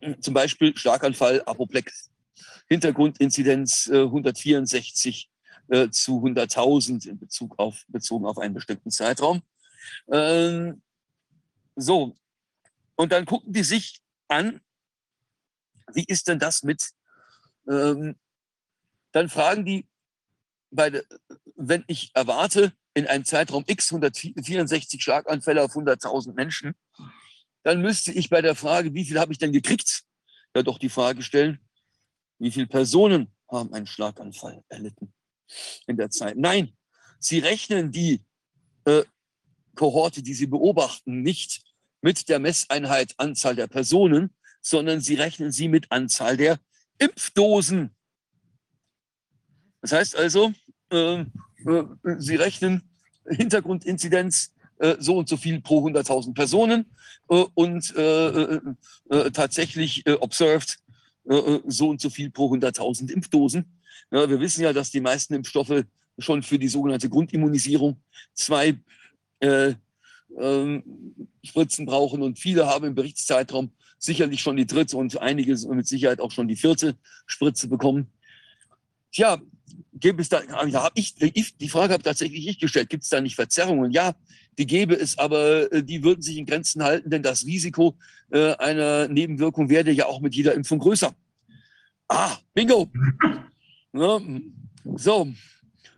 äh, 0.00 0.18
zum 0.18 0.34
Beispiel 0.34 0.76
Schlaganfall, 0.76 1.42
Apoplex. 1.46 2.10
Hintergrundinzidenz 2.68 3.88
äh, 3.88 4.02
164 4.02 5.30
äh, 5.68 5.88
zu 5.88 6.22
100.000 6.22 7.08
in 7.08 7.18
Bezug 7.18 7.58
auf, 7.58 7.86
bezogen 7.88 8.26
auf 8.26 8.36
einen 8.36 8.52
bestimmten 8.52 8.90
Zeitraum. 8.90 9.40
Ähm, 10.10 10.82
so, 11.76 12.14
und 13.02 13.10
dann 13.10 13.26
gucken 13.26 13.52
die 13.52 13.64
sich 13.64 14.00
an, 14.28 14.60
wie 15.92 16.04
ist 16.04 16.28
denn 16.28 16.38
das 16.38 16.62
mit, 16.62 16.92
ähm, 17.68 18.14
dann 19.10 19.28
fragen 19.28 19.64
die, 19.64 19.88
bei 20.70 21.02
wenn 21.56 21.82
ich 21.88 22.12
erwarte, 22.14 22.72
in 22.94 23.08
einem 23.08 23.24
Zeitraum 23.24 23.64
x 23.66 23.92
164 23.92 25.02
Schlaganfälle 25.02 25.64
auf 25.64 25.74
100.000 25.74 26.34
Menschen, 26.34 26.76
dann 27.64 27.82
müsste 27.82 28.12
ich 28.12 28.30
bei 28.30 28.40
der 28.40 28.54
Frage, 28.54 28.94
wie 28.94 29.04
viel 29.04 29.18
habe 29.18 29.32
ich 29.32 29.38
denn 29.38 29.52
gekriegt, 29.52 30.04
ja 30.54 30.62
doch 30.62 30.78
die 30.78 30.88
Frage 30.88 31.22
stellen, 31.22 31.58
wie 32.38 32.52
viele 32.52 32.68
Personen 32.68 33.34
haben 33.50 33.74
einen 33.74 33.88
Schlaganfall 33.88 34.62
erlitten 34.68 35.12
in 35.88 35.96
der 35.96 36.10
Zeit. 36.10 36.36
Nein, 36.36 36.76
sie 37.18 37.40
rechnen 37.40 37.90
die 37.90 38.22
äh, 38.84 39.02
Kohorte, 39.74 40.22
die 40.22 40.34
sie 40.34 40.46
beobachten, 40.46 41.22
nicht 41.22 41.64
mit 42.02 42.28
der 42.28 42.38
Messeinheit 42.38 43.14
Anzahl 43.16 43.56
der 43.56 43.68
Personen, 43.68 44.30
sondern 44.60 45.00
sie 45.00 45.14
rechnen 45.14 45.50
sie 45.50 45.68
mit 45.68 45.90
Anzahl 45.90 46.36
der 46.36 46.58
Impfdosen. 46.98 47.90
Das 49.80 49.92
heißt 49.92 50.16
also, 50.16 50.52
äh, 50.90 51.20
äh, 51.20 51.24
sie 52.18 52.36
rechnen 52.36 52.82
Hintergrundinzidenz 53.28 54.52
äh, 54.78 54.96
so 54.98 55.16
und 55.16 55.28
so 55.28 55.36
viel 55.36 55.60
pro 55.60 55.86
100.000 55.86 56.34
Personen 56.34 56.86
äh, 57.28 57.44
und 57.54 57.94
äh, 57.96 58.60
äh, 59.10 59.30
tatsächlich 59.30 60.04
observed 60.20 60.78
so 61.24 61.88
und 61.88 62.00
so 62.00 62.10
viel 62.10 62.30
pro 62.32 62.52
100.000 62.52 63.12
Impfdosen. 63.12 63.78
Ja, 64.10 64.28
wir 64.28 64.40
wissen 64.40 64.62
ja, 64.62 64.72
dass 64.72 64.90
die 64.90 65.00
meisten 65.00 65.34
Impfstoffe 65.34 65.84
schon 66.18 66.42
für 66.42 66.58
die 66.58 66.66
sogenannte 66.66 67.08
Grundimmunisierung 67.08 68.02
zwei 68.34 68.76
Spritzen 71.44 71.86
brauchen. 71.86 72.22
Und 72.22 72.38
viele 72.38 72.66
haben 72.66 72.86
im 72.86 72.94
Berichtszeitraum 72.94 73.72
sicherlich 73.98 74.40
schon 74.40 74.56
die 74.56 74.66
dritte 74.66 74.96
und 74.96 75.20
einige 75.20 75.56
mit 75.68 75.86
Sicherheit 75.86 76.20
auch 76.20 76.32
schon 76.32 76.48
die 76.48 76.56
vierte 76.56 76.96
Spritze 77.26 77.68
bekommen. 77.68 78.08
Tja, 79.12 79.40
gäbe 79.92 80.20
es 80.22 80.28
da, 80.28 80.42
ja, 80.42 80.82
hab 80.82 80.98
ich, 80.98 81.14
die 81.14 81.68
Frage 81.68 81.92
habe 81.92 82.02
tatsächlich 82.02 82.48
ich 82.48 82.58
gestellt, 82.58 82.90
gibt 82.90 83.04
es 83.04 83.10
da 83.10 83.20
nicht 83.20 83.36
Verzerrungen? 83.36 83.92
Ja, 83.92 84.14
die 84.58 84.66
gäbe 84.66 84.94
es, 84.94 85.18
aber 85.18 85.72
äh, 85.72 85.82
die 85.82 86.02
würden 86.02 86.22
sich 86.22 86.36
in 86.36 86.46
Grenzen 86.46 86.82
halten, 86.82 87.10
denn 87.10 87.22
das 87.22 87.46
Risiko 87.46 87.96
äh, 88.30 88.54
einer 88.54 89.08
Nebenwirkung 89.08 89.68
werde 89.68 89.92
ja 89.92 90.06
auch 90.06 90.20
mit 90.20 90.34
jeder 90.34 90.54
Impfung 90.54 90.78
größer. 90.78 91.14
Ah, 92.08 92.36
bingo! 92.54 92.90
Ja, 93.92 94.20
so, 94.96 95.32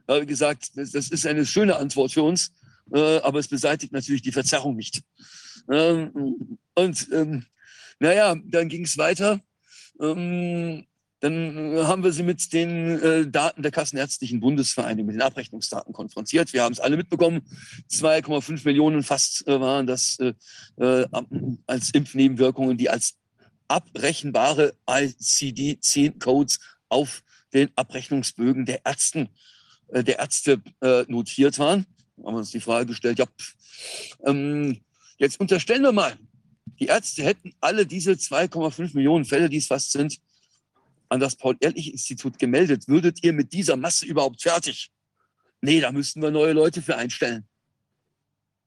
wie 0.06 0.27
gesagt, 0.27 0.73
das, 0.77 0.94
ist 0.94 1.27
eine 1.27 1.47
schöne 1.47 1.77
Antwort 1.77 2.12
für 2.12 2.23
uns 2.23 2.52
aber 2.90 3.39
es 3.39 3.48
beseitigt 3.48 3.93
natürlich 3.93 4.23
die 4.23 4.32
Verzerrung 4.32 4.77
nicht. 4.77 5.02
Ähm, 5.70 6.59
und 6.74 7.09
ähm, 7.12 7.47
naja, 7.98 8.36
dann 8.44 8.69
ging 8.69 8.85
es 8.85 8.98
weiter. 8.98 9.40
Ähm, 10.01 10.86
dann 11.20 11.78
haben 11.86 12.05
wir 12.05 12.12
sie 12.12 12.23
mit 12.23 12.52
den 12.52 13.01
äh, 13.01 13.27
Daten 13.27 13.62
der 13.62 13.70
Kassenärztlichen 13.70 14.40
Bundesvereinigung, 14.40 15.06
mit 15.06 15.15
den 15.15 15.23
Abrechnungsdaten 15.23 15.94
konfrontiert. 15.94 16.52
Wir 16.52 16.62
haben 16.62 16.74
es 16.74 16.81
alle 16.81 16.98
mitbekommen. 16.98 17.40
2,5 17.90 18.66
Millionen 18.66 19.02
fast 19.02 19.47
äh, 19.48 19.59
waren 19.59 19.86
das 19.86 20.19
äh, 20.19 20.35
äh 20.77 21.06
als 21.66 21.90
Impfnebenwirkungen, 21.93 22.77
die 22.77 22.90
als 22.90 23.15
abrechenbare 23.69 24.74
ICD-10-Codes 24.86 26.59
auf 26.90 27.23
den 27.55 27.70
Abrechnungsbögen 27.74 28.66
der, 28.66 28.85
Ärzten, 28.85 29.31
äh, 29.89 30.05
der 30.05 30.19
Ärzte 30.19 30.61
äh, 30.82 31.05
notiert 31.09 31.59
waren 31.59 31.86
haben 32.19 32.35
wir 32.35 32.39
uns 32.39 32.51
die 32.51 32.61
Frage 32.61 32.86
gestellt, 32.86 33.19
ja, 33.19 33.27
pff, 33.27 33.55
ähm, 34.27 34.81
jetzt 35.19 35.41
unterstellen 35.41 35.82
wir 35.82 35.93
mal, 35.93 36.16
die 36.81 36.86
Ärzte 36.86 37.24
hätten 37.24 37.53
alle 37.61 37.86
diese 37.86 38.12
2,5 38.12 38.95
Millionen 38.95 39.24
Fälle, 39.24 39.49
die 39.49 39.59
es 39.59 39.66
fast 39.66 39.93
sind, 39.93 40.19
an 41.09 41.20
das 41.20 41.36
Paul-Ehrlich-Institut 41.36 42.39
gemeldet. 42.39 42.89
Würdet 42.89 43.23
ihr 43.23 43.32
mit 43.32 43.53
dieser 43.53 43.77
Masse 43.77 44.07
überhaupt 44.07 44.43
fertig? 44.43 44.91
Nee, 45.61 45.81
da 45.81 45.93
müssten 45.93 46.20
wir 46.20 46.31
neue 46.31 46.53
Leute 46.53 46.82
für 46.82 46.97
einstellen. 46.97 47.47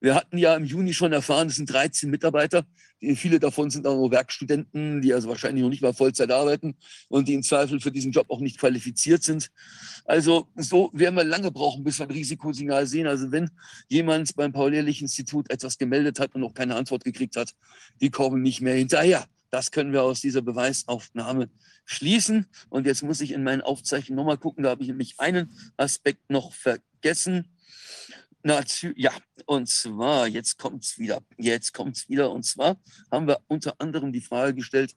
Wir 0.00 0.14
hatten 0.14 0.38
ja 0.38 0.54
im 0.54 0.64
Juni 0.64 0.94
schon 0.94 1.12
erfahren, 1.12 1.48
es 1.48 1.56
sind 1.56 1.72
13 1.72 2.08
Mitarbeiter. 2.08 2.64
Viele 3.00 3.40
davon 3.40 3.70
sind 3.70 3.86
auch 3.86 3.94
nur 3.94 4.10
Werkstudenten, 4.10 5.02
die 5.02 5.12
also 5.12 5.28
wahrscheinlich 5.28 5.62
noch 5.62 5.70
nicht 5.70 5.82
mal 5.82 5.92
Vollzeit 5.92 6.30
arbeiten 6.30 6.76
und 7.08 7.28
die 7.28 7.34
im 7.34 7.42
Zweifel 7.42 7.80
für 7.80 7.92
diesen 7.92 8.12
Job 8.12 8.30
auch 8.30 8.40
nicht 8.40 8.58
qualifiziert 8.58 9.22
sind. 9.22 9.50
Also 10.04 10.48
so 10.56 10.90
werden 10.92 11.14
wir 11.14 11.24
lange 11.24 11.50
brauchen, 11.50 11.84
bis 11.84 11.98
wir 11.98 12.06
ein 12.06 12.12
Risikosignal 12.12 12.86
sehen. 12.86 13.06
Also 13.06 13.30
wenn 13.30 13.50
jemand 13.88 14.34
beim 14.36 14.52
Paul-Ehrlich-Institut 14.52 15.50
etwas 15.50 15.78
gemeldet 15.78 16.20
hat 16.20 16.34
und 16.34 16.40
noch 16.40 16.54
keine 16.54 16.76
Antwort 16.76 17.04
gekriegt 17.04 17.36
hat, 17.36 17.54
die 18.00 18.10
kommen 18.10 18.42
nicht 18.42 18.60
mehr 18.60 18.74
hinterher. 18.74 19.26
Das 19.50 19.70
können 19.70 19.92
wir 19.92 20.02
aus 20.02 20.20
dieser 20.20 20.42
Beweisaufnahme 20.42 21.50
schließen. 21.84 22.46
Und 22.68 22.86
jetzt 22.86 23.02
muss 23.02 23.20
ich 23.20 23.32
in 23.32 23.42
meinen 23.42 23.62
Aufzeichnungen 23.62 24.16
nochmal 24.16 24.38
gucken, 24.38 24.64
da 24.64 24.70
habe 24.70 24.82
ich 24.82 24.88
nämlich 24.88 25.18
einen 25.18 25.54
Aspekt 25.76 26.30
noch 26.30 26.52
vergessen. 26.52 27.48
Natürlich, 28.48 28.96
ja, 28.96 29.12
und 29.44 29.68
zwar, 29.68 30.26
jetzt 30.26 30.56
kommt 30.56 30.82
es 30.82 30.98
wieder, 30.98 31.20
jetzt 31.36 31.74
kommt 31.74 31.98
es 31.98 32.08
wieder, 32.08 32.30
und 32.30 32.44
zwar 32.44 32.78
haben 33.10 33.26
wir 33.26 33.40
unter 33.46 33.78
anderem 33.78 34.10
die 34.10 34.22
Frage 34.22 34.54
gestellt, 34.54 34.96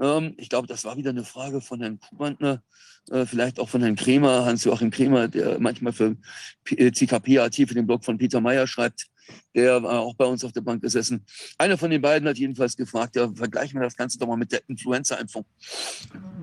ähm, 0.00 0.34
ich 0.38 0.48
glaube, 0.48 0.66
das 0.66 0.84
war 0.84 0.96
wieder 0.96 1.10
eine 1.10 1.22
Frage 1.22 1.60
von 1.60 1.80
Herrn 1.80 2.00
Kubantner, 2.00 2.64
äh, 3.10 3.26
vielleicht 3.26 3.60
auch 3.60 3.68
von 3.68 3.80
Herrn 3.80 3.94
Kremer, 3.94 4.44
Hans-Joachim 4.44 4.90
Kremer, 4.90 5.28
der 5.28 5.60
manchmal 5.60 5.92
für 5.92 6.16
CKP-AT 6.64 7.60
äh, 7.60 7.66
für 7.68 7.74
den 7.74 7.86
Blog 7.86 8.04
von 8.04 8.18
Peter 8.18 8.40
Meyer 8.40 8.66
schreibt, 8.66 9.06
der 9.54 9.80
war 9.80 10.00
auch 10.00 10.16
bei 10.16 10.24
uns 10.24 10.42
auf 10.42 10.50
der 10.50 10.62
Bank 10.62 10.82
gesessen. 10.82 11.24
Einer 11.58 11.78
von 11.78 11.90
den 11.90 12.02
beiden 12.02 12.28
hat 12.28 12.38
jedenfalls 12.38 12.76
gefragt, 12.76 13.14
ja, 13.14 13.32
vergleichen 13.32 13.78
wir 13.78 13.84
das 13.84 13.96
Ganze 13.96 14.18
doch 14.18 14.26
mal 14.26 14.36
mit 14.36 14.50
der 14.50 14.62
Influenza-Impfung. 14.66 15.44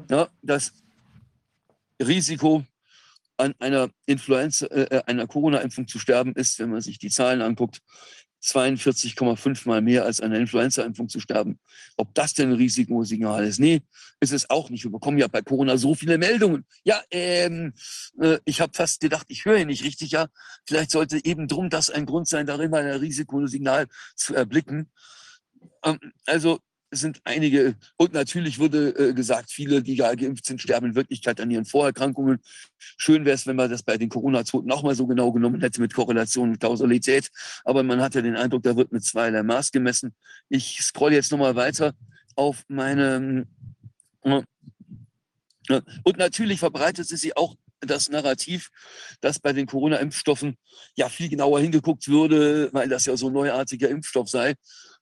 Ja, 0.10 0.30
das 0.42 0.72
Risiko 2.02 2.64
an 3.38 3.54
einer 3.60 3.90
Influenza, 4.06 4.68
äh, 4.68 4.98
äh, 4.98 5.04
einer 5.06 5.28
Corona-Impfung 5.28 5.88
zu 5.88 6.00
sterben 6.00 6.34
ist, 6.34 6.60
wenn 6.60 6.70
man 6.72 6.82
sich 6.82 7.00
die 7.00 7.10
Zahlen 7.10 7.42
anguckt, 7.42 7.82
42,5 8.46 9.68
mal 9.68 9.82
mehr 9.82 10.06
als 10.06 10.22
an 10.22 10.32
einer 10.32 10.40
Influenza-Impfung 10.40 11.10
zu 11.10 11.20
sterben. 11.20 11.60
Ob 11.98 12.14
das 12.14 12.34
denn 12.34 12.50
ein 12.50 12.56
Risikosignal 12.56 13.44
ist? 13.44 13.60
Nee, 13.60 13.82
ist 14.20 14.34
es 14.34 14.50
auch 14.50 14.70
nicht. 14.70 14.84
Wir 14.84 14.92
bekommen 14.92 15.18
ja 15.18 15.28
bei 15.28 15.42
Corona 15.42 15.78
so 15.78 15.96
viele 15.96 16.18
Meldungen. 16.18 16.66
Ja, 16.84 17.02
ähm, 17.10 17.74
äh, 18.22 18.38
ich 18.46 18.62
habe 18.62 18.72
fast 18.76 19.02
gedacht, 19.02 19.26
ich 19.30 19.46
höre 19.46 19.66
nicht 19.66 19.84
richtig. 19.84 20.12
Ja, 20.12 20.28
vielleicht 20.68 20.92
sollte 20.92 21.24
eben 21.26 21.48
drum 21.48 21.70
das 21.70 21.90
ein 21.90 22.06
Grund 22.06 22.28
sein, 22.28 22.46
darin 22.46 22.70
mal 22.70 22.84
ein 22.84 23.00
Risikosignal 23.00 23.88
zu 24.16 24.36
erblicken. 24.36 24.92
Ähm, 25.84 26.00
also 26.26 26.60
sind 26.92 27.20
einige, 27.24 27.76
und 27.98 28.14
natürlich 28.14 28.60
wurde 28.60 28.90
äh, 28.90 29.14
gesagt, 29.14 29.52
viele, 29.52 29.82
die 29.82 29.96
ja 29.96 30.14
geimpft 30.16 30.46
sind, 30.46 30.62
sterben 30.62 30.88
in 30.88 30.96
Wirklichkeit 30.96 31.42
an 31.42 31.52
ihren 31.52 31.66
Vorerkrankungen. 31.66 32.40
Schön 32.78 33.26
wäre 33.26 33.36
es, 33.36 33.48
wenn 33.48 33.56
man 33.56 33.70
das 33.70 33.84
bei 33.84 33.98
den 33.98 34.10
Corona-Toten 34.10 34.72
auch 34.72 34.84
mal 34.84 34.96
so 34.96 35.08
genau 35.08 35.32
genommen 35.32 35.62
hätte 35.62 35.82
mit 35.82 35.94
Korrelation 35.94 36.52
und 36.52 36.60
Kausalität. 36.60 37.30
Aber 37.64 37.84
man 37.84 38.02
hat 38.02 38.16
ja 38.16 38.22
den 38.22 38.36
Eindruck, 38.36 38.64
da 38.64 38.76
wird 38.76 38.92
mit 38.92 39.04
zweierlei 39.04 39.44
Maß 39.44 39.72
gemessen. 39.72 40.14
Ich 40.50 40.80
scroll 40.82 41.14
jetzt 41.14 41.32
nochmal 41.32 41.56
weiter 41.56 41.94
auf 42.36 42.64
meine. 42.68 43.48
Äh, 44.24 44.42
und 46.04 46.18
natürlich 46.18 46.60
verbreitet 46.60 47.08
sie 47.08 47.18
sich 47.18 47.36
auch 47.36 47.56
das 47.82 48.10
Narrativ, 48.10 48.70
dass 49.22 49.40
bei 49.40 49.54
den 49.54 49.66
Corona-Impfstoffen 49.66 50.58
ja 50.96 51.10
viel 51.10 51.30
genauer 51.30 51.60
hingeguckt 51.60 52.08
würde, 52.08 52.70
weil 52.74 52.90
das 52.90 53.06
ja 53.06 53.18
so 53.18 53.28
ein 53.28 53.34
neuartiger 53.34 53.90
Impfstoff 53.90 54.30
sei. 54.30 54.56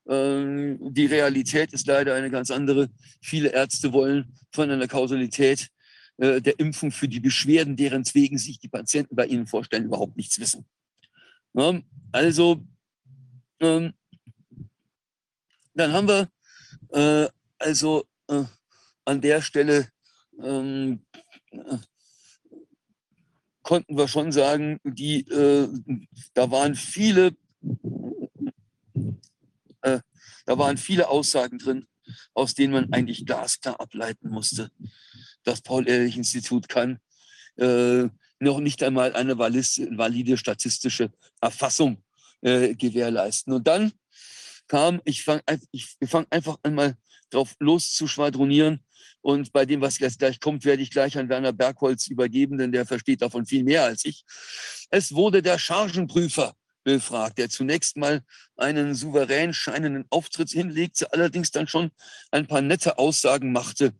Ähm, 0.08 0.78
die 0.94 1.06
Realität 1.06 1.72
ist 1.74 1.88
leider 1.88 2.16
eine 2.16 2.30
ganz 2.30 2.52
andere. 2.52 2.90
Viele 3.22 3.50
Ärzte 3.50 3.94
wollen 3.94 4.36
von 4.52 4.70
einer 4.70 4.88
Kausalität 4.88 5.70
äh, 6.18 6.42
der 6.42 6.60
Impfung 6.60 6.92
für 6.92 7.08
die 7.08 7.20
Beschwerden, 7.20 7.76
deren 7.76 8.04
wegen 8.14 8.38
sich 8.38 8.60
die 8.60 8.68
Patienten 8.68 9.16
bei 9.16 9.26
ihnen 9.26 9.48
vorstellen, 9.48 9.86
überhaupt 9.86 10.18
nichts 10.18 10.40
wissen. 10.40 10.66
also, 12.12 12.66
ähm, 13.60 13.94
dann 15.74 15.94
haben 15.94 16.08
wir 16.08 16.30
äh, 16.90 17.30
also 17.58 18.04
äh, 18.28 18.44
an 19.06 19.22
der 19.22 19.42
Stelle 19.42 19.88
ähm, 20.42 21.06
konnten 23.62 23.98
wir 23.98 24.08
schon 24.08 24.32
sagen, 24.32 24.80
die, 24.84 25.26
da 26.34 26.52
waren 26.52 26.76
viele 26.76 27.36
da 30.46 30.58
waren 30.58 30.78
viele 30.78 31.10
Aussagen 31.10 31.58
drin, 31.58 31.88
aus 32.34 32.54
denen 32.54 32.74
man 32.74 32.94
eigentlich 32.94 33.26
glasklar 33.26 33.80
ableiten 33.80 34.30
musste. 34.30 34.70
Das 35.44 35.62
Paul-Ehrlich-Institut 35.62 36.68
kann 36.70 37.00
äh, 37.58 38.08
noch 38.40 38.60
nicht 38.60 38.84
einmal 38.84 39.14
eine 39.16 39.38
valide 39.38 40.38
statistische 40.38 41.12
Erfassung 41.42 42.04
äh, 42.42 42.76
gewährleisten. 42.76 43.54
Und 43.54 43.68
dann 43.68 43.94
kam, 44.68 45.02
ich 45.06 45.24
fange 45.24 45.42
ich 45.72 45.96
fang 46.06 46.26
einfach 46.30 46.58
einmal 46.64 46.98
drauf 47.30 47.56
los 47.60 47.94
zu 47.94 48.08
schwadronieren. 48.08 48.84
Und 49.22 49.54
bei 49.54 49.66
dem, 49.66 49.80
was 49.80 50.00
jetzt 50.00 50.20
gleich 50.20 50.40
kommt, 50.42 50.66
werde 50.66 50.84
ich 50.84 50.92
gleich 50.92 51.18
an 51.18 51.30
Werner 51.30 51.54
Bergholz 51.54 52.08
übergeben, 52.08 52.58
denn 52.58 52.74
der 52.74 52.86
versteht 52.86 53.22
davon 53.22 53.46
viel 53.46 53.64
mehr 53.64 53.86
als 53.86 54.04
ich. 54.04 54.26
Es 54.90 55.14
wurde 55.14 55.42
der 55.42 55.58
Chargenprüfer 55.58 56.54
befragt, 56.84 57.38
der 57.38 57.50
zunächst 57.50 57.98
mal 57.98 58.22
einen 58.58 58.96
souverän 58.96 59.54
scheinenden 59.54 60.06
Auftritt 60.10 60.50
hinlegte, 60.50 61.12
allerdings 61.14 61.52
dann 61.52 61.68
schon 61.68 61.92
ein 62.32 62.48
paar 62.48 62.62
nette 62.62 62.98
Aussagen 62.98 63.52
machte. 63.52 63.94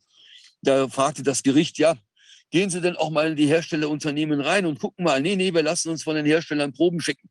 Da 0.62 0.88
fragte 0.88 1.24
das 1.24 1.44
Gericht, 1.44 1.78
ja, 1.78 1.96
gehen 2.52 2.70
Sie 2.70 2.82
denn 2.82 2.96
auch 2.96 3.10
mal 3.10 3.32
in 3.32 3.36
die 3.36 3.48
Herstellerunternehmen 3.48 4.40
rein 4.40 4.66
und 4.66 4.80
gucken 4.80 5.04
mal, 5.06 5.22
nee, 5.22 5.36
nee, 5.36 5.54
wir 5.54 5.64
lassen 5.64 5.90
uns 5.90 6.04
von 6.04 6.16
den 6.16 6.26
Herstellern 6.26 6.72
Proben 6.72 7.02
schicken. 7.02 7.30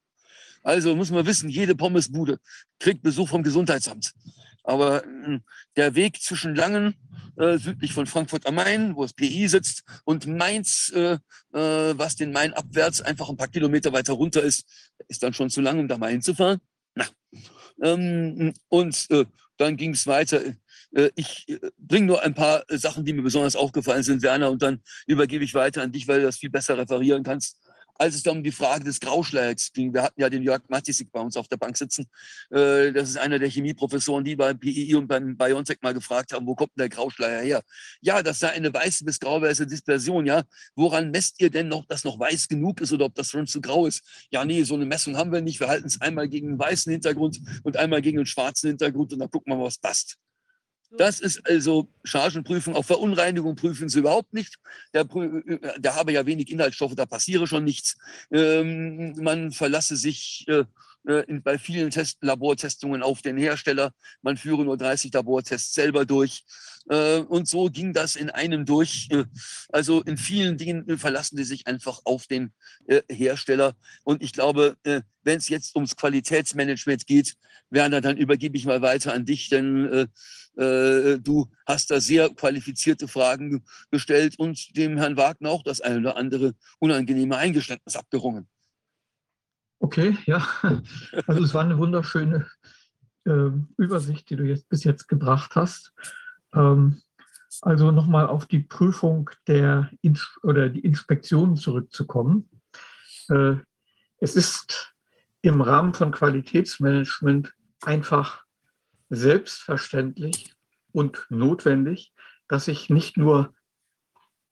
Also 0.62 0.94
muss 0.94 1.10
man 1.10 1.26
wissen, 1.26 1.48
jede 1.48 1.74
Pommesbude 1.74 2.38
kriegt 2.78 3.02
Besuch 3.02 3.28
vom 3.28 3.42
Gesundheitsamt. 3.42 4.12
Aber 4.64 5.02
hm, 5.02 5.42
der 5.76 5.94
Weg 5.94 6.22
zwischen 6.22 6.54
Langen, 6.54 6.94
äh, 7.36 7.58
südlich 7.58 7.92
von 7.92 8.06
Frankfurt 8.06 8.46
am 8.46 8.56
Main, 8.56 8.94
wo 8.96 9.02
das 9.02 9.14
PI 9.14 9.48
sitzt, 9.48 9.82
und 10.04 10.26
Mainz, 10.26 10.92
äh, 10.94 11.18
äh, 11.52 11.98
was 11.98 12.16
den 12.16 12.32
Main 12.32 12.52
abwärts 12.52 13.00
einfach 13.00 13.28
ein 13.28 13.36
paar 13.36 13.48
Kilometer 13.48 13.92
weiter 13.92 14.12
runter 14.12 14.42
ist, 14.42 14.64
ist 15.08 15.22
dann 15.22 15.34
schon 15.34 15.50
zu 15.50 15.60
lang, 15.60 15.78
um 15.78 15.88
da 15.88 15.98
mal 15.98 16.10
hinzufahren. 16.10 16.60
Na. 16.94 17.06
Ähm, 17.82 18.52
und 18.68 19.06
äh, 19.10 19.24
dann 19.56 19.76
ging 19.76 19.92
es 19.92 20.06
weiter. 20.06 20.42
Äh, 20.94 21.10
ich 21.14 21.48
äh, 21.48 21.58
bringe 21.78 22.06
nur 22.06 22.22
ein 22.22 22.34
paar 22.34 22.64
Sachen, 22.68 23.04
die 23.04 23.12
mir 23.12 23.22
besonders 23.22 23.56
aufgefallen 23.56 24.02
sind, 24.02 24.22
Werner, 24.22 24.50
und 24.50 24.62
dann 24.62 24.82
übergebe 25.06 25.44
ich 25.44 25.54
weiter 25.54 25.82
an 25.82 25.92
dich, 25.92 26.06
weil 26.06 26.20
du 26.20 26.26
das 26.26 26.38
viel 26.38 26.50
besser 26.50 26.76
referieren 26.78 27.22
kannst 27.22 27.61
als 27.94 28.14
es 28.14 28.22
dann 28.22 28.38
um 28.38 28.42
die 28.42 28.52
Frage 28.52 28.84
des 28.84 29.00
Grauschleiers 29.00 29.72
ging. 29.72 29.92
Wir 29.92 30.02
hatten 30.02 30.20
ja 30.20 30.28
den 30.28 30.42
Jörg 30.42 30.62
Matisik 30.68 31.10
bei 31.12 31.20
uns 31.20 31.36
auf 31.36 31.48
der 31.48 31.56
Bank 31.56 31.76
sitzen. 31.76 32.06
Äh, 32.50 32.92
das 32.92 33.10
ist 33.10 33.18
einer 33.18 33.38
der 33.38 33.48
Chemieprofessoren, 33.48 34.24
die 34.24 34.36
beim 34.36 34.58
PII 34.58 34.94
und 34.94 35.06
beim 35.06 35.36
BioNTech 35.36 35.78
mal 35.82 35.94
gefragt 35.94 36.32
haben, 36.32 36.46
wo 36.46 36.54
kommt 36.54 36.70
denn 36.76 36.82
der 36.82 36.88
Grauschleier 36.88 37.42
her? 37.42 37.62
Ja, 38.00 38.22
das 38.22 38.40
sei 38.40 38.50
eine 38.50 38.72
weiße 38.72 39.04
bis 39.04 39.20
grau-weiße 39.20 39.66
Dispersion. 39.66 40.26
Ja, 40.26 40.42
woran 40.74 41.10
messt 41.10 41.40
ihr 41.40 41.50
denn 41.50 41.68
noch, 41.68 41.86
dass 41.86 42.04
noch 42.04 42.18
weiß 42.18 42.48
genug 42.48 42.80
ist 42.80 42.92
oder 42.92 43.06
ob 43.06 43.14
das 43.14 43.30
schon 43.30 43.46
zu 43.46 43.60
grau 43.60 43.86
ist? 43.86 44.02
Ja, 44.30 44.44
nee, 44.44 44.62
so 44.64 44.74
eine 44.74 44.86
Messung 44.86 45.16
haben 45.16 45.32
wir 45.32 45.40
nicht. 45.40 45.60
Wir 45.60 45.68
halten 45.68 45.86
es 45.86 46.00
einmal 46.00 46.28
gegen 46.28 46.48
einen 46.48 46.58
weißen 46.58 46.90
Hintergrund 46.90 47.40
und 47.62 47.76
einmal 47.76 48.02
gegen 48.02 48.18
einen 48.18 48.26
schwarzen 48.26 48.68
Hintergrund 48.68 49.12
und 49.12 49.18
dann 49.18 49.30
gucken 49.30 49.52
wir 49.52 49.56
mal, 49.56 49.64
was 49.64 49.78
passt. 49.78 50.18
Das 50.96 51.20
ist 51.20 51.46
also 51.48 51.88
Chargenprüfung. 52.04 52.74
Auf 52.74 52.86
Verunreinigung 52.86 53.56
prüfen 53.56 53.88
sie 53.88 54.00
überhaupt 54.00 54.32
nicht. 54.32 54.58
Äh, 54.92 55.04
der 55.78 55.96
habe 55.96 56.12
ja 56.12 56.26
wenig 56.26 56.50
Inhaltsstoffe, 56.50 56.94
da 56.94 57.06
passiere 57.06 57.46
schon 57.46 57.64
nichts. 57.64 57.96
Ähm, 58.30 59.14
man 59.22 59.52
verlasse 59.52 59.96
sich 59.96 60.44
äh, 60.48 60.64
in, 61.04 61.42
bei 61.42 61.58
vielen 61.58 61.90
Test 61.90 62.18
Labortestungen 62.22 63.02
auf 63.02 63.22
den 63.22 63.36
Hersteller. 63.36 63.92
Man 64.22 64.36
führe 64.36 64.64
nur 64.64 64.76
30 64.76 65.12
Labortests 65.12 65.74
selber 65.74 66.04
durch. 66.04 66.44
Äh, 66.88 67.18
und 67.18 67.48
so 67.48 67.70
ging 67.70 67.92
das 67.92 68.16
in 68.16 68.30
einem 68.30 68.64
durch. 68.64 69.08
Äh, 69.10 69.24
also 69.70 70.02
in 70.02 70.16
vielen 70.16 70.58
Dingen 70.58 70.98
verlassen 70.98 71.36
die 71.36 71.44
sich 71.44 71.66
einfach 71.66 72.00
auf 72.04 72.26
den 72.26 72.52
äh, 72.86 73.02
Hersteller. 73.10 73.74
Und 74.04 74.22
ich 74.22 74.32
glaube, 74.32 74.76
wenn 74.84 75.38
es 75.38 75.48
jetzt 75.48 75.74
ums 75.76 75.96
Qualitätsmanagement 75.96 77.06
geht, 77.06 77.34
Werner, 77.70 78.00
dann 78.00 78.16
übergebe 78.16 78.56
ich 78.56 78.66
mal 78.66 78.82
weiter 78.82 79.14
an 79.14 79.24
dich, 79.24 79.48
denn 79.48 80.08
du 80.54 81.50
hast 81.64 81.90
da 81.90 82.00
sehr 82.00 82.28
qualifizierte 82.28 83.08
Fragen 83.08 83.64
gestellt 83.90 84.38
und 84.38 84.76
dem 84.76 84.98
Herrn 84.98 85.16
Wagner 85.16 85.50
auch 85.50 85.62
das 85.62 85.80
eine 85.80 85.98
oder 85.98 86.16
andere 86.16 86.54
unangenehme 86.78 87.38
Eingeständnis 87.38 87.96
abgerungen. 87.96 88.46
Okay, 89.82 90.16
ja. 90.26 90.46
Also 91.26 91.42
es 91.42 91.54
war 91.54 91.62
eine 91.64 91.76
wunderschöne 91.76 92.46
äh, 93.24 93.50
Übersicht, 93.76 94.30
die 94.30 94.36
du 94.36 94.44
jetzt 94.44 94.68
bis 94.68 94.84
jetzt 94.84 95.08
gebracht 95.08 95.56
hast. 95.56 95.92
Ähm, 96.54 97.02
also 97.62 97.90
nochmal 97.90 98.28
auf 98.28 98.46
die 98.46 98.60
Prüfung 98.60 99.28
der 99.48 99.90
Ins 100.00 100.38
oder 100.44 100.68
die 100.68 100.80
Inspektionen 100.80 101.56
zurückzukommen. 101.56 102.48
Äh, 103.28 103.56
es 104.18 104.36
ist 104.36 104.94
im 105.40 105.60
Rahmen 105.60 105.94
von 105.94 106.12
Qualitätsmanagement 106.12 107.52
einfach 107.80 108.44
selbstverständlich 109.10 110.54
und 110.92 111.26
notwendig, 111.28 112.14
dass 112.46 112.68
ich 112.68 112.88
nicht 112.88 113.16
nur 113.16 113.52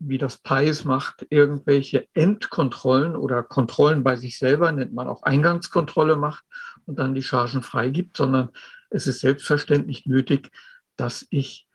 wie 0.00 0.18
das 0.18 0.38
PAIS 0.38 0.84
macht, 0.84 1.26
irgendwelche 1.28 2.08
Endkontrollen 2.14 3.14
oder 3.14 3.42
Kontrollen 3.42 4.02
bei 4.02 4.16
sich 4.16 4.38
selber, 4.38 4.72
nennt 4.72 4.94
man 4.94 5.06
auch 5.06 5.22
Eingangskontrolle 5.22 6.16
macht 6.16 6.44
und 6.86 6.98
dann 6.98 7.14
die 7.14 7.22
Chargen 7.22 7.62
freigibt, 7.62 8.16
sondern 8.16 8.48
es 8.88 9.06
ist 9.06 9.20
selbstverständlich 9.20 10.06
nötig, 10.06 10.50
dass 10.96 11.26
ich 11.30 11.66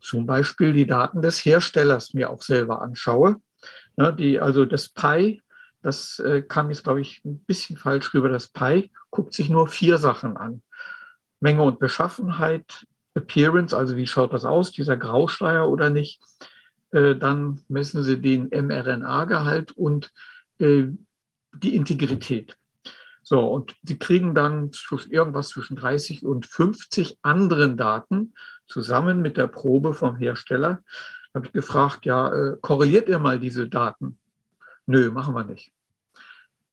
zum 0.00 0.26
Beispiel 0.26 0.72
die 0.72 0.86
Daten 0.86 1.22
des 1.22 1.44
Herstellers 1.44 2.14
mir 2.14 2.30
auch 2.30 2.42
selber 2.42 2.82
anschaue. 2.82 3.36
Ja, 3.96 4.12
die, 4.12 4.40
also 4.40 4.64
das 4.66 4.88
Pi, 4.88 5.42
das 5.82 6.18
äh, 6.18 6.42
kam 6.42 6.70
jetzt, 6.70 6.84
glaube 6.84 7.00
ich, 7.00 7.22
ein 7.24 7.40
bisschen 7.44 7.76
falsch 7.76 8.12
rüber. 8.14 8.28
Das 8.28 8.48
Pi 8.48 8.90
guckt 9.10 9.34
sich 9.34 9.48
nur 9.48 9.68
vier 9.68 9.98
Sachen 9.98 10.36
an. 10.36 10.62
Menge 11.40 11.62
und 11.62 11.78
Beschaffenheit, 11.78 12.86
Appearance, 13.14 13.76
also 13.76 13.96
wie 13.96 14.06
schaut 14.06 14.32
das 14.32 14.44
aus, 14.44 14.70
dieser 14.72 14.96
Grauschleier 14.96 15.68
oder 15.68 15.90
nicht. 15.90 16.22
Äh, 16.92 17.16
dann 17.16 17.62
messen 17.68 18.02
sie 18.02 18.20
den 18.20 18.48
mRNA-Gehalt 18.48 19.72
und 19.72 20.10
äh, 20.58 20.84
die 21.54 21.76
Integrität. 21.76 22.56
So, 23.22 23.46
und 23.46 23.76
sie 23.82 23.98
kriegen 23.98 24.34
dann 24.34 24.70
irgendwas 25.08 25.50
zwischen 25.50 25.76
30 25.76 26.24
und 26.24 26.46
50 26.46 27.18
anderen 27.22 27.76
Daten 27.76 28.34
zusammen 28.66 29.22
mit 29.22 29.36
der 29.36 29.46
Probe 29.46 29.94
vom 29.94 30.16
Hersteller. 30.16 30.82
Habe 31.34 31.46
ich 31.46 31.52
gefragt, 31.52 32.06
ja, 32.06 32.32
äh, 32.32 32.56
korreliert 32.60 33.08
ihr 33.08 33.18
mal 33.18 33.38
diese 33.38 33.68
Daten? 33.68 34.18
Nö, 34.86 35.10
machen 35.10 35.34
wir 35.34 35.44
nicht. 35.44 35.70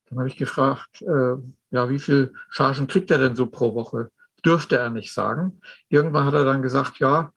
Dann 0.06 0.18
habe 0.18 0.28
ich 0.28 0.36
gefragt, 0.36 1.02
äh, 1.02 1.36
ja, 1.70 1.90
wie 1.90 1.98
viel 1.98 2.32
Chargen 2.48 2.88
kriegt 2.88 3.10
er 3.10 3.18
denn 3.18 3.36
so 3.36 3.46
pro 3.46 3.74
Woche? 3.74 4.10
Dürfte 4.44 4.78
er 4.78 4.90
nicht 4.90 5.12
sagen. 5.12 5.60
Irgendwann 5.88 6.24
hat 6.24 6.34
er 6.34 6.44
dann 6.44 6.62
gesagt, 6.62 6.98
ja, 6.98 7.32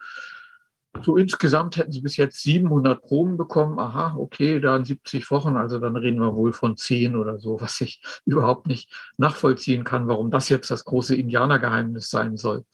so 1.04 1.16
insgesamt 1.18 1.78
hätten 1.78 1.92
sie 1.92 2.02
bis 2.02 2.18
jetzt 2.18 2.42
700 2.42 3.02
Proben 3.02 3.38
bekommen. 3.38 3.80
Aha, 3.80 4.16
okay, 4.18 4.60
dann 4.60 4.86
70 4.86 5.30
Wochen, 5.32 5.56
also 5.56 5.80
dann 5.80 5.96
reden 5.96 6.20
wir 6.20 6.36
wohl 6.36 6.54
von 6.54 6.76
10 6.76 7.16
oder 7.16 7.40
so, 7.40 7.62
was 7.62 7.80
ich 7.82 8.02
überhaupt 8.26 8.68
nicht 8.68 8.90
nachvollziehen 9.18 9.84
kann, 9.84 10.08
warum 10.08 10.32
das 10.32 10.50
jetzt 10.50 10.70
das 10.70 10.84
große 10.84 11.16
Indianergeheimnis 11.16 12.10
sein 12.10 12.38
soll. 12.38 12.66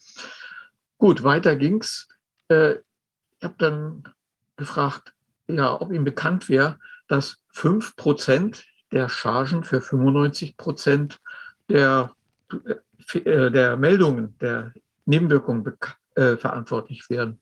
Gut, 0.97 1.23
weiter 1.23 1.55
ging's. 1.55 2.07
Äh, 2.49 2.75
ich 3.39 3.43
habe 3.43 3.55
dann 3.59 4.03
gefragt, 4.55 5.13
ja, 5.47 5.79
ob 5.79 5.91
ihm 5.91 6.03
bekannt 6.03 6.49
wäre, 6.49 6.79
dass 7.07 7.37
5 7.53 7.95
Prozent 7.95 8.65
der 8.91 9.09
Chargen 9.09 9.63
für 9.63 9.81
95 9.81 10.57
Prozent 10.57 11.19
der, 11.69 12.15
äh, 13.13 13.51
der 13.51 13.77
Meldungen, 13.77 14.37
der 14.39 14.73
Nebenwirkungen 15.05 15.63
äh, 16.15 16.35
verantwortlich 16.37 17.09
wären. 17.09 17.39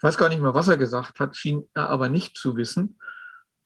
Ich 0.00 0.04
weiß 0.04 0.16
gar 0.16 0.30
nicht 0.30 0.40
mehr, 0.40 0.54
was 0.54 0.66
er 0.68 0.78
gesagt 0.78 1.20
hat, 1.20 1.36
schien 1.36 1.68
er 1.74 1.90
aber 1.90 2.08
nicht 2.08 2.38
zu 2.38 2.56
wissen. 2.56 2.98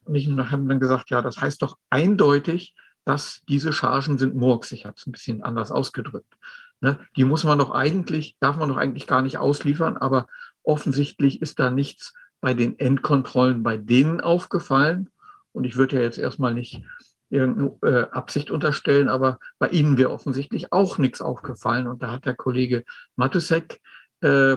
Und 0.04 0.16
ich 0.16 0.26
habe 0.28 0.66
dann 0.66 0.80
gesagt, 0.80 1.08
ja, 1.10 1.22
das 1.22 1.40
heißt 1.40 1.62
doch 1.62 1.78
eindeutig, 1.90 2.74
dass 3.04 3.42
diese 3.48 3.72
Chargen 3.72 4.18
sind 4.18 4.34
Murks. 4.34 4.72
Ich 4.72 4.84
habe 4.84 4.96
es 4.98 5.06
ein 5.06 5.12
bisschen 5.12 5.44
anders 5.44 5.70
ausgedrückt. 5.70 6.34
Ne? 6.80 6.98
Die 7.14 7.22
muss 7.22 7.44
man 7.44 7.60
doch 7.60 7.70
eigentlich, 7.70 8.34
darf 8.40 8.56
man 8.56 8.68
doch 8.68 8.78
eigentlich 8.78 9.06
gar 9.06 9.22
nicht 9.22 9.38
ausliefern, 9.38 9.96
aber 9.96 10.26
offensichtlich 10.64 11.40
ist 11.40 11.60
da 11.60 11.70
nichts 11.70 12.14
bei 12.40 12.52
den 12.52 12.80
Endkontrollen 12.80 13.62
bei 13.62 13.76
denen 13.76 14.20
aufgefallen. 14.20 15.10
Und 15.52 15.62
ich 15.62 15.76
würde 15.76 15.94
ja 15.94 16.02
jetzt 16.02 16.18
erstmal 16.18 16.52
nicht 16.52 16.82
irgendeine 17.30 17.76
äh, 17.82 18.10
Absicht 18.10 18.50
unterstellen, 18.50 19.08
aber 19.08 19.38
bei 19.60 19.68
ihnen 19.68 19.98
wäre 19.98 20.10
offensichtlich 20.10 20.72
auch 20.72 20.98
nichts 20.98 21.20
aufgefallen. 21.20 21.86
Und 21.86 22.02
da 22.02 22.10
hat 22.10 22.26
der 22.26 22.34
Kollege 22.34 22.82
Matusek 23.14 23.80
äh, 24.20 24.56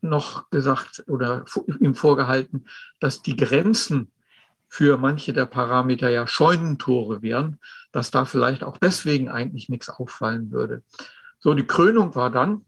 noch 0.00 0.48
gesagt 0.50 1.04
oder 1.06 1.44
ihm 1.80 1.94
vorgehalten, 1.94 2.66
dass 3.00 3.22
die 3.22 3.36
Grenzen 3.36 4.12
für 4.68 4.98
manche 4.98 5.32
der 5.32 5.46
Parameter 5.46 6.10
ja 6.10 6.26
Scheunentore 6.26 7.22
wären, 7.22 7.58
dass 7.92 8.10
da 8.10 8.24
vielleicht 8.24 8.62
auch 8.62 8.76
deswegen 8.76 9.28
eigentlich 9.28 9.68
nichts 9.68 9.88
auffallen 9.88 10.50
würde. 10.50 10.82
So, 11.40 11.54
die 11.54 11.66
Krönung 11.66 12.14
war 12.14 12.30
dann, 12.30 12.64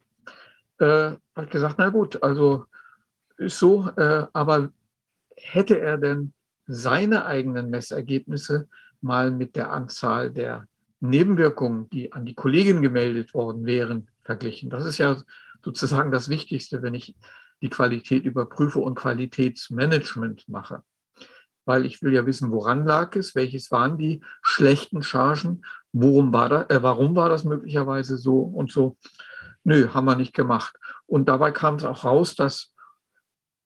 äh, 0.78 1.12
hat 1.36 1.50
gesagt, 1.50 1.76
na 1.78 1.90
gut, 1.90 2.22
also 2.22 2.64
ist 3.36 3.58
so, 3.58 3.90
äh, 3.96 4.26
aber 4.32 4.70
hätte 5.36 5.78
er 5.78 5.98
denn 5.98 6.32
seine 6.66 7.26
eigenen 7.26 7.70
Messergebnisse 7.70 8.68
mal 9.00 9.30
mit 9.30 9.56
der 9.56 9.72
Anzahl 9.72 10.30
der 10.30 10.66
Nebenwirkungen, 11.00 11.88
die 11.90 12.12
an 12.12 12.26
die 12.26 12.34
Kollegin 12.34 12.82
gemeldet 12.82 13.34
worden 13.34 13.66
wären, 13.66 14.08
verglichen? 14.22 14.70
Das 14.70 14.84
ist 14.84 14.98
ja 14.98 15.16
sozusagen 15.64 16.10
das 16.10 16.28
Wichtigste, 16.28 16.82
wenn 16.82 16.94
ich 16.94 17.14
die 17.62 17.70
Qualität 17.70 18.24
überprüfe 18.24 18.78
und 18.78 18.94
Qualitätsmanagement 18.94 20.48
mache. 20.48 20.82
Weil 21.64 21.84
ich 21.84 22.02
will 22.02 22.12
ja 22.12 22.26
wissen, 22.26 22.50
woran 22.50 22.84
lag 22.84 23.14
es, 23.16 23.34
welches 23.34 23.70
waren 23.70 23.98
die 23.98 24.22
schlechten 24.42 25.02
Chargen, 25.02 25.64
worum 25.92 26.32
war 26.32 26.48
da, 26.48 26.66
äh, 26.68 26.82
warum 26.82 27.14
war 27.16 27.28
das 27.28 27.44
möglicherweise 27.44 28.16
so 28.16 28.40
und 28.40 28.72
so. 28.72 28.96
Nö, 29.62 29.88
haben 29.92 30.06
wir 30.06 30.16
nicht 30.16 30.32
gemacht. 30.32 30.74
Und 31.06 31.28
dabei 31.28 31.50
kam 31.50 31.74
es 31.74 31.84
auch 31.84 32.04
raus, 32.04 32.34
dass 32.34 32.72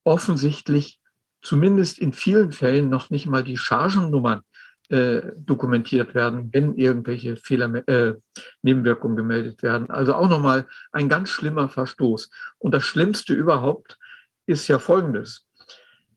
offensichtlich 0.02 1.00
zumindest 1.40 1.98
in 1.98 2.12
vielen 2.12 2.52
Fällen 2.52 2.88
noch 2.88 3.10
nicht 3.10 3.26
mal 3.26 3.44
die 3.44 3.58
Chargennummern 3.58 4.42
äh, 4.90 5.32
dokumentiert 5.36 6.14
werden, 6.14 6.50
wenn 6.52 6.74
irgendwelche 6.76 7.36
Fehler, 7.36 7.86
äh, 7.88 8.14
Nebenwirkungen 8.62 9.16
gemeldet 9.16 9.62
werden. 9.62 9.90
Also 9.90 10.14
auch 10.14 10.28
nochmal 10.28 10.66
ein 10.92 11.08
ganz 11.08 11.30
schlimmer 11.30 11.68
Verstoß. 11.68 12.30
Und 12.58 12.72
das 12.72 12.84
Schlimmste 12.84 13.32
überhaupt 13.32 13.98
ist 14.46 14.68
ja 14.68 14.78
Folgendes. 14.78 15.46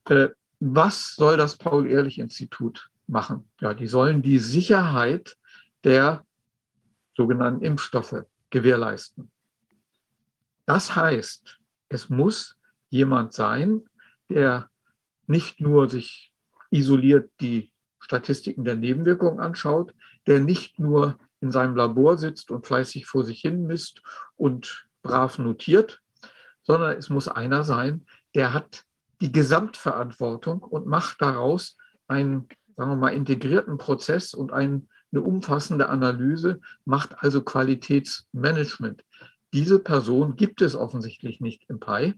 Äh, 0.09 0.29
was 0.59 1.15
soll 1.15 1.37
das 1.37 1.57
Paul-Ehrlich-Institut 1.57 2.89
machen? 3.07 3.49
Ja, 3.61 3.73
die 3.73 3.87
sollen 3.87 4.21
die 4.21 4.39
Sicherheit 4.39 5.37
der 5.83 6.25
sogenannten 7.15 7.63
Impfstoffe 7.63 8.25
gewährleisten. 8.49 9.31
Das 10.65 10.95
heißt, 10.95 11.57
es 11.89 12.09
muss 12.09 12.57
jemand 12.89 13.33
sein, 13.33 13.83
der 14.29 14.69
nicht 15.25 15.61
nur 15.61 15.89
sich 15.89 16.33
isoliert 16.69 17.31
die 17.39 17.71
Statistiken 17.99 18.63
der 18.63 18.75
Nebenwirkungen 18.75 19.39
anschaut, 19.39 19.93
der 20.27 20.39
nicht 20.39 20.79
nur 20.79 21.17
in 21.41 21.51
seinem 21.51 21.75
Labor 21.75 22.17
sitzt 22.17 22.51
und 22.51 22.65
fleißig 22.65 23.05
vor 23.05 23.23
sich 23.23 23.41
hin 23.41 23.65
misst 23.67 24.01
und 24.35 24.87
brav 25.01 25.37
notiert, 25.37 26.01
sondern 26.63 26.97
es 26.97 27.09
muss 27.09 27.27
einer 27.27 27.63
sein, 27.63 28.05
der 28.35 28.53
hat 28.53 28.83
die 29.21 29.31
Gesamtverantwortung 29.31 30.61
und 30.61 30.85
macht 30.85 31.21
daraus 31.21 31.77
einen, 32.07 32.47
sagen 32.75 32.91
wir 32.91 32.95
mal, 32.95 33.13
integrierten 33.13 33.77
Prozess 33.77 34.33
und 34.33 34.51
einen, 34.51 34.89
eine 35.11 35.21
umfassende 35.21 35.89
Analyse, 35.89 36.59
macht 36.85 37.15
also 37.23 37.41
Qualitätsmanagement. 37.41 39.03
Diese 39.53 39.79
Person 39.79 40.35
gibt 40.35 40.61
es 40.61 40.75
offensichtlich 40.75 41.39
nicht 41.39 41.63
im 41.69 41.79
PI. 41.79 42.15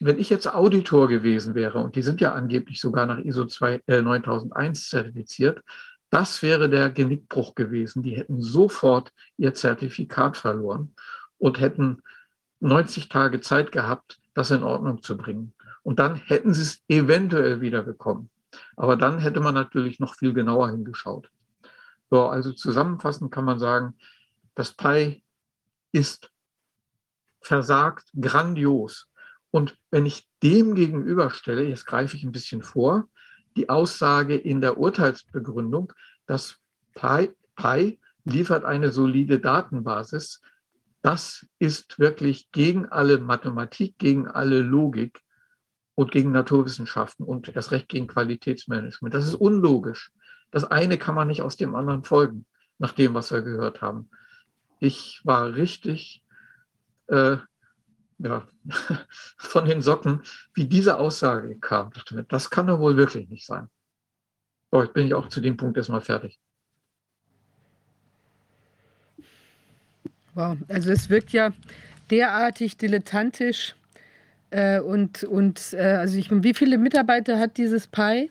Wenn 0.00 0.18
ich 0.18 0.30
jetzt 0.30 0.52
Auditor 0.52 1.08
gewesen 1.08 1.54
wäre, 1.54 1.78
und 1.78 1.94
die 1.94 2.02
sind 2.02 2.20
ja 2.20 2.32
angeblich 2.32 2.80
sogar 2.80 3.06
nach 3.06 3.18
ISO 3.18 3.44
2, 3.44 3.82
äh, 3.86 4.02
9001 4.02 4.88
zertifiziert, 4.88 5.62
das 6.08 6.42
wäre 6.42 6.68
der 6.68 6.90
Genickbruch 6.90 7.54
gewesen. 7.54 8.02
Die 8.02 8.16
hätten 8.16 8.40
sofort 8.40 9.12
ihr 9.36 9.54
Zertifikat 9.54 10.36
verloren 10.36 10.94
und 11.38 11.60
hätten 11.60 12.02
90 12.60 13.08
Tage 13.08 13.40
Zeit 13.40 13.72
gehabt, 13.72 14.18
das 14.34 14.50
in 14.50 14.62
Ordnung 14.62 15.02
zu 15.02 15.16
bringen. 15.16 15.52
Und 15.82 15.98
dann 15.98 16.16
hätten 16.16 16.52
sie 16.52 16.62
es 16.62 16.82
eventuell 16.88 17.60
wieder 17.60 17.82
bekommen. 17.82 18.30
Aber 18.76 18.96
dann 18.96 19.18
hätte 19.18 19.40
man 19.40 19.54
natürlich 19.54 20.00
noch 20.00 20.16
viel 20.16 20.32
genauer 20.32 20.70
hingeschaut. 20.70 21.30
So, 22.10 22.26
also 22.26 22.52
zusammenfassend 22.52 23.30
kann 23.30 23.44
man 23.44 23.58
sagen, 23.58 23.94
das 24.54 24.72
PI 24.72 25.22
ist 25.92 26.30
versagt 27.40 28.10
grandios. 28.20 29.06
Und 29.50 29.76
wenn 29.90 30.06
ich 30.06 30.28
dem 30.42 30.74
gegenüberstelle, 30.74 31.64
jetzt 31.64 31.86
greife 31.86 32.16
ich 32.16 32.24
ein 32.24 32.32
bisschen 32.32 32.62
vor, 32.62 33.08
die 33.56 33.68
Aussage 33.68 34.36
in 34.36 34.60
der 34.60 34.78
Urteilsbegründung, 34.78 35.92
dass 36.26 36.56
Pi, 36.94 37.30
Pi 37.56 37.98
liefert 38.24 38.64
eine 38.64 38.90
solide 38.90 39.40
Datenbasis, 39.40 40.40
das 41.02 41.46
ist 41.58 41.98
wirklich 41.98 42.50
gegen 42.52 42.86
alle 42.86 43.18
Mathematik, 43.18 43.98
gegen 43.98 44.28
alle 44.28 44.60
Logik 44.60 45.20
und 45.94 46.12
gegen 46.12 46.30
Naturwissenschaften 46.30 47.24
und 47.24 47.54
erst 47.54 47.70
recht 47.70 47.88
gegen 47.88 48.06
Qualitätsmanagement. 48.06 49.14
Das 49.14 49.26
ist 49.26 49.34
unlogisch. 49.34 50.12
Das 50.50 50.64
eine 50.64 50.98
kann 50.98 51.14
man 51.14 51.28
nicht 51.28 51.42
aus 51.42 51.56
dem 51.56 51.74
anderen 51.74 52.04
folgen, 52.04 52.44
nach 52.78 52.92
dem, 52.92 53.14
was 53.14 53.32
wir 53.32 53.42
gehört 53.42 53.80
haben. 53.80 54.10
Ich 54.78 55.20
war 55.24 55.54
richtig 55.54 56.22
äh, 57.06 57.38
ja, 58.22 58.46
von 59.38 59.64
den 59.64 59.82
Socken, 59.82 60.22
wie 60.54 60.66
diese 60.66 60.98
Aussage 60.98 61.58
kam. 61.58 61.90
Das 62.28 62.50
kann 62.50 62.66
doch 62.66 62.78
wohl 62.78 62.96
wirklich 62.96 63.28
nicht 63.28 63.46
sein. 63.46 63.68
So, 64.70 64.82
jetzt 64.82 64.94
bin 64.94 65.06
ich 65.06 65.14
auch 65.14 65.28
zu 65.28 65.40
dem 65.40 65.56
Punkt 65.56 65.76
erstmal 65.76 66.00
fertig. 66.00 66.38
Wow, 70.34 70.56
also 70.68 70.90
es 70.92 71.08
wirkt 71.10 71.32
ja 71.32 71.52
derartig 72.10 72.76
dilettantisch, 72.76 73.74
Äh, 74.50 74.80
und 74.80 75.22
und 75.22 75.74
äh, 75.74 75.78
also 75.78 76.18
ich, 76.18 76.28
wie 76.28 76.54
viele 76.54 76.76
Mitarbeiter 76.76 77.38
hat 77.38 77.56
dieses 77.56 77.86
Pi? 77.86 78.30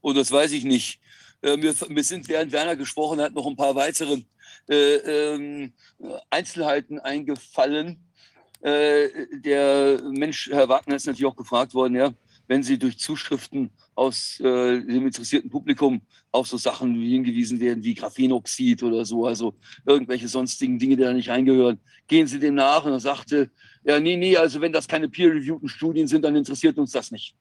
Und 0.00 0.16
das 0.16 0.32
weiß 0.32 0.52
ich 0.52 0.64
nicht. 0.64 0.98
Äh, 1.42 1.58
mir, 1.58 1.74
mir 1.90 2.02
sind, 2.02 2.26
während 2.28 2.52
Werner 2.52 2.74
gesprochen 2.74 3.20
hat, 3.20 3.34
noch 3.34 3.46
ein 3.46 3.56
paar 3.56 3.74
weitere 3.74 4.22
äh, 4.66 5.34
ähm, 5.34 5.74
Einzelheiten 6.30 6.98
eingefallen. 7.00 8.07
Äh, 8.60 9.08
der 9.32 10.02
Mensch, 10.10 10.48
Herr 10.50 10.68
Wagner, 10.68 10.96
ist 10.96 11.06
natürlich 11.06 11.26
auch 11.26 11.36
gefragt 11.36 11.74
worden, 11.74 11.94
ja, 11.94 12.12
wenn 12.48 12.62
Sie 12.62 12.78
durch 12.78 12.98
Zuschriften 12.98 13.70
aus 13.94 14.40
äh, 14.40 14.80
dem 14.80 15.06
interessierten 15.06 15.50
Publikum 15.50 16.00
auf 16.32 16.48
so 16.48 16.56
Sachen 16.56 16.94
hingewiesen 16.94 17.60
werden 17.60 17.84
wie 17.84 17.94
Graphenoxid 17.94 18.82
oder 18.82 19.04
so, 19.04 19.26
also 19.26 19.54
irgendwelche 19.86 20.28
sonstigen 20.28 20.78
Dinge, 20.78 20.96
die 20.96 21.02
da 21.02 21.12
nicht 21.12 21.28
reingehören, 21.28 21.78
gehen 22.08 22.26
Sie 22.26 22.38
dem 22.38 22.54
nach 22.54 22.84
und 22.84 22.92
er 22.92 23.00
sagte, 23.00 23.50
ja, 23.84 24.00
nee, 24.00 24.16
nee, 24.16 24.36
also 24.36 24.60
wenn 24.60 24.72
das 24.72 24.88
keine 24.88 25.08
peer-reviewten 25.08 25.68
Studien 25.68 26.08
sind, 26.08 26.24
dann 26.24 26.34
interessiert 26.34 26.78
uns 26.78 26.92
das 26.92 27.10
nicht. 27.10 27.36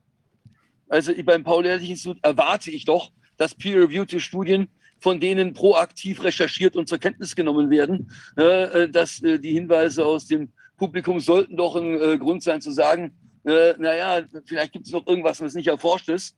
Also 0.88 1.12
beim 1.24 1.44
Paul-Ehrlich-Institut 1.44 2.20
erwarte 2.22 2.72
ich 2.72 2.86
doch, 2.86 3.12
dass 3.38 3.56
peer-reviewte 3.56 4.20
Studien 4.20 4.68
von 5.00 5.20
denen 5.20 5.54
proaktiv 5.54 6.24
recherchiert 6.24 6.76
und 6.76 6.88
zur 6.88 6.98
Kenntnis 6.98 7.36
genommen 7.36 7.70
werden, 7.70 8.12
äh, 8.36 8.90
dass 8.90 9.22
äh, 9.22 9.40
die 9.40 9.54
Hinweise 9.54 10.06
aus 10.06 10.28
dem 10.28 10.52
Publikum 10.78 11.20
sollten 11.20 11.58
doch 11.58 11.76
ein 11.76 12.00
äh, 12.00 12.18
Grund 12.18 12.44
sein 12.44 12.62
zu 12.62 12.72
sagen, 12.72 13.18
äh, 13.46 13.74
naja, 13.78 14.26
vielleicht 14.46 14.74
gibt 14.74 14.86
es 14.86 14.92
noch 14.92 15.06
irgendwas, 15.08 15.42
was 15.42 15.54
nicht 15.54 15.68
erforscht 15.68 16.10
ist. 16.10 16.36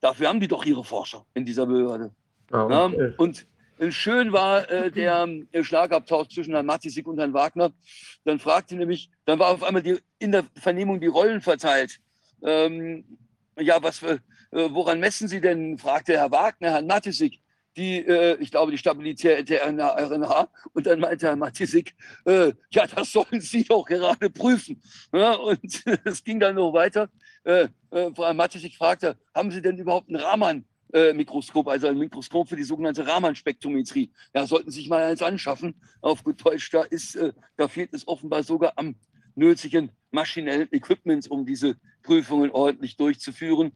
Dafür 0.00 0.28
haben 0.28 0.40
die 0.40 0.48
doch 0.48 0.64
ihre 0.64 0.84
Forscher 0.84 1.24
in 1.34 1.44
dieser 1.44 1.66
Behörde. 1.66 2.10
Ja, 2.52 2.70
Ja, 2.70 2.84
und, 2.84 2.94
äh, 2.94 3.12
und 3.16 3.46
schön 3.90 4.32
war 4.32 4.68
äh, 4.70 4.90
der 4.90 5.28
äh, 5.52 5.62
Schlagabtausch 5.64 6.28
zwischen 6.28 6.52
Herrn 6.52 6.66
Matisik 6.66 7.06
und 7.06 7.18
Herrn 7.18 7.32
Wagner. 7.32 7.72
Dann 8.24 8.38
fragte 8.38 8.76
nämlich, 8.76 9.10
dann 9.24 9.38
war 9.38 9.50
auf 9.50 9.62
einmal 9.62 9.82
die, 9.82 9.98
in 10.18 10.32
der 10.32 10.44
Vernehmung 10.54 11.00
die 11.00 11.06
Rollen 11.06 11.40
verteilt. 11.40 12.00
Ähm, 12.42 13.04
ja, 13.58 13.82
was 13.82 13.98
für, 13.98 14.20
äh, 14.50 14.68
woran 14.70 15.00
messen 15.00 15.28
Sie 15.28 15.40
denn, 15.40 15.78
fragte 15.78 16.14
Herr 16.14 16.30
Wagner, 16.30 16.72
Herrn 16.72 16.86
Matisik, 16.86 17.40
die, 17.76 17.98
äh, 17.98 18.36
ich 18.40 18.50
glaube, 18.50 18.72
die 18.72 18.78
Stabilität 18.78 19.48
der 19.48 19.66
RNA. 19.66 20.48
Und 20.72 20.86
dann 20.86 21.00
meinte 21.00 21.26
Herr 21.26 21.36
Matisik, 21.36 21.94
äh, 22.24 22.52
ja, 22.70 22.86
das 22.86 23.12
sollen 23.12 23.40
Sie 23.40 23.64
doch 23.64 23.84
gerade 23.84 24.30
prüfen. 24.30 24.82
Ja, 25.12 25.34
und 25.34 25.82
es 26.04 26.24
ging 26.24 26.40
dann 26.40 26.56
noch 26.56 26.72
weiter. 26.72 27.08
Äh, 27.44 27.68
äh, 27.90 28.10
Frau 28.14 28.34
Matisik 28.34 28.76
fragte, 28.76 29.16
haben 29.34 29.50
Sie 29.50 29.62
denn 29.62 29.78
überhaupt 29.78 30.10
ein 30.10 30.16
Raman? 30.16 30.64
äh, 30.92 31.12
Mikroskop, 31.12 31.68
also 31.68 31.88
ein 31.88 31.98
Mikroskop 31.98 32.48
für 32.48 32.56
die 32.56 32.64
sogenannte 32.64 33.06
Raman-Spektrometrie. 33.06 34.10
Ja, 34.34 34.46
sollten 34.46 34.70
Sie 34.70 34.80
sich 34.80 34.88
mal 34.88 35.02
eins 35.02 35.22
anschaffen. 35.22 35.74
Auf 36.00 36.24
gut 36.24 36.44
Deutsch, 36.44 36.70
da, 36.70 36.82
ist, 36.82 37.16
äh, 37.16 37.32
da 37.56 37.68
fehlt 37.68 37.92
es 37.92 38.06
offenbar 38.06 38.42
sogar 38.42 38.72
am 38.76 38.96
nötigen 39.34 39.90
maschinellen 40.10 40.68
Equipment, 40.72 41.30
um 41.30 41.44
diese 41.46 41.76
Prüfungen 42.02 42.50
ordentlich 42.50 42.96
durchzuführen. 42.96 43.72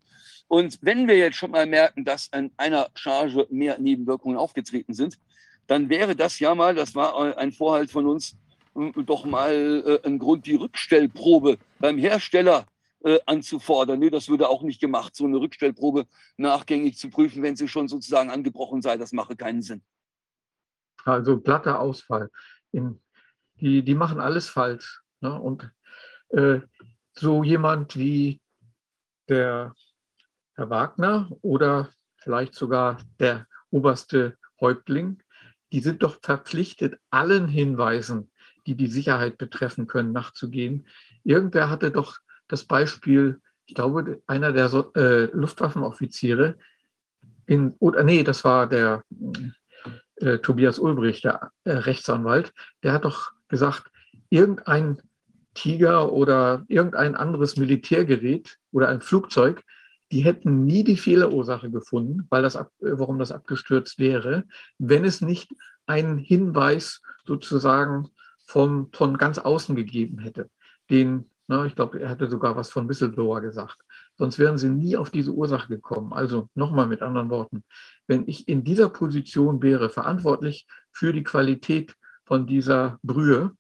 Und 0.48 0.78
wenn 0.82 1.09
wir 1.09 1.16
jetzt 1.16 1.36
schon 1.36 1.51
mal 1.51 1.66
merken, 1.66 2.05
dass 2.05 2.32
an 2.32 2.51
einer 2.56 2.89
Charge 2.94 3.47
mehr 3.51 3.78
Nebenwirkungen 3.78 4.36
aufgetreten 4.36 4.94
sind, 4.94 5.19
dann 5.66 5.89
wäre 5.89 6.14
das 6.14 6.39
ja 6.39 6.55
mal, 6.55 6.74
das 6.74 6.94
war 6.94 7.39
ein 7.39 7.52
Vorhalt 7.52 7.90
von 7.90 8.06
uns, 8.06 8.36
äh, 8.74 8.90
doch 9.05 9.24
mal 9.24 9.82
äh, 9.86 10.06
ein 10.06 10.19
Grund, 10.19 10.47
die 10.47 10.55
Rückstellprobe 10.55 11.59
beim 11.78 11.98
Hersteller 11.98 12.66
äh, 13.05 13.19
anzufordern. 13.27 13.98
Nee, 13.98 14.10
das 14.10 14.28
würde 14.28 14.48
auch 14.48 14.62
nicht 14.62 14.81
gemacht, 14.81 15.16
so 15.16 15.24
eine 15.24 15.39
Rückstellprobe 15.39 16.06
nachgängig 16.36 16.98
zu 16.98 17.10
prüfen, 17.10 17.43
wenn 17.43 17.56
sie 17.56 17.69
schon 17.69 17.89
sozusagen 17.89 18.31
angebrochen 18.31 18.82
sei. 18.82 18.97
Das 18.97 19.12
mache 19.12 19.36
keinen 19.36 19.62
Sinn. 19.62 19.82
Also 21.05 21.40
glatter 21.40 21.81
Ausfall. 21.81 22.31
Die, 22.73 23.82
die 23.82 23.94
machen 23.94 24.20
alles 24.20 24.48
falsch. 24.48 25.02
Ne? 25.20 25.40
Und 25.40 25.70
äh, 26.31 26.60
so 27.14 27.43
jemand 27.43 27.97
wie 27.97 28.40
der 29.28 29.74
Herr 30.63 30.71
Wagner 30.71 31.29
oder 31.41 31.89
vielleicht 32.19 32.55
sogar 32.55 32.99
der 33.19 33.49
oberste 33.71 34.37
Häuptling, 34.61 35.21
die 35.73 35.81
sind 35.81 36.05
doch 36.05 36.19
verpflichtet, 36.23 37.01
allen 37.11 37.49
Hinweisen, 37.49 38.31
die 38.67 38.77
die 38.77 38.87
Sicherheit 38.87 39.39
betreffen 39.39 39.89
können, 39.89 40.13
nachzugehen. 40.13 40.87
Irgendwer 41.25 41.69
hatte 41.69 41.91
doch 41.91 42.19
das 42.47 42.63
Beispiel, 42.63 43.41
ich 43.67 43.75
glaube, 43.75 44.23
einer 44.29 44.53
der 44.53 44.69
so, 44.69 44.93
äh, 44.93 45.25
Luftwaffenoffiziere, 45.33 46.57
in, 47.47 47.75
oder 47.81 48.05
nee, 48.05 48.23
das 48.23 48.45
war 48.45 48.69
der 48.69 49.03
äh, 50.21 50.39
Tobias 50.39 50.79
Ulbricht, 50.79 51.25
der 51.25 51.51
äh, 51.65 51.73
Rechtsanwalt, 51.73 52.53
der 52.85 52.93
hat 52.93 53.05
doch 53.05 53.33
gesagt, 53.49 53.91
irgendein 54.31 55.03
Tiger 55.55 56.13
oder 56.13 56.65
irgendein 56.69 57.17
anderes 57.17 57.57
Militärgerät 57.57 58.59
oder 58.71 58.91
ein 58.91 59.01
Flugzeug, 59.01 59.65
die 60.13 60.21
hätten 60.21 60.65
nie 60.65 60.85
die 60.85 60.97
Fehlerursache 60.97 61.71
gefunden, 61.71 62.27
weil 62.31 62.43
das, 62.43 62.55
äh, 62.55 62.65
warum 62.81 63.19
das 63.19 63.33
abgestürzt 63.33 63.99
wäre, 63.99 64.45
wenn 64.79 65.05
es 65.05 65.21
nicht 65.21 65.51
einen 65.87 66.19
Hinweis 66.19 67.01
sozusagen 67.27 68.11
vom, 68.45 68.91
von 68.93 69.19
ganz 69.19 69.39
außen 69.39 69.75
gegeben 69.75 70.19
hätte, 70.19 70.51
den 70.91 71.29
na, 71.49 71.67
ich 71.67 71.75
glaube, 71.75 72.01
er 72.01 72.09
hatte 72.09 72.31
sogar 72.31 72.57
was 72.57 72.71
von 72.71 72.89
Whistleblower 72.89 73.41
gesagt. 73.41 73.77
Sonst 74.17 74.39
wären 74.39 74.59
sie 74.59 74.71
nie 74.71 74.97
auf 74.97 75.11
diese 75.11 75.33
Ursache 75.33 75.69
gekommen. 75.69 76.13
Also 76.13 76.49
nochmal 76.55 76.87
mit 76.87 77.03
anderen 77.03 77.31
Worten, 77.31 77.65
wenn 78.07 78.27
ich 78.29 78.49
in 78.49 78.65
dieser 78.65 78.89
Position 78.89 79.61
wäre, 79.61 79.91
verantwortlich 79.91 80.67
für 80.93 81.13
die 81.13 81.25
Qualität 81.25 81.95
von 82.25 82.47
dieser 82.47 82.99
Brühe, 83.03 83.51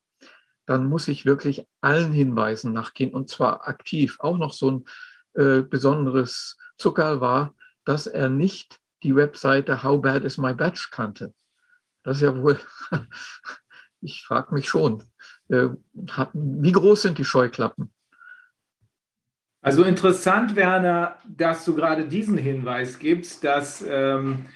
dann 0.64 0.86
muss 0.86 1.08
ich 1.08 1.26
wirklich 1.26 1.66
allen 1.80 2.12
Hinweisen 2.12 2.72
nachgehen 2.72 3.12
und 3.12 3.28
zwar 3.28 3.68
aktiv. 3.68 4.16
Auch 4.20 4.38
noch 4.38 4.52
so 4.52 4.70
ein 4.70 4.84
äh, 5.34 5.62
besonderes 5.62 6.56
Zuckerl 6.76 7.20
war, 7.20 7.54
dass 7.84 8.06
er 8.06 8.28
nicht 8.28 8.78
die 9.02 9.14
Webseite 9.16 9.82
How 9.82 10.00
Bad 10.00 10.24
is 10.24 10.38
My 10.38 10.54
Batch 10.54 10.90
kannte. 10.90 11.34
Das 12.02 12.16
ist 12.16 12.22
ja 12.22 12.36
wohl, 12.36 12.58
ich 14.00 14.24
frage 14.24 14.54
mich 14.54 14.68
schon, 14.68 15.04
äh, 15.48 15.68
wie 16.32 16.72
groß 16.72 17.02
sind 17.02 17.18
die 17.18 17.24
Scheuklappen? 17.24 17.92
Also 19.64 19.84
interessant, 19.84 20.56
Werner, 20.56 21.18
dass 21.24 21.64
du 21.64 21.74
gerade 21.74 22.08
diesen 22.08 22.36
Hinweis 22.36 22.98
gibst, 22.98 23.44
dass 23.44 23.84
ähm, 23.88 24.46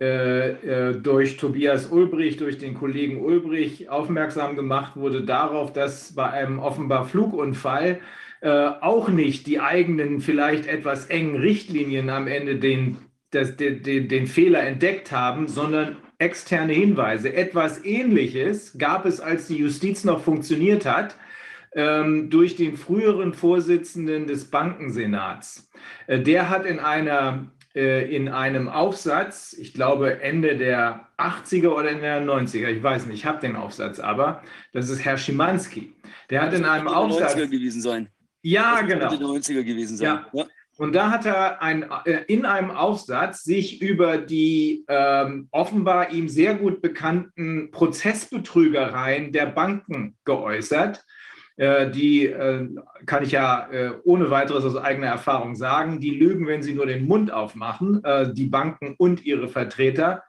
äh, 0.00 0.50
äh, 0.90 1.00
durch 1.00 1.38
Tobias 1.38 1.86
Ulbrich, 1.86 2.36
durch 2.36 2.58
den 2.58 2.74
Kollegen 2.74 3.22
Ulbrich 3.22 3.88
aufmerksam 3.88 4.56
gemacht 4.56 4.96
wurde 4.96 5.24
darauf, 5.24 5.72
dass 5.72 6.14
bei 6.14 6.30
einem 6.30 6.58
offenbar 6.58 7.06
Flugunfall 7.06 8.00
auch 8.42 9.08
nicht 9.08 9.46
die 9.46 9.60
eigenen 9.60 10.20
vielleicht 10.20 10.66
etwas 10.66 11.06
engen 11.06 11.36
Richtlinien 11.36 12.08
am 12.08 12.26
Ende 12.26 12.56
den, 12.56 12.96
das, 13.32 13.56
den, 13.56 13.82
den, 13.82 14.08
den 14.08 14.26
Fehler 14.26 14.62
entdeckt 14.62 15.12
haben, 15.12 15.46
sondern 15.46 15.98
externe 16.20 16.72
Hinweise. 16.72 17.32
Etwas 17.32 17.84
Ähnliches 17.84 18.76
gab 18.78 19.06
es, 19.06 19.20
als 19.20 19.48
die 19.48 19.56
Justiz 19.56 20.04
noch 20.04 20.22
funktioniert 20.22 20.84
hat, 20.86 21.16
ähm, 21.72 22.30
durch 22.30 22.56
den 22.56 22.76
früheren 22.76 23.32
Vorsitzenden 23.32 24.26
des 24.26 24.50
Bankensenats. 24.50 25.70
Äh, 26.06 26.20
der 26.20 26.50
hat 26.50 26.66
in, 26.66 26.78
einer, 26.78 27.46
äh, 27.74 28.14
in 28.14 28.28
einem 28.28 28.68
Aufsatz, 28.68 29.56
ich 29.58 29.72
glaube 29.72 30.20
Ende 30.20 30.56
der 30.56 31.08
80er 31.16 31.68
oder 31.68 31.90
in 31.90 32.00
der 32.00 32.22
90er, 32.22 32.68
ich 32.68 32.82
weiß 32.82 33.06
nicht, 33.06 33.18
ich 33.18 33.24
habe 33.24 33.40
den 33.40 33.56
Aufsatz 33.56 33.98
aber, 33.98 34.42
das 34.72 34.90
ist 34.90 35.04
Herr 35.04 35.16
Schimanski. 35.16 35.94
Der 36.28 36.42
hat 36.42 36.52
in 36.52 36.64
einem 36.64 36.88
Aufsatz. 36.88 37.36
90er 37.36 37.46
gewesen 37.46 37.80
sein. 37.80 38.08
Ja, 38.42 38.82
Das 38.82 38.88
genau. 38.88 39.32
müsste 39.32 39.52
90er 39.52 39.64
gewesen 39.64 39.96
sein. 39.96 40.06
Ja. 40.06 40.26
Ja. 40.32 40.46
Und 40.78 40.94
da 40.94 41.10
hat 41.10 41.26
er 41.26 41.60
ein, 41.60 41.84
äh, 42.06 42.22
in 42.26 42.46
einem 42.46 42.70
Aufsatz 42.70 43.44
sich 43.44 43.82
über 43.82 44.16
die 44.16 44.86
ähm, 44.88 45.48
offenbar 45.50 46.10
ihm 46.10 46.26
sehr 46.28 46.54
gut 46.54 46.80
bekannten 46.80 47.70
Prozessbetrügereien 47.70 49.30
der 49.30 49.46
Banken 49.46 50.16
geäußert. 50.24 51.04
Äh, 51.56 51.90
die 51.90 52.24
äh, 52.24 52.66
kann 53.04 53.22
ich 53.22 53.32
ja 53.32 53.68
äh, 53.70 53.92
ohne 54.04 54.30
weiteres 54.30 54.64
aus 54.64 54.76
eigener 54.76 55.08
Erfahrung 55.08 55.54
sagen, 55.54 56.00
die 56.00 56.12
lügen, 56.12 56.46
wenn 56.46 56.62
sie 56.62 56.72
nur 56.72 56.86
den 56.86 57.06
Mund 57.06 57.30
aufmachen, 57.30 58.02
äh, 58.02 58.32
die 58.32 58.46
Banken 58.46 58.94
und 58.96 59.26
ihre 59.26 59.48
Vertreter. 59.48 60.22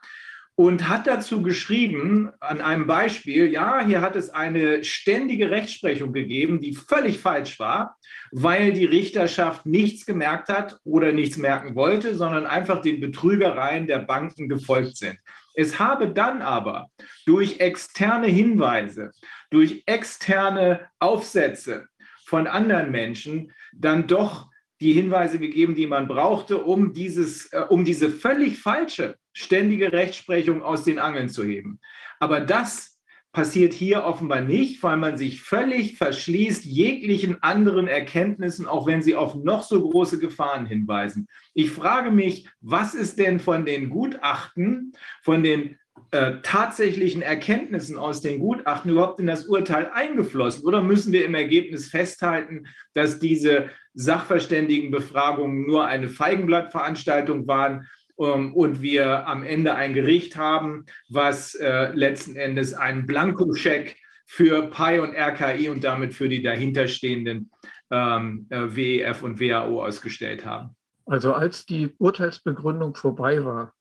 Und 0.55 0.89
hat 0.89 1.07
dazu 1.07 1.41
geschrieben, 1.41 2.29
an 2.39 2.61
einem 2.61 2.85
Beispiel, 2.85 3.51
ja, 3.51 3.83
hier 3.83 4.01
hat 4.01 4.15
es 4.15 4.29
eine 4.29 4.83
ständige 4.83 5.49
Rechtsprechung 5.49 6.13
gegeben, 6.13 6.59
die 6.59 6.75
völlig 6.75 7.19
falsch 7.19 7.59
war 7.59 7.97
weil 8.31 8.71
die 8.71 8.85
Richterschaft 8.85 9.65
nichts 9.65 10.05
gemerkt 10.05 10.47
hat 10.47 10.79
oder 10.83 11.11
nichts 11.11 11.37
merken 11.37 11.75
wollte, 11.75 12.15
sondern 12.15 12.47
einfach 12.47 12.81
den 12.81 13.01
Betrügereien 13.01 13.87
der 13.87 13.99
Banken 13.99 14.47
gefolgt 14.47 14.97
sind. 14.97 15.17
Es 15.53 15.79
habe 15.79 16.09
dann 16.09 16.41
aber 16.41 16.87
durch 17.25 17.59
externe 17.59 18.27
Hinweise, 18.27 19.11
durch 19.49 19.83
externe 19.85 20.87
Aufsätze 20.99 21.87
von 22.25 22.47
anderen 22.47 22.91
Menschen 22.91 23.51
dann 23.73 24.07
doch 24.07 24.49
die 24.79 24.93
Hinweise 24.93 25.37
gegeben, 25.37 25.75
die 25.75 25.87
man 25.87 26.07
brauchte, 26.07 26.57
um, 26.63 26.93
dieses, 26.93 27.51
äh, 27.51 27.65
um 27.67 27.83
diese 27.83 28.09
völlig 28.09 28.59
falsche 28.59 29.17
ständige 29.33 29.91
Rechtsprechung 29.91 30.63
aus 30.63 30.83
den 30.83 30.99
Angeln 30.99 31.29
zu 31.29 31.43
heben. 31.43 31.79
Aber 32.19 32.39
das 32.39 32.91
passiert 33.31 33.73
hier 33.73 34.03
offenbar 34.03 34.41
nicht, 34.41 34.83
weil 34.83 34.97
man 34.97 35.17
sich 35.17 35.41
völlig 35.41 35.97
verschließt 35.97 36.65
jeglichen 36.65 37.41
anderen 37.41 37.87
Erkenntnissen, 37.87 38.67
auch 38.67 38.87
wenn 38.87 39.01
sie 39.01 39.15
auf 39.15 39.35
noch 39.35 39.63
so 39.63 39.81
große 39.89 40.19
Gefahren 40.19 40.65
hinweisen. 40.65 41.27
Ich 41.53 41.71
frage 41.71 42.11
mich, 42.11 42.49
was 42.59 42.93
ist 42.93 43.19
denn 43.19 43.39
von 43.39 43.65
den 43.65 43.89
Gutachten, 43.89 44.93
von 45.23 45.43
den 45.43 45.77
äh, 46.11 46.41
tatsächlichen 46.43 47.21
Erkenntnissen 47.21 47.97
aus 47.97 48.19
den 48.21 48.39
Gutachten 48.39 48.91
überhaupt 48.91 49.21
in 49.21 49.27
das 49.27 49.45
Urteil 49.45 49.89
eingeflossen? 49.93 50.65
Oder 50.65 50.83
müssen 50.83 51.13
wir 51.13 51.25
im 51.25 51.35
Ergebnis 51.35 51.87
festhalten, 51.87 52.67
dass 52.93 53.19
diese 53.19 53.69
Sachverständigenbefragungen 53.93 55.65
nur 55.65 55.85
eine 55.85 56.09
Feigenblattveranstaltung 56.09 57.47
waren 57.47 57.87
und 58.22 58.81
wir 58.81 59.27
am 59.27 59.43
Ende 59.43 59.73
ein 59.73 59.93
Gericht 59.93 60.35
haben, 60.35 60.85
was 61.10 61.56
äh, 61.56 61.91
letzten 61.93 62.35
Endes 62.35 62.73
einen 62.73 63.07
Blankoscheck 63.07 63.98
für 64.27 64.69
PI 64.69 64.99
und 64.99 65.15
RKI 65.15 65.69
und 65.69 65.84
damit 65.84 66.14
für 66.14 66.30
die 66.30 66.43
dahinterstehenden 66.43 67.52
ähm, 67.89 68.48
äh, 68.49 68.76
WEF 68.76 69.23
und 69.23 69.39
WHO 69.39 69.84
ausgestellt 69.84 70.45
haben? 70.45 70.76
Also 71.06 71.34
als 71.34 71.65
die 71.65 71.95
Urteilsbegründung 71.98 72.95
vorbei 72.95 73.43
war, 73.43 73.73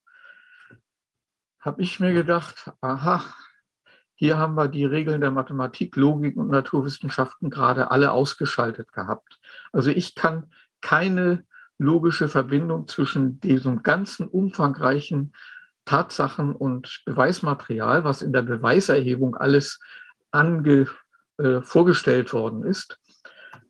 habe 1.60 1.82
ich 1.82 2.00
mir 2.00 2.14
gedacht, 2.14 2.72
aha, 2.80 3.22
hier 4.14 4.38
haben 4.38 4.54
wir 4.54 4.68
die 4.68 4.86
Regeln 4.86 5.20
der 5.20 5.30
Mathematik, 5.30 5.96
Logik 5.96 6.36
und 6.38 6.48
Naturwissenschaften 6.48 7.50
gerade 7.50 7.90
alle 7.90 8.12
ausgeschaltet 8.12 8.92
gehabt. 8.92 9.38
Also 9.72 9.90
ich 9.90 10.14
kann 10.14 10.50
keine 10.80 11.44
logische 11.80 12.28
Verbindung 12.28 12.86
zwischen 12.88 13.40
diesem 13.40 13.82
ganzen 13.82 14.28
umfangreichen 14.28 15.34
Tatsachen 15.86 16.54
und 16.54 17.02
Beweismaterial, 17.06 18.04
was 18.04 18.20
in 18.22 18.32
der 18.32 18.42
Beweiserhebung 18.42 19.34
alles 19.34 19.80
ange, 20.30 20.88
äh, 21.38 21.62
vorgestellt 21.62 22.32
worden 22.34 22.64
ist, 22.64 22.98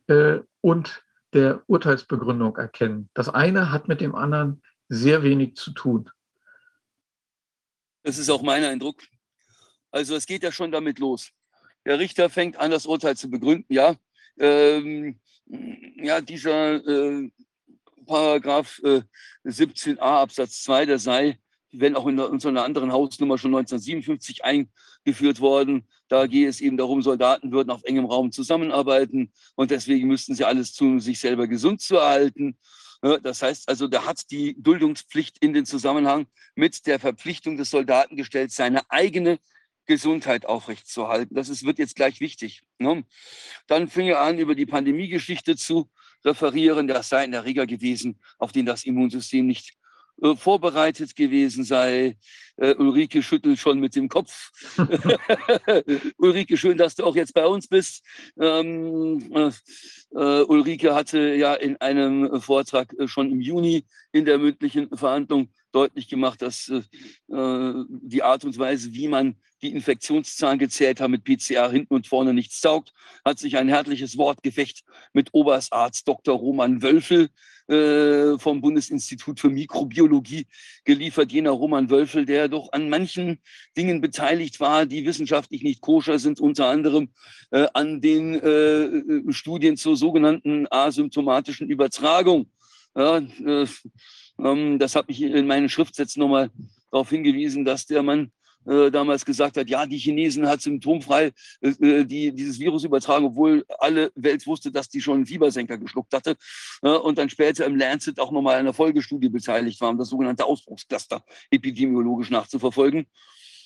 äh, 0.07 0.39
und 0.59 1.01
der 1.33 1.63
Urteilsbegründung 1.67 2.57
erkennen. 2.57 3.09
Das 3.13 3.29
eine 3.29 3.71
hat 3.71 3.87
mit 3.87 4.01
dem 4.01 4.13
anderen 4.13 4.61
sehr 4.89 5.23
wenig 5.23 5.55
zu 5.55 5.71
tun. 5.71 6.09
Das 8.03 8.17
ist 8.17 8.29
auch 8.29 8.41
mein 8.41 8.65
Eindruck. 8.65 9.01
Also 9.89 10.15
es 10.15 10.25
geht 10.25 10.43
ja 10.43 10.51
schon 10.51 10.71
damit 10.71 10.99
los. 10.99 11.31
Der 11.85 11.97
Richter 11.97 12.29
fängt 12.29 12.57
an, 12.57 12.71
das 12.71 12.85
Urteil 12.85 13.15
zu 13.15 13.29
begründen. 13.29 13.73
Ja, 13.73 13.95
ähm, 14.37 15.19
ja 15.45 16.19
dieser 16.19 16.85
äh, 16.85 17.31
Paragraph 18.05 18.79
äh, 18.83 19.01
17a 19.45 19.99
Absatz 19.99 20.63
2, 20.63 20.85
der 20.85 20.99
sei, 20.99 21.39
wenn 21.71 21.95
auch 21.95 22.07
in, 22.07 22.19
einer 22.19 22.63
anderen 22.63 22.91
Hausnummer 22.91 23.37
schon 23.37 23.55
1957 23.55 24.43
eingeführt 24.43 25.39
worden. 25.39 25.87
Da 26.09 26.27
gehe 26.27 26.47
es 26.47 26.59
eben 26.59 26.77
darum, 26.77 27.01
Soldaten 27.01 27.51
würden 27.51 27.69
auf 27.69 27.83
engem 27.83 28.05
Raum 28.05 28.31
zusammenarbeiten 28.31 29.31
und 29.55 29.71
deswegen 29.71 30.07
müssten 30.07 30.35
sie 30.35 30.43
alles 30.43 30.73
tun, 30.73 30.93
um 30.93 30.99
sich 30.99 31.19
selber 31.19 31.47
gesund 31.47 31.81
zu 31.81 31.95
erhalten. 31.95 32.57
Das 33.23 33.41
heißt 33.41 33.67
also, 33.67 33.87
der 33.87 34.05
hat 34.05 34.29
die 34.29 34.55
Duldungspflicht 34.61 35.37
in 35.39 35.53
den 35.53 35.65
Zusammenhang 35.65 36.27
mit 36.53 36.85
der 36.85 36.99
Verpflichtung 36.99 37.57
des 37.57 37.71
Soldaten 37.71 38.15
gestellt, 38.15 38.51
seine 38.51 38.89
eigene 38.91 39.39
Gesundheit 39.87 40.45
aufrechtzuerhalten. 40.45 41.35
Das 41.35 41.49
ist, 41.49 41.65
wird 41.65 41.79
jetzt 41.79 41.95
gleich 41.95 42.19
wichtig. 42.19 42.61
Ne? 42.77 43.03
Dann 43.67 43.87
fing 43.87 44.07
er 44.07 44.21
an, 44.21 44.37
über 44.37 44.53
die 44.53 44.67
Pandemiegeschichte 44.67 45.55
zu 45.55 45.89
referieren. 46.25 46.87
Das 46.87 47.09
sei 47.09 47.19
ein 47.19 47.33
Erreger 47.33 47.65
gewesen, 47.65 48.19
auf 48.37 48.51
den 48.51 48.65
das 48.65 48.83
Immunsystem 48.83 49.45
nicht 49.45 49.77
äh, 50.21 50.35
vorbereitet 50.35 51.15
gewesen 51.15 51.63
sei. 51.63 52.17
Äh, 52.57 52.75
Ulrike 52.75 53.23
schüttelt 53.23 53.57
schon 53.57 53.79
mit 53.79 53.95
dem 53.95 54.07
Kopf. 54.07 54.51
Ulrike, 56.17 56.57
schön, 56.57 56.77
dass 56.77 56.95
du 56.95 57.05
auch 57.05 57.15
jetzt 57.15 57.33
bei 57.33 57.45
uns 57.45 57.67
bist. 57.67 58.03
Ähm, 58.39 59.31
äh, 59.33 59.51
äh, 60.15 60.43
Ulrike 60.43 60.93
hatte 60.93 61.33
ja 61.35 61.55
in 61.55 61.77
einem 61.77 62.39
Vortrag 62.39 62.93
äh, 62.99 63.07
schon 63.07 63.31
im 63.31 63.41
Juni 63.41 63.85
in 64.11 64.25
der 64.25 64.37
mündlichen 64.37 64.95
Verhandlung 64.95 65.49
deutlich 65.71 66.09
gemacht, 66.09 66.41
dass 66.41 66.69
die 67.29 68.23
Art 68.23 68.43
und 68.43 68.57
Weise, 68.57 68.93
wie 68.93 69.07
man 69.07 69.37
die 69.61 69.71
Infektionszahlen 69.71 70.59
gezählt 70.59 71.01
hat 71.01 71.09
mit 71.09 71.23
PCR 71.23 71.71
hinten 71.71 71.93
und 71.93 72.07
vorne 72.07 72.33
nichts 72.33 72.61
taugt, 72.61 72.93
hat 73.23 73.39
sich 73.39 73.57
ein 73.57 73.69
herzliches 73.69 74.17
Wortgefecht 74.17 74.83
mit 75.13 75.29
Oberstarzt 75.33 76.07
Dr. 76.07 76.35
Roman 76.35 76.81
Wölfel 76.81 77.29
äh, 77.67 78.37
vom 78.37 78.59
Bundesinstitut 78.59 79.39
für 79.39 79.49
Mikrobiologie 79.49 80.47
geliefert. 80.83 81.31
Jener 81.31 81.51
Roman 81.51 81.89
Wölfel, 81.89 82.25
der 82.25 82.47
doch 82.47 82.71
an 82.73 82.89
manchen 82.89 83.39
Dingen 83.77 84.01
beteiligt 84.01 84.59
war, 84.59 84.85
die 84.85 85.05
wissenschaftlich 85.05 85.63
nicht 85.63 85.81
koscher 85.81 86.19
sind, 86.19 86.39
unter 86.39 86.67
anderem 86.67 87.09
äh, 87.51 87.67
an 87.73 88.01
den 88.01 88.35
äh, 88.35 89.31
Studien 89.31 89.77
zur 89.77 89.95
sogenannten 89.95 90.67
asymptomatischen 90.69 91.69
Übertragung. 91.69 92.49
Ja, 92.95 93.19
äh, 93.19 93.67
ähm, 94.39 94.79
das 94.79 94.95
habe 94.95 95.11
ich 95.11 95.21
in 95.21 95.47
meinen 95.47 95.69
Schriftsätzen 95.69 96.19
nochmal 96.19 96.49
darauf 96.91 97.09
hingewiesen, 97.09 97.63
dass 97.63 97.85
der 97.85 98.03
Mann 98.03 98.31
äh, 98.65 98.91
damals 98.91 99.25
gesagt 99.25 99.57
hat, 99.57 99.69
ja, 99.69 99.85
die 99.85 99.97
Chinesen 99.97 100.47
hat 100.47 100.61
symptomfrei 100.61 101.31
äh, 101.61 101.69
äh, 101.69 102.05
die, 102.05 102.31
dieses 102.33 102.59
Virus 102.59 102.83
übertragen, 102.83 103.25
obwohl 103.25 103.65
alle 103.79 104.11
Welt 104.15 104.45
wusste, 104.47 104.71
dass 104.71 104.89
die 104.89 105.01
schon 105.01 105.15
einen 105.15 105.25
Fiebersenker 105.25 105.77
geschluckt 105.77 106.13
hatte. 106.13 106.35
Äh, 106.81 106.89
und 106.89 107.17
dann 107.17 107.29
später 107.29 107.65
im 107.65 107.75
Lancet 107.75 108.19
auch 108.19 108.31
nochmal 108.31 108.55
an 108.55 108.61
einer 108.61 108.73
Folgestudie 108.73 109.29
beteiligt 109.29 109.79
war, 109.81 109.89
um 109.89 109.97
das 109.97 110.09
sogenannte 110.09 110.45
Ausbruchscluster 110.45 111.23
epidemiologisch 111.49 112.29
nachzuverfolgen. 112.29 113.07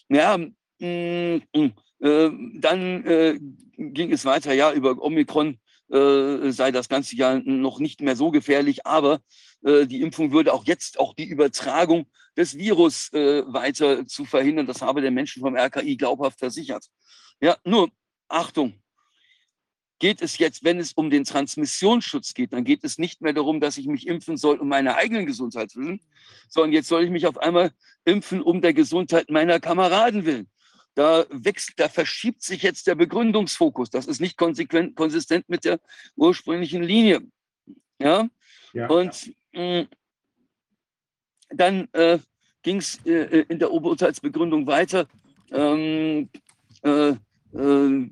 Ja, 0.10 0.38
mh, 0.38 0.48
mm, 0.80 1.42
mh, 1.54 1.62
mm, 1.62 1.74
äh, 2.00 2.60
dann 2.60 3.06
äh, 3.06 3.40
ging 3.78 4.12
es 4.12 4.26
weiter, 4.26 4.54
ja, 4.54 4.72
über 4.74 5.02
Omikron 5.02 5.58
sei 5.88 6.72
das 6.72 6.90
ganze 6.90 7.16
Jahr 7.16 7.42
noch 7.44 7.80
nicht 7.80 8.02
mehr 8.02 8.16
so 8.16 8.32
gefährlich, 8.32 8.86
aber 8.86 9.20
die 9.64 10.02
Impfung 10.02 10.32
würde 10.32 10.54
auch 10.54 10.66
jetzt 10.66 11.00
auch 11.00 11.14
die 11.14 11.26
Übertragung 11.26 12.08
des 12.36 12.58
Virus 12.58 13.12
äh, 13.14 13.44
weiter 13.48 14.06
zu 14.08 14.26
verhindern. 14.26 14.68
Das 14.68 14.82
habe 14.82 15.02
der 15.02 15.12
Menschen 15.12 15.42
vom 15.42 15.56
RKI 15.56 15.98
glaubhaft 15.98 16.40
versichert. 16.40 16.86
Ja, 17.42 17.58
nur 17.64 17.90
Achtung. 18.28 18.82
Geht 20.00 20.22
es 20.22 20.38
jetzt, 20.38 20.66
wenn 20.66 20.78
es 20.78 20.92
um 20.92 21.10
den 21.10 21.24
Transmissionsschutz 21.24 22.34
geht, 22.34 22.52
dann 22.52 22.66
geht 22.66 22.84
es 22.84 22.98
nicht 22.98 23.22
mehr 23.22 23.32
darum, 23.32 23.62
dass 23.62 23.78
ich 23.78 23.88
mich 23.88 24.08
impfen 24.08 24.36
soll 24.36 24.58
um 24.58 24.68
meine 24.68 24.96
eigenen 24.96 25.26
Gesundheit 25.26 25.74
willen, 25.78 26.02
sondern 26.50 26.74
jetzt 26.74 26.90
soll 26.90 27.06
ich 27.06 27.10
mich 27.10 27.26
auf 27.28 27.38
einmal 27.38 27.72
impfen 28.04 28.42
um 28.42 28.62
der 28.62 28.74
Gesundheit 28.74 29.30
meiner 29.30 29.62
Kameraden 29.62 30.26
willen. 30.26 30.50
Da 30.96 31.26
wechselt, 31.30 31.80
da 31.80 31.90
verschiebt 31.90 32.42
sich 32.42 32.64
jetzt 32.64 32.88
der 32.88 32.96
Begründungsfokus. 32.96 33.90
Das 33.90 34.08
ist 34.08 34.22
nicht 34.22 34.38
konsequent, 34.38 34.96
konsistent 34.96 35.48
mit 35.50 35.66
der 35.66 35.80
ursprünglichen 36.16 36.84
Linie. 36.84 37.22
Ja. 38.00 38.28
ja 38.74 38.88
Und 38.88 39.32
mh, 39.54 39.82
mm, 39.82 39.88
dann 41.50 41.88
äh, 41.94 42.20
ging 42.64 42.78
es 42.78 43.00
äh, 43.06 43.12
äh, 43.12 43.46
in 43.50 43.60
der 43.60 43.72
Oberurteilsbegründung 43.72 44.66
weiter. 44.68 45.08
Ähm, 45.52 46.30
äh, 46.82 47.14
äh, 47.54 48.12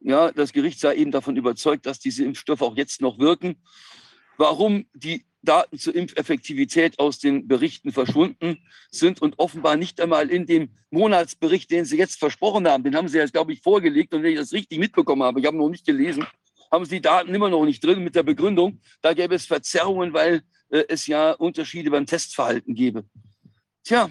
ja, 0.00 0.32
das 0.32 0.52
Gericht 0.52 0.80
sei 0.80 0.96
eben 0.96 1.10
davon 1.10 1.36
überzeugt, 1.36 1.86
dass 1.86 1.98
diese 1.98 2.24
Impfstoffe 2.24 2.62
auch 2.62 2.76
jetzt 2.76 3.00
noch 3.00 3.18
wirken. 3.18 3.56
Warum 4.36 4.86
die 4.94 5.24
Daten 5.42 5.78
zur 5.78 5.94
Impfeffektivität 5.94 6.98
aus 6.98 7.18
den 7.18 7.48
Berichten 7.48 7.92
verschwunden 7.92 8.58
sind 8.90 9.20
und 9.20 9.38
offenbar 9.38 9.76
nicht 9.76 10.00
einmal 10.00 10.30
in 10.30 10.46
dem 10.46 10.70
Monatsbericht, 10.90 11.70
den 11.70 11.84
Sie 11.84 11.98
jetzt 11.98 12.18
versprochen 12.18 12.68
haben, 12.68 12.84
den 12.84 12.94
haben 12.94 13.08
Sie 13.08 13.18
jetzt, 13.18 13.32
glaube 13.32 13.52
ich, 13.52 13.60
vorgelegt 13.60 14.14
und 14.14 14.22
wenn 14.22 14.32
ich 14.32 14.38
das 14.38 14.52
richtig 14.52 14.78
mitbekommen 14.78 15.22
habe, 15.22 15.40
ich 15.40 15.46
habe 15.46 15.56
noch 15.56 15.68
nicht 15.68 15.84
gelesen, 15.84 16.26
haben 16.70 16.84
Sie 16.84 16.96
die 16.96 17.02
Daten 17.02 17.34
immer 17.34 17.50
noch 17.50 17.64
nicht 17.64 17.84
drin 17.84 18.02
mit 18.02 18.14
der 18.14 18.22
Begründung, 18.22 18.80
da 19.00 19.12
gäbe 19.12 19.34
es 19.34 19.46
Verzerrungen, 19.46 20.12
weil 20.12 20.42
äh, 20.70 20.84
es 20.88 21.06
ja 21.06 21.32
Unterschiede 21.32 21.90
beim 21.90 22.06
Testverhalten 22.06 22.74
gäbe. 22.74 23.04
Tja, 23.84 24.10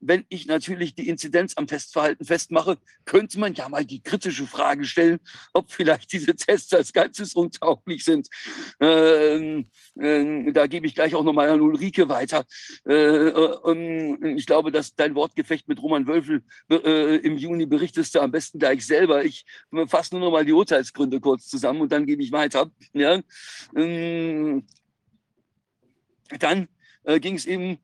wenn 0.00 0.24
ich 0.28 0.46
natürlich 0.46 0.94
die 0.94 1.08
Inzidenz 1.08 1.56
am 1.56 1.66
Testverhalten 1.66 2.24
festmache, 2.24 2.78
könnte 3.04 3.38
man 3.38 3.54
ja 3.54 3.68
mal 3.68 3.84
die 3.84 4.02
kritische 4.02 4.46
Frage 4.46 4.84
stellen, 4.84 5.20
ob 5.52 5.70
vielleicht 5.70 6.12
diese 6.12 6.34
Tests 6.34 6.72
als 6.72 6.92
Ganzes 6.92 7.34
untauglich 7.34 8.04
sind. 8.04 8.28
Ähm, 8.80 9.66
äh, 9.98 10.52
da 10.52 10.66
gebe 10.66 10.86
ich 10.86 10.94
gleich 10.94 11.14
auch 11.14 11.24
nochmal 11.24 11.50
an 11.50 11.60
Ulrike 11.60 12.08
weiter. 12.08 12.44
Äh, 12.86 12.94
äh, 12.94 14.34
ich 14.34 14.46
glaube, 14.46 14.72
dass 14.72 14.94
dein 14.94 15.14
Wortgefecht 15.14 15.68
mit 15.68 15.82
Roman 15.82 16.06
Wölfel 16.06 16.42
äh, 16.70 17.16
im 17.16 17.36
Juni 17.36 17.66
berichtest 17.66 18.14
du 18.14 18.20
am 18.20 18.30
besten 18.30 18.58
gleich 18.58 18.86
selber. 18.86 19.24
Ich 19.24 19.44
fasse 19.86 20.14
nur 20.14 20.24
noch 20.24 20.32
mal 20.32 20.44
die 20.44 20.52
Urteilsgründe 20.52 21.20
kurz 21.20 21.48
zusammen 21.48 21.82
und 21.82 21.92
dann 21.92 22.06
gebe 22.06 22.22
ich 22.22 22.32
weiter. 22.32 22.70
Ja? 22.92 23.20
Ähm, 23.76 24.64
dann 26.38 26.68
äh, 27.04 27.20
ging 27.20 27.34
es 27.34 27.46
eben, 27.46 27.78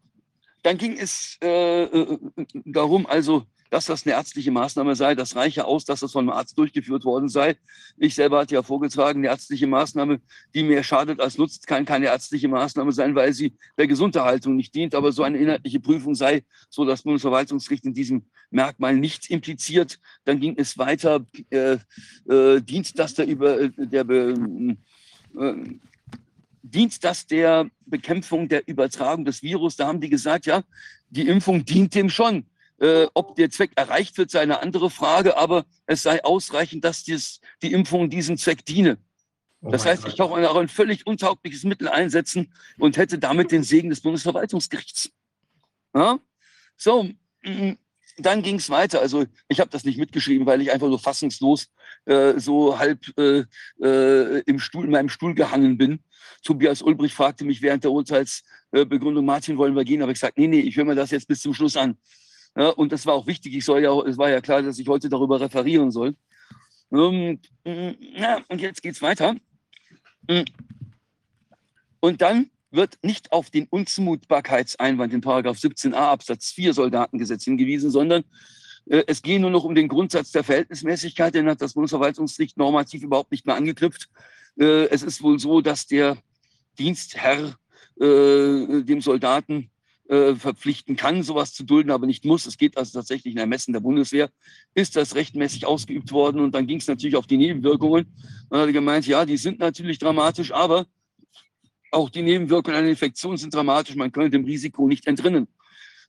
dann 0.67 0.79
ging 0.79 0.99
es 0.99 1.39
äh, 1.45 1.85
äh, 1.85 2.19
darum, 2.65 3.07
also 3.07 3.47
dass 3.71 3.87
das 3.87 4.05
eine 4.05 4.17
ärztliche 4.17 4.51
Maßnahme 4.51 4.97
sei. 4.97 5.15
Das 5.15 5.37
reiche 5.37 5.65
aus, 5.65 5.85
dass 5.85 6.01
das 6.01 6.11
von 6.11 6.25
einem 6.25 6.37
Arzt 6.37 6.59
durchgeführt 6.59 7.05
worden 7.05 7.29
sei. 7.29 7.57
Ich 7.97 8.17
selber 8.17 8.41
hatte 8.41 8.55
ja 8.55 8.65
vorgetragen, 8.65 9.21
eine 9.21 9.29
ärztliche 9.29 9.69
Maßnahme, 9.69 10.21
die 10.55 10.65
mehr 10.65 10.83
schadet 10.83 11.21
als 11.21 11.39
nutzt, 11.39 11.69
kann 11.69 11.85
keine 11.85 12.07
ärztliche 12.07 12.49
Maßnahme 12.49 12.91
sein, 12.91 13.15
weil 13.15 13.33
sie 13.33 13.55
der 13.79 13.87
Gesunderhaltung 13.87 14.57
nicht 14.57 14.75
dient. 14.75 14.97
Aber 14.97 15.13
so 15.13 15.23
eine 15.23 15.39
inhaltliche 15.39 15.79
Prüfung 15.79 16.17
sei, 16.17 16.43
so 16.69 16.85
das 16.85 17.03
Bundesverwaltungsgericht 17.03 17.85
in 17.85 17.95
diesem 17.95 18.27
Merkmal 18.51 18.97
nicht 18.97 19.31
impliziert. 19.31 20.01
Dann 20.25 20.41
ging 20.41 20.55
es 20.57 20.79
weiter, 20.79 21.25
äh, 21.51 21.79
äh, 22.29 22.61
dient 22.61 22.99
das 22.99 23.15
der, 23.15 23.29
über, 23.29 23.69
der 23.69 24.03
Be, 24.03 24.77
äh, 25.39 25.55
dient 26.71 27.05
das 27.05 27.27
der 27.27 27.71
Bekämpfung 27.87 28.49
der 28.49 28.67
Übertragung 28.67 29.25
des 29.25 29.43
Virus? 29.43 29.77
Da 29.77 29.87
haben 29.87 30.01
die 30.01 30.11
gesagt, 30.11 30.47
ja, 30.47 30.63
die 31.09 31.29
Impfung 31.29 31.65
dient 31.65 31.95
dem 31.95 32.11
schon. 32.11 32.47
Äh, 32.79 33.07
ob 33.15 33.37
der 33.37 33.51
Zweck 33.51 33.73
erreicht 33.77 34.19
wird, 34.19 34.31
sei 34.31 34.41
eine 34.41 34.61
andere 34.61 34.91
Frage, 34.91 35.39
aber 35.39 35.65
es 35.87 36.03
sei 36.03 36.23
ausreichend, 36.23 36.85
dass 36.85 37.05
dies, 37.05 37.41
die 37.63 37.73
Impfung 37.73 38.11
diesem 38.11 38.37
Zweck 38.37 38.67
diene. 38.67 38.99
Oh 39.63 39.71
Das 39.71 39.85
mein 39.85 39.93
heißt, 39.93 40.09
ich 40.09 40.17
kann 40.17 40.31
auch 40.31 40.57
ein 40.57 40.69
völlig 40.69 41.07
untaugliches 41.07 41.65
Mittel 41.65 41.89
einsetzen 41.89 42.53
und 42.79 42.99
hätte 42.99 43.19
damit 43.19 43.51
den 43.51 43.63
Segen 43.63 43.89
des 43.89 44.03
Bundesverwaltungsgerichts. 44.03 45.11
Ja? 45.95 46.19
So, 46.77 47.05
mm, 47.45 47.73
dann 48.19 48.43
ging 48.43 48.57
es 48.57 48.69
weiter. 48.69 49.01
Also 49.01 49.25
ich 49.49 49.61
habe 49.61 49.71
das 49.71 49.85
nicht 49.85 49.99
mitgeschrieben, 49.99 50.47
weil 50.47 50.61
ich 50.61 50.71
einfach 50.71 50.89
so 50.89 50.99
fassungslos 50.99 51.69
äh, 52.05 52.39
so 52.39 52.79
halb 52.79 53.01
äh, 53.19 53.45
äh, 53.81 54.43
im 54.47 54.59
Stuhl, 54.59 54.85
in 54.85 54.91
meinem 54.91 55.09
Stuhl 55.09 55.35
gehangen 55.35 55.79
bin. 55.79 56.01
Tobias 56.43 56.83
Ulbrich 56.83 57.15
fragte 57.15 57.45
mich 57.45 57.63
während 57.63 57.85
der 57.85 57.93
Urteilsbegründung, 57.93 59.25
Martin, 59.25 59.59
wollen 59.59 59.75
wir 59.75 59.85
gehen? 59.85 60.03
Aber 60.03 60.13
ich 60.13 60.17
gesagt, 60.17 60.39
nee, 60.39 60.47
nee, 60.47 60.61
ich 60.61 60.77
höre 60.77 60.85
mir 60.85 60.95
das 60.95 61.11
jetzt 61.11 61.29
bis 61.29 61.41
zum 61.41 61.55
Schluss 61.55 61.77
an. 61.77 61.97
Ja, 62.57 62.71
und 62.71 62.93
das 62.93 63.05
war 63.07 63.15
auch 63.15 63.27
wichtig. 63.27 63.55
Ich 63.55 63.65
soll 63.65 63.83
ja, 63.83 63.93
es 64.03 64.17
war 64.17 64.31
ja 64.31 64.41
klar, 64.41 64.63
dass 64.63 64.79
ich 64.79 64.89
heute 64.89 65.09
darüber 65.09 65.41
referieren 65.41 65.91
soll. 65.91 66.15
Ähm, 66.93 67.39
mm, 67.65 67.91
ja, 68.17 68.41
und 68.49 68.61
jetzt 68.61 68.83
geht's 68.83 69.03
weiter. 69.03 69.37
Und 72.01 72.23
dann 72.23 72.51
wird 72.71 72.99
nicht 73.03 73.33
auf 73.33 73.51
den 73.51 73.67
Unzumutbarkeitseinwand 73.69 75.13
in 75.13 75.21
Paragraph 75.21 75.59
17a 75.59 75.95
Absatz 75.95 76.51
4 76.53 76.75
Soldatengesetz 76.75 77.45
hingewiesen, 77.45 77.91
sondern 77.91 78.25
äh, 78.87 79.05
es 79.07 79.23
geht 79.23 79.41
nur 79.41 79.51
noch 79.51 79.65
um 79.65 79.75
den 79.75 79.89
Grundsatz 79.89 80.33
der 80.33 80.45
Verhältnismäßigkeit, 80.45 81.35
den 81.35 81.49
hat 81.49 81.61
das 81.61 81.75
Bundesverwaltungsgericht 81.75 82.57
normativ 82.57 83.03
überhaupt 83.03 83.33
nicht 83.33 83.47
mehr 83.47 83.57
angeknüpft. 83.57 84.09
Äh, 84.59 84.87
es 84.87 85.03
ist 85.03 85.23
wohl 85.23 85.39
so, 85.39 85.61
dass 85.61 85.87
der 85.87 86.17
Dienstherr 86.79 87.57
äh, 88.01 88.83
dem 88.83 89.01
Soldaten 89.01 89.71
äh, 90.09 90.35
verpflichten 90.35 90.97
kann, 90.97 91.23
sowas 91.23 91.53
zu 91.53 91.65
dulden, 91.65 91.91
aber 91.91 92.07
nicht 92.07 92.25
muss. 92.25 92.47
Es 92.47 92.57
geht 92.57 92.77
also 92.77 92.99
tatsächlich 92.99 93.35
in 93.35 93.41
Ermessen 93.41 93.73
der 93.73 93.81
Bundeswehr. 93.81 94.31
Ist 94.75 94.97
das 94.97 95.15
rechtmäßig 95.15 95.67
ausgeübt 95.67 96.13
worden? 96.13 96.41
Und 96.41 96.55
dann 96.55 96.67
ging 96.67 96.79
es 96.79 96.87
natürlich 96.87 97.17
auf 97.17 97.27
die 97.27 97.39
Nebenwirkungen. 97.39 98.07
Man 98.49 98.61
hat 98.61 98.73
gemeint, 98.73 99.07
ja, 99.07 99.25
die 99.25 99.37
sind 99.37 99.59
natürlich 99.59 99.99
dramatisch, 99.99 100.53
aber 100.53 100.87
auch 101.91 102.11
die 102.11 102.23
Nebenwirkungen 102.23 102.77
einer 102.77 102.89
Infektion 102.89 103.37
sind 103.37 103.55
dramatisch. 103.55 103.97
Man 103.97 104.13
könnte 104.13 104.31
dem 104.31 104.45
Risiko 104.45 104.87
nicht 104.87 105.07
entrinnen. 105.07 105.49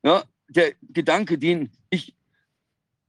Ja, 0.04 0.24
der 0.48 0.74
Gedanke, 0.82 1.38
den 1.38 1.72
ich, 1.90 2.16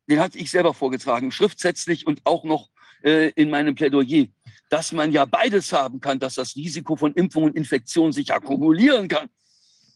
den 0.09 0.21
hatte 0.21 0.39
ich 0.39 0.51
selber 0.51 0.73
vorgetragen, 0.73 1.31
schriftsätzlich 1.33 2.07
und 2.07 2.21
auch 2.25 2.45
noch 2.45 2.71
äh, 3.03 3.31
in 3.31 3.51
meinem 3.51 3.75
Plädoyer, 3.75 4.27
dass 4.69 4.93
man 4.93 5.13
ja 5.13 5.25
beides 5.25 5.73
haben 5.73 6.01
kann, 6.01 6.19
dass 6.19 6.35
das 6.35 6.57
Risiko 6.57 6.97
von 6.97 7.13
Impfung 7.15 7.45
und 7.45 7.57
Infektion 7.57 8.13
sich 8.13 8.33
akkumulieren 8.33 9.09
kann. 9.09 9.29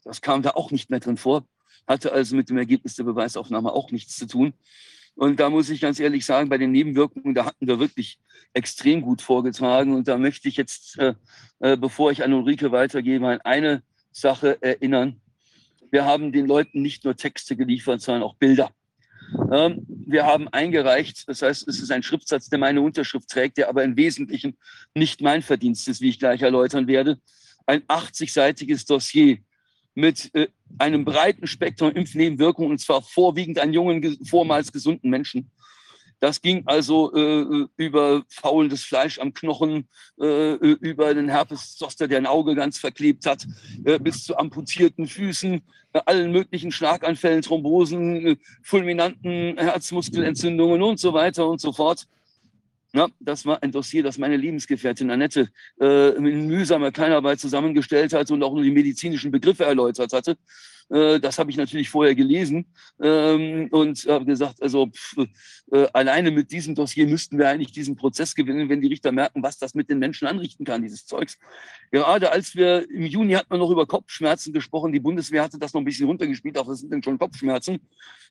Das 0.04 0.20
kam 0.20 0.42
da 0.42 0.50
auch 0.50 0.70
nicht 0.70 0.90
mehr 0.90 1.00
drin 1.00 1.16
vor, 1.16 1.44
hatte 1.86 2.12
also 2.12 2.34
mit 2.36 2.48
dem 2.48 2.58
Ergebnis 2.58 2.96
der 2.96 3.04
Beweisaufnahme 3.04 3.72
auch 3.72 3.90
nichts 3.90 4.16
zu 4.16 4.26
tun. 4.26 4.54
Und 5.14 5.40
da 5.40 5.50
muss 5.50 5.68
ich 5.68 5.80
ganz 5.80 6.00
ehrlich 6.00 6.24
sagen, 6.24 6.48
bei 6.48 6.58
den 6.58 6.72
Nebenwirkungen, 6.72 7.34
da 7.34 7.44
hatten 7.44 7.66
wir 7.66 7.78
wirklich 7.78 8.18
extrem 8.54 9.02
gut 9.02 9.20
vorgetragen. 9.20 9.94
Und 9.94 10.08
da 10.08 10.16
möchte 10.16 10.48
ich 10.48 10.56
jetzt, 10.56 10.98
äh, 10.98 11.14
äh, 11.60 11.76
bevor 11.76 12.10
ich 12.10 12.24
an 12.24 12.32
Ulrike 12.32 12.72
weitergebe, 12.72 13.28
an 13.28 13.40
eine 13.42 13.82
Sache 14.10 14.60
erinnern. 14.62 15.20
Wir 15.90 16.06
haben 16.06 16.32
den 16.32 16.46
Leuten 16.46 16.80
nicht 16.80 17.04
nur 17.04 17.16
Texte 17.16 17.56
geliefert, 17.56 18.00
sondern 18.00 18.22
auch 18.22 18.34
Bilder. 18.36 18.70
Wir 19.88 20.24
haben 20.24 20.48
eingereicht, 20.48 21.28
das 21.28 21.42
heißt, 21.42 21.68
es 21.68 21.80
ist 21.80 21.90
ein 21.90 22.02
Schriftsatz, 22.02 22.48
der 22.48 22.58
meine 22.58 22.80
Unterschrift 22.80 23.28
trägt, 23.28 23.58
der 23.58 23.68
aber 23.68 23.84
im 23.84 23.96
Wesentlichen 23.96 24.56
nicht 24.94 25.20
mein 25.20 25.42
Verdienst 25.42 25.86
ist, 25.88 26.00
wie 26.00 26.08
ich 26.08 26.18
gleich 26.18 26.40
erläutern 26.40 26.86
werde. 26.86 27.18
Ein 27.66 27.82
80-seitiges 27.82 28.86
Dossier 28.86 29.38
mit 29.94 30.30
äh, 30.34 30.48
einem 30.78 31.04
breiten 31.04 31.46
Spektrum 31.46 31.92
Impfnebenwirkungen, 31.92 32.70
und 32.70 32.78
zwar 32.78 33.02
vorwiegend 33.02 33.58
an 33.58 33.74
jungen, 33.74 34.00
ge- 34.00 34.16
vormals 34.24 34.72
gesunden 34.72 35.10
Menschen. 35.10 35.50
Das 36.22 36.40
ging 36.40 36.62
also 36.66 37.12
äh, 37.16 37.66
über 37.76 38.22
faulendes 38.28 38.84
Fleisch 38.84 39.18
am 39.18 39.34
Knochen, 39.34 39.88
äh, 40.20 40.52
über 40.54 41.12
den 41.14 41.28
Herpes 41.28 41.74
Zoster, 41.76 42.06
der 42.06 42.18
ein 42.18 42.26
Auge 42.26 42.54
ganz 42.54 42.78
verklebt 42.78 43.26
hat, 43.26 43.44
äh, 43.84 43.98
bis 43.98 44.22
zu 44.22 44.36
amputierten 44.36 45.08
Füßen, 45.08 45.60
äh, 45.92 46.00
allen 46.06 46.30
möglichen 46.30 46.70
Schlaganfällen, 46.70 47.42
Thrombosen, 47.42 48.24
äh, 48.24 48.36
fulminanten 48.62 49.58
Herzmuskelentzündungen 49.58 50.80
und 50.80 51.00
so 51.00 51.12
weiter 51.12 51.48
und 51.48 51.60
so 51.60 51.72
fort. 51.72 52.06
Ja, 52.94 53.08
das 53.18 53.44
war 53.44 53.60
ein 53.60 53.72
Dossier, 53.72 54.04
das 54.04 54.16
meine 54.16 54.36
Lebensgefährtin 54.36 55.10
Annette 55.10 55.48
äh, 55.80 56.10
in 56.10 56.46
mühsamer 56.46 56.92
Kleinarbeit 56.92 57.40
zusammengestellt 57.40 58.12
hat 58.12 58.30
und 58.30 58.44
auch 58.44 58.54
nur 58.54 58.62
die 58.62 58.70
medizinischen 58.70 59.32
Begriffe 59.32 59.64
erläutert 59.64 60.12
hatte. 60.12 60.36
Äh, 60.90 61.20
das 61.20 61.38
habe 61.38 61.50
ich 61.50 61.56
natürlich 61.56 61.88
vorher 61.88 62.14
gelesen 62.14 62.66
ähm, 63.00 63.68
und 63.70 64.04
habe 64.06 64.24
gesagt, 64.24 64.62
also 64.62 64.86
pff, 64.86 65.16
äh, 65.72 65.86
alleine 65.92 66.30
mit 66.30 66.50
diesem 66.50 66.74
Dossier 66.74 67.06
müssten 67.06 67.38
wir 67.38 67.48
eigentlich 67.48 67.72
diesen 67.72 67.96
Prozess 67.96 68.34
gewinnen, 68.34 68.68
wenn 68.68 68.80
die 68.80 68.88
Richter 68.88 69.12
merken, 69.12 69.42
was 69.42 69.58
das 69.58 69.74
mit 69.74 69.88
den 69.90 69.98
Menschen 69.98 70.26
anrichten 70.28 70.64
kann, 70.64 70.82
dieses 70.82 71.06
Zeugs. 71.06 71.38
Gerade 71.90 72.32
als 72.32 72.54
wir 72.54 72.88
im 72.90 73.06
Juni 73.06 73.34
hat 73.34 73.48
man 73.50 73.58
noch 73.58 73.70
über 73.70 73.86
Kopfschmerzen 73.86 74.52
gesprochen, 74.52 74.92
die 74.92 75.00
Bundeswehr 75.00 75.42
hatte 75.42 75.58
das 75.58 75.72
noch 75.72 75.80
ein 75.80 75.84
bisschen 75.84 76.06
runtergespielt, 76.06 76.58
auch 76.58 76.68
was 76.68 76.80
sind 76.80 76.92
denn 76.92 77.02
schon 77.02 77.18
Kopfschmerzen. 77.18 77.80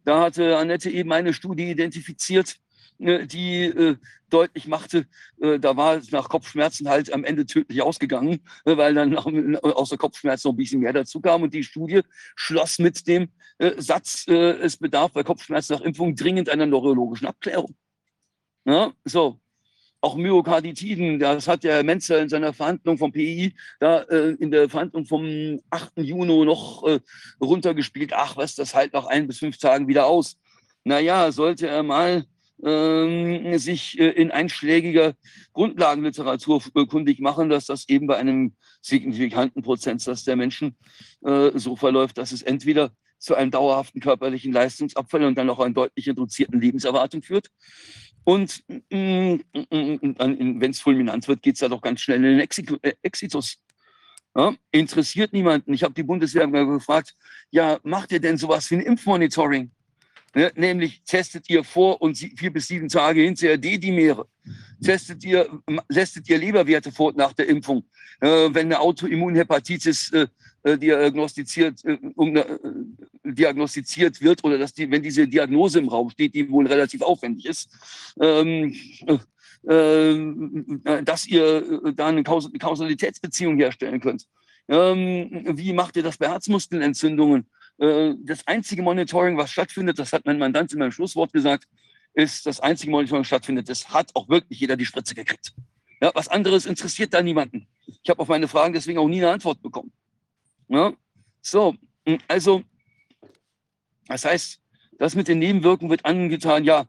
Da 0.03 0.21
hatte 0.21 0.57
Annette 0.57 0.89
eben 0.89 1.11
eine 1.11 1.33
Studie 1.33 1.71
identifiziert, 1.71 2.57
die 2.99 3.63
äh, 3.63 3.95
deutlich 4.31 4.67
machte, 4.67 5.05
äh, 5.41 5.59
da 5.59 5.77
war 5.77 5.97
es 5.97 6.11
nach 6.11 6.29
Kopfschmerzen 6.29 6.89
halt 6.89 7.13
am 7.13 7.23
Ende 7.23 7.45
tödlich 7.45 7.81
ausgegangen, 7.81 8.41
äh, 8.65 8.77
weil 8.77 8.93
dann 8.93 9.15
außer 9.15 9.97
Kopfschmerzen 9.97 10.47
noch 10.47 10.53
ein 10.53 10.57
bisschen 10.57 10.81
mehr 10.81 10.93
dazu 10.93 11.21
kam. 11.21 11.43
Und 11.43 11.53
die 11.53 11.63
Studie 11.63 12.01
schloss 12.35 12.79
mit 12.79 13.07
dem 13.07 13.29
äh, 13.57 13.73
Satz, 13.77 14.27
es 14.27 14.77
bedarf 14.77 15.11
bei 15.11 15.23
Kopfschmerzen 15.23 15.73
nach 15.73 15.81
Impfung 15.81 16.15
dringend 16.15 16.49
einer 16.49 16.65
neurologischen 16.65 17.27
Abklärung. 17.27 17.75
Ja, 18.65 18.93
so. 19.05 19.39
Auch 20.03 20.15
Myokarditiden, 20.15 21.19
das 21.19 21.47
hat 21.47 21.63
der 21.63 21.75
Herr 21.75 21.83
Menzer 21.83 22.19
in 22.19 22.27
seiner 22.27 22.53
Verhandlung 22.53 22.97
vom 22.97 23.11
PI, 23.11 23.53
da 23.79 23.99
in 23.99 24.49
der 24.49 24.67
Verhandlung 24.67 25.05
vom 25.05 25.61
8. 25.69 25.91
Juni 25.97 26.43
noch 26.43 26.83
runtergespielt. 27.39 28.11
Ach, 28.11 28.35
was, 28.35 28.55
das 28.55 28.73
halt 28.73 28.93
nach 28.93 29.05
ein 29.05 29.27
bis 29.27 29.37
fünf 29.37 29.59
Tagen 29.59 29.87
wieder 29.87 30.07
aus. 30.07 30.39
Naja, 30.83 31.31
sollte 31.31 31.67
er 31.67 31.83
mal 31.83 32.25
ähm, 32.63 33.57
sich 33.57 33.99
äh, 33.99 34.09
in 34.09 34.31
einschlägiger 34.31 35.13
Grundlagenliteratur 35.53 36.61
äh, 36.75 36.85
kundig 36.85 37.19
machen, 37.19 37.49
dass 37.49 37.65
das 37.65 37.87
eben 37.89 38.07
bei 38.07 38.17
einem 38.17 38.53
signifikanten 38.81 39.61
Prozentsatz 39.61 40.23
der 40.23 40.35
Menschen 40.35 40.75
äh, 41.23 41.51
so 41.55 41.75
verläuft, 41.75 42.17
dass 42.17 42.31
es 42.31 42.41
entweder 42.41 42.91
zu 43.17 43.35
einem 43.35 43.51
dauerhaften 43.51 44.01
körperlichen 44.01 44.51
Leistungsabfall 44.51 45.23
und 45.25 45.37
dann 45.37 45.49
auch 45.49 45.59
einer 45.59 45.73
deutlich 45.73 46.09
reduzierten 46.09 46.59
Lebenserwartung 46.59 47.21
führt. 47.21 47.49
Und 48.23 48.63
wenn 48.89 49.41
es 50.61 50.79
fulminant 50.79 51.27
wird, 51.27 51.41
geht 51.41 51.55
es 51.55 51.61
ja 51.61 51.69
doch 51.69 51.81
ganz 51.81 52.01
schnell 52.01 52.17
in 52.17 52.37
den 52.37 52.41
Exi- 52.41 52.79
äh, 52.81 52.93
Exitus. 53.01 53.57
Ja, 54.35 54.53
interessiert 54.71 55.33
niemanden. 55.33 55.73
Ich 55.73 55.83
habe 55.83 55.93
die 55.93 56.03
Bundeswehr 56.03 56.47
gefragt, 56.47 57.15
ja, 57.49 57.79
macht 57.83 58.11
ihr 58.11 58.19
denn 58.19 58.37
sowas 58.37 58.71
wie 58.71 58.75
ein 58.75 58.81
Impfmonitoring? 58.81 59.71
Ne, 60.33 60.51
nämlich 60.55 61.01
testet 61.03 61.49
ihr 61.49 61.63
vor 61.63 62.01
und 62.01 62.17
vier 62.17 62.53
bis 62.53 62.67
sieben 62.67 62.87
Tage 62.87 63.21
hinterher 63.21 63.57
D-Dimere. 63.57 64.27
Testet 64.81 65.25
ihr, 65.25 65.49
lästet 65.89 66.29
ihr 66.29 66.37
Leberwerte 66.37 66.91
vor 66.91 67.11
nach 67.13 67.33
der 67.33 67.47
Impfung. 67.49 67.83
Äh, 68.21 68.49
wenn 68.53 68.67
eine 68.67 68.79
Autoimmunhepatitis 68.79 70.11
äh, 70.13 70.27
äh, 70.63 70.77
diagnostiziert, 70.77 71.83
äh, 71.83 71.97
um, 72.15 72.35
äh, 72.35 72.45
diagnostiziert 73.23 74.21
wird 74.21 74.43
oder 74.43 74.57
dass 74.57 74.73
die, 74.73 74.89
wenn 74.89 75.03
diese 75.03 75.27
Diagnose 75.27 75.79
im 75.79 75.89
Raum 75.89 76.09
steht, 76.11 76.33
die 76.33 76.49
wohl 76.49 76.67
relativ 76.67 77.01
aufwendig 77.01 77.47
ist, 77.47 77.69
ähm, 78.21 78.75
äh, 79.07 79.17
äh, 79.67 81.03
dass 81.03 81.27
ihr 81.27 81.83
äh, 81.85 81.93
da 81.93 82.07
eine 82.07 82.23
Kaus 82.23 82.49
Kausalitätsbeziehung 82.57 83.57
herstellen 83.57 83.99
könnt. 83.99 84.27
Ähm, 84.69 85.57
wie 85.57 85.73
macht 85.73 85.97
ihr 85.97 86.03
das 86.03 86.17
bei 86.17 86.29
Herzmuskelentzündungen? 86.29 87.47
Äh, 87.77 88.13
das 88.23 88.45
einzige 88.47 88.81
Monitoring, 88.81 89.37
was 89.37 89.51
stattfindet, 89.51 89.99
das 89.99 90.13
hat 90.13 90.25
mein 90.25 90.39
Mandant 90.39 90.71
in 90.73 90.79
meinem 90.79 90.91
Schlusswort 90.91 91.33
gesagt, 91.33 91.67
ist 92.13 92.45
das 92.45 92.59
einzige 92.59 92.91
Monitoring, 92.91 93.21
was 93.21 93.27
stattfindet, 93.27 93.69
das 93.69 93.89
hat 93.89 94.11
auch 94.15 94.27
wirklich 94.29 94.59
jeder 94.59 94.75
die 94.75 94.85
Spritze 94.85 95.15
gekriegt. 95.15 95.53
Ja, 96.01 96.11
was 96.13 96.27
anderes 96.27 96.65
interessiert 96.65 97.13
da 97.13 97.21
niemanden. 97.21 97.67
Ich 98.03 98.09
habe 98.09 98.19
auf 98.21 98.27
meine 98.27 98.47
Fragen 98.47 98.73
deswegen 98.73 98.99
auch 98.99 99.07
nie 99.07 99.21
eine 99.21 99.31
Antwort 99.31 99.61
bekommen. 99.61 99.91
Ja, 100.67 100.93
so, 101.41 101.75
also, 102.27 102.63
das 104.07 104.25
heißt, 104.25 104.61
Das 105.01 105.15
mit 105.15 105.27
den 105.27 105.39
Nebenwirkungen 105.39 105.89
wird 105.89 106.05
angetan, 106.05 106.63
ja, 106.63 106.85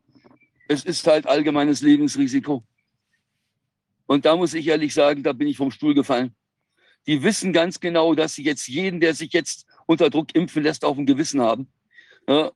es 0.69 0.85
ist 0.85 1.07
halt 1.07 1.27
allgemeines 1.27 1.81
Lebensrisiko. 1.81 2.63
Und 4.05 4.27
da 4.27 4.37
muss 4.37 4.53
ich 4.53 4.67
ehrlich 4.67 4.93
sagen, 4.93 5.23
da 5.23 5.33
bin 5.33 5.49
ich 5.49 5.57
vom 5.57 5.71
Stuhl 5.71 5.95
gefallen. 5.95 6.35
Die 7.07 7.23
wissen 7.23 7.55
ganz 7.55 7.81
genau, 7.81 8.15
dass 8.15 8.35
sie 8.35 8.45
jetzt 8.45 8.69
jeden, 8.69 9.01
der 9.01 9.15
sich 9.15 9.33
jetzt 9.33 9.65
unter 9.87 10.11
Druck 10.11 10.35
impfen 10.35 10.63
lässt, 10.63 10.85
auf 10.85 10.97
dem 10.97 11.07
Gewissen 11.07 11.41
haben. 11.41 11.69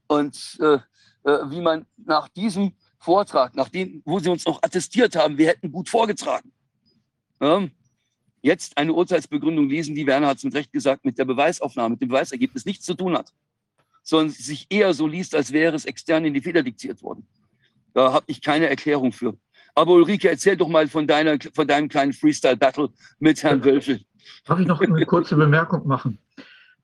Und 0.07 0.59
äh, 0.61 0.79
äh, 1.25 1.51
wie 1.51 1.61
man 1.61 1.87
nach 1.97 2.29
diesem 2.29 2.73
Vortrag, 2.99 3.55
nach 3.57 3.69
dem, 3.69 4.03
wo 4.05 4.19
sie 4.19 4.31
uns 4.31 4.47
noch 4.47 4.63
attestiert 4.63 5.17
haben, 5.17 5.39
wir 5.39 5.49
hätten 5.49 5.71
gut 5.71 5.89
vorgetragen, 5.89 6.53
jetzt 8.41 8.79
eine 8.79 8.93
Urteilsbegründung 8.95 9.69
lesen, 9.69 9.95
die 9.95 10.07
Werner 10.07 10.29
hat 10.29 10.39
es 10.39 10.45
mit 10.45 10.55
Recht 10.55 10.73
gesagt, 10.73 11.05
mit 11.05 11.19
der 11.19 11.27
Beweisaufnahme, 11.27 11.91
mit 11.91 12.01
dem 12.01 12.09
Beweisergebnis 12.09 12.65
nichts 12.65 12.87
zu 12.87 12.95
tun 12.95 13.15
hat, 13.15 13.33
sondern 14.03 14.31
sich 14.31 14.67
eher 14.71 14.95
so 14.95 15.07
liest, 15.07 15.35
als 15.35 15.53
wäre 15.53 15.75
es 15.75 15.85
extern 15.85 16.25
in 16.25 16.33
die 16.33 16.41
Feder 16.41 16.63
diktiert 16.63 17.03
worden. 17.03 17.27
Da 17.93 18.13
habe 18.13 18.25
ich 18.29 18.41
keine 18.41 18.69
Erklärung 18.69 19.13
für. 19.13 19.37
Aber 19.75 19.93
Ulrike, 19.93 20.31
erzähl 20.31 20.57
doch 20.57 20.69
mal 20.69 20.89
von, 20.89 21.07
deiner, 21.07 21.37
von 21.53 21.69
deinem 21.69 21.89
kleinen 21.89 22.15
Freestyle-Battle 22.15 22.89
mit 23.19 23.43
Herrn 23.43 23.63
Wölfel. 23.63 24.01
Darf 24.45 24.59
ich 24.59 24.67
noch 24.67 24.81
eine 24.81 25.05
kurze 25.05 25.37
Bemerkung 25.37 25.87
machen? 25.87 26.19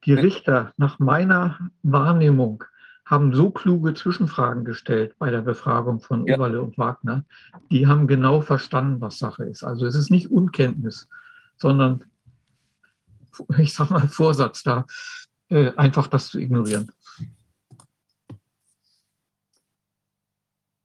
Die 0.04 0.14
Richter, 0.14 0.72
nach 0.76 0.98
meiner 0.98 1.58
Wahrnehmung, 1.82 2.64
haben 3.04 3.34
so 3.34 3.50
kluge 3.50 3.94
Zwischenfragen 3.94 4.64
gestellt 4.64 5.14
bei 5.18 5.30
der 5.30 5.42
Befragung 5.42 6.00
von 6.00 6.26
Ja. 6.26 6.36
Oberle 6.36 6.62
und 6.62 6.78
Wagner. 6.78 7.24
Die 7.70 7.86
haben 7.86 8.06
genau 8.06 8.40
verstanden, 8.40 9.00
was 9.00 9.18
Sache 9.18 9.44
ist. 9.44 9.62
Also 9.64 9.86
es 9.86 9.94
ist 9.94 10.10
nicht 10.10 10.30
Unkenntnis, 10.30 11.08
sondern, 11.56 12.04
ich 13.58 13.74
sag 13.74 13.90
mal, 13.90 14.08
Vorsatz 14.08 14.62
da, 14.62 14.86
äh, 15.50 15.72
einfach 15.76 16.06
das 16.06 16.28
zu 16.28 16.38
ignorieren. 16.38 16.90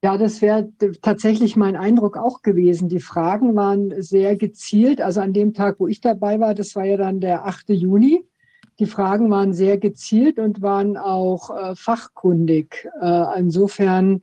Ja, 0.03 0.17
das 0.17 0.41
wäre 0.41 0.71
tatsächlich 1.01 1.55
mein 1.55 1.75
Eindruck 1.75 2.17
auch 2.17 2.41
gewesen. 2.43 2.87
Die 2.87 2.99
Fragen 2.99 3.55
waren 3.55 4.01
sehr 4.01 4.35
gezielt. 4.35 5.01
Also 5.01 5.21
an 5.21 5.33
dem 5.33 5.53
Tag, 5.53 5.79
wo 5.79 5.87
ich 5.87 6.01
dabei 6.01 6.39
war, 6.39 6.53
das 6.53 6.75
war 6.75 6.85
ja 6.85 6.97
dann 6.97 7.19
der 7.19 7.45
8. 7.45 7.69
Juni. 7.69 8.23
Die 8.79 8.85
Fragen 8.85 9.29
waren 9.31 9.53
sehr 9.53 9.77
gezielt 9.77 10.37
und 10.37 10.61
waren 10.61 10.97
auch 10.97 11.49
äh, 11.49 11.75
fachkundig. 11.75 12.87
Äh, 13.01 13.39
insofern, 13.39 14.21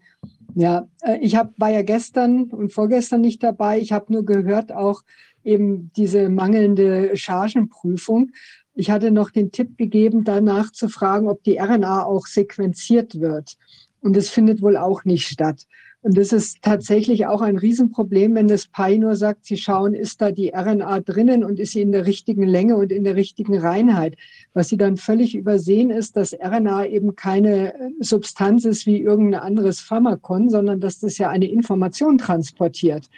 ja, 0.55 0.87
äh, 1.03 1.19
ich 1.19 1.37
hab, 1.37 1.53
war 1.59 1.71
ja 1.71 1.83
gestern 1.83 2.45
und 2.45 2.73
vorgestern 2.73 3.21
nicht 3.21 3.43
dabei. 3.43 3.81
Ich 3.81 3.93
habe 3.93 4.13
nur 4.13 4.25
gehört 4.25 4.71
auch 4.73 5.03
eben 5.43 5.91
diese 5.97 6.29
mangelnde 6.29 7.17
Chargenprüfung. 7.17 8.31
Ich 8.75 8.91
hatte 8.91 9.11
noch 9.11 9.31
den 9.31 9.53
Tipp 9.53 9.77
gegeben, 9.77 10.25
danach 10.25 10.73
zu 10.73 10.89
fragen, 10.89 11.29
ob 11.29 11.43
die 11.43 11.59
RNA 11.59 12.05
auch 12.05 12.27
sequenziert 12.27 13.21
wird. 13.21 13.57
Und 14.01 14.17
das 14.17 14.29
findet 14.29 14.63
wohl 14.63 14.77
auch 14.77 15.05
nicht 15.05 15.27
statt. 15.27 15.67
Und 16.05 16.19
das 16.19 16.35
ist 16.35 16.61
tatsächlich 16.61 17.25
auch 17.25 17.41
ein 17.41 17.57
Riesenproblem, 17.57 18.35
wenn 18.35 18.47
das 18.47 18.67
PI 18.67 18.99
nur 18.99 19.17
sagt, 19.17 19.47
Sie 19.47 19.57
schauen, 19.57 19.95
ist 19.95 20.21
da 20.21 20.33
die 20.33 20.51
RNA 20.51 21.01
drinnen 21.01 21.43
und 21.43 21.59
ist 21.59 21.73
sie 21.73 21.81
in 21.81 21.93
der 21.93 22.05
richtigen 22.05 22.43
Länge 22.43 22.77
und 22.77 22.93
in 22.93 23.05
der 23.05 23.17
richtigen 23.17 23.57
Reinheit. 23.57 24.15
Was 24.53 24.69
Sie 24.69 24.77
dann 24.77 24.99
völlig 24.99 25.35
übersehen 25.35 25.89
ist, 25.89 26.15
dass 26.15 26.35
RNA 26.35 26.89
eben 26.89 27.17
keine 27.17 27.73
äh, 27.73 27.91
Substanz 28.01 28.67
ist 28.67 28.85
wie 28.85 29.01
irgendein 29.01 29.41
anderes 29.41 29.81
Pharmakon, 29.81 30.51
sondern 30.51 30.79
dass 30.79 31.01
das 31.01 31.17
ja 31.17 31.31
eine 31.31 31.49
Information 31.49 32.19
transportiert. 32.19 33.09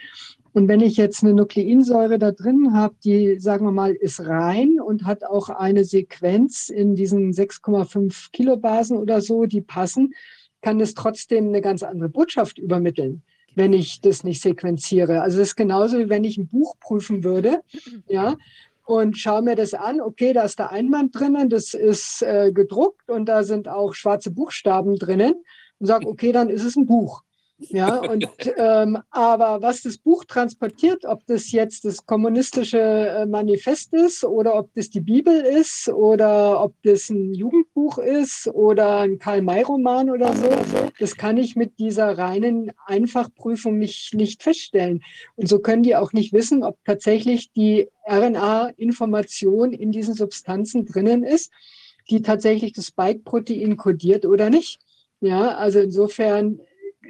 Und 0.53 0.69
wenn 0.69 0.79
ich 0.79 0.95
jetzt 0.95 1.23
eine 1.23 1.33
Nukleinsäure 1.33 2.17
da 2.17 2.31
drin 2.31 2.71
habe, 2.71 2.95
die, 3.03 3.37
sagen 3.37 3.65
wir 3.65 3.73
mal, 3.73 3.95
ist 3.95 4.21
rein 4.21 4.79
und 4.79 5.03
hat 5.03 5.25
auch 5.25 5.49
eine 5.49 5.83
Sequenz 5.83 6.69
in 6.69 6.95
diesen 6.95 7.33
6,5 7.33 8.31
Kilobasen 8.31 8.95
oder 8.95 9.19
so, 9.19 9.45
die 9.45 9.59
passen, 9.59 10.13
kann 10.67 10.81
es 10.81 10.95
trotzdem 10.95 11.47
eine 11.47 11.61
ganz 11.61 11.81
andere 11.81 12.09
Botschaft 12.09 12.57
übermitteln, 12.57 13.23
wenn 13.55 13.71
ich 13.71 14.01
das 14.01 14.25
nicht 14.25 14.41
sequenziere. 14.41 15.21
Also 15.21 15.37
das 15.37 15.47
ist 15.49 15.55
genauso, 15.55 15.97
wie 15.97 16.09
wenn 16.09 16.25
ich 16.25 16.37
ein 16.37 16.49
Buch 16.49 16.75
prüfen 16.81 17.23
würde, 17.23 17.61
ja, 18.09 18.35
und 18.83 19.17
schaue 19.17 19.43
mir 19.43 19.55
das 19.55 19.73
an, 19.73 20.01
okay, 20.01 20.33
da 20.33 20.43
ist 20.43 20.59
der 20.59 20.73
Einband 20.73 21.17
drinnen, 21.17 21.49
das 21.49 21.73
ist 21.73 22.21
äh, 22.21 22.51
gedruckt 22.51 23.09
und 23.09 23.27
da 23.27 23.43
sind 23.43 23.69
auch 23.69 23.93
schwarze 23.93 24.29
Buchstaben 24.29 24.97
drinnen 24.97 25.35
und 25.79 25.85
sage, 25.87 26.05
okay, 26.05 26.33
dann 26.33 26.49
ist 26.49 26.65
es 26.65 26.75
ein 26.75 26.85
Buch. 26.85 27.23
Ja, 27.59 27.97
und 27.97 28.27
ähm, 28.57 28.99
aber 29.09 29.61
was 29.63 29.81
das 29.81 29.97
Buch 29.97 30.25
transportiert, 30.25 31.05
ob 31.05 31.25
das 31.25 31.51
jetzt 31.51 31.85
das 31.85 32.05
kommunistische 32.05 32.79
äh, 32.79 33.25
Manifest 33.25 33.93
ist 33.93 34.23
oder 34.23 34.55
ob 34.55 34.71
das 34.75 34.91
die 34.91 34.99
Bibel 34.99 35.41
ist 35.41 35.89
oder 35.89 36.63
ob 36.63 36.75
das 36.83 37.09
ein 37.09 37.33
Jugendbuch 37.33 37.97
ist 37.97 38.47
oder 38.47 38.99
ein 38.99 39.17
Karl-May-Roman 39.17 40.11
oder 40.11 40.35
so, 40.35 40.49
das 40.99 41.15
kann 41.15 41.37
ich 41.37 41.55
mit 41.55 41.79
dieser 41.79 42.15
reinen 42.15 42.71
Einfachprüfung 42.85 43.79
nicht, 43.79 44.13
nicht 44.13 44.43
feststellen. 44.43 45.03
Und 45.35 45.49
so 45.49 45.57
können 45.57 45.81
die 45.81 45.95
auch 45.95 46.13
nicht 46.13 46.33
wissen, 46.33 46.63
ob 46.63 46.77
tatsächlich 46.85 47.51
die 47.53 47.89
RNA-Information 48.07 49.73
in 49.73 49.91
diesen 49.91 50.13
Substanzen 50.13 50.85
drinnen 50.85 51.23
ist, 51.23 51.51
die 52.11 52.21
tatsächlich 52.21 52.73
das 52.73 52.85
Spike-Protein 52.85 53.77
kodiert 53.77 54.27
oder 54.27 54.51
nicht. 54.51 54.79
Ja, 55.21 55.55
also 55.55 55.79
insofern 55.79 56.59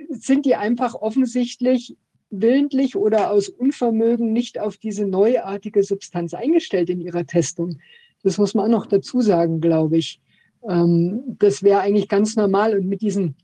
sind 0.10 0.46
die 0.46 0.56
einfach 0.56 0.96
offensichtlich 0.96 1.96
willentlich 2.30 2.96
oder 2.96 3.32
aus 3.32 3.50
Unvermögen 3.50 4.34
nicht 4.34 4.60
auf 4.60 4.78
diese 4.78 5.06
neuartige 5.06 5.84
Substanz 5.84 6.34
eingestellt 6.34 6.90
in 6.90 7.02
ihrer 7.02 7.26
Testung. 7.26 7.80
Das 8.24 8.38
muss 8.38 8.54
man 8.54 8.66
auch 8.66 8.80
noch 8.80 8.86
dazu 8.86 9.22
sagen, 9.22 9.62
glaube 9.62 9.98
ich. 9.98 10.20
Ähm, 10.68 11.38
das 11.40 11.64
wäre 11.64 11.80
eigentlich 11.80 12.10
ganz 12.10 12.36
normal 12.36 12.78
und 12.78 12.88
mit 12.88 13.02
diesem 13.02 13.36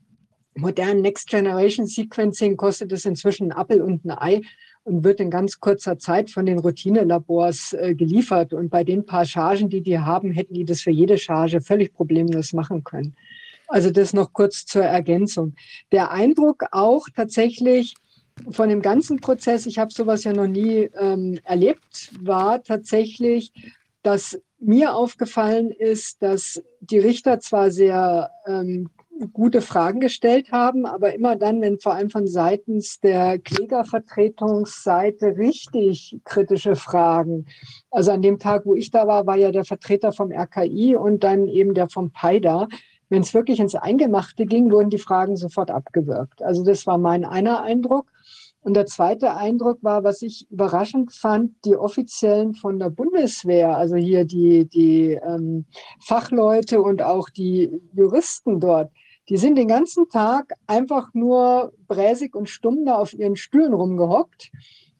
modernen 0.56 1.02
Next 1.02 1.28
Generation 1.28 1.86
Sequencing 1.86 2.56
kostet 2.56 2.92
es 2.92 3.04
inzwischen 3.04 3.50
ein 3.50 3.58
Appel 3.58 3.80
und 3.80 4.04
ein 4.04 4.10
Ei 4.10 4.40
und 4.84 5.02
wird 5.02 5.20
in 5.20 5.30
ganz 5.30 5.58
kurzer 5.58 5.98
Zeit 5.98 6.30
von 6.30 6.46
den 6.46 6.58
Routinelabors 6.58 7.72
äh, 7.72 7.94
geliefert. 7.94 8.52
Und 8.52 8.68
bei 8.68 8.84
den 8.84 9.04
paar 9.04 9.24
Chargen, 9.24 9.70
die 9.70 9.80
die 9.80 9.98
haben, 9.98 10.30
hätten 10.30 10.54
die 10.54 10.64
das 10.64 10.82
für 10.82 10.90
jede 10.90 11.18
Charge 11.18 11.60
völlig 11.60 11.92
problemlos 11.94 12.52
machen 12.52 12.84
können. 12.84 13.16
Also 13.74 13.90
das 13.90 14.12
noch 14.12 14.32
kurz 14.32 14.66
zur 14.66 14.84
Ergänzung. 14.84 15.56
Der 15.90 16.12
Eindruck 16.12 16.62
auch 16.70 17.08
tatsächlich 17.16 17.96
von 18.52 18.68
dem 18.68 18.82
ganzen 18.82 19.18
Prozess, 19.18 19.66
ich 19.66 19.80
habe 19.80 19.92
sowas 19.92 20.22
ja 20.22 20.32
noch 20.32 20.46
nie 20.46 20.88
ähm, 20.96 21.40
erlebt, 21.42 22.12
war 22.20 22.62
tatsächlich, 22.62 23.52
dass 24.04 24.40
mir 24.60 24.94
aufgefallen 24.94 25.72
ist, 25.72 26.22
dass 26.22 26.62
die 26.78 27.00
Richter 27.00 27.40
zwar 27.40 27.72
sehr 27.72 28.30
ähm, 28.46 28.90
gute 29.32 29.60
Fragen 29.60 29.98
gestellt 29.98 30.52
haben, 30.52 30.86
aber 30.86 31.12
immer 31.12 31.34
dann, 31.34 31.60
wenn 31.60 31.80
vor 31.80 31.94
allem 31.94 32.10
von 32.10 32.28
seitens 32.28 33.00
der 33.00 33.40
Klägervertretungsseite 33.40 35.36
richtig 35.36 36.16
kritische 36.22 36.76
Fragen, 36.76 37.46
also 37.90 38.12
an 38.12 38.22
dem 38.22 38.38
Tag, 38.38 38.66
wo 38.66 38.76
ich 38.76 38.92
da 38.92 39.08
war, 39.08 39.26
war 39.26 39.36
ja 39.36 39.50
der 39.50 39.64
Vertreter 39.64 40.12
vom 40.12 40.30
RKI 40.30 40.94
und 40.94 41.24
dann 41.24 41.48
eben 41.48 41.74
der 41.74 41.88
vom 41.88 42.12
PAIDA, 42.12 42.68
wenn 43.08 43.22
es 43.22 43.34
wirklich 43.34 43.60
ins 43.60 43.74
Eingemachte 43.74 44.46
ging, 44.46 44.70
wurden 44.70 44.90
die 44.90 44.98
Fragen 44.98 45.36
sofort 45.36 45.70
abgewürgt. 45.70 46.42
Also 46.42 46.64
das 46.64 46.86
war 46.86 46.98
mein 46.98 47.24
einer 47.24 47.62
Eindruck. 47.62 48.06
Und 48.62 48.74
der 48.74 48.86
zweite 48.86 49.36
Eindruck 49.36 49.78
war, 49.82 50.04
was 50.04 50.22
ich 50.22 50.50
überraschend 50.50 51.12
fand, 51.12 51.52
die 51.66 51.76
Offiziellen 51.76 52.54
von 52.54 52.78
der 52.78 52.88
Bundeswehr, 52.88 53.76
also 53.76 53.96
hier 53.96 54.24
die, 54.24 54.64
die 54.64 55.12
ähm, 55.12 55.66
Fachleute 56.00 56.80
und 56.80 57.02
auch 57.02 57.28
die 57.28 57.70
Juristen 57.92 58.60
dort, 58.60 58.90
die 59.28 59.36
sind 59.36 59.56
den 59.56 59.68
ganzen 59.68 60.08
Tag 60.08 60.54
einfach 60.66 61.12
nur 61.12 61.72
bräsig 61.88 62.34
und 62.34 62.48
stumm 62.48 62.86
da 62.86 62.96
auf 62.96 63.12
ihren 63.12 63.36
Stühlen 63.36 63.74
rumgehockt 63.74 64.50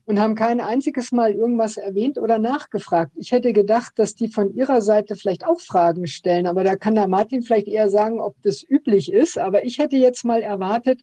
und 0.07 0.21
haben 0.21 0.35
kein 0.35 0.61
einziges 0.61 1.13
Mal 1.13 1.33
irgendwas 1.33 1.77
erwähnt 1.77 2.19
oder 2.19 2.39
nachgefragt. 2.39 3.13
Ich 3.17 3.33
hätte 3.33 3.53
gedacht, 3.53 3.93
dass 3.97 4.15
die 4.15 4.29
von 4.29 4.55
ihrer 4.55 4.83
Seite 4.83 5.17
vielleicht 5.17 5.47
auch 5.47 5.61
Fragen 5.61 6.07
stellen, 6.07 6.47
aber 6.47 6.65
da 6.65 6.77
kann 6.77 6.95
der 6.95 7.09
Martin 7.09 7.43
vielleicht 7.43 7.69
eher 7.69 7.89
sagen, 7.89 8.21
ob 8.21 8.35
das 8.43 8.63
üblich 8.63 9.13
ist. 9.13 9.39
Aber 9.39 9.65
ich 9.65 9.79
hätte 9.79 9.97
jetzt 9.97 10.25
mal 10.25 10.43
erwartet, 10.43 11.01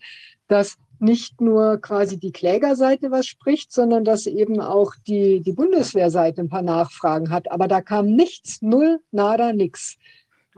dass 0.48 0.78
nicht 0.99 1.41
nur 1.41 1.80
quasi 1.80 2.19
die 2.19 2.32
Klägerseite 2.32 3.10
was 3.10 3.26
spricht, 3.26 3.73
sondern 3.73 4.06
dass 4.06 4.28
eben 4.28 4.61
auch 4.61 4.94
die, 5.07 5.41
die 5.41 5.53
Bundeswehrseite 5.53 6.41
ein 6.41 6.49
paar 6.49 6.61
Nachfragen 6.61 7.32
hat. 7.32 7.52
Aber 7.52 7.68
da 7.68 7.82
kam 7.82 8.15
nichts, 8.15 8.61
null, 8.61 8.99
nada, 9.11 9.52
nix. 9.52 9.98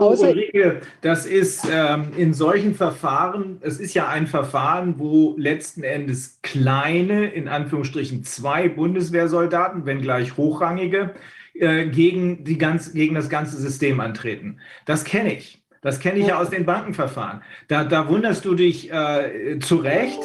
Außer 0.04 0.30
Ulrike, 0.30 0.82
das 1.02 1.26
ist 1.26 1.68
ähm, 1.72 2.12
in 2.18 2.34
solchen 2.34 2.76
Verfahren, 2.76 3.58
es 3.62 3.80
ist 3.80 3.94
ja 3.94 4.08
ein 4.08 4.28
Verfahren, 4.28 4.96
wo 4.98 5.36
letzten 5.38 5.84
Endes 5.84 6.40
kleine, 6.42 7.28
in 7.28 7.48
Anführungsstrichen 7.48 8.24
zwei 8.24 8.70
Bundeswehrsoldaten, 8.70 9.86
wenngleich 9.86 10.38
hochrangige, 10.38 11.14
äh, 11.54 11.86
gegen, 11.88 12.44
die 12.44 12.58
ganz, 12.58 12.94
gegen 12.94 13.16
das 13.16 13.30
ganze 13.30 13.58
System 13.58 14.00
antreten. 14.00 14.60
Das 14.86 15.04
kenne 15.04 15.36
ich. 15.36 15.62
Das 15.82 16.00
kenne 16.00 16.20
ich 16.20 16.28
ja 16.28 16.40
aus 16.40 16.50
den 16.50 16.66
Bankenverfahren. 16.66 17.42
Da, 17.68 17.84
da 17.84 18.08
wunderst 18.08 18.46
du 18.46 18.56
dich 18.56 18.92
äh, 18.92 19.60
zu 19.60 19.76
Recht. 19.76 20.20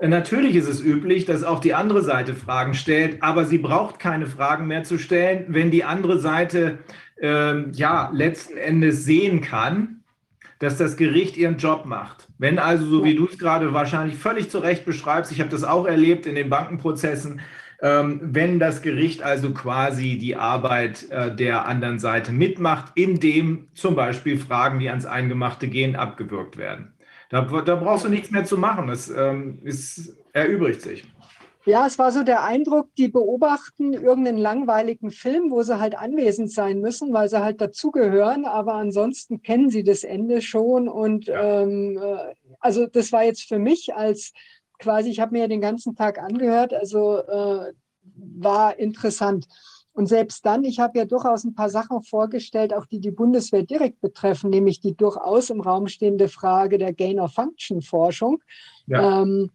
Natürlich 0.00 0.56
ist 0.56 0.68
es 0.68 0.82
üblich, 0.82 1.26
dass 1.26 1.44
auch 1.44 1.60
die 1.60 1.74
andere 1.74 2.02
Seite 2.02 2.34
Fragen 2.34 2.74
stellt, 2.74 3.22
aber 3.22 3.44
sie 3.44 3.58
braucht 3.58 4.00
keine 4.00 4.26
Fragen 4.26 4.66
mehr 4.66 4.82
zu 4.82 4.98
stellen, 4.98 5.44
wenn 5.48 5.70
die 5.70 5.84
andere 5.84 6.18
Seite 6.18 6.78
ähm, 7.22 7.70
ja 7.72 8.10
letzten 8.12 8.58
Endes 8.58 9.04
sehen 9.04 9.40
kann, 9.40 10.02
dass 10.58 10.76
das 10.76 10.96
Gericht 10.96 11.36
ihren 11.36 11.56
Job 11.56 11.86
macht. 11.86 12.28
Wenn 12.38 12.58
also, 12.58 12.84
so 12.86 13.04
wie 13.04 13.16
du 13.16 13.26
es 13.26 13.38
gerade 13.38 13.72
wahrscheinlich 13.72 14.16
völlig 14.16 14.50
zu 14.50 14.58
Recht 14.58 14.84
beschreibst, 14.84 15.32
ich 15.32 15.40
habe 15.40 15.50
das 15.50 15.64
auch 15.64 15.86
erlebt 15.86 16.26
in 16.26 16.34
den 16.34 16.50
Bankenprozessen, 16.50 17.40
ähm, 17.80 18.20
wenn 18.22 18.60
das 18.60 18.82
Gericht 18.82 19.22
also 19.22 19.52
quasi 19.52 20.18
die 20.18 20.36
Arbeit 20.36 21.10
äh, 21.10 21.34
der 21.34 21.66
anderen 21.66 21.98
Seite 21.98 22.32
mitmacht, 22.32 22.92
indem 22.94 23.68
zum 23.74 23.96
Beispiel 23.96 24.38
Fragen, 24.38 24.78
die 24.78 24.88
ans 24.88 25.06
Eingemachte 25.06 25.66
gehen, 25.68 25.96
abgewürgt 25.96 26.56
werden. 26.56 26.92
Da, 27.28 27.40
da 27.40 27.76
brauchst 27.76 28.04
du 28.04 28.08
nichts 28.08 28.30
mehr 28.30 28.44
zu 28.44 28.58
machen. 28.58 28.86
Das 28.86 29.08
ähm, 29.08 29.58
ist, 29.64 30.16
erübrigt 30.32 30.82
sich. 30.82 31.04
Ja, 31.64 31.86
es 31.86 31.98
war 31.98 32.10
so 32.10 32.24
der 32.24 32.42
Eindruck, 32.42 32.88
die 32.96 33.08
beobachten 33.08 33.92
irgendeinen 33.92 34.38
langweiligen 34.38 35.10
Film, 35.12 35.50
wo 35.50 35.62
sie 35.62 35.78
halt 35.78 35.96
anwesend 35.96 36.50
sein 36.52 36.80
müssen, 36.80 37.12
weil 37.12 37.28
sie 37.28 37.42
halt 37.42 37.60
dazugehören, 37.60 38.44
aber 38.46 38.74
ansonsten 38.74 39.42
kennen 39.42 39.70
sie 39.70 39.84
das 39.84 40.02
Ende 40.02 40.42
schon. 40.42 40.88
Und 40.88 41.28
ähm, 41.28 41.98
äh, 42.02 42.34
also 42.58 42.86
das 42.86 43.12
war 43.12 43.24
jetzt 43.24 43.44
für 43.44 43.60
mich 43.60 43.94
als 43.94 44.32
quasi, 44.80 45.10
ich 45.10 45.20
habe 45.20 45.32
mir 45.32 45.42
ja 45.42 45.48
den 45.48 45.60
ganzen 45.60 45.94
Tag 45.94 46.18
angehört, 46.18 46.74
also 46.74 47.18
äh, 47.18 47.72
war 48.14 48.78
interessant. 48.78 49.46
Und 49.94 50.06
selbst 50.06 50.46
dann, 50.46 50.64
ich 50.64 50.80
habe 50.80 50.98
ja 50.98 51.04
durchaus 51.04 51.44
ein 51.44 51.54
paar 51.54 51.68
Sachen 51.68 52.02
vorgestellt, 52.02 52.72
auch 52.74 52.86
die 52.86 52.98
die 52.98 53.10
Bundeswehr 53.10 53.62
direkt 53.62 54.00
betreffen, 54.00 54.48
nämlich 54.50 54.80
die 54.80 54.96
durchaus 54.96 55.50
im 55.50 55.60
Raum 55.60 55.86
stehende 55.86 56.28
Frage 56.28 56.78
der 56.78 56.94
Gain-of-Function-Forschung. 56.94 58.42
Ja. 58.86 59.22
Ähm, 59.22 59.50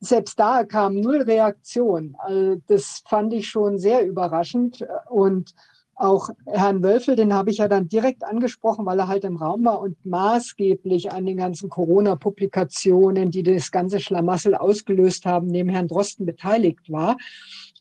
selbst 0.00 0.38
da 0.38 0.64
kam 0.64 1.00
null 1.00 1.22
Reaktion. 1.22 2.16
Also 2.18 2.60
das 2.66 3.02
fand 3.06 3.32
ich 3.32 3.48
schon 3.48 3.78
sehr 3.78 4.06
überraschend. 4.06 4.84
Und 5.08 5.54
auch 5.94 6.30
Herrn 6.46 6.82
Wölfel, 6.82 7.14
den 7.14 7.34
habe 7.34 7.50
ich 7.50 7.58
ja 7.58 7.68
dann 7.68 7.88
direkt 7.88 8.24
angesprochen, 8.24 8.86
weil 8.86 8.98
er 8.98 9.08
halt 9.08 9.24
im 9.24 9.36
Raum 9.36 9.66
war 9.66 9.80
und 9.80 10.02
maßgeblich 10.06 11.12
an 11.12 11.26
den 11.26 11.36
ganzen 11.36 11.68
Corona-Publikationen, 11.68 13.30
die 13.30 13.42
das 13.42 13.70
ganze 13.70 14.00
Schlamassel 14.00 14.54
ausgelöst 14.54 15.26
haben, 15.26 15.48
neben 15.48 15.68
Herrn 15.68 15.88
Drosten 15.88 16.24
beteiligt 16.24 16.90
war. 16.90 17.18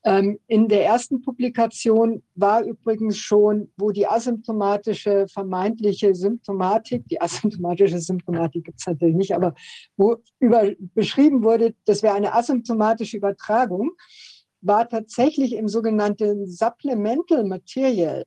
Ähm, 0.06 0.40
in 0.48 0.70
der 0.70 0.86
ersten 0.86 1.22
Publikation 1.22 2.24
war 2.36 2.64
übrigens 2.64 3.18
schon, 3.18 3.72
wo 3.76 3.92
die 3.92 4.08
asymptomatische 4.08 5.28
vermeintliche 5.28 6.16
Symptomatik, 6.16 7.06
die 7.10 7.20
asymptomatische 7.20 8.00
Symptomatik 8.00 8.64
gibt 8.64 8.80
es 8.80 8.88
natürlich 8.88 9.16
nicht, 9.16 9.36
aber 9.36 9.54
wo 9.98 10.16
über, 10.40 10.72
beschrieben 10.94 11.44
wurde, 11.44 11.76
das 11.86 12.02
wäre 12.02 12.16
eine 12.16 12.34
asymptomatische 12.34 13.18
Übertragung, 13.18 13.92
war 14.62 14.88
tatsächlich 14.88 15.54
im 15.54 15.68
sogenannten 15.68 16.48
Supplemental 16.48 17.44
Material. 17.44 18.24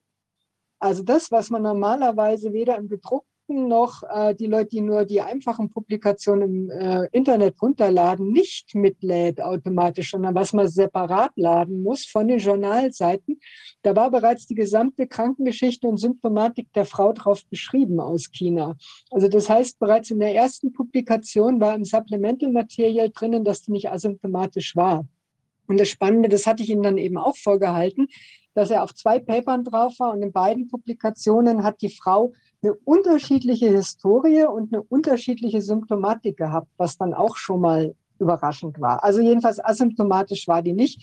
Also 0.78 1.02
das, 1.02 1.30
was 1.30 1.48
man 1.48 1.62
normalerweise 1.62 2.52
weder 2.52 2.76
im 2.76 2.88
gedruckten 2.88 3.31
noch 3.52 4.02
äh, 4.02 4.34
die 4.34 4.46
Leute, 4.46 4.70
die 4.70 4.80
nur 4.80 5.04
die 5.04 5.20
einfachen 5.20 5.70
Publikationen 5.70 6.42
im 6.42 6.70
äh, 6.70 7.08
Internet 7.12 7.60
runterladen, 7.60 8.32
nicht 8.32 8.74
mitlädt 8.74 9.40
automatisch, 9.40 10.10
sondern 10.10 10.34
was 10.34 10.52
man 10.52 10.68
separat 10.68 11.32
laden 11.36 11.82
muss 11.82 12.04
von 12.04 12.28
den 12.28 12.38
Journalseiten. 12.38 13.40
Da 13.82 13.94
war 13.96 14.10
bereits 14.10 14.46
die 14.46 14.54
gesamte 14.54 15.06
Krankengeschichte 15.06 15.86
und 15.86 15.98
Symptomatik 15.98 16.72
der 16.72 16.84
Frau 16.84 17.12
drauf 17.12 17.44
beschrieben 17.46 18.00
aus 18.00 18.30
China. 18.30 18.76
Also 19.10 19.28
das 19.28 19.48
heißt, 19.48 19.78
bereits 19.78 20.10
in 20.10 20.20
der 20.20 20.34
ersten 20.34 20.72
Publikation 20.72 21.60
war 21.60 21.74
im 21.74 21.84
Supplemental 21.84 22.50
Material 22.50 23.10
drinnen, 23.10 23.44
dass 23.44 23.62
die 23.62 23.72
nicht 23.72 23.90
asymptomatisch 23.90 24.76
war. 24.76 25.06
Und 25.66 25.78
das 25.78 25.88
Spannende, 25.88 26.28
das 26.28 26.46
hatte 26.46 26.62
ich 26.62 26.70
Ihnen 26.70 26.82
dann 26.82 26.98
eben 26.98 27.16
auch 27.16 27.36
vorgehalten, 27.36 28.08
dass 28.54 28.70
er 28.70 28.82
auf 28.82 28.94
zwei 28.94 29.18
Papern 29.18 29.64
drauf 29.64 29.94
war 29.98 30.12
und 30.12 30.22
in 30.22 30.32
beiden 30.32 30.68
Publikationen 30.68 31.62
hat 31.62 31.80
die 31.80 31.88
Frau 31.88 32.32
eine 32.62 32.74
unterschiedliche 32.84 33.68
Historie 33.68 34.44
und 34.44 34.72
eine 34.72 34.82
unterschiedliche 34.82 35.62
Symptomatik 35.62 36.36
gehabt, 36.36 36.68
was 36.76 36.96
dann 36.96 37.12
auch 37.12 37.36
schon 37.36 37.60
mal 37.60 37.94
überraschend 38.18 38.80
war. 38.80 39.02
Also 39.02 39.20
jedenfalls 39.20 39.62
asymptomatisch 39.64 40.46
war 40.46 40.62
die 40.62 40.72
nicht, 40.72 41.02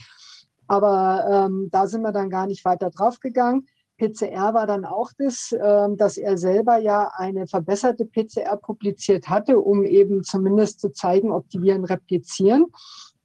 aber 0.67 1.47
ähm, 1.47 1.69
da 1.71 1.87
sind 1.87 2.01
wir 2.01 2.11
dann 2.11 2.29
gar 2.29 2.47
nicht 2.47 2.63
weiter 2.63 2.89
drauf 2.89 3.19
gegangen. 3.19 3.67
PCR 3.97 4.53
war 4.53 4.65
dann 4.65 4.85
auch 4.85 5.11
das, 5.17 5.53
ähm, 5.61 5.97
dass 5.97 6.17
er 6.17 6.37
selber 6.37 6.77
ja 6.77 7.11
eine 7.15 7.47
verbesserte 7.47 8.05
PCR 8.05 8.55
publiziert 8.55 9.27
hatte, 9.27 9.59
um 9.59 9.83
eben 9.83 10.23
zumindest 10.23 10.79
zu 10.79 10.89
zeigen, 10.93 11.31
ob 11.31 11.49
die 11.49 11.61
Viren 11.61 11.83
replizieren. 11.83 12.67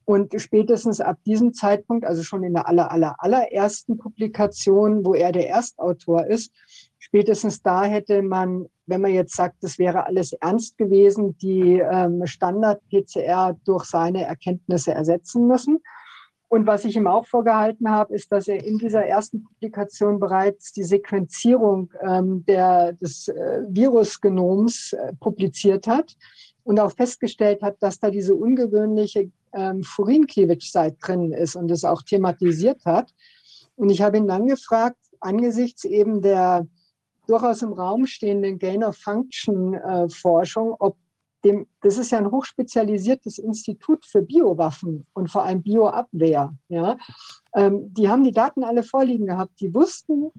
Und 0.05 0.35
spätestens 0.39 1.01
ab 1.01 1.19
diesem 1.25 1.55
Zeitpunkt, 1.55 2.05
also 2.05 2.23
schon 2.23 2.43
in 2.43 2.53
der 2.53 2.69
aller, 2.69 2.91
aller, 2.91 3.15
allerersten 3.19 3.97
Publikation, 3.97 5.05
wo 5.05 5.15
er 5.15 5.33
der 5.33 5.49
Erstautor 5.49 6.27
ist, 6.27 6.53
spätestens 7.05 7.63
da 7.63 7.85
hätte 7.85 8.23
man, 8.23 8.67
wenn 8.87 9.03
man 9.03 9.13
jetzt 9.13 9.37
sagt, 9.37 9.57
das 9.63 9.79
wäre 9.79 10.07
alles 10.07 10.33
ernst 10.33 10.79
gewesen, 10.79 11.37
die 11.37 11.79
ähm, 11.79 12.27
Standard-PCR 12.27 13.57
durch 13.65 13.85
seine 13.85 14.25
Erkenntnisse 14.25 14.93
ersetzen 14.93 15.47
müssen. 15.47 15.81
Und 16.49 16.67
was 16.67 16.85
ich 16.85 16.97
ihm 16.97 17.07
auch 17.07 17.27
vorgehalten 17.27 17.91
habe, 17.91 18.15
ist, 18.15 18.33
dass 18.33 18.49
er 18.49 18.65
in 18.65 18.79
dieser 18.79 19.05
ersten 19.05 19.45
Publikation 19.45 20.19
bereits 20.19 20.73
die 20.73 20.85
Sequenzierung 20.85 21.91
ähm, 22.01 22.45
der, 22.47 22.95
des 22.95 23.29
äh, 23.29 23.63
Virusgenoms 23.69 24.93
äh, 24.95 25.13
publiziert 25.21 25.87
hat 25.87 26.17
und 26.63 26.81
auch 26.81 26.93
festgestellt 26.93 27.61
hat, 27.61 27.77
dass 27.81 27.99
da 27.99 28.11
diese 28.11 28.35
ungewöhnliche 28.35 29.31
ähm, 29.53 29.83
Furin-Cleavage-Site 29.83 30.97
drin 31.03 31.33
ist 31.33 31.55
und 31.55 31.71
es 31.71 31.85
auch 31.85 32.03
thematisiert 32.03 32.85
hat. 32.87 33.13
Und 33.77 33.91
ich 33.91 34.01
habe 34.01 34.17
ihn 34.17 34.29
dann 34.29 34.47
gefragt, 34.47 34.97
angesichts 35.21 35.85
eben 35.85 36.23
der 36.23 36.67
durchaus 37.27 37.63
im 37.63 37.73
Raum 37.73 38.07
stehenden 38.07 38.59
Gain-of-Function-Forschung, 38.59 40.77
ob 40.79 40.97
dem, 41.45 41.67
das 41.83 41.99
ist 41.99 42.11
ja 42.11 42.19
ein 42.19 42.31
hochspezialisiertes 42.31 43.39
Institut 43.39 44.07
für 44.07 44.23
Biowaffen 44.23 45.07
und 45.13 45.31
vor 45.31 45.45
allem 45.45 45.63
Bioabwehr. 45.63 46.55
Ja. 46.69 46.97
Ähm, 47.55 47.93
die 47.93 48.09
haben 48.09 48.25
die 48.25 48.33
Daten 48.33 48.65
alle 48.65 48.83
vorliegen 48.83 49.27
gehabt. 49.27 49.61
Die 49.61 49.75
wussten, 49.75 50.31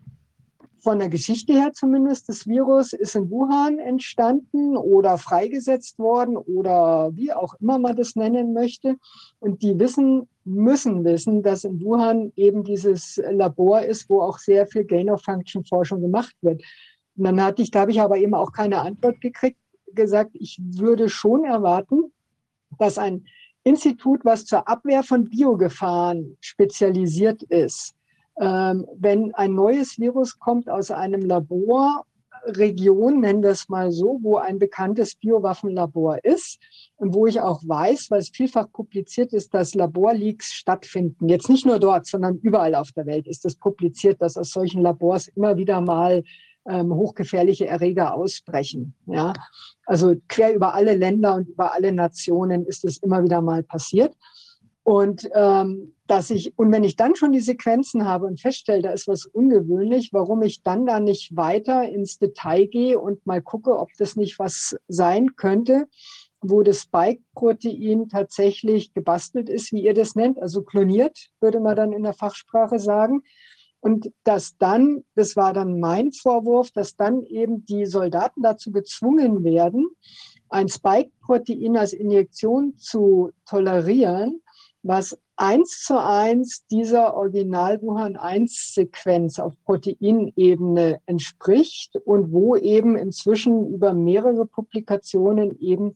von 0.85 0.99
der 0.99 1.09
Geschichte 1.09 1.51
her 1.53 1.73
zumindest, 1.73 2.29
das 2.29 2.45
Virus 2.45 2.93
ist 2.93 3.15
in 3.15 3.31
Wuhan 3.31 3.79
entstanden 3.79 4.77
oder 4.77 5.17
freigesetzt 5.17 5.97
worden 5.97 6.37
oder 6.37 7.09
wie 7.15 7.33
auch 7.33 7.55
immer 7.59 7.79
man 7.79 7.95
das 7.95 8.15
nennen 8.15 8.53
möchte. 8.53 8.97
Und 9.39 9.63
die 9.63 9.79
wissen, 9.79 10.29
müssen 10.43 11.03
wissen, 11.03 11.41
dass 11.41 11.63
in 11.63 11.81
Wuhan 11.81 12.31
eben 12.35 12.63
dieses 12.63 13.19
Labor 13.31 13.81
ist, 13.81 14.07
wo 14.11 14.21
auch 14.21 14.37
sehr 14.37 14.67
viel 14.67 14.83
Gain-of-Function-Forschung 14.83 16.01
gemacht 16.01 16.35
wird. 16.41 16.61
Und 17.17 17.23
dann 17.23 17.43
hatte 17.43 17.63
ich, 17.63 17.71
da 17.71 17.79
habe 17.79 17.89
ich 17.89 17.99
aber 17.99 18.17
eben 18.17 18.35
auch 18.35 18.51
keine 18.51 18.79
Antwort 18.81 19.19
gekriegt, 19.21 19.57
gesagt, 19.87 20.35
ich 20.35 20.59
würde 20.61 21.09
schon 21.09 21.45
erwarten, 21.45 22.13
dass 22.77 22.99
ein 22.99 23.25
Institut, 23.63 24.23
was 24.23 24.45
zur 24.45 24.67
Abwehr 24.67 25.01
von 25.01 25.29
Biogefahren 25.29 26.37
spezialisiert 26.41 27.41
ist, 27.41 27.94
wenn 28.37 29.33
ein 29.35 29.55
neues 29.55 29.97
Virus 29.97 30.39
kommt 30.39 30.69
aus 30.69 30.91
einem 30.91 31.21
Laborregion, 31.21 33.21
nennen 33.21 33.41
wir 33.41 33.51
es 33.51 33.69
mal 33.69 33.91
so, 33.91 34.19
wo 34.21 34.37
ein 34.37 34.59
bekanntes 34.59 35.15
Biowaffenlabor 35.15 36.23
ist 36.23 36.59
und 36.97 37.13
wo 37.13 37.27
ich 37.27 37.39
auch 37.39 37.61
weiß, 37.65 38.11
weil 38.11 38.19
es 38.19 38.29
vielfach 38.29 38.69
publiziert 38.71 39.31
ist, 39.31 39.53
dass 39.53 39.73
Laborleaks 39.73 40.53
stattfinden. 40.53 41.29
Jetzt 41.29 41.49
nicht 41.49 41.65
nur 41.65 41.79
dort, 41.79 42.07
sondern 42.07 42.37
überall 42.39 42.75
auf 42.75 42.91
der 42.91 43.05
Welt 43.05 43.27
ist 43.27 43.45
es 43.45 43.55
publiziert, 43.55 44.21
dass 44.21 44.37
aus 44.37 44.49
solchen 44.49 44.81
Labors 44.81 45.29
immer 45.29 45.57
wieder 45.57 45.79
mal 45.79 46.23
ähm, 46.67 46.93
hochgefährliche 46.93 47.67
Erreger 47.67 48.15
ausbrechen. 48.15 48.95
Ja? 49.05 49.33
Also 49.85 50.15
quer 50.27 50.53
über 50.53 50.73
alle 50.73 50.95
Länder 50.95 51.35
und 51.35 51.49
über 51.49 51.73
alle 51.73 51.91
Nationen 51.91 52.65
ist 52.65 52.85
es 52.85 52.97
immer 52.97 53.23
wieder 53.23 53.41
mal 53.41 53.63
passiert. 53.63 54.13
Und 54.85 55.27
ähm, 55.33 55.95
dass 56.05 56.29
ich, 56.29 56.53
und 56.59 56.71
wenn 56.71 56.83
ich 56.83 56.95
dann 56.95 57.15
schon 57.15 57.31
die 57.31 57.39
Sequenzen 57.39 58.05
habe 58.05 58.27
und 58.27 58.39
feststelle, 58.39 58.83
da 58.83 58.91
ist 58.91 59.07
was 59.07 59.25
ungewöhnlich, 59.25 60.13
warum 60.13 60.43
ich 60.43 60.61
dann 60.61 60.85
da 60.85 60.99
nicht 60.99 61.35
weiter 61.35 61.89
ins 61.89 62.19
Detail 62.19 62.67
gehe 62.67 62.99
und 62.99 63.25
mal 63.25 63.41
gucke, 63.41 63.79
ob 63.79 63.89
das 63.97 64.15
nicht 64.15 64.37
was 64.37 64.77
sein 64.87 65.35
könnte, 65.37 65.87
wo 66.39 66.61
das 66.61 66.81
Spike-Protein 66.81 68.09
tatsächlich 68.09 68.93
gebastelt 68.93 69.49
ist, 69.49 69.71
wie 69.71 69.81
ihr 69.81 69.95
das 69.95 70.13
nennt, 70.13 70.39
also 70.39 70.61
kloniert, 70.61 71.29
würde 71.41 71.59
man 71.59 71.75
dann 71.75 71.91
in 71.91 72.03
der 72.03 72.13
Fachsprache 72.13 72.77
sagen. 72.77 73.23
Und 73.79 74.11
dass 74.23 74.55
dann, 74.59 75.03
das 75.15 75.35
war 75.35 75.53
dann 75.53 75.79
mein 75.79 76.11
Vorwurf, 76.11 76.69
dass 76.69 76.95
dann 76.95 77.23
eben 77.23 77.65
die 77.65 77.87
Soldaten 77.87 78.43
dazu 78.43 78.71
gezwungen 78.71 79.43
werden, 79.43 79.87
ein 80.49 80.69
Spike-Protein 80.69 81.75
als 81.75 81.93
Injektion 81.93 82.77
zu 82.77 83.31
tolerieren, 83.47 84.43
was 84.85 85.17
eins 85.35 85.83
zu 85.83 86.01
eins 86.01 86.65
dieser 86.67 87.13
Original-Wuhan-1-Sequenz 87.15 89.39
auf 89.39 89.53
Proteinebene 89.63 91.01
entspricht 91.07 91.97
und 92.05 92.31
wo 92.31 92.55
eben 92.55 92.95
inzwischen 92.95 93.73
über 93.73 93.95
mehrere 93.95 94.45
Publikationen 94.45 95.59
eben 95.59 95.95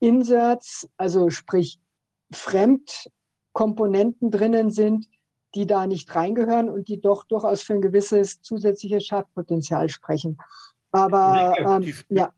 Inserts, 0.00 0.88
also 0.96 1.30
sprich 1.30 1.78
Fremdkomponenten 2.32 4.32
drinnen 4.32 4.72
sind, 4.72 5.06
die 5.54 5.68
da 5.68 5.86
nicht 5.86 6.12
reingehören 6.12 6.68
und 6.68 6.88
die 6.88 7.00
doch 7.00 7.22
durchaus 7.22 7.62
für 7.62 7.74
ein 7.74 7.82
gewisses 7.82 8.42
zusätzliches 8.42 9.06
Schadpotenzial 9.06 9.88
sprechen. 9.88 10.38
Aber 10.90 11.54
Ulrike, 11.56 11.86
ähm, 11.86 11.94
ja. 12.16 12.32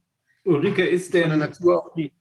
Ulrike 0.45 0.87
ist 0.87 1.15
denn, 1.15 1.39
Natur 1.39 1.87
auch 1.87 1.95
die 1.95 2.13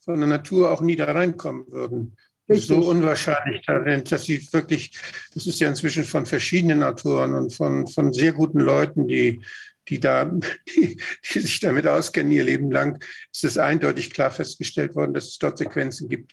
von 0.00 0.18
der 0.18 0.28
Natur 0.28 0.72
auch 0.72 0.80
nie 0.80 0.96
da 0.96 1.04
reinkommen 1.04 1.70
würden. 1.70 2.16
Richtig. 2.50 2.66
So 2.66 2.88
unwahrscheinlich, 2.88 3.62
dass 3.64 4.24
sie 4.24 4.46
wirklich, 4.52 4.90
das 5.34 5.46
ist 5.46 5.60
ja 5.60 5.68
inzwischen 5.68 6.04
von 6.04 6.26
verschiedenen 6.26 6.82
Autoren 6.82 7.34
und 7.34 7.54
von, 7.54 7.86
von 7.86 8.12
sehr 8.12 8.32
guten 8.32 8.58
Leuten, 8.58 9.06
die, 9.06 9.40
die 9.88 10.00
da, 10.00 10.24
die, 10.76 11.00
die 11.32 11.40
sich 11.40 11.60
damit 11.60 11.86
auskennen 11.86 12.32
ihr 12.32 12.42
Leben 12.42 12.72
lang, 12.72 13.02
ist 13.32 13.44
es 13.44 13.56
eindeutig 13.56 14.10
klar 14.10 14.32
festgestellt 14.32 14.96
worden, 14.96 15.14
dass 15.14 15.28
es 15.28 15.38
dort 15.38 15.58
Sequenzen 15.58 16.08
gibt, 16.08 16.32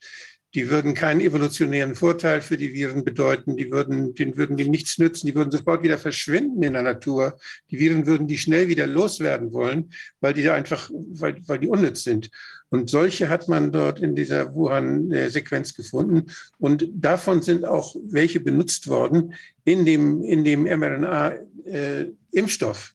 die 0.53 0.69
würden 0.69 0.94
keinen 0.94 1.22
evolutionären 1.22 1.95
Vorteil 1.95 2.41
für 2.41 2.57
die 2.57 2.74
Viren 2.74 3.03
bedeuten, 3.03 3.57
die 3.57 3.72
würden, 3.72 4.14
denen 4.15 4.38
würden 4.38 4.56
die 4.56 4.69
nichts 4.69 4.98
nützen, 4.98 5.28
die 5.28 5.36
würden 5.36 5.52
sofort 5.52 5.84
wieder 5.84 5.98
verschwinden 5.98 6.64
in 6.64 6.72
der 6.74 6.84
Natur. 6.84 7.38
Die 7.69 7.80
Viren 7.80 8.06
würden 8.06 8.28
die 8.28 8.38
schnell 8.38 8.69
wieder 8.69 8.88
loswerden 8.88 9.52
wollen, 9.52 9.91
weil 10.22 10.34
die 10.34 10.49
einfach, 10.49 10.90
weil, 10.91 11.36
weil 11.48 11.60
die 11.60 11.68
unnütz 11.68 12.03
sind. 12.03 12.30
Und 12.69 12.90
solche 12.90 13.30
hat 13.30 13.48
man 13.48 13.72
dort 13.72 14.02
in 14.02 14.14
dieser 14.15 14.53
Wuhan-Sequenz 14.53 15.74
gefunden. 15.74 16.26
Und 16.57 16.90
davon 16.94 17.41
sind 17.41 17.64
auch 17.65 17.95
welche 18.03 18.40
benutzt 18.40 18.88
worden 18.88 19.34
in 19.64 19.86
dem, 19.86 20.24
in 20.24 20.44
dem 20.44 20.64
mRNA-Impfstoff. 20.64 22.94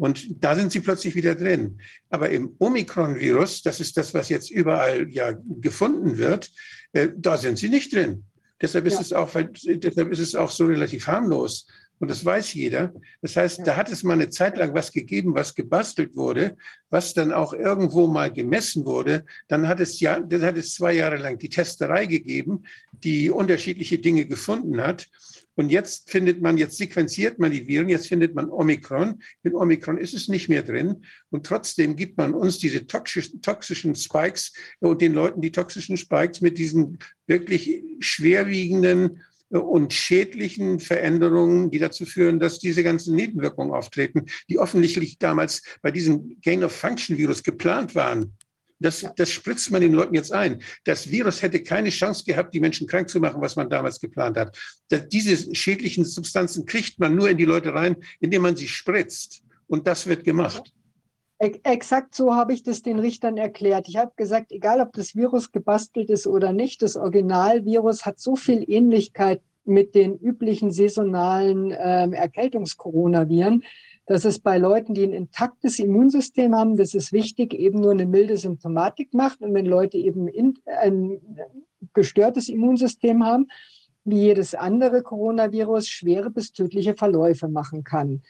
Und 0.00 0.42
da 0.42 0.56
sind 0.56 0.72
sie 0.72 0.80
plötzlich 0.80 1.14
wieder 1.14 1.34
drin. 1.34 1.78
Aber 2.08 2.30
im 2.30 2.56
Omikron-Virus, 2.58 3.60
das 3.60 3.80
ist 3.80 3.98
das, 3.98 4.14
was 4.14 4.30
jetzt 4.30 4.50
überall 4.50 5.06
ja 5.10 5.34
gefunden 5.60 6.16
wird, 6.16 6.50
äh, 6.94 7.08
da 7.14 7.36
sind 7.36 7.58
sie 7.58 7.68
nicht 7.68 7.94
drin. 7.94 8.24
Deshalb 8.62 8.86
ist, 8.86 8.94
ja. 8.94 9.00
es 9.02 9.12
auch, 9.12 9.30
deshalb 9.34 10.10
ist 10.10 10.20
es 10.20 10.34
auch 10.34 10.50
so 10.50 10.64
relativ 10.64 11.06
harmlos. 11.06 11.66
Und 11.98 12.10
das 12.10 12.24
weiß 12.24 12.54
jeder. 12.54 12.94
Das 13.20 13.36
heißt, 13.36 13.60
da 13.66 13.76
hat 13.76 13.92
es 13.92 14.02
mal 14.02 14.14
eine 14.14 14.30
Zeit 14.30 14.56
lang 14.56 14.72
was 14.72 14.90
gegeben, 14.90 15.34
was 15.34 15.54
gebastelt 15.54 16.16
wurde, 16.16 16.56
was 16.88 17.12
dann 17.12 17.30
auch 17.30 17.52
irgendwo 17.52 18.06
mal 18.06 18.32
gemessen 18.32 18.86
wurde. 18.86 19.26
Dann 19.48 19.68
hat 19.68 19.80
es, 19.80 20.00
ja, 20.00 20.18
dann 20.18 20.40
hat 20.40 20.56
es 20.56 20.74
zwei 20.76 20.94
Jahre 20.94 21.18
lang 21.18 21.36
die 21.36 21.50
Testerei 21.50 22.06
gegeben, 22.06 22.64
die 23.04 23.28
unterschiedliche 23.28 23.98
Dinge 23.98 24.24
gefunden 24.24 24.80
hat. 24.80 25.08
Und 25.60 25.68
jetzt 25.68 26.10
findet 26.10 26.40
man, 26.40 26.56
jetzt 26.56 26.78
sequenziert 26.78 27.38
man 27.38 27.52
die 27.52 27.68
Viren, 27.68 27.90
jetzt 27.90 28.08
findet 28.08 28.34
man 28.34 28.48
Omikron. 28.48 29.22
In 29.42 29.54
Omikron 29.54 29.98
ist 29.98 30.14
es 30.14 30.26
nicht 30.26 30.48
mehr 30.48 30.62
drin. 30.62 31.04
Und 31.28 31.44
trotzdem 31.44 31.96
gibt 31.96 32.16
man 32.16 32.32
uns 32.32 32.56
diese 32.56 32.86
toxischen, 32.86 33.42
toxischen 33.42 33.94
Spikes 33.94 34.54
und 34.78 35.02
den 35.02 35.12
Leuten 35.12 35.42
die 35.42 35.52
toxischen 35.52 35.98
Spikes 35.98 36.40
mit 36.40 36.56
diesen 36.56 36.98
wirklich 37.26 37.82
schwerwiegenden 37.98 39.20
und 39.50 39.92
schädlichen 39.92 40.80
Veränderungen, 40.80 41.70
die 41.70 41.78
dazu 41.78 42.06
führen, 42.06 42.40
dass 42.40 42.58
diese 42.58 42.82
ganzen 42.82 43.14
Nebenwirkungen 43.14 43.74
auftreten, 43.74 44.24
die 44.48 44.58
offensichtlich 44.58 45.18
damals 45.18 45.62
bei 45.82 45.90
diesem 45.90 46.40
Gain-of-Function-Virus 46.40 47.42
geplant 47.42 47.94
waren. 47.94 48.32
Das, 48.80 49.06
das 49.14 49.30
spritzt 49.30 49.70
man 49.70 49.82
den 49.82 49.92
Leuten 49.92 50.14
jetzt 50.14 50.32
ein. 50.32 50.62
Das 50.84 51.10
Virus 51.10 51.42
hätte 51.42 51.62
keine 51.62 51.90
Chance 51.90 52.24
gehabt, 52.24 52.54
die 52.54 52.60
Menschen 52.60 52.86
krank 52.86 53.10
zu 53.10 53.20
machen, 53.20 53.40
was 53.40 53.54
man 53.54 53.68
damals 53.68 54.00
geplant 54.00 54.38
hat. 54.38 54.58
Das, 54.88 55.06
diese 55.08 55.54
schädlichen 55.54 56.04
Substanzen 56.04 56.64
kriegt 56.64 56.98
man 56.98 57.14
nur 57.14 57.28
in 57.28 57.36
die 57.36 57.44
Leute 57.44 57.74
rein, 57.74 57.96
indem 58.20 58.42
man 58.42 58.56
sie 58.56 58.68
spritzt. 58.68 59.42
Und 59.66 59.86
das 59.86 60.06
wird 60.06 60.24
gemacht. 60.24 60.72
Exakt 61.38 62.14
so 62.14 62.34
habe 62.34 62.52
ich 62.52 62.62
das 62.64 62.82
den 62.82 62.98
Richtern 62.98 63.38
erklärt. 63.38 63.88
Ich 63.88 63.96
habe 63.96 64.12
gesagt, 64.16 64.52
egal 64.52 64.80
ob 64.80 64.92
das 64.92 65.14
Virus 65.14 65.52
gebastelt 65.52 66.10
ist 66.10 66.26
oder 66.26 66.52
nicht, 66.52 66.82
das 66.82 66.96
Originalvirus 66.96 68.04
hat 68.04 68.20
so 68.20 68.36
viel 68.36 68.64
Ähnlichkeit 68.68 69.40
mit 69.64 69.94
den 69.94 70.18
üblichen 70.18 70.70
saisonalen 70.70 71.74
ähm, 71.78 72.12
Erkältungskoronaviren, 72.12 73.64
dass 74.10 74.24
es 74.24 74.40
bei 74.40 74.58
Leuten, 74.58 74.92
die 74.92 75.04
ein 75.04 75.12
intaktes 75.12 75.78
Immunsystem 75.78 76.52
haben, 76.52 76.76
das 76.76 76.94
ist 76.94 77.12
wichtig, 77.12 77.54
eben 77.54 77.78
nur 77.78 77.92
eine 77.92 78.06
milde 78.06 78.36
Symptomatik 78.36 79.14
macht. 79.14 79.40
Und 79.40 79.54
wenn 79.54 79.66
Leute 79.66 79.98
eben 79.98 80.26
in, 80.26 80.58
ein 80.66 81.20
gestörtes 81.94 82.48
Immunsystem 82.48 83.24
haben, 83.24 83.46
wie 84.02 84.22
jedes 84.22 84.56
andere 84.56 85.04
Coronavirus, 85.04 85.86
schwere 85.86 86.28
bis 86.28 86.52
tödliche 86.52 86.96
Verläufe 86.96 87.46
machen 87.46 87.84
kann. 87.84 88.22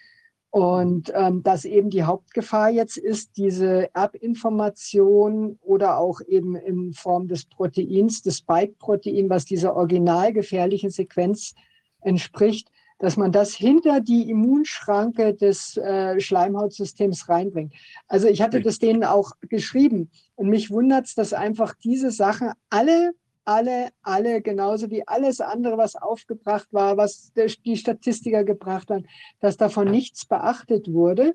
Und 0.51 1.15
ähm, 1.15 1.43
dass 1.43 1.65
eben 1.65 1.89
die 1.89 2.03
Hauptgefahr 2.03 2.69
jetzt 2.69 2.99
ist, 2.99 3.39
diese 3.39 3.89
Erbinformation 3.95 5.59
oder 5.63 5.97
auch 5.97 6.21
eben 6.29 6.57
in 6.57 6.93
Form 6.93 7.27
des 7.27 7.47
Proteins, 7.47 8.21
des 8.21 8.37
Spike-Protein, 8.37 9.31
was 9.31 9.47
dieser 9.47 9.75
original 9.75 10.35
gefährlichen 10.35 10.91
Sequenz 10.91 11.55
entspricht, 12.03 12.69
dass 13.01 13.17
man 13.17 13.33
das 13.33 13.55
hinter 13.55 14.01
die 14.01 14.31
Immunschranke 14.31 15.35
des 15.35 15.77
äh, 15.79 16.21
Schleimhautsystems 16.21 17.29
reinbringt. 17.29 17.75
Also 18.07 18.29
ich 18.29 18.43
hatte 18.43 18.61
das 18.61 18.79
denen 18.79 19.05
auch 19.05 19.33
geschrieben 19.49 20.11
und 20.37 20.51
mich 20.51 20.71
wundert 20.71 21.07
es, 21.07 21.15
dass 21.15 21.33
einfach 21.33 21.75
diese 21.83 22.11
Sachen 22.11 22.53
alle, 22.69 23.13
alle, 23.47 23.89
alle, 24.03 24.43
genauso 24.43 24.91
wie 24.91 25.09
alles 25.09 25.41
andere, 25.41 25.79
was 25.79 25.97
aufgebracht 25.97 26.69
war, 26.73 26.99
was 26.99 27.33
die 27.65 27.77
Statistiker 27.77 28.45
gebracht 28.45 28.91
haben, 28.91 29.07
dass 29.41 29.57
davon 29.57 29.91
nichts 29.91 30.27
beachtet 30.27 30.93
wurde. 30.93 31.35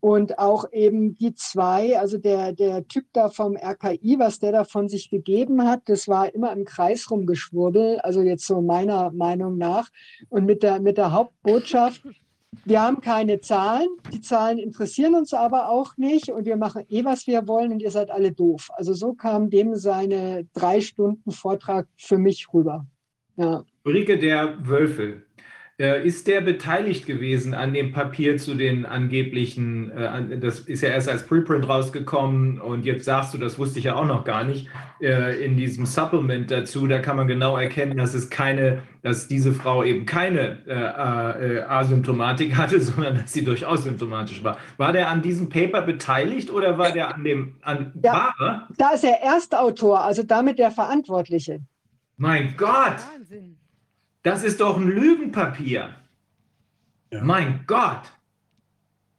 Und 0.00 0.38
auch 0.38 0.70
eben 0.72 1.16
die 1.16 1.34
zwei, 1.34 1.98
also 1.98 2.18
der, 2.18 2.52
der 2.52 2.86
Typ 2.86 3.06
da 3.12 3.30
vom 3.30 3.56
RKI, 3.56 4.18
was 4.18 4.38
der 4.38 4.52
da 4.52 4.64
von 4.64 4.88
sich 4.88 5.10
gegeben 5.10 5.66
hat, 5.66 5.82
das 5.86 6.06
war 6.06 6.32
immer 6.34 6.52
im 6.52 6.64
Kreis 6.64 7.10
rumgeschwurbel, 7.10 7.98
also 8.00 8.22
jetzt 8.22 8.46
so 8.46 8.60
meiner 8.60 9.10
Meinung 9.12 9.58
nach. 9.58 9.88
Und 10.28 10.44
mit 10.44 10.62
der, 10.62 10.80
mit 10.80 10.98
der 10.98 11.12
Hauptbotschaft, 11.12 12.02
wir 12.64 12.82
haben 12.82 13.00
keine 13.00 13.40
Zahlen, 13.40 13.88
die 14.12 14.20
Zahlen 14.20 14.58
interessieren 14.58 15.14
uns 15.14 15.32
aber 15.32 15.68
auch 15.68 15.96
nicht 15.96 16.30
und 16.30 16.46
wir 16.46 16.56
machen 16.56 16.84
eh, 16.88 17.04
was 17.04 17.26
wir 17.26 17.46
wollen 17.46 17.72
und 17.72 17.80
ihr 17.80 17.90
seid 17.90 18.10
alle 18.10 18.32
doof. 18.32 18.70
Also 18.74 18.94
so 18.94 19.14
kam 19.14 19.50
dem 19.50 19.76
seine 19.76 20.46
drei 20.54 20.80
Stunden 20.80 21.30
Vortrag 21.30 21.86
für 21.96 22.18
mich 22.18 22.52
rüber. 22.52 22.86
Ja. 23.36 23.64
Der 23.84 24.56
Wölfel, 24.66 25.26
ist 25.78 26.26
der 26.26 26.40
beteiligt 26.40 27.04
gewesen 27.04 27.52
an 27.52 27.74
dem 27.74 27.92
Papier 27.92 28.38
zu 28.38 28.54
den 28.54 28.86
angeblichen, 28.86 29.90
äh, 29.90 30.38
das 30.38 30.60
ist 30.60 30.82
ja 30.82 30.88
erst 30.88 31.06
als 31.06 31.26
Preprint 31.26 31.68
rausgekommen 31.68 32.58
und 32.62 32.86
jetzt 32.86 33.04
sagst 33.04 33.34
du, 33.34 33.38
das 33.38 33.58
wusste 33.58 33.78
ich 33.78 33.84
ja 33.84 33.94
auch 33.94 34.06
noch 34.06 34.24
gar 34.24 34.44
nicht, 34.44 34.68
äh, 35.02 35.44
in 35.44 35.58
diesem 35.58 35.84
Supplement 35.84 36.50
dazu, 36.50 36.86
da 36.86 36.98
kann 37.00 37.16
man 37.16 37.28
genau 37.28 37.58
erkennen, 37.58 37.98
dass 37.98 38.14
es 38.14 38.30
keine, 38.30 38.84
dass 39.02 39.28
diese 39.28 39.52
Frau 39.52 39.84
eben 39.84 40.06
keine 40.06 40.66
äh, 40.66 41.60
Asymptomatik 41.68 42.56
hatte, 42.56 42.80
sondern 42.80 43.16
dass 43.16 43.34
sie 43.34 43.44
durchaus 43.44 43.84
symptomatisch 43.84 44.42
war. 44.42 44.56
War 44.78 44.94
der 44.94 45.10
an 45.10 45.20
diesem 45.20 45.50
Paper 45.50 45.82
beteiligt 45.82 46.50
oder 46.50 46.78
war 46.78 46.92
der 46.92 47.14
an 47.14 47.22
dem, 47.22 47.56
an, 47.60 47.92
ja, 48.02 48.32
war 48.38 48.68
Da 48.78 48.92
ist 48.92 49.04
er 49.04 49.20
Erstautor, 49.20 50.00
also 50.00 50.22
damit 50.22 50.58
der 50.58 50.70
Verantwortliche. 50.70 51.60
Mein 52.16 52.54
Gott! 52.56 52.96
Wahnsinn. 53.12 53.58
Das 54.26 54.42
ist 54.42 54.58
doch 54.58 54.76
ein 54.76 54.88
Lügenpapier. 54.88 55.94
Ja. 57.12 57.22
Mein 57.22 57.62
Gott. 57.64 58.12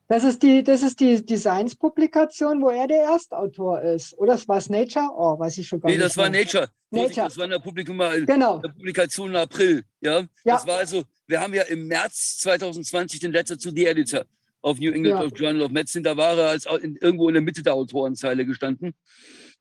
Das 0.09 0.25
ist 0.25 0.43
die, 0.43 0.61
das 0.61 0.83
ist 0.83 0.99
die 0.99 1.25
Designs-Publikation, 1.25 2.61
wo 2.61 2.71
er 2.71 2.89
der 2.89 3.03
Erstautor 3.03 3.81
ist. 3.83 4.17
Oder 4.17 4.37
war 4.47 4.57
es 4.57 4.69
Nature? 4.69 5.07
Oh, 5.15 5.39
weiß 5.39 5.59
ich 5.59 5.67
schon 5.69 5.79
gar 5.79 5.87
nee, 5.87 5.95
nicht. 5.95 6.01
Nee, 6.01 6.07
das 6.07 6.17
war 6.17 6.29
Nature. 6.29 6.67
Nature. 6.91 7.27
Das 7.27 7.37
war 7.37 7.45
eine 7.45 7.61
Publikum, 7.61 8.01
äh, 8.01 8.25
genau. 8.25 8.59
eine 8.59 8.67
Publikation 8.67 9.29
im 9.29 9.37
April. 9.37 9.85
Ja? 10.01 10.19
ja? 10.19 10.27
Das 10.43 10.67
war 10.67 10.79
also, 10.79 11.05
wir 11.25 11.39
haben 11.39 11.53
ja 11.53 11.63
im 11.63 11.87
März 11.87 12.39
2020 12.39 13.21
den 13.21 13.31
Letter 13.31 13.57
zu 13.57 13.69
The 13.69 13.85
Editor 13.85 14.25
auf 14.61 14.77
New 14.77 14.91
England 14.91 15.31
ja. 15.31 15.37
Journal 15.39 15.61
of 15.61 15.71
Medicine. 15.71 16.03
Da 16.03 16.17
war 16.17 16.37
er 16.37 16.49
als 16.49 16.65
in, 16.65 16.97
irgendwo 16.97 17.29
in 17.29 17.33
der 17.33 17.43
Mitte 17.43 17.63
der 17.63 17.75
Autorenzeile 17.75 18.45
gestanden. 18.45 18.93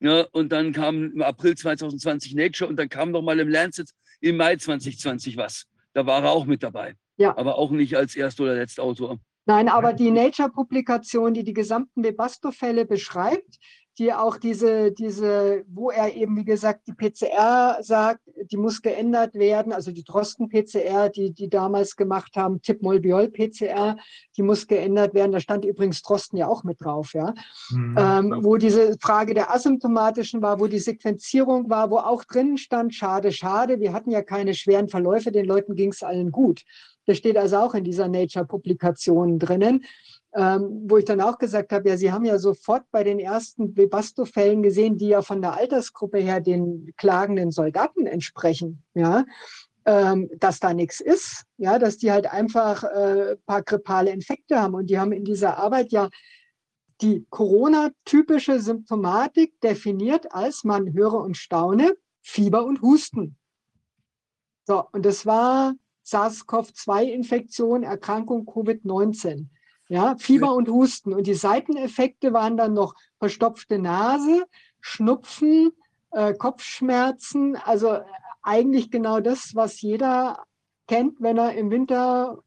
Ja, 0.01 0.23
und 0.33 0.51
dann 0.51 0.73
kam 0.73 1.13
im 1.13 1.23
April 1.23 1.55
2020 1.55 2.35
Nature 2.35 2.69
und 2.69 2.77
dann 2.79 2.89
kam 2.89 3.13
noch 3.13 3.23
mal 3.23 3.39
im 3.39 3.49
Lancet 3.49 3.89
im 4.27 4.37
Mai 4.37 4.57
2020 4.57 5.37
was. 5.37 5.67
Da 5.93 6.05
war 6.07 6.23
er 6.23 6.33
auch 6.33 6.45
mit 6.45 6.63
dabei. 6.63 6.95
Ja. 7.17 7.37
Aber 7.37 7.57
auch 7.57 7.71
nicht 7.71 7.97
als 7.97 8.15
erster 8.15 8.45
oder 8.45 8.55
letzter 8.55 8.83
Autor. 8.83 9.19
Nein, 9.47 9.69
aber 9.69 9.93
die 9.93 10.11
Nature-Publikation, 10.11 11.33
die 11.33 11.45
die 11.45 11.53
gesamten 11.53 12.03
Webasto-Fälle 12.03 12.85
beschreibt, 12.85 13.59
die 13.99 14.13
auch 14.13 14.37
diese, 14.37 14.93
diese, 14.93 15.65
wo 15.69 15.91
er 15.91 16.15
eben, 16.15 16.37
wie 16.37 16.45
gesagt, 16.45 16.87
die 16.87 16.93
PCR 16.93 17.79
sagt, 17.81 18.21
die 18.51 18.59
muss 18.59 18.83
geändert 18.83 19.35
werden, 19.35 19.73
also 19.73 19.91
die 19.91 20.05
Drosten-PCR, 20.05 21.09
die 21.09 21.33
die 21.33 21.49
damals 21.49 21.97
gemacht 21.97 22.37
haben, 22.37 22.61
Tipmolbiol-PCR, 22.61 23.97
die 24.37 24.43
muss 24.43 24.67
geändert 24.67 25.15
werden. 25.15 25.33
Da 25.33 25.41
stand 25.41 25.65
übrigens 25.65 26.03
Drosten 26.03 26.39
ja 26.39 26.47
auch 26.47 26.63
mit 26.63 26.83
drauf, 26.83 27.15
ja. 27.15 27.33
Mhm. 27.71 27.97
Ähm, 27.99 28.39
wo 28.43 28.59
diese 28.59 28.97
Frage 29.01 29.33
der 29.33 29.55
asymptomatischen 29.55 30.43
war, 30.43 30.61
wo 30.61 30.67
die 30.67 30.79
Sequenzierung 30.79 31.71
war, 31.71 31.91
wo 31.91 31.97
auch 31.97 32.25
drin 32.25 32.59
stand, 32.59 32.95
schade, 32.95 33.33
schade, 33.33 33.81
wir 33.81 33.95
hatten 33.95 34.11
ja 34.11 34.21
keine 34.23 34.53
schweren 34.53 34.89
Verläufe, 34.89 35.33
den 35.33 35.47
Leuten 35.47 35.75
ging 35.75 35.91
es 35.91 36.03
allen 36.03 36.31
gut. 36.31 36.63
Das 37.07 37.17
steht 37.17 37.39
also 37.39 37.59
auch 37.59 37.75
in 37.75 37.85
dieser 37.85 38.09
Nature-Publikation 38.09 39.39
drinnen 39.39 39.85
ähm, 40.37 40.85
wo 40.87 40.99
ich 40.99 41.07
dann 41.07 41.23
auch 41.23 41.39
gesagt 41.39 41.73
habe, 41.73 41.89
ja, 41.89 41.97
Sie 41.97 42.13
haben 42.13 42.27
ja 42.27 42.39
sofort 42.39 42.85
bei 42.91 43.03
den 43.03 43.19
ersten 43.19 43.75
Webasto-Fällen 43.75 44.63
gesehen, 44.63 44.99
die 44.99 45.09
ja 45.09 45.23
von 45.23 45.41
der 45.41 45.55
Altersgruppe 45.55 46.19
her 46.19 46.43
den 46.43 46.93
klagenden 46.99 47.51
Soldaten 47.51 48.07
entsprechen, 48.07 48.85
ja, 48.93 49.25
ähm, 49.87 50.29
dass 50.39 50.61
da 50.61 50.75
nichts 50.75 51.01
ist, 51.01 51.45
ja, 51.57 51.79
dass 51.79 51.97
die 51.97 52.13
halt 52.13 52.31
einfach 52.31 52.85
äh, 52.85 53.37
paar 53.47 53.63
grippale 53.63 54.11
Infekte 54.11 54.61
haben 54.61 54.75
und 54.75 54.91
die 54.91 54.99
haben 54.99 55.13
in 55.13 55.25
dieser 55.25 55.57
Arbeit 55.57 55.91
ja 55.91 56.11
die 57.01 57.27
Corona-typische 57.31 58.61
Symptomatik 58.61 59.59
definiert 59.63 60.33
als, 60.33 60.65
man 60.65 60.93
höre 60.93 61.15
und 61.15 61.39
staune, 61.39 61.97
Fieber 62.21 62.65
und 62.67 62.83
Husten. 62.83 63.39
So, 64.67 64.85
und 64.93 65.07
das 65.07 65.25
war 65.25 65.75
SARS-CoV-2-Infektion, 66.05 67.85
Erkrankung 67.85 68.47
Covid-19. 68.47 69.47
Ja, 69.89 70.17
Fieber 70.19 70.55
und 70.55 70.69
Husten. 70.69 71.13
Und 71.13 71.27
die 71.27 71.35
Seiteneffekte 71.35 72.33
waren 72.33 72.57
dann 72.57 72.75
noch 72.75 72.95
verstopfte 73.19 73.79
Nase, 73.79 74.45
Schnupfen, 74.81 75.73
äh, 76.11 76.35
Kopfschmerzen. 76.35 77.57
Also 77.57 77.93
äh, 77.93 78.03
eigentlich 78.43 78.91
genau 78.91 79.21
das, 79.21 79.55
was 79.55 79.81
jeder 79.81 80.45
kennt, 80.89 81.21
wenn 81.21 81.39
er 81.39 81.55
im 81.55 81.71
Winter 81.71 82.39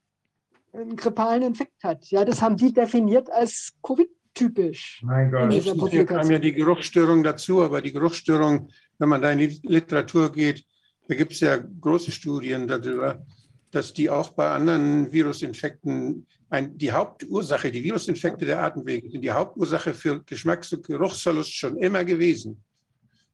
einen 0.74 0.96
grippalen 0.96 1.44
Infekt 1.44 1.84
hat. 1.84 2.06
Ja, 2.08 2.26
das 2.26 2.42
haben 2.42 2.58
die 2.58 2.74
definiert 2.74 3.32
als 3.32 3.74
Covid-typisch. 3.84 5.02
Mein 5.04 5.32
Gott. 5.32 5.52
Hier 5.90 6.06
kam 6.06 6.30
ja 6.30 6.40
die 6.40 6.54
Geruchsstörung 6.54 7.24
dazu, 7.24 7.64
aber 7.64 7.82
die 7.82 7.92
Geruchsstörung, 7.92 8.70
wenn 8.98 9.10
man 9.10 9.22
da 9.22 9.32
in 9.32 9.40
die 9.40 9.60
Literatur 9.64 10.32
geht, 10.32 10.66
da 11.08 11.16
gibt 11.16 11.32
es 11.32 11.40
ja 11.40 11.58
große 11.58 12.12
Studien 12.12 12.68
darüber, 12.68 13.26
dass 13.72 13.94
die 13.94 14.10
auch 14.10 14.30
bei 14.30 14.52
anderen 14.52 15.12
Virusinfekten 15.12 16.28
ein, 16.50 16.78
die 16.78 16.92
Hauptursache, 16.92 17.72
die 17.72 17.84
Virusinfekte 17.84 18.46
der 18.46 18.62
Atemwege 18.64 19.10
sind 19.10 19.22
die 19.22 19.32
Hauptursache 19.32 19.94
für 19.94 20.24
Geschmacks- 20.24 20.74
und 20.74 20.86
Geruchsverlust 20.86 21.54
schon 21.54 21.78
immer 21.78 22.04
gewesen. 22.04 22.64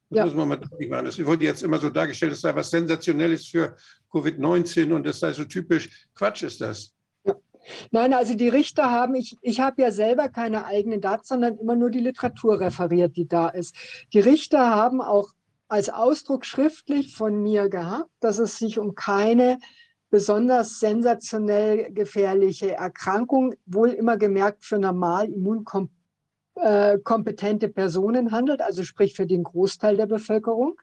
Das 0.09 0.17
ja. 0.17 0.25
muss 0.25 0.35
man 0.35 0.49
mal 0.49 0.57
deutlich 0.57 0.89
machen. 0.89 1.05
Das 1.05 1.23
wurde 1.25 1.45
jetzt 1.45 1.63
immer 1.63 1.79
so 1.79 1.89
dargestellt, 1.89 2.33
es 2.33 2.41
sei 2.41 2.53
was 2.53 2.69
Sensationelles 2.69 3.47
für 3.47 3.75
Covid-19 4.11 4.93
und 4.93 5.05
das 5.05 5.19
sei 5.19 5.33
so 5.33 5.45
typisch. 5.45 6.07
Quatsch 6.13 6.43
ist 6.43 6.61
das. 6.61 6.91
Nein, 7.91 8.13
also 8.13 8.35
die 8.35 8.49
Richter 8.49 8.91
haben, 8.91 9.15
ich, 9.15 9.37
ich 9.41 9.59
habe 9.59 9.81
ja 9.81 9.91
selber 9.91 10.29
keine 10.29 10.65
eigenen 10.65 11.01
Daten, 11.01 11.23
sondern 11.25 11.57
immer 11.57 11.75
nur 11.75 11.89
die 11.89 11.99
Literatur 11.99 12.59
referiert, 12.59 13.17
die 13.17 13.27
da 13.27 13.49
ist. 13.49 13.75
Die 14.13 14.19
Richter 14.19 14.69
haben 14.69 15.01
auch 15.01 15.29
als 15.67 15.89
Ausdruck 15.89 16.45
schriftlich 16.45 17.15
von 17.15 17.41
mir 17.41 17.69
gehabt, 17.69 18.11
dass 18.19 18.37
es 18.37 18.57
sich 18.57 18.77
um 18.77 18.93
keine 18.93 19.57
besonders 20.09 20.79
sensationell 20.79 21.91
gefährliche 21.91 22.71
Erkrankung, 22.73 23.53
wohl 23.65 23.89
immer 23.89 24.17
gemerkt 24.17 24.63
für 24.63 24.79
normal 24.79 25.29
immunkompetente 25.29 27.67
Personen 27.69 28.31
handelt, 28.31 28.61
also 28.61 28.83
sprich 28.83 29.13
für 29.15 29.27
den 29.27 29.43
Großteil 29.43 29.97
der 29.97 30.07
Bevölkerung. 30.07 30.79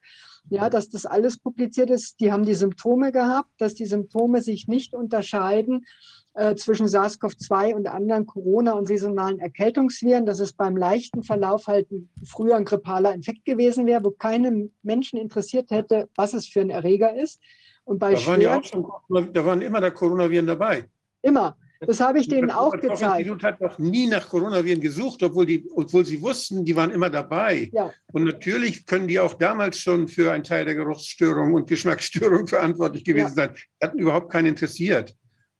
Ja, 0.50 0.68
dass 0.68 0.90
das 0.90 1.06
alles 1.06 1.38
publiziert 1.38 1.88
ist. 1.88 2.18
Die 2.18 2.32
haben 2.32 2.44
die 2.44 2.56
Symptome 2.56 3.12
gehabt, 3.12 3.50
dass 3.58 3.74
die 3.74 3.86
Symptome 3.86 4.42
sich 4.42 4.66
nicht 4.66 4.92
unterscheiden 4.92 5.86
äh, 6.34 6.56
zwischen 6.56 6.88
SARS-CoV-2 6.88 7.74
und 7.74 7.86
anderen 7.86 8.26
Corona- 8.26 8.72
und 8.72 8.88
saisonalen 8.88 9.38
Erkältungsviren, 9.38 10.26
dass 10.26 10.40
es 10.40 10.52
beim 10.52 10.76
leichten 10.76 11.22
Verlauf 11.22 11.66
halt 11.66 11.86
früher 12.24 12.56
ein 12.56 12.64
grippaler 12.64 13.14
Infekt 13.14 13.44
gewesen 13.44 13.86
wäre, 13.86 14.02
wo 14.02 14.10
keinen 14.10 14.74
Menschen 14.82 15.18
interessiert 15.18 15.70
hätte, 15.70 16.08
was 16.16 16.34
es 16.34 16.48
für 16.48 16.62
ein 16.62 16.70
Erreger 16.70 17.14
ist. 17.14 17.40
Und 17.84 17.98
bei 17.98 18.14
da, 18.14 18.26
waren 18.26 18.40
ja 18.40 18.58
auch 18.58 18.64
schon, 18.64 18.86
da 19.32 19.44
waren 19.44 19.62
immer 19.62 19.80
da 19.80 19.90
Coronaviren 19.90 20.46
dabei. 20.46 20.88
Immer. 21.22 21.56
Das 21.86 21.98
habe 21.98 22.20
ich 22.20 22.28
denen 22.28 22.50
auch 22.50 22.72
gezeigt. 22.72 23.02
Institut 23.02 23.42
hat 23.42 23.60
noch 23.60 23.78
nie 23.78 24.06
nach 24.06 24.28
Coronaviren 24.28 24.80
gesucht, 24.80 25.22
obwohl, 25.22 25.46
die, 25.46 25.68
obwohl 25.74 26.04
sie 26.04 26.22
wussten, 26.22 26.64
die 26.64 26.76
waren 26.76 26.92
immer 26.92 27.10
dabei. 27.10 27.70
Ja. 27.72 27.92
Und 28.12 28.24
natürlich 28.24 28.86
können 28.86 29.08
die 29.08 29.18
auch 29.18 29.34
damals 29.34 29.78
schon 29.78 30.06
für 30.06 30.30
einen 30.30 30.44
Teil 30.44 30.64
der 30.64 30.76
Geruchsstörung 30.76 31.54
und 31.54 31.66
Geschmacksstörung 31.66 32.46
verantwortlich 32.48 33.04
gewesen 33.04 33.36
ja. 33.36 33.46
sein. 33.46 33.54
Die 33.54 33.84
hatten 33.84 33.98
überhaupt 33.98 34.30
keinen 34.30 34.46
interessiert. 34.46 35.14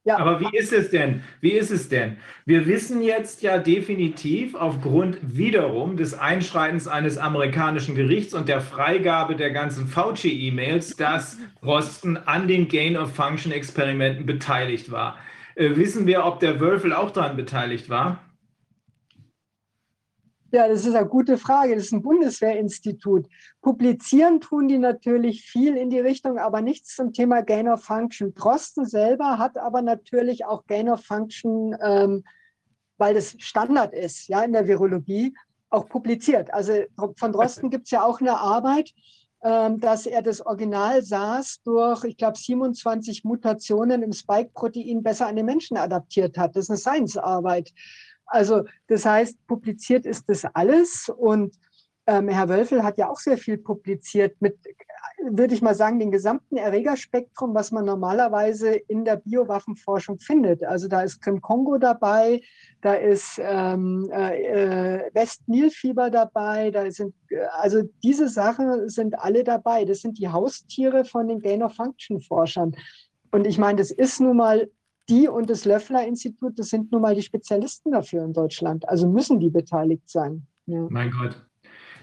Ja. 0.05 0.19
Aber 0.19 0.41
wie 0.41 0.57
ist 0.57 0.73
es 0.73 0.91
denn? 0.91 1.23
Wie 1.41 1.53
ist 1.53 1.71
es 1.71 1.89
denn? 1.89 2.17
Wir 2.45 2.67
wissen 2.67 3.03
jetzt 3.03 3.41
ja 3.43 3.59
definitiv 3.59 4.57
aufgrund 4.57 5.19
wiederum 5.23 5.97
des 5.97 6.15
Einschreitens 6.15 6.89
eines 6.89 7.19
amerikanischen 7.19 7.95
Gerichts 7.95 8.35
und 8.35 8.49
der 8.49 8.61
Freigabe 8.61 9.37
der 9.37 9.53
ganzen 9.53 9.87
Fauci-E-Mails, 9.87 10.97
dass 10.97 11.39
Rosten 11.65 12.17
an 12.17 12.49
den 12.49 12.67
Gain-of-Function-Experimenten 12.67 14.27
beteiligt 14.27 14.91
war. 14.91 15.19
Äh, 15.55 15.77
wissen 15.77 16.07
wir, 16.07 16.25
ob 16.25 16.41
der 16.41 16.59
Wölfel 16.59 16.93
auch 16.93 17.13
daran 17.13 17.37
beteiligt 17.37 17.89
war? 17.89 18.19
Ja, 20.55 20.69
das 20.69 20.85
ist 20.85 20.95
eine 20.95 21.09
gute 21.09 21.39
Frage. 21.39 21.75
Das 21.75 21.87
ist 21.87 21.93
ein 21.93 22.03
Bundeswehrinstitut. 22.03 23.27
Publizieren 23.63 24.39
tun 24.43 24.69
die 24.69 24.77
natürlich 24.77 25.47
viel 25.47 25.79
in 25.79 25.89
die 25.89 25.99
Richtung, 25.99 26.39
aber 26.39 26.61
nichts 26.61 26.95
zum 26.95 27.15
Thema 27.15 27.41
Gain 27.41 27.69
of 27.69 27.83
Function. 27.83 28.35
Drosten 28.35 28.85
selber 28.85 29.39
hat 29.39 29.57
aber 29.57 29.81
natürlich 29.81 30.45
auch 30.45 30.67
Gain 30.67 30.91
of 30.91 31.03
Function, 31.03 31.75
ähm, 31.83 32.25
weil 32.99 33.15
das 33.15 33.35
Standard 33.39 33.95
ist, 33.95 34.29
ja, 34.29 34.43
in 34.43 34.53
der 34.53 34.69
Virologie, 34.69 35.35
auch 35.71 35.89
publiziert. 35.89 36.53
Also 36.53 36.83
von 37.17 37.33
Drosten 37.33 37.71
gibt 37.71 37.87
es 37.87 37.91
ja 37.91 38.05
auch 38.05 38.21
eine 38.21 38.39
Arbeit, 38.39 38.93
ähm, 39.43 39.81
dass 39.81 40.05
er 40.05 40.21
das 40.21 40.45
Original 40.45 41.03
SARS 41.03 41.63
durch, 41.65 42.05
ich 42.05 42.19
glaube, 42.19 42.37
27 42.37 43.25
Mutationen 43.25 44.03
im 44.03 44.13
Spike-Protein 44.13 45.03
besser 45.03 45.29
an 45.29 45.37
den 45.37 45.47
Menschen 45.47 45.79
adaptiert 45.79 46.37
hat. 46.37 46.57
Das 46.57 46.65
ist 46.65 46.71
eine 46.71 46.79
Science-Arbeit. 46.79 47.73
Also 48.27 48.65
das 48.87 49.05
heißt, 49.05 49.47
publiziert 49.47 50.07
ist 50.07 50.29
das 50.29 50.45
alles 50.55 51.09
und 51.09 51.55
ähm, 52.07 52.29
Herr 52.29 52.49
Wölfel 52.49 52.83
hat 52.83 52.99
ja 52.99 53.09
auch 53.09 53.21
sehr 53.21 53.39
viel 53.39 53.59
publiziert 53.59 54.35
mit, 54.41 54.59
würde 55.31 55.55
ich 55.55 55.63
mal 55.63 55.75
sagen, 55.75 56.01
dem 56.01 56.11
gesamten 56.11 56.57
Erregerspektrum, 56.57 57.55
was 57.55 57.71
man 57.71 57.85
normalerweise 57.85 58.75
in 58.75 59.05
der 59.05 59.17
Biowaffenforschung 59.17 60.19
findet. 60.19 60.65
Also 60.65 60.89
da 60.89 61.03
ist 61.03 61.21
Krim-Kongo 61.21 61.79
dabei, 61.79 62.41
da 62.81 62.95
ist 62.95 63.41
ähm, 63.41 64.11
äh, 64.11 65.11
West-Nil-Fieber 65.15 66.11
dabei, 66.11 66.73
da 66.73 66.91
sind, 66.91 67.15
also 67.53 67.83
diese 68.03 68.29
Sachen 68.29 68.89
sind 68.89 69.17
alle 69.19 69.45
dabei. 69.45 69.85
Das 69.85 70.01
sind 70.01 70.19
die 70.19 70.29
Haustiere 70.29 71.05
von 71.05 71.29
den 71.29 71.41
Gain-of-Function-Forschern. 71.41 72.75
Und 73.31 73.47
ich 73.47 73.59
meine, 73.59 73.79
das 73.79 73.93
ist 73.93 74.21
nun 74.21 74.39
mal 74.39 74.69
die 75.13 75.29
und 75.29 75.51
das 75.51 75.65
Löffler-Institut, 75.65 76.59
das 76.59 76.71
sind 76.71 76.91
nun 76.91 77.03
mal 77.03 77.15
die 77.15 77.23
Spezialisten 77.23 77.93
dafür 77.93 78.25
in 78.25 78.33
Deutschland. 78.33 78.89
Also 78.89 79.07
müssen 79.09 79.39
die 79.39 79.51
beteiligt 79.51 80.09
sein. 80.09 80.47
Ja. 80.67 80.87
Mein 80.89 81.11
Gott. 81.11 81.37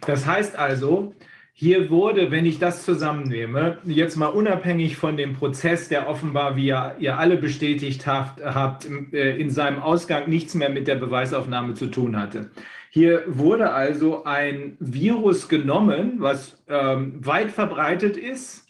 Das 0.05 0.25
heißt 0.25 0.57
also, 0.57 1.13
hier 1.53 1.89
wurde, 1.89 2.31
wenn 2.31 2.45
ich 2.45 2.59
das 2.59 2.85
zusammennehme, 2.85 3.79
jetzt 3.83 4.15
mal 4.15 4.27
unabhängig 4.27 4.95
von 4.95 5.17
dem 5.17 5.33
Prozess, 5.33 5.89
der 5.89 6.07
offenbar, 6.07 6.55
wie 6.55 6.67
ihr, 6.67 6.95
ihr 6.99 7.17
alle 7.17 7.35
bestätigt 7.35 8.05
habt, 8.07 8.41
habt, 8.41 8.87
äh, 9.11 9.35
in 9.37 9.49
seinem 9.49 9.79
Ausgang 9.79 10.29
nichts 10.29 10.53
mehr 10.53 10.69
mit 10.69 10.87
der 10.87 10.95
Beweisaufnahme 10.95 11.73
zu 11.73 11.87
tun 11.87 12.15
hatte. 12.15 12.51
Hier 12.91 13.23
wurde 13.27 13.71
also 13.71 14.23
ein 14.23 14.77
Virus 14.79 15.49
genommen, 15.49 16.15
was 16.19 16.63
ähm, 16.67 17.25
weit 17.25 17.51
verbreitet 17.51 18.17
ist, 18.17 18.68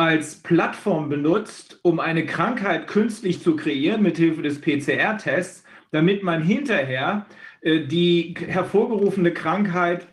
als 0.00 0.36
Plattform 0.36 1.10
benutzt, 1.10 1.78
um 1.82 2.00
eine 2.00 2.24
Krankheit 2.24 2.86
künstlich 2.86 3.42
zu 3.42 3.54
kreieren 3.54 4.00
mithilfe 4.00 4.40
des 4.40 4.58
PCR-Tests, 4.58 5.62
damit 5.90 6.22
man 6.22 6.42
hinterher 6.42 7.26
äh, 7.60 7.80
die 7.80 8.34
hervorgerufene 8.48 9.34
Krankheit 9.34 10.06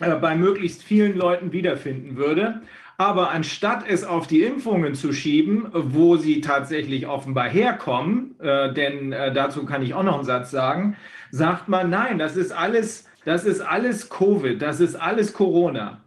äh, 0.00 0.14
bei 0.14 0.34
möglichst 0.34 0.82
vielen 0.82 1.14
Leuten 1.14 1.52
wiederfinden 1.52 2.16
würde. 2.16 2.62
Aber 2.96 3.30
anstatt 3.30 3.84
es 3.86 4.02
auf 4.02 4.28
die 4.28 4.42
Impfungen 4.44 4.94
zu 4.94 5.12
schieben, 5.12 5.68
wo 5.72 6.16
sie 6.16 6.40
tatsächlich 6.40 7.06
offenbar 7.06 7.50
herkommen, 7.50 8.34
äh, 8.40 8.72
denn 8.72 9.10
dazu 9.10 9.66
kann 9.66 9.82
ich 9.82 9.92
auch 9.92 10.04
noch 10.04 10.14
einen 10.14 10.24
Satz 10.24 10.50
sagen, 10.50 10.96
sagt 11.30 11.68
man, 11.68 11.90
nein, 11.90 12.18
das 12.18 12.34
ist 12.34 12.50
alles, 12.50 13.04
das 13.26 13.44
ist 13.44 13.60
alles 13.60 14.08
Covid, 14.08 14.60
das 14.62 14.80
ist 14.80 14.96
alles 14.96 15.34
Corona. 15.34 16.00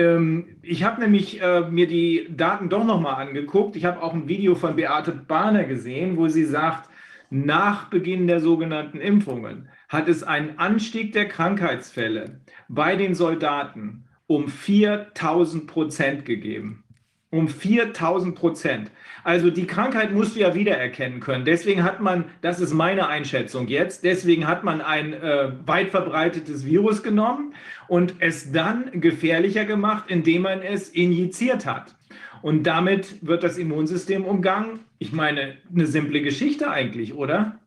Ähm, 0.00 0.56
ich 0.62 0.82
habe 0.82 1.00
nämlich 1.02 1.42
äh, 1.42 1.60
mir 1.68 1.86
die 1.86 2.28
Daten 2.30 2.70
doch 2.70 2.84
nochmal 2.84 3.26
angeguckt. 3.26 3.76
Ich 3.76 3.84
habe 3.84 4.02
auch 4.02 4.14
ein 4.14 4.28
Video 4.28 4.54
von 4.54 4.76
Beate 4.76 5.12
Bahner 5.12 5.64
gesehen, 5.64 6.16
wo 6.16 6.28
sie 6.28 6.44
sagt, 6.44 6.88
nach 7.28 7.90
Beginn 7.90 8.26
der 8.26 8.40
sogenannten 8.40 8.98
Impfungen 8.98 9.68
hat 9.88 10.08
es 10.08 10.22
einen 10.22 10.58
Anstieg 10.58 11.12
der 11.12 11.28
Krankheitsfälle 11.28 12.40
bei 12.68 12.96
den 12.96 13.14
Soldaten 13.14 14.08
um 14.26 14.48
4000 14.48 15.66
Prozent 15.66 16.24
gegeben. 16.24 16.84
Um 17.30 17.48
4000 17.48 18.34
Prozent. 18.34 18.90
Also 19.22 19.50
die 19.50 19.66
Krankheit 19.66 20.12
musst 20.12 20.34
du 20.34 20.40
ja 20.40 20.54
wiedererkennen 20.54 21.20
können. 21.20 21.44
Deswegen 21.44 21.84
hat 21.84 22.00
man, 22.00 22.24
das 22.40 22.60
ist 22.60 22.72
meine 22.72 23.08
Einschätzung 23.08 23.68
jetzt, 23.68 24.04
deswegen 24.04 24.46
hat 24.46 24.64
man 24.64 24.80
ein 24.80 25.12
äh, 25.12 25.52
weit 25.66 25.90
verbreitetes 25.90 26.64
Virus 26.64 27.02
genommen 27.02 27.54
und 27.88 28.14
es 28.20 28.50
dann 28.50 29.00
gefährlicher 29.00 29.64
gemacht, 29.64 30.04
indem 30.08 30.42
man 30.42 30.62
es 30.62 30.88
injiziert 30.88 31.66
hat. 31.66 31.94
Und 32.42 32.64
damit 32.64 33.26
wird 33.26 33.42
das 33.42 33.58
Immunsystem 33.58 34.24
umgangen. 34.24 34.80
Ich 34.98 35.12
meine, 35.12 35.58
eine 35.72 35.86
simple 35.86 36.22
Geschichte 36.22 36.70
eigentlich, 36.70 37.14
oder? 37.14 37.58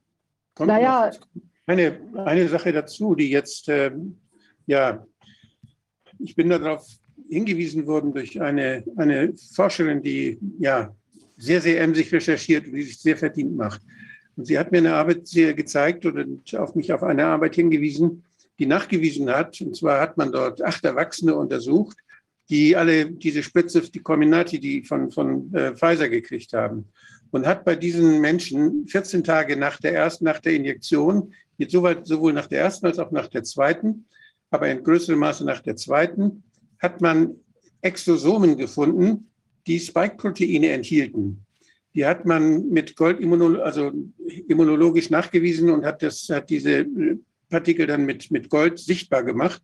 Kommt 0.56 0.68
naja. 0.68 1.12
Eine, 1.66 2.00
eine 2.26 2.48
Sache 2.50 2.74
dazu, 2.74 3.16
die 3.16 3.30
jetzt, 3.30 3.70
äh, 3.70 3.92
ja, 4.66 5.06
ich 6.20 6.36
bin 6.36 6.50
darauf 6.50 6.86
hingewiesen 7.34 7.88
worden 7.88 8.14
durch 8.14 8.42
eine, 8.42 8.84
eine 8.96 9.34
Forscherin, 9.54 10.02
die 10.02 10.40
ja 10.60 10.96
sehr, 11.38 11.62
sehr 11.62 11.82
emsig 11.82 12.12
recherchiert 12.12 12.66
und 12.66 12.74
die 12.74 12.84
sich 12.84 13.00
sehr 13.00 13.18
verdient 13.18 13.56
macht. 13.56 13.82
Und 14.36 14.46
sie 14.46 14.58
hat 14.58 14.72
mir 14.72 14.80
eine 14.80 14.94
Arbeit 14.94 15.28
sehr 15.28 15.54
gezeigt 15.54 16.06
und 16.06 16.56
auf 16.56 16.76
mich 16.76 16.92
auf 16.92 17.04
eine 17.04 17.26
Arbeit 17.26 17.56
hingewiesen, 17.56 18.24
die 18.60 18.66
nachgewiesen 18.66 19.30
hat, 19.30 19.60
und 19.62 19.76
zwar 19.76 20.00
hat 20.00 20.18
man 20.18 20.32
dort 20.32 20.62
acht 20.62 20.84
Erwachsene 20.86 21.36
untersucht, 21.36 21.98
die 22.50 22.76
alle 22.76 23.08
diese 23.08 23.42
Spritze, 23.42 23.82
die 23.82 24.00
Comirnaty, 24.00 24.60
die 24.60 24.84
von, 24.84 25.12
von 25.12 25.54
äh, 25.54 25.76
Pfizer 25.76 26.10
gekriegt 26.10 26.54
haben. 26.54 26.86
Und 27.32 27.48
hat 27.48 27.66
bei 27.66 27.76
diesen 27.76 28.22
Menschen 28.22 28.88
14 28.88 29.24
Tage 29.24 29.58
nach 29.58 29.80
der 29.80 29.96
ersten, 29.96 30.26
nach 30.26 30.40
der 30.40 30.54
Injektion, 30.54 31.34
jetzt 31.58 31.72
soweit, 31.72 32.06
sowohl 32.06 32.34
nach 32.34 32.48
der 32.48 32.62
ersten 32.62 32.86
als 32.86 33.00
auch 33.00 33.12
nach 33.12 33.28
der 33.28 33.44
zweiten, 33.44 34.06
aber 34.52 34.70
in 34.70 34.84
größerem 34.84 35.18
Maße 35.18 35.44
nach 35.44 35.62
der 35.62 35.76
zweiten, 35.76 36.44
hat 36.84 37.02
man 37.02 37.36
Exosomen 37.82 38.58
gefunden, 38.58 39.30
die 39.66 39.80
Spike-Proteine 39.80 40.70
enthielten. 40.70 41.46
Die 41.96 42.06
hat 42.06 42.26
man 42.26 42.70
mit 42.70 42.96
Goldimmunologie, 42.96 43.62
also 43.62 43.92
immunologisch 44.48 45.10
nachgewiesen 45.10 45.70
und 45.70 45.86
hat, 45.86 46.04
das, 46.04 46.28
hat 46.30 46.50
diese 46.50 46.86
Partikel 47.50 47.88
dann 47.88 48.06
mit, 48.06 48.30
mit 48.32 48.50
Gold 48.50 48.80
sichtbar 48.80 49.24
gemacht 49.24 49.62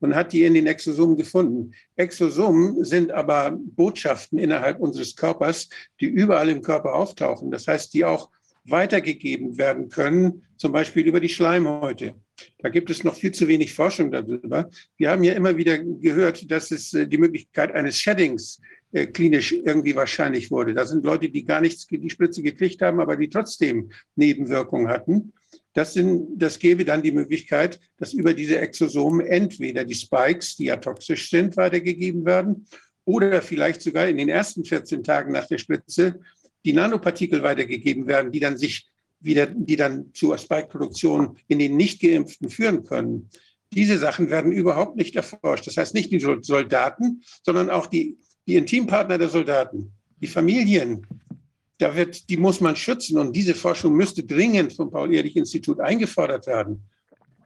und 0.00 0.14
hat 0.14 0.32
die 0.32 0.44
in 0.44 0.54
den 0.54 0.66
Exosomen 0.66 1.16
gefunden. 1.16 1.72
Exosomen 1.96 2.84
sind 2.84 3.10
aber 3.10 3.56
Botschaften 3.58 4.38
innerhalb 4.38 4.80
unseres 4.80 5.14
Körpers, 5.14 5.68
die 6.00 6.06
überall 6.06 6.48
im 6.48 6.62
Körper 6.62 6.94
auftauchen. 6.94 7.50
Das 7.50 7.68
heißt, 7.68 7.92
die 7.94 8.04
auch 8.04 8.30
weitergegeben 8.64 9.58
werden 9.58 9.88
können, 9.88 10.44
zum 10.56 10.72
Beispiel 10.72 11.06
über 11.06 11.20
die 11.20 11.28
Schleimhäute. 11.28 12.14
Da 12.58 12.68
gibt 12.68 12.90
es 12.90 13.04
noch 13.04 13.14
viel 13.14 13.32
zu 13.32 13.48
wenig 13.48 13.74
Forschung 13.74 14.10
darüber. 14.10 14.70
Wir 14.96 15.10
haben 15.10 15.24
ja 15.24 15.34
immer 15.34 15.56
wieder 15.56 15.78
gehört, 15.78 16.50
dass 16.50 16.70
es 16.70 16.92
äh, 16.94 17.06
die 17.06 17.18
Möglichkeit 17.18 17.72
eines 17.72 17.98
Sheddings 17.98 18.60
äh, 18.92 19.06
klinisch 19.06 19.52
irgendwie 19.52 19.94
wahrscheinlich 19.94 20.50
wurde. 20.50 20.74
Da 20.74 20.86
sind 20.86 21.04
Leute, 21.04 21.28
die 21.28 21.44
gar 21.44 21.60
nichts, 21.60 21.86
die 21.86 22.10
Spritze 22.10 22.42
gekriegt 22.42 22.82
haben, 22.82 23.00
aber 23.00 23.16
die 23.16 23.28
trotzdem 23.28 23.90
Nebenwirkungen 24.16 24.88
hatten. 24.88 25.32
Das, 25.74 25.94
sind, 25.94 26.28
das 26.36 26.58
gäbe 26.58 26.84
dann 26.84 27.02
die 27.02 27.12
Möglichkeit, 27.12 27.80
dass 27.96 28.12
über 28.12 28.34
diese 28.34 28.58
Exosomen 28.58 29.26
entweder 29.26 29.84
die 29.84 29.94
Spikes, 29.94 30.56
die 30.56 30.66
ja 30.66 30.76
toxisch 30.76 31.30
sind, 31.30 31.56
weitergegeben 31.56 32.26
werden 32.26 32.66
oder 33.04 33.40
vielleicht 33.40 33.82
sogar 33.82 34.08
in 34.08 34.18
den 34.18 34.28
ersten 34.28 34.64
14 34.64 35.02
Tagen 35.02 35.32
nach 35.32 35.46
der 35.46 35.58
Spritze 35.58 36.20
die 36.64 36.72
Nanopartikel 36.72 37.42
weitergegeben 37.42 38.06
werden, 38.06 38.30
die 38.30 38.40
dann 38.40 38.56
sich 38.56 38.91
wieder, 39.24 39.46
die 39.46 39.76
dann 39.76 40.12
zur 40.14 40.36
Spike-Produktion 40.38 41.36
in 41.48 41.58
den 41.58 41.76
nicht 41.76 42.00
geimpften 42.00 42.50
führen 42.50 42.84
können. 42.84 43.30
Diese 43.72 43.98
Sachen 43.98 44.30
werden 44.30 44.52
überhaupt 44.52 44.96
nicht 44.96 45.16
erforscht. 45.16 45.66
Das 45.66 45.76
heißt 45.76 45.94
nicht 45.94 46.12
die 46.12 46.20
Soldaten, 46.20 47.22
sondern 47.42 47.70
auch 47.70 47.86
die 47.86 48.18
die 48.46 48.56
Intimpartner 48.56 49.18
der 49.18 49.28
Soldaten, 49.28 49.92
die 50.20 50.26
Familien, 50.26 51.06
da 51.78 51.94
wird, 51.96 52.28
die 52.28 52.36
muss 52.36 52.60
man 52.60 52.76
schützen. 52.76 53.18
Und 53.18 53.34
diese 53.34 53.54
Forschung 53.54 53.94
müsste 53.94 54.22
dringend 54.22 54.72
vom 54.72 54.90
Paul-Ehrlich-Institut 54.90 55.80
eingefordert 55.80 56.46
werden. 56.46 56.82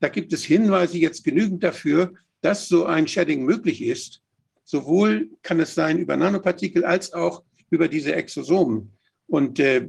Da 0.00 0.08
gibt 0.08 0.32
es 0.32 0.44
Hinweise 0.44 0.98
jetzt 0.98 1.24
genügend 1.24 1.62
dafür, 1.62 2.12
dass 2.42 2.68
so 2.68 2.84
ein 2.84 3.08
Shedding 3.08 3.44
möglich 3.44 3.82
ist. 3.82 4.22
Sowohl 4.64 5.30
kann 5.42 5.60
es 5.60 5.74
sein 5.74 5.98
über 5.98 6.16
Nanopartikel 6.16 6.84
als 6.84 7.12
auch 7.12 7.42
über 7.70 7.88
diese 7.88 8.14
Exosomen. 8.14 8.92
Und 9.26 9.58
äh, 9.58 9.86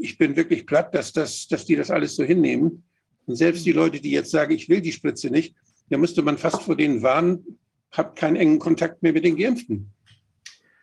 ich 0.00 0.18
bin 0.18 0.36
wirklich 0.36 0.66
platt, 0.66 0.94
dass, 0.94 1.12
das, 1.12 1.48
dass 1.48 1.64
die 1.64 1.76
das 1.76 1.90
alles 1.90 2.16
so 2.16 2.24
hinnehmen. 2.24 2.84
Und 3.26 3.36
selbst 3.36 3.66
die 3.66 3.72
Leute, 3.72 4.00
die 4.00 4.10
jetzt 4.10 4.30
sagen, 4.30 4.52
ich 4.52 4.68
will 4.68 4.80
die 4.80 4.92
Spritze 4.92 5.30
nicht, 5.30 5.54
da 5.90 5.98
müsste 5.98 6.22
man 6.22 6.38
fast 6.38 6.62
vor 6.62 6.76
denen 6.76 7.02
warnen, 7.02 7.58
habt 7.92 8.18
keinen 8.18 8.36
engen 8.36 8.58
Kontakt 8.58 9.02
mehr 9.02 9.12
mit 9.12 9.24
den 9.24 9.36
Geimpften. 9.36 9.92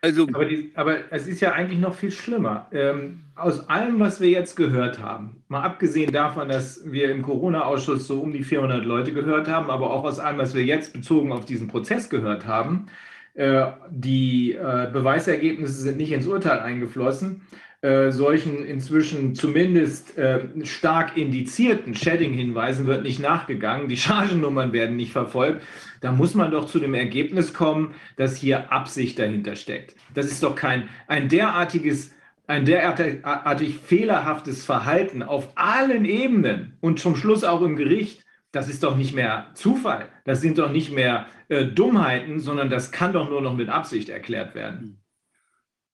Also, 0.02 0.28
aber, 0.34 0.44
die, 0.44 0.72
aber, 0.76 1.12
es 1.14 1.28
ist 1.28 1.40
ja 1.40 1.54
eigentlich 1.54 1.80
noch 1.80 1.96
viel 1.96 2.12
schlimmer. 2.12 2.68
Ähm, 2.74 3.22
aus 3.36 3.70
allem, 3.70 4.02
was 4.02 4.20
wir 4.20 4.30
jetzt 4.30 4.58
gehört 4.58 5.00
haben, 5.00 5.44
mal 5.48 5.64
abgesehen 5.64 6.12
davon, 6.12 6.50
dass 6.50 6.82
wir 6.84 7.10
im 7.10 7.22
Corona-Ausschuss 7.22 8.08
so 8.08 8.20
um 8.20 8.34
die 8.34 8.44
400 8.44 8.84
Leute 8.84 9.14
gehört 9.14 9.48
haben, 9.48 9.70
aber 9.70 9.92
auch 9.92 10.04
aus 10.04 10.20
allem, 10.20 10.40
was 10.40 10.54
wir 10.54 10.66
jetzt 10.66 10.92
bezogen 10.92 11.32
auf 11.32 11.46
diesen 11.46 11.70
Prozess 11.70 12.10
gehört 12.10 12.46
haben, 12.46 12.88
äh, 13.36 13.72
die 13.90 14.52
äh, 14.52 14.90
Beweisergebnisse 14.92 15.74
sind 15.74 15.98
nicht 15.98 16.12
ins 16.12 16.28
Urteil 16.28 16.60
eingeflossen. 16.60 17.44
Äh, 17.84 18.14
solchen 18.14 18.64
inzwischen 18.64 19.36
zumindest 19.36 20.18
äh, 20.18 20.48
stark 20.64 21.18
indizierten 21.18 21.94
Shedding-Hinweisen 21.94 22.88
wird 22.88 23.04
nicht 23.04 23.20
nachgegangen, 23.20 23.90
die 23.90 23.98
Chargennummern 24.06 24.72
werden 24.72 24.96
nicht 24.96 25.12
verfolgt, 25.12 25.64
da 26.00 26.14
muss 26.14 26.34
man 26.34 26.50
doch 26.50 26.68
zu 26.68 26.80
dem 26.80 26.94
Ergebnis 26.94 27.54
kommen, 27.54 27.94
dass 28.16 28.38
hier 28.38 28.72
Absicht 28.72 29.20
dahinter 29.20 29.58
steckt. 29.58 29.98
Das 30.14 30.28
ist 30.28 30.44
doch 30.44 30.56
kein 30.56 30.88
ein 31.08 31.28
derartiges 31.28 32.12
ein 32.48 32.64
derartig 32.64 33.76
fehlerhaftes 33.80 34.64
Verhalten 34.64 35.22
auf 35.22 35.50
allen 35.56 36.06
Ebenen 36.06 36.78
und 36.80 37.02
zum 37.02 37.18
Schluss 37.18 37.44
auch 37.44 37.62
im 37.64 37.76
Gericht, 37.76 38.24
das 38.54 38.70
ist 38.70 38.84
doch 38.84 38.96
nicht 38.96 39.14
mehr 39.14 39.52
Zufall, 39.56 40.08
das 40.24 40.40
sind 40.40 40.58
doch 40.58 40.72
nicht 40.72 40.94
mehr 40.94 41.26
äh, 41.50 41.66
Dummheiten, 41.66 42.40
sondern 42.40 42.70
das 42.70 42.94
kann 42.94 43.12
doch 43.12 43.30
nur 43.30 43.42
noch 43.42 43.58
mit 43.58 43.68
Absicht 43.68 44.08
erklärt 44.08 44.56
werden. 44.56 45.04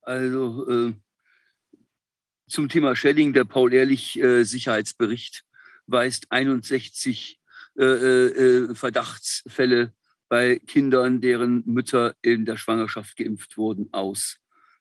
Also 0.03 0.69
äh, 0.69 0.93
zum 2.50 2.69
Thema 2.69 2.95
Schelling, 2.95 3.34
der 3.34 3.45
Paul-Ehrlich-Sicherheitsbericht 3.45 5.44
weist 5.88 6.32
61 6.32 7.40
äh, 7.78 7.84
äh, 7.84 8.76
Verdachtsfälle 8.76 9.94
bei 10.28 10.60
Kindern, 10.60 11.22
deren 11.22 11.64
Mütter 11.66 12.16
in 12.22 12.45
der 12.45 12.58
Schwangerschaft 12.58 13.16
geimpft 13.16 13.58
wurden, 13.58 13.90
aus. 13.92 14.38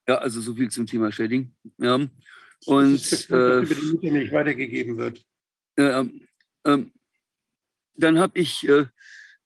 Ja, 0.07 0.17
also 0.17 0.41
so 0.41 0.55
viel 0.55 0.71
zum 0.71 0.87
Thema 0.87 1.11
Shedding. 1.13 1.55
Ja. 1.79 1.95
Und 2.67 2.95
das 2.95 3.13
ist 3.13 3.31
äh, 3.31 3.61
über 3.61 3.75
die 3.75 3.93
Mutter 3.93 4.11
nicht 4.11 4.33
weitergegeben 4.33 4.97
wird. 4.97 5.25
Äh, 5.77 6.05
ähm, 6.65 6.93
dann 7.95 8.19
habe 8.19 8.39
ich, 8.39 8.69
äh, 8.69 8.87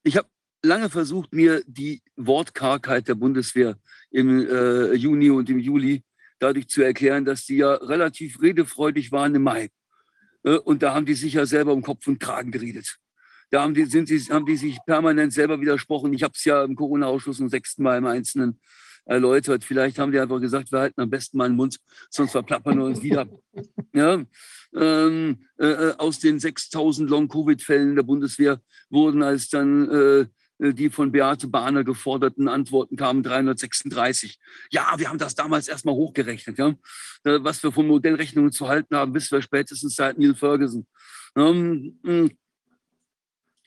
ich 0.02 0.16
habe 0.16 0.28
lange 0.62 0.90
versucht, 0.90 1.32
mir 1.32 1.62
die 1.66 2.02
Wortkargheit 2.16 3.08
der 3.08 3.14
Bundeswehr 3.14 3.78
im 4.10 4.46
äh, 4.46 4.94
Juni 4.94 5.30
und 5.30 5.48
im 5.50 5.58
Juli 5.58 6.02
dadurch 6.42 6.68
zu 6.68 6.82
erklären, 6.82 7.24
dass 7.24 7.46
die 7.46 7.56
ja 7.56 7.74
relativ 7.74 8.42
redefreudig 8.42 9.12
waren 9.12 9.34
im 9.34 9.42
Mai. 9.42 9.70
Äh, 10.44 10.56
und 10.56 10.82
da 10.82 10.94
haben 10.94 11.06
die 11.06 11.14
sich 11.14 11.34
ja 11.34 11.46
selber 11.46 11.72
um 11.72 11.82
Kopf 11.82 12.06
und 12.06 12.18
Kragen 12.18 12.50
geredet. 12.50 12.98
Da 13.50 13.62
haben 13.62 13.74
die, 13.74 13.84
sind 13.84 14.08
sie, 14.08 14.18
haben 14.30 14.46
die 14.46 14.56
sich 14.56 14.78
permanent 14.86 15.32
selber 15.32 15.60
widersprochen. 15.60 16.12
Ich 16.14 16.22
habe 16.22 16.32
es 16.34 16.44
ja 16.44 16.64
im 16.64 16.74
Corona-Ausschuss 16.74 17.36
zum 17.36 17.48
sechsten 17.48 17.82
Mal 17.82 17.98
im 17.98 18.06
Einzelnen 18.06 18.60
erläutert. 19.04 19.62
Vielleicht 19.64 19.98
haben 19.98 20.10
die 20.10 20.18
einfach 20.18 20.40
gesagt, 20.40 20.72
wir 20.72 20.80
halten 20.80 21.00
am 21.00 21.10
besten 21.10 21.36
mal 21.36 21.48
den 21.48 21.56
Mund, 21.56 21.78
sonst 22.08 22.32
verplappern 22.32 22.78
wir 22.78 22.84
uns 22.84 23.02
wieder. 23.02 23.26
Ja, 23.94 24.22
ähm, 24.74 25.44
äh, 25.58 25.66
äh 25.66 25.94
aus 25.98 26.18
den 26.18 26.40
6000 26.40 27.10
Long-Covid-Fällen 27.10 27.94
der 27.94 28.04
Bundeswehr 28.04 28.58
wurden, 28.88 29.22
als 29.22 29.50
dann 29.50 29.90
äh, 29.90 30.26
die 30.58 30.90
von 30.90 31.10
Beate 31.12 31.48
Bahner 31.48 31.84
geforderten 31.84 32.48
Antworten 32.48 32.96
kamen 32.96 33.22
336. 33.22 34.38
Ja, 34.70 34.94
wir 34.96 35.08
haben 35.08 35.18
das 35.18 35.34
damals 35.34 35.68
erstmal 35.68 35.94
hochgerechnet. 35.94 36.58
Ja? 36.58 36.68
Äh, 37.24 37.42
was 37.42 37.62
wir 37.62 37.72
von 37.72 37.86
Modellrechnungen 37.86 38.52
zu 38.52 38.68
halten 38.68 38.94
haben, 38.94 39.14
wissen 39.14 39.32
wir 39.32 39.42
spätestens 39.42 39.96
seit 39.96 40.18
Neil 40.18 40.34
Ferguson. 40.34 40.86
Ähm, 41.36 41.98
hm. 42.04 42.30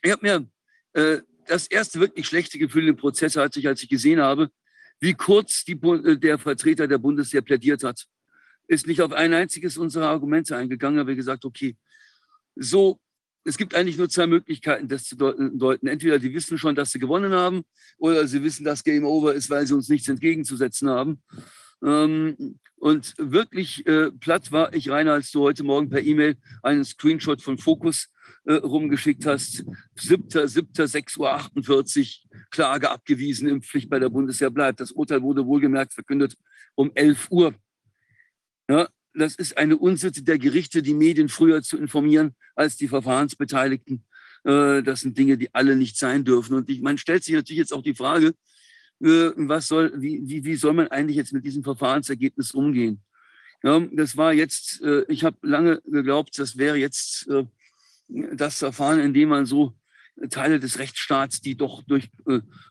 Ich 0.01 0.11
habe 0.11 0.21
mir 0.21 0.49
äh, 0.93 1.21
das 1.47 1.67
erste 1.67 1.99
wirklich 1.99 2.27
schlechte 2.27 2.59
Gefühl 2.59 2.87
im 2.87 2.95
Prozess 2.95 3.35
hatte 3.35 3.59
ich, 3.59 3.67
als 3.67 3.83
ich 3.83 3.89
gesehen 3.89 4.21
habe, 4.21 4.49
wie 4.99 5.13
kurz 5.13 5.63
die, 5.65 5.77
der 6.19 6.37
Vertreter 6.37 6.87
der 6.87 6.97
Bundeswehr 6.97 7.41
plädiert 7.41 7.83
hat. 7.83 8.05
Ist 8.67 8.87
nicht 8.87 9.01
auf 9.01 9.11
ein 9.11 9.33
einziges 9.33 9.77
unserer 9.77 10.07
Argumente 10.07 10.55
eingegangen, 10.55 10.99
aber 10.99 11.13
gesagt, 11.13 11.45
okay, 11.45 11.75
so 12.55 12.99
es 13.45 13.57
gibt 13.57 13.75
eigentlich 13.75 13.97
nur 13.97 14.09
zwei 14.09 14.27
Möglichkeiten, 14.27 14.87
das 14.87 15.03
zu 15.03 15.15
deuten. 15.15 15.87
Entweder 15.87 16.19
die 16.19 16.33
wissen 16.33 16.57
schon, 16.57 16.75
dass 16.75 16.91
sie 16.91 16.99
gewonnen 16.99 17.31
haben, 17.31 17.63
oder 17.97 18.27
sie 18.27 18.43
wissen, 18.43 18.65
dass 18.65 18.83
Game 18.83 19.05
Over 19.05 19.33
ist, 19.35 19.49
weil 19.49 19.65
sie 19.67 19.75
uns 19.75 19.87
nichts 19.87 20.09
entgegenzusetzen 20.09 20.89
haben. 20.89 21.21
Ähm, 21.83 22.59
und 22.77 23.13
wirklich 23.17 23.85
äh, 23.87 24.11
platt 24.11 24.51
war 24.51 24.73
ich, 24.73 24.89
Rainer, 24.89 25.13
als 25.13 25.31
du 25.31 25.41
heute 25.41 25.63
Morgen 25.63 25.89
per 25.89 26.01
E-Mail 26.01 26.35
einen 26.63 26.83
Screenshot 26.83 27.41
von 27.41 27.57
Focus 27.57 28.09
äh, 28.45 28.53
rumgeschickt 28.53 29.25
hast. 29.25 29.63
7.7.6.48 29.97 31.19
Uhr, 31.19 32.43
Klage 32.49 32.89
abgewiesen, 32.89 33.47
Impfpflicht 33.47 33.89
bei 33.89 33.99
der 33.99 34.09
Bundeswehr 34.09 34.49
bleibt. 34.49 34.79
Das 34.79 34.91
Urteil 34.91 35.21
wurde 35.21 35.45
wohlgemerkt 35.45 35.93
verkündet 35.93 36.35
um 36.75 36.91
11 36.93 37.27
Uhr. 37.29 37.53
Ja, 38.69 38.87
das 39.15 39.35
ist 39.35 39.57
eine 39.57 39.77
Unsitte 39.77 40.23
der 40.23 40.37
Gerichte, 40.37 40.81
die 40.81 40.93
Medien 40.93 41.29
früher 41.29 41.61
zu 41.61 41.77
informieren 41.77 42.35
als 42.55 42.77
die 42.77 42.87
Verfahrensbeteiligten. 42.87 44.03
Äh, 44.43 44.83
das 44.83 45.01
sind 45.01 45.17
Dinge, 45.17 45.37
die 45.37 45.53
alle 45.53 45.75
nicht 45.75 45.97
sein 45.97 46.23
dürfen. 46.23 46.55
Und 46.55 46.69
ich, 46.69 46.81
man 46.81 46.97
stellt 46.97 47.23
sich 47.23 47.33
natürlich 47.33 47.59
jetzt 47.59 47.73
auch 47.73 47.81
die 47.81 47.95
Frage, 47.95 48.33
äh, 49.01 49.31
was 49.35 49.67
soll, 49.67 49.91
wie, 49.95 50.21
wie, 50.27 50.43
wie 50.43 50.55
soll 50.55 50.73
man 50.73 50.87
eigentlich 50.89 51.17
jetzt 51.17 51.33
mit 51.33 51.45
diesem 51.45 51.63
Verfahrensergebnis 51.63 52.51
umgehen? 52.51 53.01
Ja, 53.63 53.79
das 53.91 54.15
war 54.15 54.33
jetzt, 54.33 54.81
äh, 54.81 55.05
ich 55.07 55.23
habe 55.23 55.37
lange 55.41 55.81
geglaubt, 55.85 56.37
das 56.37 56.57
wäre 56.57 56.77
jetzt 56.77 57.27
das 58.07 58.59
Verfahren, 58.59 58.99
in 58.99 59.13
dem 59.15 59.29
man 59.29 59.47
so 59.47 59.73
Teile 60.29 60.59
des 60.59 60.77
Rechtsstaats, 60.77 61.41
die 61.41 61.57
doch 61.57 61.81
durch 61.83 62.09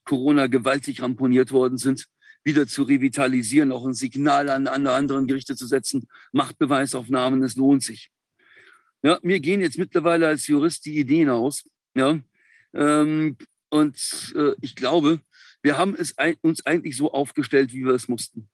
Corona 0.05 0.47
gewaltig 0.47 1.03
ramponiert 1.03 1.51
worden 1.51 1.77
sind, 1.77 2.07
wieder 2.45 2.67
zu 2.67 2.83
revitalisieren, 2.83 3.73
auch 3.73 3.87
ein 3.87 3.95
Signal 3.95 4.49
an, 4.51 4.67
an 4.67 4.87
anderen 4.87 5.27
Gerichte 5.27 5.57
zu 5.57 5.67
setzen, 5.67 6.07
Machtbeweisaufnahmen, 6.33 7.43
es 7.43 7.57
lohnt 7.57 7.83
sich. 7.83 8.11
Ja, 9.03 9.19
mir 9.23 9.41
gehen 9.41 9.61
jetzt 9.61 9.79
mittlerweile 9.79 10.29
als 10.29 10.47
Jurist 10.47 10.85
die 10.87 10.99
Ideen 10.99 11.31
aus, 11.31 11.65
ja, 11.95 12.19
Ähm, 12.77 13.37
und 13.71 14.35
äh, 14.37 14.53
ich 14.61 14.75
glaube, 14.75 15.21
wir 15.63 15.79
haben 15.79 15.95
es 15.95 16.19
ein, 16.19 16.37
uns 16.43 16.65
eigentlich 16.67 16.97
so 16.97 17.13
aufgestellt, 17.13 17.73
wie 17.73 17.85
wir 17.85 17.93
es 17.93 18.09
mussten. 18.09 18.49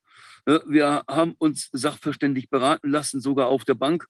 Äh, 0.46 0.60
wir 0.66 1.04
haben 1.08 1.34
uns 1.38 1.68
sachverständig 1.72 2.50
beraten 2.50 2.90
lassen, 2.90 3.20
sogar 3.20 3.48
auf 3.48 3.64
der 3.64 3.74
Bank. 3.74 4.06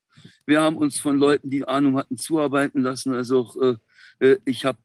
Wir 0.47 0.60
haben 0.60 0.76
uns 0.76 0.99
von 0.99 1.17
Leuten, 1.17 1.50
die 1.50 1.67
Ahnung 1.67 1.97
hatten, 1.97 2.17
zuarbeiten 2.17 2.83
lassen. 2.83 3.15
Also 3.15 3.78
äh, 4.20 4.26
äh 4.26 4.39
ich 4.44 4.65
habe 4.65 4.78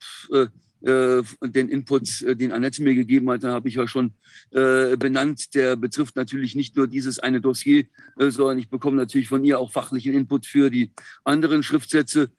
äh, 0.82 1.24
den 1.42 1.70
Input, 1.70 2.22
äh, 2.22 2.36
den 2.36 2.52
Annette 2.52 2.84
mir 2.84 2.94
gegeben 2.94 3.30
hat, 3.32 3.44
habe 3.44 3.68
ich 3.70 3.76
ja 3.76 3.88
schon 3.88 4.14
äh, 4.52 4.96
benannt. 4.98 5.56
Der 5.56 5.76
betrifft 5.76 6.16
natürlich 6.16 6.54
nicht 6.54 6.76
nur 6.76 6.88
dieses 6.88 7.18
eine 7.18 7.42
Dossier, 7.42 7.86
sondern 8.18 8.60
ich 8.60 8.70
bekomme 8.70 8.98
natürlich 8.98 9.28
von 9.28 9.44
ihr 9.44 9.60
auch 9.60 9.72
fachlichen 9.72 10.14
Input 10.14 10.46
für 10.46 10.70
die 10.70 10.92
anderen 11.24 11.64
Schriftsätze. 11.64 12.30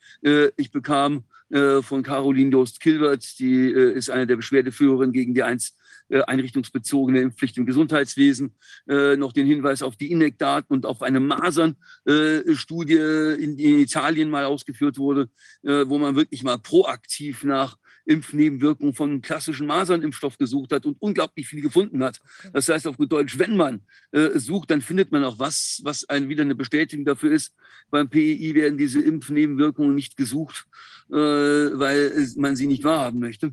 Ich 0.56 0.70
bekam 0.70 1.24
von 1.50 2.02
Caroline 2.02 2.50
Dost-Kilbert, 2.50 3.38
die 3.38 3.68
ist 3.68 4.10
eine 4.10 4.26
der 4.26 4.36
Beschwerdeführerinnen 4.36 5.12
gegen 5.12 5.34
die 5.34 5.42
einst 5.42 5.76
einrichtungsbezogene 6.08 7.20
Impfpflicht 7.20 7.58
im 7.58 7.66
Gesundheitswesen, 7.66 8.54
noch 8.86 9.32
den 9.32 9.46
Hinweis 9.46 9.82
auf 9.82 9.96
die 9.96 10.10
INEC-Daten 10.12 10.72
und 10.72 10.86
auf 10.86 11.02
eine 11.02 11.20
Masern-Studie 11.20 12.94
äh, 12.94 13.34
in, 13.34 13.58
Italien 13.58 14.30
mal 14.30 14.44
ausgeführt 14.44 14.98
wurde, 14.98 15.28
wo 15.62 15.98
man 15.98 16.16
wirklich 16.16 16.42
mal 16.42 16.58
proaktiv 16.58 17.44
nach 17.44 17.76
Impfnebenwirkungen 18.06 18.94
von 18.94 19.20
klassischen 19.20 19.66
Masernimpfstoff 19.66 20.38
gesucht 20.38 20.72
hat 20.72 20.86
und 20.86 20.96
unglaublich 21.00 21.48
viel 21.48 21.60
gefunden 21.60 22.02
hat. 22.02 22.20
Das 22.52 22.68
heißt 22.68 22.86
auf 22.86 22.96
gut 22.96 23.12
Deutsch, 23.12 23.38
wenn 23.38 23.56
man 23.56 23.82
äh, 24.12 24.38
sucht, 24.38 24.70
dann 24.70 24.80
findet 24.80 25.12
man 25.12 25.24
auch 25.24 25.38
was, 25.38 25.80
was 25.84 26.08
ein, 26.08 26.28
wieder 26.28 26.42
eine 26.42 26.54
Bestätigung 26.54 27.04
dafür 27.04 27.32
ist. 27.32 27.54
Beim 27.90 28.08
PEI 28.08 28.52
werden 28.54 28.78
diese 28.78 29.00
Impfnebenwirkungen 29.02 29.94
nicht 29.94 30.16
gesucht, 30.16 30.66
äh, 31.10 31.14
weil 31.14 32.28
man 32.36 32.56
sie 32.56 32.66
nicht 32.66 32.84
wahrhaben 32.84 33.20
möchte. 33.20 33.52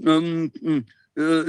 Ähm, 0.00 0.52
äh, 1.14 1.44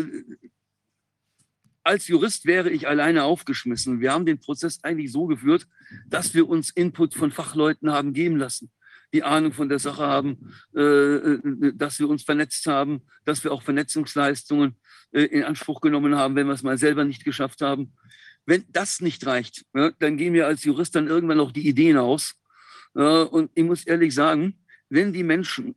als 1.83 2.07
Jurist 2.07 2.45
wäre 2.45 2.72
ich 2.72 2.88
alleine 2.88 3.24
aufgeschmissen. 3.24 3.99
Wir 3.99 4.11
haben 4.11 4.25
den 4.25 4.40
Prozess 4.40 4.83
eigentlich 4.83 5.11
so 5.11 5.27
geführt, 5.27 5.67
dass 6.07 6.33
wir 6.33 6.48
uns 6.48 6.72
Input 6.72 7.14
von 7.14 7.32
Fachleuten 7.32 7.91
haben 7.91 8.14
geben 8.14 8.38
lassen 8.38 8.72
die 9.16 9.24
Ahnung 9.24 9.53
von 9.53 9.69
der 9.69 9.80
Sache 9.80 10.06
haben, 10.06 10.53
äh, 10.76 10.82
äh, 10.82 11.74
dass 11.74 12.00
wir 12.00 12.10
uns 12.10 12.24
vernetzt 12.24 12.66
haben, 12.66 13.02
dass 13.24 13.45
wir 13.45 13.53
auch 13.53 13.64
Vernetzungsleistungen 13.64 14.76
äh, 15.14 15.24
in 15.24 15.45
Anspruch 15.45 15.80
genommen 15.80 16.16
haben, 16.16 16.35
wenn 16.35 16.48
wir 16.48 16.53
es 16.53 16.64
mal 16.64 16.77
selber 16.77 17.06
nicht 17.06 17.24
geschafft 17.24 17.61
haben. 17.61 17.94
Wenn 18.45 18.66
das 18.74 19.00
nicht 19.00 19.26
reicht, 19.26 19.66
dann 19.74 20.18
gehen 20.18 20.34
wir 20.34 20.45
als 20.45 20.66
Jurist 20.66 20.94
dann 20.95 21.08
irgendwann 21.08 21.40
auch 21.40 21.52
die 21.52 21.68
Ideen 21.68 21.98
aus. 21.98 22.35
und 22.94 23.50
ich 23.56 23.64
muss 23.64 23.88
ehrlich 23.88 24.14
sagen, 24.14 24.60
wenn 24.88 25.14
die 25.14 25.24
Menschen 25.24 25.74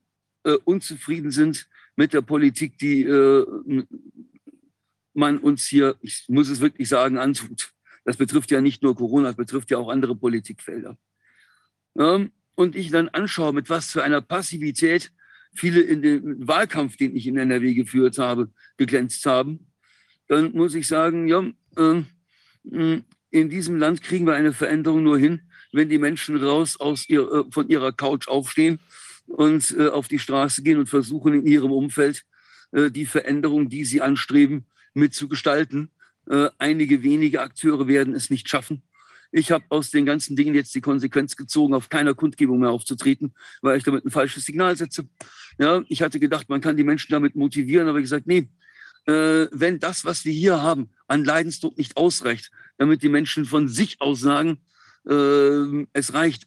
unzufrieden 0.67 1.31
sind 1.31 1.67
mit 1.97 2.13
der 2.13 2.21
Politik, 2.21 2.77
die 2.77 3.07
man 5.15 5.39
uns 5.39 5.67
hier, 5.67 5.97
ich 6.03 6.27
muss 6.29 6.51
es 6.51 6.61
wirklich 6.61 6.91
sagen, 6.91 7.17
antut. 7.17 7.73
Das 8.05 8.19
betrifft 8.19 8.51
ja 8.51 8.61
nicht 8.61 8.83
nur 8.83 8.95
Corona, 8.95 9.29
das 9.29 9.37
betrifft 9.37 9.71
ja 9.71 9.79
auch 9.79 9.89
andere 9.89 10.15
Politikfelder. 10.15 10.99
Ähm, 11.99 12.33
und 12.59 12.75
ich 12.75 12.91
dann 12.91 13.09
anschaue, 13.11 13.53
mit 13.53 13.71
was 13.71 13.93
für 13.93 14.03
einer 14.03 14.21
Passivität 14.21 15.13
viele 15.55 15.81
in 15.81 16.03
dem 16.03 16.49
Wahlkampf, 16.49 16.97
den 16.97 17.15
ich 17.15 17.29
in 17.29 17.37
NRW 17.37 17.73
geführt 17.73 18.19
habe, 18.19 18.51
geglänzt 18.77 19.25
haben, 19.27 19.69
dann 20.27 20.51
muss 20.51 20.75
ich 20.75 20.89
sagen, 20.89 21.29
ja, 21.29 21.45
äh, 21.77 22.03
in 23.31 23.49
diesem 23.49 23.79
Land 23.79 24.03
kriegen 24.03 24.27
wir 24.27 24.35
eine 24.35 24.53
Veränderung 24.53 25.05
nur 25.05 25.19
hin, 25.19 25.43
wenn 25.71 25.89
die 25.89 25.99
Menschen 25.99 26.37
raus 26.37 26.81
aus 26.81 27.09
ihr, 27.09 27.31
äh, 27.31 27.45
von 27.53 27.69
ihrer 27.69 27.93
Couch 27.93 28.27
aufstehen 28.27 28.81
und 29.29 29.77
äh, 29.79 29.87
auf 29.87 30.09
die 30.09 30.19
Straße 30.19 30.65
gehen 30.65 30.81
und 30.81 30.89
versuchen 30.89 31.35
in 31.35 31.47
ihrem 31.47 31.71
Umfeld 31.71 32.25
äh, 32.73 32.91
die 32.91 33.07
Veränderung, 33.07 33.69
die 33.69 33.85
sie 33.85 34.03
anstreben, 34.03 34.67
mitzugestalten. 34.95 35.93
Äh, 36.29 36.49
einige 36.59 37.05
wenige 37.05 37.41
Akteure 37.41 37.87
werden 37.87 38.17
es 38.17 38.31
nicht 38.31 38.49
schaffen. 38.49 38.83
Ich 39.31 39.51
habe 39.51 39.65
aus 39.69 39.91
den 39.91 40.07
ganzen 40.07 40.37
Dingen 40.37 40.55
jetzt 40.55 40.75
die 40.75 40.81
Konsequenz 40.81 41.37
gezogen, 41.37 41.75
auf 41.75 41.89
keiner 41.89 42.15
Kundgebung 42.15 42.61
mehr 42.61 42.71
aufzutreten, 42.71 43.35
weil 43.61 43.77
ich 43.77 43.85
damit 43.85 44.05
ein 44.05 44.11
falsches 44.11 44.45
Signal 44.45 44.77
setze. 44.77 45.07
Ja, 45.59 45.83
ich 45.89 46.03
hatte 46.03 46.19
gedacht, 46.19 46.49
man 46.49 46.61
kann 46.61 46.77
die 46.77 46.85
Menschen 46.85 47.13
damit 47.13 47.37
motivieren, 47.37 47.89
aber 47.89 47.99
ich 47.99 48.05
gesagt, 48.05 48.27
nee, 48.27 48.49
äh, 49.07 49.47
wenn 49.53 49.81
das, 49.81 50.05
was 50.05 50.25
wir 50.25 50.33
hier 50.33 50.63
haben, 50.63 50.91
an 51.07 51.25
Leidensdruck 51.25 51.77
nicht 51.77 51.97
ausreicht, 51.97 52.51
damit 52.79 53.03
die 53.03 53.09
Menschen 53.09 53.45
von 53.45 53.69
sich 53.69 54.01
aus 54.01 54.21
sagen, 54.21 54.59
äh, 55.07 55.87
es 55.93 56.15
reicht, 56.15 56.47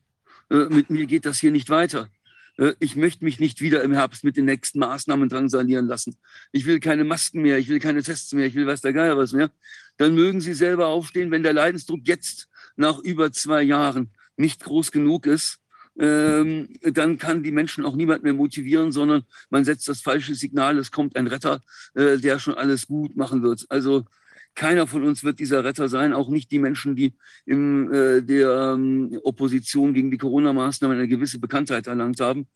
äh, 0.49 0.65
mit 0.69 0.89
mir 0.89 1.05
geht 1.05 1.25
das 1.25 1.39
hier 1.39 1.51
nicht 1.51 1.69
weiter. 1.69 2.09
Äh, 2.57 2.73
ich 2.79 2.95
möchte 2.95 3.23
mich 3.23 3.39
nicht 3.39 3.61
wieder 3.61 3.83
im 3.83 3.93
Herbst 3.93 4.23
mit 4.23 4.37
den 4.37 4.45
nächsten 4.45 4.79
Maßnahmen 4.79 5.29
drangsalieren 5.29 5.87
lassen. 5.87 6.17
Ich 6.51 6.65
will 6.65 6.79
keine 6.79 7.03
Masken 7.03 7.41
mehr, 7.41 7.57
ich 7.57 7.69
will 7.69 7.79
keine 7.79 8.03
Tests 8.03 8.33
mehr, 8.33 8.45
ich 8.45 8.55
will 8.55 8.67
was 8.67 8.81
der 8.81 8.93
Geier 8.93 9.17
was 9.17 9.33
mehr. 9.33 9.51
Dann 9.97 10.15
mögen 10.15 10.41
Sie 10.41 10.53
selber 10.53 10.87
aufstehen, 10.87 11.31
wenn 11.31 11.43
der 11.43 11.53
Leidensdruck 11.53 12.01
jetzt 12.03 12.47
nach 12.81 12.99
über 12.99 13.31
zwei 13.31 13.63
Jahren 13.63 14.11
nicht 14.35 14.61
groß 14.61 14.91
genug 14.91 15.25
ist, 15.25 15.59
ähm, 15.97 16.69
dann 16.81 17.17
kann 17.17 17.43
die 17.43 17.51
Menschen 17.51 17.85
auch 17.85 17.95
niemand 17.95 18.23
mehr 18.23 18.33
motivieren, 18.33 18.91
sondern 18.91 19.23
man 19.49 19.65
setzt 19.65 19.87
das 19.87 20.01
falsche 20.01 20.35
Signal, 20.35 20.77
es 20.77 20.91
kommt 20.91 21.15
ein 21.15 21.27
Retter, 21.27 21.61
äh, 21.93 22.17
der 22.17 22.39
schon 22.39 22.55
alles 22.55 22.87
gut 22.87 23.15
machen 23.15 23.43
wird. 23.43 23.65
Also 23.69 24.05
keiner 24.55 24.87
von 24.87 25.03
uns 25.03 25.23
wird 25.23 25.39
dieser 25.39 25.63
Retter 25.63 25.89
sein, 25.89 26.13
auch 26.13 26.29
nicht 26.29 26.51
die 26.51 26.59
Menschen, 26.59 26.95
die 26.95 27.13
in 27.45 27.91
äh, 27.91 28.21
der 28.21 28.73
ähm, 28.73 29.19
Opposition 29.23 29.93
gegen 29.93 30.11
die 30.11 30.17
Corona-Maßnahmen 30.17 30.97
eine 30.97 31.07
gewisse 31.07 31.39
Bekanntheit 31.39 31.87
erlangt 31.87 32.19
haben, 32.19 32.47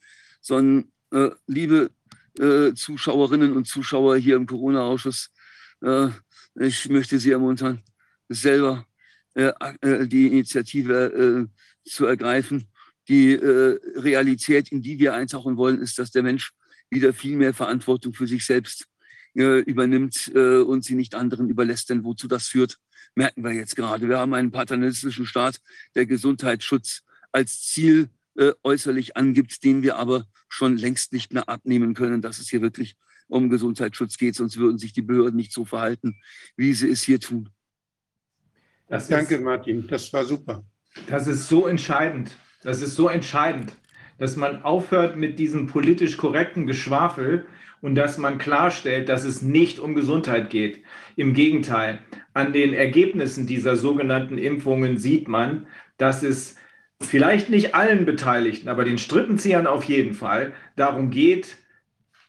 sondern 0.41 0.91
äh, 1.11 1.29
liebe 1.47 1.91
äh, 2.39 2.73
Zuschauerinnen 2.73 3.53
und 3.53 3.67
Zuschauer 3.67 4.17
hier 4.17 4.35
im 4.35 4.45
Corona-Ausschuss, 4.45 5.29
äh, 5.81 6.07
ich 6.55 6.89
möchte 6.89 7.19
Sie 7.19 7.31
ermuntern, 7.31 7.81
selber 8.29 8.85
die 9.35 10.27
Initiative 10.27 11.47
äh, 11.53 11.89
zu 11.89 12.05
ergreifen. 12.05 12.69
Die 13.07 13.35
Realität, 13.35 14.72
in 14.72 14.81
die 14.81 14.97
wir 14.97 15.14
eintauchen 15.14 15.57
wollen, 15.57 15.80
ist, 15.80 15.99
dass 15.99 16.09
der 16.09 16.23
Mensch 16.23 16.53
wieder 16.89 17.14
viel 17.14 17.38
mehr 17.38 17.53
Verantwortung 17.53 18.15
für 18.15 18.25
sich 18.25 18.43
selbst 18.43 18.88
übernimmt 19.35 20.30
und 20.33 20.83
sie 20.83 20.95
nicht 20.95 21.14
anderen 21.14 21.47
überlässt. 21.47 21.91
Denn 21.91 22.03
wozu 22.03 22.27
das 22.27 22.47
führt, 22.47 22.80
merken 23.14 23.43
wir 23.43 23.51
jetzt 23.51 23.75
gerade. 23.75 24.09
Wir 24.09 24.17
haben 24.17 24.33
einen 24.33 24.49
paternalistischen 24.49 25.27
Staat, 25.27 25.61
der 25.93 26.07
Gesundheitsschutz 26.07 27.03
als 27.31 27.61
Ziel 27.61 28.09
äußerlich 28.64 29.15
angibt, 29.15 29.64
den 29.64 29.83
wir 29.83 29.97
aber 29.97 30.25
schon 30.49 30.75
längst 30.75 31.14
nicht 31.14 31.31
mehr 31.31 31.47
abnehmen 31.47 31.93
können, 31.93 32.23
dass 32.23 32.39
es 32.39 32.49
hier 32.49 32.64
wirklich 32.64 32.95
um 33.27 33.49
Gesundheitsschutz 33.49 34.17
geht, 34.17 34.35
sonst 34.35 34.57
würden 34.57 34.77
sich 34.77 34.93
die 34.93 35.01
Behörden 35.01 35.35
nicht 35.35 35.51
so 35.51 35.65
verhalten, 35.65 36.15
wie 36.57 36.73
sie 36.73 36.89
es 36.89 37.03
hier 37.03 37.19
tun. 37.19 37.49
Das 38.88 39.07
Danke, 39.07 39.35
ist, 39.35 39.41
Martin. 39.41 39.88
Das 39.88 40.11
war 40.14 40.25
super. 40.25 40.64
Das 41.07 41.27
ist 41.27 41.47
so 41.47 41.67
entscheidend. 41.67 42.38
Das 42.64 42.81
ist 42.81 42.95
so 42.95 43.09
entscheidend, 43.09 43.75
dass 44.17 44.35
man 44.35 44.64
aufhört 44.64 45.17
mit 45.17 45.39
diesem 45.39 45.67
politisch 45.67 46.17
korrekten 46.17 46.65
Geschwafel 46.65 47.45
und 47.81 47.95
dass 47.95 48.17
man 48.17 48.38
klarstellt, 48.38 49.09
dass 49.09 49.23
es 49.23 49.41
nicht 49.41 49.80
um 49.80 49.93
Gesundheit 49.93 50.49
geht. 50.49 50.83
Im 51.15 51.33
Gegenteil, 51.33 51.99
an 52.33 52.53
den 52.53 52.73
Ergebnissen 52.73 53.45
dieser 53.45 53.75
sogenannten 53.75 54.38
Impfungen 54.38 54.97
sieht 54.97 55.27
man, 55.27 55.67
dass 55.97 56.23
es 56.23 56.55
vielleicht 57.01 57.49
nicht 57.49 57.75
allen 57.75 58.05
Beteiligten, 58.05 58.69
aber 58.69 58.85
den 58.85 58.97
Strippenziehern 58.97 59.67
auf 59.67 59.83
jeden 59.83 60.14
Fall 60.14 60.53
darum 60.75 61.09
geht, 61.09 61.57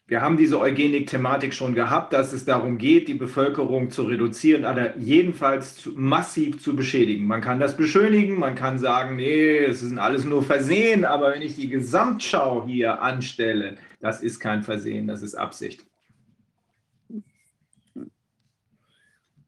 wir 0.09 0.20
haben 0.20 0.36
diese 0.36 0.60
Eugenik-Thematik 0.60 1.52
schon 1.52 1.75
gehabt, 1.75 2.12
dass 2.12 2.33
es 2.33 2.44
darum 2.44 2.78
geht, 2.78 3.09
die 3.09 3.15
Bevölkerung 3.15 3.91
zu 3.91 4.05
reduzieren, 4.05 4.65
aber 4.65 4.97
jedenfalls 4.99 5.76
zu, 5.76 5.93
massiv 5.97 6.62
zu 6.62 6.76
beschädigen. 6.76 7.26
Man 7.26 7.41
kann 7.41 7.59
das 7.59 7.76
beschönigen, 7.76 8.39
man 8.39 8.55
kann 8.55 8.78
sagen, 8.78 9.17
nee, 9.17 9.59
es 9.59 9.83
ist 9.83 9.99
alles 9.99 10.25
nur 10.25 10.44
Versehen, 10.44 11.05
aber 11.05 11.33
wenn 11.33 11.43
ich 11.43 11.57
die 11.57 11.68
Gesamtschau 11.68 12.67
hier 12.67 13.02
anstelle, 13.02 13.78
das 14.01 14.23
ist 14.23 14.39
kein 14.39 14.62
Versehen, 14.62 15.09
das 15.09 15.23
ist 15.23 15.35
Absicht. 15.35 15.85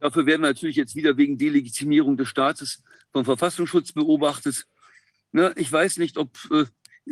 Dafür 0.00 0.26
werden 0.26 0.42
wir 0.42 0.48
natürlich 0.48 0.76
jetzt 0.76 0.96
wieder 0.96 1.16
wegen 1.16 1.38
Delegitimierung 1.38 2.16
des 2.16 2.28
Staates 2.28 2.82
vom 3.12 3.24
Verfassungsschutz 3.24 3.92
beobachtet. 3.92 4.66
Ne, 5.30 5.52
ich 5.56 5.70
weiß 5.70 5.98
nicht, 5.98 6.16
ob 6.16 6.36
äh, 6.50 6.64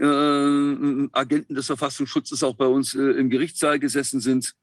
Agenten 0.04 1.54
des 1.54 1.66
Verfassungsschutzes 1.66 2.42
auch 2.42 2.56
bei 2.56 2.66
uns 2.66 2.94
äh, 2.94 3.00
im 3.00 3.30
Gerichtssaal 3.30 3.78
gesessen 3.78 4.20
sind. 4.20 4.54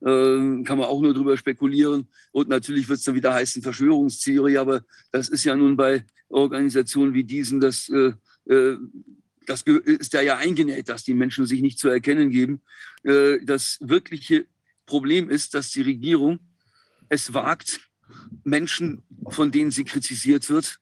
Äh, 0.00 0.62
kann 0.62 0.78
man 0.78 0.84
auch 0.84 1.00
nur 1.00 1.12
darüber 1.12 1.36
spekulieren. 1.36 2.08
Und 2.32 2.48
natürlich 2.48 2.88
wird 2.88 2.98
es 2.98 3.04
dann 3.04 3.14
wieder 3.14 3.34
heißen 3.34 3.62
Verschwörungstheorie, 3.62 4.58
aber 4.58 4.82
das 5.10 5.28
ist 5.28 5.44
ja 5.44 5.56
nun 5.56 5.76
bei 5.76 6.04
Organisationen 6.28 7.14
wie 7.14 7.24
diesen, 7.24 7.60
das, 7.60 7.88
äh, 7.88 8.12
äh, 8.52 8.76
das 9.46 9.62
ist 9.62 10.14
da 10.14 10.20
ja 10.20 10.36
eingenäht, 10.36 10.88
dass 10.88 11.04
die 11.04 11.14
Menschen 11.14 11.46
sich 11.46 11.62
nicht 11.62 11.78
zu 11.78 11.88
erkennen 11.88 12.30
geben. 12.30 12.60
Äh, 13.02 13.38
das 13.44 13.78
wirkliche 13.80 14.46
Problem 14.86 15.30
ist, 15.30 15.54
dass 15.54 15.70
die 15.70 15.82
Regierung 15.82 16.38
es 17.08 17.34
wagt, 17.34 17.80
Menschen, 18.44 19.02
von 19.28 19.50
denen 19.50 19.70
sie 19.70 19.84
kritisiert 19.84 20.48
wird, 20.48 20.78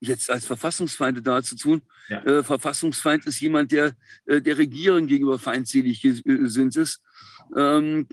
jetzt 0.00 0.30
als 0.30 0.46
Verfassungsfeinde 0.46 1.22
darzutun. 1.22 1.82
Ja. 2.08 2.22
Äh, 2.24 2.42
Verfassungsfeind 2.42 3.26
ist 3.26 3.40
jemand, 3.40 3.72
der 3.72 3.94
äh, 4.26 4.40
der 4.40 4.58
Regierung 4.58 5.06
gegenüber 5.06 5.38
feindselig 5.38 6.02
gesinnt 6.02 6.76
ist. 6.76 7.02
Ähm, 7.56 8.06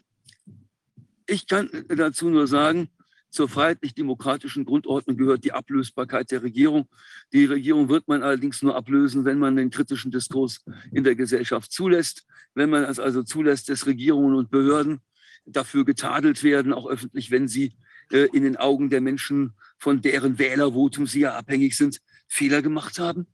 ich 1.27 1.47
kann 1.47 1.69
dazu 1.89 2.29
nur 2.29 2.47
sagen, 2.47 2.89
zur 3.29 3.49
freiheitlich-demokratischen 3.49 4.63
Grundordnung 4.63 5.17
gehört 5.17 5.43
die 5.43 5.53
Ablösbarkeit 5.53 6.29
der 6.29 6.43
Regierung. 6.43 6.87
Die 7.31 7.45
Regierung 7.45 7.89
wird 7.89 8.07
man 8.07 8.21
allerdings 8.21 8.61
nur 8.61 8.75
ablösen, 8.75 9.25
wenn 9.25 9.39
man 9.39 9.55
den 9.55 9.71
kritischen 9.71 10.11
Diskurs 10.11 10.63
in 10.91 11.03
der 11.03 11.15
Gesellschaft 11.15 11.71
zulässt. 11.71 12.27
Wenn 12.53 12.69
man 12.69 12.83
es 12.83 12.99
also 12.99 13.23
zulässt, 13.23 13.69
dass 13.69 13.87
Regierungen 13.87 14.35
und 14.35 14.51
Behörden 14.51 14.99
dafür 15.45 15.83
getadelt 15.83 16.43
werden, 16.43 16.73
auch 16.73 16.87
öffentlich, 16.87 17.31
wenn 17.31 17.47
sie 17.47 17.65
äh, 17.65 17.73
in 18.17 18.43
den 18.43 18.57
Augen 18.57 18.89
der 18.89 19.01
Menschen, 19.01 19.53
von 19.79 20.01
deren 20.01 20.37
Wählervotum 20.37 21.07
sie 21.07 21.21
ja 21.21 21.35
abhängig 21.35 21.75
sind, 21.75 21.99
Fehler 22.27 22.61
gemacht 22.61 22.99
haben. 22.99 23.27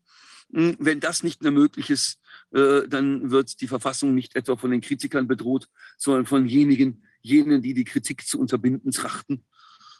Hm, 0.53 0.77
Wenn 0.79 0.99
das 0.99 1.23
nicht 1.23 1.43
mehr 1.43 1.51
möglich 1.51 1.89
ist, 1.89 2.19
äh, 2.51 2.87
dann 2.87 3.29
wird 3.29 3.61
die 3.61 3.67
Verfassung 3.67 4.15
nicht 4.15 4.35
etwa 4.35 4.55
von 4.55 4.71
den 4.71 4.81
Kritikern 4.81 5.27
bedroht, 5.27 5.67
sondern 5.97 6.25
von 6.25 6.47
jenigen, 6.47 7.03
jenen, 7.21 7.61
die 7.61 7.73
die 7.73 7.83
Kritik 7.83 8.25
zu 8.25 8.39
unterbinden 8.39 8.91
trachten. 8.91 9.43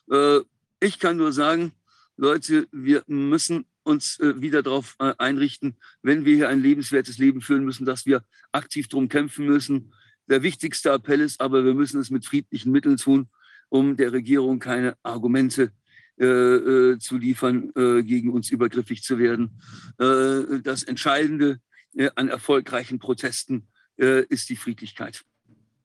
Äh, 0.10 0.40
Ich 0.82 0.98
kann 0.98 1.18
nur 1.18 1.34
sagen, 1.34 1.74
Leute, 2.16 2.68
wir 2.72 3.04
müssen 3.08 3.66
uns 3.84 4.20
äh, 4.20 4.42
wieder 4.42 4.64
darauf 4.64 4.96
äh, 5.00 5.14
einrichten, 5.18 5.76
wenn 6.02 6.24
wir 6.24 6.36
hier 6.36 6.50
ein 6.50 6.62
lebenswertes 6.62 7.18
Leben 7.18 7.42
führen 7.42 7.66
müssen, 7.66 7.86
dass 7.86 8.06
wir 8.06 8.24
aktiv 8.52 8.88
darum 8.88 9.10
kämpfen 9.10 9.46
müssen. 9.46 9.94
Der 10.28 10.42
wichtigste 10.42 10.92
Appell 10.92 11.22
ist 11.22 11.42
aber, 11.42 11.66
wir 11.66 11.74
müssen 11.74 12.00
es 12.00 12.10
mit 12.10 12.26
friedlichen 12.26 12.72
Mitteln 12.72 12.98
tun, 12.98 13.28
um 13.70 13.96
der 13.96 14.12
Regierung 14.12 14.60
keine 14.60 14.96
Argumente 15.04 15.72
äh, 16.20 16.26
äh, 16.26 17.00
zu 17.00 17.18
liefern, 17.18 17.72
äh, 17.78 18.04
gegen 18.04 18.32
uns 18.32 18.52
übergriffig 18.52 19.04
zu 19.04 19.20
werden. 19.20 19.62
Äh, 20.00 20.60
das 20.62 20.84
Entscheidende 20.84 21.60
äh, 21.96 22.10
an 22.16 22.28
erfolgreichen 22.28 23.00
Protesten 23.00 23.68
äh, 23.98 24.26
ist 24.26 24.50
die 24.50 24.58
Friedlichkeit. 24.58 25.24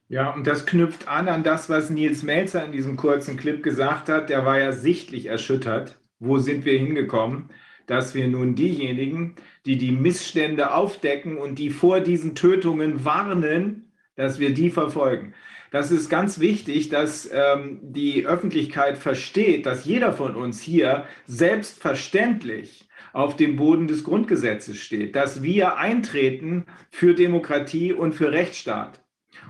Ja, 0.09 0.31
und 0.31 0.47
das 0.47 0.67
knüpft 0.67 1.09
an 1.09 1.29
an 1.29 1.45
das, 1.45 1.69
was 1.69 1.89
Nils 1.89 2.23
Melzer 2.23 2.65
in 2.65 2.73
diesem 2.73 2.97
kurzen 2.97 3.37
Clip 3.37 3.63
gesagt 3.63 4.09
hat. 4.09 4.29
Der 4.29 4.45
war 4.45 4.59
ja 4.59 4.73
sichtlich 4.73 5.27
erschüttert. 5.27 5.99
Wo 6.19 6.39
sind 6.39 6.65
wir 6.65 6.79
hingekommen? 6.79 7.51
Dass 7.87 8.15
wir 8.15 8.27
nun 8.29 8.55
diejenigen, 8.55 9.37
die 9.67 9.79
die 9.79 9.93
Missstände 9.93 10.75
aufdecken 10.75 11.39
und 11.39 11.59
die 11.59 11.71
vor 11.71 12.01
diesen 12.01 12.35
Tötungen 12.35 13.05
warnen, 13.05 13.93
dass 14.17 14.39
wir 14.39 14.53
die 14.53 14.71
verfolgen. 14.71 15.35
Das 15.75 15.91
ist 15.91 16.09
ganz 16.09 16.39
wichtig, 16.39 16.89
dass 16.89 17.29
ähm, 17.33 17.81
die 17.83 18.25
Öffentlichkeit 18.25 18.97
versteht, 18.97 19.67
dass 19.67 19.85
jeder 19.85 20.13
von 20.13 20.37
uns 20.37 20.61
hier 20.61 21.05
selbstverständlich 21.27 22.89
auf 23.13 23.35
dem 23.35 23.57
Boden 23.57 23.89
des 23.89 24.05
Grundgesetzes 24.05 24.77
steht, 24.79 25.17
dass 25.17 25.43
wir 25.43 25.77
eintreten 25.77 26.67
für 26.93 27.13
Demokratie 27.17 27.93
und 27.93 28.13
für 28.13 28.31
Rechtsstaat. 28.31 29.05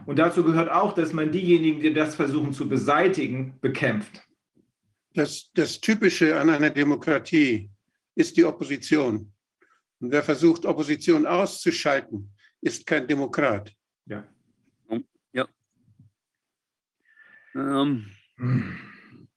Und 0.06 0.18
dazu 0.18 0.42
gehört 0.44 0.70
auch, 0.70 0.94
dass 0.94 1.12
man 1.12 1.30
diejenigen, 1.30 1.80
die 1.80 1.92
das 1.92 2.14
versuchen 2.14 2.54
zu 2.54 2.70
beseitigen, 2.70 3.58
bekämpft. 3.60 4.22
Das, 5.12 5.50
das 5.52 5.78
Typische 5.78 6.40
an 6.40 6.48
einer 6.48 6.70
Demokratie 6.70 7.68
ist 8.14 8.38
die 8.38 8.46
Opposition. 8.46 9.30
Und 10.00 10.10
wer 10.10 10.22
versucht, 10.22 10.64
Opposition 10.64 11.26
auszuschalten, 11.26 12.30
ist 12.62 12.86
kein 12.86 13.06
Demokrat. 13.06 13.70
Ja. 14.06 14.26
Ja. 14.88 15.46
Ähm, 17.54 18.06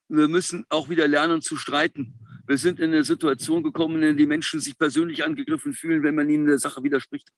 wir 0.10 0.28
müssen 0.28 0.66
auch 0.70 0.90
wieder 0.90 1.08
lernen 1.08 1.42
zu 1.42 1.58
streiten. 1.58 2.14
Wir 2.48 2.58
sind 2.58 2.80
in 2.80 2.92
eine 2.92 3.04
Situation 3.04 3.62
gekommen, 3.64 3.96
in 3.96 4.02
der 4.02 4.14
die 4.14 4.26
Menschen 4.26 4.60
sich 4.60 4.78
persönlich 4.78 5.24
angegriffen 5.26 5.74
fühlen, 5.74 6.04
wenn 6.04 6.16
man 6.16 6.30
ihnen 6.30 6.46
der 6.46 6.60
Sache 6.60 6.82
widerspricht. 6.82 7.30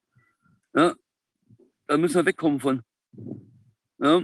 Ja, 0.75 0.95
da 1.87 1.97
müssen 1.97 2.15
wir 2.15 2.25
wegkommen 2.25 2.59
von. 2.59 2.83
Ja, 3.97 4.23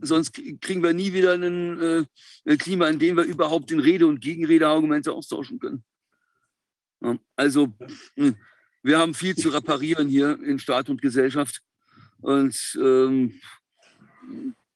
sonst 0.00 0.32
kriegen 0.32 0.82
wir 0.82 0.94
nie 0.94 1.12
wieder 1.12 1.32
einen, 1.32 1.80
äh, 1.80 2.04
ein 2.44 2.58
Klima, 2.58 2.88
in 2.88 2.98
dem 2.98 3.16
wir 3.16 3.24
überhaupt 3.24 3.72
in 3.72 3.80
Rede- 3.80 4.06
und 4.06 4.20
Gegenredeargumente 4.20 5.12
austauschen 5.12 5.58
können. 5.58 5.84
Ja, 7.00 7.18
also, 7.34 7.74
mh, 8.16 8.34
wir 8.84 8.98
haben 8.98 9.14
viel 9.14 9.34
zu 9.34 9.48
reparieren 9.48 10.08
hier 10.08 10.40
in 10.42 10.58
Staat 10.58 10.88
und 10.88 11.02
Gesellschaft. 11.02 11.60
Und 12.20 12.78
ähm, 12.80 13.40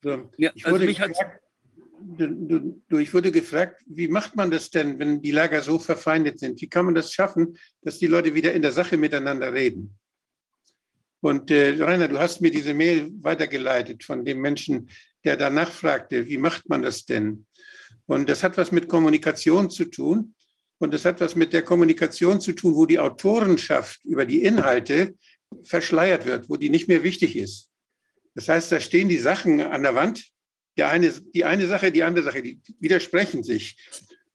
So, 0.07 0.31
ja, 0.39 0.53
ich, 0.55 0.65
also 0.65 0.79
wurde 0.79 0.95
hat 0.95 1.09
gefragt, 1.09 1.41
du, 2.17 2.29
du, 2.29 2.83
du, 2.89 2.99
ich 2.99 3.13
wurde 3.13 3.33
gefragt, 3.33 3.83
wie 3.87 4.07
macht 4.07 4.37
man 4.37 4.53
das 4.53 4.71
denn, 4.71 5.01
wenn 5.01 5.21
die 5.21 5.33
Lager 5.33 5.61
so 5.63 5.81
verfeindet 5.81 6.39
sind? 6.39 6.63
Wie 6.63 6.69
kann 6.69 6.85
man 6.85 6.95
das 6.95 7.13
schaffen, 7.13 7.59
dass 7.83 7.99
die 7.99 8.07
Leute 8.07 8.33
wieder 8.33 8.53
in 8.53 8.63
der 8.63 8.71
Sache 8.71 8.97
miteinander 8.97 9.53
reden? 9.53 9.99
Und 11.23 11.51
äh, 11.51 11.83
Rainer, 11.83 12.07
du 12.07 12.21
hast 12.21 12.41
mir 12.41 12.53
diese 12.53 12.73
Mail 12.73 13.11
weitergeleitet 13.21 14.05
von 14.05 14.25
dem 14.25 14.41
Menschen, 14.41 14.89
der 15.25 15.37
danach 15.37 15.73
fragte, 15.73 16.25
wie 16.29 16.39
macht 16.39 16.69
man 16.69 16.83
das 16.83 17.05
denn? 17.05 17.45
Und 18.07 18.29
das 18.29 18.45
hat 18.45 18.57
was 18.57 18.71
mit 18.71 18.89
Kommunikation 18.89 19.71
zu 19.71 19.87
tun. 19.87 20.37
Und 20.79 20.95
das 20.95 21.05
hat 21.05 21.21
was 21.21 21.35
mit 21.35 21.53
der 21.53 21.63
Kommunikation 21.63 22.41
zu 22.41 22.53
tun, 22.53 22.77
wo 22.77 22.87
die 22.87 23.01
Autorenschaft 23.01 24.05
über 24.05 24.25
die 24.25 24.45
Inhalte 24.45 25.17
verschleiert 25.65 26.27
wird, 26.27 26.49
wo 26.49 26.57
die 26.57 26.71
nicht 26.71 26.87
mehr 26.87 27.03
wichtig 27.03 27.35
ist. 27.35 27.73
Das 28.37 28.49
heißt, 28.49 28.71
da 28.71 28.81
stehen 28.81 29.09
die 29.09 29.19
Sachen 29.19 29.61
an 29.61 29.83
der 29.83 29.95
Wand. 29.95 30.27
Der 30.77 30.91
eine, 30.91 31.11
die 31.11 31.45
eine 31.45 31.67
Sache, 31.67 31.91
die 31.91 32.03
andere 32.03 32.25
Sache, 32.25 32.43
die 32.43 32.61
widersprechen 32.79 33.43
sich. 33.43 33.77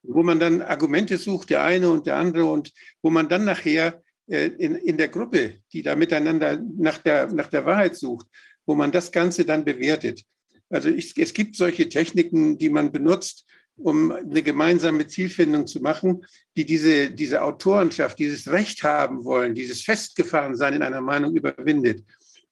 Wo 0.02 0.24
man 0.24 0.40
dann 0.40 0.64
Argumente 0.64 1.20
sucht, 1.20 1.52
der 1.52 1.64
eine 1.64 1.92
und 1.92 2.08
der 2.08 2.16
andere, 2.16 2.46
und 2.46 2.74
wo 3.04 3.12
man 3.12 3.30
dann 3.30 3.46
nachher 3.46 4.02
äh, 4.28 4.48
in, 4.48 4.76
in 4.76 4.98
der 4.98 5.10
Gruppe, 5.10 5.60
die 5.72 5.84
da 5.84 5.96
miteinander 5.96 6.60
nach 6.78 6.98
der, 6.98 7.32
nach 7.32 7.48
der 7.48 7.64
Wahrheit 7.66 7.96
sucht, 7.96 8.26
wo 8.66 8.74
man 8.74 8.92
das 8.92 9.12
Ganze 9.12 9.46
dann 9.46 9.64
bewertet. 9.64 10.24
Also 10.72 10.90
ich, 10.90 11.16
es 11.18 11.32
gibt 11.32 11.56
solche 11.56 11.88
Techniken, 11.88 12.58
die 12.58 12.72
man 12.72 12.92
benutzt, 12.92 13.46
um 13.78 14.12
eine 14.12 14.42
gemeinsame 14.42 15.06
Zielfindung 15.06 15.68
zu 15.68 15.80
machen, 15.80 16.26
die 16.58 16.66
diese, 16.66 17.12
diese 17.12 17.44
Autorenschaft, 17.44 18.18
dieses 18.18 18.48
Recht 18.48 18.82
haben 18.82 19.24
wollen, 19.24 19.54
dieses 19.54 19.84
Festgefahrensein 19.84 20.74
in 20.74 20.82
einer 20.82 21.02
Meinung 21.02 21.36
überwindet. 21.36 22.04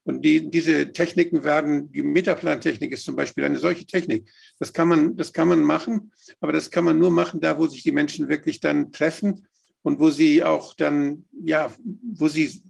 Und 0.03 0.24
die, 0.24 0.50
diese 0.50 0.92
Techniken 0.92 1.44
werden, 1.44 1.92
die 1.92 2.02
Metaplantechnik 2.02 2.92
ist 2.92 3.03
zum 3.03 3.16
Beispiel 3.16 3.44
eine 3.44 3.60
solche 3.60 3.86
Technik. 3.86 4.30
Das 4.58 4.74
kann, 4.74 4.88
man, 4.88 5.18
das 5.18 5.34
kann 5.34 5.48
man 5.48 5.61
machen, 5.61 6.11
aber 6.40 6.52
das 6.52 6.72
kann 6.72 6.86
man 6.86 6.98
nur 6.98 7.11
machen, 7.11 7.42
da 7.42 7.58
wo 7.60 7.68
sich 7.68 7.84
die 7.84 7.92
Menschen 7.92 8.30
wirklich 8.30 8.60
dann 8.60 8.92
treffen 8.92 9.48
und 9.82 10.00
wo 10.00 10.10
sie 10.10 10.44
auch 10.44 10.74
dann, 10.74 11.26
ja, 11.44 11.72
wo 12.14 12.28
sie 12.28 12.61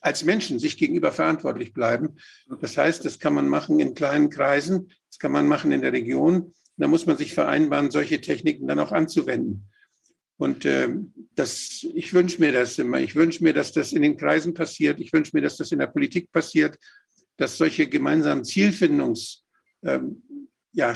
als 0.00 0.24
Menschen 0.24 0.58
sich 0.58 0.76
gegenüber 0.76 1.12
verantwortlich 1.12 1.72
bleiben. 1.72 2.16
Das 2.60 2.76
heißt, 2.76 3.04
das 3.04 3.18
kann 3.18 3.34
man 3.34 3.48
machen 3.48 3.78
in 3.78 3.94
kleinen 3.94 4.30
Kreisen, 4.30 4.90
das 5.08 5.18
kann 5.18 5.32
man 5.32 5.46
machen 5.46 5.72
in 5.72 5.80
der 5.80 5.92
Region. 5.92 6.52
Da 6.76 6.88
muss 6.88 7.06
man 7.06 7.16
sich 7.16 7.34
vereinbaren, 7.34 7.90
solche 7.90 8.20
Techniken 8.20 8.66
dann 8.66 8.80
auch 8.80 8.92
anzuwenden. 8.92 9.68
Und 10.42 10.64
äh, 10.64 10.88
das, 11.36 11.86
ich 11.94 12.12
wünsche 12.12 12.40
mir 12.40 12.50
das 12.50 12.76
immer. 12.76 12.98
Ich 12.98 13.14
wünsche 13.14 13.44
mir, 13.44 13.52
dass 13.52 13.70
das 13.70 13.92
in 13.92 14.02
den 14.02 14.16
Kreisen 14.16 14.54
passiert. 14.54 14.98
Ich 14.98 15.12
wünsche 15.12 15.30
mir, 15.34 15.40
dass 15.40 15.56
das 15.56 15.70
in 15.70 15.78
der 15.78 15.86
Politik 15.86 16.32
passiert, 16.32 16.76
dass 17.36 17.56
solche 17.56 17.86
gemeinsamen 17.86 18.44
Zielfindungsstrukturen 18.44 19.18
ähm, 19.86 20.22
ja, 20.72 20.92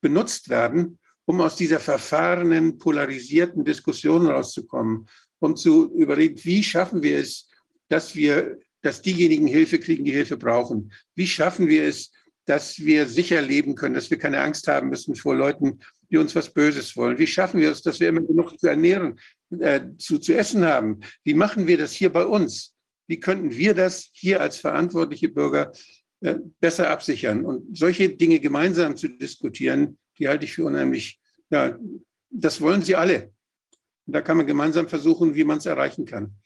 benutzt 0.00 0.48
werden, 0.48 1.00
um 1.24 1.40
aus 1.40 1.56
dieser 1.56 1.80
verfahrenen, 1.80 2.78
polarisierten 2.78 3.64
Diskussion 3.64 4.28
rauszukommen, 4.28 5.08
um 5.40 5.56
zu 5.56 5.92
überlegen, 5.96 6.38
wie 6.44 6.62
schaffen 6.62 7.02
wir 7.02 7.18
es, 7.18 7.48
dass 7.88 8.14
wir, 8.14 8.60
dass 8.80 9.02
diejenigen 9.02 9.48
Hilfe 9.48 9.80
kriegen, 9.80 10.04
die 10.04 10.12
Hilfe 10.12 10.36
brauchen. 10.36 10.92
Wie 11.16 11.26
schaffen 11.26 11.66
wir 11.66 11.82
es, 11.82 12.12
dass 12.44 12.78
wir 12.78 13.08
sicher 13.08 13.42
leben 13.42 13.74
können, 13.74 13.96
dass 13.96 14.08
wir 14.08 14.18
keine 14.18 14.40
Angst 14.40 14.68
haben 14.68 14.88
müssen 14.88 15.16
vor 15.16 15.34
Leuten, 15.34 15.80
die 16.10 16.16
uns 16.18 16.34
was 16.34 16.52
Böses 16.52 16.96
wollen? 16.96 17.18
Wie 17.18 17.26
schaffen 17.26 17.60
wir 17.60 17.70
es, 17.70 17.82
dass 17.82 18.00
wir 18.00 18.08
immer 18.08 18.22
genug 18.22 18.58
zu 18.58 18.66
ernähren, 18.68 19.18
äh, 19.58 19.80
zu, 19.98 20.18
zu 20.18 20.34
essen 20.34 20.64
haben? 20.64 21.00
Wie 21.24 21.34
machen 21.34 21.66
wir 21.66 21.78
das 21.78 21.92
hier 21.92 22.12
bei 22.12 22.24
uns? 22.24 22.74
Wie 23.06 23.20
könnten 23.20 23.52
wir 23.52 23.74
das 23.74 24.08
hier 24.12 24.40
als 24.40 24.58
verantwortliche 24.58 25.28
Bürger 25.28 25.72
äh, 26.20 26.36
besser 26.60 26.90
absichern? 26.90 27.44
Und 27.44 27.76
solche 27.76 28.08
Dinge 28.08 28.40
gemeinsam 28.40 28.96
zu 28.96 29.08
diskutieren, 29.08 29.98
die 30.18 30.28
halte 30.28 30.44
ich 30.44 30.54
für 30.54 30.64
unheimlich, 30.64 31.20
ja, 31.50 31.78
das 32.30 32.60
wollen 32.60 32.82
sie 32.82 32.96
alle. 32.96 33.32
Und 34.06 34.14
da 34.14 34.20
kann 34.20 34.36
man 34.36 34.46
gemeinsam 34.46 34.88
versuchen, 34.88 35.34
wie 35.34 35.44
man 35.44 35.58
es 35.58 35.66
erreichen 35.66 36.06
kann. 36.06 36.36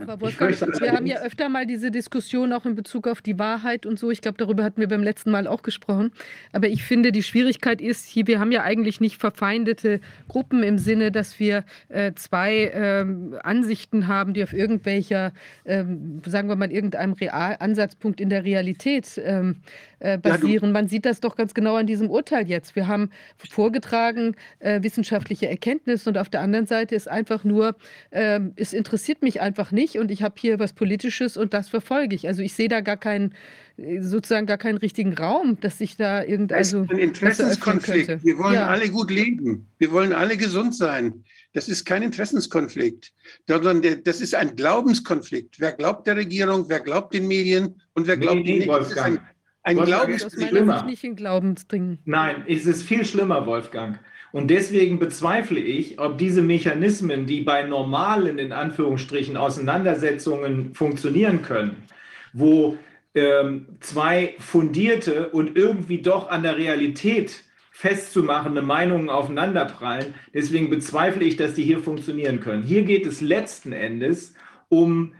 Aber 0.00 0.20
Wolfgang, 0.20 0.60
wir 0.80 0.92
haben 0.92 1.06
ja 1.06 1.20
öfter 1.22 1.48
mal 1.48 1.66
diese 1.66 1.90
Diskussion 1.90 2.52
auch 2.52 2.64
in 2.64 2.76
Bezug 2.76 3.08
auf 3.08 3.20
die 3.20 3.38
Wahrheit 3.38 3.84
und 3.84 3.98
so. 3.98 4.10
Ich 4.10 4.20
glaube, 4.20 4.38
darüber 4.38 4.62
hatten 4.62 4.80
wir 4.80 4.88
beim 4.88 5.02
letzten 5.02 5.30
Mal 5.30 5.48
auch 5.48 5.62
gesprochen. 5.62 6.12
Aber 6.52 6.68
ich 6.68 6.84
finde, 6.84 7.10
die 7.10 7.24
Schwierigkeit 7.24 7.80
ist 7.80 8.06
hier, 8.06 8.26
wir 8.28 8.38
haben 8.38 8.52
ja 8.52 8.62
eigentlich 8.62 9.00
nicht 9.00 9.18
verfeindete 9.18 10.00
Gruppen 10.28 10.62
im 10.62 10.78
Sinne, 10.78 11.10
dass 11.10 11.40
wir 11.40 11.64
äh, 11.88 12.12
zwei 12.14 12.70
ähm, 12.72 13.36
Ansichten 13.42 14.06
haben, 14.06 14.34
die 14.34 14.44
auf 14.44 14.52
irgendwelcher, 14.52 15.32
ähm, 15.64 16.22
sagen 16.24 16.48
wir 16.48 16.56
mal, 16.56 16.70
irgendeinem 16.70 17.14
Real 17.14 17.56
Ansatzpunkt 17.58 18.20
in 18.20 18.30
der 18.30 18.44
Realität 18.44 19.20
ähm, 19.24 19.56
äh, 20.00 20.16
basieren. 20.16 20.70
Man 20.70 20.86
sieht 20.86 21.04
das 21.06 21.20
doch 21.20 21.34
ganz 21.34 21.54
genau 21.54 21.74
an 21.74 21.86
diesem 21.86 22.08
Urteil 22.08 22.48
jetzt. 22.48 22.76
Wir 22.76 22.86
haben 22.86 23.10
vorgetragen 23.50 24.36
äh, 24.60 24.82
wissenschaftliche 24.82 25.48
Erkenntnisse 25.48 26.08
und 26.08 26.18
auf 26.18 26.28
der 26.28 26.40
anderen 26.40 26.66
Seite 26.66 26.94
ist 26.94 27.08
einfach 27.08 27.42
nur, 27.42 27.74
ähm, 28.12 28.52
es 28.54 28.72
interessiert 28.72 29.22
mich 29.22 29.40
einfach 29.40 29.72
nicht 29.72 29.87
und 29.96 30.10
ich 30.10 30.24
habe 30.24 30.34
hier 30.38 30.58
was 30.58 30.72
Politisches 30.72 31.36
und 31.36 31.54
das 31.54 31.68
verfolge 31.68 32.16
ich. 32.16 32.26
Also 32.26 32.42
ich 32.42 32.52
sehe 32.52 32.68
da 32.68 32.80
gar 32.80 32.96
keinen, 32.96 33.32
äh, 33.76 34.00
sozusagen 34.02 34.46
gar 34.46 34.58
keinen 34.58 34.78
richtigen 34.78 35.14
Raum, 35.14 35.58
dass 35.60 35.78
sich 35.78 35.96
da 35.96 36.24
irgend, 36.24 36.50
Das 36.50 36.68
ist 36.68 36.74
also 36.74 36.92
ein 36.92 36.98
Interessenskonflikt. 36.98 38.24
Wir 38.24 38.36
wollen 38.38 38.54
Ja. 38.54 38.66
alle 38.66 38.88
gut 38.90 39.10
leben. 39.12 39.68
Wir 39.78 39.92
wollen 39.92 40.12
alle 40.12 40.36
gesund 40.36 40.74
sein. 40.74 41.24
Das 41.54 41.68
ist 41.68 41.84
kein 41.86 42.02
Interessenskonflikt, 42.02 43.12
sondern 43.46 43.80
der, 43.80 43.96
das 43.96 44.20
ist 44.20 44.34
ein 44.34 44.54
Glaubenskonflikt. 44.54 45.58
Wer 45.60 45.72
glaubt 45.72 46.06
der 46.06 46.16
Regierung, 46.16 46.68
wer 46.68 46.80
glaubt 46.80 47.14
den 47.14 47.26
Medien 47.26 47.80
und 47.94 48.06
wer 48.06 48.16
Nee, 48.16 48.22
glaubt 48.22 48.40
nee? 48.44 48.66
Das 48.66 48.88
ist 48.90 48.98
ein, 48.98 49.14
Wolfgang. 49.14 49.20
ein 49.62 49.76
Wolfgang, 49.76 50.04
Glaubens... 50.06 50.22
Ist 50.34 50.48
schlimmer. 50.48 50.82
Nicht 50.84 51.04
in. 51.04 51.98
Nein, 52.04 52.44
es 52.48 52.66
ist 52.66 52.82
viel 52.82 53.04
schlimmer, 53.04 53.46
Wolfgang. 53.46 53.98
Und 54.32 54.48
deswegen 54.48 54.98
bezweifle 54.98 55.60
ich, 55.60 55.98
ob 55.98 56.18
diese 56.18 56.42
Mechanismen, 56.42 57.26
die 57.26 57.40
bei 57.40 57.62
normalen, 57.62 58.38
in 58.38 58.52
Anführungsstrichen, 58.52 59.36
Auseinandersetzungen 59.36 60.74
funktionieren 60.74 61.42
können, 61.42 61.84
wo 62.32 62.76
ähm, 63.14 63.66
zwei 63.80 64.34
fundierte 64.38 65.30
und 65.30 65.56
irgendwie 65.56 66.02
doch 66.02 66.28
an 66.28 66.42
der 66.42 66.56
Realität 66.56 67.44
festzumachende 67.70 68.60
Meinungen 68.60 69.08
aufeinanderprallen. 69.08 70.14
Deswegen 70.34 70.68
bezweifle 70.68 71.24
ich, 71.24 71.36
dass 71.36 71.54
die 71.54 71.62
hier 71.62 71.78
funktionieren 71.78 72.40
können. 72.40 72.64
Hier 72.64 72.82
geht 72.82 73.06
es 73.06 73.20
letzten 73.20 73.72
Endes 73.72 74.34
um 74.68 75.14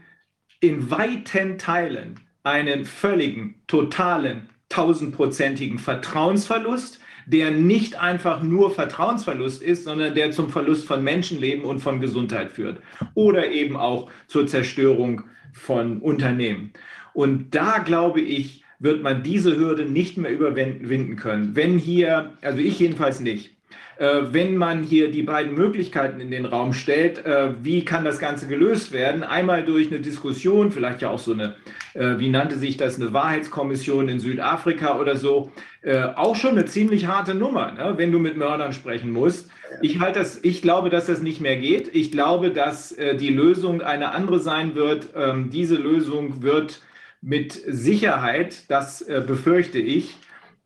in 0.59 0.91
weiten 0.91 1.57
Teilen 1.57 2.19
einen 2.43 2.85
völligen, 2.85 3.55
totalen, 3.67 4.49
tausendprozentigen 4.67 5.79
Vertrauensverlust, 5.79 6.98
der 7.31 7.51
nicht 7.51 7.99
einfach 7.99 8.41
nur 8.41 8.71
Vertrauensverlust 8.73 9.61
ist, 9.61 9.83
sondern 9.83 10.15
der 10.15 10.31
zum 10.31 10.49
Verlust 10.49 10.87
von 10.87 11.03
Menschenleben 11.03 11.63
und 11.63 11.79
von 11.79 12.01
Gesundheit 12.01 12.53
führt 12.53 12.81
oder 13.13 13.51
eben 13.51 13.77
auch 13.77 14.09
zur 14.27 14.47
Zerstörung 14.47 15.21
von 15.53 15.99
Unternehmen. 15.99 16.73
Und 17.13 17.53
da 17.53 17.79
glaube 17.79 18.21
ich, 18.21 18.63
wird 18.79 19.03
man 19.03 19.21
diese 19.21 19.55
Hürde 19.55 19.85
nicht 19.85 20.17
mehr 20.17 20.31
überwinden 20.31 21.17
können. 21.17 21.55
Wenn 21.55 21.77
hier, 21.77 22.33
also 22.41 22.59
ich 22.59 22.79
jedenfalls 22.79 23.19
nicht, 23.19 23.55
wenn 23.99 24.55
man 24.55 24.83
hier 24.83 25.11
die 25.11 25.23
beiden 25.23 25.53
Möglichkeiten 25.53 26.21
in 26.21 26.31
den 26.31 26.45
Raum 26.45 26.73
stellt, 26.73 27.25
äh, 27.25 27.51
wie 27.61 27.83
kann 27.83 28.05
das 28.05 28.17
Ganze 28.19 28.47
gelöst 28.47 28.93
werden? 28.93 29.23
Einmal 29.23 29.65
durch 29.65 29.87
eine 29.87 29.99
Diskussion, 29.99 30.71
vielleicht 30.71 31.01
ja 31.01 31.09
auch 31.09 31.19
so 31.19 31.33
eine, 31.33 31.55
äh, 31.93 32.17
wie 32.17 32.29
nannte 32.29 32.57
sich 32.57 32.77
das, 32.77 32.95
eine 32.95 33.11
Wahrheitskommission 33.11 34.07
in 34.07 34.19
Südafrika 34.19 34.97
oder 34.97 35.17
so, 35.17 35.51
äh, 35.81 36.03
auch 36.15 36.35
schon 36.35 36.51
eine 36.51 36.65
ziemlich 36.65 37.07
harte 37.07 37.35
Nummer, 37.35 37.73
ne? 37.73 37.93
wenn 37.97 38.11
du 38.11 38.19
mit 38.19 38.37
Mördern 38.37 38.73
sprechen 38.73 39.11
musst. 39.11 39.49
Ich 39.81 39.99
halte 39.99 40.19
das, 40.19 40.39
ich 40.43 40.61
glaube, 40.61 40.89
dass 40.89 41.05
das 41.05 41.21
nicht 41.21 41.41
mehr 41.41 41.57
geht. 41.57 41.93
Ich 41.93 42.11
glaube, 42.11 42.51
dass 42.51 42.91
äh, 42.93 43.15
die 43.15 43.29
Lösung 43.29 43.81
eine 43.81 44.11
andere 44.11 44.39
sein 44.39 44.75
wird. 44.75 45.09
Ähm, 45.15 45.49
diese 45.51 45.75
Lösung 45.75 46.41
wird 46.41 46.81
mit 47.21 47.53
Sicherheit, 47.67 48.63
das 48.69 49.01
äh, 49.01 49.21
befürchte 49.25 49.79
ich, 49.79 50.15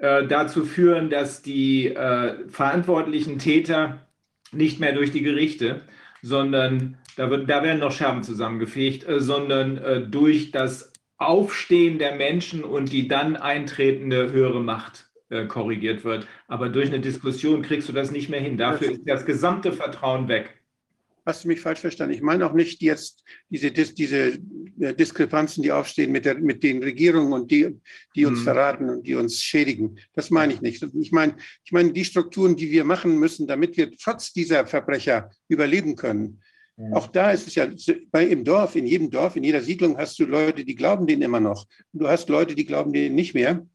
äh, 0.03 0.27
dazu 0.27 0.65
führen, 0.65 1.09
dass 1.09 1.41
die 1.41 1.87
äh, 1.87 2.49
verantwortlichen 2.49 3.39
Täter 3.39 4.05
nicht 4.51 4.81
mehr 4.81 4.91
durch 4.91 5.11
die 5.11 5.21
Gerichte, 5.21 5.79
sondern 6.21 6.97
da, 7.15 7.29
wird, 7.29 7.49
da 7.49 7.63
werden 7.63 7.79
noch 7.79 7.93
Scherben 7.93 8.21
zusammengefegt, 8.21 9.07
äh, 9.07 9.21
sondern 9.21 9.77
äh, 9.77 10.01
durch 10.01 10.51
das 10.51 10.91
Aufstehen 11.17 11.99
der 11.99 12.15
Menschen 12.15 12.65
und 12.65 12.91
die 12.91 13.07
dann 13.07 13.37
eintretende 13.37 14.33
höhere 14.33 14.59
Macht 14.59 15.09
äh, 15.29 15.45
korrigiert 15.45 16.03
wird. 16.03 16.27
Aber 16.49 16.67
durch 16.67 16.89
eine 16.89 16.99
Diskussion 16.99 17.61
kriegst 17.61 17.87
du 17.87 17.93
das 17.93 18.11
nicht 18.11 18.27
mehr 18.27 18.41
hin. 18.41 18.57
Dafür 18.57 18.91
ist 18.91 19.03
das 19.05 19.25
gesamte 19.25 19.71
Vertrauen 19.71 20.27
weg. 20.27 20.62
Hast 21.25 21.43
du 21.43 21.47
mich 21.47 21.61
falsch 21.61 21.79
verstanden? 21.79 22.13
Ich 22.13 22.21
meine 22.21 22.45
auch 22.45 22.53
nicht 22.53 22.81
jetzt 22.81 23.23
diese, 23.49 23.71
diese 23.71 24.39
äh, 24.79 24.93
Diskrepanzen, 24.93 25.63
die 25.63 25.71
aufstehen 25.71 26.11
mit, 26.11 26.25
der, 26.25 26.35
mit 26.35 26.63
den 26.63 26.83
Regierungen 26.83 27.31
und 27.31 27.49
die, 27.49 27.79
die 28.15 28.25
uns 28.25 28.39
Mhm. 28.39 28.43
verraten 28.43 28.89
und 28.89 29.07
die 29.07 29.15
uns 29.15 29.41
schädigen. 29.41 29.97
Das 30.13 30.29
meine 30.29 30.53
ich 30.53 30.61
nicht. 30.61 30.83
Ich 30.99 31.11
meine, 31.11 31.35
ich 31.63 31.71
meine 31.71 31.93
die 31.93 32.03
Strukturen, 32.05 32.55
die 32.55 32.71
wir 32.71 32.83
machen 32.83 33.17
müssen, 33.19 33.47
damit 33.47 33.77
wir 33.77 33.91
trotz 33.97 34.33
dieser 34.33 34.65
Verbrecher 34.67 35.29
überleben 35.47 35.95
können. 35.95 36.41
Auch 36.91 37.07
da 37.07 37.29
ist 37.31 37.47
es 37.47 37.55
ja 37.55 37.67
bei, 38.11 38.25
im 38.25 38.43
Dorf, 38.43 38.75
in 38.75 38.87
jedem 38.87 39.11
Dorf, 39.11 39.35
in 39.35 39.43
jeder 39.43 39.61
Siedlung 39.61 39.95
hast 39.95 40.17
du 40.17 40.25
Leute, 40.25 40.65
die 40.65 40.73
glauben 40.75 41.05
denen 41.05 41.21
immer 41.21 41.39
noch. 41.39 41.67
Und 41.93 42.01
du 42.01 42.07
hast 42.07 42.29
Leute, 42.29 42.55
die 42.55 42.65
glauben 42.65 42.91
denen 42.91 43.13
nicht 43.15 43.35
mehr. 43.35 43.65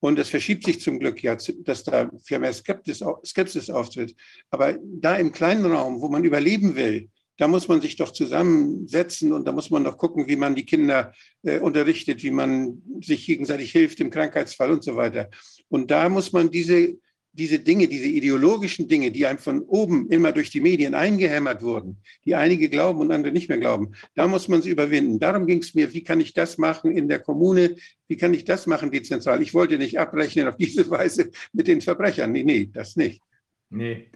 Und 0.00 0.18
es 0.18 0.30
verschiebt 0.30 0.64
sich 0.64 0.80
zum 0.80 0.98
Glück 0.98 1.22
ja, 1.22 1.36
dass 1.36 1.84
da 1.84 2.10
viel 2.24 2.38
mehr 2.38 2.52
Skepsis, 2.52 3.04
Skepsis 3.24 3.70
auftritt. 3.70 4.14
Aber 4.50 4.76
da 4.82 5.16
im 5.16 5.30
kleinen 5.30 5.66
Raum, 5.66 6.00
wo 6.00 6.08
man 6.08 6.24
überleben 6.24 6.74
will, 6.74 7.08
da 7.36 7.48
muss 7.48 7.68
man 7.68 7.80
sich 7.80 7.96
doch 7.96 8.12
zusammensetzen 8.12 9.32
und 9.32 9.46
da 9.46 9.52
muss 9.52 9.70
man 9.70 9.84
doch 9.84 9.96
gucken, 9.96 10.28
wie 10.28 10.36
man 10.36 10.54
die 10.54 10.66
Kinder 10.66 11.14
äh, 11.42 11.58
unterrichtet, 11.58 12.22
wie 12.22 12.30
man 12.30 12.82
sich 13.00 13.24
gegenseitig 13.24 13.72
hilft 13.72 13.98
im 14.00 14.10
Krankheitsfall 14.10 14.70
und 14.70 14.84
so 14.84 14.96
weiter. 14.96 15.30
Und 15.68 15.90
da 15.90 16.10
muss 16.10 16.32
man 16.32 16.50
diese, 16.50 16.98
diese 17.32 17.58
Dinge, 17.60 17.86
diese 17.86 18.08
ideologischen 18.08 18.88
Dinge, 18.88 19.10
die 19.10 19.26
einem 19.26 19.38
von 19.38 19.60
oben 19.62 20.08
immer 20.10 20.32
durch 20.32 20.50
die 20.50 20.60
Medien 20.60 20.94
eingehämmert 20.94 21.62
wurden, 21.62 21.98
die 22.24 22.34
einige 22.34 22.68
glauben 22.68 23.00
und 23.00 23.12
andere 23.12 23.32
nicht 23.32 23.48
mehr 23.48 23.58
glauben, 23.58 23.92
da 24.14 24.26
muss 24.26 24.48
man 24.48 24.62
sie 24.62 24.70
überwinden. 24.70 25.18
Darum 25.20 25.46
ging 25.46 25.58
es 25.58 25.74
mir, 25.74 25.92
wie 25.92 26.02
kann 26.02 26.20
ich 26.20 26.34
das 26.34 26.58
machen 26.58 26.96
in 26.96 27.08
der 27.08 27.20
Kommune, 27.20 27.76
wie 28.08 28.16
kann 28.16 28.34
ich 28.34 28.44
das 28.44 28.66
machen 28.66 28.90
dezentral. 28.90 29.42
Ich 29.42 29.54
wollte 29.54 29.78
nicht 29.78 29.98
abrechnen 29.98 30.48
auf 30.48 30.56
diese 30.56 30.90
Weise 30.90 31.30
mit 31.52 31.68
den 31.68 31.80
Verbrechern. 31.80 32.32
Nee, 32.32 32.42
nee, 32.42 32.68
das 32.72 32.96
nicht. 32.96 33.22
Nee. 33.70 34.10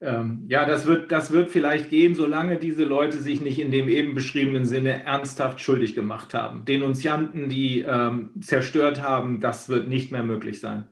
Ähm, 0.00 0.44
ja, 0.48 0.64
das 0.64 0.86
wird, 0.86 1.10
das 1.10 1.32
wird 1.32 1.50
vielleicht 1.50 1.90
gehen, 1.90 2.14
solange 2.14 2.58
diese 2.58 2.84
Leute 2.84 3.18
sich 3.18 3.40
nicht 3.40 3.58
in 3.58 3.72
dem 3.72 3.88
eben 3.88 4.14
beschriebenen 4.14 4.64
Sinne 4.64 5.04
ernsthaft 5.04 5.60
schuldig 5.60 5.96
gemacht 5.96 6.34
haben. 6.34 6.64
Denunzianten, 6.64 7.48
die 7.48 7.80
ähm, 7.80 8.30
zerstört 8.40 9.02
haben, 9.02 9.40
das 9.40 9.68
wird 9.68 9.88
nicht 9.88 10.12
mehr 10.12 10.22
möglich 10.22 10.60
sein. 10.60 10.86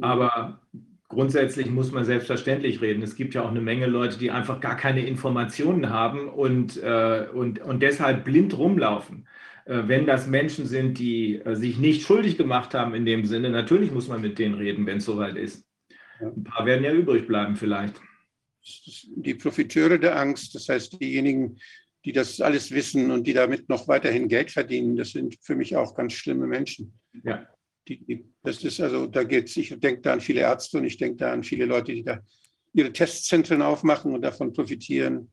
Aber 0.00 0.60
grundsätzlich 1.08 1.70
muss 1.70 1.90
man 1.90 2.04
selbstverständlich 2.04 2.80
reden. 2.80 3.02
Es 3.02 3.16
gibt 3.16 3.34
ja 3.34 3.42
auch 3.42 3.50
eine 3.50 3.60
Menge 3.60 3.86
Leute, 3.86 4.18
die 4.18 4.30
einfach 4.30 4.60
gar 4.60 4.76
keine 4.76 5.06
Informationen 5.06 5.90
haben 5.90 6.28
und, 6.28 6.82
äh, 6.82 7.26
und, 7.32 7.60
und 7.60 7.82
deshalb 7.82 8.24
blind 8.24 8.56
rumlaufen. 8.56 9.26
Äh, 9.64 9.82
wenn 9.86 10.06
das 10.06 10.26
Menschen 10.26 10.66
sind, 10.66 10.98
die 10.98 11.36
äh, 11.36 11.56
sich 11.56 11.78
nicht 11.78 12.02
schuldig 12.02 12.36
gemacht 12.36 12.74
haben 12.74 12.94
in 12.94 13.06
dem 13.06 13.24
Sinne, 13.24 13.50
natürlich 13.50 13.90
muss 13.90 14.08
man 14.08 14.20
mit 14.20 14.38
denen 14.38 14.54
reden, 14.54 14.86
wenn 14.86 14.98
es 14.98 15.06
soweit 15.06 15.36
ist. 15.36 15.64
Ein 16.20 16.44
paar 16.44 16.66
werden 16.66 16.84
ja 16.84 16.92
übrig 16.92 17.26
bleiben 17.26 17.56
vielleicht. 17.56 18.00
die 19.16 19.34
Profiteure 19.34 19.98
der 19.98 20.18
Angst, 20.18 20.54
das 20.54 20.68
heißt 20.68 21.00
diejenigen, 21.00 21.58
die 22.04 22.12
das 22.12 22.40
alles 22.40 22.70
wissen 22.70 23.10
und 23.10 23.26
die 23.26 23.32
damit 23.32 23.68
noch 23.68 23.88
weiterhin 23.88 24.28
Geld 24.28 24.50
verdienen, 24.50 24.96
das 24.96 25.10
sind 25.10 25.36
für 25.42 25.54
mich 25.54 25.76
auch 25.76 25.94
ganz 25.94 26.12
schlimme 26.14 26.46
Menschen. 26.46 26.98
Ja. 27.24 27.46
Die, 27.88 28.24
das 28.42 28.62
ist 28.62 28.80
also, 28.80 29.06
da 29.06 29.24
geht's, 29.24 29.56
ich 29.56 29.74
denke 29.80 30.02
da 30.02 30.12
an 30.12 30.20
viele 30.20 30.40
Ärzte 30.40 30.78
und 30.78 30.84
ich 30.84 30.98
denke 30.98 31.16
da 31.16 31.32
an 31.32 31.42
viele 31.42 31.64
Leute, 31.64 31.92
die 31.94 32.04
da 32.04 32.20
ihre 32.74 32.92
Testzentren 32.92 33.62
aufmachen 33.62 34.14
und 34.14 34.22
davon 34.22 34.52
profitieren. 34.52 35.30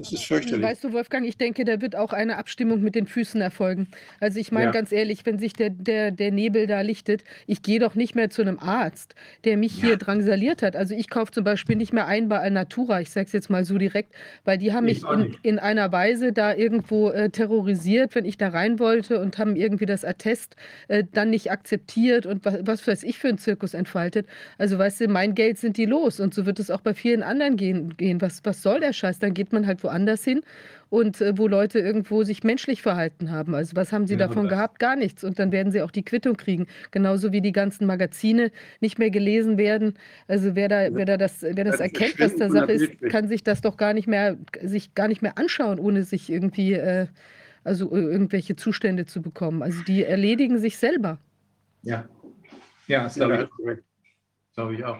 Das 0.00 0.12
ist 0.12 0.24
fürchterlich. 0.24 0.64
Weißt 0.64 0.84
du, 0.84 0.92
Wolfgang, 0.92 1.26
ich 1.26 1.36
denke, 1.36 1.64
da 1.64 1.80
wird 1.80 1.96
auch 1.96 2.12
eine 2.12 2.36
Abstimmung 2.38 2.82
mit 2.82 2.94
den 2.94 3.06
Füßen 3.06 3.40
erfolgen. 3.40 3.88
Also 4.20 4.38
ich 4.40 4.52
meine 4.52 4.66
Ja. 4.66 4.70
ganz 4.72 4.92
ehrlich, 4.92 5.24
wenn 5.26 5.38
sich 5.38 5.52
der, 5.52 5.70
der, 5.70 6.10
der 6.10 6.30
Nebel 6.30 6.66
da 6.66 6.80
lichtet, 6.80 7.24
ich 7.46 7.62
gehe 7.62 7.78
doch 7.80 7.94
nicht 7.94 8.14
mehr 8.14 8.30
zu 8.30 8.42
einem 8.42 8.58
Arzt, 8.58 9.14
der 9.44 9.56
mich 9.56 9.72
hier 9.72 9.96
drangsaliert 9.96 10.62
hat. 10.62 10.76
Also 10.76 10.94
ich 10.94 11.10
kaufe 11.10 11.32
zum 11.32 11.44
Beispiel 11.44 11.76
nicht 11.76 11.92
mehr 11.92 12.06
ein 12.06 12.28
bei 12.28 12.38
Alnatura, 12.38 13.00
ich 13.00 13.10
sage 13.10 13.26
es 13.26 13.32
jetzt 13.32 13.50
mal 13.50 13.64
so 13.64 13.78
direkt, 13.78 14.14
weil 14.44 14.58
die 14.58 14.72
haben 14.72 14.88
Ich 14.88 15.02
mich 15.02 15.10
in, 15.12 15.36
in 15.42 15.58
einer 15.58 15.92
Weise 15.92 16.32
da 16.32 16.54
irgendwo 16.54 17.10
äh, 17.10 17.30
terrorisiert, 17.30 18.14
wenn 18.14 18.24
ich 18.24 18.36
da 18.38 18.48
rein 18.48 18.78
wollte 18.78 19.20
und 19.20 19.38
haben 19.38 19.56
irgendwie 19.56 19.86
das 19.86 20.04
Attest 20.04 20.56
äh, 20.88 21.04
dann 21.12 21.30
nicht 21.30 21.50
akzeptiert 21.50 22.26
und 22.26 22.44
was, 22.44 22.58
was 22.66 22.86
weiß 22.86 23.02
ich 23.02 23.18
für 23.18 23.28
einen 23.28 23.38
Zirkus 23.38 23.74
entfaltet. 23.74 24.26
Also 24.58 24.78
weißt 24.78 25.00
du, 25.00 25.08
mein 25.08 25.34
Geld 25.34 25.58
sind 25.58 25.76
die 25.76 25.86
los 25.86 26.20
und 26.20 26.34
so 26.34 26.46
wird 26.46 26.58
es 26.58 26.70
auch 26.70 26.80
bei 26.80 26.94
vielen 26.94 27.22
anderen 27.22 27.56
gehen. 27.56 27.96
gehen. 27.96 28.20
Was, 28.20 28.40
was 28.44 28.62
soll 28.62 28.80
der 28.80 28.92
Scheiß? 28.92 29.18
Dann 29.18 29.34
geht 29.34 29.52
man 29.52 29.66
halt 29.66 29.80
woanders 29.90 30.24
hin 30.24 30.42
und 30.88 31.20
äh, 31.20 31.36
wo 31.36 31.46
Leute 31.46 31.78
irgendwo 31.78 32.24
sich 32.24 32.42
menschlich 32.42 32.82
verhalten 32.82 33.30
haben. 33.30 33.54
Also 33.54 33.76
was 33.76 33.92
haben 33.92 34.06
sie 34.06 34.16
Genau 34.16 34.28
davon 34.28 34.44
das. 34.44 34.52
gehabt? 34.52 34.78
Gar 34.78 34.96
nichts. 34.96 35.22
Und 35.24 35.38
dann 35.38 35.52
werden 35.52 35.72
sie 35.72 35.82
auch 35.82 35.90
die 35.90 36.04
Quittung 36.04 36.36
kriegen. 36.36 36.66
Genauso 36.90 37.32
wie 37.32 37.40
die 37.40 37.52
ganzen 37.52 37.86
Magazine 37.86 38.50
nicht 38.80 38.98
mehr 38.98 39.10
gelesen 39.10 39.56
werden. 39.58 39.94
Also 40.26 40.54
wer 40.54 40.68
da, 40.68 40.92
wer 40.94 41.06
da 41.06 41.16
das, 41.16 41.42
wer 41.42 41.64
das 41.64 41.78
das 41.78 41.80
erkennt, 41.80 42.18
was 42.18 42.36
da 42.36 42.46
von 42.46 42.56
Sache 42.56 42.66
der 42.66 42.76
ist, 42.76 43.00
kann 43.02 43.28
sich 43.28 43.42
das 43.44 43.60
doch 43.60 43.76
gar 43.76 43.94
nicht 43.94 44.08
mehr, 44.08 44.36
sich 44.62 44.94
gar 44.94 45.08
nicht 45.08 45.22
mehr 45.22 45.38
anschauen, 45.38 45.78
ohne 45.78 46.02
sich 46.02 46.30
irgendwie, 46.30 46.74
äh, 46.74 47.06
also 47.62 47.94
äh, 47.94 48.00
irgendwelche 48.00 48.56
Zustände 48.56 49.06
zu 49.06 49.22
bekommen. 49.22 49.62
Also 49.62 49.82
die 49.84 50.04
erledigen 50.04 50.58
sich 50.58 50.76
selber. 50.76 51.18
Ja, 51.82 52.08
ja, 52.88 53.04
das 53.04 53.14
glaube 53.14 53.48
ich, 53.72 53.78
glaube 54.54 54.74
ich 54.74 54.84
auch. 54.84 54.98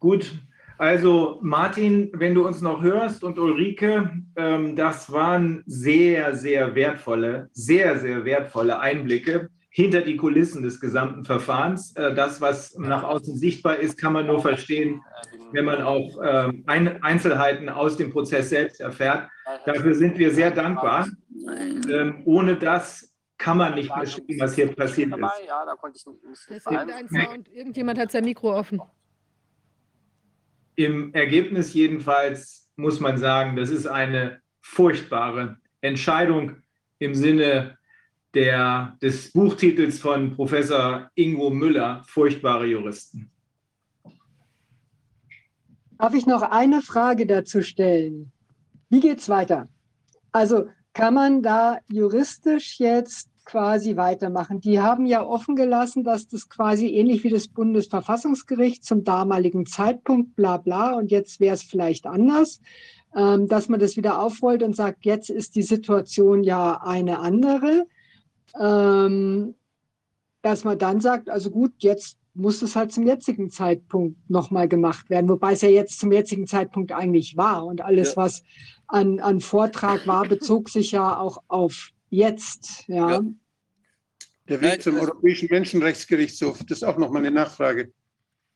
Gut, 0.00 0.40
also 0.80 1.38
Martin, 1.42 2.10
wenn 2.14 2.34
du 2.34 2.46
uns 2.46 2.62
noch 2.62 2.80
hörst 2.80 3.22
und 3.22 3.38
Ulrike, 3.38 4.10
ähm, 4.36 4.76
das 4.76 5.12
waren 5.12 5.62
sehr, 5.66 6.34
sehr 6.34 6.74
wertvolle, 6.74 7.50
sehr, 7.52 7.98
sehr 7.98 8.24
wertvolle 8.24 8.80
Einblicke 8.80 9.50
hinter 9.68 10.00
die 10.00 10.16
Kulissen 10.16 10.62
des 10.62 10.80
gesamten 10.80 11.26
Verfahrens. 11.26 11.94
Äh, 11.96 12.14
das, 12.14 12.40
was 12.40 12.78
nach 12.78 13.02
außen 13.02 13.36
sichtbar 13.36 13.76
ist, 13.76 13.98
kann 13.98 14.14
man 14.14 14.26
nur 14.26 14.40
verstehen, 14.40 15.02
wenn 15.52 15.66
man 15.66 15.82
auch 15.82 16.18
ähm, 16.24 16.64
ein, 16.66 17.02
Einzelheiten 17.02 17.68
aus 17.68 17.98
dem 17.98 18.10
Prozess 18.10 18.48
selbst 18.48 18.80
erfährt. 18.80 19.28
Dafür 19.66 19.94
sind 19.94 20.16
wir 20.16 20.32
sehr 20.32 20.50
dankbar. 20.50 21.08
Ähm, 21.90 22.22
ohne 22.24 22.56
das 22.56 23.14
kann 23.36 23.58
man 23.58 23.74
nicht 23.74 23.92
verstehen, 23.92 24.40
was 24.40 24.54
hier 24.54 24.74
passiert 24.74 25.12
ist. 25.12 25.20
Ja, 25.46 25.66
da 25.66 25.74
konnte 25.74 25.98
ich 25.98 26.06
nicht. 26.06 26.24
Das 26.24 26.48
ist 26.48 26.66
irgendein 26.66 27.08
Sound. 27.08 27.48
Irgendjemand 27.52 27.98
hat 27.98 28.12
sein 28.12 28.24
Mikro 28.24 28.56
offen. 28.56 28.80
Im 30.76 31.12
Ergebnis 31.14 31.74
jedenfalls 31.74 32.70
muss 32.76 33.00
man 33.00 33.18
sagen, 33.18 33.56
das 33.56 33.70
ist 33.70 33.86
eine 33.86 34.40
furchtbare 34.60 35.58
Entscheidung 35.80 36.56
im 36.98 37.14
Sinne 37.14 37.78
der, 38.34 38.96
des 39.02 39.32
Buchtitels 39.32 39.98
von 39.98 40.36
Professor 40.36 41.10
Ingo 41.14 41.50
Müller, 41.50 42.02
Furchtbare 42.06 42.66
Juristen. 42.66 43.30
Darf 45.98 46.14
ich 46.14 46.26
noch 46.26 46.42
eine 46.42 46.80
Frage 46.80 47.26
dazu 47.26 47.62
stellen? 47.62 48.32
Wie 48.88 49.00
geht's 49.00 49.28
weiter? 49.28 49.68
Also 50.32 50.68
kann 50.92 51.14
man 51.14 51.42
da 51.42 51.78
juristisch 51.88 52.78
jetzt 52.78 53.29
quasi 53.50 53.96
weitermachen? 53.96 54.60
Die 54.60 54.80
haben 54.80 55.06
ja 55.06 55.24
offen 55.24 55.56
gelassen, 55.56 56.04
dass 56.04 56.28
das 56.28 56.48
quasi 56.48 56.86
ähnlich 56.86 57.24
wie 57.24 57.30
das 57.30 57.48
Bundesverfassungsgericht 57.48 58.84
zum 58.84 59.04
damaligen 59.04 59.66
Zeitpunkt, 59.66 60.36
bla 60.36 60.56
bla, 60.56 60.92
und 60.94 61.10
jetzt 61.10 61.40
wäre 61.40 61.54
es 61.54 61.62
vielleicht 61.62 62.06
anders, 62.06 62.60
ähm, 63.14 63.48
dass 63.48 63.68
man 63.68 63.80
das 63.80 63.96
wieder 63.96 64.22
aufrollt 64.22 64.62
und 64.62 64.76
sagt, 64.76 65.04
jetzt 65.04 65.30
ist 65.30 65.56
die 65.56 65.62
Situation 65.62 66.44
ja 66.44 66.80
eine 66.82 67.18
andere. 67.18 67.86
Ähm, 68.58 69.54
dass 70.42 70.64
man 70.64 70.78
dann 70.78 71.00
sagt, 71.00 71.28
also 71.28 71.50
gut, 71.50 71.72
jetzt 71.78 72.16
muss 72.34 72.62
es 72.62 72.74
halt 72.76 72.92
zum 72.92 73.06
jetzigen 73.06 73.50
Zeitpunkt 73.50 74.30
nochmal 74.30 74.68
gemacht 74.68 75.10
werden, 75.10 75.28
wobei 75.28 75.52
es 75.52 75.60
ja 75.60 75.68
jetzt 75.68 76.00
zum 76.00 76.12
jetzigen 76.12 76.46
Zeitpunkt 76.46 76.92
eigentlich 76.92 77.36
war. 77.36 77.66
Und 77.66 77.82
alles, 77.82 78.10
Ja. 78.10 78.22
was 78.22 78.42
an, 78.86 79.20
an 79.20 79.40
Vortrag 79.40 80.06
war, 80.06 80.24
bezog 80.26 80.70
sich 80.70 80.92
ja 80.92 81.18
auch 81.18 81.42
auf 81.48 81.90
jetzt. 82.10 82.84
Ja. 82.88 83.10
Ja. 83.10 83.22
Der 84.48 84.60
Weg 84.60 84.82
zum 84.82 84.96
das- 84.96 85.04
Europäischen 85.04 85.48
Menschenrechtsgerichtshof, 85.50 86.58
das 86.64 86.78
ist 86.78 86.82
auch 86.84 86.98
nochmal 86.98 87.22
eine 87.22 87.30
Nachfrage. 87.30 87.92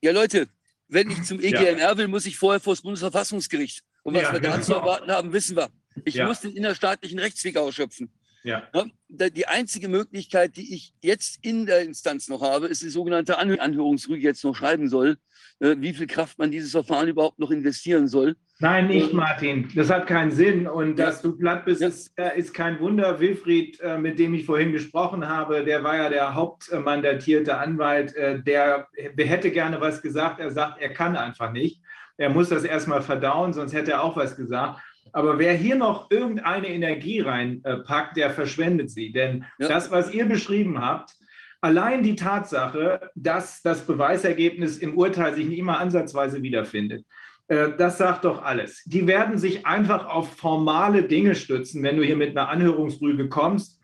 Ja, 0.02 0.12
Leute, 0.12 0.48
wenn 0.88 1.10
ich 1.10 1.22
zum 1.22 1.40
EGMR 1.40 1.96
will, 1.96 2.08
muss 2.08 2.26
ich 2.26 2.36
vorher 2.36 2.60
vor 2.60 2.74
das 2.74 2.82
Bundesverfassungsgericht. 2.82 3.82
Und 4.02 4.14
was 4.14 4.22
Ja, 4.22 4.32
wir 4.32 4.40
da 4.40 4.52
genau. 4.54 4.62
zu 4.64 4.74
erwarten 4.74 5.10
haben, 5.10 5.32
wissen 5.32 5.56
wir. 5.56 5.70
Ich 6.04 6.14
Ja. 6.14 6.26
muss 6.26 6.40
den 6.40 6.56
innerstaatlichen 6.56 7.18
Rechtsweg 7.18 7.56
ausschöpfen. 7.56 8.12
Ja. 8.44 8.62
Ja, 8.74 8.84
da- 9.08 9.30
die 9.30 9.46
einzige 9.48 9.88
Möglichkeit, 9.88 10.56
die 10.56 10.74
ich 10.74 10.92
jetzt 11.02 11.38
in 11.42 11.64
der 11.66 11.80
Instanz 11.80 12.28
noch 12.28 12.42
habe, 12.42 12.66
ist 12.66 12.82
die 12.82 12.90
sogenannte 12.90 13.40
Anhö- 13.40 13.58
Anhörungsrüge 13.58 14.22
jetzt 14.22 14.44
noch 14.44 14.54
schreiben 14.54 14.88
soll, 14.88 15.16
äh, 15.60 15.76
wie 15.78 15.94
viel 15.94 16.06
Kraft 16.06 16.38
man 16.38 16.50
dieses 16.50 16.70
Verfahren 16.72 17.08
überhaupt 17.08 17.38
noch 17.38 17.50
investieren 17.50 18.06
soll. 18.06 18.36
Nein, 18.60 18.86
nicht 18.88 19.12
Martin. 19.14 19.68
Das 19.74 19.90
hat 19.90 20.06
keinen 20.06 20.30
Sinn. 20.30 20.68
Und 20.68 20.96
dass 20.96 21.22
du 21.22 21.36
platt 21.36 21.64
bist, 21.64 21.80
ist, 21.82 22.12
äh, 22.16 22.38
ist 22.38 22.52
kein 22.54 22.78
Wunder. 22.80 23.18
Wilfried, 23.18 23.80
äh, 23.80 23.96
mit 23.98 24.18
dem 24.18 24.34
ich 24.34 24.44
vorhin 24.44 24.72
gesprochen 24.72 25.26
habe, 25.26 25.64
der 25.64 25.82
war 25.82 25.96
ja 25.96 26.08
der 26.10 26.34
hauptmandatierte 26.34 27.56
Anwalt. 27.56 28.14
Der, 28.16 28.86
der 29.16 29.26
hätte 29.26 29.50
gerne 29.50 29.80
was 29.80 30.02
gesagt. 30.02 30.38
Er 30.38 30.50
sagt, 30.50 30.80
er 30.80 30.90
kann 30.90 31.16
einfach 31.16 31.50
nicht. 31.50 31.80
Er 32.16 32.28
muss 32.30 32.48
das 32.50 32.62
erstmal 32.62 33.02
verdauen, 33.02 33.52
sonst 33.52 33.72
hätte 33.72 33.92
er 33.92 34.04
auch 34.04 34.16
was 34.16 34.36
gesagt. 34.36 34.80
Aber 35.14 35.38
wer 35.38 35.54
hier 35.54 35.76
noch 35.76 36.10
irgendeine 36.10 36.68
Energie 36.68 37.20
reinpackt, 37.20 38.16
der 38.16 38.30
verschwendet 38.30 38.90
sie. 38.90 39.12
Denn 39.12 39.44
Ja. 39.58 39.68
das, 39.68 39.90
was 39.92 40.12
ihr 40.12 40.26
beschrieben 40.26 40.80
habt, 40.84 41.12
allein 41.60 42.02
die 42.02 42.16
Tatsache, 42.16 43.10
dass 43.14 43.62
das 43.62 43.86
Beweisergebnis 43.86 44.76
im 44.78 44.98
Urteil 44.98 45.34
sich 45.34 45.46
nicht 45.46 45.58
immer 45.58 45.78
ansatzweise 45.78 46.42
wiederfindet, 46.42 47.06
äh, 47.46 47.68
das 47.78 47.96
sagt 47.98 48.24
doch 48.24 48.42
alles. 48.42 48.82
Die 48.86 49.06
werden 49.06 49.38
sich 49.38 49.64
einfach 49.66 50.06
auf 50.06 50.36
formale 50.36 51.04
Dinge 51.04 51.36
stützen, 51.36 51.82
wenn 51.84 51.96
du 51.96 52.02
hier 52.02 52.16
mit 52.16 52.30
einer 52.36 52.48
Anhörungsrüge 52.48 53.28
kommst. 53.28 53.80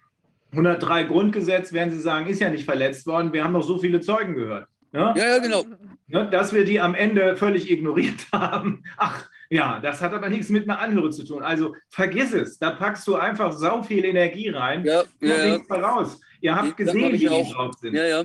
103 0.52 1.04
Grundgesetz 1.04 1.72
werden 1.72 1.92
sie 1.92 2.00
sagen, 2.00 2.26
ist 2.26 2.40
ja 2.40 2.50
nicht 2.50 2.64
verletzt 2.64 3.06
worden. 3.06 3.32
Wir 3.32 3.44
haben 3.44 3.52
noch 3.52 3.62
so 3.62 3.78
viele 3.78 4.00
Zeugen 4.00 4.34
gehört. 4.34 4.66
Ja? 4.92 5.14
Ja, 5.16 5.28
ja, 5.28 5.38
genau. 5.38 5.64
Ne, 6.08 6.28
dass 6.28 6.52
wir 6.52 6.64
die 6.64 6.80
am 6.80 6.96
Ende 6.96 7.36
völlig 7.36 7.70
ignoriert 7.70 8.26
haben. 8.32 8.82
Ach, 8.96 9.29
ja, 9.50 9.80
das 9.80 10.00
hat 10.00 10.12
aber 10.12 10.28
nichts 10.28 10.48
mit 10.48 10.64
einer 10.64 10.78
Anhörung 10.78 11.10
zu 11.10 11.24
tun. 11.24 11.42
Also 11.42 11.74
vergiss 11.88 12.32
es. 12.32 12.58
Da 12.58 12.70
packst 12.70 13.06
du 13.08 13.16
einfach 13.16 13.52
sau 13.52 13.82
viel 13.82 14.04
Energie 14.04 14.48
rein. 14.48 14.84
Ja, 14.84 15.00
und 15.00 15.08
ja, 15.20 15.44
ja. 15.44 15.56
nichts 15.56 15.70
raus. 15.70 16.20
Ihr 16.40 16.54
habt 16.54 16.62
Das 16.62 16.70
hab 16.70 16.76
gesehen, 16.94 17.14
ich 17.14 17.22
wie 17.22 17.26
die 17.26 17.28
auch. 17.28 17.52
drauf 17.52 17.74
sind. 17.80 17.94
Ja, 17.94 18.06
ja. 18.06 18.24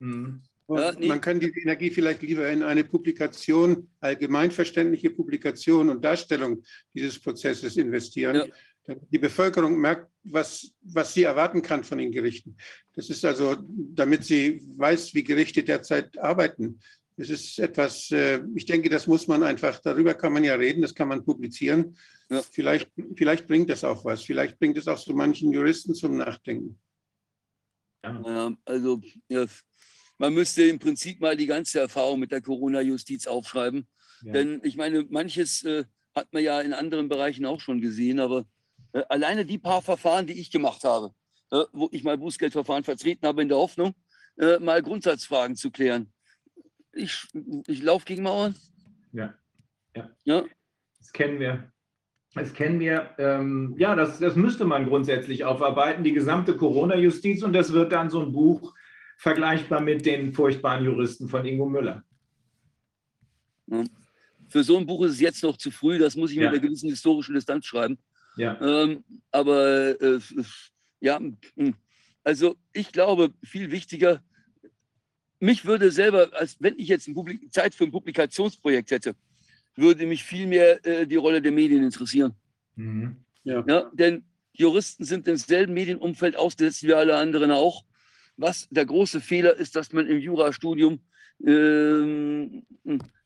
Hm. 0.00 0.40
Ja, 0.68 0.92
nee. 0.92 1.06
Man 1.06 1.20
kann 1.20 1.38
die 1.38 1.52
Energie 1.60 1.90
vielleicht 1.90 2.22
lieber 2.22 2.48
in 2.48 2.62
eine 2.62 2.84
Publikation, 2.84 3.88
allgemeinverständliche 4.00 5.10
Publikation 5.10 5.90
und 5.90 6.02
Darstellung 6.02 6.62
dieses 6.94 7.20
Prozesses 7.20 7.76
investieren. 7.76 8.36
Ja. 8.36 8.44
damit 8.86 9.00
Die 9.10 9.18
Bevölkerung 9.18 9.78
merkt, 9.78 10.10
was, 10.22 10.72
was 10.82 11.12
sie 11.12 11.24
erwarten 11.24 11.60
kann 11.60 11.84
von 11.84 11.98
den 11.98 12.10
Gerichten. 12.10 12.56
Das 12.94 13.10
ist 13.10 13.24
also, 13.24 13.56
damit 13.58 14.24
sie 14.24 14.62
weiß, 14.76 15.14
wie 15.14 15.24
Gerichte 15.24 15.62
derzeit 15.62 16.18
arbeiten. 16.18 16.80
Es 17.16 17.30
ist 17.30 17.58
etwas, 17.58 18.10
äh, 18.10 18.40
ich 18.54 18.64
denke, 18.64 18.88
das 18.88 19.06
muss 19.06 19.28
man 19.28 19.42
einfach, 19.42 19.78
darüber 19.80 20.14
kann 20.14 20.32
man 20.32 20.42
ja 20.42 20.54
reden, 20.54 20.82
das 20.82 20.94
kann 20.94 21.08
man 21.08 21.24
publizieren. 21.24 21.96
Ja. 22.28 22.42
Vielleicht, 22.42 22.90
vielleicht 23.16 23.46
bringt 23.46 23.70
das 23.70 23.84
auch 23.84 24.04
was. 24.04 24.22
Vielleicht 24.22 24.58
bringt 24.58 24.76
es 24.78 24.88
auch 24.88 24.98
so 24.98 25.14
manchen 25.14 25.52
Juristen 25.52 25.94
zum 25.94 26.16
Nachdenken. 26.16 26.80
Ja, 28.02 28.52
also 28.64 29.00
ja, 29.28 29.46
man 30.18 30.34
müsste 30.34 30.64
im 30.64 30.78
Prinzip 30.78 31.20
mal 31.20 31.36
die 31.36 31.46
ganze 31.46 31.80
Erfahrung 31.80 32.20
mit 32.20 32.32
der 32.32 32.40
Corona-Justiz 32.40 33.26
aufschreiben. 33.26 33.86
Ja. 34.24 34.32
Denn 34.32 34.60
ich 34.62 34.76
meine, 34.76 35.06
manches 35.08 35.62
äh, 35.64 35.84
hat 36.14 36.32
man 36.32 36.42
ja 36.42 36.60
in 36.60 36.72
anderen 36.72 37.08
Bereichen 37.08 37.46
auch 37.46 37.60
schon 37.60 37.80
gesehen, 37.80 38.20
aber 38.20 38.46
äh, 38.92 39.02
alleine 39.08 39.44
die 39.44 39.58
paar 39.58 39.82
Verfahren, 39.82 40.26
die 40.26 40.34
ich 40.34 40.50
gemacht 40.50 40.84
habe, 40.84 41.14
äh, 41.50 41.64
wo 41.72 41.88
ich 41.92 42.04
mal 42.04 42.18
Bußgeldverfahren 42.18 42.84
vertreten 42.84 43.26
habe, 43.26 43.42
in 43.42 43.48
der 43.48 43.58
Hoffnung, 43.58 43.94
äh, 44.38 44.58
mal 44.58 44.82
Grundsatzfragen 44.82 45.56
zu 45.56 45.70
klären. 45.70 46.12
Ich, 46.96 47.26
ich 47.66 47.82
laufe 47.82 48.04
gegen 48.04 48.22
Mauern. 48.22 48.54
Ja. 49.12 49.34
Ja. 49.96 50.10
Ja, 50.24 50.44
Das 50.98 51.12
kennen 51.12 51.38
wir. 51.40 51.70
Das 52.34 52.52
kennen 52.52 52.80
wir. 52.80 53.10
Ähm, 53.18 53.74
ja, 53.78 53.94
das, 53.94 54.18
das 54.18 54.34
müsste 54.34 54.64
man 54.64 54.86
grundsätzlich 54.86 55.44
aufarbeiten, 55.44 56.02
die 56.02 56.12
gesamte 56.12 56.56
Corona-Justiz. 56.56 57.42
Und 57.44 57.52
das 57.52 57.72
wird 57.72 57.92
dann 57.92 58.10
so 58.10 58.20
ein 58.20 58.32
Buch 58.32 58.74
vergleichbar 59.18 59.80
mit 59.80 60.04
den 60.04 60.32
furchtbaren 60.32 60.84
Juristen 60.84 61.28
von 61.28 61.44
Ingo 61.46 61.66
Müller. 61.68 62.02
ja. 63.66 63.84
Für 64.48 64.62
so 64.62 64.76
ein 64.76 64.86
Buch 64.86 65.04
ist 65.04 65.12
es 65.12 65.20
jetzt 65.20 65.42
noch 65.42 65.56
zu 65.56 65.70
früh. 65.70 65.98
Das 65.98 66.14
muss 66.16 66.30
ich 66.30 66.36
Ja. 66.36 66.42
mit 66.44 66.50
einer 66.50 66.60
gewissen 66.60 66.88
historischen 66.90 67.34
Distanz 67.34 67.66
schreiben. 67.66 67.98
Ja. 68.36 68.60
Ähm, 68.60 69.02
aber 69.30 70.00
äh, 70.00 70.20
ja, 71.00 71.18
also 72.22 72.56
ich 72.72 72.92
glaube, 72.92 73.32
viel 73.42 73.70
wichtiger, 73.70 74.22
mich 75.44 75.64
würde 75.64 75.90
selber, 75.90 76.30
als 76.32 76.56
wenn 76.60 76.78
ich 76.78 76.88
jetzt 76.88 77.06
ein 77.06 77.14
Publik 77.14 77.52
Zeit 77.52 77.74
für 77.74 77.84
ein 77.84 77.90
Publikationsprojekt 77.90 78.90
hätte, 78.90 79.14
würde 79.76 80.06
mich 80.06 80.24
viel 80.24 80.46
mehr 80.46 80.84
äh, 80.86 81.06
die 81.06 81.16
Rolle 81.16 81.42
der 81.42 81.52
Medien 81.52 81.84
interessieren. 81.84 82.32
Mhm. 82.76 83.16
Ja. 83.44 83.64
Ja, 83.68 83.90
denn 83.92 84.24
Juristen 84.52 85.04
sind 85.04 85.28
im 85.28 85.36
selben 85.36 85.74
Medienumfeld 85.74 86.36
ausgesetzt 86.36 86.82
wie 86.84 86.94
alle 86.94 87.16
anderen 87.16 87.50
auch. 87.50 87.84
Was 88.36 88.68
der 88.70 88.86
große 88.86 89.20
Fehler 89.20 89.54
ist, 89.54 89.76
dass 89.76 89.92
man 89.92 90.06
im 90.06 90.18
Jurastudium 90.18 91.00
ähm, 91.46 92.64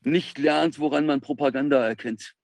nicht 0.03 0.39
lernt, 0.39 0.79
woran 0.79 1.07
man 1.07 1.21
Propaganda 1.21 1.87
erkennt. 1.87 2.35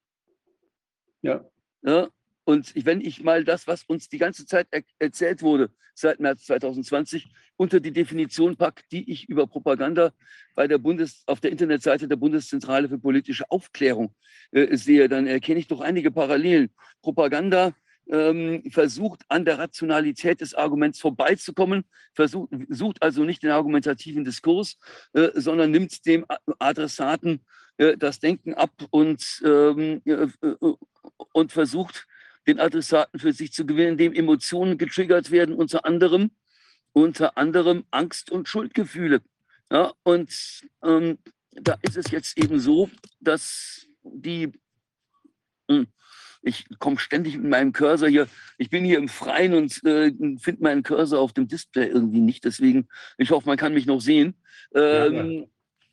Ja. 1.23 1.45
Ja, 1.83 2.09
Und 2.45 2.73
wenn 2.85 3.01
ich 3.01 3.23
mal 3.23 3.45
das, 3.45 3.67
was 3.67 3.85
uns 3.85 4.09
die 4.09 4.19
ganze 4.19 4.47
Zeit 4.47 4.69
er 4.71 4.83
erzählt 4.99 5.43
wurde, 5.43 5.71
seit 5.95 6.21
März 6.21 6.45
2020, 6.47 7.29
unter 7.57 7.81
die 7.81 7.93
Definition 7.93 8.57
packe, 8.57 8.83
die 8.91 9.11
ich 9.11 9.29
über 9.29 9.47
Propaganda 9.47 10.13
bei 10.55 10.67
der 10.67 10.79
Bundes, 10.79 11.23
auf 11.27 11.41
der 11.41 11.53
Internetseite 11.53 12.09
der 12.09 12.17
Bundeszentrale 12.17 12.89
für 12.89 12.99
politische 12.99 13.51
Aufklärung 13.51 14.15
äh, 14.51 14.77
sehe, 14.77 15.09
dann 15.09 15.27
erkenne 15.27 15.61
ich 15.61 15.69
doch 15.69 15.81
einige 15.81 16.11
Parallelen. 16.11 16.71
Propaganda 17.01 17.73
ähm, 18.09 18.63
versucht 18.71 19.23
an 19.29 19.45
der 19.45 19.59
Rationalität 19.59 20.41
des 20.41 20.55
Arguments 20.55 21.01
vorbeizukommen, 21.01 21.85
versucht, 22.15 22.51
sucht 22.69 23.03
also 23.03 23.25
nicht 23.25 23.43
den 23.43 23.51
argumentativen 23.51 24.25
Diskurs, 24.25 24.79
äh, 25.13 25.31
sondern 25.35 25.71
nimmt 25.71 26.05
dem 26.07 26.27
Adressaten 26.59 27.45
äh, 27.79 27.97
das 27.97 28.21
Denken 28.21 28.55
ab 28.55 28.73
und, 28.91 29.43
ähm, 29.45 30.03
äh, 30.05 30.27
und 31.33 31.53
versucht, 31.53 32.07
den 32.47 32.61
Adressaten 32.61 33.19
für 33.19 33.33
sich 33.33 33.53
zu 33.53 33.67
gewinnen, 33.67 33.93
indem 33.93 34.13
Emotionen 34.13 34.79
getriggert 34.79 35.31
werden, 35.31 35.55
unter 35.55 35.85
anderem, 35.85 36.31
unter 36.93 37.37
anderem 37.37 37.85
Angst 37.91 38.31
und 38.31 38.49
Schuldgefühle. 38.49 39.23
Ja, 39.71 39.93
und 40.03 40.63
ähm, 40.83 41.19
da 41.53 41.77
ist 41.83 41.97
es 41.97 42.11
jetzt 42.11 42.39
eben 42.39 42.61
so, 42.61 42.91
dass 43.21 43.87
die, 44.03 44.53
hm, 45.69 45.87
ich 46.43 46.67
komme 46.79 46.99
ständig 46.99 47.37
mit 47.37 47.51
meinem 47.51 47.73
Cursor 47.73 48.09
hier, 48.09 48.29
ich 48.59 48.71
bin 48.71 48.85
hier 48.85 48.99
im 48.99 49.09
Freien 49.09 49.55
und 49.55 49.83
äh, 49.85 50.13
finde 50.39 50.63
meinen 50.63 50.83
Cursor 50.83 51.21
auf 51.21 51.33
dem 51.33 51.49
Display 51.49 51.87
irgendwie 51.87 52.21
nicht, 52.21 52.45
deswegen, 52.45 52.89
ich 53.17 53.31
hoffe, 53.31 53.49
man 53.49 53.57
kann 53.57 53.75
mich 53.75 53.87
noch 53.87 54.01
sehen. 54.01 54.35
Ähm, 54.75 55.49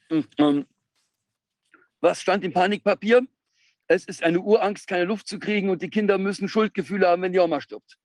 ja, 0.09 0.17
ja. 0.17 0.23
Ähm, 0.38 0.65
was 2.01 2.19
stand 2.19 2.43
im 2.43 2.51
Panikpapier? 2.51 3.25
Es 3.94 4.06
ist 4.06 4.24
eine 4.24 4.40
Urangst, 4.40 4.88
keine 4.88 5.03
Luft 5.03 5.28
zu 5.28 5.38
kriegen 5.38 5.70
und 5.70 5.82
die 5.82 5.90
Kinder 5.90 6.18
müssen 6.18 6.48
Schuldgefühle 6.48 7.08
haben, 7.08 7.22
wenn 7.22 7.34
die 7.34 7.40
Oma 7.40 7.60
stirbt. 7.60 7.98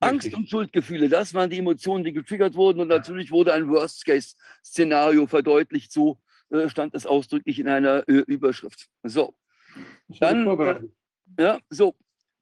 Angst 0.00 0.32
und 0.34 0.48
Schuldgefühle, 0.48 1.08
das 1.08 1.34
waren 1.34 1.50
die 1.50 1.58
Emotionen, 1.58 2.04
die 2.04 2.12
getriggert 2.12 2.54
wurden 2.54 2.80
und 2.80 2.88
natürlich 2.88 3.30
wurde 3.30 3.52
ein 3.52 3.68
Worst-Case-Szenario 3.68 5.26
verdeutlicht. 5.26 5.92
So 5.92 6.18
äh, 6.50 6.68
stand 6.68 6.94
es 6.94 7.06
ausdrücklich 7.06 7.58
in 7.58 7.68
einer 7.68 8.08
äh, 8.08 8.22
Überschrift. 8.26 8.88
So, 9.02 9.34
dann, 10.20 10.46
äh, 10.46 10.80
ja, 11.40 11.58
so, 11.68 11.94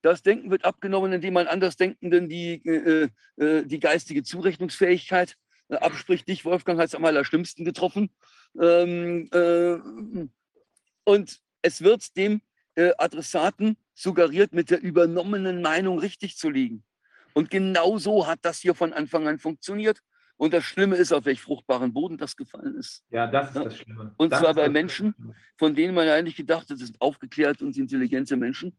das 0.02 0.23
Denken 0.23 0.50
wird 0.50 0.65
abgenommen, 0.65 1.12
indem 1.12 1.34
man 1.34 1.47
Andersdenkenden 1.47 2.28
die, 2.28 2.65
äh, 2.66 3.08
äh, 3.36 3.65
die 3.65 3.81
geistige 3.81 4.23
Zurechnungsfähigkeit 4.23 5.36
äh, 5.68 5.76
abspricht. 5.76 6.28
Dich, 6.28 6.44
Wolfgang, 6.44 6.78
hat 6.78 6.89
es 6.89 6.94
am 6.94 7.05
allerschlimmsten 7.05 7.65
getroffen. 7.65 8.10
Ähm, 8.60 9.28
und 11.05 11.41
es 11.62 11.83
wird 11.83 12.16
dem 12.16 12.41
äh, 12.76 12.92
Adressaten 12.98 13.76
suggeriert, 13.94 14.52
mit 14.52 14.70
der 14.70 14.82
übernommenen 14.82 15.62
Meinung 15.62 15.98
richtig 15.98 16.36
zu 16.36 16.50
liegen. 16.50 16.84
Und 17.34 17.50
genau 17.50 17.98
so 17.98 18.26
hat 18.26 18.38
das 18.42 18.60
hier 18.60 18.74
von 18.74 18.92
Anfang 18.92 19.26
an 19.28 19.38
funktioniert. 19.38 20.00
Und 20.38 20.52
das 20.52 20.64
Schlimme 20.64 20.96
ist, 20.96 21.12
auf 21.12 21.24
welch 21.24 21.40
fruchtbaren 21.40 21.92
Boden 21.92 22.18
das 22.18 22.36
gefallen 22.36 22.76
ist. 22.76 23.02
Ja, 23.10 23.26
das 23.26 23.48
ist 23.48 23.56
das 23.56 23.76
Schlimme. 23.78 24.14
Und 24.18 24.32
das 24.32 24.40
zwar 24.40 24.55
bei 24.55 24.68
Menschen, 24.68 25.14
von 25.56 25.74
denen 25.74 25.94
man 25.94 26.08
eigentlich 26.08 26.36
gedacht 26.36 26.70
hat, 26.70 26.78
das 26.78 26.86
sind 26.86 27.00
aufgeklärte 27.00 27.64
und 27.64 27.76
intelligente 27.76 28.36
Menschen. 28.36 28.76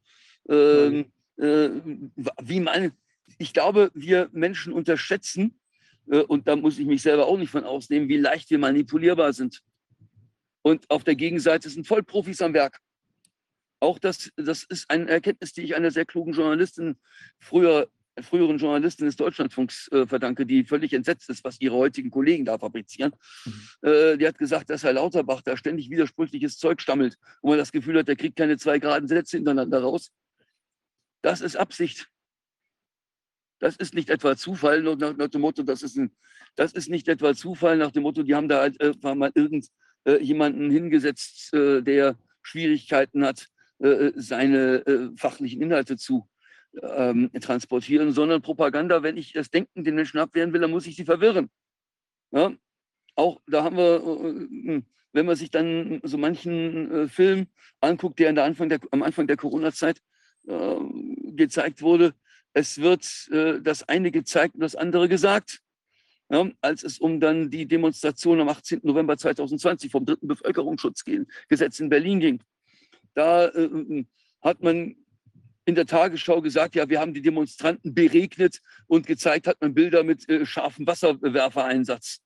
Ähm, 0.48 1.12
äh, 1.38 1.70
wie 2.42 2.60
man, 2.60 2.92
ich 3.40 3.54
glaube, 3.54 3.92
wir 3.94 4.30
Menschen 4.32 4.72
unterschätzen, 4.72 5.60
äh, 6.10 6.20
und 6.20 6.48
da 6.48 6.56
muss 6.56 6.78
ich 6.78 6.86
mich 6.86 7.02
selber 7.02 7.28
auch 7.28 7.38
nicht 7.38 7.52
von 7.52 7.64
ausnehmen, 7.64 8.08
wie 8.08 8.18
leicht 8.18 8.50
wir 8.50 8.60
manipulierbar 8.60 9.34
sind. 9.34 9.62
Und 10.62 10.90
auf 10.90 11.04
der 11.04 11.16
Gegenseite 11.16 11.70
sind 11.70 11.88
Vollprofis 11.88 12.42
am 12.42 12.54
Werk. 12.54 12.80
Auch 13.80 14.00
das, 14.00 14.32
das 14.36 14.64
ist 14.64 14.90
eine 14.90 15.10
Erkenntnis, 15.10 15.54
die 15.54 15.62
ich 15.62 15.76
einer 15.76 15.92
sehr 15.92 16.06
klugen 16.06 16.34
Journalistin, 16.34 16.98
früher, 17.40 17.90
früheren 18.22 18.58
Journalistin 18.58 19.06
des 19.06 19.16
Deutschlandfunks 19.16 19.88
äh, 19.92 20.08
verdanke, 20.08 20.46
die 20.46 20.64
völlig 20.64 20.94
entsetzt 20.94 21.30
ist, 21.30 21.44
was 21.44 21.62
ihre 21.62 21.76
heutigen 21.76 22.10
Kollegen 22.10 22.46
da 22.46 22.58
fabrizieren. 22.58 23.14
Mhm. 23.46 23.90
Äh, 23.90 24.18
die 24.18 24.28
hat 24.28 24.38
gesagt, 24.38 24.70
dass 24.70 24.84
Herr 24.84 24.94
Lauterbach 24.94 25.42
da 25.42 25.56
ständig 25.56 25.90
widersprüchliches 25.90 26.58
Zeug 26.58 26.82
stammelt 26.82 27.18
und 27.42 27.52
man 27.52 27.60
das 27.60 27.72
Gefühl 27.72 28.00
hat, 28.00 28.10
er 28.10 28.16
kriegt 28.16 28.36
keine 28.36 28.58
zwei 28.58 28.80
geraden 28.80 29.08
Sätze 29.08 29.38
hintereinander 29.38 29.82
raus. 29.82 30.12
Das 31.22 31.42
ist 31.42 31.56
Absicht. 31.56 32.10
Das 33.60 33.76
ist 33.76 33.94
nicht 33.94 34.10
etwa 34.10 34.36
Zufall 34.38 34.82
nach, 34.82 35.16
nach, 35.18 35.30
dem 35.30 35.42
Motto, 35.42 35.64
das 35.64 35.82
ist, 35.82 35.98
ein, 35.98 36.16
das 36.56 36.74
ist 36.74 36.90
nicht 36.90 37.08
etwa 37.08 37.34
Zufall 37.34 37.78
nach 37.78 37.92
dem 37.92 38.04
Motto, 38.04 38.24
die 38.24 38.36
haben 38.36 38.48
da 38.48 38.62
halt, 38.62 38.80
äh, 38.80 38.94
mal 39.16 39.32
irgendjemanden 39.34 40.70
äh, 40.70 40.74
hingesetzt, 40.74 41.54
äh, 41.54 41.82
der 41.82 42.18
Schwierigkeiten 42.44 43.26
hat, 43.26 43.48
seine 43.80 44.86
äh, 44.88 45.10
fachlichen 45.16 45.62
Inhalte 45.62 45.98
zu 45.98 46.28
ähm, 46.82 47.32
transportieren, 47.40 48.12
sondern 48.12 48.42
Propaganda, 48.42 49.04
wenn 49.04 49.18
ich 49.18 49.34
das 49.34 49.50
Denken 49.50 49.84
den 49.84 49.96
Menschen 49.96 50.20
abwehren 50.20 50.54
will, 50.54 50.62
dann 50.62 50.72
muss 50.72 50.88
ich 50.88 50.96
sie 50.96 51.06
verwirren. 51.06 51.50
Ja? 52.32 52.54
Auch 53.16 53.42
da 53.48 53.64
haben 53.64 53.78
wir, 53.78 53.96
äh, 53.96 54.82
wenn 55.14 55.26
man 55.26 55.36
sich 55.36 55.52
dann 55.52 56.00
so 56.04 56.18
manchen 56.18 56.92
äh, 56.92 57.08
Film 57.08 57.48
anguckt, 57.82 58.20
der, 58.20 58.30
Anfang 58.44 58.70
der 58.70 58.80
am 58.92 59.04
Anfang 59.04 59.28
der 59.28 59.38
Corona-Zeit 59.38 60.02
äh, 60.48 60.76
gezeigt 61.36 61.82
wurde, 61.82 62.14
es 62.54 62.80
wird 62.80 63.28
äh, 63.32 63.62
das 63.62 63.88
eine 63.88 64.12
gezeigt 64.12 64.56
und 64.56 64.62
das 64.62 64.76
andere 64.76 65.10
gesagt. 65.10 65.62
Ja, 66.30 66.46
als 66.60 66.84
es 66.84 67.00
um 67.00 67.22
dann 67.22 67.50
die 67.50 67.66
Demonstration 67.66 68.42
am 68.42 68.50
18. 68.50 68.82
November 68.84 69.18
2020 69.18 69.90
vom 69.90 70.06
dritten 70.06 70.28
Bevölkerungsschutzgesetz 70.28 71.80
in 71.80 71.88
Berlin 71.88 72.20
ging. 72.20 72.44
Da 73.18 73.48
äh, 73.48 73.64
äh, 73.64 74.06
hat 74.44 74.62
man 74.62 74.96
in 75.66 75.74
der 75.74 75.88
Tagesschau 75.88 76.40
gesagt, 76.40 76.76
ja, 76.76 76.88
wir 76.88 77.00
haben 77.00 77.16
die 77.16 77.24
Demonstranten 77.24 77.96
beregnet 77.96 78.62
und 78.86 79.08
gezeigt 79.08 79.48
hat 79.48 79.60
man 79.60 79.74
Bilder 79.74 80.04
mit 80.04 80.30
äh, 80.30 80.46
scharfem 80.46 80.86
Wasserwerfereinsatz. 80.86 82.20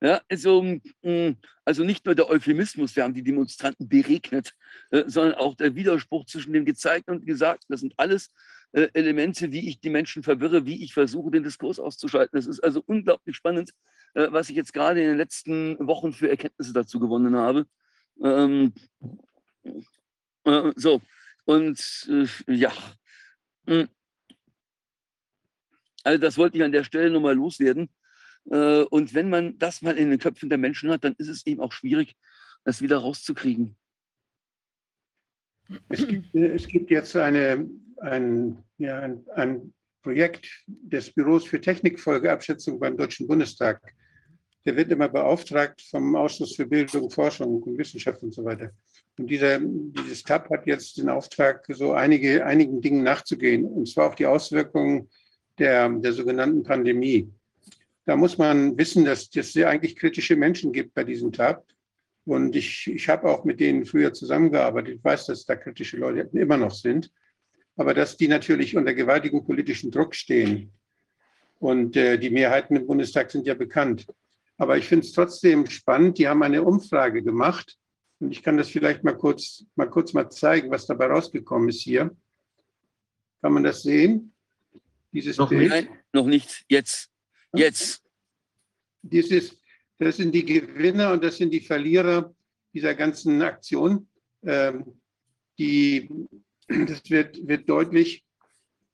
Ja, 0.00 0.20
also, 0.28 0.62
mm, 1.02 1.36
also 1.64 1.84
nicht 1.84 2.04
nur 2.06 2.16
der 2.16 2.28
Euphemismus, 2.28 2.96
wir 2.96 3.04
haben 3.04 3.14
die 3.14 3.22
Demonstranten 3.22 3.88
beregnet, 3.88 4.52
äh, 4.90 5.04
sondern 5.06 5.34
auch 5.34 5.54
der 5.54 5.76
Widerspruch 5.76 6.26
zwischen 6.26 6.52
dem 6.52 6.64
Gezeigten 6.64 7.12
und 7.12 7.24
Gesagten. 7.24 7.72
Das 7.72 7.82
sind 7.82 7.94
alles 7.96 8.32
äh, 8.72 8.88
Elemente, 8.94 9.52
wie 9.52 9.68
ich 9.68 9.78
die 9.78 9.90
Menschen 9.90 10.24
verwirre, 10.24 10.66
wie 10.66 10.82
ich 10.82 10.92
versuche, 10.92 11.30
den 11.30 11.44
Diskurs 11.44 11.78
auszuschalten. 11.78 12.36
Das 12.36 12.48
ist 12.48 12.58
also 12.58 12.82
unglaublich 12.84 13.36
spannend, 13.36 13.70
äh, 14.14 14.26
was 14.32 14.50
ich 14.50 14.56
jetzt 14.56 14.72
gerade 14.72 15.00
in 15.00 15.06
den 15.06 15.18
letzten 15.18 15.78
Wochen 15.86 16.12
für 16.12 16.28
Erkenntnisse 16.28 16.72
dazu 16.72 16.98
gewonnen 16.98 17.36
habe. 17.36 17.64
Ähm, 18.20 18.72
äh, 20.44 20.72
so, 20.76 21.00
und 21.44 22.08
äh, 22.08 22.54
ja. 22.54 22.72
Hm. 23.66 23.88
Also 26.04 26.20
das 26.20 26.36
wollte 26.36 26.58
ich 26.58 26.64
an 26.64 26.72
der 26.72 26.84
Stelle 26.84 27.10
nochmal 27.10 27.34
loswerden. 27.34 27.88
Äh, 28.50 28.82
und 28.82 29.14
wenn 29.14 29.30
man 29.30 29.58
das 29.58 29.82
mal 29.82 29.96
in 29.96 30.10
den 30.10 30.18
Köpfen 30.18 30.48
der 30.48 30.58
Menschen 30.58 30.90
hat, 30.90 31.04
dann 31.04 31.14
ist 31.18 31.28
es 31.28 31.46
eben 31.46 31.60
auch 31.60 31.72
schwierig, 31.72 32.16
das 32.64 32.82
wieder 32.82 32.98
rauszukriegen. 32.98 33.76
Es 35.88 36.06
gibt, 36.06 36.34
äh, 36.34 36.54
es 36.54 36.66
gibt 36.66 36.90
jetzt 36.90 37.16
eine, 37.16 37.68
ein, 38.00 38.62
ja, 38.78 39.00
ein, 39.00 39.24
ein 39.34 39.74
Projekt 40.02 40.64
des 40.66 41.12
Büros 41.12 41.46
für 41.46 41.60
Technikfolgeabschätzung 41.60 42.80
beim 42.80 42.96
Deutschen 42.96 43.28
Bundestag. 43.28 43.80
Der 44.64 44.76
wird 44.76 44.90
immer 44.90 45.08
beauftragt 45.08 45.82
vom 45.82 46.16
Ausschuss 46.16 46.56
für 46.56 46.66
Bildung, 46.66 47.10
Forschung 47.10 47.62
und 47.62 47.78
Wissenschaft 47.78 48.22
und 48.22 48.32
so 48.32 48.44
weiter. 48.44 48.70
Und 49.18 49.26
dieser, 49.28 49.58
dieses 49.60 50.22
TAP 50.22 50.48
hat 50.50 50.66
jetzt 50.66 50.96
den 50.96 51.10
Auftrag, 51.10 51.64
so 51.68 51.92
einige, 51.92 52.46
einigen 52.46 52.80
Dingen 52.80 53.02
nachzugehen, 53.02 53.64
und 53.64 53.88
zwar 53.88 54.08
auch 54.08 54.14
die 54.14 54.26
Auswirkungen 54.26 55.08
der, 55.58 55.88
der 55.90 56.12
sogenannten 56.12 56.62
Pandemie. 56.62 57.30
Da 58.06 58.16
muss 58.16 58.38
man 58.38 58.76
wissen, 58.78 59.04
dass 59.04 59.28
es 59.34 59.52
sehr 59.52 59.68
eigentlich 59.68 59.96
kritische 59.96 60.34
Menschen 60.34 60.72
gibt 60.72 60.94
bei 60.94 61.04
diesem 61.04 61.30
TAP. 61.30 61.64
Und 62.24 62.56
ich, 62.56 62.86
ich 62.86 63.08
habe 63.08 63.28
auch 63.28 63.44
mit 63.44 63.60
denen 63.60 63.84
früher 63.84 64.12
zusammengearbeitet. 64.12 64.96
Ich 64.96 65.04
weiß, 65.04 65.26
dass 65.26 65.44
da 65.44 65.56
kritische 65.56 65.98
Leute 65.98 66.28
immer 66.36 66.56
noch 66.56 66.72
sind. 66.72 67.12
Aber 67.76 67.94
dass 67.94 68.16
die 68.16 68.28
natürlich 68.28 68.76
unter 68.76 68.94
gewaltigem 68.94 69.44
politischen 69.44 69.90
Druck 69.90 70.14
stehen. 70.14 70.72
Und 71.58 71.96
äh, 71.96 72.18
die 72.18 72.30
Mehrheiten 72.30 72.76
im 72.76 72.86
Bundestag 72.86 73.30
sind 73.30 73.46
ja 73.46 73.54
bekannt. 73.54 74.06
Aber 74.56 74.78
ich 74.78 74.86
finde 74.86 75.06
es 75.06 75.12
trotzdem 75.12 75.66
spannend. 75.66 76.18
Die 76.18 76.28
haben 76.28 76.42
eine 76.42 76.62
Umfrage 76.62 77.22
gemacht 77.22 77.76
ich 78.30 78.42
kann 78.42 78.56
das 78.56 78.68
vielleicht 78.68 79.04
mal 79.04 79.16
kurz, 79.16 79.64
mal 79.74 79.88
kurz 79.88 80.12
mal 80.12 80.30
zeigen, 80.30 80.70
was 80.70 80.86
dabei 80.86 81.06
rausgekommen 81.06 81.68
ist 81.68 81.82
hier. 81.82 82.14
Kann 83.40 83.52
man 83.52 83.64
das 83.64 83.82
sehen? 83.82 84.32
Dieses 85.12 85.36
noch 85.36 85.48
Bild? 85.48 85.70
Nicht, 85.70 85.90
noch 86.12 86.26
nicht. 86.26 86.64
Jetzt. 86.68 87.10
Jetzt. 87.54 88.02
Dieses, 89.02 89.56
das 89.98 90.16
sind 90.16 90.32
die 90.32 90.44
Gewinner 90.44 91.12
und 91.12 91.24
das 91.24 91.36
sind 91.36 91.50
die 91.50 91.60
Verlierer 91.60 92.34
dieser 92.72 92.94
ganzen 92.94 93.42
Aktion. 93.42 94.08
Ähm, 94.44 95.00
die, 95.58 96.08
das 96.68 97.08
wird, 97.10 97.46
wird 97.46 97.68
deutlich. 97.68 98.24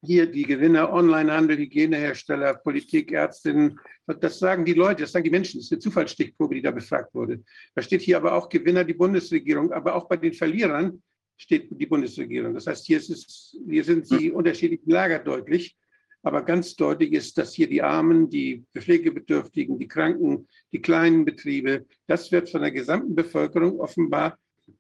Hier 0.03 0.27
die 0.27 0.45
Gewinner, 0.45 0.93
Onlinehandel, 0.93 1.59
Hygienehersteller, 1.59 2.55
Politik, 2.55 3.11
Ärztinnen, 3.11 3.79
das 4.07 4.39
sagen 4.39 4.65
die 4.65 4.75
Leute, 4.75 5.03
das 5.03 5.13
sagen 5.13 5.25
die 5.25 5.31
Menschen. 5.31 5.59
Das 5.59 5.67
ist 5.67 5.73
eine 5.73 5.81
Zufallsstichprobe, 5.81 6.55
die 6.55 6.63
da 6.63 6.71
befragt 6.71 7.15
wurde. 7.15 7.43
Da 7.75 7.83
steht 7.83 8.03
hier 8.03 8.17
aber 8.17 8.33
auch 8.35 8.49
Gewinner 8.49 8.85
die 8.85 8.95
Bundesregierung, 8.95 9.73
aber 9.73 9.95
auch 9.95 10.09
bei 10.09 10.17
den 10.17 10.33
Verlierern 10.33 11.03
steht 11.37 11.69
die 11.71 11.87
Bundesregierung. 11.87 12.55
Das 12.55 12.67
heißt, 12.67 12.87
hier, 12.87 12.99
ist 12.99 13.11
es, 13.11 13.57
hier 13.69 13.85
sind 13.85 14.11
die 14.11 14.31
unterschiedlichen 14.31 14.91
Lager 14.91 15.19
deutlich. 15.19 15.77
Aber 16.23 16.43
ganz 16.43 16.75
deutlich 16.75 17.13
ist, 17.13 17.39
dass 17.39 17.55
hier 17.55 17.69
die 17.69 17.83
Armen, 17.83 18.29
die 18.29 18.65
Pflegebedürftigen, 18.77 19.79
die 19.79 19.87
Kranken, 19.87 20.49
die 20.73 20.83
kleinen 20.83 21.25
Betriebe, 21.25 21.87
das 22.07 22.33
wird 22.33 22.51
von 22.51 22.63
der 22.63 22.73
gesamten 22.73 23.15
Bevölkerung 23.15 23.79
offenbar 23.79 24.37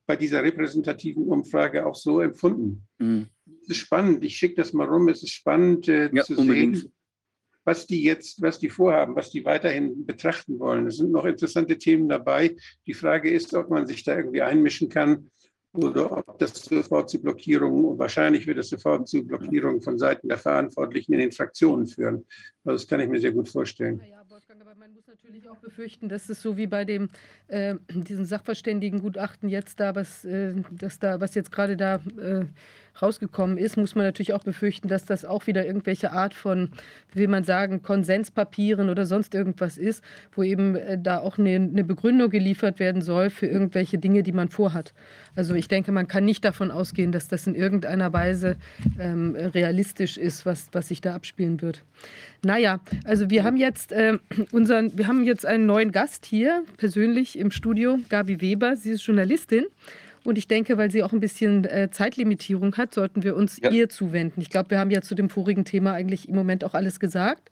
bei 0.06 0.16
dieser 0.16 0.42
repräsentativen 0.42 1.28
Umfrage 1.28 1.86
auch 1.86 1.94
so 1.94 2.20
empfunden. 2.20 2.82
Mhm. 2.98 3.28
Es 3.68 3.76
ist 3.76 3.82
spannend. 3.82 4.24
Ich 4.24 4.36
schicke 4.38 4.56
das 4.56 4.72
mal 4.72 4.88
rum. 4.88 5.08
Es 5.08 5.22
ist 5.22 5.32
spannend 5.32 5.88
äh, 5.88 6.10
Ja, 6.12 6.24
zu 6.24 6.36
unbedingt. 6.38 6.78
sehen, 6.78 6.92
was 7.64 7.86
die 7.86 8.02
jetzt, 8.02 8.40
was 8.40 8.58
die 8.58 8.70
vorhaben, 8.70 9.14
was 9.14 9.30
die 9.30 9.44
weiterhin 9.44 10.06
betrachten 10.06 10.58
wollen. 10.58 10.86
Es 10.86 10.96
sind 10.96 11.12
noch 11.12 11.26
interessante 11.26 11.76
Themen 11.76 12.08
dabei. 12.08 12.56
Die 12.86 12.94
Frage 12.94 13.30
ist, 13.30 13.52
ob 13.52 13.68
man 13.68 13.86
sich 13.86 14.02
da 14.04 14.16
irgendwie 14.16 14.40
einmischen 14.40 14.88
kann 14.88 15.30
oder 15.74 16.26
ob 16.26 16.38
das 16.38 16.54
sofort 16.54 17.10
zu 17.10 17.20
Blockierungen 17.20 17.84
und 17.84 17.98
wahrscheinlich 17.98 18.46
wird 18.46 18.56
es 18.56 18.70
sofort 18.70 19.06
zu 19.06 19.22
Blockierungen 19.22 19.82
von 19.82 19.98
Seiten 19.98 20.28
der 20.28 20.38
Verantwortlichen 20.38 21.12
in 21.12 21.20
den 21.20 21.32
Fraktionen 21.32 21.86
führen. 21.86 22.24
Also 22.64 22.78
das 22.78 22.88
kann 22.88 23.00
ich 23.00 23.08
mir 23.08 23.20
sehr 23.20 23.32
gut 23.32 23.50
vorstellen. 23.50 24.00
natürlich 25.06 25.48
auch 25.50 25.58
befürchten, 25.58 26.08
dass 26.08 26.30
es 26.30 26.40
so 26.40 26.56
wie 26.56 26.66
bei 26.66 26.86
dem 26.86 27.10
äh, 27.48 27.74
diesem 27.90 28.24
Sachverständigengutachten 28.24 29.50
jetzt 29.50 29.78
da, 29.78 29.94
was, 29.94 30.24
äh, 30.24 30.54
das 30.70 30.98
da, 30.98 31.20
was 31.20 31.34
jetzt 31.34 31.52
gerade 31.52 31.76
da 31.76 31.96
äh, 32.18 32.46
rausgekommen 33.02 33.58
ist, 33.58 33.76
muss 33.76 33.94
man 33.94 34.04
natürlich 34.04 34.32
auch 34.32 34.44
befürchten, 34.44 34.88
dass 34.88 35.04
das 35.04 35.24
auch 35.24 35.46
wieder 35.46 35.66
irgendwelche 35.66 36.12
Art 36.12 36.34
von, 36.34 36.70
wie 37.12 37.20
will 37.20 37.28
man 37.28 37.44
sagen, 37.44 37.82
Konsenspapieren 37.82 38.90
oder 38.90 39.06
sonst 39.06 39.34
irgendwas 39.34 39.78
ist, 39.78 40.02
wo 40.32 40.42
eben 40.42 40.76
äh, 40.76 40.98
da 41.00 41.18
auch 41.18 41.38
eine, 41.38 41.54
eine 41.54 41.84
Begründung 41.84 42.30
geliefert 42.30 42.78
werden 42.78 43.02
soll 43.02 43.30
für 43.30 43.46
irgendwelche 43.46 43.98
Dinge, 43.98 44.22
die 44.22 44.32
man 44.32 44.48
vorhat. 44.48 44.92
Also 45.36 45.54
ich 45.54 45.68
denke, 45.68 45.92
man 45.92 46.08
kann 46.08 46.24
nicht 46.24 46.44
davon 46.44 46.70
ausgehen, 46.70 47.12
dass 47.12 47.28
das 47.28 47.46
in 47.46 47.54
irgendeiner 47.54 48.12
Weise 48.12 48.56
ähm, 48.98 49.36
realistisch 49.36 50.16
ist, 50.16 50.44
was, 50.46 50.68
was 50.72 50.88
sich 50.88 51.00
da 51.00 51.14
abspielen 51.14 51.62
wird. 51.62 51.82
Naja, 52.44 52.80
also 53.04 53.30
wir 53.30 53.44
haben 53.44 53.56
jetzt 53.56 53.92
äh, 53.92 54.18
unseren, 54.52 54.96
wir 54.96 55.06
haben 55.06 55.24
jetzt 55.24 55.46
einen 55.46 55.66
neuen 55.66 55.92
Gast 55.92 56.26
hier 56.26 56.64
persönlich 56.76 57.38
im 57.38 57.50
Studio, 57.50 57.98
Gabi 58.08 58.40
Weber. 58.40 58.76
Sie 58.76 58.90
ist 58.90 59.06
Journalistin. 59.06 59.66
Und 60.28 60.36
ich 60.36 60.46
denke, 60.46 60.76
weil 60.76 60.90
sie 60.90 61.02
auch 61.02 61.14
ein 61.14 61.20
bisschen 61.20 61.64
äh, 61.64 61.88
Zeitlimitierung 61.90 62.76
hat, 62.76 62.92
sollten 62.92 63.22
wir 63.22 63.34
uns 63.34 63.58
ihr 63.70 63.88
zuwenden. 63.88 64.42
Ich 64.42 64.50
glaube, 64.50 64.68
wir 64.68 64.78
haben 64.78 64.90
ja 64.90 65.00
zu 65.00 65.14
dem 65.14 65.30
vorigen 65.30 65.64
Thema 65.64 65.94
eigentlich 65.94 66.28
im 66.28 66.34
Moment 66.34 66.64
auch 66.64 66.74
alles 66.74 67.00
gesagt. 67.00 67.50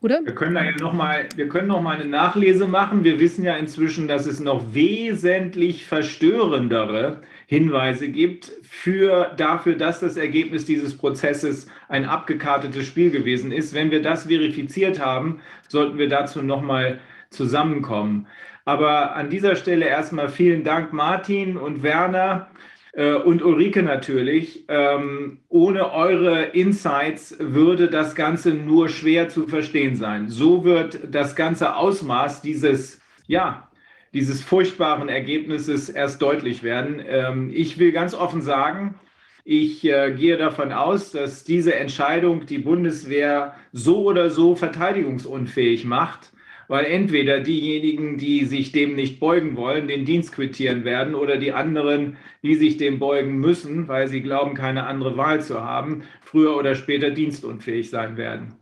Oder? 0.00 0.22
Wir 0.24 0.34
können 0.34 0.54
da 0.54 0.64
ja 0.64 0.74
noch 0.76 0.94
mal, 0.94 1.28
wir 1.36 1.50
können 1.50 1.68
noch 1.68 1.82
mal 1.82 1.96
eine 1.96 2.06
Nachlese 2.06 2.66
machen. 2.66 3.04
Wir 3.04 3.20
wissen 3.20 3.44
ja 3.44 3.54
inzwischen, 3.54 4.08
dass 4.08 4.24
es 4.24 4.40
noch 4.40 4.72
wesentlich 4.72 5.84
verstörendere 5.84 7.20
Hinweise 7.46 8.08
gibt 8.08 8.50
für, 8.62 9.34
dafür, 9.36 9.74
dass 9.74 10.00
das 10.00 10.16
Ergebnis 10.16 10.64
dieses 10.64 10.96
Prozesses 10.96 11.66
ein 11.88 12.06
abgekartetes 12.06 12.86
Spiel 12.86 13.10
gewesen 13.10 13.52
ist. 13.52 13.74
Wenn 13.74 13.90
wir 13.90 14.00
das 14.00 14.24
verifiziert 14.24 15.00
haben, 15.00 15.42
sollten 15.68 15.98
wir 15.98 16.08
dazu 16.08 16.40
noch 16.40 16.62
mal 16.62 16.98
zusammenkommen. 17.28 18.26
Aber 18.66 19.14
an 19.14 19.30
dieser 19.30 19.54
Stelle 19.54 19.86
erstmal 19.86 20.28
vielen 20.28 20.64
Dank, 20.64 20.92
Martin 20.92 21.56
und 21.56 21.84
Werner 21.84 22.48
äh, 22.94 23.14
und 23.14 23.40
Ulrike 23.44 23.84
natürlich. 23.84 24.64
Ähm, 24.66 25.38
ohne 25.48 25.92
eure 25.92 26.46
Insights 26.46 27.36
würde 27.38 27.88
das 27.88 28.16
Ganze 28.16 28.54
nur 28.54 28.88
schwer 28.88 29.28
zu 29.28 29.46
verstehen 29.46 29.94
sein. 29.94 30.28
So 30.28 30.64
wird 30.64 30.98
das 31.14 31.36
ganze 31.36 31.76
Ausmaß 31.76 32.42
dieses, 32.42 33.00
ja, 33.28 33.70
dieses 34.12 34.42
furchtbaren 34.42 35.08
Ergebnisses 35.08 35.88
erst 35.88 36.20
deutlich 36.20 36.64
werden. 36.64 37.00
Ähm, 37.06 37.52
ich 37.54 37.78
will 37.78 37.92
ganz 37.92 38.14
offen 38.14 38.42
sagen, 38.42 38.96
ich 39.44 39.84
äh, 39.84 40.10
gehe 40.10 40.38
davon 40.38 40.72
aus, 40.72 41.12
dass 41.12 41.44
diese 41.44 41.76
Entscheidung 41.76 42.46
die 42.46 42.58
Bundeswehr 42.58 43.54
so 43.72 44.02
oder 44.02 44.28
so 44.28 44.56
verteidigungsunfähig 44.56 45.84
macht 45.84 46.32
weil 46.68 46.84
entweder 46.86 47.40
diejenigen, 47.40 48.18
die 48.18 48.44
sich 48.44 48.72
dem 48.72 48.94
nicht 48.94 49.20
beugen 49.20 49.56
wollen, 49.56 49.88
den 49.88 50.04
Dienst 50.04 50.32
quittieren 50.32 50.84
werden 50.84 51.14
oder 51.14 51.36
die 51.36 51.52
anderen, 51.52 52.16
die 52.42 52.54
sich 52.54 52.76
dem 52.76 52.98
beugen 52.98 53.38
müssen, 53.38 53.88
weil 53.88 54.08
sie 54.08 54.22
glauben, 54.22 54.54
keine 54.54 54.86
andere 54.86 55.16
Wahl 55.16 55.40
zu 55.40 55.62
haben, 55.62 56.02
früher 56.22 56.56
oder 56.56 56.74
später 56.74 57.10
dienstunfähig 57.10 57.90
sein 57.90 58.16
werden. 58.16 58.54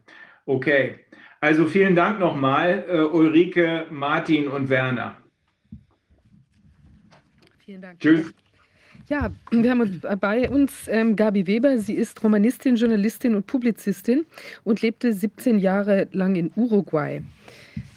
Okay, 0.46 0.96
also 1.40 1.66
vielen 1.66 1.94
Dank 1.94 2.20
nochmal, 2.20 2.84
äh, 2.88 3.00
Ulrike, 3.00 3.86
Martin 3.90 4.48
und 4.48 4.68
Werner. 4.68 5.16
Vielen 7.64 7.82
Dank. 7.82 8.00
Tschüss. 8.00 8.32
Ja, 9.08 9.30
wir 9.50 9.70
haben 9.70 10.00
bei 10.18 10.48
uns 10.48 10.88
ähm, 10.88 11.14
Gabi 11.14 11.46
Weber. 11.46 11.78
Sie 11.78 11.92
ist 11.92 12.24
Romanistin, 12.24 12.76
Journalistin 12.76 13.34
und 13.34 13.46
Publizistin 13.46 14.24
und 14.64 14.80
lebte 14.80 15.12
17 15.12 15.58
Jahre 15.58 16.08
lang 16.12 16.36
in 16.36 16.50
Uruguay. 16.56 17.22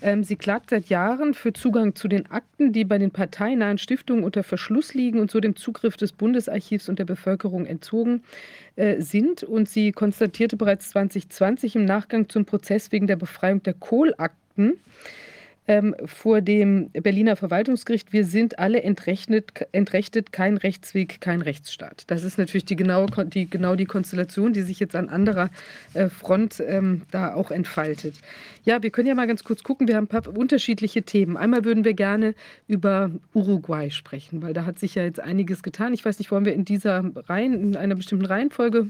Ähm, 0.01 0.23
sie 0.23 0.35
klagt 0.35 0.69
seit 0.69 0.87
Jahren 0.87 1.33
für 1.33 1.53
Zugang 1.53 1.95
zu 1.95 2.07
den 2.07 2.29
Akten, 2.31 2.71
die 2.71 2.85
bei 2.85 2.97
den 2.97 3.11
parteinahen 3.11 3.77
Stiftungen 3.77 4.23
unter 4.23 4.43
Verschluss 4.43 4.93
liegen 4.93 5.19
und 5.19 5.31
so 5.31 5.39
dem 5.39 5.55
Zugriff 5.55 5.97
des 5.97 6.11
Bundesarchivs 6.11 6.89
und 6.89 6.99
der 6.99 7.05
Bevölkerung 7.05 7.65
entzogen 7.65 8.23
äh, 8.75 9.01
sind. 9.01 9.43
Und 9.43 9.69
sie 9.69 9.91
konstatierte 9.91 10.57
bereits 10.57 10.89
2020 10.89 11.75
im 11.75 11.85
Nachgang 11.85 12.29
zum 12.29 12.45
Prozess 12.45 12.91
wegen 12.91 13.07
der 13.07 13.15
Befreiung 13.15 13.63
der 13.63 13.73
Kohlakten, 13.73 14.79
ähm, 15.67 15.95
vor 16.05 16.41
dem 16.41 16.89
Berliner 16.91 17.35
Verwaltungsgericht, 17.35 18.13
wir 18.13 18.25
sind 18.25 18.57
alle 18.59 18.83
entrechtet, 18.83 19.67
entrechtet, 19.71 20.31
kein 20.31 20.57
Rechtsweg, 20.57 21.19
kein 21.21 21.41
Rechtsstaat. 21.41 22.03
Das 22.07 22.23
ist 22.23 22.37
natürlich 22.37 22.65
die 22.65 22.75
genau 22.75 23.05
die, 23.05 23.49
genau 23.49 23.75
die 23.75 23.85
Konstellation, 23.85 24.53
die 24.53 24.61
sich 24.61 24.79
jetzt 24.79 24.95
an 24.95 25.09
anderer 25.09 25.49
äh, 25.93 26.09
Front 26.09 26.63
ähm, 26.65 27.03
da 27.11 27.33
auch 27.33 27.51
entfaltet. 27.51 28.15
Ja, 28.63 28.81
wir 28.81 28.89
können 28.89 29.07
ja 29.07 29.15
mal 29.15 29.27
ganz 29.27 29.43
kurz 29.43 29.63
gucken, 29.63 29.87
wir 29.87 29.95
haben 29.95 30.05
ein 30.05 30.07
paar 30.07 30.27
unterschiedliche 30.27 31.03
Themen. 31.03 31.37
Einmal 31.37 31.65
würden 31.65 31.83
wir 31.83 31.93
gerne 31.93 32.33
über 32.67 33.11
Uruguay 33.33 33.89
sprechen, 33.91 34.41
weil 34.41 34.53
da 34.53 34.65
hat 34.65 34.79
sich 34.79 34.95
ja 34.95 35.03
jetzt 35.03 35.19
einiges 35.19 35.63
getan. 35.63 35.93
Ich 35.93 36.03
weiß 36.03 36.19
nicht, 36.19 36.31
wollen 36.31 36.45
wir 36.45 36.53
in 36.53 36.65
dieser 36.65 37.03
Reihen, 37.27 37.53
in 37.53 37.75
einer 37.75 37.95
bestimmten 37.95 38.25
Reihenfolge 38.25 38.87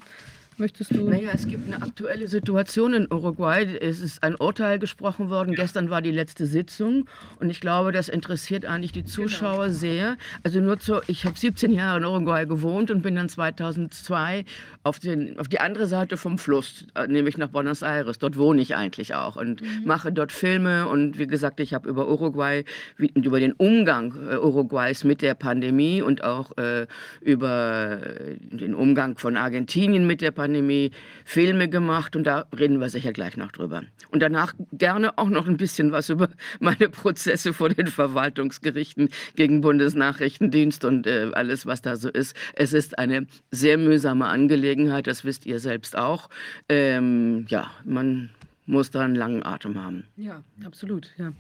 Möchtest 0.60 0.96
du? 0.96 1.08
Naja, 1.08 1.30
es 1.36 1.48
gibt 1.48 1.72
eine 1.72 1.84
aktuelle 1.84 2.28
Situation 2.28 2.96
in 2.96 3.08
Uruguay. 3.12 3.78
Es 3.80 4.00
ist 4.00 4.24
ein 4.24 4.36
Urteil 4.36 4.80
gesprochen 4.80 5.30
worden. 5.30 5.54
Gestern 5.54 5.92
war 5.92 6.02
die 6.02 6.10
letzte 6.10 6.48
Sitzung. 6.48 7.08
Und 7.40 7.52
ich 7.52 7.62
glaube, 7.62 7.92
das 7.92 8.10
interessiert 8.10 8.66
eigentlich 8.66 8.92
die 8.92 9.06
Zuschauer 9.06 9.66
genau. 9.66 9.78
sehr. 9.78 10.18
Also 10.42 10.60
nur 10.60 10.80
zu, 10.80 11.02
ich 11.06 11.26
habe 11.26 11.38
17 11.38 11.72
Jahre 11.72 12.00
in 12.00 12.06
Uruguay 12.06 12.48
gewohnt 12.48 12.90
und 12.90 13.04
bin 13.04 13.16
dann 13.16 13.30
2002 13.30 14.46
auf, 14.82 14.98
den, 14.98 15.38
auf 15.38 15.48
die 15.48 15.60
andere 15.60 15.86
Seite 15.86 16.18
vom 16.18 16.40
Fluss, 16.40 16.86
äh, 16.96 17.06
nämlich 17.06 17.38
nach 17.38 17.50
Buenos 17.50 17.84
Aires. 17.84 18.18
Dort 18.18 18.36
wohne 18.36 18.60
ich 18.60 18.76
eigentlich 18.76 19.14
auch 19.14 19.36
und 19.36 19.62
mhm. 19.62 19.84
mache 19.86 20.12
dort 20.12 20.32
Filme. 20.32 20.88
Und 20.88 21.20
wie 21.20 21.28
gesagt, 21.28 21.60
ich 21.60 21.76
habe 21.76 21.88
über 21.88 22.08
Uruguay, 22.08 22.66
wie, 22.98 23.12
über 23.14 23.40
den 23.40 23.54
Umgang 23.54 24.16
äh, 24.28 24.38
Uruguays 24.38 25.04
mit 25.04 25.22
der 25.22 25.36
Pandemie 25.36 26.02
und 26.02 26.24
auch 26.24 26.58
äh, 26.58 26.88
über 27.22 28.00
den 28.40 28.74
Umgang 28.74 29.20
von 29.20 29.38
Argentinien 29.38 30.08
mit 30.08 30.22
der 30.22 30.32
Pandemie 30.32 30.47
Pandemie 30.48 30.92
Filme 31.26 31.68
gemacht 31.68 32.16
und 32.16 32.24
da 32.24 32.46
reden 32.58 32.80
wir 32.80 32.90
sicher 32.90 33.12
gleich 33.12 33.36
noch 33.36 33.52
drüber. 33.52 33.84
Und 34.12 34.22
danach 34.22 34.54
gerne 34.72 35.18
auch 35.18 35.28
noch 35.28 35.46
ein 35.46 35.58
bisschen 35.58 35.92
was 35.92 36.10
über 36.10 36.30
meine 36.62 36.88
Prozesse 36.88 37.54
vor 37.54 37.68
den 37.68 37.88
Verwaltungsgerichten 37.88 39.10
gegen 39.36 39.60
Bundesnachrichtendienst 39.60 40.86
und 40.86 41.06
äh, 41.06 41.32
alles, 41.34 41.66
was 41.66 41.82
da 41.82 41.98
so 41.98 42.08
ist. 42.10 42.34
Es 42.54 42.72
ist 42.72 42.98
eine 42.98 43.28
sehr 43.52 43.78
mühsame 43.78 44.28
Angelegenheit, 44.28 45.08
das 45.08 45.26
wisst 45.26 45.46
ihr 45.46 45.60
selbst 45.60 45.98
auch. 45.98 46.30
Ähm, 46.70 47.46
ja, 47.50 47.72
man 47.84 48.30
muss 48.68 48.92
da 48.92 49.02
einen 49.02 49.16
langen 49.16 49.44
Atem 49.44 49.82
haben. 49.82 50.04
Ja, 50.18 50.44
absolut, 50.64 51.12
ja. 51.18 51.32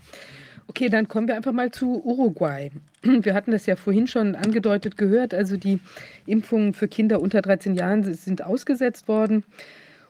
Okay, 0.68 0.90
dann 0.90 1.08
kommen 1.08 1.28
wir 1.28 1.36
einfach 1.36 1.54
mal 1.54 1.72
zu 1.72 2.04
Uruguay. 2.04 2.72
Wir 3.04 3.34
hatten 3.34 3.52
das 3.52 3.66
ja 3.68 3.76
vorhin 3.78 4.08
schon 4.08 4.36
angedeutet 4.36 4.98
gehört. 4.98 5.34
Also 5.34 5.56
die 5.56 5.80
Impfungen 6.26 6.74
für 6.74 6.90
Kinder 6.90 7.22
unter 7.22 7.42
13 7.42 7.74
Jahren 7.74 8.14
sind 8.14 8.44
ausgesetzt 8.44 9.08
worden. 9.08 9.44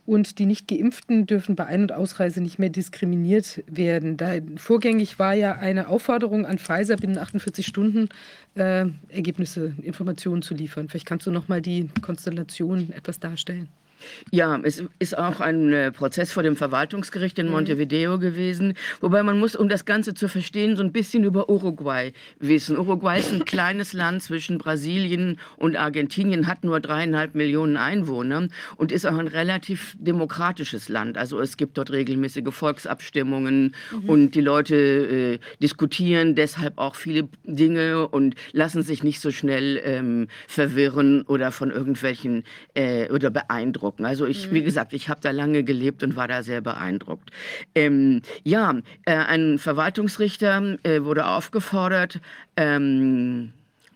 Und 0.08 0.40
die 0.40 0.46
nicht 0.46 0.70
geimpften 0.70 1.26
dürfen 1.26 1.58
bei 1.58 1.66
Ein- 1.66 1.82
und 1.82 1.92
Ausreise 1.92 2.40
nicht 2.42 2.60
mehr 2.60 2.70
diskriminiert 2.70 3.62
werden. 3.68 4.16
Da, 4.16 4.36
vorgängig 4.56 5.20
war 5.20 5.34
ja 5.34 5.58
eine 5.58 5.90
Aufforderung 5.90 6.46
an 6.46 6.60
Pfizer, 6.60 6.96
binnen 6.96 7.18
48 7.18 7.68
Stunden 7.68 8.08
äh, 8.56 8.86
Ergebnisse, 9.10 9.74
Informationen 9.82 10.44
zu 10.44 10.54
liefern. 10.54 10.88
Vielleicht 10.88 11.08
kannst 11.08 11.28
du 11.28 11.32
noch 11.32 11.50
mal 11.50 11.62
die 11.62 11.90
Konstellation 12.02 12.94
etwas 12.94 13.20
darstellen. 13.20 13.68
Ja, 14.32 14.60
es 14.64 14.84
ist 15.00 15.18
auch 15.18 15.40
ein 15.40 15.74
äh, 15.74 15.92
Prozess 15.92 16.32
vor 16.32 16.44
dem 16.44 16.56
Verwaltungsgericht 16.56 17.40
in 17.40 17.48
Mhm. 17.48 17.52
Montevideo 17.54 18.20
gewesen, 18.20 18.74
wobei 19.02 19.24
man 19.24 19.40
muss, 19.40 19.56
um 19.56 19.70
das 19.70 19.86
Ganze 19.86 20.14
zu 20.14 20.28
verstehen, 20.28 20.76
so 20.76 20.84
ein 20.84 20.92
bisschen 20.92 21.24
über 21.24 21.50
Uruguay 21.50 22.14
wissen. 22.40 22.78
Uruguay 22.78 23.20
ist 23.20 23.32
ein 23.32 23.46
kleines 23.46 23.94
Land 23.94 24.24
zwischen 24.24 24.58
Brasilien 24.58 25.40
und 25.58 25.76
Argentinien, 25.76 26.48
hat 26.48 26.64
nur 26.64 26.80
dreieinhalb 26.80 27.36
Millionen 27.36 27.78
Einwohner 27.78 28.48
und 28.76 28.92
ist 28.92 29.06
auch 29.06 29.18
ein 29.18 29.28
relativ 29.28 29.96
demokratisches 30.00 30.90
Land. 30.90 31.18
Also 31.18 31.40
es 31.40 31.58
gibt 31.58 31.78
dort 31.78 31.92
regelmäßige 31.92 32.54
Volksabstimmungen 32.54 33.76
Mhm. 33.92 34.10
und 34.10 34.32
die 34.36 34.42
Leute 34.42 34.76
äh, 34.76 35.40
diskutieren 35.62 36.36
deshalb 36.36 36.78
auch 36.78 36.96
viele 36.96 37.28
Dinge 37.44 38.08
und 38.08 38.36
lassen 38.52 38.84
sich 38.84 39.04
nicht 39.04 39.20
so 39.22 39.32
schnell 39.32 39.82
ähm, 39.84 40.28
verwirren 40.48 41.22
oder 41.24 41.52
von 41.52 41.72
irgendwelchen 41.72 42.44
äh, 42.74 43.10
oder 43.12 43.30
beeindrucken. 43.30 43.87
Also 44.00 44.26
ich, 44.26 44.52
wie 44.52 44.62
Mhm. 44.62 44.66
gesagt, 44.66 44.94
ich 44.94 45.10
habe 45.10 45.20
da 45.22 45.32
lange 45.32 45.64
gelebt 45.64 46.04
und 46.04 46.16
war 46.16 46.28
da 46.28 46.44
sehr 46.44 46.62
beeindruckt. 46.62 47.30
Ähm, 47.76 48.22
ja, 48.44 48.76
äh, 49.06 49.16
ein 49.16 49.60
Verwaltungsrichter 49.60 50.78
äh, 50.84 51.04
wurde 51.04 51.26
aufgefordert, 51.28 52.20
ähm, 52.56 53.54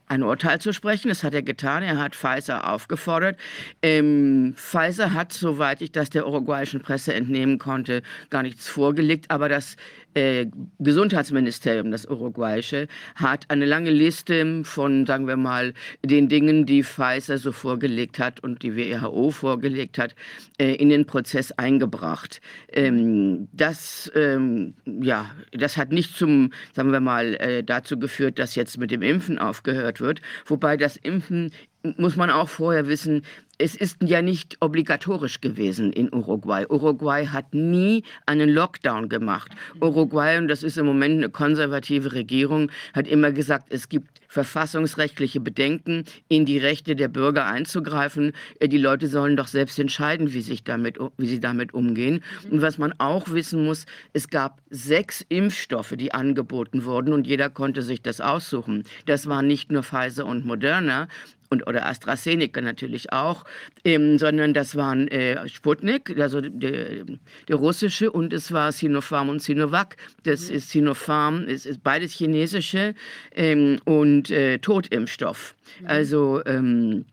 ein 0.07 0.23
Urteil 0.23 0.59
zu 0.59 0.73
sprechen. 0.73 1.07
Das 1.07 1.23
hat 1.23 1.33
er 1.33 1.41
getan. 1.41 1.83
Er 1.83 1.97
hat 1.97 2.15
Pfizer 2.15 2.69
aufgefordert. 2.69 3.37
Ähm, 3.81 4.53
Pfizer 4.57 5.13
hat, 5.13 5.31
soweit 5.31 5.81
ich 5.81 5.91
das 5.93 6.09
der 6.09 6.27
uruguayischen 6.27 6.81
Presse 6.81 7.13
entnehmen 7.13 7.59
konnte, 7.59 8.01
gar 8.29 8.43
nichts 8.43 8.67
vorgelegt, 8.67 9.25
aber 9.31 9.47
das 9.47 9.77
äh, 10.13 10.47
Gesundheitsministerium, 10.79 11.91
das 11.91 12.05
uruguayische, 12.05 12.87
hat 13.15 13.45
eine 13.49 13.65
lange 13.65 13.91
Liste 13.91 14.63
von, 14.63 15.05
sagen 15.05 15.27
wir 15.27 15.37
mal, 15.37 15.73
den 16.05 16.29
Dingen, 16.29 16.65
die 16.65 16.83
Pfizer 16.83 17.37
so 17.37 17.51
vorgelegt 17.51 18.19
hat 18.19 18.41
und 18.43 18.63
die 18.63 18.75
WHO 18.75 19.31
vorgelegt 19.31 19.97
hat, 19.97 20.15
äh, 20.57 20.75
in 20.75 20.89
den 20.89 21.05
Prozess 21.05 21.51
eingebracht. 21.53 22.41
Ähm, 22.71 23.47
das, 23.53 24.11
ähm, 24.15 24.73
ja, 24.85 25.31
das 25.51 25.77
hat 25.77 25.91
nicht 25.91 26.15
zum, 26.17 26.51
sagen 26.73 26.91
wir 26.91 26.99
mal, 26.99 27.35
äh, 27.35 27.63
dazu 27.63 27.97
geführt, 27.97 28.39
dass 28.39 28.55
jetzt 28.55 28.77
mit 28.77 28.91
dem 28.91 29.01
Impfen 29.01 29.37
aufgehört 29.37 30.01
wird, 30.01 30.21
wobei 30.45 30.77
das 30.77 30.97
Impfen 30.97 31.51
muss 31.97 32.15
man 32.15 32.29
auch 32.29 32.49
vorher 32.49 32.87
wissen, 32.87 33.23
es 33.57 33.75
ist 33.75 33.97
ja 34.03 34.21
nicht 34.21 34.57
obligatorisch 34.59 35.39
gewesen 35.39 35.93
in 35.93 36.11
Uruguay. 36.11 36.65
Uruguay 36.67 37.27
hat 37.27 37.53
nie 37.53 38.03
einen 38.25 38.49
Lockdown 38.49 39.07
gemacht. 39.07 39.51
Uruguay, 39.79 40.37
und 40.39 40.47
das 40.47 40.63
ist 40.63 40.77
im 40.77 40.87
Moment 40.87 41.17
eine 41.17 41.29
konservative 41.29 42.13
Regierung, 42.13 42.71
hat 42.93 43.07
immer 43.07 43.31
gesagt, 43.31 43.67
es 43.69 43.87
gibt 43.87 44.21
verfassungsrechtliche 44.27 45.41
Bedenken, 45.41 46.05
in 46.27 46.45
die 46.45 46.57
Rechte 46.57 46.95
der 46.95 47.09
Bürger 47.09 47.45
einzugreifen. 47.45 48.31
Äh, 48.59 48.69
Die 48.69 48.77
Leute 48.77 49.07
sollen 49.07 49.35
doch 49.35 49.47
selbst 49.47 49.77
entscheiden, 49.77 50.33
wie, 50.33 50.41
sich 50.41 50.63
damit, 50.63 50.97
wie 51.17 51.27
sie 51.27 51.41
damit 51.41 51.73
umgehen. 51.73 52.23
Und 52.49 52.61
was 52.61 52.77
man 52.77 52.93
auch 52.97 53.29
wissen 53.29 53.65
muss, 53.65 53.85
es 54.13 54.29
gab 54.29 54.61
sechs 54.69 55.23
Impfstoffe, 55.27 55.93
die 55.97 56.13
angeboten 56.13 56.85
wurden 56.85 57.13
und 57.13 57.27
jeder 57.27 57.49
konnte 57.49 57.81
sich 57.81 58.01
das 58.01 58.21
aussuchen. 58.21 58.85
Das 59.05 59.27
waren 59.27 59.47
nicht 59.47 59.71
nur 59.71 59.83
Pfizer 59.83 60.25
und 60.25 60.45
Moderna, 60.45 61.07
und 61.51 61.67
oder 61.67 61.85
AstraZeneca 61.85 62.61
natürlich 62.61 63.11
auch, 63.11 63.43
ähm, 63.83 64.17
sondern 64.17 64.53
das 64.53 64.75
waren 64.75 65.07
äh, 65.09 65.47
Sputnik, 65.47 66.17
also 66.17 66.41
der, 66.41 67.05
der 67.47 67.55
russische, 67.55 68.11
und 68.11 68.33
es 68.33 68.51
war 68.51 68.71
Sinopharm 68.71 69.29
und 69.29 69.41
Sinovac. 69.41 69.97
Das 70.23 70.49
ist 70.49 70.69
Sinopharm, 70.69 71.43
es 71.47 71.65
ist 71.65 71.83
beides 71.83 72.13
chinesische 72.13 72.95
ähm, 73.35 73.79
und 73.85 74.31
äh, 74.31 74.57
Totimpfstoff. 74.59 75.55
Also 75.85 76.41
ähm, 76.45 77.05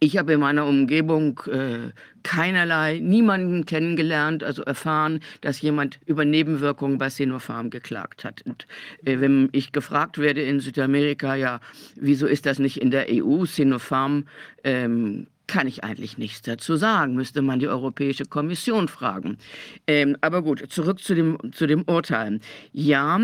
ich 0.00 0.18
habe 0.18 0.34
in 0.34 0.40
meiner 0.40 0.66
Umgebung 0.66 1.40
äh, 1.50 1.90
keinerlei, 2.22 2.98
niemanden 2.98 3.64
kennengelernt, 3.64 4.42
also 4.42 4.62
erfahren, 4.62 5.20
dass 5.40 5.60
jemand 5.60 5.98
über 6.06 6.24
Nebenwirkungen 6.24 6.98
bei 6.98 7.10
Sinopharm 7.10 7.70
geklagt 7.70 8.24
hat. 8.24 8.42
Und 8.42 8.66
äh, 9.04 9.20
wenn 9.20 9.48
ich 9.52 9.72
gefragt 9.72 10.18
werde 10.18 10.42
in 10.42 10.60
Südamerika, 10.60 11.34
ja, 11.36 11.60
wieso 11.94 12.26
ist 12.26 12.46
das 12.46 12.58
nicht 12.58 12.80
in 12.80 12.90
der 12.90 13.06
EU, 13.10 13.44
Sinopharm, 13.44 14.26
ähm, 14.64 15.26
kann 15.46 15.66
ich 15.66 15.84
eigentlich 15.84 16.16
nichts 16.18 16.42
dazu 16.42 16.76
sagen, 16.76 17.14
müsste 17.14 17.42
man 17.42 17.58
die 17.58 17.68
Europäische 17.68 18.24
Kommission 18.24 18.88
fragen. 18.88 19.36
Ähm, 19.86 20.16
aber 20.22 20.42
gut, 20.42 20.64
zurück 20.70 21.00
zu 21.00 21.14
dem, 21.14 21.38
zu 21.52 21.66
dem 21.66 21.82
Urteil. 21.82 22.40
Ja, 22.72 23.20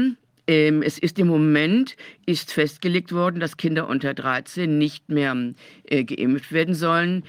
ähm, 0.50 0.82
es 0.82 0.98
ist 0.98 1.16
im 1.20 1.28
Moment 1.28 1.96
ist 2.26 2.52
festgelegt 2.52 3.12
worden, 3.12 3.38
dass 3.38 3.56
Kinder 3.56 3.86
unter 3.86 4.14
13 4.14 4.78
nicht 4.78 5.08
mehr 5.08 5.36
äh, 5.84 6.02
geimpft 6.02 6.50
werden 6.50 6.74
sollen. 6.74 7.22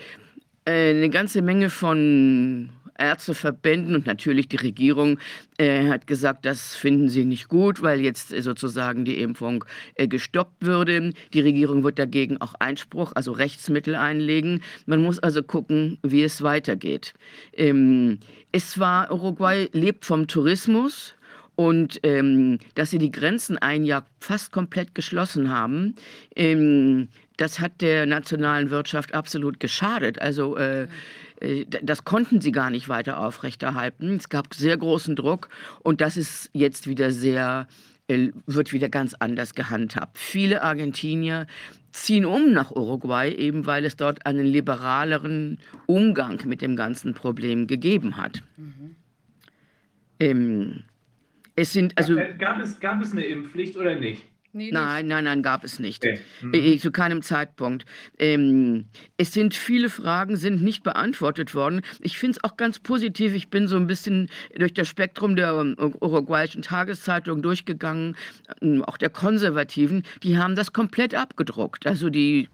Äh, 0.66 0.90
eine 0.90 1.10
ganze 1.12 1.44
Menge 1.44 1.70
von 1.70 2.72
Ärzteverbänden 2.98 3.94
und 3.94 4.08
natürlich 4.08 4.48
die 4.48 4.56
Regierung 4.56 5.20
äh, 5.60 5.88
hat 5.88 6.08
gesagt, 6.08 6.46
das 6.46 6.76
finden 6.76 7.10
sie 7.10 7.24
nicht 7.24 7.48
gut, 7.48 7.84
weil 7.84 8.02
jetzt 8.02 8.34
äh, 8.34 8.42
sozusagen 8.42 9.06
die 9.06 9.22
Impfung 9.22 9.66
äh, 9.94 10.08
gestoppt 10.08 10.66
würde. 10.66 11.14
Die 11.32 11.42
Regierung 11.42 11.84
wird 11.84 12.00
dagegen 12.00 12.42
auch 12.42 12.56
Einspruch, 12.56 13.12
also 13.14 13.34
Rechtsmittel 13.34 13.94
einlegen. 13.94 14.64
Man 14.88 15.04
muss 15.04 15.20
also 15.20 15.44
gucken, 15.44 16.00
wie 16.02 16.24
es 16.24 16.42
weitergeht. 16.42 17.14
Ähm, 17.54 18.18
es 18.52 18.80
war, 18.80 19.12
Uruguay 19.12 19.70
lebt 19.74 20.06
vom 20.06 20.26
Tourismus. 20.26 21.14
Und 21.56 22.00
ähm, 22.04 22.60
dass 22.76 22.90
sie 22.90 22.98
die 22.98 23.12
Grenzen 23.12 23.58
ein 23.58 23.84
Jahr 23.84 24.06
fast 24.20 24.52
komplett 24.52 24.96
geschlossen 24.96 25.50
haben, 25.50 25.96
ähm, 26.36 27.10
das 27.38 27.60
hat 27.60 27.82
der 27.82 28.06
nationalen 28.06 28.70
Wirtschaft 28.70 29.14
absolut 29.14 29.60
geschadet. 29.60 30.22
Also 30.22 30.58
äh, 30.58 30.88
äh, 31.42 31.66
das 31.66 32.06
konnten 32.06 32.40
sie 32.40 32.52
gar 32.52 32.70
nicht 32.70 32.88
weiter 32.88 33.20
aufrechterhalten. 33.20 34.16
Es 34.16 34.30
gab 34.30 34.54
sehr 34.54 34.78
großen 34.78 35.16
Druck 35.16 35.50
und 35.82 36.02
das 36.02 36.18
ist 36.18 36.50
jetzt 36.54 36.88
wieder 36.88 37.12
sehr, 37.12 37.68
äh, 38.08 38.30
wird 38.46 38.72
wieder 38.72 38.90
ganz 38.90 39.16
anders 39.16 39.54
gehandhabt. 39.56 40.18
Viele 40.18 40.62
Argentinier 40.62 41.48
ziehen 41.92 42.26
um 42.26 42.54
nach 42.54 42.72
Uruguay, 42.72 43.34
eben 43.34 43.66
weil 43.66 43.86
es 43.86 43.96
dort 43.96 44.26
einen 44.26 44.46
liberaleren 44.46 45.60
Umgang 45.88 46.42
mit 46.46 46.62
dem 46.62 46.76
ganzen 46.76 47.14
Problem 47.14 47.68
gegeben 47.68 48.16
hat. 48.18 48.44
Ähm, 50.20 50.84
es 51.62 51.74
sind 51.74 51.98
also. 51.98 52.16
Gab 52.38 52.60
es, 52.60 52.80
gab 52.80 53.02
es 53.02 53.12
eine 53.12 53.24
Impfpflicht 53.24 53.78
oder 53.78 53.96
nicht? 53.96 54.26
Nein, 54.54 55.08
nein, 55.08 55.24
nein, 55.24 55.44
gab 55.44 55.64
es 55.64 55.80
nicht. 55.80 56.04
Okay. 56.04 56.20
Äh, 56.52 56.78
Zu 56.78 56.92
keinem 56.92 57.22
Zeitpunkt. 57.22 57.86
Ähm, 58.20 58.86
es 59.16 59.32
sind 59.32 59.54
viele 59.54 59.90
Fragen, 59.90 60.36
sind 60.36 60.62
nicht 60.62 60.84
beantwortet 60.84 61.56
worden. 61.56 61.82
Ich 62.02 62.18
finde 62.18 62.38
es 62.38 62.44
auch 62.44 62.58
ganz 62.58 62.78
positiv. 62.80 63.34
Ich 63.34 63.50
bin 63.50 63.70
so 63.70 63.78
ein 63.78 63.88
bisschen 63.88 64.30
durch 64.58 64.74
das 64.74 64.90
Spektrum 64.90 65.38
der 65.38 65.54
ähm, 65.54 65.76
uruguayischen 66.02 66.64
Tageszeitung 66.64 67.42
durchgegangen, 67.42 68.18
ähm, 68.62 68.84
auch 68.84 68.98
der 68.98 69.10
Konservativen. 69.10 70.04
Die 70.22 70.38
haben 70.38 70.56
das 70.56 70.74
komplett 70.74 71.16
abgedruckt. 71.16 71.88
Also 71.88 72.10
die 72.10 72.50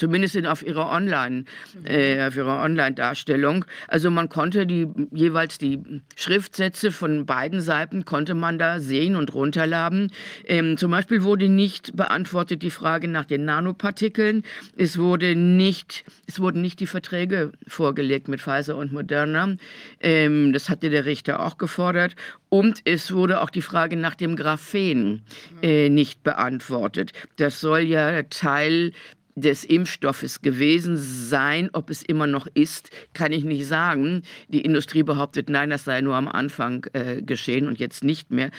zumindest 0.00 0.34
in, 0.34 0.46
auf 0.46 0.66
ihrer 0.66 0.90
Online, 0.90 1.44
äh, 1.84 2.26
auf 2.26 2.36
ihrer 2.36 2.62
Online-Darstellung. 2.62 3.66
Also 3.86 4.10
man 4.10 4.30
konnte 4.30 4.66
die 4.66 4.88
jeweils 5.12 5.58
die 5.58 5.78
Schriftsätze 6.16 6.90
von 6.90 7.26
beiden 7.26 7.60
Seiten 7.60 8.04
konnte 8.06 8.34
man 8.34 8.58
da 8.58 8.80
sehen 8.80 9.14
und 9.14 9.34
runterladen. 9.34 10.10
Ähm, 10.44 10.78
zum 10.78 10.90
Beispiel 10.90 11.22
wurde 11.22 11.48
nicht 11.48 11.94
beantwortet 11.94 12.62
die 12.62 12.70
Frage 12.70 13.08
nach 13.08 13.26
den 13.26 13.44
Nanopartikeln. 13.44 14.42
Es 14.76 14.96
wurde 14.96 15.36
nicht, 15.36 16.04
es 16.26 16.40
wurden 16.40 16.62
nicht 16.62 16.80
die 16.80 16.86
Verträge 16.86 17.52
vorgelegt 17.68 18.28
mit 18.28 18.40
Pfizer 18.40 18.76
und 18.76 18.92
Moderna. 18.92 19.56
Ähm, 20.00 20.54
das 20.54 20.70
hatte 20.70 20.88
der 20.88 21.04
Richter 21.04 21.40
auch 21.40 21.58
gefordert. 21.58 22.16
Und 22.48 22.80
es 22.84 23.12
wurde 23.12 23.42
auch 23.42 23.50
die 23.50 23.62
Frage 23.62 23.96
nach 23.96 24.16
dem 24.16 24.34
Graphen 24.34 25.22
äh, 25.62 25.88
nicht 25.88 26.22
beantwortet. 26.22 27.12
Das 27.36 27.60
soll 27.60 27.82
ja 27.82 28.22
Teil 28.24 28.92
des 29.34 29.64
Impfstoffes 29.64 30.42
gewesen 30.42 30.96
sein. 30.96 31.70
Ob 31.72 31.90
es 31.90 32.02
immer 32.02 32.26
noch 32.26 32.46
ist, 32.54 32.90
kann 33.12 33.32
ich 33.32 33.44
nicht 33.44 33.66
sagen. 33.66 34.22
Die 34.48 34.62
Industrie 34.62 35.02
behauptet, 35.02 35.48
nein, 35.48 35.70
das 35.70 35.84
sei 35.84 36.00
nur 36.00 36.16
am 36.16 36.28
Anfang 36.28 36.86
äh, 36.92 37.22
geschehen 37.22 37.66
und 37.66 37.78
jetzt 37.78 38.04
nicht 38.04 38.30
mehr. 38.30 38.50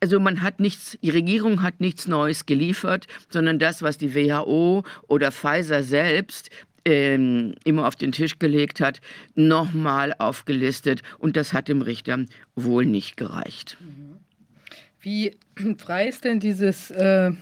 Also 0.00 0.18
man 0.18 0.42
hat 0.42 0.58
nichts, 0.58 0.98
die 1.00 1.10
Regierung 1.10 1.62
hat 1.62 1.80
nichts 1.80 2.08
Neues 2.08 2.44
geliefert, 2.46 3.06
sondern 3.28 3.60
das, 3.60 3.82
was 3.82 3.98
die 3.98 4.14
WHO 4.14 4.82
oder 5.06 5.30
Pfizer 5.30 5.84
selbst 5.84 6.50
ähm, 6.84 7.54
immer 7.64 7.86
auf 7.86 7.94
den 7.94 8.10
Tisch 8.10 8.38
gelegt 8.38 8.80
hat, 8.80 9.00
nochmal 9.34 10.14
aufgelistet. 10.18 11.02
Und 11.18 11.36
das 11.36 11.52
hat 11.52 11.68
dem 11.68 11.82
Richter 11.82 12.24
wohl 12.56 12.84
nicht 12.84 13.16
gereicht. 13.16 13.76
Wie 15.00 15.36
frei 15.78 16.08
ist 16.08 16.24
denn 16.24 16.40
dieses 16.40 16.90
äh, 16.90 17.32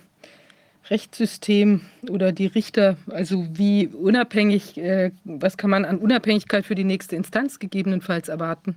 Rechtssystem 0.91 1.83
oder 2.09 2.33
die 2.33 2.47
Richter? 2.47 2.97
Also 3.09 3.47
wie 3.52 3.86
unabhängig, 3.86 4.77
äh, 4.78 5.12
was 5.25 5.57
kann 5.57 5.70
man 5.70 5.85
an 5.85 5.99
Unabhängigkeit 5.99 6.67
für 6.67 6.75
die 6.75 6.85
nächste 6.85 7.17
Instanz 7.17 7.59
gegebenenfalls 7.59 8.28
erwarten? 8.28 8.77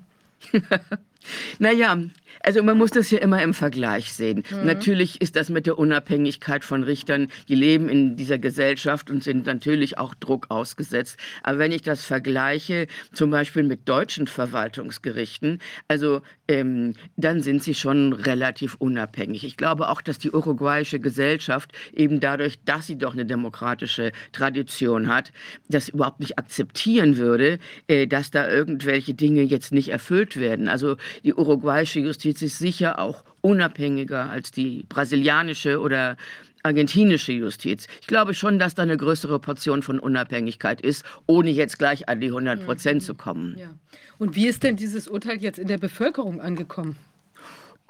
Naja, 1.59 1.97
also 2.43 2.61
man 2.61 2.77
muss 2.77 2.91
das 2.91 3.09
ja 3.09 3.19
immer 3.19 3.41
im 3.41 3.53
Vergleich 3.53 4.11
sehen. 4.11 4.43
Mhm. 4.49 4.65
Natürlich 4.65 5.21
ist 5.21 5.35
das 5.35 5.49
mit 5.49 5.65
der 5.65 5.79
Unabhängigkeit 5.79 6.65
von 6.65 6.83
Richtern, 6.83 7.29
die 7.47 7.55
leben 7.55 7.87
in 7.87 8.17
dieser 8.17 8.37
Gesellschaft 8.37 9.09
und 9.09 9.23
sind 9.23 9.45
natürlich 9.45 9.97
auch 9.97 10.13
Druck 10.15 10.47
ausgesetzt. 10.49 11.17
Aber 11.41 11.59
wenn 11.59 11.71
ich 11.71 11.83
das 11.83 12.03
vergleiche, 12.03 12.87
zum 13.13 13.31
Beispiel 13.31 13.63
mit 13.63 13.87
deutschen 13.87 14.27
Verwaltungsgerichten, 14.27 15.59
also 15.87 16.21
ähm, 16.49 16.93
dann 17.15 17.41
sind 17.41 17.63
sie 17.63 17.73
schon 17.73 18.11
relativ 18.11 18.75
unabhängig. 18.75 19.45
Ich 19.45 19.55
glaube 19.55 19.87
auch, 19.87 20.01
dass 20.01 20.19
die 20.19 20.31
uruguayische 20.31 20.99
Gesellschaft 20.99 21.71
eben 21.95 22.19
dadurch, 22.19 22.59
dass 22.65 22.87
sie 22.87 22.97
doch 22.97 23.13
eine 23.13 23.25
demokratische 23.25 24.11
Tradition 24.33 25.07
hat, 25.07 25.31
das 25.69 25.87
überhaupt 25.89 26.19
nicht 26.19 26.37
akzeptieren 26.37 27.15
würde, 27.15 27.59
äh, 27.87 28.07
dass 28.07 28.31
da 28.31 28.49
irgendwelche 28.49 29.13
Dinge 29.13 29.43
jetzt 29.43 29.71
nicht 29.71 29.89
erfüllt 29.89 30.37
werden. 30.37 30.67
Also 30.67 30.97
die 31.23 31.33
uruguayische 31.33 31.99
Justiz 31.99 32.41
ist 32.41 32.59
sicher 32.59 32.99
auch 32.99 33.23
unabhängiger 33.41 34.29
als 34.29 34.51
die 34.51 34.85
brasilianische 34.89 35.79
oder 35.79 36.17
argentinische 36.63 37.33
Justiz. 37.33 37.87
Ich 38.01 38.07
glaube 38.07 38.33
schon, 38.33 38.57
dass 38.57 38.73
da 38.73 38.83
eine 38.83 38.97
größere 38.97 39.39
Portion 39.39 39.83
von 39.83 39.99
Unabhängigkeit 39.99 40.81
ist, 40.81 41.05
ohne 41.27 41.49
jetzt 41.49 41.77
gleich 41.77 42.07
an 42.07 42.21
die 42.21 42.27
100 42.27 42.65
Prozent 42.65 43.03
zu 43.03 43.15
kommen. 43.15 43.55
Ja. 43.57 43.69
Und 44.17 44.35
wie 44.35 44.47
ist 44.47 44.63
denn 44.63 44.77
dieses 44.77 45.07
Urteil 45.07 45.41
jetzt 45.41 45.59
in 45.59 45.67
der 45.67 45.77
Bevölkerung 45.77 46.39
angekommen? 46.39 46.95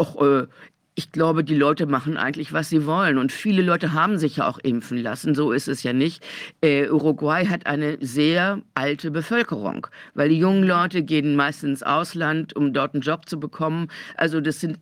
Och, 0.01 0.19
äh, 0.21 0.47
ich 0.95 1.11
glaube, 1.11 1.43
die 1.43 1.55
Leute 1.55 1.85
machen 1.87 2.17
eigentlich, 2.17 2.53
was 2.53 2.69
sie 2.69 2.85
wollen. 2.85 3.17
Und 3.17 3.31
viele 3.31 3.61
Leute 3.63 3.93
haben 3.93 4.17
sich 4.17 4.37
ja 4.37 4.47
auch 4.47 4.59
impfen 4.59 4.97
lassen. 4.97 5.33
So 5.33 5.51
ist 5.51 5.67
es 5.67 5.83
ja 5.83 5.93
nicht. 5.93 6.23
Äh, 6.61 6.89
Uruguay 6.89 7.47
hat 7.47 7.65
eine 7.65 7.97
sehr 7.99 8.61
alte 8.75 9.09
Bevölkerung, 9.09 9.87
weil 10.13 10.29
die 10.29 10.37
jungen 10.37 10.63
Leute 10.63 11.03
gehen 11.03 11.35
meistens 11.35 11.63
ins 11.63 11.83
Ausland, 11.83 12.55
um 12.55 12.73
dort 12.73 12.93
einen 12.93 13.01
Job 13.01 13.27
zu 13.27 13.39
bekommen. 13.39 13.87
Also 14.15 14.41
das 14.41 14.59
sind 14.59 14.77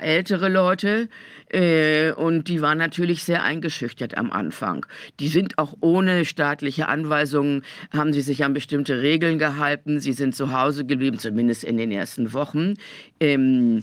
ältere 0.00 0.48
Leute 0.48 1.08
äh, 1.50 2.12
und 2.12 2.48
die 2.48 2.62
waren 2.62 2.78
natürlich 2.78 3.24
sehr 3.24 3.42
eingeschüchtert 3.42 4.16
am 4.16 4.30
Anfang. 4.30 4.86
Die 5.20 5.28
sind 5.28 5.58
auch 5.58 5.74
ohne 5.80 6.24
staatliche 6.24 6.88
Anweisungen, 6.88 7.62
haben 7.92 8.12
sie 8.12 8.22
sich 8.22 8.44
an 8.44 8.54
bestimmte 8.54 9.02
Regeln 9.02 9.38
gehalten. 9.38 10.00
Sie 10.00 10.12
sind 10.12 10.34
zu 10.34 10.52
Hause 10.52 10.86
geblieben, 10.86 11.18
zumindest 11.18 11.64
in 11.64 11.76
den 11.76 11.90
ersten 11.90 12.32
Wochen. 12.32 12.74
Ähm, 13.20 13.82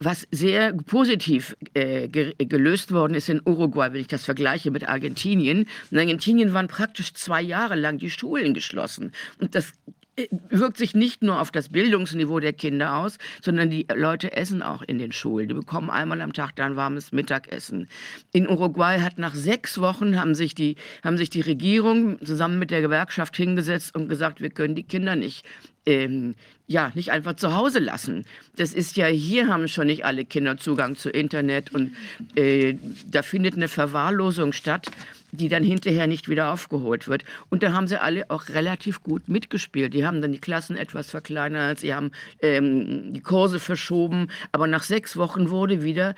was 0.00 0.26
sehr 0.30 0.72
positiv 0.72 1.56
äh, 1.74 2.08
ge 2.08 2.34
gelöst 2.38 2.92
worden 2.92 3.14
ist 3.14 3.28
in 3.28 3.40
Uruguay, 3.44 3.92
wenn 3.92 4.00
ich 4.00 4.08
das 4.08 4.24
vergleiche 4.24 4.70
mit 4.70 4.88
Argentinien. 4.88 5.66
In 5.90 5.98
Argentinien 5.98 6.52
waren 6.52 6.68
praktisch 6.68 7.14
zwei 7.14 7.42
Jahre 7.42 7.74
lang 7.74 7.98
die 7.98 8.10
Schulen 8.10 8.54
geschlossen. 8.54 9.12
Und 9.38 9.54
das 9.54 9.72
äh, 10.16 10.28
wirkt 10.48 10.76
sich 10.76 10.94
nicht 10.94 11.22
nur 11.22 11.40
auf 11.40 11.50
das 11.50 11.68
Bildungsniveau 11.68 12.38
der 12.40 12.52
Kinder 12.52 12.96
aus, 12.96 13.18
sondern 13.42 13.70
die 13.70 13.86
Leute 13.94 14.32
essen 14.32 14.62
auch 14.62 14.82
in 14.82 14.98
den 14.98 15.12
Schulen. 15.12 15.48
Die 15.48 15.54
bekommen 15.54 15.90
einmal 15.90 16.20
am 16.20 16.32
Tag 16.32 16.54
dann 16.56 16.76
warmes 16.76 17.12
Mittagessen. 17.12 17.88
In 18.32 18.48
Uruguay 18.48 19.00
hat 19.00 19.18
nach 19.18 19.34
sechs 19.34 19.80
Wochen 19.80 20.18
haben 20.18 20.34
sich 20.34 20.54
die, 20.54 20.76
haben 21.02 21.18
sich 21.18 21.30
die 21.30 21.40
Regierung 21.40 22.24
zusammen 22.24 22.58
mit 22.58 22.70
der 22.70 22.80
Gewerkschaft 22.80 23.36
hingesetzt 23.36 23.94
und 23.94 24.08
gesagt, 24.08 24.40
wir 24.40 24.50
können 24.50 24.74
die 24.74 24.84
Kinder 24.84 25.16
nicht 25.16 25.44
ähm, 25.86 26.34
ja, 26.66 26.90
nicht 26.94 27.10
einfach 27.10 27.36
zu 27.36 27.54
Hause 27.54 27.78
lassen. 27.78 28.24
Das 28.56 28.72
ist 28.72 28.96
ja, 28.96 29.06
hier 29.06 29.48
haben 29.48 29.68
schon 29.68 29.86
nicht 29.86 30.04
alle 30.04 30.24
Kinder 30.24 30.56
Zugang 30.56 30.96
zu 30.96 31.10
Internet 31.10 31.74
und 31.74 31.94
äh, 32.36 32.76
da 33.10 33.22
findet 33.22 33.54
eine 33.54 33.68
Verwahrlosung 33.68 34.52
statt, 34.52 34.90
die 35.30 35.48
dann 35.48 35.62
hinterher 35.62 36.06
nicht 36.06 36.28
wieder 36.28 36.52
aufgeholt 36.52 37.06
wird. 37.06 37.24
Und 37.50 37.62
da 37.62 37.72
haben 37.72 37.86
sie 37.86 38.00
alle 38.00 38.30
auch 38.30 38.48
relativ 38.48 39.02
gut 39.02 39.28
mitgespielt. 39.28 39.92
Die 39.92 40.06
haben 40.06 40.22
dann 40.22 40.32
die 40.32 40.38
Klassen 40.38 40.76
etwas 40.76 41.10
verkleinert, 41.10 41.80
sie 41.80 41.92
haben 41.92 42.12
ähm, 42.40 43.12
die 43.12 43.20
Kurse 43.20 43.60
verschoben, 43.60 44.28
aber 44.52 44.66
nach 44.66 44.84
sechs 44.84 45.16
Wochen 45.16 45.50
wurde 45.50 45.82
wieder 45.82 46.14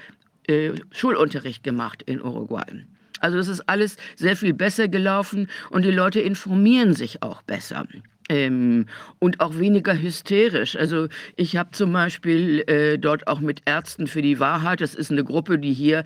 äh, 0.47 0.73
Schulunterricht 0.93 1.65
gemacht 1.65 2.03
in 2.03 2.23
Uruguay. 2.23 2.85
Also 3.19 3.39
es 3.39 3.49
ist 3.49 3.69
alles 3.69 3.97
sehr 4.15 4.37
viel 4.37 4.53
besser 4.53 4.87
gelaufen 4.87 5.49
und 5.71 5.85
die 5.85 5.91
Leute 5.91 6.21
informieren 6.21 6.95
sich 6.95 7.23
auch 7.23 7.43
besser. 7.43 7.87
Ähm, 8.29 8.87
und 9.21 9.41
auch 9.41 9.59
weniger 9.59 10.01
hysterisch. 10.01 10.77
Also 10.77 11.09
ich 11.37 11.57
habe 11.57 11.71
zum 11.71 11.93
Beispiel 11.93 12.65
äh, 12.67 12.99
dort 12.99 13.29
auch 13.29 13.41
mit 13.41 13.63
Ärzten 13.67 14.09
für 14.09 14.23
die 14.23 14.41
Wahrheit, 14.41 14.81
das 14.81 14.95
ist 14.95 15.13
eine 15.13 15.23
Gruppe, 15.23 15.59
die 15.59 15.73
hier 15.73 16.05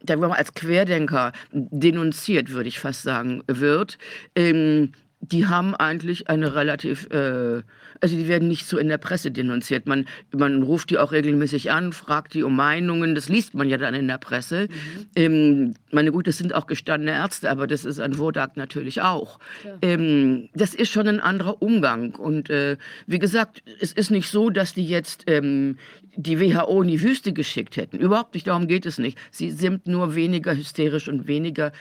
da 0.00 0.16
man 0.16 0.32
als 0.32 0.54
Querdenker 0.54 1.32
denunziert, 1.52 2.50
würde 2.52 2.68
ich 2.68 2.78
fast 2.78 3.02
sagen, 3.02 3.42
wird. 3.46 3.98
Ähm, 4.36 4.92
die 5.20 5.46
haben 5.46 5.74
eigentlich 5.74 6.28
eine 6.28 6.54
relativ, 6.54 7.08
äh, 7.10 7.62
also 8.00 8.16
die 8.16 8.28
werden 8.28 8.46
nicht 8.46 8.66
so 8.66 8.78
in 8.78 8.88
der 8.88 8.98
Presse 8.98 9.30
denunziert. 9.30 9.86
Man, 9.86 10.06
man 10.32 10.62
ruft 10.62 10.90
die 10.90 10.98
auch 10.98 11.10
regelmäßig 11.10 11.72
an, 11.72 11.92
fragt 11.92 12.34
die 12.34 12.44
um 12.44 12.54
Meinungen, 12.54 13.14
das 13.14 13.28
liest 13.28 13.54
man 13.54 13.68
ja 13.68 13.76
dann 13.78 13.94
in 13.94 14.06
der 14.06 14.18
Presse. 14.18 14.68
Mhm. 14.68 15.06
Ähm, 15.16 15.74
meine 15.90 16.12
gut, 16.12 16.28
das 16.28 16.38
sind 16.38 16.54
auch 16.54 16.66
gestandene 16.66 17.12
Ärzte, 17.12 17.50
aber 17.50 17.66
das 17.66 17.84
ist 17.84 17.98
ein 17.98 18.16
Wodak 18.18 18.56
natürlich 18.56 19.02
auch. 19.02 19.40
Ähm, 19.82 20.48
das 20.54 20.74
ist 20.74 20.90
schon 20.90 21.08
ein 21.08 21.20
anderer 21.20 21.60
Umgang. 21.60 22.14
Und 22.14 22.48
äh, 22.48 22.76
wie 23.06 23.18
gesagt, 23.18 23.62
es 23.80 23.92
ist 23.92 24.10
nicht 24.10 24.30
so, 24.30 24.50
dass 24.50 24.74
die 24.74 24.86
jetzt 24.86 25.24
ähm, 25.26 25.78
die 26.14 26.40
WHO 26.40 26.82
in 26.82 26.88
die 26.88 27.02
Wüste 27.02 27.32
geschickt 27.32 27.76
hätten. 27.76 27.98
Überhaupt 27.98 28.34
nicht, 28.34 28.46
darum 28.46 28.68
geht 28.68 28.86
es 28.86 28.98
nicht. 28.98 29.18
Sie 29.30 29.50
sind 29.50 29.86
nur 29.88 30.14
weniger 30.14 30.56
hysterisch 30.56 31.08
und 31.08 31.26
weniger, 31.26 31.72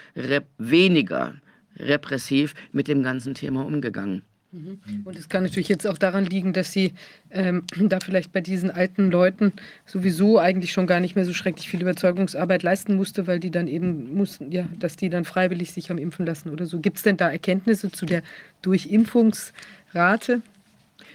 weniger 0.58 1.36
repressiv 1.80 2.54
mit 2.72 2.88
dem 2.88 3.04
ganzen 3.04 3.34
Thema 3.34 3.66
umgegangen. 3.66 4.24
Mhm. 4.52 4.80
Und 5.04 5.18
es 5.18 5.28
kann 5.28 5.44
natürlich 5.44 5.68
jetzt 5.68 5.86
auch 5.86 5.98
daran 5.98 6.26
liegen, 6.26 6.54
dass 6.54 6.72
sie 6.72 6.94
ähm, 7.32 7.64
da 7.90 8.00
vielleicht 8.00 8.32
bei 8.32 8.42
diesen 8.42 8.72
alten 8.72 9.12
Leuten 9.12 9.54
sowieso 9.86 10.40
eigentlich 10.40 10.72
schon 10.72 10.88
gar 10.88 11.00
nicht 11.00 11.16
mehr 11.16 11.26
so 11.26 11.34
schrecklich 11.34 11.70
viel 11.70 11.82
Überzeugungsarbeit 11.82 12.64
leisten 12.64 12.96
musste, 12.96 13.28
weil 13.28 13.40
die 13.40 13.52
dann 13.52 13.68
eben 13.68 14.14
mussten, 14.16 14.52
ja, 14.52 14.68
dass 14.80 14.96
die 14.96 15.10
dann 15.10 15.26
freiwillig 15.26 15.72
sich 15.72 15.90
haben 15.90 15.98
impfen 15.98 16.26
lassen 16.26 16.50
oder 16.50 16.66
so. 16.66 16.80
Gibt 16.80 16.98
es 16.98 17.04
denn 17.04 17.18
da 17.18 17.30
Erkenntnisse 17.30 17.92
zu 17.92 18.06
der 18.06 18.24
Durchimpfungsrate? 18.62 20.42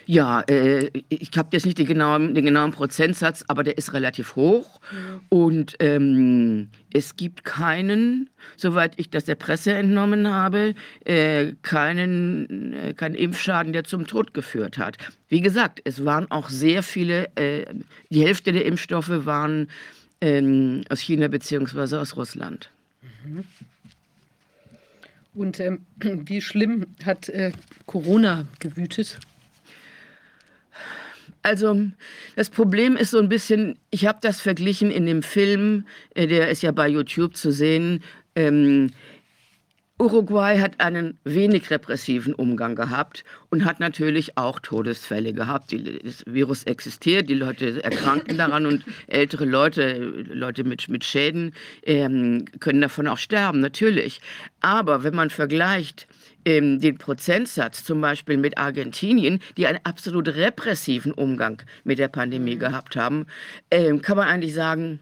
Ja, 0.07 0.41
äh, 0.43 0.91
ich 1.09 1.31
habe 1.37 1.51
jetzt 1.53 1.67
nicht 1.67 1.79
den 1.79 1.87
genauen, 1.87 2.35
den 2.35 2.45
genauen 2.45 2.73
Prozentsatz, 2.73 3.45
aber 3.49 3.63
der 3.63 3.79
ist 3.79 3.93
relativ 3.93 4.37
hoch. 4.37 4.81
Und 5.29 5.77
ähm, 5.81 6.69
es 6.93 7.17
gibt 7.17 7.45
keinen, 7.45 8.29
soweit 8.57 8.95
ich 8.97 9.11
das 9.11 9.25
der 9.25 9.35
Presse 9.35 9.73
entnommen 9.75 10.29
habe, 10.29 10.75
äh, 11.05 11.53
keinen, 11.63 12.73
äh, 12.75 12.95
keinen 12.95 13.15
Impfschaden, 13.15 13.73
der 13.73 13.85
zum 13.85 14.07
Tod 14.07 14.35
geführt 14.35 14.79
hat. 14.79 14.99
Wie 15.29 15.41
gesagt, 15.41 15.81
es 15.85 16.05
waren 16.05 16.31
auch 16.31 16.49
sehr 16.49 16.83
viele, 16.83 17.35
äh, 17.37 17.65
die 18.11 18.25
Hälfte 18.25 18.53
der 18.53 18.65
Impfstoffe 18.65 19.25
waren 19.25 19.69
ähm, 20.21 20.83
aus 20.89 21.01
China 21.01 21.29
bzw. 21.29 21.97
aus 21.97 22.17
Russland. 22.17 22.71
Mhm. 23.25 23.45
Und 25.35 25.61
ähm, 25.61 25.87
wie 26.01 26.41
schlimm 26.41 26.87
hat 27.05 27.29
äh, 27.29 27.53
Corona 27.87 28.47
gewütet? 28.59 29.19
Also 31.43 31.81
das 32.37 32.51
Problem 32.51 32.97
ist 32.97 33.11
so 33.11 33.19
ein 33.19 33.29
bisschen, 33.29 33.79
ich 33.91 34.07
habe 34.07 34.19
das 34.23 34.41
verglichen 34.41 34.91
in 34.91 35.07
dem 35.07 35.23
Film, 35.23 35.87
äh, 36.15 36.27
der 36.27 36.51
ist 36.51 36.63
ja 36.63 36.73
bei 36.73 36.89
YouTube 36.89 37.37
zu 37.37 37.51
sehen. 37.51 38.03
Ähm, 38.37 38.91
Uruguay 39.99 40.59
hat 40.59 40.81
einen 40.81 41.19
wenig 41.23 41.71
repressiven 41.71 42.35
Umgang 42.35 42.75
gehabt 42.75 43.25
und 43.51 43.65
hat 43.65 43.79
natürlich 43.79 44.37
auch 44.37 44.59
Todesfälle 44.59 45.33
gehabt. 45.33 45.71
Die, 45.71 46.01
das 46.03 46.25
Virus 46.27 46.65
existiert, 46.65 47.29
die 47.29 47.35
Leute 47.35 47.85
erkranken 47.85 48.37
daran 48.37 48.67
und 48.67 48.85
ältere 49.07 49.45
Leute, 49.45 49.99
Leute 49.99 50.65
mit, 50.65 50.89
mit 50.89 51.05
Schäden, 51.05 51.55
ähm, 51.85 52.47
können 52.59 52.81
davon 52.81 53.07
auch 53.07 53.19
sterben, 53.19 53.61
natürlich. 53.61 54.21
Aber 54.61 55.05
wenn 55.05 55.15
man 55.15 55.31
vergleicht, 55.31 56.09
ähm, 56.45 56.81
den 56.81 56.99
Prozentsatz 56.99 57.85
zum 57.85 58.01
Beispiel 58.01 58.37
mit 58.37 58.59
Argentinien, 58.59 59.41
die 59.57 59.67
einen 59.67 59.81
absolut 59.85 60.29
repressiven 60.29 61.13
Umgang 61.13 61.63
mit 61.85 61.99
der 61.99 62.09
Pandemie 62.09 62.57
mhm. 62.57 62.61
gehabt 62.61 62.97
haben, 62.97 63.27
ähm, 63.71 64.03
kann 64.03 64.17
man 64.17 64.29
eigentlich 64.29 64.55
sagen, 64.55 65.01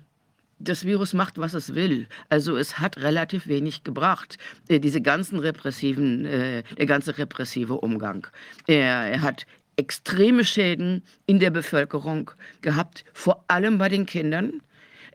das 0.58 0.84
Virus 0.84 1.14
macht, 1.14 1.38
was 1.38 1.54
es 1.54 1.74
will. 1.74 2.06
Also 2.28 2.56
es 2.56 2.78
hat 2.78 2.98
relativ 2.98 3.46
wenig 3.46 3.82
gebracht, 3.82 4.36
äh, 4.68 4.78
diese 4.78 5.00
ganzen 5.00 5.38
repressiven, 5.38 6.26
äh, 6.26 6.62
der 6.76 6.86
ganze 6.86 7.16
repressive 7.16 7.74
Umgang. 7.74 8.26
Er, 8.66 9.10
er 9.10 9.22
hat 9.22 9.46
extreme 9.76 10.44
Schäden 10.44 11.02
in 11.26 11.40
der 11.40 11.50
Bevölkerung 11.50 12.30
gehabt, 12.60 13.04
vor 13.14 13.42
allem 13.48 13.78
bei 13.78 13.88
den 13.88 14.04
Kindern. 14.04 14.60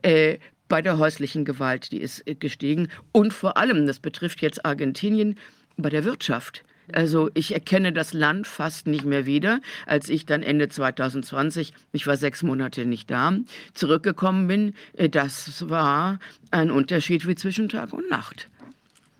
Äh, 0.02 0.38
bei 0.68 0.82
der 0.82 0.98
häuslichen 0.98 1.44
Gewalt, 1.44 1.92
die 1.92 2.00
ist 2.00 2.24
gestiegen. 2.40 2.88
Und 3.12 3.32
vor 3.32 3.56
allem, 3.56 3.86
das 3.86 4.00
betrifft 4.00 4.42
jetzt 4.42 4.64
Argentinien, 4.64 5.38
bei 5.76 5.90
der 5.90 6.04
Wirtschaft. 6.04 6.62
Also 6.92 7.30
ich 7.34 7.52
erkenne 7.52 7.92
das 7.92 8.12
Land 8.12 8.46
fast 8.46 8.86
nicht 8.86 9.04
mehr 9.04 9.26
wieder. 9.26 9.60
Als 9.86 10.08
ich 10.08 10.24
dann 10.24 10.42
Ende 10.42 10.68
2020, 10.68 11.72
ich 11.92 12.06
war 12.06 12.16
sechs 12.16 12.42
Monate 12.42 12.86
nicht 12.86 13.10
da, 13.10 13.32
zurückgekommen 13.74 14.46
bin, 14.46 14.74
äh, 14.96 15.08
das 15.08 15.68
war 15.68 16.18
ein 16.50 16.70
Unterschied 16.70 17.26
wie 17.26 17.34
zwischen 17.34 17.68
Tag 17.68 17.92
und 17.92 18.08
Nacht. 18.08 18.48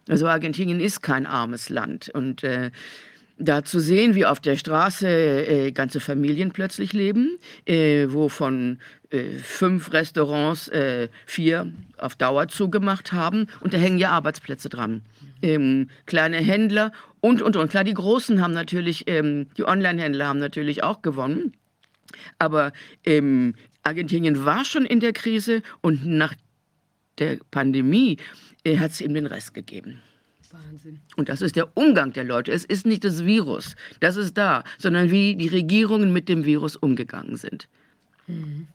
Also 0.09 0.29
Argentinien 0.29 0.79
ist 0.79 1.03
kein 1.03 1.27
armes 1.27 1.69
Land 1.69 2.11
und 2.11 2.45
äh, 2.45 2.71
da 3.39 3.65
zu 3.65 3.81
sehen, 3.81 4.15
wie 4.15 4.25
auf 4.27 4.41
der 4.41 4.57
Straße 4.57 5.09
äh, 5.09 5.73
ganze 5.73 6.01
Familien 6.01 6.53
plötzlich 6.53 6.93
leben, 6.93 7.39
äh, 7.67 8.07
wo 8.09 8.29
von 8.29 8.79
äh, 9.11 9.39
fünf 9.39 9.93
Restaurants 9.93 10.69
äh, 10.69 11.09
vier 11.27 11.73
auf 11.99 12.17
Dauer 12.17 12.49
zugemacht 12.49 13.13
haben 13.13 13.49
und 13.61 13.75
da 13.75 13.79
hängen 13.79 13.99
ja 13.99 14.11
Arbeitsplätze 14.11 14.69
dran. 14.69 15.03
Ähm, 15.43 15.91
kleine 16.07 16.39
Händler 16.39 16.93
und, 17.21 17.43
und, 17.43 17.57
und. 17.57 17.71
Klar, 17.71 17.85
die 17.85 17.95
Großen 17.95 18.41
haben 18.41 18.55
natürlich, 18.55 19.05
ähm, 19.07 19.49
die 19.57 19.65
Online-Händler 19.65 20.27
haben 20.29 20.39
natürlich 20.39 20.83
auch 20.83 21.03
gewonnen. 21.03 21.53
Aber 22.39 22.73
ähm, 23.05 23.55
Argentinien 23.83 24.45
war 24.45 24.65
schon 24.65 24.87
in 24.87 25.01
der 25.01 25.13
Krise 25.13 25.63
und 25.83 26.07
nach 26.07 26.35
der 27.19 27.39
Pandemie 27.51 28.19
äh, 28.65 28.79
hat 28.79 28.93
es 28.93 29.01
ihm 29.01 29.15
den 29.15 29.27
Rest 29.27 29.55
gegeben. 29.55 30.03
Wahnsinn. 30.57 31.01
Und 31.17 31.29
das 31.29 31.43
ist 31.43 31.57
der 31.57 31.77
Umgang 31.77 32.13
der 32.13 32.25
Leute. 32.25 32.53
Es 32.53 32.65
ist 32.65 32.87
nicht 32.87 33.05
das 33.05 33.25
Virus, 33.25 33.77
das 34.01 34.17
ist 34.17 34.37
da, 34.37 34.65
sondern 34.79 35.11
wie 35.11 35.37
die 35.37 35.49
Regierungen 35.49 36.13
mit 36.13 36.29
dem 36.29 36.45
Virus 36.45 36.77
umgegangen 36.77 37.37
sind. 37.37 37.69
Mhm. 38.27 38.69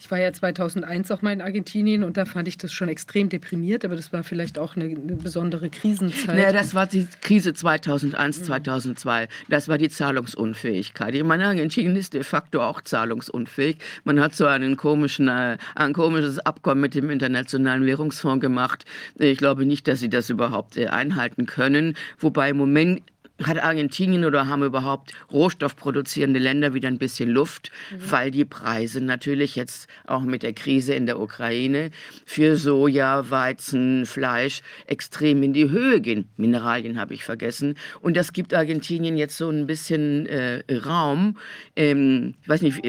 Ich 0.00 0.10
war 0.10 0.20
ja 0.20 0.32
2001 0.32 1.10
auch 1.10 1.22
mal 1.22 1.32
in 1.32 1.40
Argentinien 1.40 2.04
und 2.04 2.16
da 2.16 2.24
fand 2.24 2.48
ich 2.48 2.58
das 2.58 2.72
schon 2.72 2.88
extrem 2.88 3.28
deprimiert, 3.28 3.84
aber 3.84 3.96
das 3.96 4.12
war 4.12 4.22
vielleicht 4.22 4.58
auch 4.58 4.76
eine, 4.76 4.84
eine 4.84 5.16
besondere 5.16 5.70
Krisenzeit. 5.70 6.36
Naja, 6.36 6.52
das 6.52 6.74
war 6.74 6.86
die 6.86 7.08
Krise 7.22 7.54
2001, 7.54 8.44
2002. 8.44 9.28
Das 9.48 9.68
war 9.68 9.78
die 9.78 9.88
Zahlungsunfähigkeit. 9.88 11.14
Ich 11.14 11.24
meine, 11.24 11.46
Argentinien 11.46 11.96
ist 11.96 12.14
de 12.14 12.22
facto 12.22 12.62
auch 12.62 12.82
zahlungsunfähig. 12.82 13.78
Man 14.04 14.20
hat 14.20 14.34
so 14.34 14.46
einen 14.46 14.76
komischen, 14.76 15.28
äh, 15.28 15.58
ein 15.74 15.92
komisches 15.92 16.38
Abkommen 16.38 16.80
mit 16.80 16.94
dem 16.94 17.10
Internationalen 17.10 17.84
Währungsfonds 17.86 18.40
gemacht. 18.40 18.84
Ich 19.16 19.38
glaube 19.38 19.66
nicht, 19.66 19.88
dass 19.88 20.00
sie 20.00 20.08
das 20.08 20.30
überhaupt 20.30 20.76
äh, 20.76 20.88
einhalten 20.88 21.46
können. 21.46 21.96
Wobei 22.18 22.50
im 22.50 22.56
Moment 22.58 23.02
hat 23.42 23.62
Argentinien 23.62 24.24
oder 24.24 24.46
haben 24.48 24.62
überhaupt 24.62 25.12
rohstoffproduzierende 25.30 26.40
Länder 26.40 26.72
wieder 26.74 26.88
ein 26.88 26.98
bisschen 26.98 27.30
Luft, 27.30 27.70
mhm. 27.90 28.10
weil 28.10 28.30
die 28.30 28.44
Preise 28.44 29.00
natürlich 29.00 29.56
jetzt 29.56 29.88
auch 30.06 30.22
mit 30.22 30.42
der 30.42 30.54
Krise 30.54 30.94
in 30.94 31.06
der 31.06 31.20
Ukraine 31.20 31.90
für 32.24 32.56
Soja, 32.56 33.30
Weizen, 33.30 34.06
Fleisch 34.06 34.62
extrem 34.86 35.42
in 35.42 35.52
die 35.52 35.70
Höhe 35.70 36.00
gehen. 36.00 36.28
Mineralien 36.36 36.98
habe 36.98 37.14
ich 37.14 37.24
vergessen. 37.24 37.76
Und 38.00 38.16
das 38.16 38.32
gibt 38.32 38.54
Argentinien 38.54 39.16
jetzt 39.16 39.36
so 39.36 39.50
ein 39.50 39.66
bisschen 39.66 40.26
äh, 40.26 40.62
Raum. 40.84 41.36
Ähm, 41.76 42.34
ich 42.42 42.48
weiß 42.48 42.62
nicht, 42.62 42.80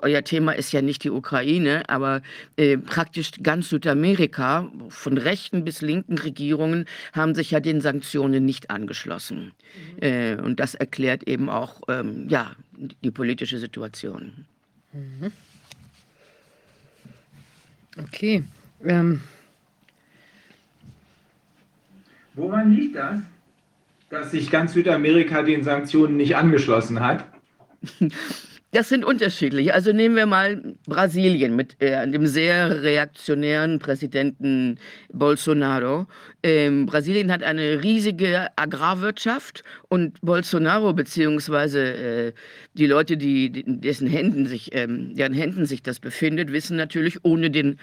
euer 0.00 0.22
Thema 0.22 0.52
ist 0.52 0.72
ja 0.72 0.82
nicht 0.82 1.02
die 1.02 1.10
Ukraine, 1.10 1.88
aber 1.88 2.22
äh, 2.56 2.78
praktisch 2.78 3.32
ganz 3.42 3.68
Südamerika, 3.70 4.70
von 4.88 5.18
rechten 5.18 5.64
bis 5.64 5.80
linken 5.80 6.18
Regierungen, 6.18 6.86
haben 7.12 7.34
sich 7.34 7.50
ja 7.50 7.60
den 7.60 7.80
Sanktionen 7.80 8.44
nicht 8.44 8.70
angeschlossen. 8.70 9.52
Mhm. 9.95 9.95
Äh, 10.00 10.36
und 10.36 10.60
das 10.60 10.74
erklärt 10.74 11.24
eben 11.24 11.48
auch 11.48 11.80
ähm, 11.88 12.28
ja, 12.28 12.52
die 13.02 13.10
politische 13.10 13.58
Situation. 13.58 14.46
Mhm. 14.92 15.32
Okay. 17.98 18.44
Ähm. 18.84 19.22
Woran 22.34 22.72
liegt 22.72 22.96
das, 22.96 23.20
dass 24.10 24.30
sich 24.30 24.50
ganz 24.50 24.74
Südamerika 24.74 25.42
den 25.42 25.64
Sanktionen 25.64 26.16
nicht 26.18 26.36
angeschlossen 26.36 27.00
hat? 27.00 27.24
Das 28.72 28.88
sind 28.88 29.04
unterschiedliche. 29.04 29.72
Also 29.72 29.92
nehmen 29.92 30.16
wir 30.16 30.26
mal 30.26 30.74
Brasilien 30.86 31.54
mit 31.54 31.80
äh, 31.80 32.06
dem 32.10 32.26
sehr 32.26 32.82
reaktionären 32.82 33.78
Präsidenten 33.78 34.78
Bolsonaro. 35.12 36.06
Ähm, 36.42 36.84
Brasilien 36.84 37.30
hat 37.30 37.44
eine 37.44 37.82
riesige 37.84 38.48
Agrarwirtschaft 38.56 39.62
und 39.88 40.20
Bolsonaro 40.20 40.92
beziehungsweise 40.92 41.80
äh, 41.80 42.32
die 42.74 42.86
Leute, 42.86 43.16
die, 43.16 43.64
dessen 43.66 44.08
Händen 44.08 44.46
sich, 44.46 44.74
ähm, 44.74 45.14
deren 45.14 45.32
Händen 45.32 45.64
sich 45.64 45.82
das 45.82 46.00
befindet, 46.00 46.52
wissen 46.52 46.76
natürlich, 46.76 47.24
ohne 47.24 47.50
den 47.50 47.78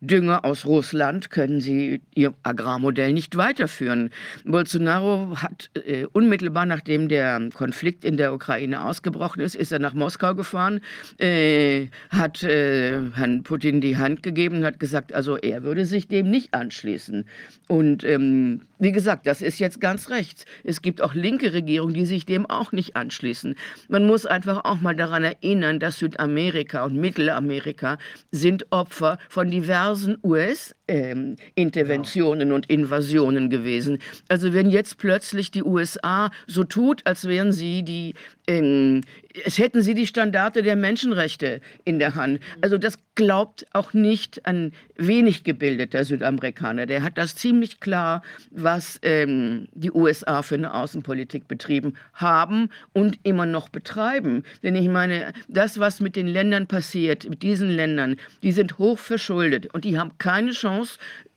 Dünger 0.00 0.46
aus 0.46 0.64
Russland 0.64 1.30
können 1.30 1.60
sie 1.60 2.00
ihr 2.14 2.32
Agrarmodell 2.42 3.12
nicht 3.12 3.36
weiterführen. 3.36 4.10
Bolsonaro 4.44 5.36
hat 5.36 5.70
äh, 5.74 6.06
unmittelbar 6.12 6.64
nachdem 6.64 7.08
der 7.08 7.50
Konflikt 7.52 8.04
in 8.04 8.16
der 8.16 8.32
Ukraine 8.32 8.82
ausgebrochen 8.84 9.40
ist, 9.40 9.54
ist 9.54 9.72
er 9.72 9.78
nach 9.78 9.92
Moskau 9.92 10.34
gefahren, 10.34 10.80
äh, 11.18 11.88
hat 12.08 12.42
äh, 12.42 12.98
Herrn 13.12 13.42
Putin 13.42 13.82
die 13.82 13.98
Hand 13.98 14.22
gegeben 14.22 14.58
und 14.58 14.64
hat 14.64 14.80
gesagt, 14.80 15.12
also 15.12 15.36
er 15.36 15.64
würde 15.64 15.84
sich 15.84 16.08
dem 16.08 16.30
nicht 16.30 16.54
anschließen. 16.54 17.26
Und 17.68 18.02
ähm, 18.02 18.62
wie 18.78 18.92
gesagt, 18.92 19.26
das 19.26 19.42
ist 19.42 19.60
jetzt 19.60 19.80
ganz 19.80 20.08
rechts. 20.08 20.46
Es 20.64 20.80
gibt 20.80 21.02
auch 21.02 21.12
linke 21.12 21.52
Regierungen, 21.52 21.94
die 21.94 22.06
sich 22.06 22.24
dem 22.24 22.46
auch 22.46 22.72
nicht 22.72 22.96
anschließen. 22.96 23.54
Man 23.88 24.06
muss 24.06 24.24
einfach 24.24 24.64
auch 24.64 24.80
mal 24.80 24.96
daran 24.96 25.24
erinnern, 25.24 25.78
dass 25.78 25.98
Südamerika 25.98 26.84
und 26.84 26.96
Mittelamerika 26.96 27.98
sind 28.32 28.66
Opfer 28.70 29.18
von 29.28 29.50
diversen 29.50 29.89
thousand 29.90 30.18
US 30.22 30.72
ähm, 30.90 31.36
und 31.56 32.66
Invasionen 32.66 33.48
gewesen. 33.48 33.98
Also 34.28 34.52
wenn 34.52 34.70
jetzt 34.70 34.98
plötzlich 34.98 35.50
die 35.50 35.62
USA 35.62 36.30
so 36.46 36.64
tut, 36.64 37.06
als 37.06 37.26
wären 37.28 37.52
sie 37.52 37.82
die 37.82 38.14
ähm, 38.46 39.02
es 39.44 39.58
hätten 39.58 39.82
sie 39.82 39.94
die 39.94 40.06
Standarte 40.06 40.62
der 40.62 40.76
Menschenrechte 40.76 41.60
in 41.84 41.98
der 41.98 42.14
Hand. 42.14 42.40
Also 42.60 42.78
das 42.78 42.98
glaubt 43.14 43.66
auch 43.72 43.92
nicht 43.92 44.44
ein 44.46 44.72
wenig 44.96 45.44
gebildeter 45.44 46.04
Südamerikaner. 46.04 46.86
Der 46.86 47.02
hat 47.02 47.16
das 47.16 47.36
ziemlich 47.36 47.80
klar, 47.80 48.22
was 48.50 48.98
ähm, 49.02 49.68
die 49.72 49.92
USA 49.92 50.42
für 50.42 50.56
eine 50.56 50.74
Außenpolitik 50.74 51.46
betrieben 51.46 51.94
haben 52.12 52.70
und 52.92 53.18
immer 53.22 53.46
noch 53.46 53.68
betreiben. 53.68 54.42
Denn 54.62 54.74
ich 54.74 54.88
meine, 54.88 55.32
das, 55.48 55.78
was 55.78 56.00
mit 56.00 56.16
den 56.16 56.26
Ländern 56.26 56.66
passiert, 56.66 57.28
mit 57.28 57.42
diesen 57.42 57.70
Ländern, 57.70 58.16
die 58.42 58.52
sind 58.52 58.78
hoch 58.78 58.98
verschuldet 58.98 59.72
und 59.72 59.84
die 59.84 59.98
haben 59.98 60.12
keine 60.18 60.50
Chance, 60.52 60.79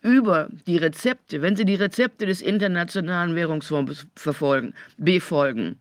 über 0.02 0.50
die 0.68 0.78
Rezepte, 0.78 1.42
wenn 1.42 1.56
sie 1.56 1.66
die 1.66 1.76
Rezepte 1.76 2.26
des 2.26 2.42
Internationalen 2.42 3.36
Währungsfonds 3.36 4.08
verfolgen, 4.16 4.74
befolgen, 4.98 5.78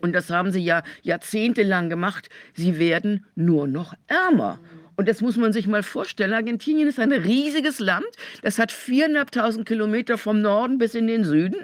und 0.00 0.12
das 0.12 0.30
haben 0.30 0.50
sie 0.50 0.60
ja 0.60 0.82
jahrzehntelang 1.02 1.88
gemacht. 1.90 2.28
Sie 2.54 2.78
werden 2.78 3.26
nur 3.34 3.66
noch 3.66 3.94
ärmer. 4.06 4.58
Und 4.96 5.08
das 5.08 5.20
muss 5.20 5.36
man 5.36 5.52
sich 5.52 5.66
mal 5.66 5.82
vorstellen. 5.82 6.34
Argentinien 6.34 6.88
ist 6.88 6.98
ein 6.98 7.12
riesiges 7.12 7.78
Land. 7.78 8.06
Das 8.42 8.58
hat 8.58 8.70
4.500 8.70 9.64
Kilometer 9.64 10.18
vom 10.18 10.42
Norden 10.42 10.78
bis 10.78 10.94
in 10.94 11.06
den 11.06 11.24
Süden. 11.24 11.56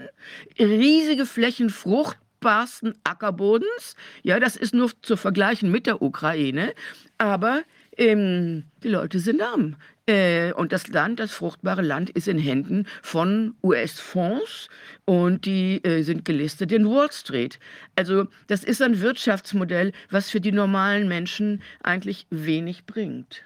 Riesige 0.59 1.27
Flächen 1.27 1.69
fruchtbarsten 1.69 2.95
Ackerbodens. 3.05 3.95
Ja, 4.23 4.41
das 4.41 4.57
ist 4.57 4.75
nur 4.75 4.91
zu 5.03 5.17
vergleichen 5.17 5.71
mit 5.71 5.87
der 5.87 6.01
Ukraine. 6.01 6.73
Aber 7.19 7.63
ähm, 7.99 8.65
die 8.83 8.89
Leute 8.89 9.19
sind 9.19 9.43
arm. 9.43 9.77
Äh, 10.07 10.53
und 10.53 10.73
das 10.73 10.87
Land, 10.89 11.19
das 11.19 11.33
fruchtbare 11.33 11.83
Land, 11.83 12.11
ist 12.11 12.29
in 12.29 12.39
Händen 12.39 12.87
von 13.03 13.55
US-Fonds 13.63 14.69
und 15.05 15.45
die 15.45 15.83
äh, 15.85 16.03
sind 16.03 16.25
gelistet 16.25 16.71
in 16.71 16.87
Wall 16.87 17.11
Street. 17.11 17.59
Also 17.97 18.27
das 18.47 18.63
ist 18.63 18.81
ein 18.83 19.01
Wirtschaftsmodell, 19.01 19.93
was 20.11 20.31
für 20.31 20.41
die 20.41 20.53
normalen 20.53 21.09
Menschen 21.09 21.61
eigentlich 21.83 22.27
wenig 22.31 22.87
bringt. 22.87 23.43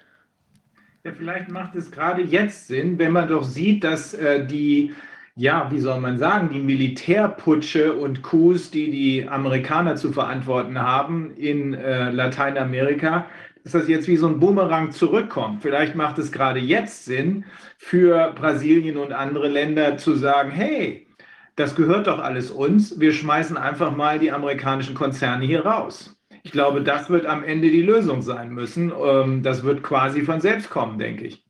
Ja, 1.03 1.13
vielleicht 1.13 1.49
macht 1.49 1.75
es 1.75 1.89
gerade 1.89 2.21
jetzt 2.21 2.67
Sinn, 2.67 2.99
wenn 2.99 3.11
man 3.11 3.27
doch 3.27 3.43
sieht, 3.43 3.83
dass 3.83 4.13
äh, 4.13 4.45
die, 4.45 4.93
ja, 5.35 5.67
wie 5.71 5.79
soll 5.79 5.99
man 5.99 6.19
sagen, 6.19 6.51
die 6.53 6.59
Militärputsche 6.59 7.93
und 7.93 8.21
Coups, 8.21 8.69
die 8.69 8.91
die 8.91 9.27
Amerikaner 9.27 9.95
zu 9.95 10.11
verantworten 10.11 10.77
haben 10.77 11.31
in 11.35 11.73
äh, 11.73 12.11
Lateinamerika, 12.11 13.25
dass 13.63 13.73
das 13.73 13.87
jetzt 13.87 14.07
wie 14.07 14.17
so 14.17 14.27
ein 14.27 14.39
Bumerang 14.39 14.91
zurückkommt. 14.91 15.61
Vielleicht 15.61 15.95
macht 15.95 16.17
es 16.17 16.31
gerade 16.31 16.59
jetzt 16.59 17.05
Sinn 17.05 17.45
für 17.77 18.33
Brasilien 18.33 18.97
und 18.97 19.13
andere 19.13 19.47
Länder 19.47 19.97
zu 19.97 20.15
sagen, 20.15 20.51
hey, 20.51 21.07
das 21.55 21.75
gehört 21.75 22.07
doch 22.07 22.19
alles 22.19 22.49
uns, 22.49 22.99
wir 22.99 23.13
schmeißen 23.13 23.57
einfach 23.57 23.95
mal 23.95 24.19
die 24.19 24.31
amerikanischen 24.31 24.95
Konzerne 24.95 25.45
hier 25.45 25.65
raus. 25.65 26.15
Ich 26.43 26.51
glaube, 26.51 26.81
das 26.81 27.09
wird 27.09 27.25
am 27.25 27.43
Ende 27.43 27.69
die 27.69 27.83
Lösung 27.83 28.21
sein 28.21 28.51
müssen. 28.51 28.91
Ähm, 28.91 29.43
das 29.43 29.63
wird 29.63 29.83
quasi 29.83 30.21
von 30.23 30.41
selbst 30.41 30.69
kommen, 30.69 30.97
denke 30.97 31.25
ich. 31.25 31.43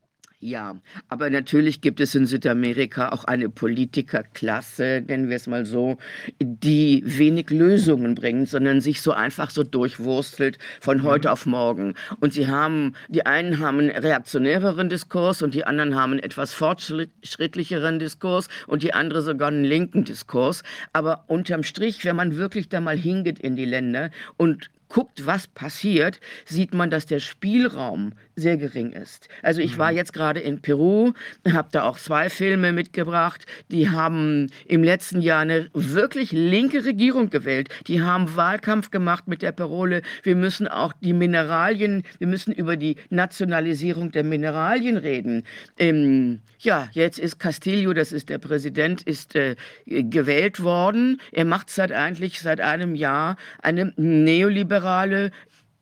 Ja, 0.44 0.76
aber 1.08 1.30
natürlich 1.30 1.82
gibt 1.82 2.00
es 2.00 2.16
in 2.16 2.26
Südamerika 2.26 3.10
auch 3.10 3.22
eine 3.22 3.48
Politikerklasse, 3.48 5.00
nennen 5.06 5.28
wir 5.28 5.36
es 5.36 5.46
mal 5.46 5.64
so, 5.64 5.98
die 6.40 7.00
wenig 7.06 7.50
Lösungen 7.50 8.16
bringt, 8.16 8.48
sondern 8.48 8.80
sich 8.80 9.02
so 9.02 9.12
einfach 9.12 9.50
so 9.50 9.62
durchwurstelt 9.62 10.58
von 10.80 10.98
mhm. 10.98 11.02
heute 11.04 11.30
auf 11.30 11.46
morgen. 11.46 11.94
Und 12.18 12.32
sie 12.32 12.48
haben, 12.48 12.96
die 13.06 13.24
einen 13.24 13.60
haben 13.60 13.78
einen 13.78 13.90
reaktionäreren 13.90 14.88
Diskurs 14.88 15.42
und 15.42 15.54
die 15.54 15.64
anderen 15.64 15.94
haben 15.94 16.10
einen 16.10 16.24
etwas 16.24 16.52
fortschrittlicheren 16.52 18.00
Diskurs 18.00 18.48
und 18.66 18.82
die 18.82 18.94
andere 18.94 19.22
sogar 19.22 19.46
einen 19.46 19.62
linken 19.62 20.02
Diskurs. 20.02 20.64
Aber 20.92 21.22
unterm 21.28 21.62
Strich, 21.62 22.04
wenn 22.04 22.16
man 22.16 22.36
wirklich 22.36 22.68
da 22.68 22.80
mal 22.80 22.98
hingeht 22.98 23.38
in 23.38 23.54
die 23.54 23.64
Länder 23.64 24.10
und 24.38 24.70
guckt, 24.92 25.26
was 25.26 25.46
passiert, 25.48 26.20
sieht 26.44 26.74
man, 26.74 26.90
dass 26.90 27.06
der 27.06 27.20
Spielraum 27.20 28.12
sehr 28.36 28.56
gering 28.56 28.92
ist. 28.92 29.28
Also 29.42 29.60
ich 29.60 29.78
war 29.78 29.92
jetzt 29.92 30.12
gerade 30.12 30.40
in 30.40 30.60
Peru, 30.60 31.12
habe 31.52 31.68
da 31.70 31.84
auch 31.84 31.98
zwei 31.98 32.30
Filme 32.30 32.72
mitgebracht, 32.72 33.46
die 33.70 33.90
haben 33.90 34.50
im 34.66 34.82
letzten 34.82 35.20
Jahr 35.20 35.40
eine 35.40 35.68
wirklich 35.74 36.32
linke 36.32 36.84
Regierung 36.84 37.30
gewählt. 37.30 37.68
Die 37.86 38.02
haben 38.02 38.36
Wahlkampf 38.36 38.90
gemacht 38.90 39.28
mit 39.28 39.42
der 39.42 39.52
Parole, 39.52 40.02
wir 40.22 40.36
müssen 40.36 40.68
auch 40.68 40.92
die 41.00 41.12
Mineralien, 41.12 42.02
wir 42.18 42.26
müssen 42.26 42.52
über 42.52 42.76
die 42.76 42.96
Nationalisierung 43.10 44.12
der 44.12 44.24
Mineralien 44.24 44.96
reden. 44.96 45.44
Ähm, 45.78 46.40
ja, 46.58 46.88
jetzt 46.92 47.18
ist 47.18 47.40
Castillo, 47.40 47.92
das 47.92 48.12
ist 48.12 48.28
der 48.28 48.38
Präsident, 48.38 49.02
ist 49.02 49.34
äh, 49.34 49.56
gewählt 49.84 50.62
worden. 50.62 51.20
Er 51.32 51.44
macht 51.44 51.70
seit 51.70 51.90
eigentlich 51.90 52.40
seit 52.40 52.60
einem 52.60 52.94
Jahr 52.94 53.36
eine 53.60 53.92
neoliberale 53.96 55.32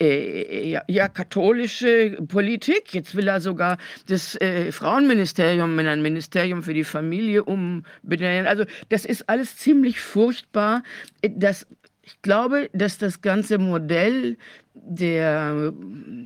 äh, 0.00 0.70
ja, 0.70 0.82
ja, 0.88 1.08
katholische 1.08 2.18
Politik. 2.28 2.94
Jetzt 2.94 3.14
will 3.14 3.28
er 3.28 3.40
sogar 3.40 3.76
das 4.06 4.40
äh, 4.40 4.72
Frauenministerium 4.72 5.78
in 5.78 5.86
ein 5.86 6.02
Ministerium 6.02 6.62
für 6.62 6.74
die 6.74 6.84
Familie 6.84 7.44
umbenennen. 7.44 8.46
Also 8.46 8.64
das 8.88 9.04
ist 9.04 9.28
alles 9.28 9.56
ziemlich 9.56 10.00
furchtbar. 10.00 10.82
Das, 11.22 11.66
ich 12.02 12.20
glaube, 12.22 12.70
dass 12.72 12.98
das 12.98 13.20
ganze 13.20 13.58
Modell 13.58 14.36
der, 14.74 15.72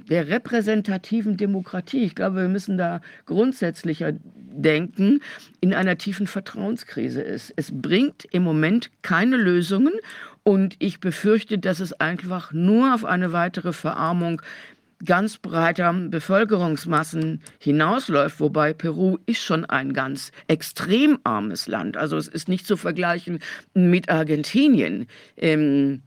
der 0.09 0.29
repräsentativen 0.29 1.37
Demokratie, 1.37 2.05
ich 2.05 2.15
glaube, 2.15 2.43
wir 2.43 2.49
müssen 2.49 2.79
da 2.79 3.01
grundsätzlicher 3.27 4.13
denken, 4.57 5.21
in 5.61 5.75
einer 5.75 5.99
tiefen 5.99 6.27
Vertrauenskrise 6.27 7.23
ist. 7.23 7.53
Es 7.57 7.71
bringt 7.73 8.25
im 8.31 8.45
Moment 8.45 8.91
keine 9.03 9.37
Lösungen 9.37 9.95
und 10.45 10.77
ich 10.79 11.01
befürchte, 11.01 11.59
dass 11.59 11.81
es 11.81 11.93
einfach 11.95 12.53
nur 12.53 12.95
auf 12.95 13.05
eine 13.05 13.33
weitere 13.33 13.73
Verarmung 13.73 14.41
ganz 15.05 15.39
breiter 15.39 15.93
Bevölkerungsmassen 15.93 17.43
hinausläuft, 17.59 18.41
wobei 18.41 18.73
Peru 18.73 19.19
ist 19.27 19.43
schon 19.43 19.65
ein 19.65 19.93
ganz 19.93 20.33
extrem 20.47 21.19
armes 21.25 21.67
Land. 21.67 21.97
Also 21.97 22.17
es 22.17 22.29
ist 22.29 22.49
nicht 22.49 22.67
zu 22.67 22.77
vergleichen 22.77 23.41
mit 23.75 24.09
Argentinien. 24.09 25.07
Ähm, 25.37 26.03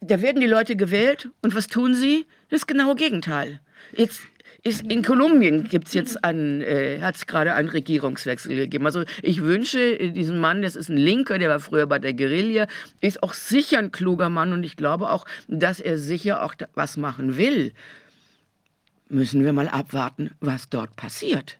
da 0.00 0.20
werden 0.20 0.40
die 0.40 0.48
Leute 0.48 0.74
gewählt 0.76 1.30
und 1.42 1.54
was 1.54 1.68
tun 1.68 1.94
sie? 1.94 2.26
Das 2.50 2.66
genaue 2.66 2.96
Gegenteil. 2.96 3.60
Jetzt 3.96 4.20
ist 4.64 4.82
in 4.82 5.02
Kolumbien 5.02 5.64
gibt 5.64 5.88
es 5.88 5.94
jetzt 5.94 6.24
einen, 6.24 6.60
äh, 6.60 7.00
hat 7.00 7.16
es 7.16 7.26
gerade 7.26 7.54
einen 7.54 7.68
Regierungswechsel 7.68 8.54
gegeben. 8.54 8.86
Also 8.86 9.04
ich 9.22 9.42
wünsche 9.42 9.80
äh, 9.80 10.10
diesem 10.10 10.38
Mann, 10.38 10.62
das 10.62 10.76
ist 10.76 10.88
ein 10.88 10.96
Linker, 10.96 11.38
der 11.38 11.50
war 11.50 11.60
früher 11.60 11.86
bei 11.86 11.98
der 11.98 12.14
Guerilla, 12.14 12.68
ist 13.00 13.22
auch 13.22 13.34
sicher 13.34 13.78
ein 13.78 13.90
kluger 13.90 14.28
Mann 14.28 14.52
und 14.52 14.62
ich 14.62 14.76
glaube 14.76 15.10
auch, 15.10 15.24
dass 15.48 15.80
er 15.80 15.98
sicher 15.98 16.44
auch 16.44 16.54
was 16.74 16.96
machen 16.96 17.36
will. 17.36 17.72
Müssen 19.08 19.44
wir 19.44 19.52
mal 19.52 19.68
abwarten, 19.68 20.30
was 20.40 20.68
dort 20.68 20.94
passiert. 20.96 21.58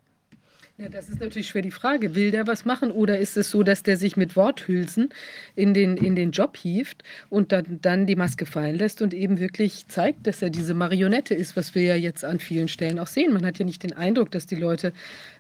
Ja, 0.79 0.89
das 0.89 1.11
ist 1.11 1.21
natürlich 1.21 1.49
schwer 1.49 1.61
die 1.61 1.71
Frage. 1.71 2.15
Will 2.15 2.31
der 2.31 2.47
was 2.47 2.65
machen 2.65 2.91
oder 2.91 3.19
ist 3.19 3.37
es 3.37 3.51
so, 3.51 3.63
dass 3.63 3.83
der 3.83 3.99
sich 3.99 4.17
mit 4.17 4.37
Worthülsen 4.37 5.11
in 5.55 5.75
den, 5.75 5.99
in 5.99 6.17
den 6.17 6.31
Job 6.31 6.57
hieft 6.57 7.05
und 7.29 7.53
dann, 7.53 7.79
dann 7.83 8.07
die 8.07 8.17
Maske 8.17 8.47
fallen 8.47 8.77
lässt 8.77 9.03
und 9.03 9.13
eben 9.13 9.39
wirklich 9.39 9.87
zeigt, 9.89 10.27
dass 10.27 10.41
er 10.41 10.49
diese 10.49 10.73
Marionette 10.73 11.35
ist, 11.35 11.57
was 11.57 11.75
wir 11.75 11.83
ja 11.83 11.95
jetzt 11.95 12.25
an 12.25 12.41
vielen 12.41 12.69
Stellen 12.69 12.99
auch 12.99 13.07
sehen. 13.07 13.35
Man 13.35 13.45
hat 13.45 13.59
ja 13.59 13.67
nicht 13.67 13.83
den 13.83 13.93
Eindruck, 13.93 14.31
dass 14.31 14.47
die 14.47 14.57
Leute 14.57 14.95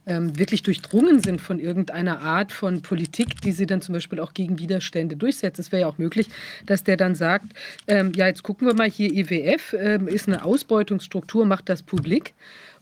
ähm, 0.07 0.39
wirklich 0.39 0.65
durchdrungen 0.65 1.23
sind 1.23 1.41
von 1.41 1.59
irgendeiner 1.59 2.21
Art 2.21 2.53
von 2.53 2.83
Politik, 2.83 3.41
die 3.41 3.53
sie 3.53 3.65
dann 3.65 3.81
zum 3.81 3.95
Beispiel 3.95 4.21
auch 4.21 4.35
gegen 4.35 4.59
Widerstände 4.59 5.17
durchsetzt. 5.17 5.59
Es 5.59 5.73
wäre 5.73 5.83
ja 5.83 5.89
auch 5.89 5.99
möglich, 5.99 6.29
dass 6.67 6.85
der 6.85 6.99
dann 6.99 7.15
sagt, 7.15 7.55
ähm, 7.87 8.13
ja, 8.15 8.27
jetzt 8.27 8.43
gucken 8.43 8.67
wir 8.67 8.75
mal 8.75 8.91
hier, 8.91 9.11
IWF 9.11 9.75
ähm, 9.79 10.09
ist 10.09 10.29
eine 10.29 10.45
Ausbeutungsstruktur, 10.45 11.47
macht 11.47 11.71
das 11.71 11.83
publik 11.83 12.35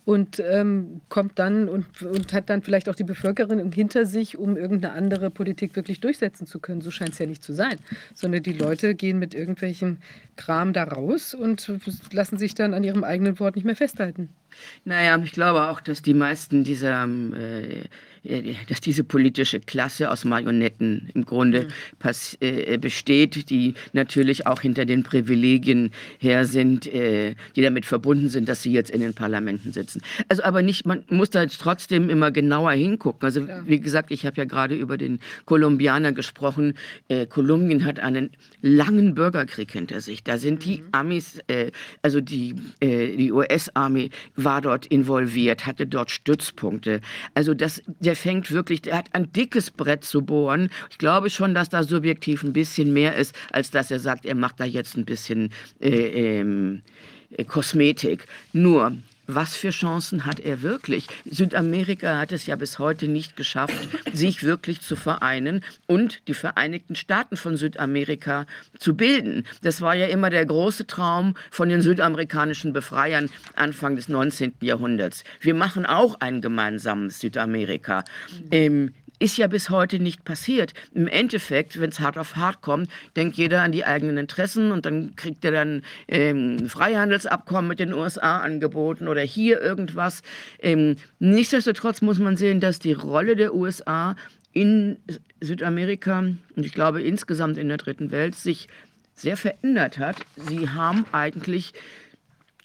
und 0.05 0.41
ähm, 0.41 1.01
kommt 1.09 1.39
dann 1.39 1.69
und, 1.69 2.03
und 2.03 2.33
hat 2.33 2.51
dann 2.51 2.63
vielleicht 2.63 2.89
auch 2.89 2.95
die 2.95 3.05
Bevölkerung 3.05 3.73
hinter 3.73 4.07
sich, 4.07 4.39
um 4.39 4.57
irgendeine 4.57 4.95
andere 4.95 5.31
Politik 5.31 5.77
wirklich 5.77 6.01
durchsetzen 6.01 6.47
zu 6.47 6.59
können. 6.59 6.81
So 6.81 6.91
scheint 6.91 7.13
es 7.13 7.19
ja 7.19 7.27
nicht 7.27 7.45
zu 7.45 7.53
sein, 7.53 7.79
sondern 8.15 8.43
die 8.43 8.53
Leute 8.53 8.95
gehen 8.95 9.19
mit 9.19 9.35
irgendwelchen 9.35 9.99
Kram 10.37 10.73
da 10.73 10.85
raus 10.85 11.35
und 11.35 11.71
lassen 12.13 12.39
sich 12.39 12.55
dann 12.55 12.75
an 12.75 12.83
ihrem 12.83 13.05
eigenen 13.05 13.39
Wort 13.39 13.57
nicht 13.57 13.65
mehr 13.65 13.77
festhalten. 13.77 14.31
Naja, 14.85 15.19
ich 15.23 15.33
glaube 15.33 15.69
auch, 15.69 15.81
dass 15.81 16.03
die 16.03 16.15
meisten 16.15 16.65
dieser 16.65 17.07
äh, 17.07 17.81
äh, 17.81 17.85
dass 18.69 18.81
diese 18.81 19.05
politische 19.05 19.61
Klasse 19.61 20.11
aus 20.11 20.25
Marionetten 20.25 21.11
im 21.15 21.25
Grunde 21.25 21.69
mhm. 22.03 22.11
äh, 22.41 22.79
besteht, 22.79 23.51
die 23.51 23.75
natürlich 23.93 24.47
auch 24.47 24.61
hinter 24.61 24.85
den 24.85 25.03
Privilegien 25.03 25.91
her 26.19 26.45
sind, 26.45 26.87
äh, 26.87 27.35
die 27.57 27.63
damit 27.63 27.87
verbunden 27.87 28.29
sind, 28.29 28.49
dass 28.49 28.63
sie 28.63 28.73
jetzt 28.73 28.91
in 28.91 29.01
den 29.01 29.15
Parlamenten 29.15 29.73
sitzen. 29.73 30.03
Also 30.29 30.43
aber 30.43 30.63
nicht, 30.63 30.87
man 30.87 31.05
muss 31.09 31.31
da 31.31 31.43
jetzt 31.43 31.61
trotzdem 31.61 32.11
immer 32.11 32.31
genauer 32.31 32.73
hingucken. 32.73 33.25
Also 33.25 33.41
ja. 33.41 33.63
wie 33.67 33.81
gesagt, 33.81 34.11
ich 34.11 34.27
habe 34.27 34.37
ja 34.37 34.45
gerade 34.45 34.75
über 34.75 34.99
den 34.99 35.19
Kolumbianer 35.47 36.13
gesprochen. 36.13 36.75
Äh, 37.09 37.27
Kolumbien 37.27 37.85
hat 37.85 38.01
einen 38.01 38.31
langen 38.61 39.15
Bürgerkrieg 39.15 39.73
hinter 39.73 40.01
sich. 40.01 40.23
Da 40.25 40.39
sind 40.39 40.61
mhm. 40.61 40.65
die 40.65 40.83
Amis, 40.93 41.39
äh, 41.47 41.71
also 42.03 42.21
die, 42.21 42.55
äh, 42.81 43.17
die 43.17 43.33
US-Armee 43.33 44.11
war 44.37 44.61
dort 44.61 44.87
involviert, 44.87 45.67
hatte 45.67 45.87
dort 45.87 46.11
Stützpunkte. 46.11 47.01
Also 47.35 47.55
das, 47.55 47.83
der 47.87 48.10
der 48.11 48.17
fängt 48.17 48.51
wirklich, 48.51 48.83
der 48.83 48.99
hat 48.99 49.07
ein 49.13 49.33
dickes 49.33 49.71
Brett 49.71 50.03
zu 50.03 50.23
bohren. 50.23 50.69
Ich 50.91 50.99
glaube 50.99 51.31
schon, 51.31 51.55
dass 51.55 51.69
da 51.69 51.85
subjektiv 51.85 52.43
ein 52.43 52.53
bisschen 52.53 52.93
mehr 52.93 53.15
ist, 53.15 53.33
als 53.53 53.71
dass 53.71 53.93
er 53.93 54.01
sagt, 54.01 54.27
er 54.27 54.35
macht 54.35 54.59
da 54.59 54.65
jetzt 54.65 54.97
ein 54.97 55.05
bisschen 55.05 55.53
äh, 55.79 56.41
ähm, 56.41 56.83
äh, 57.37 57.45
Kosmetik. 57.45 58.27
Nur, 58.53 58.97
was 59.35 59.57
für 59.57 59.71
Chancen 59.71 60.27
hat 60.27 60.41
er 60.41 60.63
wirklich? 60.63 61.07
Südamerika 61.25 62.19
hat 62.19 62.33
es 62.33 62.47
ja 62.47 62.57
bis 62.57 62.79
heute 62.79 63.09
nicht 63.09 63.37
geschafft, 63.37 63.89
sich 64.13 64.43
wirklich 64.43 64.81
zu 64.81 64.97
vereinen 64.97 65.65
und 65.87 66.27
die 66.29 66.35
Vereinigten 66.35 66.95
Staaten 66.95 67.37
von 67.37 67.57
Südamerika 67.57 68.47
zu 68.79 68.97
bilden. 68.97 69.47
Das 69.63 69.81
war 69.81 69.95
ja 69.95 70.07
immer 70.07 70.31
der 70.31 70.47
große 70.47 70.87
Traum 70.87 71.35
von 71.51 71.69
den 71.69 71.83
südamerikanischen 71.83 72.73
Befreiern 72.73 73.31
Anfang 73.55 73.97
des 73.97 74.09
19. 74.09 74.55
Jahrhunderts. 74.61 75.25
Wir 75.41 75.55
machen 75.55 75.87
auch 75.87 76.21
ein 76.21 76.41
gemeinsames 76.41 77.21
Südamerika. 77.21 78.05
Ähm, 78.51 78.95
ist 79.21 79.37
ja 79.37 79.47
bis 79.47 79.71
heute 79.71 80.01
nicht 80.01 80.25
passiert. 80.25 80.73
Im 80.93 81.07
Endeffekt, 81.07 81.79
wenn 81.79 81.91
es 81.91 82.01
hart 82.01 82.19
auf 82.19 82.37
hart 82.37 82.63
kommt, 82.63 82.91
denkt 83.15 83.37
jeder 83.37 83.63
an 83.63 83.71
die 83.71 83.85
eigenen 83.85 84.17
Interessen 84.17 84.73
und 84.73 84.87
dann 84.87 85.15
kriegt 85.15 85.45
er 85.45 85.53
dann 85.53 85.83
ähm, 86.09 86.69
Freihandelsabkommen 86.69 87.69
mit 87.69 87.81
den 87.81 87.93
USA 87.93 88.39
angeboten 88.39 89.07
oder 89.07 89.21
hier 89.21 89.61
irgendwas. 89.61 90.23
Ähm, 90.59 90.97
nichtsdestotrotz 91.19 92.01
muss 92.01 92.19
man 92.19 92.37
sehen, 92.37 92.61
dass 92.61 92.79
die 92.79 92.95
Rolle 92.95 93.37
der 93.37 93.55
USA 93.55 94.17
in 94.53 94.97
Südamerika 95.41 96.19
und 96.19 96.67
ich 96.67 96.73
glaube 96.73 97.03
insgesamt 97.03 97.59
in 97.59 97.69
der 97.69 97.77
dritten 97.77 98.11
Welt 98.11 98.35
sich 98.35 98.69
sehr 99.15 99.37
verändert 99.37 99.99
hat. 99.99 100.17
Sie 100.37 100.71
haben 100.71 101.05
eigentlich 101.13 101.75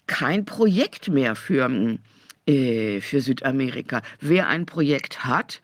kein 0.06 0.46
Projekt 0.46 1.08
mehr 1.08 1.36
für, 1.36 1.98
äh, 2.46 3.00
für 3.00 3.20
Südamerika. 3.20 4.02
Wer 4.20 4.48
ein 4.48 4.64
Projekt 4.64 5.24
hat, 5.24 5.60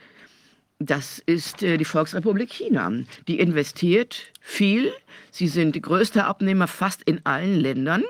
das 0.86 1.22
ist 1.26 1.62
äh, 1.62 1.76
die 1.76 1.84
Volksrepublik 1.84 2.50
China. 2.50 2.92
Die 3.28 3.38
investiert 3.38 4.32
viel. 4.40 4.92
Sie 5.30 5.48
sind 5.48 5.74
die 5.74 5.82
größte 5.82 6.24
Abnehmer 6.24 6.66
fast 6.66 7.02
in 7.02 7.20
allen 7.24 7.58
Ländern. 7.60 8.04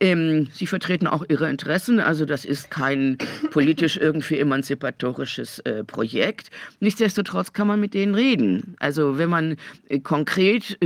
Ähm, 0.00 0.48
sie 0.52 0.66
vertreten 0.66 1.06
auch 1.06 1.24
ihre 1.28 1.48
Interessen, 1.48 2.00
also 2.00 2.24
das 2.24 2.44
ist 2.44 2.72
kein 2.72 3.18
politisch 3.52 3.96
irgendwie 3.96 4.40
emanzipatorisches 4.40 5.60
äh, 5.60 5.84
Projekt. 5.84 6.50
Nichtsdestotrotz 6.80 7.52
kann 7.52 7.68
man 7.68 7.78
mit 7.78 7.94
denen 7.94 8.16
reden. 8.16 8.74
Also 8.80 9.16
wenn 9.16 9.30
man 9.30 9.56
äh, 9.88 10.00
konkret 10.00 10.76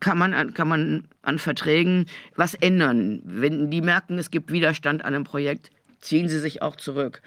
kann 0.00 0.18
man 0.18 0.54
kann 0.54 0.68
man 0.68 1.04
an 1.20 1.38
Verträgen 1.38 2.06
was 2.34 2.54
ändern. 2.54 3.20
Wenn 3.24 3.70
die 3.70 3.82
merken, 3.82 4.18
es 4.18 4.30
gibt 4.30 4.50
Widerstand 4.50 5.04
an 5.04 5.14
einem 5.14 5.24
Projekt, 5.24 5.68
ziehen 6.00 6.30
sie 6.30 6.38
sich 6.38 6.62
auch 6.62 6.76
zurück. 6.76 7.20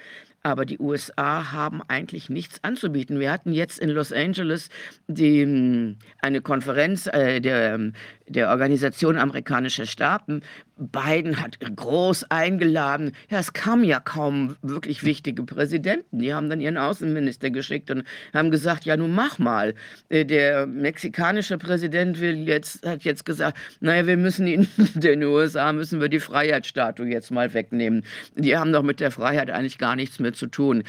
Aber 0.44 0.66
die 0.66 0.78
USA 0.78 1.54
haben 1.54 1.82
eigentlich 1.88 2.30
nichts 2.30 2.64
anzubieten. 2.64 3.20
Wir 3.20 3.32
hatten 3.32 3.54
jetzt 3.54 3.80
in 3.80 3.90
Los 3.90 4.12
Angeles 4.12 4.70
die, 5.08 5.96
eine 6.22 6.42
Konferenz 6.42 7.08
äh, 7.08 7.40
der, 7.40 7.80
der 8.28 8.50
Organisation 8.50 9.18
amerikanischer 9.18 9.86
Staaten. 9.86 10.42
Biden 10.78 11.42
hat 11.42 11.60
groß 11.60 12.26
eingeladen. 12.32 13.12
Ja, 13.30 13.40
es 13.40 13.54
kamen 13.54 13.84
ja 13.84 14.00
kaum 14.00 14.56
wirklich 14.62 15.04
wichtige 15.04 15.44
Präsidenten. 15.44 16.20
Die 16.20 16.34
haben 16.34 16.50
dann 16.50 16.62
ihren 16.62 16.78
Außenminister 16.78 17.50
geschickt 17.52 17.92
und 17.92 18.04
haben 18.34 18.52
gesagt, 18.52 18.86
ja, 18.86 18.98
nun 18.98 19.14
mach 19.14 19.40
mal. 19.40 19.76
Äh, 20.10 20.26
der 20.26 20.66
mexikanische 20.66 21.58
Präsident 21.58 22.20
will 22.20 22.48
jetzt, 22.48 22.86
hat 22.86 23.04
jetzt 23.04 23.26
gesagt, 23.26 23.58
naja, 23.82 24.08
wir 24.08 24.18
müssen 24.18 24.48
in 24.48 24.68
den 24.96 25.24
USA 25.24 25.72
müssen 25.74 26.02
wir 26.02 26.10
die 26.10 26.20
Freiheitsstatue 26.20 27.08
jetzt 27.08 27.32
mal 27.32 27.54
wegnehmen. 27.54 28.04
Die 28.36 28.58
haben 28.58 28.74
doch 28.74 28.84
mit 28.84 29.00
der 29.00 29.12
Freiheit 29.12 29.50
eigentlich 29.50 29.78
gar 29.78 29.96
nichts 29.96 30.20
mehr 30.20 30.34
zu 30.34 30.48
tun. 30.48 30.84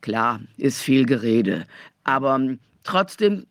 Klar, 0.00 0.40
ist 0.56 0.82
viel 0.82 1.04
Gerede. 1.04 1.66
Aber 2.04 2.36
hm, 2.36 2.58
trotzdem 2.84 3.46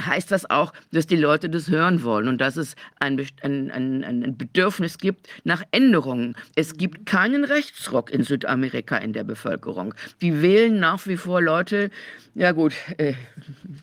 heißt 0.00 0.30
das 0.30 0.48
auch, 0.48 0.72
dass 0.90 1.06
die 1.06 1.16
Leute 1.16 1.50
das 1.50 1.68
hören 1.68 2.02
wollen 2.02 2.28
und 2.28 2.40
dass 2.40 2.56
es 2.56 2.76
ein, 2.98 3.20
ein, 3.42 3.70
ein, 3.70 4.36
Bedürfnis 4.36 4.98
gibt 4.98 5.28
nach 5.44 5.62
Änderungen. 5.70 6.34
Es 6.54 6.76
gibt 6.76 7.04
keinen 7.04 7.44
Rechtsruck 7.44 8.10
in 8.10 8.22
Südamerika 8.22 8.96
in 8.96 9.12
der 9.12 9.24
Bevölkerung. 9.24 9.94
Die 10.22 10.40
wählen 10.40 10.80
nach 10.80 11.06
wie 11.06 11.16
vor 11.16 11.42
Leute, 11.42 11.90
ja 12.34 12.52
gut, 12.52 12.72
äh, 12.96 13.14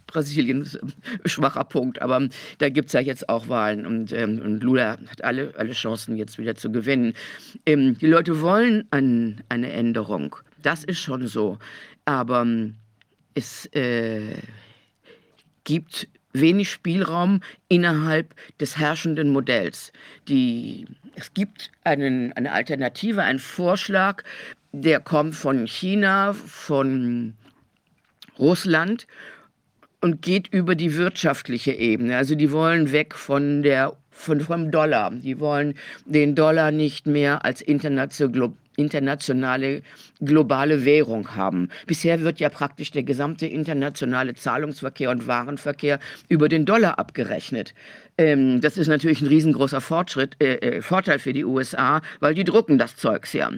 Brasilien 0.07 0.63
ist 0.63 0.81
ein 0.81 0.93
schwacher 1.25 1.63
Punkt, 1.63 2.01
aber 2.01 2.27
da 2.57 2.69
gibt 2.69 2.87
es 2.87 2.93
ja 2.93 3.01
jetzt 3.01 3.29
auch 3.29 3.47
Wahlen 3.47 3.85
und, 3.85 4.11
ähm, 4.11 4.41
und 4.41 4.63
Lula 4.63 4.97
hat 5.11 5.23
alle, 5.23 5.53
alle 5.57 5.73
Chancen 5.73 6.17
jetzt 6.17 6.39
wieder 6.39 6.55
zu 6.55 6.71
gewinnen. 6.71 7.13
Ähm, 7.67 7.97
die 7.99 8.07
Leute 8.07 8.41
wollen 8.41 8.87
ein, 8.89 9.43
eine 9.49 9.71
Änderung, 9.71 10.35
das 10.61 10.83
ist 10.83 10.99
schon 10.99 11.27
so, 11.27 11.59
aber 12.05 12.41
ähm, 12.41 12.75
es... 13.35 13.67
Äh, 13.67 14.37
gibt 15.69 16.07
wenig 16.33 16.71
Spielraum 16.71 17.41
innerhalb 17.67 18.33
des 18.59 18.75
herrschenden 18.75 19.29
Modells. 19.29 19.93
Die, 20.27 20.87
es 21.13 21.31
gibt 21.35 21.69
einen, 21.83 22.33
eine 22.33 22.51
Alternative, 22.51 23.21
einen 23.21 23.37
Vorschlag, 23.37 24.23
der 24.71 24.99
kommt 24.99 25.35
von 25.35 25.67
China, 25.67 26.33
von 26.33 27.35
Russland 28.39 29.05
und 30.01 30.23
geht 30.23 30.47
über 30.47 30.73
die 30.73 30.95
wirtschaftliche 30.95 31.73
Ebene. 31.73 32.17
Also 32.17 32.33
die 32.33 32.51
wollen 32.51 32.91
weg 32.91 33.13
von 33.13 33.61
der 33.61 33.95
von, 34.09 34.41
vom 34.41 34.71
Dollar. 34.71 35.11
Die 35.11 35.39
wollen 35.39 35.75
den 36.05 36.33
Dollar 36.33 36.71
nicht 36.71 37.05
mehr 37.05 37.45
als 37.45 37.61
international, 37.61 38.53
internationale 38.79 39.81
globale 40.21 40.85
Währung 40.85 41.35
haben. 41.35 41.69
Bisher 41.85 42.21
wird 42.21 42.39
ja 42.39 42.49
praktisch 42.49 42.91
der 42.91 43.03
gesamte 43.03 43.45
internationale 43.45 44.33
Zahlungsverkehr 44.33 45.11
und 45.11 45.27
Warenverkehr 45.27 45.99
über 46.29 46.49
den 46.49 46.65
Dollar 46.65 46.97
abgerechnet. 46.97 47.73
Ähm, 48.17 48.61
das 48.61 48.77
ist 48.77 48.87
natürlich 48.87 49.21
ein 49.21 49.27
riesengroßer 49.27 49.81
Fortschritt, 49.81 50.35
äh, 50.41 50.55
äh, 50.55 50.81
Vorteil 50.81 51.19
für 51.19 51.33
die 51.33 51.45
USA, 51.45 52.01
weil 52.19 52.33
die 52.33 52.43
drucken 52.43 52.77
das 52.77 52.95
Zeugs 52.95 53.33
ja. 53.33 53.51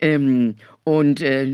Ähm, 0.00 0.56
und 0.84 1.20
äh, 1.22 1.46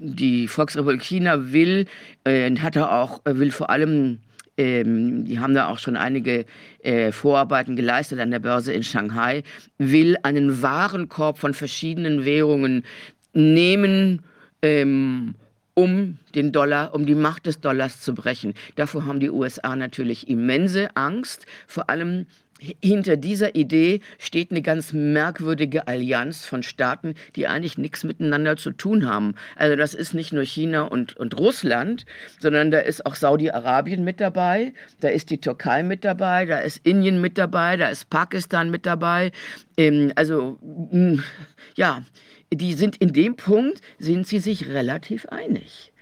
die 0.00 0.48
Volksrepublik 0.48 1.02
China 1.02 1.52
will, 1.52 1.86
äh, 2.24 2.54
hat 2.56 2.76
er 2.76 2.92
auch, 2.92 3.20
will 3.24 3.50
vor 3.50 3.70
allem 3.70 4.18
ähm, 4.58 5.24
die 5.24 5.38
haben 5.38 5.54
da 5.54 5.68
auch 5.68 5.78
schon 5.78 5.96
einige 5.96 6.44
äh, 6.82 7.12
Vorarbeiten 7.12 7.76
geleistet 7.76 8.18
an 8.20 8.30
der 8.30 8.40
Börse 8.40 8.72
in 8.72 8.82
Shanghai, 8.82 9.44
will 9.78 10.16
einen 10.24 10.60
Warenkorb 10.60 11.38
von 11.38 11.54
verschiedenen 11.54 12.24
Währungen 12.24 12.84
nehmen, 13.32 14.24
ähm, 14.60 15.34
um 15.74 16.18
den 16.34 16.50
Dollar, 16.50 16.92
um 16.92 17.06
die 17.06 17.14
Macht 17.14 17.46
des 17.46 17.60
Dollars 17.60 18.00
zu 18.00 18.12
brechen. 18.14 18.54
Davor 18.74 19.06
haben 19.06 19.20
die 19.20 19.30
USA 19.30 19.76
natürlich 19.76 20.28
immense 20.28 20.94
Angst, 20.96 21.46
vor 21.68 21.88
allem 21.88 22.26
hinter 22.58 23.16
dieser 23.16 23.54
Idee 23.54 24.00
steht 24.18 24.50
eine 24.50 24.62
ganz 24.62 24.92
merkwürdige 24.92 25.86
Allianz 25.86 26.44
von 26.44 26.62
Staaten, 26.62 27.14
die 27.36 27.46
eigentlich 27.46 27.78
nichts 27.78 28.04
miteinander 28.04 28.56
zu 28.56 28.72
tun 28.72 29.06
haben. 29.06 29.34
Also 29.56 29.76
das 29.76 29.94
ist 29.94 30.14
nicht 30.14 30.32
nur 30.32 30.44
China 30.44 30.82
und, 30.82 31.16
und 31.16 31.38
Russland, 31.38 32.04
sondern 32.40 32.70
da 32.70 32.80
ist 32.80 33.06
auch 33.06 33.14
Saudi-Arabien 33.14 34.04
mit 34.04 34.20
dabei, 34.20 34.72
da 35.00 35.08
ist 35.08 35.30
die 35.30 35.40
Türkei 35.40 35.82
mit 35.82 36.04
dabei, 36.04 36.46
da 36.46 36.58
ist 36.58 36.80
Indien 36.84 37.20
mit 37.20 37.38
dabei, 37.38 37.76
da 37.76 37.88
ist 37.88 38.10
Pakistan 38.10 38.70
mit 38.70 38.86
dabei. 38.86 39.32
Ähm, 39.76 40.12
also 40.16 40.58
ja, 41.76 42.02
die 42.52 42.74
sind 42.74 42.96
in 42.96 43.12
dem 43.12 43.36
Punkt, 43.36 43.80
sind 43.98 44.26
sie 44.26 44.40
sich 44.40 44.68
relativ 44.68 45.26
einig. 45.26 45.92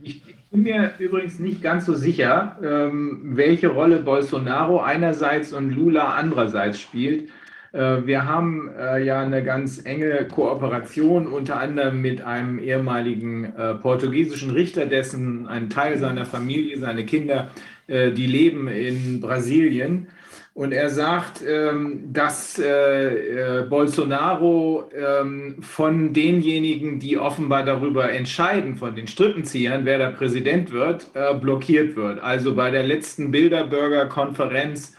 Ich 0.00 0.22
bin 0.52 0.62
mir 0.64 0.92
übrigens 0.98 1.38
nicht 1.38 1.62
ganz 1.62 1.86
so 1.86 1.94
sicher, 1.94 2.58
ähm, 2.62 3.20
welche 3.36 3.68
Rolle 3.68 4.00
Bolsonaro 4.00 4.80
einerseits 4.80 5.52
und 5.52 5.70
Lula 5.70 6.14
andererseits 6.14 6.78
spielt. 6.78 7.30
Äh, 7.72 8.06
wir 8.06 8.26
haben 8.26 8.70
äh, 8.78 9.02
ja 9.02 9.22
eine 9.22 9.42
ganz 9.42 9.84
enge 9.84 10.26
Kooperation, 10.28 11.26
unter 11.26 11.58
anderem 11.58 12.02
mit 12.02 12.20
einem 12.20 12.58
ehemaligen 12.58 13.56
äh, 13.56 13.74
portugiesischen 13.76 14.50
Richter, 14.50 14.84
dessen 14.84 15.48
ein 15.48 15.70
Teil 15.70 15.98
seiner 15.98 16.26
Familie, 16.26 16.78
seine 16.78 17.04
Kinder, 17.04 17.50
die 17.88 18.26
leben 18.26 18.68
in 18.68 19.20
Brasilien. 19.20 20.06
Und 20.54 20.72
er 20.72 20.90
sagt, 20.90 21.42
ähm, 21.46 22.12
dass 22.12 22.58
äh, 22.58 23.60
äh, 23.60 23.62
Bolsonaro 23.62 24.90
ähm, 24.94 25.56
von 25.62 26.12
denjenigen, 26.12 27.00
die 27.00 27.16
offenbar 27.16 27.64
darüber 27.64 28.12
entscheiden, 28.12 28.76
von 28.76 28.94
den 28.94 29.06
Strippenziehern, 29.06 29.86
wer 29.86 29.96
der 29.96 30.10
Präsident 30.10 30.70
wird, 30.70 31.06
äh, 31.14 31.32
blockiert 31.34 31.96
wird. 31.96 32.22
Also 32.22 32.54
bei 32.54 32.70
der 32.70 32.82
letzten 32.82 33.30
Bilderberger-Konferenz 33.30 34.94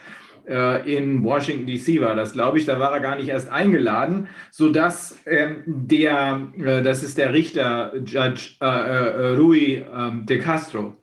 in 0.86 1.24
Washington 1.24 1.68
DC 1.68 2.02
war 2.02 2.16
das, 2.16 2.34
glaube 2.34 2.60
ich, 2.60 2.66
da 2.66 2.78
war 2.78 2.92
er 2.92 3.00
gar 3.00 3.16
nicht 3.16 3.30
erst 3.30 3.50
eingeladen, 3.50 4.28
sodass 4.52 5.18
ähm, 5.26 5.64
der, 5.66 6.52
das 6.84 7.02
ist 7.02 7.18
der 7.18 7.32
Richter, 7.32 7.94
Judge 8.06 8.58
Rui 8.62 9.86
de 10.26 10.40
Castro, 10.40 10.88
äh, 10.88 11.03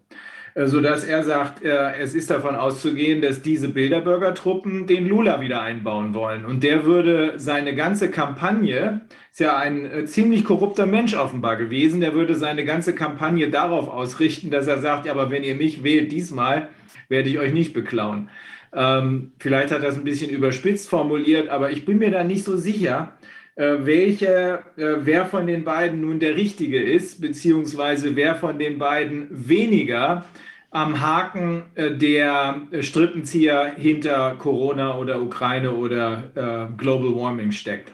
sodass 0.54 1.04
er 1.04 1.22
sagt, 1.22 1.62
äh, 1.64 1.96
es 1.98 2.14
ist 2.14 2.30
davon 2.30 2.54
auszugehen, 2.54 3.22
dass 3.22 3.42
diese 3.42 3.68
Bilderberger-Truppen 3.68 4.86
den 4.86 5.06
Lula 5.06 5.40
wieder 5.40 5.62
einbauen 5.62 6.14
wollen. 6.14 6.44
Und 6.44 6.62
der 6.62 6.84
würde 6.84 7.34
seine 7.36 7.74
ganze 7.74 8.10
Kampagne, 8.10 9.02
ist 9.30 9.40
ja 9.40 9.56
ein 9.56 9.84
äh, 9.86 10.04
ziemlich 10.06 10.44
korrupter 10.44 10.86
Mensch 10.86 11.14
offenbar 11.14 11.56
gewesen, 11.56 12.00
der 12.00 12.14
würde 12.14 12.34
seine 12.34 12.64
ganze 12.64 12.94
Kampagne 12.94 13.50
darauf 13.50 13.88
ausrichten, 13.88 14.50
dass 14.50 14.66
er 14.66 14.78
sagt, 14.78 15.08
aber 15.08 15.30
wenn 15.30 15.44
ihr 15.44 15.54
mich 15.54 15.84
wählt 15.84 16.10
diesmal, 16.12 16.68
werde 17.08 17.28
ich 17.28 17.38
euch 17.38 17.52
nicht 17.52 17.72
beklauen. 17.72 18.28
Ähm, 18.72 19.32
vielleicht 19.38 19.72
hat 19.72 19.82
er 19.82 19.88
das 19.88 19.96
ein 19.96 20.04
bisschen 20.04 20.30
überspitzt 20.30 20.88
formuliert, 20.88 21.48
aber 21.48 21.70
ich 21.70 21.84
bin 21.84 21.98
mir 21.98 22.10
da 22.10 22.22
nicht 22.22 22.44
so 22.44 22.56
sicher, 22.56 23.14
äh, 23.19 23.19
welche, 23.56 24.64
äh, 24.76 24.96
wer 25.00 25.26
von 25.26 25.46
den 25.46 25.64
beiden 25.64 26.00
nun 26.00 26.20
der 26.20 26.36
Richtige 26.36 26.82
ist, 26.82 27.20
beziehungsweise 27.20 28.16
wer 28.16 28.36
von 28.36 28.58
den 28.58 28.78
beiden 28.78 29.28
weniger 29.30 30.24
am 30.70 31.00
Haken 31.00 31.64
äh, 31.74 31.90
der 31.90 32.62
Strippenzieher 32.80 33.74
hinter 33.76 34.36
Corona 34.36 34.96
oder 34.96 35.20
Ukraine 35.20 35.72
oder 35.72 36.30
äh, 36.34 36.76
Global 36.76 37.14
Warming 37.14 37.52
steckt. 37.52 37.92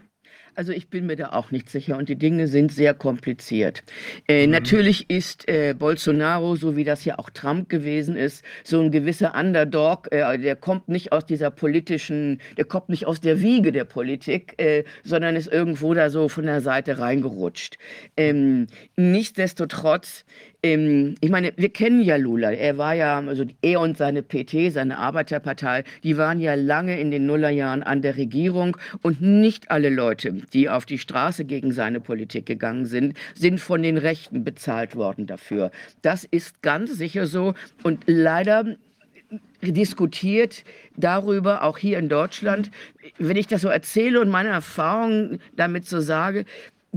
Also 0.57 0.73
ich 0.73 0.89
bin 0.89 1.07
mir 1.07 1.17
da 1.17 1.33
auch 1.33 1.51
nicht 1.51 1.69
sicher 1.69 1.99
und 1.99 2.09
die 2.09 2.17
Dinge 2.17 2.49
sind 2.49 2.73
sehr 2.73 2.95
kompliziert. 2.95 3.83
Äh, 4.27 4.47
mhm. 4.47 4.53
Natürlich 4.53 5.11
ist 5.11 5.47
äh, 5.49 5.75
Bolsonaro, 5.79 6.57
so 6.57 6.77
wie 6.77 6.85
das 6.85 7.05
ja 7.05 7.19
auch 7.19 7.29
Trump 7.29 7.69
gewesen 7.69 8.17
ist, 8.17 8.43
so 8.65 8.81
ein 8.81 8.91
gewisser 8.91 9.35
Underdog. 9.39 10.11
Äh, 10.11 10.39
der 10.39 10.57
kommt 10.57 10.89
nicht 10.89 11.13
aus 11.13 11.27
dieser 11.27 11.51
politischen, 11.51 12.41
der 12.57 12.65
kommt 12.65 12.89
nicht 12.89 13.07
aus 13.07 13.21
der 13.21 13.43
Wiege 13.43 13.71
der 13.71 13.85
Politik, 13.85 14.55
äh, 14.57 14.85
sondern 15.05 15.37
ist 15.37 15.53
irgendwo 15.53 15.93
da 15.93 16.09
so 16.09 16.31
von 16.31 16.47
der 16.47 16.63
Seite 16.63 16.99
reingerutscht. 16.99 17.77
Ähm, 18.17 18.67
nichtsdestotrotz 18.97 20.25
ähm, 20.67 21.15
ich 21.21 21.31
meine, 21.31 21.53
wir 21.57 21.69
kennen 21.69 22.03
ja 22.03 22.17
Lula. 22.17 22.51
Er 22.53 22.79
war 22.79 22.95
ja, 22.95 23.19
also 23.19 23.45
er 23.63 23.81
und 23.81 23.97
seine 23.97 24.23
PT, 24.23 24.73
seine 24.73 24.99
Arbeiterpartei, 24.99 25.85
die 26.03 26.17
waren 26.17 26.41
ja 26.41 26.55
lange 26.55 26.99
in 27.01 27.11
den 27.11 27.27
Nullerjahren 27.27 27.83
an 27.83 28.03
der 28.03 28.17
Regierung 28.17 28.77
und 29.03 29.21
nicht 29.21 29.71
alle 29.71 29.91
Leute, 29.91 30.33
die 30.53 30.69
auf 30.69 30.87
die 30.87 30.99
Straße 30.99 31.45
gegen 31.45 31.73
seine 31.73 32.01
Politik 32.01 32.47
gegangen 32.47 32.87
sind, 32.87 33.17
sind 33.35 33.61
von 33.61 33.83
den 33.83 33.99
Rechten 33.99 34.45
bezahlt 34.45 34.97
worden 34.97 35.27
dafür. 35.27 35.71
Das 36.03 36.25
ist 36.25 36.63
ganz 36.63 36.97
sicher 36.97 37.27
so 37.27 37.55
und 37.83 38.05
leider 38.07 38.77
diskutiert 39.63 40.65
darüber, 40.97 41.65
auch 41.65 41.79
hier 41.79 41.99
in 41.99 42.09
Deutschland. 42.09 42.71
Wenn 43.19 43.37
ich 43.37 43.47
das 43.47 43.63
so 43.63 43.69
erzähle 43.69 44.21
und 44.21 44.29
meine 44.29 44.51
Erfahrungen 44.51 45.41
damit 45.57 45.87
so 45.87 46.01
sage, 46.01 46.45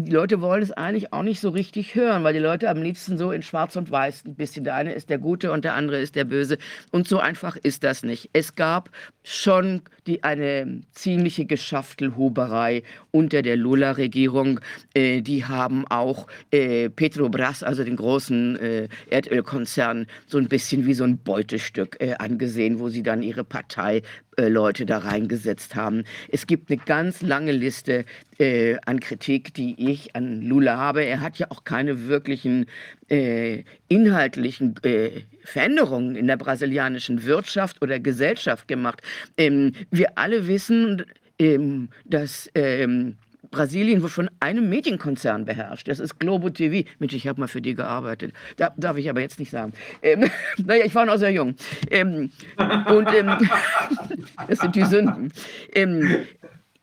die 0.06 0.12
Leute 0.12 0.42
wollen 0.42 0.62
es 0.62 0.72
eigentlich 0.72 1.14
auch 1.14 1.24
nicht 1.24 1.40
so 1.40 1.50
richtig 1.50 1.96
hören, 1.96 2.24
weil 2.24 2.34
die 2.34 2.40
Leute 2.40 2.70
am 2.70 2.82
liebsten 2.82 3.18
so 3.18 3.32
in 3.32 3.44
Schwarz 3.44 3.76
und 3.76 3.92
Weiß 3.92 4.24
ein 4.26 4.36
bisschen. 4.36 4.64
Der 4.64 4.76
eine 4.76 4.94
ist 4.94 5.10
der 5.10 5.18
Gute 5.18 5.52
und 5.52 5.66
der 5.66 5.74
andere 5.74 6.00
ist 6.00 6.16
der 6.16 6.26
Böse. 6.26 6.58
Und 6.92 7.08
so 7.08 7.20
einfach 7.20 7.56
ist 7.58 7.84
das 7.84 8.04
nicht. 8.04 8.30
Es 8.34 8.56
gab 8.56 8.90
schon 9.24 9.82
die, 10.08 10.24
eine 10.24 10.82
ziemliche 10.92 11.46
Geschaftelhuberei 11.46 12.84
unter 13.12 13.42
der 13.42 13.58
Lula-Regierung. 13.58 14.60
Äh, 14.94 15.22
die 15.22 15.46
haben 15.46 15.86
auch 15.88 16.28
äh, 16.52 16.90
Petrobras, 16.90 17.64
also 17.64 17.84
den 17.84 17.96
großen 17.96 18.58
äh, 18.60 18.88
Erdölkonzern, 19.10 20.08
so 20.28 20.38
ein 20.38 20.48
bisschen 20.48 20.86
wie 20.86 20.94
so 20.94 21.04
ein 21.04 21.18
Beutestück 21.18 21.98
äh, 22.00 22.16
angesehen, 22.16 22.80
wo 22.80 22.90
sie 22.90 23.04
dann 23.04 23.22
ihre 23.22 23.44
Partei 23.44 24.02
Leute 24.48 24.86
da 24.86 25.00
reingesetzt 25.00 25.76
haben. 25.76 26.04
Es 26.30 26.48
gibt 26.48 26.70
eine 26.70 26.80
ganz 26.86 27.22
lange 27.22 27.52
Liste 27.52 28.06
äh, 28.38 28.78
an 28.86 29.00
Kritik, 29.00 29.54
die 29.54 29.92
ich 29.92 30.16
an 30.16 30.42
Lula 30.42 30.78
habe. 30.78 31.04
Er 31.04 31.20
hat 31.20 31.38
ja 31.38 31.48
auch 31.50 31.64
keine 31.64 32.08
wirklichen 32.08 32.68
äh, 33.10 33.64
inhaltlichen 33.90 34.76
äh, 34.84 35.24
Veränderungen 35.44 36.16
in 36.16 36.28
der 36.28 36.38
brasilianischen 36.38 37.24
Wirtschaft 37.26 37.82
oder 37.82 38.00
Gesellschaft 38.00 38.68
gemacht. 38.68 39.02
Ähm, 39.38 39.74
wir 39.92 40.18
alle 40.18 40.48
wissen, 40.48 41.06
ähm, 41.40 41.90
dass 42.06 42.50
ähm, 42.56 43.18
Brasilien 43.52 44.02
wird 44.02 44.12
von 44.12 44.30
einem 44.40 44.70
Medienkonzern 44.70 45.46
beherrscht. 45.46 45.88
Das 45.88 46.00
ist 46.00 46.20
Globo 46.20 46.50
TV. 46.50 46.88
Mensch, 47.00 47.14
ich 47.14 47.28
habe 47.28 47.40
mal 47.40 47.48
für 47.48 47.62
die 47.62 47.76
gearbeitet. 47.76 48.34
Da, 48.58 48.74
darf 48.78 48.98
ich 48.98 49.10
aber 49.10 49.22
jetzt 49.22 49.40
nicht 49.40 49.52
sagen. 49.52 49.74
Ähm, 50.02 50.30
naja, 50.58 50.86
ich 50.86 50.96
war 50.96 51.06
noch 51.06 51.18
sehr 51.18 51.32
jung. 51.32 51.56
Ähm, 51.90 52.32
und 52.58 53.14
ähm, 53.14 53.50
das 54.48 54.60
sind 54.60 54.76
die 54.76 54.86
Sünden. 54.86 55.34
Ähm, 55.74 56.26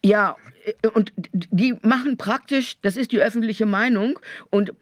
ja, 0.04 0.36
äh, 0.64 0.88
und 0.88 1.12
die 1.32 1.74
machen 1.82 2.16
praktisch, 2.16 2.76
das 2.82 2.96
ist 2.96 3.12
die 3.12 3.20
öffentliche 3.20 3.66
Meinung 3.66 4.18
und 4.50 4.72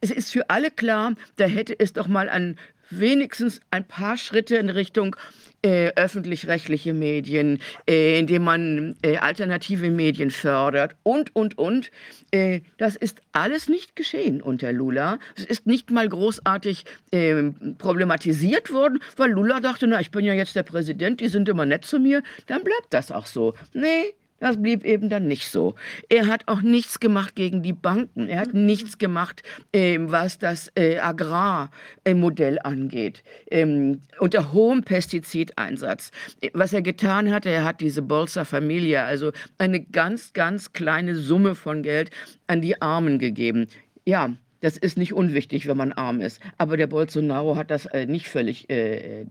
es 0.00 0.10
ist 0.10 0.32
für 0.32 0.50
alle 0.50 0.70
klar, 0.70 1.14
da 1.36 1.46
hätte 1.46 1.78
es 1.78 1.94
doch 1.94 2.08
mal 2.08 2.28
an 2.28 2.58
wenigstens 2.90 3.60
ein 3.70 3.84
paar 3.84 4.18
Schritte 4.18 4.56
in 4.56 4.68
Richtung 4.68 5.16
äh, 5.64 5.92
öffentlich-rechtliche 5.96 6.92
Medien, 6.92 7.58
äh, 7.88 8.18
indem 8.18 8.44
man 8.44 8.96
äh, 9.02 9.16
alternative 9.16 9.90
Medien 9.90 10.30
fördert 10.30 10.94
und, 11.02 11.34
und, 11.34 11.56
und. 11.56 11.90
Äh, 12.30 12.60
das 12.76 12.96
ist 12.96 13.22
alles 13.32 13.68
nicht 13.68 13.96
geschehen 13.96 14.42
unter 14.42 14.72
Lula. 14.72 15.18
Es 15.36 15.44
ist 15.46 15.66
nicht 15.66 15.90
mal 15.90 16.06
großartig 16.06 16.84
ähm, 17.12 17.76
problematisiert 17.78 18.72
worden, 18.72 18.98
weil 19.16 19.30
Lula 19.30 19.60
dachte, 19.60 19.86
na, 19.86 20.00
ich 20.00 20.10
bin 20.10 20.26
ja 20.26 20.34
jetzt 20.34 20.54
der 20.54 20.64
Präsident, 20.64 21.20
die 21.20 21.28
sind 21.28 21.48
immer 21.48 21.64
nett 21.64 21.86
zu 21.86 21.98
mir, 21.98 22.22
dann 22.46 22.62
bleibt 22.62 22.88
das 22.90 23.10
auch 23.10 23.26
so. 23.26 23.54
Nee, 23.72 24.12
das 24.44 24.60
blieb 24.60 24.84
eben 24.84 25.08
dann 25.08 25.26
nicht 25.26 25.48
so. 25.48 25.74
Er 26.10 26.26
hat 26.26 26.42
auch 26.48 26.60
nichts 26.60 27.00
gemacht 27.00 27.34
gegen 27.34 27.62
die 27.62 27.72
Banken. 27.72 28.28
Er 28.28 28.40
hat 28.40 28.52
nichts 28.52 28.98
gemacht, 28.98 29.42
ähm, 29.72 30.10
was 30.12 30.38
das 30.38 30.70
äh, 30.74 30.98
Agrarmodell 30.98 32.58
angeht. 32.62 33.24
Ähm, 33.50 34.02
unter 34.18 34.52
hohem 34.52 34.82
Pestizideinsatz. 34.82 36.10
Was 36.52 36.74
er 36.74 36.82
getan 36.82 37.32
hat, 37.32 37.46
er 37.46 37.64
hat 37.64 37.80
diese 37.80 38.02
Bolsa 38.02 38.44
Familia, 38.44 39.06
also 39.06 39.32
eine 39.56 39.80
ganz, 39.80 40.34
ganz 40.34 40.74
kleine 40.74 41.16
Summe 41.16 41.54
von 41.54 41.82
Geld 41.82 42.10
an 42.46 42.60
die 42.60 42.82
Armen 42.82 43.18
gegeben. 43.18 43.68
Ja, 44.04 44.34
das 44.60 44.76
ist 44.76 44.98
nicht 44.98 45.14
unwichtig, 45.14 45.66
wenn 45.66 45.78
man 45.78 45.92
arm 45.94 46.20
ist. 46.20 46.42
Aber 46.58 46.76
der 46.76 46.86
Bolsonaro 46.86 47.56
hat 47.56 47.70
das 47.70 47.86
äh, 47.86 48.04
nicht 48.04 48.28
völlig 48.28 48.68
äh, 48.68 49.22
äh, 49.22 49.26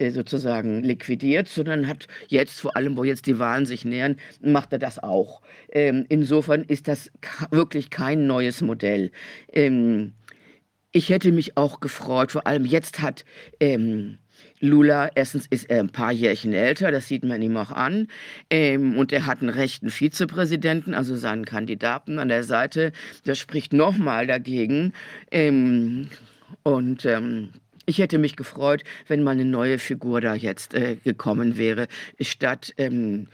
sozusagen 0.00 0.82
liquidiert, 0.82 1.48
sondern 1.48 1.86
hat 1.86 2.06
jetzt, 2.28 2.60
vor 2.60 2.76
allem 2.76 2.96
wo 2.96 3.04
jetzt 3.04 3.26
die 3.26 3.38
Wahlen 3.38 3.66
sich 3.66 3.84
nähern, 3.84 4.16
macht 4.40 4.72
er 4.72 4.78
das 4.78 5.02
auch. 5.02 5.42
Ähm, 5.72 6.06
insofern 6.08 6.62
ist 6.64 6.88
das 6.88 7.10
wirklich 7.50 7.90
kein 7.90 8.26
neues 8.26 8.60
Modell. 8.60 9.10
Ähm, 9.52 10.12
ich 10.92 11.10
hätte 11.10 11.32
mich 11.32 11.56
auch 11.56 11.80
gefreut, 11.80 12.32
vor 12.32 12.46
allem 12.46 12.64
jetzt 12.64 13.00
hat 13.00 13.24
ähm, 13.60 14.18
Lula, 14.60 15.10
erstens 15.14 15.46
ist 15.46 15.68
er 15.68 15.80
ein 15.80 15.90
paar 15.90 16.12
Jährchen 16.12 16.52
älter, 16.52 16.90
das 16.90 17.08
sieht 17.08 17.24
man 17.24 17.42
ihm 17.42 17.56
auch 17.56 17.70
an. 17.70 18.08
Ähm, 18.50 18.96
und 18.96 19.12
er 19.12 19.26
hat 19.26 19.40
einen 19.40 19.50
rechten 19.50 19.90
Vizepräsidenten, 19.90 20.94
also 20.94 21.16
seinen 21.16 21.44
Kandidaten 21.44 22.18
an 22.18 22.28
der 22.28 22.44
Seite. 22.44 22.92
Das 23.24 23.38
spricht 23.38 23.72
nochmal 23.72 24.26
dagegen. 24.26 24.92
Ähm, 25.30 26.08
und 26.62 27.04
ähm, 27.04 27.50
ich 27.86 27.98
hätte 27.98 28.18
mich 28.18 28.36
gefreut, 28.36 28.84
wenn 29.08 29.22
mal 29.22 29.32
eine 29.32 29.44
neue 29.44 29.78
Figur 29.78 30.20
da 30.20 30.34
jetzt 30.34 30.74
äh, 30.74 30.96
gekommen 30.96 31.56
wäre, 31.56 31.88
statt 32.20 32.74
ähm, 32.76 33.28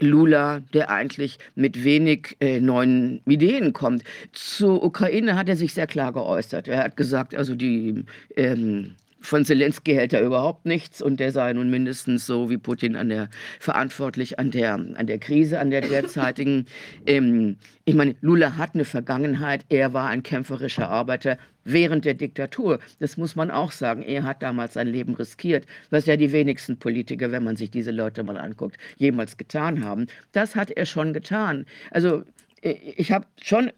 Lula, 0.00 0.60
der 0.72 0.90
eigentlich 0.90 1.38
mit 1.56 1.82
wenig 1.82 2.36
äh, 2.40 2.60
neuen 2.60 3.20
Ideen 3.26 3.72
kommt. 3.72 4.04
Zur 4.32 4.84
Ukraine 4.84 5.34
hat 5.34 5.48
er 5.48 5.56
sich 5.56 5.74
sehr 5.74 5.88
klar 5.88 6.12
geäußert. 6.12 6.68
Er 6.68 6.84
hat 6.84 6.96
gesagt, 6.96 7.34
also 7.34 7.54
die 7.56 8.04
ähm, 8.36 8.94
von 9.20 9.44
Zelensky 9.44 9.94
hält 9.94 10.12
er 10.12 10.22
überhaupt 10.22 10.64
nichts 10.64 11.02
und 11.02 11.18
der 11.20 11.32
sei 11.32 11.52
nun 11.52 11.70
mindestens 11.70 12.26
so 12.26 12.50
wie 12.50 12.58
Putin 12.58 12.96
an 12.96 13.08
der 13.08 13.28
verantwortlich 13.60 14.38
an 14.38 14.50
der 14.50 14.74
an 14.74 15.06
der 15.06 15.18
Krise, 15.18 15.58
an 15.60 15.70
der 15.70 15.82
derzeitigen. 15.82 16.66
ähm, 17.06 17.56
ich 17.84 17.94
meine, 17.94 18.14
Lula 18.20 18.56
hat 18.56 18.74
eine 18.74 18.84
Vergangenheit. 18.84 19.64
Er 19.70 19.94
war 19.94 20.08
ein 20.10 20.22
kämpferischer 20.22 20.90
Arbeiter 20.90 21.38
während 21.64 22.04
der 22.04 22.14
Diktatur. 22.14 22.80
Das 22.98 23.16
muss 23.16 23.34
man 23.34 23.50
auch 23.50 23.72
sagen. 23.72 24.02
Er 24.02 24.24
hat 24.24 24.42
damals 24.42 24.74
sein 24.74 24.88
Leben 24.88 25.14
riskiert, 25.14 25.64
was 25.90 26.06
ja 26.06 26.16
die 26.16 26.32
wenigsten 26.32 26.78
Politiker, 26.78 27.32
wenn 27.32 27.44
man 27.44 27.56
sich 27.56 27.70
diese 27.70 27.90
Leute 27.90 28.22
mal 28.24 28.36
anguckt, 28.36 28.76
jemals 28.98 29.36
getan 29.36 29.82
haben. 29.84 30.06
Das 30.32 30.54
hat 30.54 30.70
er 30.70 30.86
schon 30.86 31.12
getan. 31.14 31.64
Also 31.90 32.24
äh, 32.62 32.72
ich 32.96 33.10
habe 33.10 33.26
schon 33.40 33.70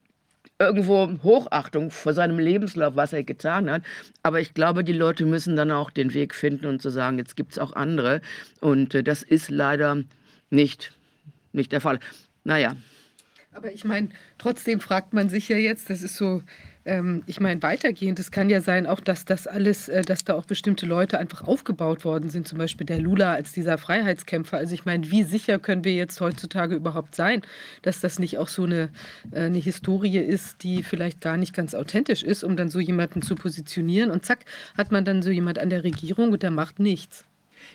irgendwo 0.61 1.11
Hochachtung 1.23 1.91
vor 1.91 2.13
seinem 2.13 2.39
Lebenslauf, 2.39 2.95
was 2.95 3.13
er 3.13 3.25
getan 3.25 3.71
hat. 3.71 3.83
Aber 4.23 4.41
ich 4.41 4.53
glaube, 4.55 4.85
die 4.85 4.93
Leute 4.93 5.25
müssen 5.25 5.57
dann 5.57 5.71
auch 5.71 5.91
den 5.91 6.13
Weg 6.15 6.35
finden 6.35 6.67
und 6.67 6.83
zu 6.83 6.91
sagen, 6.91 7.19
jetzt 7.19 7.35
gibt 7.35 7.53
es 7.53 7.59
auch 7.59 7.73
andere. 7.73 8.21
Und 8.61 8.95
äh, 8.95 9.03
das 9.03 9.23
ist 9.23 9.51
leider 9.51 10.03
nicht, 10.51 10.93
nicht 11.53 11.73
der 11.73 11.81
Fall. 11.81 11.99
Naja. 12.45 12.77
Aber 13.53 13.73
ich 13.73 13.85
meine, 13.85 14.11
trotzdem 14.39 14.81
fragt 14.81 15.15
man 15.15 15.29
sich 15.31 15.49
ja 15.49 15.57
jetzt, 15.57 15.91
das 15.91 16.03
ist 16.03 16.17
so 16.17 16.43
ähm, 16.85 17.23
ich 17.27 17.41
meine, 17.41 17.63
weitergehend, 17.63 18.19
es 18.19 18.31
kann 18.31 18.49
ja 18.49 18.61
sein, 18.61 18.87
auch 18.87 19.01
dass 19.01 19.25
das 19.25 19.47
alles, 19.47 19.89
äh, 19.89 20.03
dass 20.03 20.25
da 20.25 20.35
auch 20.35 20.47
bestimmte 20.47 20.87
Leute 20.87 21.19
einfach 21.19 21.43
aufgebaut 21.47 22.05
worden 22.05 22.31
sind, 22.31 22.49
zum 22.49 22.59
Beispiel 22.59 22.87
der 22.87 23.01
Lula 23.01 23.35
als 23.35 23.53
dieser 23.53 23.77
Freiheitskämpfer. 23.77 24.57
Also 24.57 24.75
ich 24.75 24.85
meine, 24.85 25.11
wie 25.11 25.23
sicher 25.25 25.59
können 25.59 25.85
wir 25.85 25.93
jetzt 25.93 26.21
heutzutage 26.21 26.75
überhaupt 26.75 27.15
sein, 27.15 27.43
dass 27.83 28.01
das 28.01 28.19
nicht 28.19 28.39
auch 28.39 28.49
so 28.49 28.65
eine, 28.65 28.91
äh, 29.31 29.43
eine 29.43 29.59
Historie 29.59 30.19
ist, 30.19 30.63
die 30.63 30.83
vielleicht 30.83 31.21
gar 31.21 31.37
nicht 31.37 31.55
ganz 31.55 31.75
authentisch 31.75 32.23
ist, 32.23 32.45
um 32.45 32.57
dann 32.57 32.71
so 32.71 32.81
jemanden 32.81 33.21
zu 33.21 33.35
positionieren. 33.35 34.11
Und 34.11 34.25
zack, 34.25 34.41
hat 34.77 34.91
man 34.91 35.05
dann 35.05 35.23
so 35.23 35.31
jemand 35.31 35.59
an 35.59 35.71
der 35.71 35.85
Regierung 35.85 36.33
und 36.33 36.43
der 36.43 36.51
macht 36.51 36.79
nichts. 36.79 37.27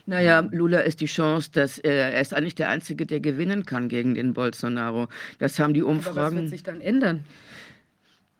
Naja, 0.07 0.47
Lula 0.51 0.79
ist 0.79 1.01
die 1.01 1.05
Chance, 1.07 1.49
dass 1.51 1.79
äh, 1.79 1.89
er 1.89 2.21
ist 2.21 2.33
eigentlich 2.33 2.55
der 2.55 2.69
Einzige, 2.69 3.05
der 3.05 3.19
gewinnen 3.19 3.65
kann 3.65 3.87
gegen 3.89 4.13
den 4.13 4.33
Bolsonaro. 4.33 5.07
Das 5.39 5.59
haben 5.59 5.73
die 5.73 5.83
Umfragen. 5.83 6.17
Aber 6.17 6.27
was 6.27 6.35
wird 6.35 6.49
sich 6.49 6.63
dann 6.63 6.81
ändern? 6.81 7.23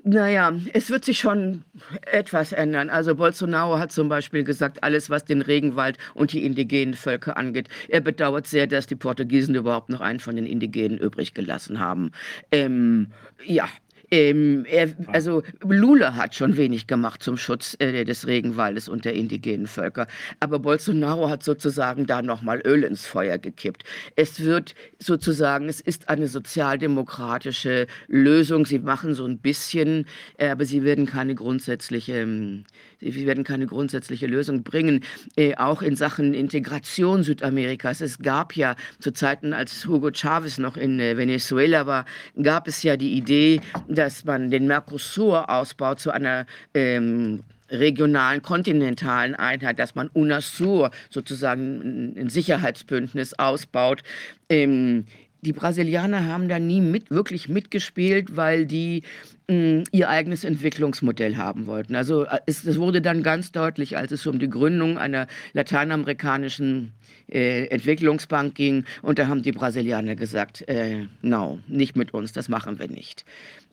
Naja, 0.08 0.54
es 0.74 0.92
wird 0.92 1.04
sich 1.04 1.18
schon 1.18 1.64
etwas 2.06 2.52
ändern. 2.52 2.92
Also 2.92 3.16
Bolsonaro 3.16 3.80
hat 3.80 3.92
zum 3.92 4.08
Beispiel 4.08 4.44
gesagt, 4.44 4.84
alles, 4.84 5.10
was 5.10 5.26
den 5.26 5.42
Regenwald 5.42 5.98
und 6.14 6.32
die 6.32 6.46
indigenen 6.46 6.94
Völker 6.94 7.38
angeht, 7.38 7.70
er 7.90 8.02
bedauert 8.02 8.46
sehr, 8.46 8.68
dass 8.68 8.86
die 8.86 8.96
Portugiesen 8.96 9.56
überhaupt 9.56 9.90
noch 9.90 10.02
einen 10.02 10.20
von 10.20 10.36
den 10.36 10.46
Indigenen 10.46 11.00
übrig 11.00 11.34
gelassen 11.34 11.80
haben. 11.80 12.12
Ähm, 12.52 13.08
ja, 13.44 13.68
ähm, 14.12 14.66
er, 14.70 14.90
also 15.08 15.44
Lula 15.62 16.16
hat 16.16 16.36
schon 16.36 16.58
wenig 16.58 16.88
gemacht 16.88 17.24
zum 17.24 17.38
Schutz 17.38 17.76
äh, 17.80 18.04
des 18.04 18.28
Regenwaldes 18.28 18.88
und 18.90 19.06
der 19.06 19.14
indigenen 19.14 19.68
Völker, 19.68 20.08
aber 20.40 20.60
Bolsonaro 20.60 21.30
hat 21.30 21.44
sozusagen 21.44 22.06
da 22.06 22.22
nochmal 22.22 22.62
Öl 22.66 22.84
ins 22.84 23.06
Feuer 23.06 23.38
gekippt. 23.38 23.84
Es 24.16 24.40
wird 24.40 24.76
sozusagen, 25.00 25.70
es 25.70 25.82
ist 25.82 26.10
eine 26.10 26.28
sozialdemokratische 26.28 27.88
Lösung. 28.08 28.66
Sie 28.66 28.80
machen 28.80 29.14
so 29.14 29.26
ein 29.26 29.40
bisschen, 29.40 30.06
äh, 30.38 30.50
aber 30.50 30.66
sie 30.66 30.84
werden 30.84 31.06
keine 31.06 31.36
grundsätzliche 31.36 32.14
ähm, 32.14 32.66
wir 33.00 33.26
werden 33.26 33.44
keine 33.44 33.68
grundsätzliche 33.68 34.28
Lösung 34.28 34.64
bringen, 34.64 35.04
äh, 35.36 35.56
auch 35.56 35.82
in 35.82 35.96
Sachen 35.96 36.34
Integration 36.34 37.24
Südamerikas. 37.24 38.02
Es 38.02 38.20
gab 38.20 38.56
ja 38.56 38.76
zu 39.00 39.12
Zeiten, 39.12 39.54
als 39.54 39.86
Hugo 39.86 40.12
Chavez 40.12 40.58
noch 40.58 40.78
in 40.78 41.00
äh, 41.00 41.18
Venezuela 41.18 41.86
war, 41.86 42.06
gab 42.42 42.68
es 42.68 42.84
ja 42.84 42.98
die 42.98 43.14
Idee, 43.14 43.62
dass 43.88 44.26
man 44.26 44.50
den 44.50 44.68
Mercosur 44.68 45.50
ausbaut 45.50 46.00
zu 46.00 46.12
einer 46.12 46.46
ähm, 46.74 47.44
regionalen, 47.70 48.42
kontinentalen 48.42 49.36
Einheit, 49.36 49.80
dass 49.80 49.96
man 49.96 50.10
UNASUR 50.10 50.92
sozusagen 51.10 52.16
ein 52.18 52.30
Sicherheitsbündnis 52.30 53.34
ausbaut. 53.34 54.04
Ähm, 54.50 55.06
die 55.42 55.54
Brasilianer 55.54 56.26
haben 56.26 56.48
da 56.48 56.60
nie 56.60 56.82
mit, 56.82 57.12
wirklich 57.12 57.50
mitgespielt, 57.50 58.36
weil 58.36 58.66
die 58.66 59.04
ihr 59.48 60.10
eigenes 60.10 60.44
Entwicklungsmodell 60.44 61.38
haben 61.38 61.68
wollten. 61.68 61.96
Also 61.96 62.26
äh, 62.26 62.40
es, 62.48 62.66
es, 62.66 62.80
wurde 62.80 63.02
dann 63.02 63.22
ganz 63.22 63.52
deutlich, 63.52 63.96
als 63.96 64.12
es 64.12 64.26
um 64.26 64.40
die 64.40 64.50
Gründung 64.50 64.98
einer 64.98 65.28
lateinamerikanischen 65.54 66.94
äh, 67.30 67.68
Entwicklungsbank 67.68 68.56
ging, 68.56 68.86
und 69.04 69.20
da 69.20 69.28
haben 69.28 69.44
die 69.44 69.52
Brasilianer 69.52 70.16
gesagt, 70.16 70.68
äh, 70.68 71.06
no, 71.22 71.60
nicht 71.68 71.96
mit 71.96 72.14
uns, 72.14 72.34
das 72.34 72.50
machen 72.50 72.80
wir 72.80 72.88
nicht. 72.88 73.24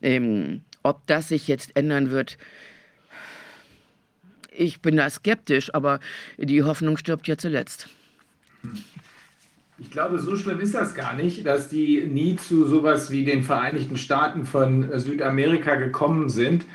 Ähm, 0.01 0.61
ob 0.83 1.05
das 1.07 1.29
sich 1.29 1.47
jetzt 1.47 1.75
ändern 1.75 2.11
wird, 2.11 2.37
ich 4.51 4.81
bin 4.81 4.97
da 4.97 5.09
skeptisch, 5.09 5.73
aber 5.73 5.99
die 6.37 6.61
Hoffnung 6.61 6.97
stirbt 6.97 7.27
ja 7.27 7.37
zuletzt. 7.37 7.89
Hm. 8.61 8.83
Ich 9.79 9.89
glaube, 9.89 10.19
so 10.19 10.35
schlimm 10.35 10.59
ist 10.59 10.75
das 10.75 10.93
gar 10.93 11.13
nicht, 11.15 11.45
dass 11.47 11.67
die 11.67 12.05
nie 12.05 12.35
zu 12.35 12.67
sowas 12.67 13.09
wie 13.09 13.25
den 13.25 13.43
Vereinigten 13.43 13.97
Staaten 13.97 14.45
von 14.45 14.99
Südamerika 14.99 15.75
gekommen 15.75 16.29
sind. 16.29 16.65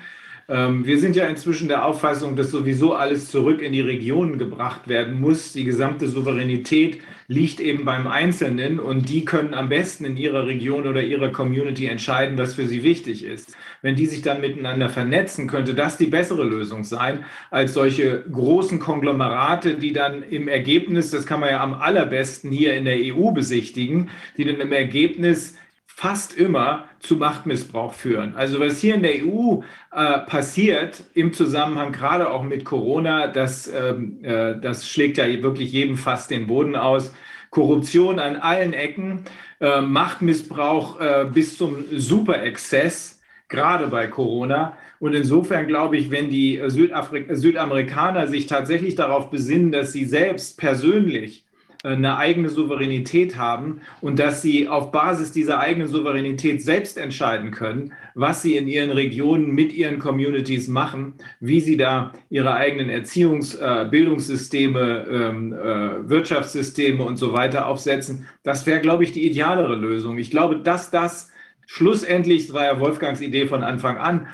Ähm, 0.50 0.86
wir 0.86 0.98
sind 0.98 1.14
ja 1.14 1.26
inzwischen 1.26 1.68
der 1.68 1.84
Auffassung, 1.84 2.34
dass 2.34 2.50
sowieso 2.50 2.94
alles 2.94 3.30
zurück 3.30 3.60
in 3.60 3.72
die 3.72 3.82
Regionen 3.82 4.38
gebracht 4.38 4.88
werden 4.88 5.20
muss. 5.20 5.52
Die 5.52 5.64
gesamte 5.64 6.08
Souveränität 6.08 7.02
liegt 7.26 7.60
eben 7.60 7.84
beim 7.84 8.06
Einzelnen 8.06 8.80
und 8.80 9.10
die 9.10 9.26
können 9.26 9.52
am 9.52 9.68
besten 9.68 10.06
in 10.06 10.16
ihrer 10.16 10.46
Region 10.46 10.86
oder 10.86 11.02
ihrer 11.02 11.30
Community 11.32 11.84
entscheiden, 11.84 12.38
was 12.38 12.54
für 12.54 12.66
sie 12.66 12.82
wichtig 12.82 13.24
ist. 13.24 13.54
Wenn 13.82 13.94
die 13.94 14.06
sich 14.06 14.22
dann 14.22 14.40
miteinander 14.40 14.88
vernetzen, 14.88 15.48
könnte 15.48 15.74
das 15.74 15.98
die 15.98 16.06
bessere 16.06 16.44
Lösung 16.44 16.82
sein 16.82 17.26
als 17.50 17.74
solche 17.74 18.24
großen 18.32 18.78
Konglomerate, 18.78 19.74
die 19.74 19.92
dann 19.92 20.22
im 20.22 20.48
Ergebnis, 20.48 21.10
das 21.10 21.26
kann 21.26 21.40
man 21.40 21.50
ja 21.50 21.62
am 21.62 21.74
allerbesten 21.74 22.50
hier 22.50 22.74
in 22.74 22.86
der 22.86 22.96
EU 22.96 23.32
besichtigen, 23.32 24.08
die 24.38 24.46
dann 24.46 24.60
im 24.60 24.72
Ergebnis 24.72 25.57
fast 25.98 26.32
immer 26.32 26.84
zu 27.00 27.16
Machtmissbrauch 27.16 27.92
führen. 27.92 28.36
Also 28.36 28.60
was 28.60 28.78
hier 28.78 28.94
in 28.94 29.02
der 29.02 29.14
EU 29.26 29.62
äh, 29.90 30.20
passiert 30.20 31.02
im 31.14 31.32
Zusammenhang 31.32 31.90
gerade 31.90 32.30
auch 32.30 32.44
mit 32.44 32.64
Corona, 32.64 33.26
das, 33.26 33.66
ähm, 33.66 34.22
äh, 34.22 34.54
das 34.60 34.88
schlägt 34.88 35.18
ja 35.18 35.24
wirklich 35.42 35.72
jedem 35.72 35.96
fast 35.96 36.30
den 36.30 36.46
Boden 36.46 36.76
aus. 36.76 37.12
Korruption 37.50 38.20
an 38.20 38.36
allen 38.36 38.74
Ecken, 38.74 39.24
äh, 39.60 39.80
Machtmissbrauch 39.80 41.00
äh, 41.00 41.26
bis 41.34 41.58
zum 41.58 41.84
Superexzess, 41.90 43.20
gerade 43.48 43.88
bei 43.88 44.06
Corona. 44.06 44.76
Und 45.00 45.14
insofern 45.14 45.66
glaube 45.66 45.96
ich, 45.96 46.12
wenn 46.12 46.30
die 46.30 46.62
Südafrik 46.68 47.26
Südamerikaner 47.28 48.28
sich 48.28 48.46
tatsächlich 48.46 48.94
darauf 48.94 49.30
besinnen, 49.30 49.72
dass 49.72 49.90
sie 49.90 50.04
selbst 50.04 50.58
persönlich 50.58 51.44
eine 51.84 52.16
eigene 52.16 52.48
Souveränität 52.48 53.36
haben 53.36 53.82
und 54.00 54.18
dass 54.18 54.42
sie 54.42 54.66
auf 54.66 54.90
Basis 54.90 55.30
dieser 55.30 55.60
eigenen 55.60 55.86
Souveränität 55.86 56.60
selbst 56.62 56.98
entscheiden 56.98 57.52
können, 57.52 57.92
was 58.14 58.42
sie 58.42 58.56
in 58.56 58.66
ihren 58.66 58.90
Regionen 58.90 59.54
mit 59.54 59.72
ihren 59.72 60.00
Communities 60.00 60.66
machen, 60.66 61.14
wie 61.38 61.60
sie 61.60 61.76
da 61.76 62.12
ihre 62.30 62.54
eigenen 62.54 62.90
Erziehungs-, 62.90 63.58
äh, 63.60 63.88
Bildungssysteme, 63.88 65.06
ähm, 65.08 65.52
äh, 65.52 66.08
Wirtschaftssysteme 66.08 67.04
und 67.04 67.16
so 67.16 67.32
weiter 67.32 67.66
aufsetzen. 67.66 68.26
Das 68.42 68.66
wäre, 68.66 68.80
glaube 68.80 69.04
ich, 69.04 69.12
die 69.12 69.24
idealere 69.24 69.76
Lösung. 69.76 70.18
Ich 70.18 70.32
glaube, 70.32 70.56
dass 70.56 70.90
das 70.90 71.30
schlussendlich, 71.66 72.48
das 72.48 72.54
war 72.54 72.64
ja 72.64 72.80
Wolfgangs 72.80 73.20
Idee 73.20 73.46
von 73.46 73.62
Anfang 73.62 73.98
an, 73.98 74.26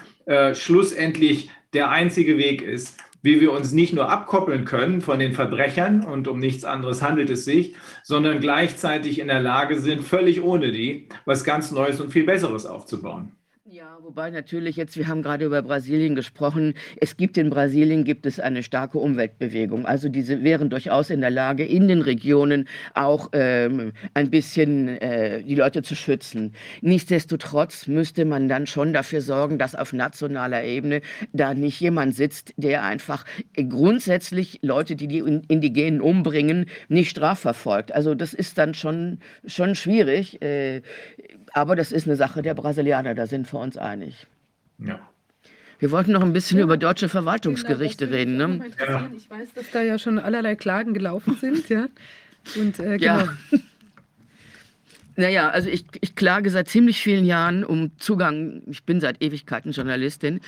schlussendlich 0.54 1.50
der 1.74 1.90
einzige 1.90 2.38
Weg 2.38 2.62
ist, 2.62 2.96
wie 3.24 3.40
wir 3.40 3.52
uns 3.52 3.72
nicht 3.72 3.94
nur 3.94 4.10
abkoppeln 4.10 4.66
können 4.66 5.00
von 5.00 5.18
den 5.18 5.32
Verbrechern 5.32 6.04
und 6.04 6.28
um 6.28 6.38
nichts 6.38 6.64
anderes 6.66 7.00
handelt 7.00 7.30
es 7.30 7.46
sich, 7.46 7.74
sondern 8.02 8.38
gleichzeitig 8.38 9.18
in 9.18 9.28
der 9.28 9.40
Lage 9.40 9.80
sind, 9.80 10.04
völlig 10.04 10.42
ohne 10.42 10.70
die 10.70 11.08
was 11.24 11.42
ganz 11.42 11.70
Neues 11.70 12.02
und 12.02 12.12
viel 12.12 12.24
Besseres 12.24 12.66
aufzubauen. 12.66 13.32
Ja, 13.74 13.98
wobei 14.02 14.30
natürlich 14.30 14.76
jetzt, 14.76 14.96
wir 14.96 15.08
haben 15.08 15.22
gerade 15.22 15.46
über 15.46 15.60
Brasilien 15.60 16.14
gesprochen, 16.14 16.74
es 17.00 17.16
gibt 17.16 17.36
in 17.36 17.50
Brasilien 17.50 18.04
gibt 18.04 18.24
es 18.24 18.38
eine 18.38 18.62
starke 18.62 18.98
Umweltbewegung. 18.98 19.84
Also 19.84 20.08
diese 20.08 20.44
wären 20.44 20.70
durchaus 20.70 21.10
in 21.10 21.20
der 21.20 21.32
Lage, 21.32 21.64
in 21.64 21.88
den 21.88 22.00
Regionen 22.00 22.68
auch 22.94 23.30
ähm, 23.32 23.90
ein 24.14 24.30
bisschen 24.30 24.86
äh, 25.00 25.42
die 25.42 25.56
Leute 25.56 25.82
zu 25.82 25.96
schützen. 25.96 26.54
Nichtsdestotrotz 26.82 27.88
müsste 27.88 28.24
man 28.24 28.48
dann 28.48 28.68
schon 28.68 28.92
dafür 28.92 29.20
sorgen, 29.20 29.58
dass 29.58 29.74
auf 29.74 29.92
nationaler 29.92 30.62
Ebene 30.62 31.00
da 31.32 31.52
nicht 31.52 31.80
jemand 31.80 32.14
sitzt, 32.14 32.54
der 32.56 32.84
einfach 32.84 33.24
grundsätzlich 33.56 34.60
Leute, 34.62 34.94
die 34.94 35.08
die 35.08 35.18
Indigenen 35.18 36.00
umbringen, 36.00 36.66
nicht 36.86 37.10
strafverfolgt. 37.10 37.92
Also 37.92 38.14
das 38.14 38.34
ist 38.34 38.56
dann 38.56 38.74
schon, 38.74 39.18
schon 39.46 39.74
schwierig. 39.74 40.40
Äh, 40.42 40.82
aber 41.54 41.76
das 41.76 41.92
ist 41.92 42.06
eine 42.06 42.16
Sache 42.16 42.42
der 42.42 42.54
Brasilianer, 42.54 43.14
da 43.14 43.26
sind 43.26 43.50
wir 43.52 43.60
uns 43.60 43.78
einig. 43.78 44.26
Ja. 44.78 45.00
Wir 45.78 45.90
wollten 45.90 46.12
noch 46.12 46.22
ein 46.22 46.32
bisschen 46.32 46.58
ja, 46.58 46.64
über 46.64 46.76
deutsche 46.76 47.08
Verwaltungsgerichte 47.08 48.06
genau, 48.06 48.16
reden. 48.16 48.36
Ne? 48.36 48.70
Ja. 48.78 49.08
Ich 49.16 49.30
weiß, 49.30 49.54
dass 49.54 49.70
da 49.70 49.82
ja 49.82 49.98
schon 49.98 50.18
allerlei 50.18 50.56
Klagen 50.56 50.94
gelaufen 50.94 51.36
sind. 51.40 51.68
Ja. 51.68 51.86
Und, 52.56 52.78
äh, 52.78 52.98
genau. 52.98 53.18
ja. 53.18 53.28
Naja, 55.16 55.50
also 55.50 55.68
ich, 55.68 55.84
ich 56.00 56.16
klage 56.16 56.50
seit 56.50 56.68
ziemlich 56.68 57.00
vielen 57.00 57.24
Jahren 57.24 57.64
um 57.64 57.96
Zugang. 57.98 58.62
Ich 58.66 58.82
bin 58.84 59.00
seit 59.00 59.22
Ewigkeiten 59.22 59.72
Journalistin. 59.72 60.40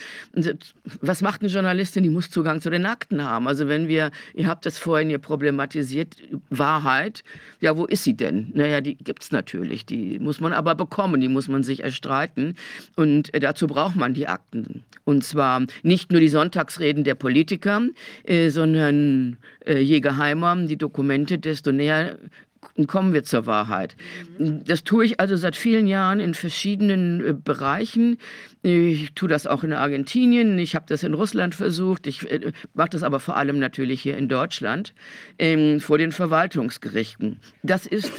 Was 1.00 1.22
macht 1.22 1.42
eine 1.42 1.50
Journalistin? 1.50 2.02
Die 2.02 2.10
muss 2.10 2.30
Zugang 2.30 2.60
zu 2.60 2.70
den 2.70 2.86
Akten 2.86 3.22
haben. 3.22 3.46
Also 3.46 3.68
wenn 3.68 3.88
wir, 3.88 4.10
ihr 4.34 4.48
habt 4.48 4.66
das 4.66 4.78
vorhin 4.78 5.08
hier 5.08 5.18
problematisiert, 5.18 6.16
Wahrheit, 6.50 7.22
ja, 7.60 7.76
wo 7.76 7.84
ist 7.84 8.04
sie 8.04 8.14
denn? 8.14 8.50
Naja, 8.54 8.80
die 8.80 8.96
gibt 8.96 9.22
es 9.22 9.30
natürlich. 9.30 9.86
Die 9.86 10.18
muss 10.18 10.40
man 10.40 10.52
aber 10.52 10.74
bekommen, 10.74 11.20
die 11.20 11.28
muss 11.28 11.48
man 11.48 11.62
sich 11.62 11.84
erstreiten. 11.84 12.56
Und 12.96 13.32
äh, 13.34 13.40
dazu 13.40 13.66
braucht 13.66 13.96
man 13.96 14.14
die 14.14 14.26
Akten. 14.26 14.84
Und 15.04 15.24
zwar 15.24 15.64
nicht 15.82 16.10
nur 16.10 16.20
die 16.20 16.28
Sonntagsreden 16.28 17.04
der 17.04 17.14
Politiker, 17.14 17.82
äh, 18.24 18.50
sondern 18.50 19.36
äh, 19.64 19.78
je 19.78 20.00
geheimer 20.00 20.56
die 20.56 20.76
Dokumente, 20.76 21.38
desto 21.38 21.72
näher 21.72 22.18
kommen 22.86 23.14
wir 23.14 23.24
zur 23.24 23.46
Wahrheit. 23.46 23.96
Das 24.38 24.84
tue 24.84 25.06
ich 25.06 25.20
also 25.20 25.36
seit 25.36 25.56
vielen 25.56 25.86
Jahren 25.86 26.20
in 26.20 26.34
verschiedenen 26.34 27.24
äh, 27.24 27.32
Bereichen. 27.32 28.18
Ich 28.62 29.12
tue 29.14 29.28
das 29.28 29.46
auch 29.46 29.64
in 29.64 29.72
Argentinien, 29.72 30.58
ich 30.58 30.74
habe 30.74 30.86
das 30.88 31.02
in 31.02 31.14
Russland 31.14 31.54
versucht, 31.54 32.06
ich 32.06 32.30
äh, 32.30 32.52
mache 32.74 32.90
das 32.90 33.02
aber 33.02 33.20
vor 33.20 33.36
allem 33.36 33.58
natürlich 33.58 34.02
hier 34.02 34.16
in 34.16 34.28
Deutschland 34.28 34.92
ähm, 35.38 35.80
vor 35.80 35.98
den 35.98 36.12
Verwaltungsgerichten. 36.12 37.40
Das 37.62 37.86
ist 37.86 38.12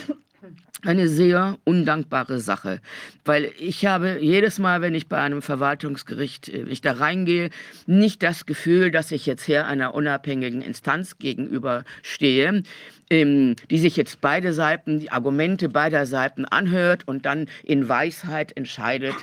eine 0.83 1.07
sehr 1.07 1.57
undankbare 1.63 2.39
Sache, 2.39 2.81
weil 3.25 3.51
ich 3.59 3.85
habe 3.85 4.19
jedes 4.21 4.59
Mal, 4.59 4.81
wenn 4.81 4.93
ich 4.93 5.07
bei 5.07 5.17
einem 5.17 5.41
Verwaltungsgericht, 5.41 6.51
wenn 6.53 6.69
ich 6.69 6.81
da 6.81 6.93
reingehe, 6.93 7.49
nicht 7.87 8.21
das 8.21 8.45
Gefühl, 8.45 8.91
dass 8.91 9.11
ich 9.11 9.25
jetzt 9.25 9.43
hier 9.43 9.65
einer 9.65 9.95
unabhängigen 9.95 10.61
Instanz 10.61 11.17
gegenüberstehe, 11.17 12.63
ähm, 13.09 13.55
die 13.69 13.79
sich 13.79 13.95
jetzt 13.95 14.21
beide 14.21 14.53
Seiten, 14.53 14.99
die 14.99 15.11
Argumente 15.11 15.69
beider 15.69 16.05
Seiten 16.05 16.45
anhört 16.45 17.07
und 17.07 17.25
dann 17.25 17.47
in 17.63 17.87
Weisheit 17.87 18.55
entscheidet, 18.55 19.15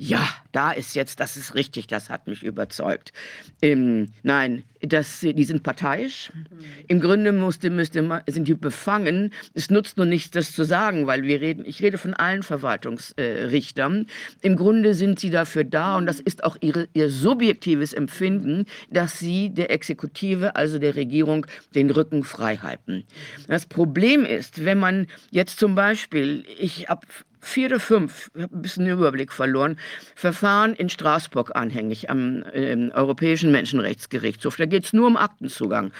ja, 0.00 0.28
da 0.52 0.70
ist 0.70 0.94
jetzt, 0.94 1.18
das 1.18 1.36
ist 1.36 1.56
richtig, 1.56 1.88
das 1.88 2.08
hat 2.08 2.28
mich 2.28 2.44
überzeugt. 2.44 3.12
Ähm, 3.60 4.12
nein, 4.22 4.62
das, 4.80 5.18
die 5.20 5.44
sind 5.44 5.64
parteiisch. 5.64 6.30
Mhm. 6.32 6.64
Im 6.86 7.00
Grunde 7.00 7.32
musste, 7.32 7.68
müsste, 7.68 8.22
sind 8.28 8.46
die 8.46 8.54
befangen. 8.54 9.32
Es 9.54 9.70
nutzt 9.70 9.96
nur 9.96 10.06
nichts, 10.06 10.30
das 10.30 10.52
zu 10.52 10.62
sagen, 10.62 11.08
weil 11.08 11.24
wir 11.24 11.40
reden, 11.40 11.64
ich 11.66 11.82
rede 11.82 11.98
von 11.98 12.14
allen 12.14 12.44
Verwaltungsrichtern. 12.44 14.06
Äh, 14.06 14.46
Im 14.46 14.54
Grunde 14.54 14.94
sind 14.94 15.18
sie 15.18 15.30
dafür 15.30 15.64
da 15.64 15.96
und 15.96 16.06
das 16.06 16.20
ist 16.20 16.44
auch 16.44 16.56
ihre, 16.60 16.88
ihr 16.92 17.10
subjektives 17.10 17.92
Empfinden, 17.92 18.66
dass 18.90 19.18
sie 19.18 19.50
der 19.50 19.72
Exekutive, 19.72 20.54
also 20.54 20.78
der 20.78 20.94
Regierung, 20.94 21.44
den 21.74 21.90
Rücken 21.90 22.22
frei 22.22 22.58
halten. 22.58 23.02
Das 23.48 23.66
Problem 23.66 24.24
ist, 24.24 24.64
wenn 24.64 24.78
man 24.78 25.08
jetzt 25.32 25.58
zum 25.58 25.74
Beispiel, 25.74 26.44
ich 26.56 26.88
habe 26.88 27.00
vier 27.40 27.66
oder 27.66 27.80
fünf, 27.80 28.30
ich 28.34 28.42
habe 28.42 28.56
ein 28.56 28.62
bisschen 28.62 28.84
den 28.84 28.94
Überblick 28.94 29.32
verloren, 29.32 29.78
Verfahren 30.14 30.74
in 30.74 30.88
Straßburg 30.88 31.54
anhängig 31.54 32.10
am 32.10 32.42
äh, 32.52 32.90
Europäischen 32.92 33.52
Menschenrechtsgerichtshof. 33.52 34.56
Da 34.56 34.66
geht 34.66 34.84
es 34.84 34.92
nur 34.92 35.06
um 35.06 35.16
Aktenzugang. 35.16 35.92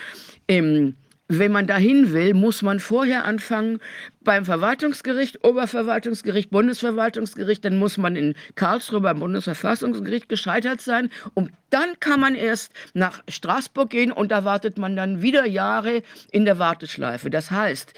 Ähm, 0.48 0.94
wenn 1.28 1.52
man 1.52 1.66
dahin 1.66 2.14
will, 2.14 2.32
muss 2.32 2.62
man 2.62 2.80
vorher 2.80 3.26
anfangen 3.26 3.80
beim 4.22 4.46
Verwaltungsgericht, 4.46 5.44
Oberverwaltungsgericht, 5.44 6.50
Bundesverwaltungsgericht, 6.50 7.64
dann 7.66 7.78
muss 7.78 7.98
man 7.98 8.16
in 8.16 8.34
Karlsruhe 8.54 9.02
beim 9.02 9.20
Bundesverfassungsgericht 9.20 10.30
gescheitert 10.30 10.80
sein 10.80 11.10
und 11.34 11.52
dann 11.68 12.00
kann 12.00 12.20
man 12.20 12.34
erst 12.34 12.72
nach 12.94 13.22
Straßburg 13.28 13.90
gehen 13.90 14.10
und 14.10 14.32
da 14.32 14.44
wartet 14.44 14.78
man 14.78 14.96
dann 14.96 15.20
wieder 15.20 15.46
Jahre 15.46 16.02
in 16.30 16.46
der 16.46 16.58
Warteschleife. 16.58 17.28
Das 17.28 17.50
heißt, 17.50 17.92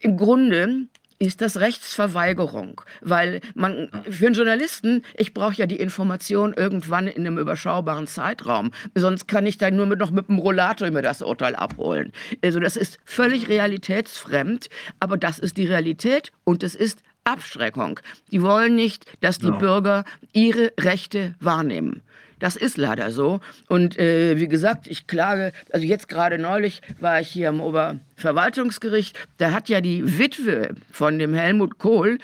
im 0.00 0.16
Grunde 0.16 0.88
ist 1.18 1.40
das 1.40 1.58
Rechtsverweigerung, 1.58 2.80
weil 3.00 3.40
man 3.54 3.88
für 4.10 4.26
einen 4.26 4.34
Journalisten, 4.34 5.02
ich 5.16 5.34
brauche 5.34 5.54
ja 5.54 5.66
die 5.66 5.76
Information 5.76 6.52
irgendwann 6.54 7.06
in 7.06 7.26
einem 7.26 7.38
überschaubaren 7.38 8.06
Zeitraum, 8.06 8.70
sonst 8.94 9.28
kann 9.28 9.46
ich 9.46 9.58
dann 9.58 9.76
nur 9.76 9.86
mit, 9.86 9.98
noch 9.98 10.10
mit 10.10 10.28
dem 10.28 10.38
Rollator 10.38 10.90
mir 10.90 11.02
das 11.02 11.22
Urteil 11.22 11.56
abholen. 11.56 12.12
Also 12.44 12.60
das 12.60 12.76
ist 12.76 12.98
völlig 13.04 13.48
realitätsfremd, 13.48 14.68
aber 15.00 15.16
das 15.16 15.38
ist 15.38 15.56
die 15.56 15.66
Realität 15.66 16.32
und 16.44 16.62
es 16.62 16.74
ist 16.74 17.00
Abschreckung. 17.24 18.00
Die 18.30 18.42
wollen 18.42 18.74
nicht, 18.74 19.04
dass 19.20 19.38
die 19.38 19.46
no. 19.46 19.58
Bürger 19.58 20.04
ihre 20.32 20.72
Rechte 20.78 21.34
wahrnehmen. 21.40 22.02
Das 22.38 22.56
ist 22.56 22.76
leider 22.76 23.10
so. 23.10 23.40
Und 23.68 23.98
äh, 23.98 24.38
wie 24.38 24.48
gesagt, 24.48 24.86
ich 24.86 25.06
klage, 25.06 25.52
also 25.72 25.86
jetzt 25.86 26.08
gerade 26.08 26.38
neulich 26.38 26.82
war 27.00 27.20
ich 27.20 27.28
hier 27.28 27.48
am 27.48 27.60
Oberverwaltungsgericht, 27.60 29.18
da 29.38 29.52
hat 29.52 29.68
ja 29.68 29.80
die 29.80 30.18
Witwe 30.18 30.74
von 30.90 31.18
dem 31.18 31.34
Helmut 31.34 31.78
Kohl, 31.78 32.18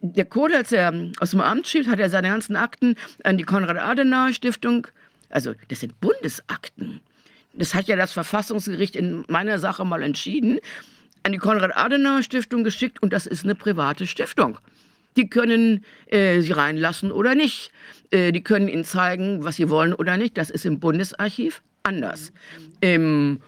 der 0.00 0.24
Kohl, 0.24 0.54
als 0.54 0.72
er 0.72 0.92
aus 1.20 1.32
dem 1.32 1.40
Amt 1.40 1.66
schied, 1.66 1.86
hat 1.88 1.98
er 1.98 2.10
seine 2.10 2.28
ganzen 2.28 2.56
Akten 2.56 2.96
an 3.22 3.36
die 3.36 3.44
Konrad-Adenauer-Stiftung, 3.44 4.86
also 5.28 5.52
das 5.68 5.80
sind 5.80 6.00
Bundesakten. 6.00 7.00
Das 7.52 7.74
hat 7.74 7.86
ja 7.86 7.96
das 7.96 8.12
Verfassungsgericht 8.12 8.96
in 8.96 9.24
meiner 9.28 9.58
Sache 9.58 9.84
mal 9.84 10.02
entschieden, 10.02 10.58
an 11.22 11.32
die 11.32 11.38
Konrad-Adenauer-Stiftung 11.38 12.64
geschickt 12.64 13.02
und 13.02 13.12
das 13.12 13.26
ist 13.26 13.44
eine 13.44 13.54
private 13.54 14.06
Stiftung. 14.06 14.58
Die 15.16 15.28
können 15.28 15.84
äh, 16.06 16.40
sie 16.40 16.52
reinlassen 16.52 17.12
oder 17.12 17.34
nicht. 17.34 17.70
Äh, 18.14 18.30
die 18.30 18.44
können 18.44 18.68
ihnen 18.68 18.84
zeigen, 18.84 19.42
was 19.42 19.56
sie 19.56 19.68
wollen 19.68 19.92
oder 19.92 20.16
nicht. 20.16 20.38
Das 20.38 20.48
ist 20.48 20.64
im 20.64 20.78
Bundesarchiv 20.78 21.62
anders. 21.82 22.32
Ähm, 22.80 23.40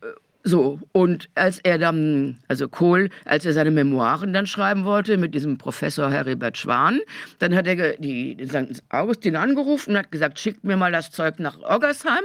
äh, 0.00 0.06
so, 0.44 0.78
und 0.92 1.28
als 1.34 1.58
er 1.64 1.76
dann, 1.76 2.38
also 2.46 2.68
Kohl, 2.68 3.10
als 3.24 3.44
er 3.44 3.52
seine 3.52 3.72
Memoiren 3.72 4.32
dann 4.32 4.46
schreiben 4.46 4.84
wollte 4.84 5.16
mit 5.16 5.34
diesem 5.34 5.58
Professor 5.58 6.08
Heribert 6.08 6.56
Schwan, 6.56 7.00
dann 7.40 7.52
hat 7.52 7.66
er 7.66 7.96
die, 7.96 8.36
die 8.36 8.46
St. 8.46 8.80
Augustin 8.90 9.34
angerufen 9.34 9.90
und 9.90 9.98
hat 9.98 10.12
gesagt, 10.12 10.38
schickt 10.38 10.62
mir 10.62 10.76
mal 10.76 10.92
das 10.92 11.10
Zeug 11.10 11.40
nach 11.40 11.58
Oggersheim. 11.58 12.24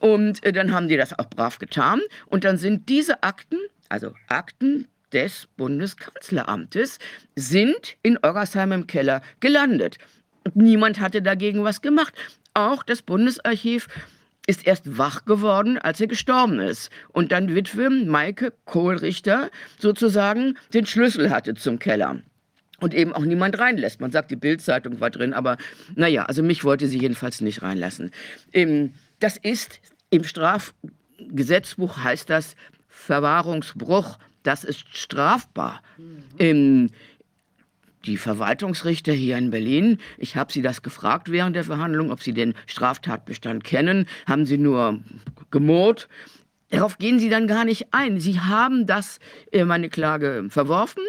Und 0.00 0.44
äh, 0.44 0.50
dann 0.52 0.72
haben 0.72 0.88
die 0.88 0.96
das 0.96 1.16
auch 1.16 1.30
brav 1.30 1.60
getan. 1.60 2.00
Und 2.26 2.42
dann 2.42 2.58
sind 2.58 2.88
diese 2.88 3.22
Akten, 3.22 3.58
also 3.88 4.12
Akten 4.26 4.88
des 5.12 5.46
Bundeskanzleramtes 5.56 6.98
sind 7.36 7.96
in 8.02 8.18
Oggersheim 8.24 8.72
im 8.72 8.88
Keller 8.88 9.22
gelandet. 9.38 9.98
Niemand 10.54 11.00
hatte 11.00 11.22
dagegen 11.22 11.64
was 11.64 11.82
gemacht. 11.82 12.14
Auch 12.54 12.82
das 12.82 13.02
Bundesarchiv 13.02 13.88
ist 14.46 14.66
erst 14.66 14.96
wach 14.96 15.24
geworden, 15.24 15.78
als 15.78 16.00
er 16.00 16.06
gestorben 16.06 16.60
ist. 16.60 16.90
Und 17.12 17.32
dann 17.32 17.54
Witwe 17.54 17.90
Maike 17.90 18.52
Kohlrichter 18.64 19.50
sozusagen 19.78 20.56
den 20.72 20.86
Schlüssel 20.86 21.30
hatte 21.30 21.54
zum 21.54 21.78
Keller. 21.78 22.20
Und 22.78 22.94
eben 22.94 23.12
auch 23.12 23.24
niemand 23.24 23.58
reinlässt. 23.58 24.00
Man 24.00 24.12
sagt, 24.12 24.30
die 24.30 24.36
Bildzeitung 24.36 25.00
war 25.00 25.10
drin, 25.10 25.32
aber 25.32 25.56
naja, 25.94 26.24
also 26.24 26.42
mich 26.42 26.62
wollte 26.62 26.88
sie 26.88 26.98
jedenfalls 26.98 27.40
nicht 27.40 27.62
reinlassen. 27.62 28.10
Ähm, 28.52 28.92
das 29.18 29.38
ist 29.38 29.80
im 30.10 30.24
Strafgesetzbuch 30.24 31.98
heißt 31.98 32.28
das 32.28 32.54
Verwahrungsbruch. 32.88 34.18
Das 34.42 34.62
ist 34.62 34.84
strafbar. 34.94 35.82
Ähm, 36.38 36.90
die 38.06 38.16
Verwaltungsrichter 38.16 39.12
hier 39.12 39.36
in 39.36 39.50
Berlin, 39.50 39.98
ich 40.18 40.36
habe 40.36 40.52
sie 40.52 40.62
das 40.62 40.82
gefragt 40.82 41.30
während 41.30 41.56
der 41.56 41.64
Verhandlung, 41.64 42.10
ob 42.10 42.22
sie 42.22 42.32
den 42.32 42.54
Straftatbestand 42.66 43.64
kennen, 43.64 44.06
haben 44.26 44.46
sie 44.46 44.58
nur 44.58 45.00
gemurrt. 45.50 46.08
Darauf 46.70 46.98
gehen 46.98 47.20
sie 47.20 47.28
dann 47.28 47.46
gar 47.46 47.64
nicht 47.64 47.86
ein. 47.92 48.18
Sie 48.18 48.40
haben 48.40 48.86
das, 48.86 49.20
äh, 49.52 49.64
meine 49.64 49.88
Klage, 49.88 50.46
verworfen. 50.48 51.04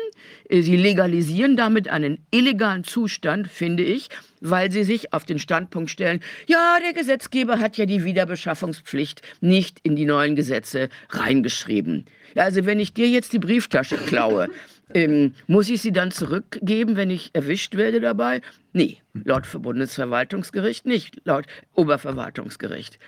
Äh, 0.49 0.61
sie 0.61 0.77
legalisieren 0.77 1.57
damit 1.57 1.87
einen 1.89 2.19
illegalen 2.29 2.83
Zustand, 2.83 3.47
finde 3.47 3.81
ich, 3.81 4.09
weil 4.39 4.71
sie 4.71 4.83
sich 4.83 5.13
auf 5.13 5.25
den 5.25 5.39
Standpunkt 5.39 5.89
stellen, 5.89 6.19
ja, 6.45 6.77
der 6.83 6.93
Gesetzgeber 6.93 7.59
hat 7.59 7.75
ja 7.77 7.87
die 7.87 8.03
Wiederbeschaffungspflicht 8.03 9.23
nicht 9.41 9.79
in 9.81 9.95
die 9.95 10.05
neuen 10.05 10.35
Gesetze 10.35 10.89
reingeschrieben. 11.09 12.05
Also 12.35 12.67
wenn 12.67 12.79
ich 12.79 12.93
dir 12.93 13.09
jetzt 13.09 13.33
die 13.33 13.39
Brieftasche 13.39 13.97
klaue, 13.97 14.49
ähm, 14.93 15.33
muss 15.47 15.69
ich 15.69 15.81
sie 15.81 15.91
dann 15.91 16.11
zurückgeben, 16.11 16.95
wenn 16.95 17.09
ich 17.09 17.31
erwischt 17.33 17.75
werde 17.75 17.99
dabei? 17.99 18.41
Nee, 18.73 18.97
laut 19.13 19.45
Bundesverwaltungsgericht 19.61 20.85
nicht, 20.85 21.21
laut 21.25 21.45
Oberverwaltungsgericht. 21.73 22.99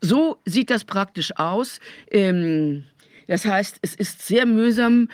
So 0.00 0.38
sieht 0.44 0.70
das 0.70 0.84
praktisch 0.84 1.36
aus. 1.36 1.78
Ähm, 2.10 2.84
das 3.26 3.44
heißt, 3.44 3.78
es 3.82 3.94
ist 3.94 4.26
sehr 4.26 4.46
mühsam. 4.46 5.08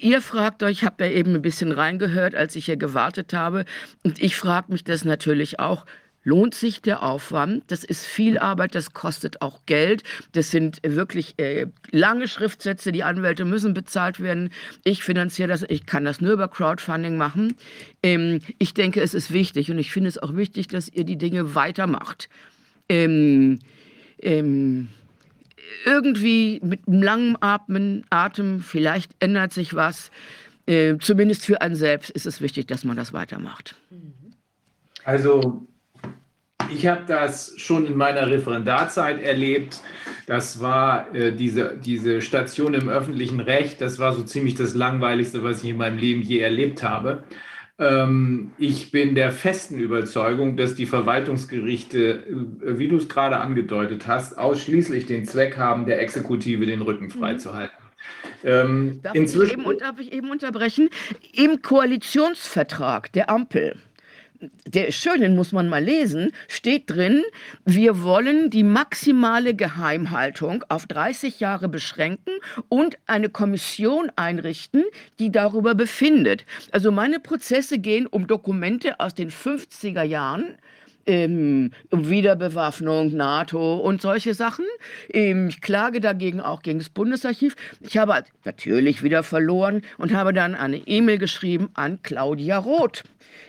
Ihr 0.00 0.20
fragt 0.20 0.62
euch, 0.62 0.78
ich 0.78 0.84
habe 0.84 1.04
ja 1.04 1.12
eben 1.12 1.34
ein 1.34 1.42
bisschen 1.42 1.70
reingehört, 1.70 2.34
als 2.34 2.56
ich 2.56 2.64
hier 2.66 2.76
gewartet 2.76 3.34
habe. 3.34 3.64
Und 4.02 4.20
ich 4.20 4.36
frage 4.36 4.72
mich 4.72 4.84
das 4.84 5.04
natürlich 5.04 5.60
auch, 5.60 5.86
lohnt 6.24 6.54
sich 6.54 6.82
der 6.82 7.02
Aufwand. 7.02 7.64
Das 7.68 7.84
ist 7.84 8.06
viel 8.06 8.38
Arbeit, 8.38 8.74
das 8.74 8.92
kostet 8.92 9.42
auch 9.42 9.60
Geld. 9.66 10.02
Das 10.32 10.50
sind 10.50 10.80
wirklich 10.82 11.38
äh, 11.38 11.66
lange 11.90 12.28
Schriftsätze, 12.28 12.92
die 12.92 13.02
Anwälte 13.02 13.44
müssen 13.44 13.74
bezahlt 13.74 14.20
werden. 14.20 14.50
Ich 14.84 15.02
finanziere 15.02 15.48
das, 15.48 15.64
ich 15.68 15.86
kann 15.86 16.04
das 16.04 16.20
nur 16.20 16.32
über 16.32 16.48
Crowdfunding 16.48 17.16
machen. 17.16 17.56
Ähm, 18.02 18.40
ich 18.58 18.74
denke, 18.74 19.00
es 19.00 19.14
ist 19.14 19.32
wichtig 19.32 19.70
und 19.70 19.78
ich 19.78 19.92
finde 19.92 20.08
es 20.08 20.18
auch 20.18 20.34
wichtig, 20.36 20.68
dass 20.68 20.88
ihr 20.88 21.04
die 21.04 21.18
Dinge 21.18 21.54
weitermacht. 21.54 22.28
Ähm, 22.88 23.58
ähm, 24.20 24.88
irgendwie 25.84 26.60
mit 26.62 26.80
langem 26.86 27.36
Atmen, 27.40 28.04
Atem, 28.10 28.60
vielleicht 28.60 29.12
ändert 29.20 29.52
sich 29.52 29.74
was. 29.74 30.10
Äh, 30.66 30.98
zumindest 30.98 31.44
für 31.44 31.60
einen 31.60 31.74
selbst 31.74 32.10
ist 32.10 32.26
es 32.26 32.40
wichtig, 32.40 32.68
dass 32.68 32.84
man 32.84 32.96
das 32.96 33.12
weitermacht. 33.12 33.74
Also 35.04 35.66
ich 36.74 36.86
habe 36.86 37.02
das 37.06 37.54
schon 37.56 37.86
in 37.86 37.96
meiner 37.96 38.28
Referendarzeit 38.28 39.22
erlebt. 39.22 39.80
Das 40.26 40.60
war 40.60 41.14
äh, 41.14 41.32
diese, 41.32 41.76
diese 41.76 42.20
Station 42.20 42.74
im 42.74 42.88
öffentlichen 42.88 43.40
Recht. 43.40 43.80
Das 43.80 43.98
war 43.98 44.12
so 44.12 44.22
ziemlich 44.22 44.54
das 44.54 44.74
Langweiligste, 44.74 45.42
was 45.42 45.62
ich 45.62 45.70
in 45.70 45.76
meinem 45.76 45.98
Leben 45.98 46.22
je 46.22 46.40
erlebt 46.40 46.82
habe. 46.82 47.24
Ähm, 47.78 48.52
ich 48.58 48.90
bin 48.90 49.14
der 49.14 49.32
festen 49.32 49.78
Überzeugung, 49.78 50.56
dass 50.56 50.74
die 50.74 50.86
Verwaltungsgerichte, 50.86 52.26
äh, 52.26 52.78
wie 52.78 52.88
du 52.88 52.96
es 52.96 53.08
gerade 53.08 53.38
angedeutet 53.38 54.06
hast, 54.06 54.38
ausschließlich 54.38 55.06
den 55.06 55.24
Zweck 55.26 55.56
haben, 55.56 55.86
der 55.86 56.00
Exekutive 56.00 56.66
den 56.66 56.82
Rücken 56.82 57.10
freizuhalten. 57.10 57.76
Ähm, 58.44 59.00
Darf, 59.02 59.14
ich 59.14 59.52
eben, 59.52 59.78
darf 59.78 59.98
ich 59.98 60.12
eben 60.12 60.30
unterbrechen? 60.30 60.90
Im 61.32 61.62
Koalitionsvertrag 61.62 63.12
der 63.12 63.30
Ampel 63.30 63.76
der 64.66 64.88
ist 64.88 64.96
schön, 64.96 65.20
den 65.20 65.36
muss 65.36 65.52
man 65.52 65.68
mal 65.68 65.82
lesen, 65.82 66.32
steht 66.48 66.90
drin, 66.90 67.22
wir 67.64 68.02
wollen 68.02 68.50
die 68.50 68.62
maximale 68.62 69.54
Geheimhaltung 69.54 70.64
auf 70.68 70.86
30 70.86 71.40
Jahre 71.40 71.68
beschränken 71.68 72.32
und 72.68 72.98
eine 73.06 73.28
Kommission 73.28 74.10
einrichten, 74.16 74.84
die 75.18 75.30
darüber 75.30 75.74
befindet. 75.74 76.44
Also 76.70 76.90
meine 76.90 77.20
Prozesse 77.20 77.78
gehen 77.78 78.06
um 78.06 78.26
Dokumente 78.26 78.98
aus 79.00 79.14
den 79.14 79.30
50er 79.30 80.02
Jahren, 80.02 80.56
ähm, 81.06 81.72
Wiederbewaffnung, 81.90 83.14
NATO 83.14 83.76
und 83.76 84.02
solche 84.02 84.34
Sachen. 84.34 84.64
Ähm, 85.12 85.48
ich 85.48 85.60
klage 85.60 86.00
dagegen 86.00 86.40
auch 86.40 86.62
gegen 86.62 86.78
das 86.78 86.90
Bundesarchiv. 86.90 87.56
Ich 87.80 87.98
habe 87.98 88.24
natürlich 88.44 89.02
wieder 89.02 89.22
verloren 89.22 89.82
und 89.98 90.14
habe 90.14 90.32
dann 90.32 90.54
eine 90.54 90.76
E-Mail 90.76 91.18
geschrieben 91.18 91.70
an 91.74 92.00
Claudia 92.02 92.58
Roth 92.58 93.02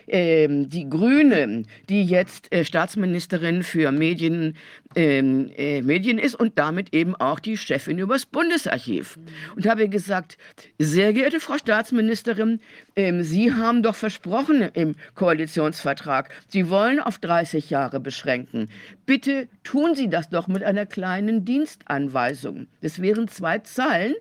ähm, 0.06 0.68
die 0.68 0.88
Grüne, 0.88 1.64
die 1.88 2.04
jetzt 2.04 2.52
äh, 2.52 2.64
Staatsministerin 2.64 3.62
für 3.62 3.92
Medien, 3.92 4.56
ähm, 4.96 5.50
äh, 5.56 5.82
Medien 5.82 6.18
ist 6.18 6.34
und 6.34 6.58
damit 6.58 6.94
eben 6.94 7.14
auch 7.16 7.40
die 7.40 7.56
Chefin 7.56 7.98
übers 7.98 8.26
Bundesarchiv. 8.26 9.18
Und 9.56 9.66
habe 9.66 9.88
gesagt, 9.88 10.36
sehr 10.78 11.12
geehrte 11.12 11.40
Frau 11.40 11.58
Staatsministerin, 11.58 12.60
ähm, 12.96 13.22
Sie 13.22 13.52
haben 13.52 13.82
doch 13.82 13.94
versprochen 13.94 14.62
im 14.74 14.94
Koalitionsvertrag, 15.14 16.30
Sie 16.48 16.70
wollen 16.70 17.00
auf 17.00 17.18
30 17.18 17.70
Jahre 17.70 18.00
beschränken. 18.00 18.68
Bitte 19.06 19.48
tun 19.64 19.94
Sie 19.94 20.08
das 20.08 20.28
doch 20.28 20.48
mit 20.48 20.62
einer 20.62 20.86
kleinen 20.86 21.44
Dienstanweisung. 21.44 22.66
Das 22.82 23.00
wären 23.02 23.28
zwei 23.28 23.58
Zeilen, 23.58 24.14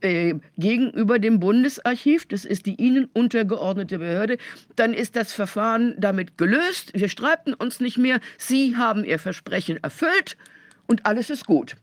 äh, 0.00 0.34
gegenüber 0.56 1.18
dem 1.18 1.40
Bundesarchiv, 1.40 2.26
das 2.26 2.44
ist 2.44 2.66
die 2.66 2.74
Ihnen 2.76 3.08
untergeordnete 3.12 3.98
Behörde, 3.98 4.38
dann 4.76 4.94
ist 4.94 5.16
das 5.16 5.32
Verfahren 5.32 5.94
damit 5.98 6.38
gelöst. 6.38 6.92
Wir 6.94 7.08
streiten 7.08 7.54
uns 7.54 7.80
nicht 7.80 7.98
mehr. 7.98 8.20
Sie 8.38 8.76
haben 8.76 9.04
Ihr 9.04 9.18
Versprechen 9.18 9.78
erfüllt 9.82 10.36
und 10.86 11.06
alles 11.06 11.30
ist 11.30 11.46
gut. 11.46 11.76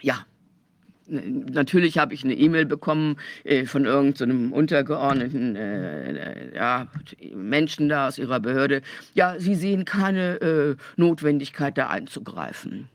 Ja. 0.00 0.26
Natürlich 1.08 1.98
habe 1.98 2.14
ich 2.14 2.24
eine 2.24 2.34
E-Mail 2.34 2.66
bekommen 2.66 3.16
äh, 3.44 3.64
von 3.64 3.84
irgendeinem 3.84 4.48
so 4.48 4.56
untergeordneten 4.56 5.54
äh, 5.54 6.52
ja, 6.52 6.88
Menschen 7.32 7.88
da 7.88 8.08
aus 8.08 8.18
ihrer 8.18 8.40
Behörde. 8.40 8.82
Ja, 9.14 9.38
sie 9.38 9.54
sehen 9.54 9.84
keine 9.84 10.40
äh, 10.40 10.76
Notwendigkeit, 10.96 11.78
da 11.78 11.90
einzugreifen. 11.90 12.88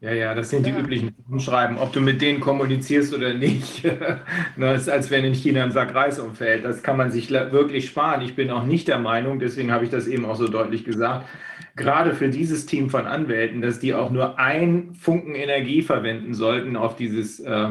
Ja, 0.00 0.12
ja, 0.12 0.32
das 0.32 0.50
sind 0.50 0.64
die 0.64 0.70
ja. 0.70 0.78
üblichen 0.78 1.12
Umschreiben. 1.28 1.76
Ob 1.76 1.92
du 1.92 2.00
mit 2.00 2.22
denen 2.22 2.38
kommunizierst 2.38 3.12
oder 3.12 3.34
nicht, 3.34 3.84
das 4.56 4.82
ist, 4.82 4.88
als 4.88 5.10
wenn 5.10 5.24
in 5.24 5.34
China 5.34 5.64
ein 5.64 5.72
Sack 5.72 5.92
Reis 5.92 6.20
umfällt. 6.20 6.64
Das 6.64 6.84
kann 6.84 6.96
man 6.96 7.10
sich 7.10 7.30
wirklich 7.30 7.88
sparen. 7.88 8.20
Ich 8.20 8.36
bin 8.36 8.50
auch 8.52 8.64
nicht 8.64 8.86
der 8.86 8.98
Meinung, 8.98 9.40
deswegen 9.40 9.72
habe 9.72 9.84
ich 9.84 9.90
das 9.90 10.06
eben 10.06 10.24
auch 10.24 10.36
so 10.36 10.46
deutlich 10.46 10.84
gesagt, 10.84 11.26
gerade 11.74 12.14
für 12.14 12.28
dieses 12.28 12.64
Team 12.66 12.90
von 12.90 13.06
Anwälten, 13.06 13.60
dass 13.60 13.80
die 13.80 13.92
auch 13.92 14.10
nur 14.10 14.38
ein 14.38 14.94
Funken 14.94 15.34
Energie 15.34 15.82
verwenden 15.82 16.32
sollten 16.32 16.76
auf 16.76 16.94
dieses 16.94 17.40
äh, 17.40 17.68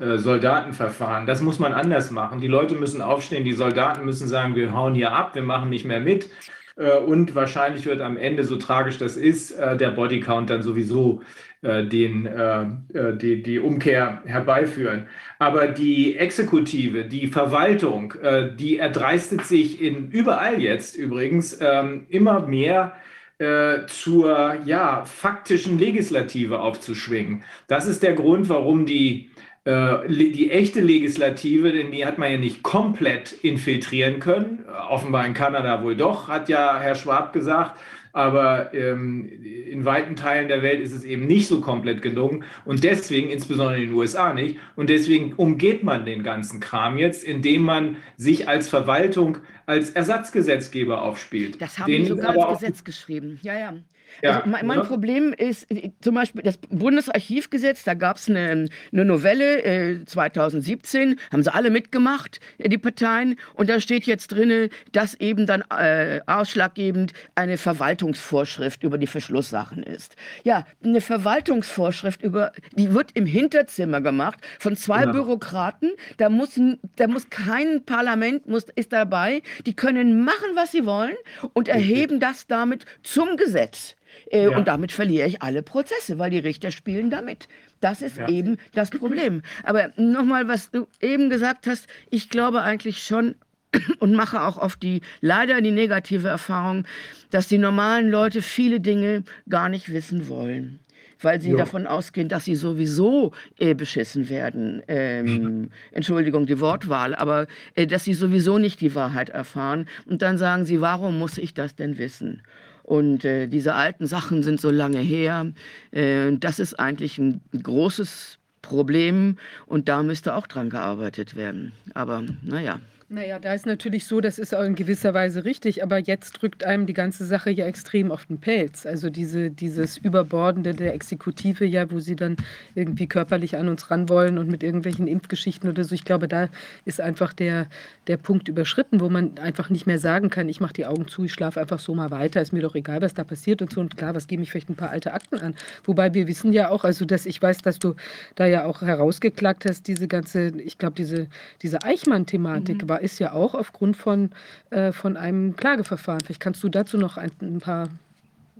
äh, 0.00 0.18
Soldatenverfahren. 0.18 1.26
Das 1.26 1.40
muss 1.40 1.60
man 1.60 1.72
anders 1.72 2.10
machen. 2.10 2.40
Die 2.40 2.48
Leute 2.48 2.74
müssen 2.74 3.00
aufstehen, 3.00 3.44
die 3.44 3.52
Soldaten 3.52 4.04
müssen 4.04 4.26
sagen, 4.26 4.56
wir 4.56 4.72
hauen 4.72 4.94
hier 4.94 5.12
ab, 5.12 5.36
wir 5.36 5.42
machen 5.42 5.70
nicht 5.70 5.84
mehr 5.84 6.00
mit. 6.00 6.30
Äh, 6.76 6.96
und 6.96 7.34
wahrscheinlich 7.34 7.86
wird 7.86 8.00
am 8.00 8.16
Ende, 8.16 8.44
so 8.44 8.56
tragisch 8.56 8.98
das 8.98 9.16
ist, 9.16 9.52
äh, 9.52 9.76
der 9.76 9.90
Bodycount 9.90 10.50
dann 10.50 10.62
sowieso 10.62 11.22
den, 11.62 12.26
äh, 12.26 12.62
äh, 12.94 13.16
die, 13.16 13.42
die 13.42 13.58
Umkehr 13.58 14.22
herbeiführen. 14.24 15.08
Aber 15.38 15.68
die 15.68 16.16
Exekutive, 16.16 17.04
die 17.04 17.26
Verwaltung, 17.26 18.14
äh, 18.22 18.50
die 18.54 18.78
erdreistet 18.78 19.44
sich 19.44 19.80
in, 19.80 20.10
überall 20.10 20.60
jetzt 20.60 20.96
übrigens 20.96 21.58
ähm, 21.60 22.06
immer 22.08 22.46
mehr 22.46 22.94
äh, 23.38 23.86
zur 23.86 24.56
ja, 24.64 25.04
faktischen 25.04 25.78
Legislative 25.78 26.60
aufzuschwingen. 26.60 27.44
Das 27.68 27.86
ist 27.86 28.02
der 28.02 28.14
Grund, 28.14 28.48
warum 28.48 28.86
die 28.86 29.30
die 29.66 30.50
echte 30.50 30.80
Legislative, 30.80 31.70
denn 31.70 31.92
die 31.92 32.06
hat 32.06 32.16
man 32.16 32.32
ja 32.32 32.38
nicht 32.38 32.62
komplett 32.62 33.32
infiltrieren 33.32 34.18
können, 34.18 34.64
offenbar 34.88 35.26
in 35.26 35.34
Kanada 35.34 35.84
wohl 35.84 35.94
doch, 35.94 36.28
hat 36.28 36.48
ja 36.48 36.80
Herr 36.80 36.94
Schwab 36.94 37.34
gesagt, 37.34 37.78
aber 38.12 38.74
ähm, 38.74 39.30
in 39.70 39.84
weiten 39.84 40.16
Teilen 40.16 40.48
der 40.48 40.62
Welt 40.62 40.80
ist 40.80 40.92
es 40.92 41.04
eben 41.04 41.26
nicht 41.26 41.46
so 41.46 41.60
komplett 41.60 42.02
gelungen 42.02 42.44
und 42.64 42.84
deswegen, 42.84 43.30
insbesondere 43.30 43.80
in 43.80 43.88
den 43.88 43.94
USA 43.94 44.34
nicht, 44.34 44.58
und 44.76 44.90
deswegen 44.90 45.34
umgeht 45.34 45.84
man 45.84 46.04
den 46.04 46.22
ganzen 46.22 46.60
Kram 46.60 46.98
jetzt, 46.98 47.24
indem 47.24 47.62
man 47.62 47.96
sich 48.16 48.48
als 48.48 48.68
Verwaltung 48.68 49.38
als 49.70 49.90
Ersatzgesetzgeber 49.90 51.00
aufspielt. 51.02 51.62
Das 51.62 51.78
haben 51.78 51.86
die 51.86 52.04
sogar 52.04 52.34
ins 52.34 52.60
Gesetz 52.60 52.84
geschrieben. 52.84 53.38
Ja, 53.42 53.56
ja. 53.56 53.74
Ja, 54.22 54.38
also 54.38 54.50
mein, 54.50 54.66
mein 54.66 54.78
ne? 54.78 54.84
Problem 54.84 55.32
ist 55.32 55.70
äh, 55.70 55.90
zum 56.00 56.14
Beispiel 56.14 56.42
das 56.42 56.58
Bundesarchivgesetz, 56.68 57.84
da 57.84 57.94
gab 57.94 58.16
es 58.16 58.28
eine, 58.28 58.68
eine 58.92 59.04
Novelle 59.04 59.62
äh, 59.62 60.04
2017, 60.04 61.18
haben 61.32 61.42
sie 61.42 61.52
alle 61.52 61.70
mitgemacht, 61.70 62.40
äh, 62.58 62.68
die 62.68 62.78
Parteien, 62.78 63.38
und 63.54 63.70
da 63.70 63.80
steht 63.80 64.06
jetzt 64.06 64.28
drin, 64.28 64.70
dass 64.92 65.14
eben 65.14 65.46
dann 65.46 65.62
äh, 65.70 66.20
ausschlaggebend 66.26 67.12
eine 67.34 67.58
Verwaltungsvorschrift 67.58 68.82
über 68.82 68.98
die 68.98 69.06
Verschlusssachen 69.06 69.82
ist. 69.82 70.16
Ja, 70.44 70.66
eine 70.84 71.00
Verwaltungsvorschrift 71.00 72.22
über, 72.22 72.52
die 72.72 72.92
wird 72.92 73.12
im 73.14 73.26
Hinterzimmer 73.26 74.00
gemacht 74.00 74.38
von 74.58 74.76
zwei 74.76 75.00
Genau. 75.00 75.12
Bürokraten, 75.12 75.92
da 76.18 76.28
muss, 76.28 76.60
da 76.96 77.06
muss 77.06 77.30
kein 77.30 77.84
Parlament 77.84 78.46
muss, 78.46 78.66
ist 78.74 78.92
dabei, 78.92 79.42
die 79.66 79.74
können 79.74 80.24
machen, 80.24 80.50
was 80.54 80.72
sie 80.72 80.84
wollen 80.86 81.16
und 81.52 81.68
erheben 81.68 82.20
das 82.20 82.46
damit 82.46 82.84
zum 83.02 83.36
Gesetz. 83.36 83.94
Äh, 84.30 84.44
Ja. 84.50 84.56
Und 84.56 84.68
damit 84.68 84.92
verliere 84.92 85.28
ich 85.28 85.42
alle 85.42 85.62
Prozesse, 85.62 86.18
weil 86.18 86.30
die 86.30 86.38
Richter 86.38 86.70
spielen 86.70 87.10
damit. 87.10 87.48
Das 87.80 88.02
ist 88.02 88.18
Ja. 88.18 88.28
eben 88.28 88.58
das 88.74 88.90
Problem. 88.90 89.42
Aber 89.62 89.90
nochmal, 89.96 90.48
was 90.48 90.70
du 90.70 90.86
eben 91.00 91.30
gesagt 91.30 91.66
hast, 91.66 91.86
ich 92.10 92.28
glaube 92.28 92.62
eigentlich 92.62 93.02
schon 93.02 93.34
und 94.00 94.14
mache 94.14 94.42
auch 94.42 94.58
auf 94.58 94.76
die 94.76 95.00
leider 95.20 95.60
die 95.60 95.70
negative 95.70 96.28
Erfahrung, 96.28 96.84
dass 97.30 97.48
die 97.48 97.58
normalen 97.58 98.10
Leute 98.10 98.42
viele 98.42 98.80
Dinge 98.80 99.22
gar 99.48 99.68
nicht 99.68 99.92
wissen 99.92 100.28
wollen. 100.28 100.80
Weil 101.22 101.40
sie 101.40 101.50
Jo. 101.50 101.58
davon 101.58 101.86
ausgehen, 101.86 102.28
dass 102.28 102.44
sie 102.44 102.56
sowieso 102.56 103.32
äh, 103.58 103.74
beschissen 103.74 104.28
werden. 104.28 104.82
Ähm, 104.88 105.70
Entschuldigung, 105.92 106.46
die 106.46 106.60
Wortwahl, 106.60 107.14
aber 107.14 107.46
äh, 107.74 107.86
dass 107.86 108.04
sie 108.04 108.14
sowieso 108.14 108.58
nicht 108.58 108.80
die 108.80 108.94
Wahrheit 108.94 109.28
erfahren. 109.28 109.86
Und 110.06 110.22
dann 110.22 110.38
sagen 110.38 110.64
sie, 110.64 110.80
warum 110.80 111.18
muss 111.18 111.38
ich 111.38 111.54
das 111.54 111.74
denn 111.74 111.98
wissen? 111.98 112.42
Und 112.82 113.24
äh, 113.24 113.46
diese 113.46 113.74
alten 113.74 114.06
Sachen 114.06 114.42
sind 114.42 114.60
so 114.60 114.70
lange 114.70 114.98
her. 114.98 115.52
Äh, 115.92 116.32
das 116.38 116.58
ist 116.58 116.78
eigentlich 116.80 117.18
ein 117.18 117.40
großes 117.62 118.38
Problem 118.62 119.36
und 119.66 119.88
da 119.88 120.02
müsste 120.02 120.34
auch 120.34 120.46
dran 120.46 120.70
gearbeitet 120.70 121.36
werden. 121.36 121.72
Aber 121.94 122.22
naja. 122.42 122.80
Naja, 123.12 123.40
da 123.40 123.54
ist 123.54 123.66
natürlich 123.66 124.06
so, 124.06 124.20
das 124.20 124.38
ist 124.38 124.54
auch 124.54 124.62
in 124.62 124.76
gewisser 124.76 125.12
Weise 125.14 125.44
richtig, 125.44 125.82
aber 125.82 125.98
jetzt 125.98 126.30
drückt 126.40 126.62
einem 126.62 126.86
die 126.86 126.92
ganze 126.92 127.26
Sache 127.26 127.50
ja 127.50 127.66
extrem 127.66 128.12
auf 128.12 128.26
den 128.26 128.38
Pelz. 128.38 128.86
Also 128.86 129.10
diese, 129.10 129.50
dieses 129.50 129.96
Überbordende 129.98 130.74
der 130.74 130.94
Exekutive, 130.94 131.64
ja, 131.64 131.90
wo 131.90 131.98
sie 131.98 132.14
dann 132.14 132.36
irgendwie 132.76 133.08
körperlich 133.08 133.56
an 133.56 133.68
uns 133.68 133.90
ran 133.90 134.08
wollen 134.08 134.38
und 134.38 134.48
mit 134.48 134.62
irgendwelchen 134.62 135.08
Impfgeschichten 135.08 135.68
oder 135.68 135.82
so. 135.82 135.92
Ich 135.92 136.04
glaube, 136.04 136.28
da 136.28 136.50
ist 136.84 137.00
einfach 137.00 137.32
der, 137.32 137.66
der 138.06 138.16
Punkt 138.16 138.46
überschritten, 138.46 139.00
wo 139.00 139.08
man 139.08 139.38
einfach 139.38 139.70
nicht 139.70 139.88
mehr 139.88 139.98
sagen 139.98 140.30
kann, 140.30 140.48
ich 140.48 140.60
mache 140.60 140.74
die 140.74 140.86
Augen 140.86 141.08
zu, 141.08 141.24
ich 141.24 141.32
schlafe 141.32 141.60
einfach 141.60 141.80
so 141.80 141.92
mal 141.96 142.12
weiter, 142.12 142.40
ist 142.40 142.52
mir 142.52 142.62
doch 142.62 142.76
egal, 142.76 143.02
was 143.02 143.14
da 143.14 143.24
passiert 143.24 143.60
und 143.60 143.72
so. 143.72 143.80
Und 143.80 143.96
klar, 143.96 144.14
was 144.14 144.28
gebe 144.28 144.44
ich 144.44 144.52
vielleicht 144.52 144.70
ein 144.70 144.76
paar 144.76 144.90
alte 144.90 145.12
Akten 145.14 145.40
an. 145.40 145.56
Wobei 145.82 146.14
wir 146.14 146.28
wissen 146.28 146.52
ja 146.52 146.68
auch, 146.68 146.84
also 146.84 147.04
dass 147.04 147.26
ich 147.26 147.42
weiß, 147.42 147.58
dass 147.62 147.80
du 147.80 147.96
da 148.36 148.46
ja 148.46 148.64
auch 148.66 148.82
herausgeklagt 148.82 149.64
hast, 149.64 149.88
diese 149.88 150.06
ganze, 150.06 150.52
ich 150.60 150.78
glaube, 150.78 150.94
diese, 150.94 151.26
diese 151.60 151.82
Eichmann-Thematik 151.82 152.84
Mhm. 152.84 152.99
Ist 153.00 153.18
ja 153.18 153.32
auch 153.32 153.54
aufgrund 153.54 153.96
von, 153.96 154.30
äh, 154.70 154.92
von 154.92 155.16
einem 155.16 155.56
Klageverfahren. 155.56 156.20
Vielleicht 156.20 156.40
kannst 156.40 156.62
du 156.62 156.68
dazu 156.68 156.98
noch 156.98 157.16
ein, 157.16 157.30
ein 157.40 157.58
paar. 157.60 157.88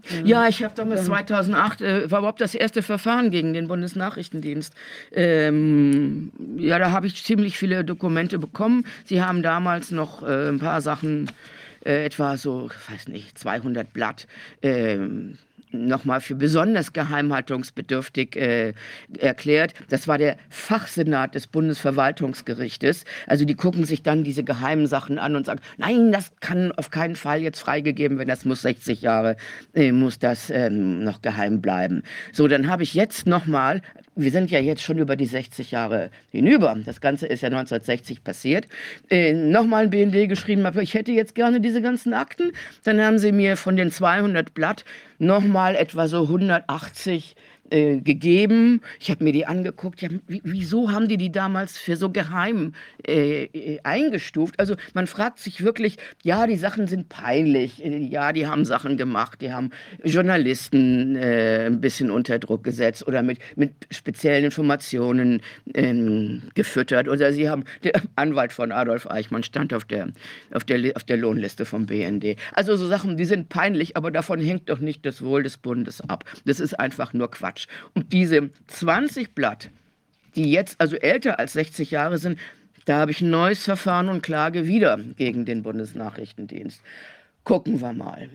äh, 0.09 0.21
Ja, 0.23 0.47
ich 0.47 0.63
habe 0.63 0.73
damals 0.75 1.01
ähm, 1.01 1.07
2008, 1.07 1.81
äh, 1.81 2.11
war 2.11 2.19
überhaupt 2.19 2.41
das 2.41 2.55
erste 2.55 2.81
Verfahren 2.83 3.31
gegen 3.31 3.53
den 3.53 3.67
Bundesnachrichtendienst. 3.67 4.73
Ähm, 5.11 6.31
ja, 6.57 6.79
da 6.79 6.91
habe 6.91 7.07
ich 7.07 7.23
ziemlich 7.23 7.57
viele 7.57 7.83
Dokumente 7.85 8.39
bekommen. 8.39 8.85
Sie 9.05 9.21
haben 9.21 9.43
damals 9.43 9.91
noch 9.91 10.23
äh, 10.23 10.49
ein 10.49 10.59
paar 10.59 10.81
Sachen, 10.81 11.31
äh, 11.85 12.05
etwa 12.05 12.37
so, 12.37 12.69
ich 12.71 12.91
weiß 12.93 13.07
nicht, 13.07 13.37
200 13.37 13.91
Blatt, 13.93 14.27
ähm, 14.61 15.37
nochmal 15.71 16.21
für 16.21 16.35
besonders 16.35 16.93
geheimhaltungsbedürftig 16.93 18.35
äh, 18.35 18.73
erklärt. 19.17 19.73
Das 19.89 20.07
war 20.07 20.17
der 20.17 20.37
Fachsenat 20.49 21.35
des 21.35 21.47
Bundesverwaltungsgerichtes. 21.47 23.05
Also 23.27 23.45
die 23.45 23.55
gucken 23.55 23.85
sich 23.85 24.03
dann 24.03 24.23
diese 24.23 24.43
geheimen 24.43 24.87
Sachen 24.87 25.19
an 25.19 25.35
und 25.35 25.45
sagen, 25.45 25.61
nein, 25.77 26.11
das 26.11 26.31
kann 26.39 26.71
auf 26.73 26.89
keinen 26.89 27.15
Fall 27.15 27.41
jetzt 27.41 27.59
freigegeben 27.59 28.17
werden, 28.17 28.29
das 28.29 28.45
muss 28.45 28.61
60 28.61 29.01
Jahre, 29.01 29.37
äh, 29.73 29.91
muss 29.91 30.19
das 30.19 30.49
ähm, 30.49 31.03
noch 31.03 31.21
geheim 31.21 31.61
bleiben. 31.61 32.03
So, 32.33 32.47
dann 32.47 32.67
habe 32.67 32.83
ich 32.83 32.93
jetzt 32.93 33.27
nochmal, 33.27 33.81
wir 34.15 34.31
sind 34.31 34.51
ja 34.51 34.59
jetzt 34.59 34.81
schon 34.81 34.97
über 34.97 35.15
die 35.15 35.25
60 35.25 35.71
Jahre 35.71 36.09
hinüber, 36.31 36.77
das 36.85 37.01
Ganze 37.01 37.27
ist 37.27 37.41
ja 37.41 37.47
1960 37.47 38.23
passiert, 38.23 38.67
äh, 39.09 39.33
nochmal 39.33 39.83
ein 39.83 39.89
BND 39.89 40.27
geschrieben, 40.27 40.67
ich 40.79 40.93
hätte 40.93 41.11
jetzt 41.11 41.35
gerne 41.35 41.61
diese 41.61 41.81
ganzen 41.81 42.13
Akten. 42.13 42.51
Dann 42.83 43.01
haben 43.01 43.19
sie 43.19 43.31
mir 43.31 43.57
von 43.57 43.75
den 43.75 43.91
200 43.91 44.53
Blatt 44.53 44.83
nochmal 45.19 45.75
etwa 45.75 46.07
so 46.07 46.23
180 46.23 47.35
äh, 47.35 47.50
gegeben. 47.71 48.81
Ich 48.99 49.09
habe 49.09 49.23
mir 49.23 49.31
die 49.33 49.45
angeguckt. 49.45 50.01
Ja, 50.01 50.09
wie- 50.27 50.41
wieso 50.43 50.91
haben 50.91 51.07
die 51.07 51.17
die 51.17 51.31
damals 51.31 51.77
für 51.77 51.95
so 51.95 52.09
geheim 52.09 52.73
äh, 53.07 53.43
äh, 53.45 53.79
eingestuft? 53.83 54.59
Also 54.59 54.75
man 54.93 55.07
fragt 55.07 55.39
sich 55.39 55.63
wirklich, 55.63 55.97
ja, 56.23 56.47
die 56.47 56.57
Sachen 56.57 56.87
sind 56.87 57.09
peinlich. 57.09 57.83
Äh, 57.83 57.97
Ja, 58.11 58.33
die 58.33 58.47
haben 58.47 58.65
Sachen 58.65 58.97
gemacht. 58.97 59.41
Die 59.41 59.51
haben 59.53 59.69
Journalisten 60.03 61.15
äh, 61.15 61.65
ein 61.67 61.81
bisschen 61.81 62.11
unter 62.11 62.39
Druck 62.39 62.63
gesetzt 62.63 63.07
oder 63.07 63.21
mit, 63.23 63.39
mit 63.55 63.73
speziellen 63.91 64.45
Informationen 64.45 65.41
ähm, 65.73 66.43
gefüttert. 66.55 67.07
Oder 67.07 67.33
sie 67.33 67.49
haben, 67.49 67.63
der 67.83 67.93
Anwalt 68.15 68.51
von 68.53 68.71
Adolf 68.71 69.07
Eichmann 69.07 69.43
stand 69.43 69.73
auf 69.73 69.85
der, 69.85 70.09
auf 70.53 70.63
der, 70.63 70.95
auf 70.95 71.03
der 71.03 71.17
Lohnliste 71.17 71.65
vom 71.65 71.85
BND. 71.85 72.35
Also 72.53 72.75
so 72.75 72.87
Sachen, 72.87 73.17
die 73.17 73.25
sind 73.25 73.49
peinlich, 73.49 73.97
aber 73.97 74.11
davon 74.11 74.39
hängt 74.39 74.69
doch 74.69 74.79
nicht 74.79 75.05
das 75.05 75.21
Wohl 75.21 75.43
des 75.43 75.57
Bundes 75.57 76.01
ab. 76.09 76.23
Das 76.45 76.59
ist 76.59 76.79
einfach 76.79 77.13
nur 77.13 77.29
Quatsch. 77.31 77.60
Und 77.93 78.13
diese 78.13 78.49
20 78.67 79.33
Blatt, 79.33 79.69
die 80.35 80.51
jetzt 80.51 80.79
also 80.79 80.95
älter 80.95 81.39
als 81.39 81.53
60 81.53 81.91
Jahre 81.91 82.17
sind, 82.17 82.39
da 82.85 82.99
habe 82.99 83.11
ich 83.11 83.21
ein 83.21 83.29
neues 83.29 83.63
Verfahren 83.63 84.09
und 84.09 84.23
Klage 84.23 84.65
wieder 84.65 84.97
gegen 85.17 85.45
den 85.45 85.63
Bundesnachrichtendienst. 85.63 86.81
Gucken 87.43 87.81
wir 87.81 87.93
mal. 87.93 88.29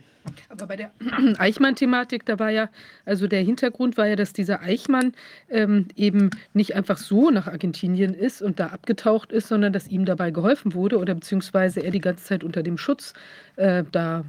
Aber 0.48 0.66
bei 0.66 0.76
der 0.76 0.90
Eichmann-Thematik, 1.38 2.26
da 2.26 2.38
war 2.38 2.50
ja, 2.50 2.68
also 3.04 3.26
der 3.26 3.42
Hintergrund 3.42 3.96
war 3.96 4.06
ja, 4.06 4.16
dass 4.16 4.32
dieser 4.32 4.60
Eichmann 4.60 5.12
ähm, 5.48 5.86
eben 5.94 6.30
nicht 6.52 6.74
einfach 6.74 6.98
so 6.98 7.30
nach 7.30 7.46
Argentinien 7.46 8.14
ist 8.14 8.42
und 8.42 8.58
da 8.58 8.68
abgetaucht 8.68 9.32
ist, 9.32 9.48
sondern 9.48 9.72
dass 9.72 9.88
ihm 9.88 10.04
dabei 10.04 10.30
geholfen 10.30 10.74
wurde 10.74 10.98
oder 10.98 11.14
beziehungsweise 11.14 11.80
er 11.80 11.90
die 11.90 12.00
ganze 12.00 12.24
Zeit 12.24 12.44
unter 12.44 12.62
dem 12.62 12.78
Schutz 12.78 13.12
äh, 13.56 13.84
da 13.92 14.24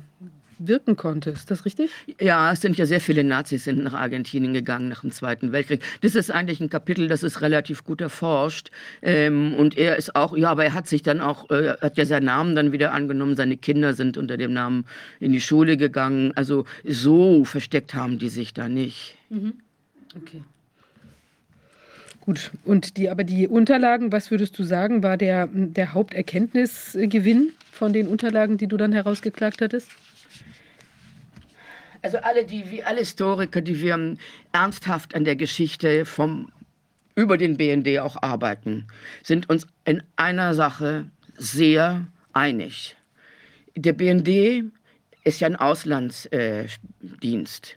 wirken 0.60 0.96
konnte. 0.96 1.32
Ist 1.32 1.52
das 1.52 1.66
richtig? 1.66 1.92
Ja, 2.20 2.52
es 2.52 2.62
sind 2.62 2.78
ja 2.78 2.86
sehr 2.86 3.02
viele 3.02 3.24
Nazis 3.24 3.64
sind 3.64 3.84
nach 3.84 3.94
Argentinien 3.94 4.54
gegangen 4.54 4.90
nach 4.90 5.02
dem 5.02 5.12
Zweiten 5.12 5.52
Weltkrieg. 5.52 5.82
Das 6.02 6.16
ist 6.16 6.32
eigentlich 6.32 6.60
ein 6.60 6.70
Kapitel, 6.70 7.08
das 7.08 7.24
ist 7.24 7.42
relativ 7.42 7.84
gut 7.84 8.02
erforscht. 8.02 8.72
Ähm, 9.02 9.54
und 9.54 9.78
er 9.78 9.98
ist 9.98 10.16
auch, 10.16 10.36
ja, 10.36 10.50
aber 10.50 10.66
er 10.66 10.74
hat 10.74 10.88
sich 10.88 11.04
dann 11.04 11.22
auch, 11.22 11.50
äh, 11.50 11.74
hat 11.82 11.98
ja 11.98 12.06
seinen 12.06 12.26
Namen 12.26 12.56
dann 12.56 12.72
wieder 12.72 12.94
angenommen. 12.94 13.36
Seine 13.36 13.58
Kinder 13.58 13.94
sind 13.94 14.18
unter 14.18 14.38
dem 14.38 14.54
Namen 14.54 14.86
in 15.20 15.32
die 15.32 15.42
Schule 15.42 15.78
gegangen. 15.78 16.32
Also 16.36 16.66
so 16.84 17.46
versteckt 17.46 17.94
haben 17.94 18.20
die 18.20 18.30
sich 18.30 18.54
da 18.54 18.70
nicht. 18.70 19.16
Mhm. 19.30 19.54
Okay. 20.16 20.44
Gut, 22.22 22.52
und 22.66 22.98
die, 22.98 23.10
aber 23.10 23.24
die 23.24 23.48
Unterlagen, 23.48 24.12
was 24.12 24.32
würdest 24.32 24.60
du 24.60 24.64
sagen, 24.64 25.02
war 25.02 25.16
der, 25.16 25.48
der 25.48 25.94
Haupterkenntnisgewinn 25.94 27.54
von 27.72 27.94
den 27.94 28.08
Unterlagen, 28.08 28.58
die 28.58 28.68
du 28.68 28.76
dann 28.76 28.92
herausgeklagt 28.92 29.62
hattest? 29.62 29.90
Also 32.02 32.18
alle, 32.20 32.46
die, 32.46 32.70
wie 32.70 32.84
alle 32.84 33.00
Historiker, 33.00 33.62
die 33.62 33.82
wir 33.82 33.96
ähm, 33.96 34.18
ernsthaft 34.52 35.16
an 35.16 35.24
der 35.24 35.36
Geschichte 35.36 36.06
vom, 36.06 36.52
über 37.16 37.38
den 37.38 37.58
BND 37.58 38.00
auch 38.00 38.22
arbeiten, 38.22 38.88
sind 39.24 39.50
uns 39.50 39.68
in 39.86 40.04
einer 40.16 40.54
Sache 40.54 41.10
sehr 41.38 42.08
einig. 42.34 42.96
Der 43.76 43.94
BND 43.94 44.72
ist 45.24 45.40
ja 45.40 45.48
ein 45.48 45.56
Auslandsdienst. 45.56 46.34
Äh, 46.34 46.68
Dienst. 47.22 47.76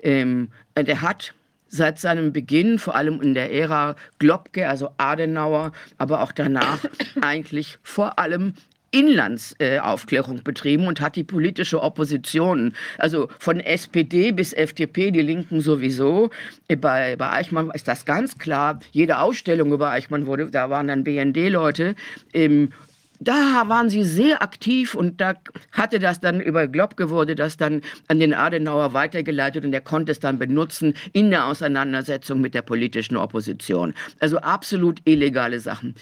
ähm, 0.00 0.50
der 0.76 1.00
hat 1.00 1.34
seit 1.68 1.98
seinem 1.98 2.32
Beginn, 2.32 2.78
vor 2.78 2.94
allem 2.94 3.20
in 3.20 3.34
der 3.34 3.52
Ära 3.52 3.94
Globke, 4.18 4.68
also 4.68 4.90
Adenauer, 4.96 5.72
aber 5.98 6.22
auch 6.22 6.32
danach 6.32 6.80
eigentlich 7.20 7.78
vor 7.82 8.18
allem 8.18 8.54
Inlandsaufklärung 8.90 10.38
äh, 10.38 10.42
betrieben 10.42 10.86
und 10.86 11.00
hat 11.00 11.16
die 11.16 11.24
politische 11.24 11.82
Opposition, 11.82 12.74
also 12.98 13.28
von 13.38 13.60
SPD 13.60 14.32
bis 14.32 14.52
FDP, 14.52 15.10
die 15.10 15.22
Linken 15.22 15.60
sowieso. 15.60 16.30
Bei, 16.80 17.16
bei 17.16 17.30
Eichmann 17.30 17.70
ist 17.70 17.88
das 17.88 18.04
ganz 18.04 18.38
klar. 18.38 18.80
Jede 18.92 19.18
Ausstellung 19.18 19.72
über 19.72 19.90
Eichmann 19.90 20.26
wurde, 20.26 20.50
da 20.50 20.70
waren 20.70 20.88
dann 20.88 21.04
BND-Leute. 21.04 21.94
Ähm, 22.32 22.70
da 23.20 23.64
waren 23.66 23.90
sie 23.90 24.04
sehr 24.04 24.42
aktiv 24.42 24.94
und 24.94 25.20
da 25.20 25.34
hatte 25.72 25.98
das 25.98 26.20
dann 26.20 26.40
über 26.40 26.68
Globke 26.68 27.10
wurde 27.10 27.34
das 27.34 27.56
dann 27.56 27.82
an 28.06 28.20
den 28.20 28.32
Adenauer 28.32 28.94
weitergeleitet 28.94 29.64
und 29.64 29.72
er 29.72 29.80
konnte 29.80 30.12
es 30.12 30.20
dann 30.20 30.38
benutzen 30.38 30.94
in 31.12 31.30
der 31.30 31.46
Auseinandersetzung 31.46 32.40
mit 32.40 32.54
der 32.54 32.62
politischen 32.62 33.16
Opposition. 33.16 33.94
Also 34.20 34.38
absolut 34.38 35.00
illegale 35.04 35.58
Sachen 35.58 35.96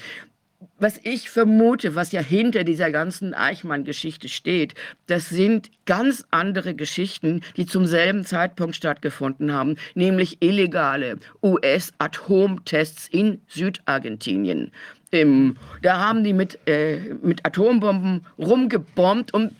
was 0.78 1.00
ich 1.02 1.30
vermute, 1.30 1.94
was 1.94 2.12
ja 2.12 2.20
hinter 2.20 2.64
dieser 2.64 2.90
ganzen 2.90 3.34
Eichmann-Geschichte 3.34 4.28
steht, 4.28 4.74
das 5.06 5.28
sind 5.28 5.70
ganz 5.86 6.24
andere 6.30 6.74
Geschichten, 6.74 7.42
die 7.56 7.66
zum 7.66 7.86
selben 7.86 8.24
Zeitpunkt 8.24 8.76
stattgefunden 8.76 9.52
haben, 9.52 9.76
nämlich 9.94 10.38
illegale 10.40 11.18
US-Atomtests 11.42 13.08
in 13.08 13.40
Südargentinien. 13.48 14.72
Ähm, 15.12 15.56
da 15.82 16.00
haben 16.00 16.24
die 16.24 16.32
mit, 16.32 16.58
äh, 16.66 17.14
mit 17.22 17.46
Atombomben 17.46 18.26
rumgebombt, 18.38 19.32
um 19.32 19.50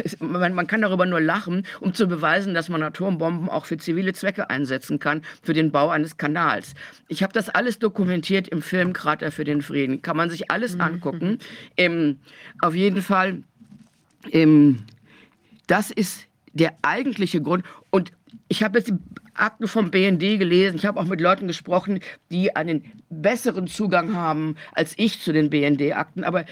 man, 0.20 0.54
man, 0.54 0.66
kann 0.66 0.82
darüber 0.82 1.06
nur 1.06 1.20
lachen, 1.20 1.66
um 1.80 1.94
zu 1.94 2.06
beweisen, 2.06 2.54
dass 2.54 2.68
man 2.68 2.82
Atombomben 2.82 3.48
auch 3.48 3.66
für 3.66 3.76
zivile 3.76 4.12
Zwecke 4.12 4.50
einsetzen 4.50 4.98
kann, 4.98 5.22
für 5.42 5.54
den 5.54 5.70
Bau 5.70 5.88
eines 5.88 6.16
Kanals. 6.16 6.74
Ich 7.08 7.22
habe 7.22 7.32
das 7.32 7.48
alles 7.48 7.78
dokumentiert 7.78 8.48
im 8.48 8.62
Film 8.62 8.92
Krater 8.92 9.32
für 9.32 9.44
den 9.44 9.62
Frieden. 9.62 10.02
Kann 10.02 10.16
man 10.16 10.30
sich 10.30 10.50
alles 10.50 10.74
mhm. 10.74 10.80
angucken. 10.80 11.38
Ähm, 11.76 12.18
auf 12.60 12.74
jeden 12.74 13.02
Fall, 13.02 13.42
ähm, 14.30 14.84
das 15.66 15.90
ist 15.90 16.26
der 16.52 16.74
eigentliche 16.82 17.40
Grund. 17.40 17.64
Und 17.90 18.12
ich 18.48 18.62
habe 18.62 18.78
jetzt 18.78 18.88
die 18.88 18.98
Akten 19.34 19.68
vom 19.68 19.90
BND 19.90 20.38
gelesen. 20.38 20.76
Ich 20.76 20.86
habe 20.86 21.00
auch 21.00 21.04
mit 21.04 21.20
Leuten 21.20 21.46
gesprochen, 21.46 22.00
die 22.30 22.54
einen 22.54 22.84
besseren 23.08 23.66
Zugang 23.66 24.14
haben 24.14 24.56
als 24.72 24.94
ich 24.96 25.20
zu 25.20 25.32
den 25.32 25.50
BND-Akten. 25.50 26.24
Aber 26.24 26.44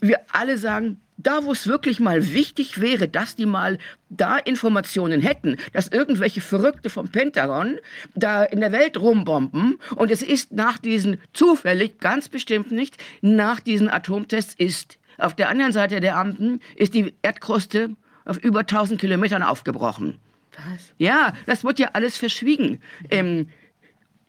wir 0.00 0.20
alle 0.32 0.58
sagen, 0.58 1.00
da, 1.22 1.44
wo 1.44 1.52
es 1.52 1.66
wirklich 1.66 2.00
mal 2.00 2.32
wichtig 2.32 2.80
wäre, 2.80 3.08
dass 3.08 3.36
die 3.36 3.46
mal 3.46 3.78
da 4.08 4.38
Informationen 4.38 5.20
hätten, 5.20 5.56
dass 5.72 5.88
irgendwelche 5.88 6.40
Verrückte 6.40 6.90
vom 6.90 7.08
Pentagon 7.08 7.78
da 8.14 8.44
in 8.44 8.60
der 8.60 8.72
Welt 8.72 8.98
rumbomben 8.98 9.78
und 9.96 10.10
es 10.10 10.22
ist 10.22 10.52
nach 10.52 10.78
diesen, 10.78 11.18
zufällig, 11.32 11.98
ganz 11.98 12.28
bestimmt 12.28 12.72
nicht, 12.72 12.96
nach 13.20 13.60
diesen 13.60 13.88
Atomtests 13.88 14.54
ist 14.54 14.98
auf 15.18 15.36
der 15.36 15.48
anderen 15.48 15.72
Seite 15.72 16.00
der 16.00 16.16
Anden 16.16 16.60
ist 16.76 16.94
die 16.94 17.14
Erdkruste 17.22 17.96
auf 18.24 18.38
über 18.38 18.60
1000 18.60 19.00
Kilometern 19.00 19.42
aufgebrochen. 19.42 20.18
Was? 20.56 20.92
Ja, 20.98 21.32
das 21.46 21.64
wird 21.64 21.78
ja 21.78 21.90
alles 21.92 22.16
verschwiegen. 22.16 22.80
Ähm, 23.10 23.48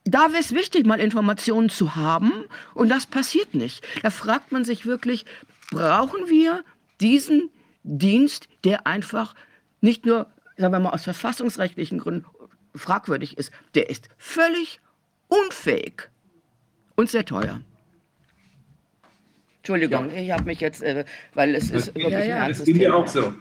da 0.06 0.32
wäre 0.32 0.42
es 0.42 0.54
wichtig, 0.54 0.86
mal 0.86 1.00
Informationen 1.00 1.70
zu 1.70 1.96
haben 1.96 2.32
und 2.74 2.90
das 2.90 3.06
passiert 3.06 3.54
nicht. 3.54 3.86
Da 4.02 4.10
fragt 4.10 4.52
man 4.52 4.66
sich 4.66 4.86
wirklich, 4.86 5.26
brauchen 5.72 6.30
wir 6.30 6.64
diesen 7.04 7.50
Dienst, 7.84 8.48
der 8.64 8.88
einfach 8.88 9.36
nicht 9.82 10.06
nur, 10.06 10.28
sagen 10.58 10.74
wir 10.74 10.80
mal, 10.80 10.92
aus 10.92 11.04
verfassungsrechtlichen 11.04 12.00
Gründen 12.00 12.26
fragwürdig 12.74 13.38
ist, 13.38 13.52
der 13.76 13.90
ist 13.90 14.08
völlig 14.18 14.80
unfähig 15.28 16.10
und 16.96 17.10
sehr 17.10 17.26
teuer. 17.26 17.62
Entschuldigung, 19.58 20.10
ja. 20.12 20.22
ich 20.22 20.32
habe 20.32 20.44
mich 20.44 20.60
jetzt, 20.60 20.82
äh, 20.82 21.06
weil 21.34 21.56
es 21.56 21.72
das 21.72 21.88
ist 21.88 21.96
wirklich 21.96 22.14
ja, 22.14 22.24
ja. 22.24 22.44
ein 22.44 22.50
Das 22.50 22.60
sehen 22.60 22.80
wir 22.80 22.96
auch 22.96 23.08
so. 23.08 23.34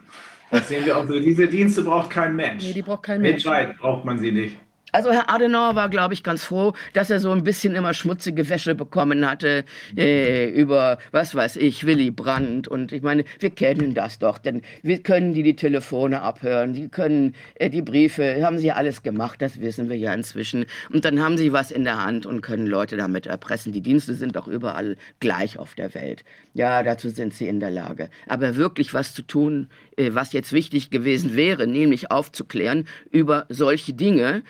Das 0.50 0.68
sehen 0.68 0.84
wir 0.84 0.96
auch 0.98 1.06
so. 1.08 1.18
Diese 1.18 1.48
Dienste 1.48 1.82
braucht 1.82 2.10
kein 2.10 2.36
Mensch. 2.36 2.62
Nee, 2.62 2.74
die 2.74 2.82
braucht 2.82 3.04
kein 3.04 3.22
Mensch. 3.22 3.44
Weltweit 3.44 3.78
braucht 3.78 4.04
man 4.04 4.18
sie 4.18 4.30
nicht. 4.30 4.56
Also 4.94 5.10
Herr 5.10 5.30
Adenauer 5.30 5.74
war, 5.74 5.88
glaube 5.88 6.12
ich, 6.12 6.22
ganz 6.22 6.44
froh, 6.44 6.74
dass 6.92 7.08
er 7.08 7.18
so 7.18 7.30
ein 7.32 7.44
bisschen 7.44 7.74
immer 7.74 7.94
schmutzige 7.94 8.50
Wäsche 8.50 8.74
bekommen 8.74 9.26
hatte 9.26 9.64
äh, 9.96 10.50
über, 10.50 10.98
was 11.12 11.34
weiß 11.34 11.56
ich, 11.56 11.86
Willy 11.86 12.10
Brandt. 12.10 12.68
Und 12.68 12.92
ich 12.92 13.00
meine, 13.00 13.24
wir 13.40 13.48
kennen 13.48 13.94
das 13.94 14.18
doch, 14.18 14.36
denn 14.36 14.60
wir 14.82 15.02
können 15.02 15.32
die 15.32 15.42
die 15.42 15.56
Telefone 15.56 16.20
abhören, 16.20 16.74
die 16.74 16.90
können 16.90 17.34
äh, 17.54 17.70
die 17.70 17.80
Briefe, 17.80 18.44
haben 18.44 18.58
sie 18.58 18.70
alles 18.70 19.02
gemacht, 19.02 19.40
das 19.40 19.58
wissen 19.62 19.88
wir 19.88 19.96
ja 19.96 20.12
inzwischen. 20.12 20.66
Und 20.92 21.06
dann 21.06 21.22
haben 21.22 21.38
sie 21.38 21.54
was 21.54 21.70
in 21.70 21.84
der 21.84 22.04
Hand 22.04 22.26
und 22.26 22.42
können 22.42 22.66
Leute 22.66 22.98
damit 22.98 23.26
erpressen. 23.26 23.72
Die 23.72 23.80
Dienste 23.80 24.12
sind 24.12 24.36
doch 24.36 24.46
überall 24.46 24.98
gleich 25.20 25.58
auf 25.58 25.74
der 25.74 25.94
Welt. 25.94 26.22
Ja, 26.52 26.82
dazu 26.82 27.08
sind 27.08 27.32
sie 27.32 27.48
in 27.48 27.60
der 27.60 27.70
Lage. 27.70 28.10
Aber 28.28 28.56
wirklich 28.56 28.92
was 28.92 29.14
zu 29.14 29.22
tun, 29.22 29.70
äh, 29.96 30.10
was 30.12 30.34
jetzt 30.34 30.52
wichtig 30.52 30.90
gewesen 30.90 31.34
wäre, 31.34 31.66
nämlich 31.66 32.10
aufzuklären 32.10 32.86
über 33.10 33.46
solche 33.48 33.94
Dinge, 33.94 34.42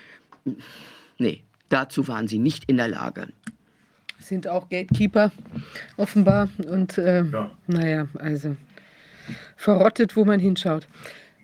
Nee, 1.18 1.42
dazu 1.68 2.08
waren 2.08 2.28
sie 2.28 2.38
nicht 2.38 2.64
in 2.66 2.76
der 2.76 2.88
Lage. 2.88 3.28
Sind 4.18 4.46
auch 4.46 4.68
Gatekeeper 4.68 5.32
offenbar 5.96 6.48
und 6.66 6.96
äh, 6.98 7.24
ja. 7.24 7.50
naja, 7.66 8.08
also 8.18 8.56
verrottet, 9.56 10.16
wo 10.16 10.24
man 10.24 10.40
hinschaut. 10.40 10.86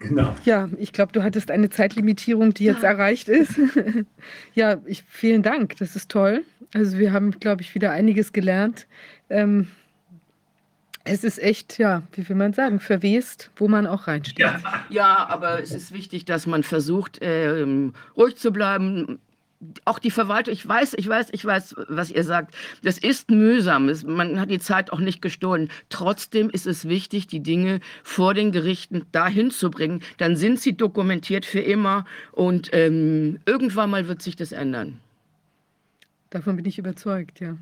Genau. 0.01 0.35
Ja, 0.45 0.69
ich 0.79 0.93
glaube, 0.93 1.13
du 1.13 1.23
hattest 1.23 1.51
eine 1.51 1.71
Zeitlimitierung, 1.71 2.55
die 2.55 2.65
jetzt 2.65 2.83
erreicht 2.85 3.29
ist. 3.29 3.59
ja, 4.55 4.77
ich, 4.87 5.03
vielen 5.09 5.43
Dank, 5.43 5.77
das 5.79 5.97
ist 5.97 6.11
toll. 6.11 6.45
Also 6.73 6.99
wir 6.99 7.13
haben, 7.13 7.33
glaube 7.33 7.63
ich, 7.63 7.75
wieder 7.75 7.91
einiges 7.91 8.33
gelernt. 8.33 8.87
Ähm, 9.29 9.69
es 11.09 11.25
ist 11.25 11.39
echt, 11.39 11.79
ja, 11.79 12.03
wie 12.13 12.29
will 12.29 12.37
man 12.37 12.53
sagen, 12.53 12.81
verwest, 12.81 13.51
wo 13.57 13.69
man 13.69 13.87
auch 13.87 14.07
reinsteht. 14.07 14.39
Ja, 14.39 14.61
ja 14.89 15.27
aber 15.29 15.61
es 15.61 15.73
ist 15.73 15.93
wichtig, 15.93 16.25
dass 16.25 16.47
man 16.47 16.63
versucht, 16.63 17.19
ähm, 17.21 17.95
ruhig 18.17 18.37
zu 18.37 18.53
bleiben. 18.53 19.19
Auch 19.85 19.99
die 19.99 20.13
Verwaltung, 20.13 20.55
ich 20.55 20.69
weiß, 20.69 20.95
ich 20.95 21.09
weiß, 21.09 21.29
ich 21.33 21.45
weiß, 21.45 21.75
was 21.89 22.13
ihr 22.13 22.23
sagt. 22.23 22.55
Das 22.85 22.97
ist 22.97 23.29
mühsam. 23.29 23.91
Man 24.07 24.39
hat 24.39 24.51
die 24.51 24.61
Zeit 24.61 24.93
auch 24.93 25.01
nicht 25.01 25.21
gestohlen. 25.21 25.69
Trotzdem 25.89 26.49
ist 26.49 26.67
es 26.67 26.89
wichtig, 26.89 27.27
die 27.27 27.41
Dinge 27.41 27.81
vor 28.05 28.35
den 28.35 28.53
Gerichten 28.53 29.07
dahin 29.11 29.51
zu 29.51 29.71
bringen. 29.71 30.03
Dann 30.19 30.37
sind 30.37 30.61
sie 30.61 30.77
dokumentiert 30.77 31.45
für 31.45 31.61
immer 31.61 32.05
und 32.31 32.71
ähm, 32.73 33.41
irgendwann 33.47 33.91
mal 33.91 34.07
wird 34.07 34.23
sich 34.23 34.37
das 34.37 34.53
ändern. 34.53 35.01
Davon 36.31 36.55
bin 36.55 36.67
ich 36.67 36.79
überzeugt, 36.79 37.41
ja. 37.41 37.57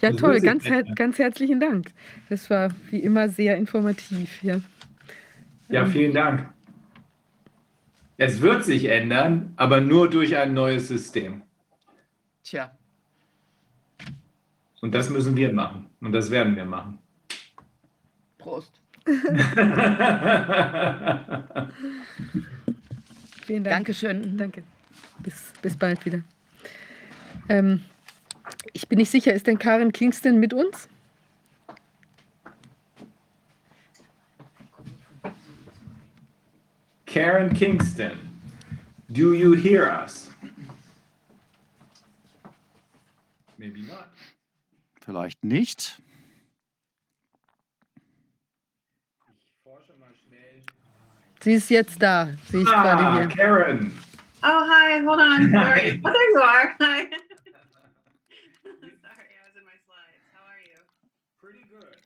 Ja, 0.00 0.12
toll, 0.12 0.40
ganz, 0.40 0.64
her 0.64 0.82
ganz 0.94 1.18
herzlichen 1.18 1.60
Dank. 1.60 1.88
Das 2.28 2.50
war 2.50 2.70
wie 2.90 2.98
immer 2.98 3.28
sehr 3.28 3.56
informativ. 3.56 4.42
Ja, 4.42 4.60
ja 5.68 5.82
ähm. 5.82 5.90
vielen 5.90 6.14
Dank. 6.14 6.48
Es 8.16 8.40
wird 8.40 8.64
sich 8.64 8.84
ändern, 8.84 9.52
aber 9.56 9.80
nur 9.80 10.08
durch 10.08 10.36
ein 10.36 10.54
neues 10.54 10.88
System. 10.88 11.42
Tja. 12.44 12.70
Und 14.80 14.94
das 14.94 15.10
müssen 15.10 15.34
wir 15.36 15.52
machen. 15.52 15.86
Und 16.00 16.12
das 16.12 16.30
werden 16.30 16.54
wir 16.54 16.64
machen. 16.64 16.98
Prost. 18.38 18.72
Vielen 23.46 23.64
Dank. 23.64 23.76
Dankeschön. 23.76 24.36
Danke. 24.36 24.62
Bis, 25.20 25.52
bis 25.60 25.76
bald 25.76 26.04
wieder. 26.04 26.20
Ähm, 27.48 27.82
ich 28.72 28.88
bin 28.88 28.98
nicht 28.98 29.10
sicher, 29.10 29.32
ist 29.32 29.46
denn 29.46 29.58
Karen 29.58 29.92
Kingston 29.92 30.38
mit 30.38 30.52
uns? 30.52 30.88
Karen 37.06 37.52
Kingston, 37.54 38.18
do 39.12 39.34
you 39.34 39.54
hear 39.54 39.86
us? 39.86 40.30
Maybe 43.56 43.82
not. 43.82 44.08
Vielleicht 45.00 45.44
nicht. 45.44 46.00
Sie 51.40 51.52
ist 51.52 51.68
jetzt 51.68 52.00
da. 52.00 52.30
Sie 52.50 52.62
ist 52.62 52.68
ah, 52.68 52.82
gerade 52.82 53.18
hier. 53.18 53.28
Karen. 53.28 53.92
Oh, 54.42 54.46
hi. 54.46 55.00
Hold 55.04 55.20
on. 55.20 55.50
Sorry. 55.52 56.00
oh, 56.02 56.10
there 56.10 56.30
you 56.30 56.40
are. 56.40 56.74
Hi. 56.80 57.06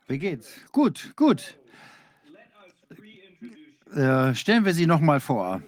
Wie 0.08 0.18
geht's? 0.18 0.48
Gut, 0.72 1.12
gut. 1.16 1.58
Äh, 3.94 4.34
stellen 4.34 4.64
wir 4.64 4.72
Sie 4.72 4.86
noch 4.86 5.00
mal 5.00 5.20
vor. 5.20 5.62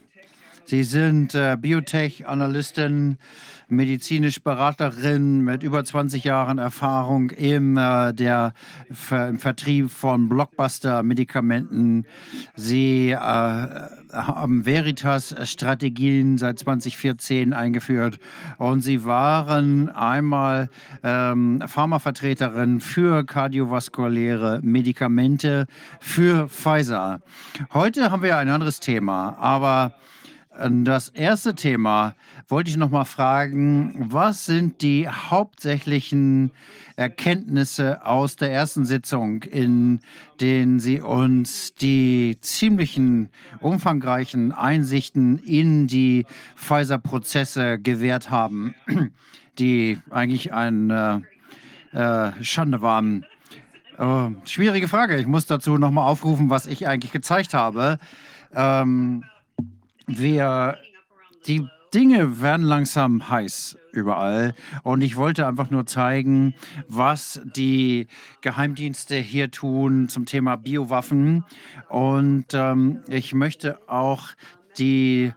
Sie 0.65 0.83
sind 0.83 1.35
äh, 1.35 1.59
Biotech-Analystin, 1.61 3.19
medizinisch 3.71 4.43
Beraterin 4.43 5.41
mit 5.43 5.63
über 5.63 5.85
20 5.85 6.25
Jahren 6.25 6.59
Erfahrung 6.59 7.31
im, 7.31 7.77
äh, 7.77 8.13
der, 8.13 8.53
im 9.11 9.39
Vertrieb 9.39 9.91
von 9.91 10.29
Blockbuster-Medikamenten. 10.29 12.07
Sie 12.57 13.11
äh, 13.11 13.17
haben 13.17 14.67
Veritas-Strategien 14.67 16.39
seit 16.39 16.59
2014 16.59 17.53
eingeführt 17.53 18.19
und 18.59 18.81
sie 18.83 19.05
waren 19.05 19.89
einmal 19.89 20.69
ähm, 21.03 21.63
Pharmavertreterin 21.67 22.81
für 22.81 23.25
kardiovaskuläre 23.25 24.61
Medikamente 24.63 25.67
für 26.01 26.49
Pfizer. 26.49 27.21
Heute 27.73 28.11
haben 28.11 28.23
wir 28.23 28.37
ein 28.37 28.49
anderes 28.49 28.81
Thema, 28.81 29.37
aber 29.39 29.95
Das 30.85 31.09
erste 31.09 31.55
Thema 31.55 32.15
wollte 32.51 32.71
ich 32.71 32.77
noch 32.77 32.91
mal 32.91 33.05
fragen, 33.05 33.95
was 34.11 34.45
sind 34.45 34.83
die 34.83 35.09
hauptsächlichen 35.09 36.51
Erkenntnisse 36.97 38.05
aus 38.05 38.35
der 38.37 38.53
ersten 38.53 38.85
Sitzung, 38.85 39.45
in 39.45 40.01
denen 40.41 40.81
Sie 40.81 41.01
uns 41.01 41.75
die 41.75 42.39
ziemlichen 42.41 43.29
umfangreichen 43.61 44.53
Einsichten 44.53 45.39
in 45.39 45.87
die 45.87 46.27
Pfizer-Prozesse 46.57 47.79
gewährt 47.79 48.31
haben, 48.31 48.75
die 49.59 49.99
eigentlich 50.11 50.53
eine 50.53 51.23
äh, 51.93 52.33
Schande 52.43 52.83
waren? 52.83 53.25
Äh, 53.97 54.31
schwierige 54.45 54.89
Frage. 54.89 55.19
Ich 55.19 55.27
muss 55.27 55.47
dazu 55.47 55.79
noch 55.79 55.93
mal 55.93 56.05
aufrufen, 56.05 56.51
was 56.51 56.67
ich 56.67 56.89
eigentlich 56.89 57.13
gezeigt 57.13 57.55
habe. 57.55 57.99
Ähm, 58.53 59.25
wir, 60.07 60.79
die 61.47 61.69
Dinge 61.93 62.41
werden 62.41 62.65
langsam 62.67 63.29
heiß 63.29 63.77
überall. 63.93 64.55
Und 64.83 65.03
ich 65.03 65.17
wollte 65.17 65.47
einfach 65.47 65.71
nur 65.71 65.87
zeigen, 65.87 66.55
was 66.89 67.41
die 67.45 68.07
Geheimdienste 68.41 69.17
hier 69.17 69.51
tun 69.51 70.09
zum 70.09 70.27
Thema 70.27 70.57
Biowaffen. 70.57 71.45
Und 71.89 72.47
ähm, 72.53 73.03
ich 73.09 73.35
möchte 73.35 73.79
auch 73.89 74.29
die 74.79 75.33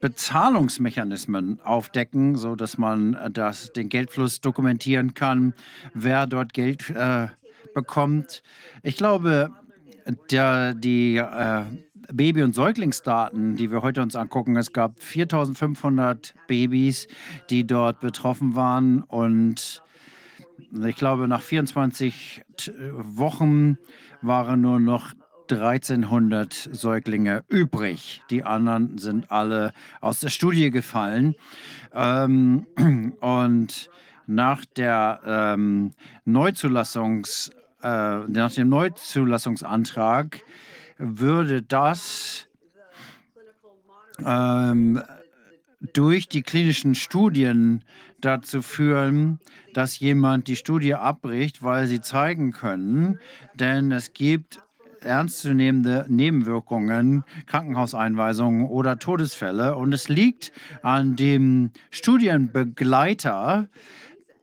Bezahlungsmechanismen 0.00 1.60
aufdecken, 1.62 2.36
so 2.36 2.56
dass 2.56 2.78
man 2.78 3.14
äh, 3.14 3.30
das, 3.30 3.72
den 3.72 3.88
Geldfluss 3.88 4.40
dokumentieren 4.40 5.14
kann, 5.14 5.54
wer 5.94 6.26
dort 6.26 6.52
Geld 6.52 6.90
äh, 6.90 7.28
bekommt. 7.74 8.42
Ich 8.82 8.96
glaube, 8.96 9.50
der, 10.30 10.74
die 10.74 11.16
äh, 11.16 11.64
Baby- 12.12 12.42
und 12.42 12.54
Säuglingsdaten, 12.54 13.56
die 13.56 13.70
wir 13.70 13.82
heute 13.82 14.02
uns 14.02 14.16
angucken, 14.16 14.56
es 14.56 14.72
gab 14.72 15.02
4500 15.02 16.34
Babys, 16.46 17.06
die 17.50 17.66
dort 17.66 18.00
betroffen 18.00 18.54
waren 18.54 19.02
und 19.02 19.82
ich 20.86 20.96
glaube, 20.96 21.28
nach 21.28 21.42
24 21.42 22.42
Wochen 22.94 23.76
waren 24.22 24.62
nur 24.62 24.80
noch 24.80 25.12
1300 25.50 26.52
Säuglinge 26.72 27.44
übrig. 27.48 28.22
Die 28.30 28.44
anderen 28.44 28.96
sind 28.98 29.30
alle 29.30 29.72
aus 30.00 30.20
der 30.20 30.30
Studie 30.30 30.70
gefallen. 30.70 31.34
Ähm, 31.92 32.66
und 33.20 33.90
nach 34.26 34.64
der 34.64 35.20
ähm, 35.26 35.92
Neuzulassungs, 36.24 37.50
äh, 37.82 38.18
nach 38.18 38.52
dem 38.52 38.68
Neuzulassungsantrag 38.68 40.40
würde 40.98 41.62
das 41.62 42.46
ähm, 44.24 45.02
durch 45.92 46.28
die 46.28 46.42
klinischen 46.42 46.94
Studien 46.94 47.84
dazu 48.20 48.62
führen, 48.62 49.40
dass 49.74 49.98
jemand 49.98 50.48
die 50.48 50.56
Studie 50.56 50.94
abbricht, 50.94 51.62
weil 51.62 51.86
sie 51.86 52.00
zeigen 52.00 52.52
können, 52.52 53.18
denn 53.54 53.90
es 53.90 54.12
gibt 54.12 54.60
ernstzunehmende 55.04 56.06
Nebenwirkungen, 56.08 57.24
Krankenhauseinweisungen 57.46 58.66
oder 58.66 58.98
Todesfälle. 58.98 59.76
Und 59.76 59.92
es 59.92 60.08
liegt 60.08 60.52
an 60.82 61.16
dem 61.16 61.70
Studienbegleiter, 61.90 63.68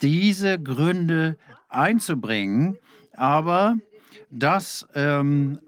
diese 0.01 0.59
Gründe 0.59 1.37
einzubringen. 1.69 2.77
Aber 3.13 3.77
das 4.29 4.87
ähm, 4.95 5.59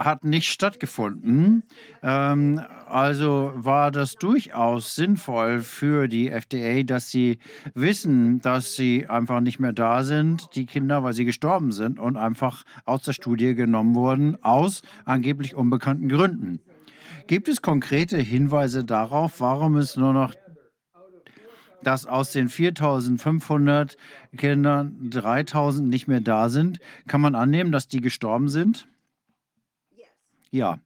hat 0.00 0.24
nicht 0.24 0.50
stattgefunden. 0.50 1.62
Ähm, 2.02 2.60
also 2.86 3.52
war 3.54 3.90
das 3.90 4.14
durchaus 4.14 4.94
sinnvoll 4.94 5.60
für 5.60 6.08
die 6.08 6.30
FDA, 6.30 6.82
dass 6.82 7.10
sie 7.10 7.38
wissen, 7.74 8.40
dass 8.40 8.74
sie 8.74 9.06
einfach 9.08 9.40
nicht 9.40 9.60
mehr 9.60 9.74
da 9.74 10.02
sind, 10.02 10.48
die 10.54 10.66
Kinder, 10.66 11.04
weil 11.04 11.12
sie 11.12 11.26
gestorben 11.26 11.70
sind 11.70 11.98
und 11.98 12.16
einfach 12.16 12.64
aus 12.86 13.02
der 13.02 13.12
Studie 13.12 13.54
genommen 13.54 13.94
wurden, 13.94 14.42
aus 14.42 14.82
angeblich 15.04 15.54
unbekannten 15.54 16.08
Gründen. 16.08 16.60
Gibt 17.26 17.48
es 17.48 17.62
konkrete 17.62 18.16
Hinweise 18.16 18.84
darauf, 18.84 19.40
warum 19.40 19.76
es 19.76 19.96
nur 19.96 20.12
noch 20.12 20.34
dass 21.82 22.04
aus 22.04 22.32
den 22.32 22.50
4500 22.50 23.96
Kindern 24.36 25.08
3000 25.08 25.88
nicht 25.88 26.08
mehr 26.08 26.20
da 26.20 26.50
sind? 26.50 26.78
Kann 27.06 27.22
man 27.22 27.34
annehmen, 27.34 27.72
dass 27.72 27.88
die 27.88 28.02
gestorben 28.02 28.50
sind? 28.50 28.89
Ja. 30.50 30.78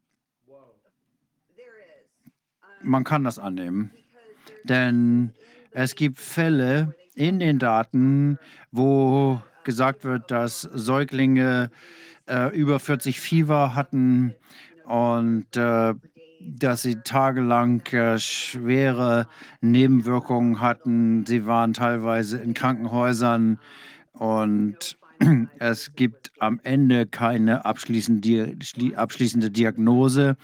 Man 2.82 3.04
kann 3.04 3.24
das 3.24 3.38
annehmen, 3.38 3.90
denn 4.64 5.32
es 5.70 5.94
gibt 5.94 6.20
Fälle 6.20 6.94
in 7.14 7.38
den 7.38 7.58
Daten, 7.58 8.38
wo 8.72 9.40
gesagt 9.64 10.04
wird, 10.04 10.30
dass 10.30 10.62
Säuglinge 10.62 11.70
äh, 12.26 12.54
über 12.54 12.78
40 12.78 13.20
Fieber 13.20 13.74
hatten 13.74 14.34
und 14.84 15.56
äh, 15.56 15.94
dass 16.40 16.82
sie 16.82 16.96
tagelang 16.96 17.80
äh, 17.86 18.18
schwere 18.18 19.26
Nebenwirkungen 19.62 20.60
hatten. 20.60 21.24
Sie 21.24 21.46
waren 21.46 21.72
teilweise 21.72 22.36
in 22.38 22.52
Krankenhäusern 22.52 23.58
und 24.12 24.98
es 25.58 25.94
gibt 25.94 26.32
am 26.38 26.60
Ende 26.62 27.06
keine 27.06 27.64
abschließende, 27.64 28.56
Diagnose. 29.50 30.36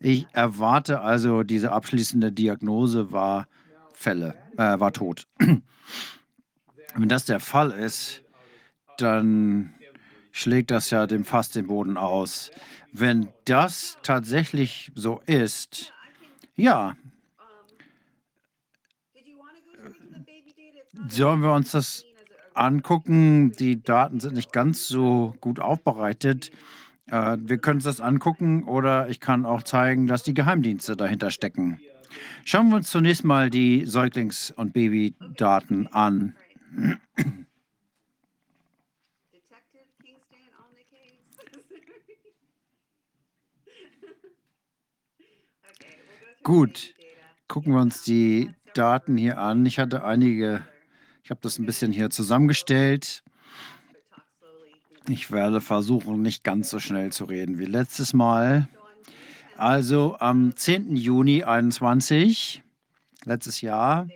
Ich 0.00 0.26
erwarte 0.32 1.00
also, 1.00 1.42
diese 1.42 1.72
abschließende 1.72 2.32
Diagnose 2.32 3.12
war 3.12 3.46
Fälle, 3.92 4.34
äh, 4.56 4.78
war 4.78 4.92
tot. 4.92 5.26
Wenn 5.38 7.08
das 7.08 7.24
der 7.24 7.40
Fall 7.40 7.70
ist, 7.70 8.22
dann 8.98 9.74
schlägt 10.32 10.70
das 10.70 10.90
ja 10.90 11.06
dem 11.06 11.24
Fass 11.24 11.50
den 11.50 11.66
Boden 11.66 11.96
aus. 11.96 12.50
Wenn 12.92 13.28
das 13.44 13.98
tatsächlich 14.02 14.92
so 14.94 15.20
ist, 15.26 15.92
ja, 16.56 16.94
sollen 21.08 21.40
wir 21.40 21.52
uns 21.52 21.72
das 21.72 22.04
angucken. 22.54 23.52
Die 23.52 23.82
Daten 23.82 24.20
sind 24.20 24.34
nicht 24.34 24.52
ganz 24.52 24.88
so 24.88 25.34
gut 25.40 25.60
aufbereitet. 25.60 26.50
Äh, 27.06 27.36
wir 27.40 27.58
können 27.58 27.76
uns 27.76 27.84
das 27.84 28.00
angucken 28.00 28.64
oder 28.64 29.08
ich 29.08 29.20
kann 29.20 29.46
auch 29.46 29.62
zeigen, 29.62 30.06
dass 30.06 30.22
die 30.22 30.34
Geheimdienste 30.34 30.96
dahinter 30.96 31.30
stecken. 31.30 31.80
Schauen 32.44 32.68
wir 32.68 32.76
uns 32.76 32.90
zunächst 32.90 33.24
mal 33.24 33.50
die 33.50 33.86
Säuglings- 33.86 34.52
und 34.52 34.72
Babydaten 34.72 35.88
an. 35.92 36.36
Gut, 46.42 46.94
gucken 47.48 47.72
wir 47.72 47.80
uns 47.80 48.02
die 48.02 48.50
Daten 48.74 49.16
hier 49.16 49.38
an. 49.38 49.64
Ich 49.64 49.78
hatte 49.78 50.04
einige 50.04 50.62
ich 51.24 51.30
habe 51.30 51.40
das 51.40 51.58
ein 51.58 51.64
bisschen 51.64 51.90
hier 51.90 52.10
zusammengestellt. 52.10 53.22
Ich 55.08 55.30
werde 55.30 55.62
versuchen, 55.62 56.20
nicht 56.20 56.44
ganz 56.44 56.68
so 56.68 56.78
schnell 56.78 57.12
zu 57.12 57.24
reden 57.24 57.58
wie 57.58 57.64
letztes 57.64 58.12
Mal. 58.12 58.68
Also 59.56 60.16
am 60.20 60.54
10. 60.54 60.96
Juni 60.96 61.40
2021, 61.40 62.62
letztes 63.24 63.62
Jahr, 63.62 64.06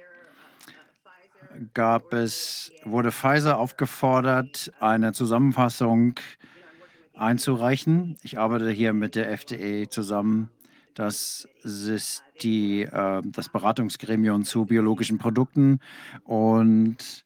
gab 1.72 2.12
es, 2.12 2.72
wurde 2.84 3.10
Pfizer 3.10 3.56
aufgefordert, 3.58 4.70
eine 4.78 5.14
Zusammenfassung 5.14 6.14
einzureichen. 7.14 8.18
Ich 8.22 8.38
arbeite 8.38 8.70
hier 8.70 8.92
mit 8.92 9.14
der 9.14 9.30
FDA 9.30 9.88
zusammen. 9.88 10.50
Das 10.98 11.46
ist 11.62 12.24
die, 12.42 12.82
äh, 12.82 13.22
das 13.24 13.48
Beratungsgremium 13.48 14.42
zu 14.42 14.64
biologischen 14.64 15.18
Produkten 15.18 15.78
und 16.24 17.24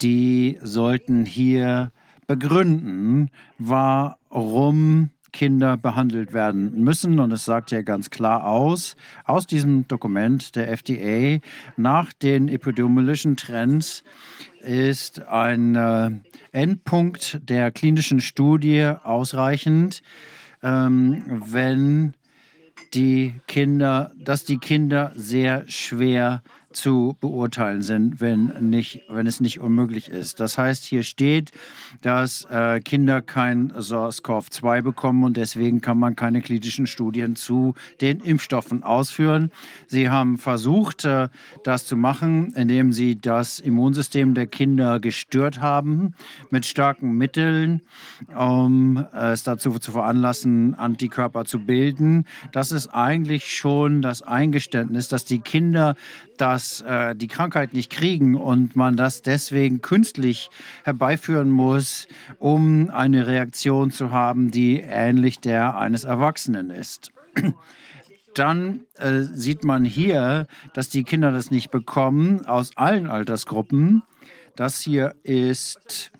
die 0.00 0.58
sollten 0.62 1.26
hier 1.26 1.92
begründen, 2.26 3.30
warum 3.58 5.10
Kinder 5.32 5.76
behandelt 5.76 6.32
werden 6.32 6.82
müssen. 6.82 7.18
Und 7.18 7.30
es 7.30 7.44
sagt 7.44 7.72
ja 7.72 7.82
ganz 7.82 8.08
klar 8.08 8.46
aus, 8.46 8.96
aus 9.26 9.46
diesem 9.46 9.86
Dokument 9.86 10.56
der 10.56 10.72
FDA, 10.72 11.40
nach 11.76 12.14
den 12.14 12.48
epidemiologischen 12.48 13.36
Trends 13.36 14.02
ist 14.62 15.20
ein 15.26 15.74
äh, 15.74 16.10
Endpunkt 16.52 17.38
der 17.46 17.70
klinischen 17.70 18.22
Studie 18.22 18.94
ausreichend, 19.02 20.00
ähm, 20.62 21.42
wenn 21.44 22.14
die 22.94 23.40
Kinder, 23.46 24.12
dass 24.16 24.44
die 24.44 24.58
Kinder 24.58 25.12
sehr 25.14 25.68
schwer 25.68 26.42
zu 26.78 27.16
beurteilen 27.20 27.82
sind, 27.82 28.20
wenn, 28.20 28.52
nicht, 28.70 29.02
wenn 29.08 29.26
es 29.26 29.40
nicht 29.40 29.60
unmöglich 29.60 30.08
ist. 30.08 30.40
Das 30.40 30.56
heißt, 30.56 30.84
hier 30.84 31.02
steht, 31.02 31.50
dass 32.00 32.44
äh, 32.50 32.80
Kinder 32.80 33.20
kein 33.20 33.72
SARS-CoV-2 33.72 34.82
bekommen 34.82 35.24
und 35.24 35.36
deswegen 35.36 35.80
kann 35.80 35.98
man 35.98 36.16
keine 36.16 36.40
klinischen 36.40 36.86
Studien 36.86 37.36
zu 37.36 37.74
den 38.00 38.20
Impfstoffen 38.20 38.84
ausführen. 38.84 39.50
Sie 39.88 40.08
haben 40.08 40.38
versucht, 40.38 41.04
äh, 41.04 41.28
das 41.64 41.84
zu 41.84 41.96
machen, 41.96 42.52
indem 42.54 42.92
sie 42.92 43.20
das 43.20 43.58
Immunsystem 43.58 44.34
der 44.34 44.46
Kinder 44.46 45.00
gestört 45.00 45.60
haben 45.60 46.14
mit 46.50 46.64
starken 46.64 47.12
Mitteln, 47.12 47.82
um 48.36 49.04
es 49.12 49.42
dazu 49.42 49.78
zu 49.78 49.92
veranlassen, 49.92 50.74
Antikörper 50.76 51.44
zu 51.44 51.58
bilden. 51.58 52.24
Das 52.52 52.70
ist 52.70 52.88
eigentlich 52.88 53.56
schon 53.56 54.00
das 54.00 54.22
Eingeständnis, 54.22 55.08
dass 55.08 55.24
die 55.24 55.40
Kinder 55.40 55.96
das, 56.40 56.80
äh, 56.82 57.14
die 57.14 57.28
Krankheit 57.28 57.72
nicht 57.72 57.90
kriegen 57.90 58.34
und 58.34 58.76
man 58.76 58.96
das 58.96 59.22
deswegen 59.22 59.80
künstlich 59.80 60.50
herbeiführen 60.84 61.50
muss, 61.50 62.08
um 62.38 62.90
eine 62.90 63.26
Reaktion 63.26 63.90
zu 63.90 64.10
haben, 64.10 64.50
die 64.50 64.80
ähnlich 64.80 65.40
der 65.40 65.76
eines 65.76 66.04
Erwachsenen 66.04 66.70
ist. 66.70 67.12
Dann 68.34 68.82
äh, 68.96 69.22
sieht 69.22 69.64
man 69.64 69.84
hier, 69.84 70.46
dass 70.74 70.88
die 70.88 71.04
Kinder 71.04 71.32
das 71.32 71.50
nicht 71.50 71.70
bekommen 71.70 72.46
aus 72.46 72.70
allen 72.76 73.08
Altersgruppen. 73.08 74.02
Das 74.54 74.80
hier 74.80 75.14
ist 75.22 76.12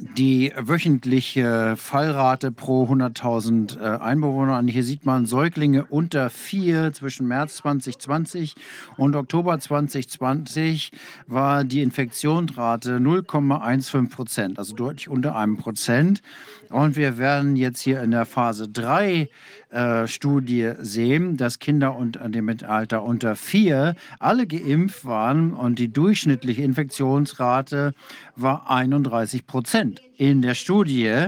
die 0.00 0.52
wöchentliche 0.56 1.74
Fallrate 1.76 2.50
pro 2.50 2.84
100.000 2.84 3.78
äh, 3.78 3.98
Einbewohner. 3.98 4.58
Und 4.58 4.68
hier 4.68 4.84
sieht 4.84 5.04
man 5.04 5.26
Säuglinge 5.26 5.84
unter 5.84 6.30
vier 6.30 6.92
zwischen 6.92 7.28
März 7.28 7.56
2020 7.56 8.54
und 8.96 9.14
Oktober 9.14 9.58
2020 9.58 10.92
war 11.26 11.64
die 11.64 11.82
Infektionsrate 11.82 12.96
0,15 12.96 14.08
Prozent, 14.08 14.58
also 14.58 14.74
deutlich 14.74 15.08
unter 15.08 15.36
einem 15.36 15.58
Prozent. 15.58 16.22
Und 16.70 16.96
wir 16.96 17.18
werden 17.18 17.56
jetzt 17.56 17.80
hier 17.80 18.00
in 18.00 18.12
der 18.12 18.24
Phase 18.24 18.68
3 18.68 19.28
äh, 19.70 20.06
Studie 20.06 20.72
sehen, 20.78 21.36
dass 21.36 21.58
Kinder 21.58 21.96
unter 21.96 22.28
dem 22.28 22.48
Alter 22.66 23.02
unter 23.02 23.34
vier 23.34 23.96
alle 24.20 24.46
geimpft 24.46 25.04
waren 25.04 25.52
und 25.52 25.80
die 25.80 25.92
durchschnittliche 25.92 26.62
Infektionsrate 26.62 27.92
war 28.36 28.70
31 28.70 29.46
Prozent. 29.46 30.00
In 30.16 30.42
der 30.42 30.54
Studie, 30.54 31.26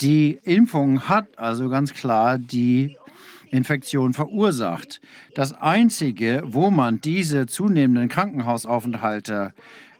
die 0.00 0.38
Impfung 0.44 1.08
hat 1.08 1.36
also 1.36 1.68
ganz 1.68 1.92
klar 1.92 2.38
die 2.38 2.96
Infektion 3.50 4.14
verursacht. 4.14 5.00
Das 5.34 5.52
Einzige, 5.52 6.42
wo 6.46 6.70
man 6.70 7.00
diese 7.00 7.46
zunehmenden 7.46 8.08
Krankenhausaufenthalte 8.08 9.52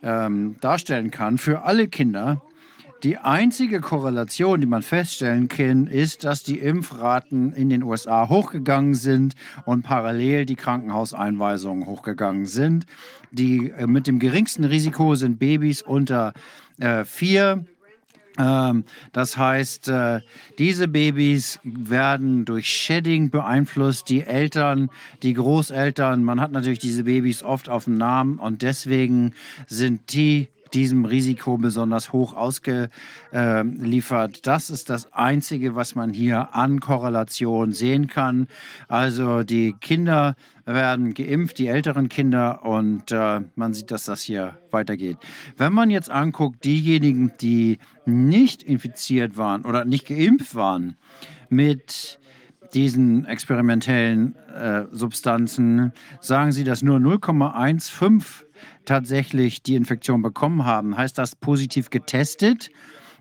ähm, 0.03 0.57
darstellen 0.61 1.11
kann 1.11 1.39
für 1.39 1.63
alle 1.63 1.89
Kinder, 1.89 2.41
die 3.03 3.19
einzige 3.19 3.81
Korrelation, 3.81 4.61
die 4.61 4.67
man 4.67 4.83
feststellen 4.83 5.49
kann, 5.49 5.87
ist, 5.87 6.25
dass 6.25 6.43
die 6.43 6.59
Impfraten 6.59 7.53
in 7.53 7.71
den 7.71 7.83
USA 7.83 8.29
hochgegangen 8.29 8.95
sind 8.95 9.35
und 9.65 9.83
parallel 9.83 10.45
die 10.47 10.57
Krankenhauseinweisungen 10.57 11.87
hochgegangen 11.87 12.47
sind. 12.47 12.87
Die 13.31 13.71
äh, 13.71 13.87
mit 13.87 14.07
dem 14.07 14.19
geringsten 14.19 14.65
Risiko 14.65 15.15
sind 15.15 15.39
Babys 15.39 15.83
unter 15.83 16.33
äh, 16.79 17.05
vier. 17.05 17.65
Ähm, 18.39 18.85
das 19.13 19.37
heißt, 19.37 19.89
äh, 19.89 20.21
diese 20.59 20.89
Babys 20.89 21.59
werden 21.63 22.45
durch 22.45 22.67
Shedding 22.69 23.31
beeinflusst. 23.31 24.09
Die 24.09 24.23
Eltern, 24.23 24.91
die 25.23 25.35
Großeltern, 25.35 26.23
man 26.23 26.41
hat 26.41 26.53
natürlich 26.53 26.79
diese 26.79 27.05
Babys 27.05 27.43
oft 27.43 27.69
auf 27.69 27.85
dem 27.85 27.97
Namen 27.97 28.39
und 28.39 28.63
deswegen 28.63 29.35
sind 29.67 30.13
die 30.13 30.49
diesem 30.75 31.05
Risiko 31.05 31.59
besonders 31.59 32.13
hoch 32.13 32.35
ausgeliefert. 32.35 34.47
Das 34.47 34.71
ist 34.71 34.91
das 34.91 35.13
Einzige, 35.13 35.75
was 35.75 35.95
man 35.95 36.13
hier 36.13 36.55
an 36.55 36.81
Korrelation 36.81 37.73
sehen 37.73 38.07
kann. 38.07 38.47
Also 38.89 39.43
die 39.43 39.75
Kinder 39.81 40.35
werden 40.67 41.15
geimpft, 41.15 41.59
die 41.59 41.67
älteren 41.67 42.09
Kinder, 42.09 42.65
und 42.65 43.11
äh, 43.11 43.41
man 43.57 43.75
sieht, 43.75 43.91
dass 43.91 44.05
das 44.05 44.23
hier 44.23 44.59
weitergeht. 44.71 45.17
Wenn 45.57 45.73
man 45.73 45.91
jetzt 45.91 46.11
anguckt, 46.11 46.65
diejenigen, 46.65 47.33
die 47.41 47.79
nicht 48.07 48.63
infiziert 48.63 49.37
waren 49.37 49.65
oder 49.65 49.85
nicht 49.85 50.07
geimpft 50.07 50.55
waren 50.55 50.97
mit 51.49 52.21
diesen 52.75 53.25
experimentellen 53.25 54.37
äh, 54.49 54.85
Substanzen, 54.93 55.93
sagen 56.21 56.53
sie, 56.53 56.65
dass 56.65 56.83
nur 56.83 56.99
0,15 56.99 58.45
tatsächlich 58.85 59.63
die 59.63 59.75
Infektion 59.75 60.23
bekommen 60.23 60.65
haben. 60.65 60.97
Heißt 60.97 61.19
das 61.19 61.37
positiv 61.37 61.91
getestet 61.91 62.71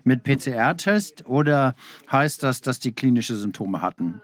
mit 0.04 0.22
PCR-Test 0.24 1.26
oder 1.26 1.74
heißt 2.10 2.42
das, 2.42 2.60
dass 2.60 2.78
die 2.78 2.92
klinische 2.92 3.36
Symptome 3.36 3.82
hatten? 3.82 4.22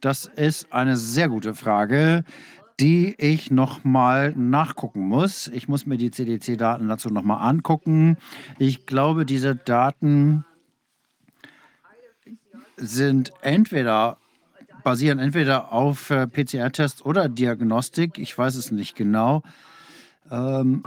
Das 0.00 0.26
ist 0.26 0.72
eine 0.72 0.96
sehr 0.96 1.28
gute 1.28 1.54
Frage, 1.54 2.24
die 2.78 3.14
ich 3.16 3.50
nochmal 3.50 4.32
nachgucken 4.36 5.00
muss. 5.08 5.48
Ich 5.48 5.68
muss 5.68 5.86
mir 5.86 5.96
die 5.96 6.10
CDC-Daten 6.10 6.88
dazu 6.88 7.08
nochmal 7.08 7.48
angucken. 7.48 8.18
Ich 8.58 8.84
glaube, 8.84 9.24
diese 9.24 9.56
Daten 9.56 10.44
sind 12.76 13.32
entweder 13.40 14.18
basieren 14.84 15.18
entweder 15.18 15.72
auf 15.72 16.10
äh, 16.10 16.26
PCR-Tests 16.28 17.04
oder 17.04 17.28
Diagnostik. 17.28 18.18
Ich 18.18 18.36
weiß 18.36 18.54
es 18.54 18.70
nicht 18.70 18.94
genau. 18.94 19.42
Ähm, 20.34 20.82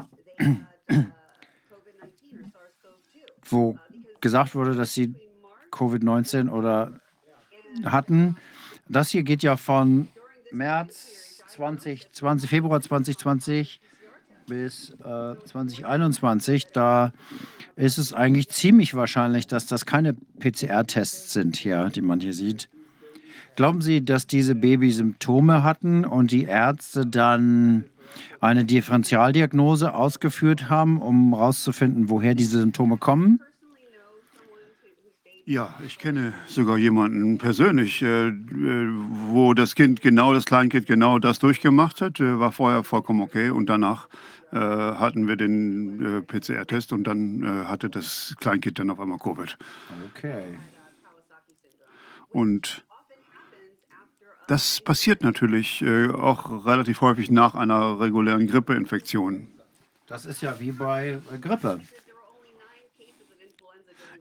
wo 3.45 3.77
gesagt 4.19 4.55
wurde, 4.55 4.75
dass 4.75 4.93
sie 4.93 5.15
Covid-19 5.71 6.49
oder 6.49 6.99
hatten. 7.85 8.37
Das 8.89 9.09
hier 9.09 9.23
geht 9.23 9.43
ja 9.43 9.55
von 9.57 10.09
März 10.51 11.43
2020, 11.49 12.49
Februar 12.49 12.81
2020 12.81 13.79
bis 14.47 14.91
äh, 15.03 15.35
2021. 15.45 16.67
Da 16.73 17.13
ist 17.75 17.97
es 17.97 18.13
eigentlich 18.13 18.49
ziemlich 18.49 18.95
wahrscheinlich, 18.95 19.47
dass 19.47 19.65
das 19.65 19.85
keine 19.85 20.13
PCR-Tests 20.13 21.33
sind 21.33 21.55
hier, 21.55 21.89
die 21.89 22.01
man 22.01 22.19
hier 22.19 22.33
sieht. 22.33 22.69
Glauben 23.55 23.81
Sie, 23.81 24.05
dass 24.05 24.27
diese 24.27 24.55
Babys 24.55 24.97
Symptome 24.97 25.63
hatten 25.63 26.05
und 26.05 26.31
die 26.31 26.43
Ärzte 26.43 27.05
dann 27.05 27.85
eine 28.39 28.65
Differentialdiagnose 28.65 29.93
ausgeführt 29.93 30.69
haben, 30.69 31.01
um 31.01 31.33
herauszufinden, 31.35 32.09
woher 32.09 32.35
diese 32.35 32.59
Symptome 32.59 32.97
kommen? 32.97 33.39
Ja, 35.49 35.73
ich 35.85 35.97
kenne 35.97 36.33
sogar 36.45 36.77
jemanden 36.77 37.37
persönlich, 37.37 38.01
äh, 38.01 38.27
äh, 38.27 38.33
wo 39.29 39.53
das 39.53 39.75
Kind 39.75 40.01
genau, 40.01 40.33
das 40.33 40.43
Kleinkind 40.43 40.87
genau 40.87 41.19
das 41.19 41.39
durchgemacht 41.39 42.01
hat, 42.01 42.19
äh, 42.19 42.37
war 42.37 42.51
vorher 42.51 42.83
vollkommen 42.83 43.21
okay 43.21 43.49
und 43.49 43.67
danach 43.69 44.09
äh, 44.51 44.57
hatten 44.57 45.25
wir 45.29 45.37
den 45.37 46.17
äh, 46.17 46.21
PCR-Test 46.21 46.91
und 46.91 47.05
dann 47.05 47.65
hatte 47.65 47.89
das 47.89 48.35
Kleinkind 48.41 48.79
dann 48.79 48.89
auf 48.89 48.99
einmal 48.99 49.19
Covid. 49.19 49.57
Okay. 50.13 50.43
Und 52.27 52.85
das 54.47 54.81
passiert 54.81 55.23
natürlich 55.23 55.81
äh, 55.81 56.09
auch 56.09 56.65
relativ 56.65 57.01
häufig 57.01 57.29
nach 57.29 57.53
einer 57.53 57.99
regulären 57.99 58.47
Grippeinfektion. 58.47 59.47
Das 60.07 60.25
ist 60.25 60.41
ja 60.41 60.59
wie 60.59 60.71
bei 60.71 61.19
äh, 61.31 61.37
Grippe. 61.37 61.81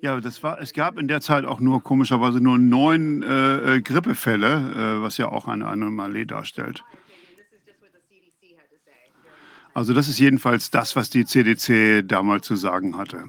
Ja, 0.03 0.21
das 0.21 0.43
war, 0.43 0.61
es 0.61 0.73
gab 0.73 0.99
in 0.99 1.09
der 1.09 1.21
Zeit 1.21 1.45
auch 1.45 1.59
nur 1.61 1.83
komischerweise 1.83 2.41
nur 2.41 2.59
neun 2.59 3.23
äh, 3.23 3.77
äh 3.77 3.81
Grippefälle, 3.81 5.01
was 5.03 5.17
ja 5.17 5.29
auch 5.29 5.49
eine 5.49 5.67
Anomalie 5.67 6.27
darstellt. 6.27 6.85
Also 9.73 9.95
das 9.95 10.09
ist 10.09 10.19
jedenfalls 10.19 10.71
das, 10.71 10.97
was 10.97 11.11
die 11.11 11.25
CDC 11.25 12.07
damals 12.07 12.47
zu 12.47 12.57
sagen 12.57 12.97
hatte. 12.97 13.25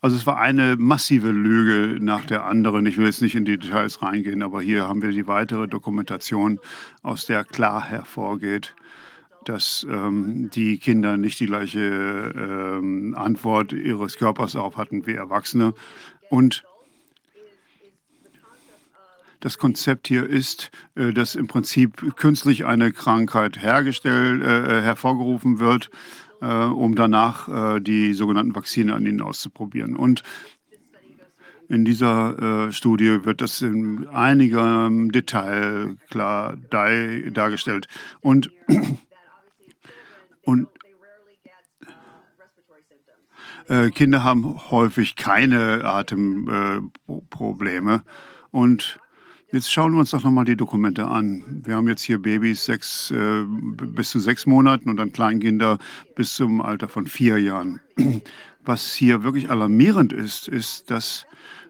Also 0.00 0.16
es 0.16 0.26
war 0.26 0.38
eine 0.38 0.76
massive 0.76 1.30
Lüge 1.30 2.02
nach 2.02 2.24
der 2.24 2.44
anderen. 2.44 2.86
Ich 2.86 2.98
will 2.98 3.06
jetzt 3.06 3.22
nicht 3.22 3.34
in 3.34 3.44
die 3.44 3.58
Details 3.58 4.02
reingehen, 4.02 4.42
aber 4.42 4.60
hier 4.60 4.86
haben 4.86 5.02
wir 5.02 5.10
die 5.10 5.26
weitere 5.26 5.68
Dokumentation, 5.68 6.60
aus 7.02 7.26
der 7.26 7.44
klar 7.44 7.84
hervorgeht, 7.84 8.74
dass 9.44 9.86
ähm, 9.88 10.50
die 10.50 10.78
Kinder 10.78 11.16
nicht 11.16 11.40
die 11.40 11.46
gleiche 11.46 11.78
ähm, 11.80 13.14
Antwort 13.16 13.72
ihres 13.72 14.16
Körpers 14.16 14.52
darauf 14.52 14.76
hatten 14.76 15.06
wie 15.06 15.14
Erwachsene. 15.14 15.72
Und 16.30 16.64
das 19.40 19.58
Konzept 19.58 20.08
hier 20.08 20.28
ist, 20.28 20.70
äh, 20.96 21.12
dass 21.12 21.36
im 21.36 21.46
Prinzip 21.46 22.16
künstlich 22.16 22.66
eine 22.66 22.92
Krankheit 22.92 23.62
hergestellt, 23.62 24.42
äh, 24.42 24.82
hervorgerufen 24.82 25.60
wird 25.60 25.86
äh, 25.86 25.90
um 26.46 26.94
danach 26.94 27.76
äh, 27.76 27.80
die 27.80 28.14
sogenannten 28.14 28.54
Vakzine 28.54 28.94
an 28.94 29.06
ihnen 29.06 29.20
auszuprobieren. 29.20 29.96
Und 29.96 30.22
In 31.68 31.84
dieser 31.84 32.68
äh, 32.68 32.72
Studie 32.72 33.24
wird 33.24 33.40
das 33.40 33.60
in 33.60 34.06
einigem 34.08 35.10
Detail 35.10 35.96
klar 36.10 36.56
dargestellt. 36.70 37.88
Und, 38.20 38.52
und 40.42 40.68
äh, 43.68 43.90
Kinder 43.90 44.22
haben 44.22 44.70
häufig 44.70 45.16
keine 45.16 45.84
Atemprobleme. 45.84 47.94
Äh, 47.94 48.00
und 48.52 49.00
jetzt 49.56 49.72
schauen 49.72 49.92
wir 49.92 50.00
uns 50.00 50.10
doch 50.10 50.22
nochmal 50.22 50.44
die 50.44 50.56
Dokumente 50.56 51.06
an. 51.06 51.62
Wir 51.64 51.76
haben 51.76 51.88
jetzt 51.88 52.02
hier 52.02 52.20
Babys 52.20 52.66
sechs, 52.66 53.10
äh, 53.10 53.44
bis 53.46 54.10
zu 54.10 54.20
sechs 54.20 54.44
Monaten 54.44 54.90
und 54.90 54.98
dann 54.98 55.12
Kleinkinder 55.12 55.78
bis 56.14 56.34
zum 56.34 56.60
Alter 56.60 56.88
von 56.88 57.06
vier 57.06 57.38
Jahren. 57.38 57.80
Was 58.64 58.92
hier 58.94 59.22
wirklich 59.22 59.50
alarmierend 59.50 60.12
ist, 60.12 60.46
ist, 60.48 60.90
dass, 60.90 61.24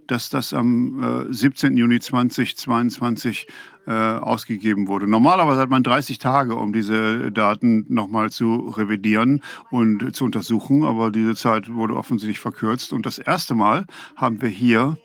dass 0.09 0.31
das 0.31 0.53
am 0.53 1.29
äh, 1.31 1.33
17. 1.33 1.77
Juni 1.77 2.01
2022 2.01 3.47
äh, 3.87 3.93
ausgegeben 3.93 4.89
wurde. 4.89 5.07
Normalerweise 5.07 5.61
hat 5.61 5.71
man 5.71 5.85
30 5.85 6.19
Tage, 6.19 6.57
um 6.57 6.73
diese 6.73 7.31
Daten 7.31 7.87
nochmal 7.89 8.31
zu 8.31 8.69
revidieren 8.71 9.43
und 9.71 10.17
zu 10.17 10.25
untersuchen, 10.25 10.83
aber 10.83 11.13
diese 11.13 11.37
Zeit 11.37 11.73
wurde 11.73 11.95
offensichtlich 11.95 12.41
verkürzt. 12.41 12.93
Und 12.93 13.07
das 13.07 13.19
erste 13.19 13.55
Mal 13.55 13.87
haben 14.17 14.43
wir 14.43 14.49
hier 14.49 14.99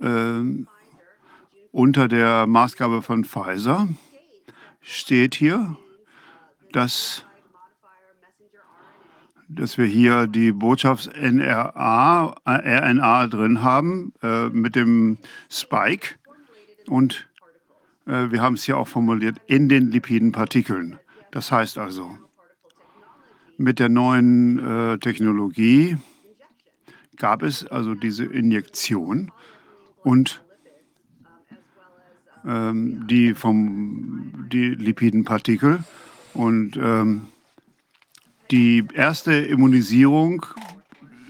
äh, 0.00 0.64
unter 1.74 2.06
der 2.06 2.46
Maßgabe 2.46 3.02
von 3.02 3.24
Pfizer 3.24 3.88
steht 4.80 5.34
hier, 5.34 5.76
dass 6.72 7.26
dass 9.48 9.76
wir 9.76 9.84
hier 9.84 10.26
die 10.26 10.52
Botschafts-RNA 10.52 13.24
äh, 13.24 13.28
drin 13.28 13.62
haben 13.62 14.14
äh, 14.22 14.48
mit 14.48 14.74
dem 14.74 15.18
Spike 15.50 16.14
und 16.86 17.28
äh, 18.06 18.30
wir 18.30 18.40
haben 18.40 18.54
es 18.54 18.64
hier 18.64 18.78
auch 18.78 18.88
formuliert, 18.88 19.36
in 19.46 19.68
den 19.68 19.90
Lipidenpartikeln. 19.90 20.98
Das 21.30 21.52
heißt 21.52 21.76
also, 21.76 22.16
mit 23.58 23.78
der 23.78 23.90
neuen 23.90 24.94
äh, 24.94 24.98
Technologie 24.98 25.98
gab 27.16 27.42
es 27.42 27.66
also 27.66 27.94
diese 27.94 28.24
Injektion 28.24 29.30
und 30.02 30.42
ähm, 32.46 33.06
die 33.06 33.34
vom 33.34 34.48
die 34.50 34.70
Lipidenpartikel 34.70 35.84
und 36.34 36.76
ähm, 36.76 37.28
die 38.50 38.84
erste 38.94 39.32
Immunisierung 39.34 40.44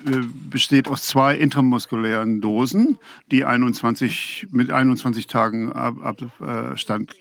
äh, 0.07 0.21
besteht 0.51 0.89
aus 0.89 1.05
zwei 1.05 1.37
intramuskulären 1.37 2.41
Dosen, 2.41 2.99
die 3.31 3.45
21, 3.45 4.49
mit 4.51 4.71
21 4.71 5.27
Tagen 5.27 5.73
Abstand 5.73 7.15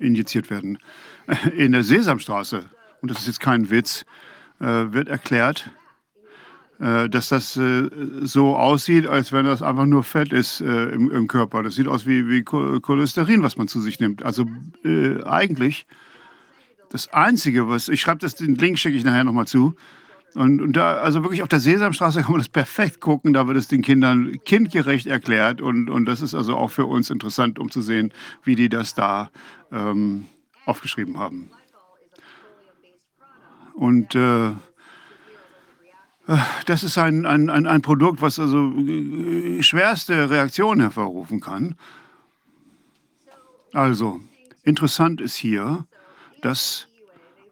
äh, 0.00 0.04
injiziert 0.04 0.50
werden. 0.50 0.78
In 1.56 1.72
der 1.72 1.84
Sesamstraße, 1.84 2.64
und 3.02 3.10
das 3.10 3.20
ist 3.20 3.26
jetzt 3.26 3.40
kein 3.40 3.70
Witz, 3.70 4.04
äh, 4.60 4.64
wird 4.64 5.08
erklärt, 5.08 5.70
dass 6.78 7.28
das 7.28 7.58
so 8.22 8.56
aussieht, 8.56 9.08
als 9.08 9.32
wenn 9.32 9.46
das 9.46 9.62
einfach 9.62 9.86
nur 9.86 10.04
Fett 10.04 10.32
ist 10.32 10.60
im, 10.60 11.10
im 11.10 11.26
Körper. 11.26 11.64
Das 11.64 11.74
sieht 11.74 11.88
aus 11.88 12.06
wie, 12.06 12.42
Cholesterin, 12.44 13.42
was 13.42 13.56
man 13.56 13.66
zu 13.66 13.80
sich 13.80 13.98
nimmt. 13.98 14.22
Also 14.22 14.46
äh, 14.84 15.22
eigentlich 15.24 15.86
das 16.90 17.12
Einzige, 17.12 17.68
was 17.68 17.88
ich 17.88 18.00
schreibe, 18.00 18.20
das 18.20 18.34
den 18.34 18.54
Link 18.54 18.78
schicke 18.78 18.96
ich 18.96 19.04
nachher 19.04 19.24
nochmal 19.24 19.46
zu. 19.46 19.74
Und, 20.34 20.60
und, 20.60 20.74
da, 20.74 20.98
also 20.98 21.22
wirklich 21.22 21.42
auf 21.42 21.48
der 21.48 21.60
Sesamstraße 21.60 22.22
kann 22.22 22.32
man 22.32 22.40
das 22.40 22.48
perfekt 22.48 23.00
gucken. 23.00 23.32
Da 23.32 23.46
wird 23.46 23.56
es 23.56 23.68
den 23.68 23.82
Kindern 23.82 24.38
kindgerecht 24.44 25.06
erklärt. 25.06 25.60
Und, 25.60 25.90
und 25.90 26.06
das 26.06 26.20
ist 26.20 26.34
also 26.34 26.56
auch 26.56 26.70
für 26.70 26.86
uns 26.86 27.10
interessant, 27.10 27.58
um 27.58 27.70
zu 27.70 27.82
sehen, 27.82 28.12
wie 28.44 28.54
die 28.54 28.68
das 28.68 28.94
da 28.94 29.30
ähm, 29.72 30.26
aufgeschrieben 30.66 31.18
haben. 31.18 31.50
Und 33.74 34.14
äh, 34.14 34.50
das 36.66 36.82
ist 36.82 36.98
ein, 36.98 37.24
ein, 37.24 37.48
ein, 37.48 37.66
ein 37.66 37.80
Produkt, 37.80 38.20
was 38.20 38.38
also 38.38 38.70
äh, 38.78 39.62
schwerste 39.62 40.28
Reaktionen 40.28 40.80
hervorrufen 40.80 41.40
kann. 41.40 41.74
Also, 43.72 44.20
interessant 44.62 45.22
ist 45.22 45.36
hier, 45.36 45.86
dass 46.42 46.86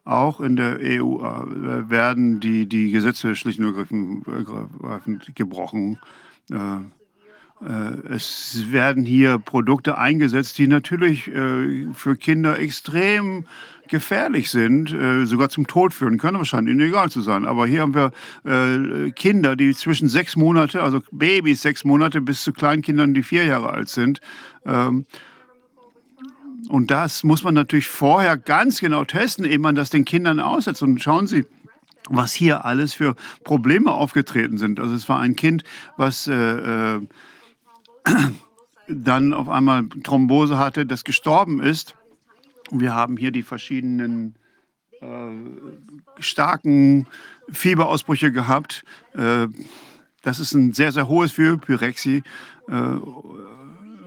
auch 0.03 0.39
in 0.39 0.55
der 0.55 0.77
EU 0.79 1.23
äh, 1.23 1.89
werden 1.89 2.39
die, 2.39 2.67
die 2.67 2.91
Gesetze 2.91 3.35
schlicht 3.35 3.59
und 3.59 3.75
ergreifend 4.27 5.35
gebrochen. 5.35 5.99
Äh, 6.51 6.81
es 8.09 8.71
werden 8.71 9.03
hier 9.03 9.39
Produkte 9.39 9.97
eingesetzt, 9.97 10.59
die 10.59 10.67
natürlich 10.67 11.23
für 11.23 12.15
Kinder 12.15 12.59
extrem 12.59 13.47
gefährlich 13.89 14.49
sind, 14.49 14.95
sogar 15.25 15.49
zum 15.49 15.67
Tod 15.67 15.93
führen 15.93 16.17
können, 16.17 16.37
wahrscheinlich 16.37 16.73
ihnen 16.73 16.87
egal 16.87 17.09
zu 17.09 17.21
sein. 17.21 17.45
Aber 17.45 17.67
hier 17.67 17.81
haben 17.81 17.93
wir 17.95 19.11
Kinder, 19.13 19.55
die 19.55 19.73
zwischen 19.75 20.07
sechs 20.07 20.35
Monate, 20.35 20.83
also 20.83 21.01
Babys 21.11 21.61
sechs 21.61 21.83
Monate 21.83 22.21
bis 22.21 22.43
zu 22.43 22.53
Kleinkindern, 22.53 23.13
die 23.13 23.23
vier 23.23 23.45
Jahre 23.45 23.69
alt 23.69 23.89
sind, 23.89 24.19
ähm, 24.65 25.05
und 26.69 26.91
das 26.91 27.23
muss 27.23 27.43
man 27.43 27.53
natürlich 27.53 27.87
vorher 27.87 28.37
ganz 28.37 28.79
genau 28.79 29.05
testen, 29.05 29.45
ehe 29.45 29.59
man 29.59 29.75
das 29.75 29.89
den 29.89 30.05
Kindern 30.05 30.39
aussetzt. 30.39 30.81
Und 30.81 31.01
schauen 31.01 31.27
Sie, 31.27 31.45
was 32.09 32.33
hier 32.33 32.65
alles 32.65 32.93
für 32.93 33.15
Probleme 33.43 33.91
aufgetreten 33.91 34.57
sind. 34.57 34.79
Also 34.79 34.95
es 34.95 35.07
war 35.07 35.19
ein 35.19 35.35
Kind, 35.35 35.63
was 35.95 36.27
äh, 36.27 36.95
äh, 36.95 37.01
dann 38.87 39.33
auf 39.33 39.49
einmal 39.49 39.87
Thrombose 40.03 40.57
hatte, 40.57 40.85
das 40.85 41.03
gestorben 41.03 41.61
ist. 41.61 41.95
Wir 42.71 42.93
haben 42.93 43.17
hier 43.17 43.31
die 43.31 43.43
verschiedenen 43.43 44.35
äh, 45.01 45.05
starken 46.19 47.07
Fieberausbrüche 47.49 48.31
gehabt. 48.31 48.83
Äh, 49.13 49.47
das 50.23 50.39
ist 50.39 50.53
ein 50.53 50.73
sehr, 50.73 50.91
sehr 50.91 51.07
hohes 51.07 51.31
für 51.31 51.57
Pyrexie. 51.57 52.23
Äh, 52.67 52.97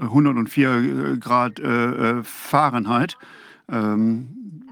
104 0.01 1.19
Grad 1.19 1.59
äh, 1.61 2.23
Fahrenheit. 2.23 3.17
Ähm, 3.71 4.67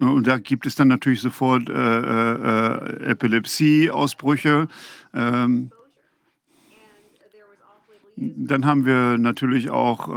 und 0.00 0.26
da 0.26 0.38
gibt 0.38 0.66
es 0.66 0.74
dann 0.74 0.88
natürlich 0.88 1.20
sofort 1.20 1.68
äh, 1.68 1.72
äh, 1.72 3.10
Epilepsie-Ausbrüche. 3.10 4.68
Ähm, 5.14 5.70
dann 8.16 8.64
haben 8.66 8.86
wir 8.86 9.18
natürlich 9.18 9.70
auch 9.70 10.08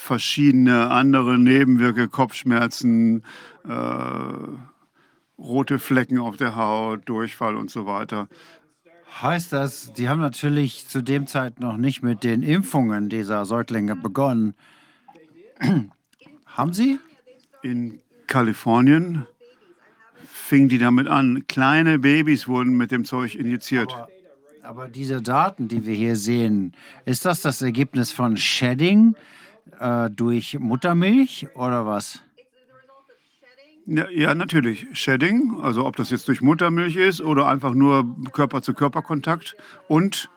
verschiedene 0.00 0.90
andere 0.90 1.38
Nebenwirke, 1.38 2.08
Kopfschmerzen, 2.08 3.22
äh, 3.68 3.72
rote 5.38 5.78
Flecken 5.78 6.18
auf 6.18 6.36
der 6.36 6.56
Haut, 6.56 7.08
Durchfall 7.08 7.54
und 7.54 7.70
so 7.70 7.86
weiter. 7.86 8.28
Heißt 9.22 9.52
das, 9.52 9.92
die 9.92 10.08
haben 10.08 10.20
natürlich 10.20 10.88
zu 10.88 11.02
dem 11.02 11.26
Zeit 11.26 11.60
noch 11.60 11.76
nicht 11.76 12.02
mit 12.02 12.24
den 12.24 12.42
Impfungen 12.42 13.08
dieser 13.08 13.44
Säuglinge 13.44 13.94
begonnen. 13.94 14.54
haben 16.46 16.72
sie? 16.72 16.98
In 17.62 18.00
Kalifornien 18.26 19.26
fingen 20.26 20.70
die 20.70 20.78
damit 20.78 21.08
an. 21.08 21.44
Kleine 21.46 21.98
Babys 21.98 22.48
wurden 22.48 22.76
mit 22.76 22.90
dem 22.90 23.04
Zeug 23.04 23.34
injiziert. 23.34 23.92
Aber, 23.92 24.08
aber 24.62 24.88
diese 24.88 25.20
Daten, 25.20 25.68
die 25.68 25.84
wir 25.84 25.94
hier 25.94 26.16
sehen, 26.16 26.72
ist 27.04 27.26
das 27.26 27.42
das 27.42 27.60
Ergebnis 27.60 28.12
von 28.12 28.38
Shedding 28.38 29.14
äh, 29.78 30.10
durch 30.10 30.58
Muttermilch 30.58 31.46
oder 31.54 31.86
was? 31.86 32.22
Ja, 33.86 34.08
ja, 34.10 34.34
natürlich. 34.34 34.86
Shedding, 34.92 35.60
also 35.62 35.84
ob 35.84 35.96
das 35.96 36.10
jetzt 36.10 36.28
durch 36.28 36.40
Muttermilch 36.40 36.96
ist 36.96 37.20
oder 37.20 37.48
einfach 37.48 37.74
nur 37.74 38.16
Körper-zu-Körper-Kontakt. 38.32 39.56
Und 39.88 40.30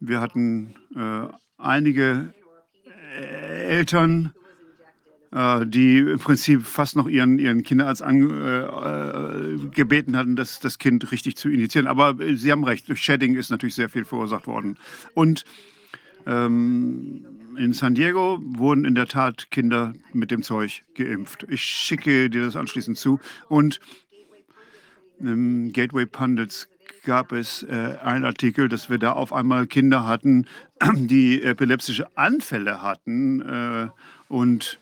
wir 0.00 0.20
hatten 0.20 0.74
äh, 0.96 1.26
einige 1.58 2.32
äh, 3.20 3.66
Eltern, 3.66 4.32
äh, 5.32 5.66
die 5.66 5.98
im 5.98 6.18
Prinzip 6.18 6.64
fast 6.64 6.96
noch 6.96 7.06
ihren, 7.06 7.38
ihren 7.38 7.64
Kinderarzt 7.64 8.02
angebeten 8.02 10.14
äh, 10.14 10.16
äh, 10.16 10.18
hatten, 10.18 10.36
das, 10.36 10.58
das 10.60 10.78
Kind 10.78 11.12
richtig 11.12 11.36
zu 11.36 11.50
initiieren. 11.50 11.86
Aber 11.86 12.18
äh, 12.18 12.34
Sie 12.36 12.50
haben 12.50 12.64
recht, 12.64 12.88
durch 12.88 13.02
Shedding 13.02 13.36
ist 13.36 13.50
natürlich 13.50 13.74
sehr 13.74 13.90
viel 13.90 14.06
verursacht 14.06 14.46
worden. 14.46 14.78
Und 15.12 15.44
ähm, 16.26 17.26
in 17.58 17.72
San 17.72 17.94
Diego 17.94 18.38
wurden 18.40 18.84
in 18.84 18.94
der 18.94 19.06
Tat 19.06 19.50
Kinder 19.50 19.94
mit 20.12 20.30
dem 20.30 20.42
Zeug 20.42 20.84
geimpft. 20.94 21.44
Ich 21.48 21.62
schicke 21.62 22.30
dir 22.30 22.44
das 22.44 22.56
anschließend 22.56 22.96
zu. 22.96 23.20
Und 23.48 23.80
im 25.20 25.72
Gateway 25.72 26.06
Pundits 26.06 26.68
gab 27.04 27.32
es 27.32 27.64
äh, 27.64 27.96
einen 28.02 28.24
Artikel, 28.24 28.68
dass 28.68 28.90
wir 28.90 28.98
da 28.98 29.12
auf 29.12 29.32
einmal 29.32 29.66
Kinder 29.66 30.06
hatten, 30.06 30.46
die 30.94 31.42
epileptische 31.42 32.06
Anfälle 32.16 32.82
hatten. 32.82 33.40
Äh, 33.40 33.88
und, 34.28 34.80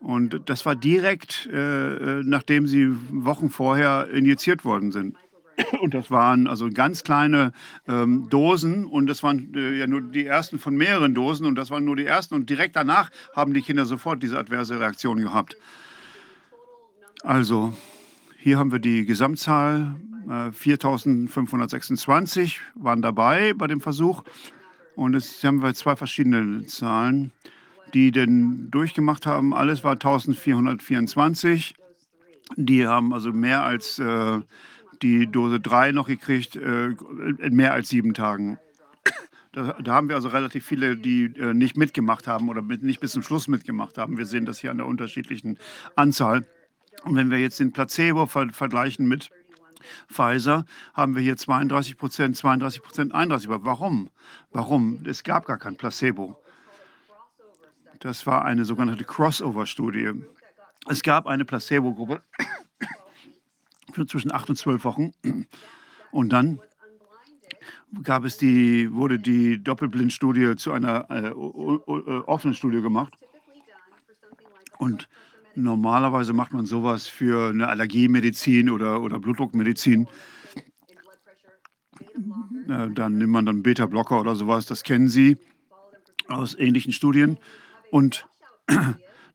und 0.00 0.42
das 0.46 0.64
war 0.64 0.76
direkt, 0.76 1.48
äh, 1.52 2.22
nachdem 2.24 2.66
sie 2.66 2.90
Wochen 3.10 3.50
vorher 3.50 4.08
injiziert 4.10 4.64
worden 4.64 4.92
sind. 4.92 5.16
Und 5.80 5.94
das 5.94 6.10
waren 6.10 6.46
also 6.46 6.70
ganz 6.70 7.04
kleine 7.04 7.52
ähm, 7.86 8.28
Dosen 8.30 8.86
und 8.86 9.06
das 9.06 9.22
waren 9.22 9.52
äh, 9.54 9.78
ja 9.78 9.86
nur 9.86 10.00
die 10.00 10.26
ersten 10.26 10.58
von 10.58 10.74
mehreren 10.74 11.14
Dosen 11.14 11.46
und 11.46 11.56
das 11.56 11.70
waren 11.70 11.84
nur 11.84 11.96
die 11.96 12.06
ersten 12.06 12.34
und 12.34 12.48
direkt 12.48 12.76
danach 12.76 13.10
haben 13.34 13.52
die 13.52 13.62
Kinder 13.62 13.84
sofort 13.84 14.22
diese 14.22 14.38
adverse 14.38 14.80
Reaktion 14.80 15.20
gehabt. 15.20 15.56
Also 17.22 17.74
hier 18.38 18.58
haben 18.58 18.72
wir 18.72 18.78
die 18.78 19.04
Gesamtzahl. 19.04 19.94
Äh, 20.26 20.50
4.526 20.50 22.56
waren 22.74 23.02
dabei 23.02 23.52
bei 23.54 23.66
dem 23.66 23.80
Versuch. 23.80 24.22
Und 24.94 25.14
jetzt 25.14 25.42
haben 25.44 25.62
wir 25.62 25.74
zwei 25.74 25.96
verschiedene 25.96 26.66
Zahlen, 26.66 27.32
die 27.94 28.10
denn 28.10 28.70
durchgemacht 28.70 29.26
haben. 29.26 29.54
Alles 29.54 29.84
war 29.84 29.94
1.424. 29.94 31.74
Die 32.56 32.86
haben 32.86 33.14
also 33.14 33.32
mehr 33.32 33.62
als 33.62 33.98
äh, 33.98 34.40
die 35.02 35.26
Dose 35.26 35.60
3 35.60 35.92
noch 35.92 36.06
gekriegt, 36.06 36.56
äh, 36.56 36.88
in 36.88 37.54
mehr 37.54 37.72
als 37.72 37.88
sieben 37.88 38.14
Tagen. 38.14 38.58
Da, 39.54 39.76
da, 39.82 39.92
haben 39.92 40.08
wir 40.08 40.16
also 40.16 40.28
relativ 40.28 40.64
viele, 40.64 40.96
die 40.96 41.24
äh, 41.24 41.52
nicht 41.52 41.76
mitgemacht 41.76 42.26
haben 42.26 42.48
oder 42.48 42.62
mit, 42.62 42.82
nicht 42.82 43.00
bis 43.00 43.12
zum 43.12 43.22
Schluss 43.22 43.48
mitgemacht 43.48 43.98
haben. 43.98 44.16
Wir 44.16 44.24
sehen 44.24 44.46
das 44.46 44.58
hier 44.58 44.70
an 44.70 44.78
der 44.78 44.86
unterschiedlichen 44.86 45.58
Anzahl. 45.94 46.46
Und 47.04 47.16
wenn 47.16 47.30
wir 47.30 47.38
jetzt 47.38 47.60
den 47.60 47.70
Placebo 47.70 48.24
ver 48.26 48.48
vergleichen 48.50 49.06
mit 49.06 49.28
Pfizer, 50.10 50.64
haben 50.94 51.14
wir 51.14 51.22
hier 51.22 51.36
32 51.36 51.98
Prozent, 51.98 52.36
32 52.36 52.82
Prozent, 52.82 53.14
31. 53.14 53.50
Aber 53.50 53.64
warum? 53.64 54.08
Warum? 54.52 55.02
Es 55.04 55.22
gab 55.22 55.44
gar 55.44 55.58
kein 55.58 55.76
Placebo. 55.76 56.40
Das 58.00 58.26
war 58.26 58.44
eine 58.46 58.64
sogenannte 58.64 59.04
Crossover-Studie. 59.04 60.12
Es 60.88 61.02
gab 61.02 61.26
eine 61.26 61.44
Placebo-Gruppe 61.44 62.22
für 63.92 64.06
zwischen 64.06 64.32
acht 64.32 64.48
und 64.48 64.56
zwölf 64.56 64.84
Wochen. 64.84 65.12
Und 66.10 66.32
dann 66.32 66.60
gab 68.02 68.24
es 68.24 68.38
die, 68.38 68.92
wurde 68.92 69.18
die 69.18 69.62
Doppelblindstudie 69.62 70.56
zu 70.56 70.72
einer 70.72 71.10
äh, 71.10 71.30
offenen 71.30 72.54
Studie 72.54 72.80
gemacht. 72.80 73.14
Und 74.78 75.08
normalerweise 75.54 76.32
macht 76.32 76.52
man 76.52 76.66
sowas 76.66 77.06
für 77.06 77.50
eine 77.50 77.68
Allergiemedizin 77.68 78.70
oder, 78.70 79.02
oder 79.02 79.18
Blutdruckmedizin. 79.18 80.08
Äh, 82.68 82.90
dann 82.90 83.18
nimmt 83.18 83.32
man 83.32 83.46
dann 83.46 83.62
Beta-Blocker 83.62 84.20
oder 84.20 84.34
sowas, 84.34 84.66
das 84.66 84.82
kennen 84.82 85.08
Sie 85.08 85.36
aus 86.28 86.58
ähnlichen 86.58 86.92
Studien. 86.92 87.38
Und 87.90 88.26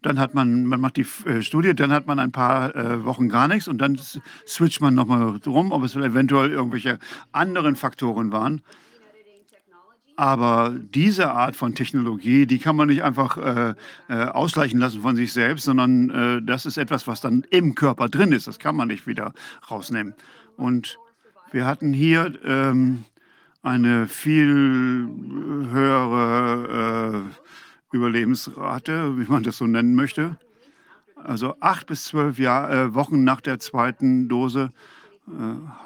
dann 0.01 0.19
hat 0.19 0.34
man, 0.34 0.66
man 0.66 0.80
macht 0.80 0.98
die 0.98 1.06
äh, 1.26 1.42
Studie, 1.42 1.74
dann 1.74 1.92
hat 1.92 2.08
man 2.08 2.19
ein 2.19 2.32
paar 2.32 2.76
äh, 2.76 3.03
Wochen 3.03 3.30
gar 3.30 3.48
nichts 3.48 3.67
und 3.67 3.80
dann 3.80 4.00
switcht 4.48 4.82
man 4.82 4.93
nochmal 4.93 5.40
rum, 5.45 5.72
ob 5.72 5.84
es 5.84 5.95
eventuell 5.95 6.51
irgendwelche 6.51 7.00
anderen 7.32 7.76
Faktoren 7.76 8.32
waren. 8.32 8.61
Aber 10.16 10.76
diese 10.76 11.32
Art 11.32 11.56
von 11.56 11.76
Technologie, 11.76 12.48
die 12.48 12.58
kann 12.58 12.76
man 12.76 12.88
nicht 12.88 13.03
einfach 13.03 13.38
äh, 13.38 13.76
äh, 14.09 14.26
ausgleichen 14.26 14.80
lassen 14.80 15.03
von 15.03 15.16
sich 15.16 15.32
selbst, 15.32 15.66
sondern 15.66 16.09
äh, 16.09 16.42
das 16.42 16.66
ist 16.66 16.77
etwas, 16.77 17.06
was 17.06 17.22
dann 17.22 17.45
im 17.51 17.76
Körper 17.76 18.09
drin 18.09 18.32
ist. 18.32 18.48
Das 18.48 18.58
kann 18.58 18.76
man 18.76 18.88
nicht 18.88 19.06
wieder 19.06 19.34
rausnehmen. 19.69 20.16
Und 20.56 20.98
wir 21.51 21.67
hatten 21.67 21.93
hier 21.93 22.34
ähm, 22.43 23.06
eine 23.61 24.08
viel 24.08 25.08
höhere 25.69 27.27
äh, 27.30 27.48
Überlebensrate, 27.92 29.18
wie 29.18 29.32
man 29.32 29.44
das 29.44 29.58
so 29.58 29.68
nennen 29.68 29.96
möchte. 29.96 30.38
Also 31.16 31.56
acht 31.60 31.88
bis 31.88 32.06
zwölf 32.06 32.38
Jahr, 32.38 32.72
äh, 32.72 32.94
Wochen 32.94 33.24
nach 33.24 33.42
der 33.42 33.60
zweiten 33.60 34.30
Dose 34.30 34.72
äh, 35.28 35.32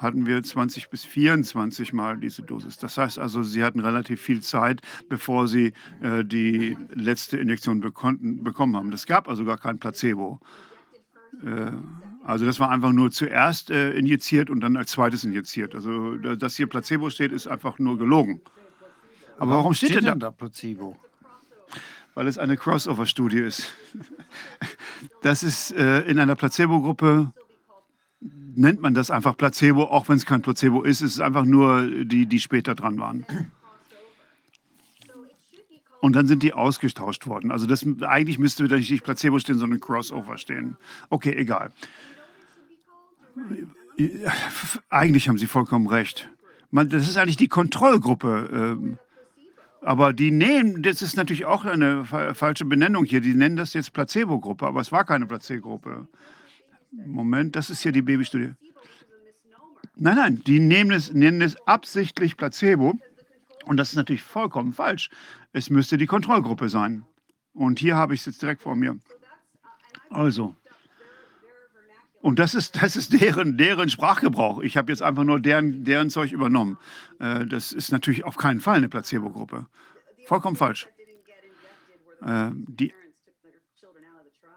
hatten 0.00 0.26
wir 0.26 0.42
20 0.42 0.90
bis 0.90 1.04
24 1.04 1.92
Mal 1.92 2.18
diese 2.18 2.42
Dosis. 2.42 2.76
Das 2.78 2.98
heißt 2.98 3.18
also, 3.18 3.42
sie 3.42 3.64
hatten 3.64 3.80
relativ 3.80 4.20
viel 4.20 4.40
Zeit, 4.40 4.82
bevor 5.08 5.48
sie 5.48 5.72
äh, 6.00 6.24
die 6.24 6.76
letzte 6.94 7.38
Injektion 7.38 7.80
bekommen 7.80 8.76
haben. 8.76 8.92
Es 8.92 9.06
gab 9.06 9.28
also 9.28 9.44
gar 9.44 9.58
kein 9.58 9.78
Placebo. 9.78 10.40
Äh, 11.44 11.72
also 12.24 12.46
das 12.46 12.60
war 12.60 12.70
einfach 12.70 12.92
nur 12.92 13.10
zuerst 13.10 13.70
äh, 13.70 13.92
injiziert 13.92 14.48
und 14.48 14.60
dann 14.60 14.76
als 14.76 14.92
zweites 14.92 15.24
injiziert. 15.24 15.74
Also 15.74 16.16
dass 16.16 16.56
hier 16.56 16.68
Placebo 16.68 17.10
steht, 17.10 17.32
ist 17.32 17.48
einfach 17.48 17.80
nur 17.80 17.98
gelogen. 17.98 18.40
Aber 19.38 19.50
warum, 19.50 19.50
warum 19.50 19.74
steht, 19.74 19.90
steht 19.90 20.04
denn 20.04 20.20
da 20.20 20.30
Placebo? 20.30 20.96
Weil 22.14 22.26
es 22.26 22.38
eine 22.38 22.56
Crossover-Studie 22.56 23.38
ist. 23.38 23.72
Das 25.22 25.42
ist 25.42 25.72
äh, 25.72 26.00
in 26.02 26.18
einer 26.18 26.36
Placebo-Gruppe 26.36 27.32
nennt 28.54 28.80
man 28.80 28.94
das 28.94 29.10
einfach 29.10 29.36
Placebo, 29.36 29.84
auch 29.84 30.08
wenn 30.08 30.16
es 30.16 30.26
kein 30.26 30.42
Placebo 30.42 30.82
ist. 30.82 31.00
Es 31.00 31.14
ist 31.14 31.20
einfach 31.20 31.44
nur 31.44 32.04
die, 32.04 32.26
die 32.26 32.40
später 32.40 32.74
dran 32.74 32.98
waren. 32.98 33.26
Und 36.00 36.16
dann 36.16 36.26
sind 36.26 36.42
die 36.42 36.52
ausgetauscht 36.52 37.26
worden. 37.26 37.52
Also 37.52 37.66
das, 37.66 37.86
eigentlich 38.02 38.38
müsste 38.38 38.66
da 38.66 38.76
nicht 38.76 39.04
Placebo 39.04 39.38
stehen, 39.38 39.58
sondern 39.58 39.80
Crossover 39.80 40.36
stehen. 40.38 40.76
Okay, 41.10 41.34
egal. 41.36 41.72
Eigentlich 44.90 45.28
haben 45.28 45.38
Sie 45.38 45.46
vollkommen 45.46 45.86
recht. 45.86 46.28
Man, 46.70 46.88
das 46.88 47.08
ist 47.08 47.16
eigentlich 47.16 47.36
die 47.36 47.48
Kontrollgruppe. 47.48 48.50
Ähm, 48.52 48.98
aber 49.82 50.12
die 50.12 50.30
nehmen, 50.30 50.82
das 50.82 51.02
ist 51.02 51.16
natürlich 51.16 51.44
auch 51.44 51.64
eine 51.64 52.04
falsche 52.04 52.64
Benennung 52.64 53.04
hier. 53.04 53.20
Die 53.20 53.34
nennen 53.34 53.56
das 53.56 53.74
jetzt 53.74 53.92
Placebo-Gruppe, 53.92 54.66
aber 54.66 54.80
es 54.80 54.92
war 54.92 55.04
keine 55.04 55.26
Placebo-Gruppe. 55.26 56.06
Moment, 56.92 57.56
das 57.56 57.70
ist 57.70 57.82
hier 57.82 57.92
die 57.92 58.02
Babystudie. 58.02 58.52
Nein, 59.96 60.16
nein, 60.16 60.42
die 60.46 60.60
nehmen 60.60 60.92
es, 60.92 61.12
nennen 61.12 61.42
es 61.42 61.56
absichtlich 61.66 62.36
Placebo. 62.36 62.94
Und 63.64 63.76
das 63.76 63.90
ist 63.90 63.96
natürlich 63.96 64.22
vollkommen 64.22 64.72
falsch. 64.72 65.10
Es 65.52 65.70
müsste 65.70 65.96
die 65.98 66.06
Kontrollgruppe 66.06 66.68
sein. 66.68 67.04
Und 67.52 67.78
hier 67.78 67.96
habe 67.96 68.14
ich 68.14 68.20
es 68.20 68.26
jetzt 68.26 68.42
direkt 68.42 68.62
vor 68.62 68.76
mir. 68.76 68.98
Also. 70.10 70.56
Und 72.22 72.38
das 72.38 72.54
ist, 72.54 72.80
das 72.80 72.94
ist 72.96 73.20
deren, 73.20 73.58
deren 73.58 73.90
Sprachgebrauch. 73.90 74.60
Ich 74.60 74.76
habe 74.76 74.92
jetzt 74.92 75.02
einfach 75.02 75.24
nur 75.24 75.40
deren, 75.40 75.84
deren 75.84 76.08
Zeug 76.08 76.30
übernommen. 76.30 76.78
Äh, 77.18 77.46
das 77.46 77.72
ist 77.72 77.90
natürlich 77.90 78.24
auf 78.24 78.36
keinen 78.36 78.60
Fall 78.60 78.76
eine 78.76 78.88
Placebo-Gruppe. 78.88 79.66
Vollkommen 80.26 80.56
falsch. 80.56 80.86
Äh, 82.24 82.50
die 82.54 82.94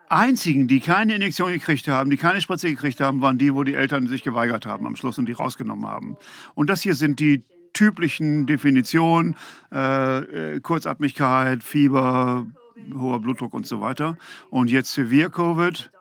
einzigen, 0.08 0.68
die 0.68 0.80
keine 0.80 1.16
Injektion 1.16 1.52
gekriegt 1.52 1.88
haben, 1.88 2.11
die 2.11 2.18
keine 2.18 2.40
Spritze 2.40 2.69
gekriegt 2.69 3.02
haben, 3.02 3.22
waren 3.22 3.40
die, 3.40 3.56
wo 3.56 3.64
die 3.64 3.74
Eltern 3.74 4.08
sich 4.08 4.22
geweigert 4.22 4.68
haben 4.68 4.85
am 4.85 4.95
Schluss 4.95 5.18
und 5.18 5.26
die 5.26 5.34
rausgenommen 5.34 5.88
haben. 5.88 6.18
Und 6.53 6.69
das 6.69 6.84
hier 6.84 6.94
sind 6.94 7.19
die 7.19 7.44
typischen 7.74 8.45
Definitionen, 8.45 9.35
äh, 9.74 10.56
äh 10.56 10.60
Kurzatmigkeit, 10.60 11.64
Fieber, 11.64 12.45
hoher 12.94 13.19
Blutdruck 13.19 13.56
und 13.56 13.66
so 13.66 13.82
weiter. 13.82 14.18
Und 14.52 14.69
jetzt 14.69 14.94
Severe 14.94 15.32
Covid. 15.32 15.92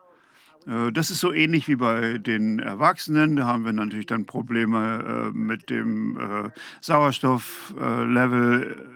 Äh, 0.67 0.93
das 0.93 1.11
ist 1.11 1.21
so 1.21 1.33
ähnlich 1.33 1.69
wie 1.69 1.77
bei 1.77 2.19
den 2.19 2.59
Erwachsenen. 2.59 3.37
Da 3.37 3.47
haben 3.47 3.65
wir 3.65 3.73
natürlich 3.73 4.07
dann 4.07 4.27
Probleme 4.27 5.31
äh, 5.33 5.37
mit 5.37 5.71
dem 5.71 6.19
äh, 6.19 6.51
Sauerstofflevel 6.81 8.91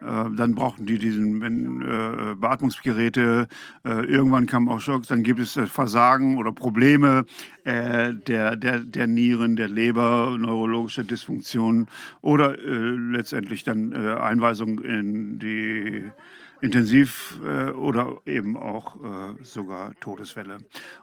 dann 0.00 0.56
brauchten 0.56 0.86
die 0.86 0.98
diesen 0.98 1.38
Beatmungsgeräte. 2.40 3.46
Irgendwann 3.84 4.46
kam 4.46 4.68
auch 4.68 4.80
Schock, 4.80 5.06
dann 5.06 5.22
gibt 5.22 5.38
es 5.38 5.52
Versagen 5.52 6.38
oder 6.38 6.50
Probleme 6.50 7.24
der, 7.64 8.56
der, 8.56 8.80
der 8.80 9.06
Nieren, 9.06 9.54
der 9.54 9.68
Leber, 9.68 10.36
neurologische 10.38 11.04
Dysfunktionen 11.04 11.86
oder 12.22 12.56
letztendlich 12.56 13.62
dann 13.62 13.94
Einweisung 13.94 14.80
in 14.80 15.38
die 15.38 16.10
Intensiv 16.62 17.38
oder 17.76 18.18
eben 18.24 18.56
auch 18.56 18.96
sogar 19.42 19.94
Todesfälle. 20.00 20.58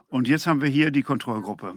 Und 0.08 0.26
jetzt 0.26 0.46
haben 0.46 0.62
wir 0.62 0.68
hier 0.68 0.90
die 0.90 1.02
Kontrollgruppe. 1.02 1.74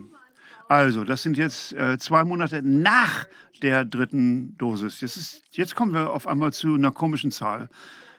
Also, 0.70 1.04
das 1.04 1.22
sind 1.22 1.38
jetzt 1.38 1.74
äh, 1.74 1.98
zwei 2.00 2.24
Monate 2.24 2.62
nach 2.64 3.28
der 3.62 3.86
dritten 3.86 4.58
Dosis. 4.58 5.02
Jetzt, 5.02 5.18
ist, 5.18 5.44
jetzt 5.52 5.76
kommen 5.76 5.94
wir 5.94 6.12
auf 6.12 6.28
einmal 6.28 6.54
zu 6.54 6.74
einer 6.74 6.92
komischen 6.92 7.32
Zahl. 7.32 7.70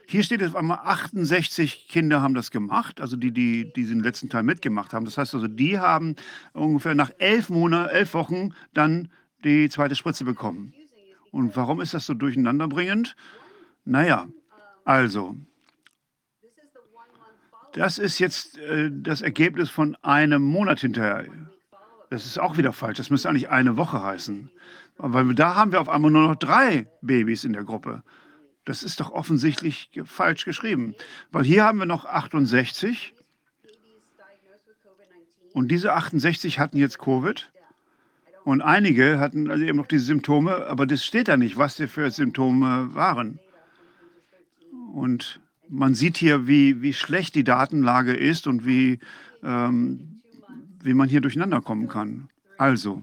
Hier 0.06 0.22
steht 0.22 0.42
auf 0.44 0.54
einmal 0.54 0.78
68 0.84 1.88
Kinder 1.88 2.20
haben 2.20 2.34
das 2.34 2.50
gemacht, 2.50 3.00
also 3.00 3.16
die, 3.16 3.32
die 3.32 3.72
diesen 3.72 4.02
letzten 4.02 4.28
Teil 4.28 4.42
mitgemacht 4.42 4.92
haben. 4.92 5.06
Das 5.06 5.16
heißt 5.16 5.34
also, 5.34 5.48
die 5.48 5.78
haben 5.78 6.16
ungefähr 6.52 6.94
nach 6.94 7.10
elf 7.18 7.48
Monaten, 7.48 7.88
elf 7.88 8.12
Wochen 8.12 8.50
dann 8.74 9.08
die 9.44 9.68
zweite 9.70 9.96
Spritze 9.96 10.24
bekommen. 10.24 10.74
Und 11.30 11.56
warum 11.56 11.80
ist 11.80 11.94
das 11.94 12.06
so 12.06 12.14
durcheinanderbringend? 12.14 13.16
Naja, 13.84 14.28
also, 14.84 15.36
das 17.74 17.98
ist 17.98 18.18
jetzt 18.20 18.58
äh, 18.58 18.90
das 18.92 19.20
Ergebnis 19.20 19.68
von 19.68 19.96
einem 20.02 20.42
Monat 20.42 20.80
hinterher. 20.80 21.26
Das 22.10 22.24
ist 22.24 22.38
auch 22.38 22.56
wieder 22.56 22.72
falsch. 22.72 22.98
Das 22.98 23.10
müsste 23.10 23.28
eigentlich 23.28 23.50
eine 23.50 23.76
Woche 23.76 24.02
heißen. 24.02 24.50
Weil 24.96 25.34
da 25.34 25.56
haben 25.56 25.72
wir 25.72 25.80
auf 25.80 25.88
einmal 25.88 26.12
nur 26.12 26.28
noch 26.28 26.36
drei 26.36 26.86
Babys 27.02 27.44
in 27.44 27.52
der 27.52 27.64
Gruppe. 27.64 28.04
Das 28.64 28.84
ist 28.84 29.00
doch 29.00 29.10
offensichtlich 29.10 29.90
falsch 30.04 30.44
geschrieben. 30.44 30.94
Weil 31.32 31.44
hier 31.44 31.64
haben 31.64 31.78
wir 31.78 31.86
noch 31.86 32.04
68. 32.04 33.12
Und 35.52 35.68
diese 35.68 35.92
68 35.92 36.60
hatten 36.60 36.78
jetzt 36.78 36.98
Covid. 36.98 37.50
Und 38.44 38.62
einige 38.62 39.18
hatten 39.18 39.50
also 39.50 39.64
eben 39.64 39.78
noch 39.78 39.86
diese 39.86 40.04
Symptome, 40.04 40.66
aber 40.66 40.86
das 40.86 41.04
steht 41.04 41.28
da 41.28 41.36
nicht, 41.36 41.56
was 41.56 41.76
die 41.76 41.88
für 41.88 42.10
Symptome 42.10 42.94
waren. 42.94 43.40
Und 44.92 45.40
man 45.74 45.94
sieht 45.94 46.16
hier, 46.16 46.46
wie, 46.46 46.82
wie 46.82 46.92
schlecht 46.92 47.34
die 47.34 47.44
Datenlage 47.44 48.14
ist 48.14 48.46
und 48.46 48.64
wie, 48.64 49.00
ähm, 49.42 50.20
wie 50.82 50.94
man 50.94 51.08
hier 51.08 51.20
durcheinander 51.20 51.60
kommen 51.60 51.88
kann. 51.88 52.28
Also, 52.56 53.02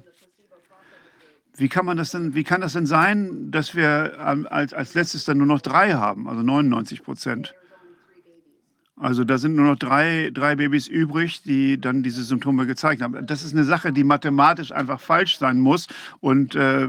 wie 1.58 1.68
kann 1.68 1.86
man 1.86 1.98
das 1.98 2.12
denn, 2.12 2.34
wie 2.34 2.44
kann 2.44 2.62
das 2.62 2.74
denn 2.74 2.86
sein, 2.86 3.52
dass 3.52 3.76
wir 3.76 4.18
ähm, 4.26 4.48
als, 4.50 4.74
als 4.74 4.94
letztes 4.94 5.26
dann 5.26 5.38
nur 5.38 5.48
noch 5.48 5.62
drei 5.62 5.94
haben, 5.94 6.28
also 6.30 6.42
99 6.42 7.04
Prozent? 7.04 7.54
Also 8.96 9.24
da 9.24 9.38
sind 9.38 9.56
nur 9.56 9.66
noch 9.66 9.80
drei, 9.80 10.30
drei 10.32 10.56
Babys 10.56 10.88
übrig, 10.88 11.42
die 11.42 11.82
dann 11.82 12.04
diese 12.04 12.24
Symptome 12.24 12.68
gezeigt 12.68 13.02
haben. 13.02 13.26
Das 13.26 13.44
ist 13.44 13.54
eine 13.54 13.64
Sache, 13.64 13.92
die 13.92 14.04
mathematisch 14.04 14.72
einfach 14.72 15.02
falsch 15.02 15.40
sein 15.40 15.60
muss. 15.60 15.88
Und, 16.20 16.56
äh, 16.56 16.88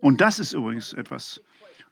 und 0.00 0.20
das 0.20 0.40
ist 0.40 0.52
übrigens 0.52 0.92
etwas, 0.92 1.40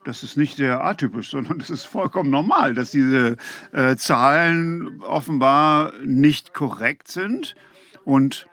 das 0.05 0.23
ist 0.23 0.37
nicht 0.37 0.57
sehr 0.57 0.85
atypisch, 0.85 1.31
sondern 1.33 1.59
das 1.59 1.71
ist 1.71 1.85
vollkommen 1.85 2.31
normal, 2.31 2.75
dass 2.75 2.91
diese 2.91 3.37
äh, 3.73 3.97
Zahlen 3.97 5.01
offenbar 5.03 5.93
nicht 6.05 6.55
korrekt 6.55 7.09
sind. 7.09 7.55
Und 8.05 8.47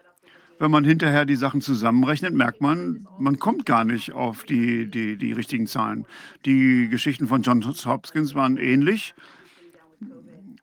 wenn 0.60 0.72
man 0.72 0.84
hinterher 0.86 1.26
die 1.26 1.36
Sachen 1.36 1.62
zusammenrechnet, 1.62 2.34
merkt 2.34 2.62
man, 2.62 3.08
man 3.20 3.40
kommt 3.40 3.66
gar 3.66 3.84
nicht 3.84 4.14
auf 4.14 4.44
die, 4.44 4.90
die, 4.90 5.18
die 5.18 5.34
richtigen 5.34 5.68
Zahlen. 5.68 6.06
Die 6.46 6.88
Geschichten 6.90 7.28
von 7.28 7.42
Johns 7.42 7.86
Hopkins 7.86 8.36
waren 8.36 8.58
ähnlich. 8.58 9.14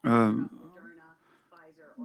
Ähm, 0.05 0.49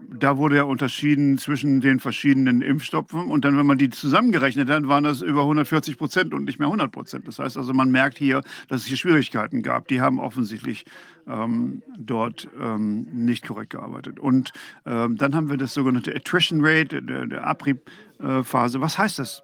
da 0.09 0.37
wurde 0.37 0.57
ja 0.57 0.63
unterschieden 0.63 1.37
zwischen 1.37 1.81
den 1.81 1.99
verschiedenen 1.99 2.61
Impfstoffen 2.61 3.29
und 3.29 3.43
dann, 3.43 3.57
wenn 3.57 3.65
man 3.65 3.77
die 3.77 3.89
zusammengerechnet 3.89 4.69
hat, 4.69 4.87
waren 4.87 5.03
das 5.03 5.21
über 5.21 5.41
140 5.41 5.97
Prozent 5.97 6.33
und 6.33 6.45
nicht 6.45 6.59
mehr 6.59 6.67
100 6.67 6.91
Prozent. 6.91 7.27
Das 7.27 7.39
heißt 7.39 7.57
also, 7.57 7.73
man 7.73 7.91
merkt 7.91 8.17
hier, 8.17 8.41
dass 8.69 8.81
es 8.81 8.87
hier 8.87 8.97
Schwierigkeiten 8.97 9.63
gab. 9.63 9.87
Die 9.87 10.01
haben 10.01 10.19
offensichtlich 10.19 10.85
ähm, 11.27 11.83
dort 11.97 12.47
ähm, 12.59 13.07
nicht 13.11 13.45
korrekt 13.45 13.71
gearbeitet. 13.71 14.19
Und 14.19 14.53
ähm, 14.85 15.17
dann 15.17 15.35
haben 15.35 15.49
wir 15.49 15.57
das 15.57 15.73
sogenannte 15.73 16.15
Attrition 16.15 16.59
Rate, 16.63 17.01
der, 17.01 17.25
der 17.25 17.45
Abriebphase. 17.45 18.79
Was 18.79 18.97
heißt 18.97 19.19
das? 19.19 19.43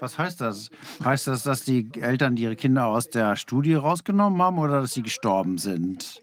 Was 0.00 0.18
heißt 0.18 0.40
das? 0.40 0.70
Heißt 1.02 1.26
das, 1.26 1.44
dass 1.44 1.64
die 1.64 1.88
Eltern 2.00 2.36
ihre 2.36 2.56
Kinder 2.56 2.86
aus 2.86 3.10
der 3.10 3.36
Studie 3.36 3.74
rausgenommen 3.74 4.40
haben 4.40 4.58
oder 4.58 4.82
dass 4.82 4.92
sie 4.92 5.02
gestorben 5.02 5.58
sind? 5.58 6.20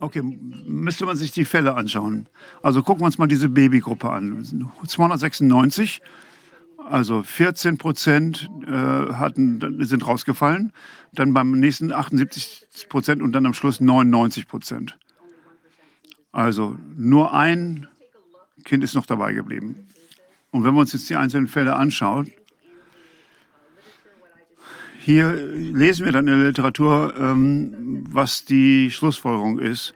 Okay, 0.00 0.22
müsste 0.22 1.06
man 1.06 1.16
sich 1.16 1.32
die 1.32 1.44
Fälle 1.44 1.74
anschauen. 1.74 2.28
Also 2.62 2.82
gucken 2.82 3.02
wir 3.02 3.06
uns 3.06 3.18
mal 3.18 3.26
diese 3.26 3.48
Babygruppe 3.48 4.10
an. 4.10 4.44
296, 4.86 6.02
also 6.88 7.22
14 7.22 7.78
Prozent 7.78 8.48
äh, 8.66 9.84
sind 9.84 10.06
rausgefallen. 10.06 10.72
Dann 11.12 11.32
beim 11.32 11.52
nächsten 11.52 11.92
78 11.92 12.88
Prozent 12.88 13.22
und 13.22 13.32
dann 13.32 13.46
am 13.46 13.54
Schluss 13.54 13.80
99 13.80 14.46
Prozent. 14.46 14.98
Also 16.32 16.76
nur 16.94 17.32
ein 17.32 17.88
Kind 18.64 18.84
ist 18.84 18.94
noch 18.94 19.06
dabei 19.06 19.32
geblieben. 19.32 19.88
Und 20.50 20.64
wenn 20.64 20.74
wir 20.74 20.80
uns 20.80 20.92
jetzt 20.92 21.08
die 21.08 21.16
einzelnen 21.16 21.48
Fälle 21.48 21.76
anschauen, 21.76 22.32
hier 25.06 25.34
lesen 25.34 26.04
wir 26.04 26.10
dann 26.10 26.26
in 26.26 26.36
der 26.36 26.48
Literatur, 26.48 27.14
ähm, 27.16 28.02
was 28.10 28.44
die 28.44 28.90
Schlussfolgerung 28.90 29.60
ist. 29.60 29.94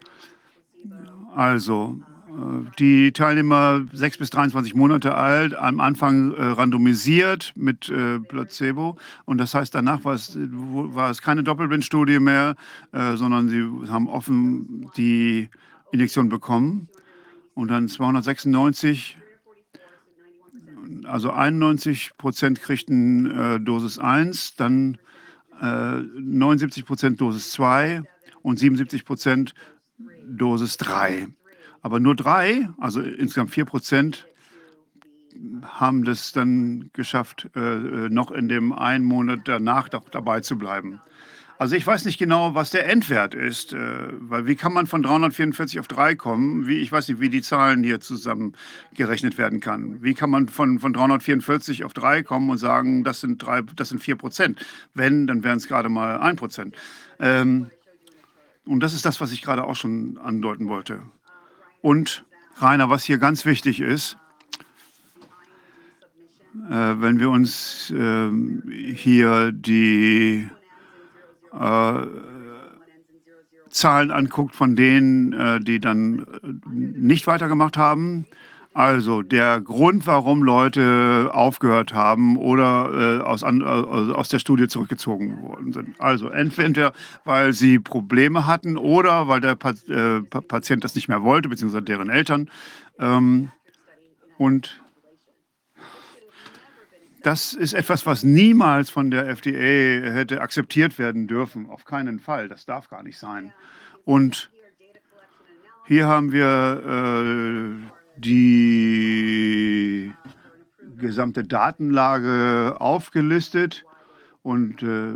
Also, 1.34 1.98
äh, 2.28 2.70
die 2.78 3.10
Teilnehmer 3.10 3.84
6 3.92 4.18
bis 4.18 4.30
23 4.30 4.76
Monate 4.76 5.16
alt, 5.16 5.56
am 5.56 5.80
Anfang 5.80 6.32
äh, 6.34 6.44
randomisiert 6.44 7.52
mit 7.56 7.88
äh, 7.88 8.20
Placebo. 8.20 8.98
Und 9.24 9.38
das 9.38 9.52
heißt, 9.52 9.74
danach 9.74 10.04
war 10.04 10.14
es, 10.14 10.38
war 10.38 11.10
es 11.10 11.20
keine 11.22 11.42
Doppelblindstudie 11.42 12.20
mehr, 12.20 12.54
äh, 12.92 13.16
sondern 13.16 13.48
sie 13.48 13.68
haben 13.90 14.06
offen 14.06 14.92
die 14.96 15.48
Injektion 15.90 16.28
bekommen. 16.28 16.88
Und 17.54 17.66
dann 17.66 17.88
296 17.88 19.18
also 21.04 21.30
91 21.30 22.12
Prozent 22.16 22.60
kriegten 22.60 23.30
äh, 23.30 23.60
Dosis 23.60 23.98
1, 23.98 24.56
dann 24.56 24.98
äh, 25.60 26.00
79 26.18 26.84
Prozent 26.84 27.20
Dosis 27.20 27.52
2 27.52 28.02
und 28.42 28.58
77 28.58 29.04
Prozent 29.04 29.54
Dosis 30.26 30.76
3. 30.78 31.28
Aber 31.82 32.00
nur 32.00 32.14
drei, 32.14 32.68
also 32.78 33.00
insgesamt 33.00 33.50
4 33.50 33.64
Prozent, 33.64 34.26
haben 35.62 36.04
das 36.04 36.32
dann 36.32 36.90
geschafft, 36.92 37.48
äh, 37.54 38.08
noch 38.10 38.30
in 38.30 38.48
dem 38.48 38.72
einen 38.72 39.04
Monat 39.04 39.40
danach 39.44 39.88
dabei 39.88 40.40
zu 40.40 40.58
bleiben. 40.58 41.00
Also 41.60 41.76
ich 41.76 41.86
weiß 41.86 42.06
nicht 42.06 42.16
genau, 42.16 42.54
was 42.54 42.70
der 42.70 42.88
Endwert 42.88 43.34
ist, 43.34 43.74
äh, 43.74 44.08
weil 44.12 44.46
wie 44.46 44.56
kann 44.56 44.72
man 44.72 44.86
von 44.86 45.02
344 45.02 45.78
auf 45.78 45.88
3 45.88 46.14
kommen? 46.14 46.66
Wie, 46.66 46.78
ich 46.78 46.90
weiß 46.90 47.06
nicht, 47.08 47.20
wie 47.20 47.28
die 47.28 47.42
Zahlen 47.42 47.84
hier 47.84 48.00
zusammengerechnet 48.00 49.36
werden 49.36 49.60
kann. 49.60 50.02
Wie 50.02 50.14
kann 50.14 50.30
man 50.30 50.48
von, 50.48 50.78
von 50.78 50.94
344 50.94 51.84
auf 51.84 51.92
3 51.92 52.22
kommen 52.22 52.48
und 52.48 52.56
sagen, 52.56 53.04
das 53.04 53.20
sind, 53.20 53.42
drei, 53.44 53.60
das 53.76 53.90
sind 53.90 54.02
4 54.02 54.16
Prozent? 54.16 54.64
Wenn, 54.94 55.26
dann 55.26 55.44
wären 55.44 55.58
es 55.58 55.68
gerade 55.68 55.90
mal 55.90 56.20
1 56.20 56.38
Prozent. 56.38 56.76
Ähm, 57.18 57.70
und 58.64 58.80
das 58.80 58.94
ist 58.94 59.04
das, 59.04 59.20
was 59.20 59.30
ich 59.30 59.42
gerade 59.42 59.64
auch 59.64 59.76
schon 59.76 60.16
andeuten 60.16 60.66
wollte. 60.66 61.02
Und 61.82 62.24
Rainer, 62.56 62.88
was 62.88 63.04
hier 63.04 63.18
ganz 63.18 63.44
wichtig 63.44 63.82
ist, 63.82 64.16
äh, 66.70 66.70
wenn 66.70 67.20
wir 67.20 67.28
uns 67.28 67.90
äh, 67.90 68.30
hier 68.94 69.52
die 69.52 70.48
äh, 71.52 72.06
Zahlen 73.70 74.10
anguckt 74.10 74.54
von 74.54 74.76
denen, 74.76 75.32
äh, 75.32 75.60
die 75.60 75.80
dann 75.80 76.20
äh, 76.20 76.48
nicht 76.72 77.26
weitergemacht 77.26 77.76
haben. 77.76 78.26
Also 78.72 79.22
der 79.22 79.60
Grund, 79.60 80.06
warum 80.06 80.44
Leute 80.44 81.30
aufgehört 81.32 81.92
haben 81.92 82.36
oder 82.36 83.18
äh, 83.18 83.22
aus, 83.22 83.42
an, 83.42 83.62
also 83.62 84.14
aus 84.14 84.28
der 84.28 84.38
Studie 84.38 84.68
zurückgezogen 84.68 85.42
worden 85.42 85.72
sind. 85.72 86.00
Also 86.00 86.28
entweder 86.28 86.92
weil 87.24 87.52
sie 87.52 87.80
Probleme 87.80 88.46
hatten 88.46 88.76
oder 88.76 89.26
weil 89.26 89.40
der 89.40 89.56
pa 89.56 89.70
äh, 89.88 90.20
Patient 90.22 90.84
das 90.84 90.94
nicht 90.94 91.08
mehr 91.08 91.24
wollte, 91.24 91.48
beziehungsweise 91.48 91.82
deren 91.82 92.10
Eltern. 92.10 92.48
Ähm, 93.00 93.50
und 94.38 94.80
das 97.22 97.52
ist 97.52 97.74
etwas, 97.74 98.06
was 98.06 98.22
niemals 98.22 98.90
von 98.90 99.10
der 99.10 99.28
FDA 99.28 100.10
hätte 100.10 100.40
akzeptiert 100.40 100.98
werden 100.98 101.26
dürfen. 101.26 101.68
Auf 101.68 101.84
keinen 101.84 102.18
Fall. 102.18 102.48
Das 102.48 102.64
darf 102.64 102.88
gar 102.88 103.02
nicht 103.02 103.18
sein. 103.18 103.52
Und 104.04 104.50
hier 105.86 106.06
haben 106.06 106.32
wir 106.32 107.76
äh, 107.76 108.20
die 108.20 110.12
gesamte 110.96 111.44
Datenlage 111.44 112.76
aufgelistet. 112.78 113.84
Und 114.42 114.82
äh, 114.82 115.14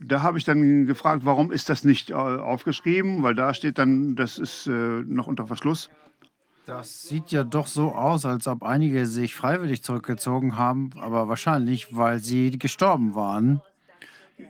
da 0.00 0.22
habe 0.22 0.38
ich 0.38 0.44
dann 0.44 0.86
gefragt, 0.86 1.22
warum 1.24 1.52
ist 1.52 1.68
das 1.70 1.84
nicht 1.84 2.10
äh, 2.10 2.14
aufgeschrieben? 2.14 3.22
Weil 3.22 3.34
da 3.34 3.54
steht 3.54 3.78
dann, 3.78 4.14
das 4.14 4.38
ist 4.38 4.66
äh, 4.66 4.70
noch 4.70 5.26
unter 5.26 5.46
Verschluss. 5.46 5.90
Das 6.66 7.02
sieht 7.02 7.30
ja 7.30 7.44
doch 7.44 7.68
so 7.68 7.92
aus, 7.92 8.24
als 8.24 8.48
ob 8.48 8.64
einige 8.64 9.06
sich 9.06 9.36
freiwillig 9.36 9.84
zurückgezogen 9.84 10.56
haben, 10.58 10.90
aber 10.96 11.28
wahrscheinlich, 11.28 11.94
weil 11.94 12.18
sie 12.18 12.58
gestorben 12.58 13.14
waren. 13.14 13.62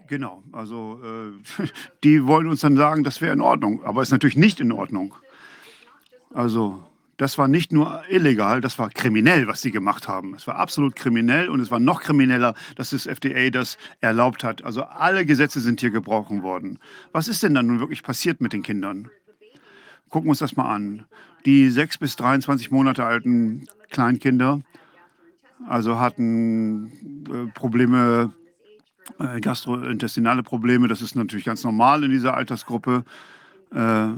Genau, 0.07 0.43
also 0.51 0.99
äh, 1.05 1.67
die 2.05 2.27
wollen 2.27 2.49
uns 2.49 2.62
dann 2.62 2.75
sagen, 2.75 3.05
das 3.05 3.20
wäre 3.20 3.35
in 3.35 3.43
Ordnung, 3.43 3.85
aber 3.85 4.01
ist 4.01 4.12
natürlich 4.12 4.39
nicht 4.39 4.61
in 4.61 4.73
Ordnung. 4.73 5.15
Also 6.33 6.83
das 7.19 7.36
war 7.36 7.49
nicht 7.49 7.70
nur 7.70 8.03
illegal, 8.09 8.62
das 8.62 8.78
war 8.78 8.89
kriminell, 8.89 9.47
was 9.47 9.61
sie 9.61 9.70
gemacht 9.70 10.09
haben. 10.09 10.35
Es 10.35 10.47
war 10.47 10.57
absolut 10.57 10.97
kriminell 10.97 11.51
und 11.51 11.61
es 11.61 11.70
war 11.70 11.81
noch 11.81 12.01
krimineller, 12.01 12.55
dass 12.77 12.91
das 12.91 13.07
FDA 13.07 13.51
das 13.51 13.77
erlaubt 14.01 14.43
hat. 14.43 14.65
Also 14.65 14.85
alle 14.85 15.27
Gesetze 15.27 15.61
sind 15.61 15.81
hier 15.81 15.91
gebrochen 15.91 16.43
worden. 16.43 16.78
Was 17.12 17.28
ist 17.28 17.43
denn 17.43 17.53
dann 17.53 17.67
nun 17.67 17.81
wirklich 17.81 18.03
passiert 18.03 18.41
mit 18.41 18.55
den 18.55 18.62
Kindern? 18.62 19.11
Gucken 20.09 20.28
wir 20.28 20.31
uns 20.31 20.39
das 20.39 20.57
mal 20.57 20.75
an 20.75 21.05
die 21.47 21.70
6 21.70 21.99
bis 21.99 22.16
23 22.16 22.70
Monate 22.70 23.05
alten 23.05 23.66
Kleinkinder, 23.91 24.60
also 25.66 25.99
hatten 25.99 27.25
äh, 27.31 27.52
Probleme, 27.52 28.33
äh, 29.18 29.41
gastrointestinale 29.41 30.42
Probleme. 30.42 30.89
Das 30.89 31.00
ist 31.00 31.15
natürlich 31.15 31.47
ganz 31.47 31.65
normal 31.65 32.05
in 32.05 32.10
dieser 32.10 32.36
Altersgruppe. 32.36 33.05
Äh, 33.73 34.08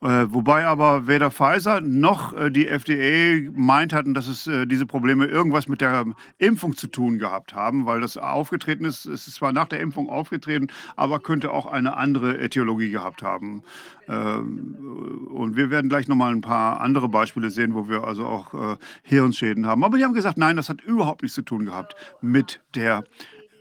wobei 0.00 0.66
aber 0.66 1.06
weder 1.06 1.30
Pfizer 1.30 1.80
noch 1.80 2.34
äh, 2.34 2.50
die 2.50 2.68
FDA 2.68 3.50
meint 3.54 3.92
hatten, 3.92 4.12
dass 4.12 4.28
es 4.28 4.46
äh, 4.46 4.66
diese 4.66 4.84
Probleme 4.84 5.26
irgendwas 5.26 5.68
mit 5.68 5.80
der 5.80 6.04
Impfung 6.38 6.76
zu 6.76 6.86
tun 6.86 7.18
gehabt 7.18 7.54
haben, 7.54 7.86
weil 7.86 8.02
das 8.02 8.18
aufgetreten 8.18 8.84
ist. 8.84 9.06
Es 9.06 9.26
ist 9.26 9.36
zwar 9.36 9.52
nach 9.52 9.68
der 9.68 9.80
Impfung 9.80 10.10
aufgetreten, 10.10 10.68
aber 10.96 11.20
könnte 11.20 11.50
auch 11.50 11.66
eine 11.66 11.96
andere 11.96 12.38
Äthiologie 12.38 12.90
gehabt 12.90 13.22
haben. 13.22 13.62
Ähm, 14.08 15.28
und 15.30 15.56
wir 15.56 15.70
werden 15.70 15.88
gleich 15.88 16.08
nochmal 16.08 16.32
ein 16.32 16.42
paar 16.42 16.80
andere 16.80 17.08
Beispiele 17.08 17.50
sehen, 17.50 17.74
wo 17.74 17.88
wir 17.88 18.04
also 18.04 18.26
auch 18.26 18.54
äh, 18.54 18.76
Hirnschäden 19.02 19.66
haben. 19.66 19.82
Aber 19.82 19.96
die 19.96 20.04
haben 20.04 20.14
gesagt, 20.14 20.36
nein, 20.36 20.56
das 20.56 20.68
hat 20.68 20.82
überhaupt 20.82 21.22
nichts 21.22 21.34
zu 21.34 21.42
tun 21.42 21.64
gehabt 21.64 21.96
mit 22.20 22.60
der 22.74 23.04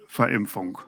Verimpfung. 0.08 0.80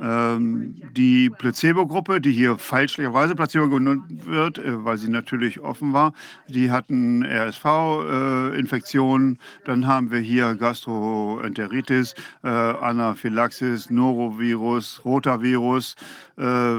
Ähm, 0.00 0.80
die 0.96 1.30
Placebo-Gruppe, 1.30 2.20
die 2.20 2.32
hier 2.32 2.58
fälschlicherweise 2.58 3.34
Placebo 3.34 3.68
genannt 3.68 4.26
wird, 4.26 4.58
äh, 4.58 4.84
weil 4.84 4.96
sie 4.96 5.10
natürlich 5.10 5.60
offen 5.60 5.92
war, 5.92 6.14
die 6.48 6.70
hatten 6.70 7.24
RSV-Infektionen. 7.24 9.34
Äh, 9.34 9.38
Dann 9.66 9.86
haben 9.86 10.10
wir 10.10 10.20
hier 10.20 10.54
Gastroenteritis, 10.54 12.14
äh, 12.42 12.48
Anaphylaxis, 12.48 13.90
Norovirus, 13.90 15.02
Rotavirus, 15.04 15.96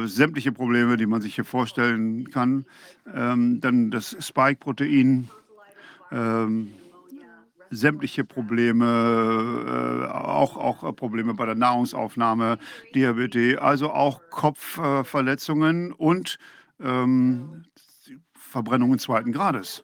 sämtliche 0.06 0.52
Probleme, 0.52 0.98
die 0.98 1.06
man 1.06 1.22
sich 1.22 1.36
hier 1.36 1.46
vorstellen 1.46 2.30
kann. 2.32 2.66
Ähm, 3.14 3.62
dann 3.62 3.92
das 3.92 4.18
Spike-Protein. 4.20 5.30
Ähm, 6.12 6.74
sämtliche 7.76 8.24
Probleme, 8.24 8.86
äh, 8.86 10.12
auch, 10.12 10.58
auch 10.58 10.96
Probleme 10.96 11.34
bei 11.34 11.46
der 11.46 11.56
Nahrungsaufnahme, 11.56 12.58
Diabetes, 12.96 13.58
also 13.58 13.92
auch 13.92 14.22
Kopfverletzungen 14.30 15.92
äh, 15.92 15.96
und 15.96 16.38
ähm, 16.82 17.64
Verbrennungen 18.34 19.00
zweiten 19.00 19.32
Grades. 19.32 19.84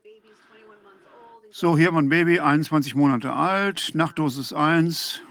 So, 1.51 1.77
hier 1.77 1.92
mein 1.92 2.09
Baby, 2.09 2.40
21 2.40 2.93
Monate 2.93 3.34
alt, 3.34 3.92
Nachtdosis 3.95 4.53
1, 4.53 5.22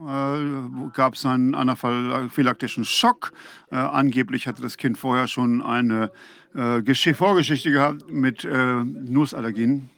äh, 0.00 0.90
gab 0.94 1.14
es 1.14 1.26
einen 1.26 1.54
anaphylaktischen 1.54 2.84
Schock. 2.84 3.32
Äh, 3.70 3.76
angeblich 3.76 4.46
hatte 4.46 4.62
das 4.62 4.78
Kind 4.78 4.96
vorher 4.96 5.28
schon 5.28 5.60
eine 5.60 6.10
äh, 6.54 7.14
Vorgeschichte 7.14 7.70
gehabt 7.70 8.10
mit 8.10 8.44
äh, 8.44 8.84
Nussallergien. 8.84 9.90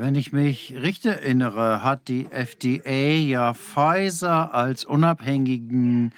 Wenn 0.00 0.14
ich 0.14 0.32
mich 0.32 0.74
richtig 0.80 1.10
erinnere, 1.10 1.84
hat 1.84 2.08
die 2.08 2.26
FDA 2.30 3.18
ja 3.18 3.52
Pfizer 3.52 4.54
als 4.54 4.86
unabhängigen 4.86 6.12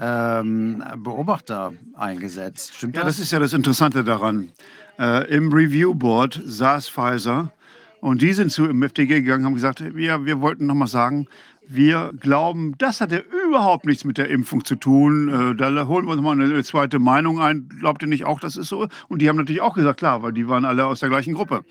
ähm, 0.00 0.82
Beobachter 0.96 1.72
eingesetzt. 1.94 2.74
Stimmt 2.74 2.96
ja, 2.96 3.04
das? 3.04 3.18
das 3.18 3.26
ist 3.26 3.30
ja 3.30 3.38
das 3.38 3.52
Interessante 3.52 4.02
daran. 4.02 4.50
Äh, 4.98 5.32
Im 5.32 5.52
Review 5.52 5.94
Board 5.94 6.42
saß 6.44 6.88
Pfizer 6.88 7.52
und 8.00 8.20
die 8.20 8.32
sind 8.32 8.50
zu 8.50 8.64
im 8.64 8.82
FDA 8.82 9.20
gegangen 9.20 9.42
und 9.42 9.46
haben 9.46 9.54
gesagt, 9.54 9.84
ja, 9.96 10.24
wir 10.24 10.40
wollten 10.40 10.66
noch 10.66 10.74
mal 10.74 10.88
sagen, 10.88 11.28
wir 11.68 12.10
glauben, 12.18 12.74
das 12.78 13.00
hat 13.00 13.12
ja 13.12 13.20
überhaupt 13.46 13.86
nichts 13.86 14.04
mit 14.04 14.18
der 14.18 14.28
Impfung 14.28 14.64
zu 14.64 14.74
tun. 14.74 15.52
Äh, 15.52 15.54
da 15.54 15.86
holen 15.86 16.06
wir 16.06 16.14
uns 16.14 16.20
mal 16.22 16.32
eine 16.32 16.64
zweite 16.64 16.98
Meinung 16.98 17.40
ein. 17.40 17.68
Glaubt 17.78 18.02
ihr 18.02 18.08
nicht 18.08 18.24
auch, 18.24 18.40
das 18.40 18.56
ist 18.56 18.70
so? 18.70 18.88
Und 19.06 19.22
die 19.22 19.28
haben 19.28 19.36
natürlich 19.36 19.60
auch 19.60 19.74
gesagt, 19.74 20.00
klar, 20.00 20.20
weil 20.24 20.32
die 20.32 20.48
waren 20.48 20.64
alle 20.64 20.84
aus 20.84 20.98
der 20.98 21.10
gleichen 21.10 21.34
Gruppe. 21.34 21.64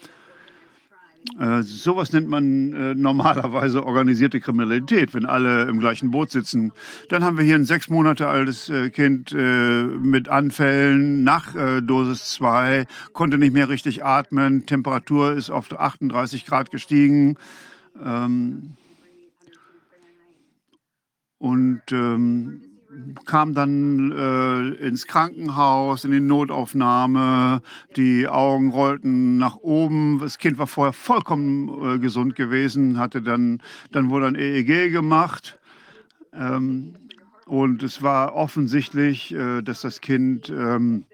Äh, 1.37 1.63
sowas 1.63 2.13
nennt 2.13 2.29
man 2.29 2.73
äh, 2.73 2.95
normalerweise 2.95 3.85
organisierte 3.85 4.39
Kriminalität, 4.39 5.13
wenn 5.13 5.25
alle 5.25 5.63
im 5.63 5.79
gleichen 5.79 6.11
Boot 6.11 6.31
sitzen. 6.31 6.71
Dann 7.09 7.23
haben 7.23 7.37
wir 7.37 7.45
hier 7.45 7.55
ein 7.55 7.65
sechs 7.65 7.89
Monate 7.89 8.27
altes 8.27 8.69
äh, 8.69 8.89
Kind 8.89 9.33
äh, 9.33 9.83
mit 9.83 10.29
Anfällen 10.29 11.23
nach 11.23 11.55
äh, 11.55 11.81
Dosis 11.81 12.31
2, 12.31 12.85
konnte 13.13 13.37
nicht 13.37 13.53
mehr 13.53 13.69
richtig 13.69 14.03
atmen, 14.03 14.65
Temperatur 14.65 15.33
ist 15.33 15.49
auf 15.49 15.71
38 15.77 16.45
Grad 16.45 16.71
gestiegen. 16.71 17.35
Ähm, 18.03 18.75
und 21.37 21.81
ähm, 21.91 22.68
kam 23.25 23.53
dann 23.53 24.11
äh, 24.11 24.87
ins 24.87 25.05
Krankenhaus, 25.05 26.05
in 26.05 26.11
die 26.11 26.19
Notaufnahme. 26.19 27.61
Die 27.95 28.27
Augen 28.27 28.71
rollten 28.71 29.37
nach 29.37 29.57
oben. 29.57 30.19
Das 30.19 30.37
Kind 30.37 30.57
war 30.57 30.67
vorher 30.67 30.93
vollkommen 30.93 31.95
äh, 31.95 31.99
gesund 31.99 32.35
gewesen, 32.35 32.97
hatte 32.97 33.21
dann, 33.21 33.61
dann 33.91 34.09
wurde 34.09 34.27
ein 34.27 34.35
EEG 34.35 34.91
gemacht. 34.91 35.59
Ähm, 36.33 36.95
und 37.45 37.83
es 37.83 38.01
war 38.01 38.35
offensichtlich, 38.35 39.33
äh, 39.33 39.61
dass 39.61 39.81
das 39.81 40.01
Kind 40.01 40.49
ähm, 40.49 41.05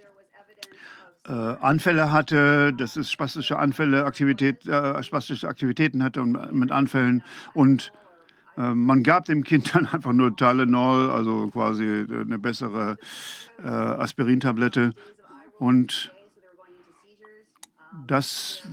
äh, 1.27 1.31
Anfälle 1.31 2.11
hatte, 2.11 2.73
dass 2.73 2.95
es 2.95 3.11
spastische 3.11 3.57
Anfälle, 3.57 4.05
Aktivität, 4.05 4.65
äh, 4.67 5.01
spastische 5.03 5.47
Aktivitäten 5.47 6.03
hatte 6.03 6.21
und, 6.21 6.53
mit 6.53 6.71
Anfällen 6.71 7.23
und 7.53 7.91
man 8.58 9.03
gab 9.03 9.25
dem 9.25 9.43
Kind 9.43 9.74
dann 9.75 9.88
einfach 9.88 10.14
nur 10.14 10.35
Tylenol, 10.35 11.09
also 11.09 11.48
quasi 11.50 12.06
eine 12.09 12.40
bessere 12.40 12.98
äh, 13.64 13.67
Aspirintablette. 13.67 14.93
Und 15.59 16.11
das, 18.08 18.64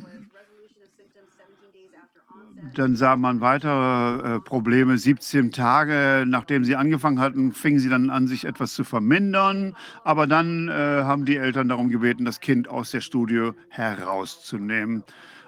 dann 2.74 2.96
sah 2.96 3.16
man 3.16 3.40
weitere 3.40 4.36
äh, 4.36 4.40
Probleme. 4.40 4.98
17 4.98 5.52
Tage 5.52 6.24
nachdem 6.26 6.64
sie 6.64 6.76
angefangen 6.76 7.20
hatten, 7.20 7.52
fingen 7.52 7.78
sie 7.78 7.88
dann 7.88 8.10
an, 8.10 8.26
sich 8.26 8.44
etwas 8.44 8.74
zu 8.74 8.84
vermindern. 8.84 9.76
Aber 10.04 10.26
dann 10.26 10.68
äh, 10.68 10.72
haben 10.72 11.24
die 11.24 11.36
Eltern 11.36 11.68
darum 11.68 11.88
gebeten, 11.88 12.24
das 12.24 12.40
Kind 12.40 12.68
aus 12.68 12.90
der 12.90 13.00
Studie 13.00 13.50
herauszunehmen. 13.68 15.04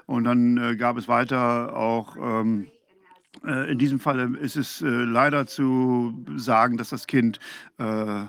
Und 0.07 0.25
dann 0.25 0.59
äh, 0.59 0.77
gab 0.77 0.97
es 0.99 1.09
weiter 1.09 1.75
auch 1.75 2.17
ähm, 2.17 2.67
äh, 2.67 2.74
in 3.71 3.79
diesem 3.79 4.01
Fall 4.01 4.35
ist 4.37 4.57
es 4.57 4.81
äh, 4.83 4.87
leider 4.87 5.47
zu 5.47 6.25
sagen, 6.37 6.77
dass 6.77 6.91
das 6.91 7.07
Kind 7.07 7.39
äh, 7.79 8.25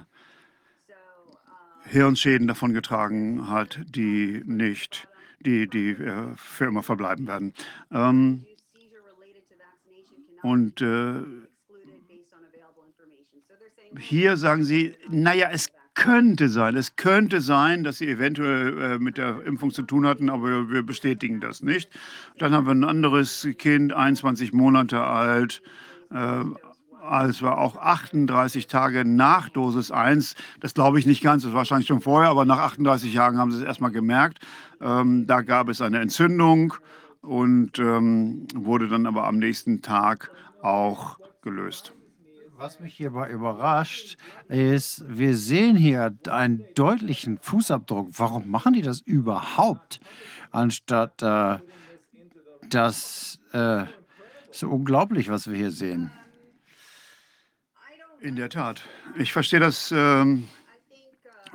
Hirnschäden 1.85 2.47
davongetragen 2.47 3.49
hat, 3.49 3.79
die 3.87 4.41
nicht, 4.45 5.07
die, 5.39 5.67
die 5.67 5.91
äh, 5.91 6.35
für 6.35 6.65
immer 6.65 6.83
verbleiben 6.83 7.27
werden. 7.27 7.53
Ähm, 7.91 8.45
und 10.41 10.81
äh, 10.81 11.21
hier 13.99 14.37
sagen 14.37 14.63
sie, 14.63 14.95
naja, 15.09 15.49
es 15.51 15.69
könnte 15.95 16.49
sein, 16.49 16.75
es 16.75 16.95
könnte 16.95 17.41
sein, 17.41 17.83
dass 17.83 17.97
sie 17.97 18.07
eventuell 18.07 18.81
äh, 18.81 18.99
mit 18.99 19.17
der 19.17 19.43
Impfung 19.43 19.71
zu 19.71 19.81
tun 19.81 20.05
hatten, 20.05 20.29
aber 20.29 20.69
wir 20.69 20.83
bestätigen 20.83 21.39
das 21.39 21.63
nicht. 21.63 21.89
Dann 22.37 22.53
haben 22.53 22.67
wir 22.67 22.73
ein 22.73 22.83
anderes 22.83 23.47
Kind, 23.57 23.93
21 23.93 24.53
Monate 24.53 25.01
alt, 25.01 25.63
äh, 26.11 26.43
also 27.01 27.49
auch 27.49 27.77
38 27.77 28.67
Tage 28.67 29.05
nach 29.05 29.49
Dosis 29.49 29.91
1. 29.91 30.35
Das 30.59 30.73
glaube 30.73 30.99
ich 30.99 31.05
nicht 31.05 31.23
ganz, 31.23 31.43
das 31.43 31.51
war 31.51 31.59
wahrscheinlich 31.59 31.87
schon 31.87 32.01
vorher, 32.01 32.29
aber 32.29 32.45
nach 32.45 32.59
38 32.59 33.13
Tagen 33.13 33.37
haben 33.37 33.51
sie 33.51 33.59
es 33.59 33.63
erstmal 33.63 33.91
gemerkt. 33.91 34.39
Ähm, 34.81 35.25
da 35.27 35.41
gab 35.41 35.69
es 35.69 35.81
eine 35.81 35.99
Entzündung 35.99 36.73
und 37.21 37.79
ähm, 37.79 38.47
wurde 38.53 38.87
dann 38.87 39.05
aber 39.05 39.25
am 39.25 39.37
nächsten 39.37 39.81
Tag 39.81 40.31
auch 40.61 41.17
gelöst. 41.41 41.93
Was 42.57 42.79
mich 42.79 42.93
hierbei 42.93 43.29
überrascht, 43.31 44.17
ist, 44.47 45.03
wir 45.09 45.35
sehen 45.35 45.75
hier 45.75 46.15
einen 46.29 46.63
deutlichen 46.73 47.37
Fußabdruck. 47.37 48.11
Warum 48.13 48.49
machen 48.49 48.71
die 48.71 48.81
das 48.81 49.01
überhaupt? 49.01 49.99
Anstatt 50.51 51.21
äh, 51.21 51.59
das 52.69 53.39
äh, 53.51 53.83
so 54.51 54.69
unglaublich, 54.69 55.27
was 55.27 55.49
wir 55.49 55.57
hier 55.57 55.71
sehen. 55.71 56.11
In 58.21 58.37
der 58.37 58.49
Tat. 58.49 58.83
Ich 59.17 59.33
verstehe 59.33 59.59
das, 59.59 59.91
ähm, 59.91 60.47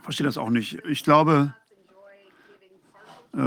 verstehe 0.02 0.26
das 0.26 0.36
auch 0.36 0.50
nicht. 0.50 0.84
Ich 0.84 1.02
glaube, 1.02 1.54
äh, 3.34 3.38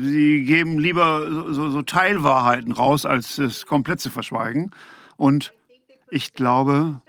sie 0.00 0.44
geben 0.44 0.78
lieber 0.78 1.28
so, 1.52 1.70
so 1.70 1.82
Teilwahrheiten 1.82 2.70
raus, 2.70 3.04
als 3.04 3.38
es 3.38 3.66
komplett 3.66 3.98
zu 3.98 4.10
verschweigen. 4.10 4.70
Und 5.16 5.52
ich 6.14 6.32
glaube, 6.32 7.02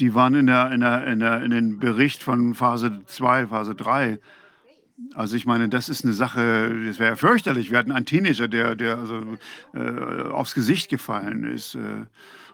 die 0.00 0.12
waren 0.12 0.34
in, 0.34 0.46
der, 0.48 0.72
in, 0.72 0.80
der, 0.80 1.06
in, 1.06 1.20
der, 1.20 1.42
in 1.44 1.50
den 1.52 1.78
Bericht 1.78 2.24
von 2.24 2.54
Phase 2.54 3.02
2, 3.06 3.46
Phase 3.46 3.76
3. 3.76 4.18
Also 5.14 5.36
ich 5.36 5.46
meine, 5.46 5.68
das 5.68 5.88
ist 5.88 6.04
eine 6.04 6.12
Sache, 6.12 6.84
das 6.86 6.98
wäre 6.98 7.16
fürchterlich. 7.16 7.70
Wir 7.70 7.78
hatten 7.78 7.92
einen 7.92 8.04
Teenager, 8.04 8.48
der, 8.48 8.74
der 8.74 8.98
also, 8.98 9.22
äh, 9.74 10.28
aufs 10.28 10.54
Gesicht 10.54 10.90
gefallen 10.90 11.44
ist. 11.44 11.76
Äh, 11.76 12.06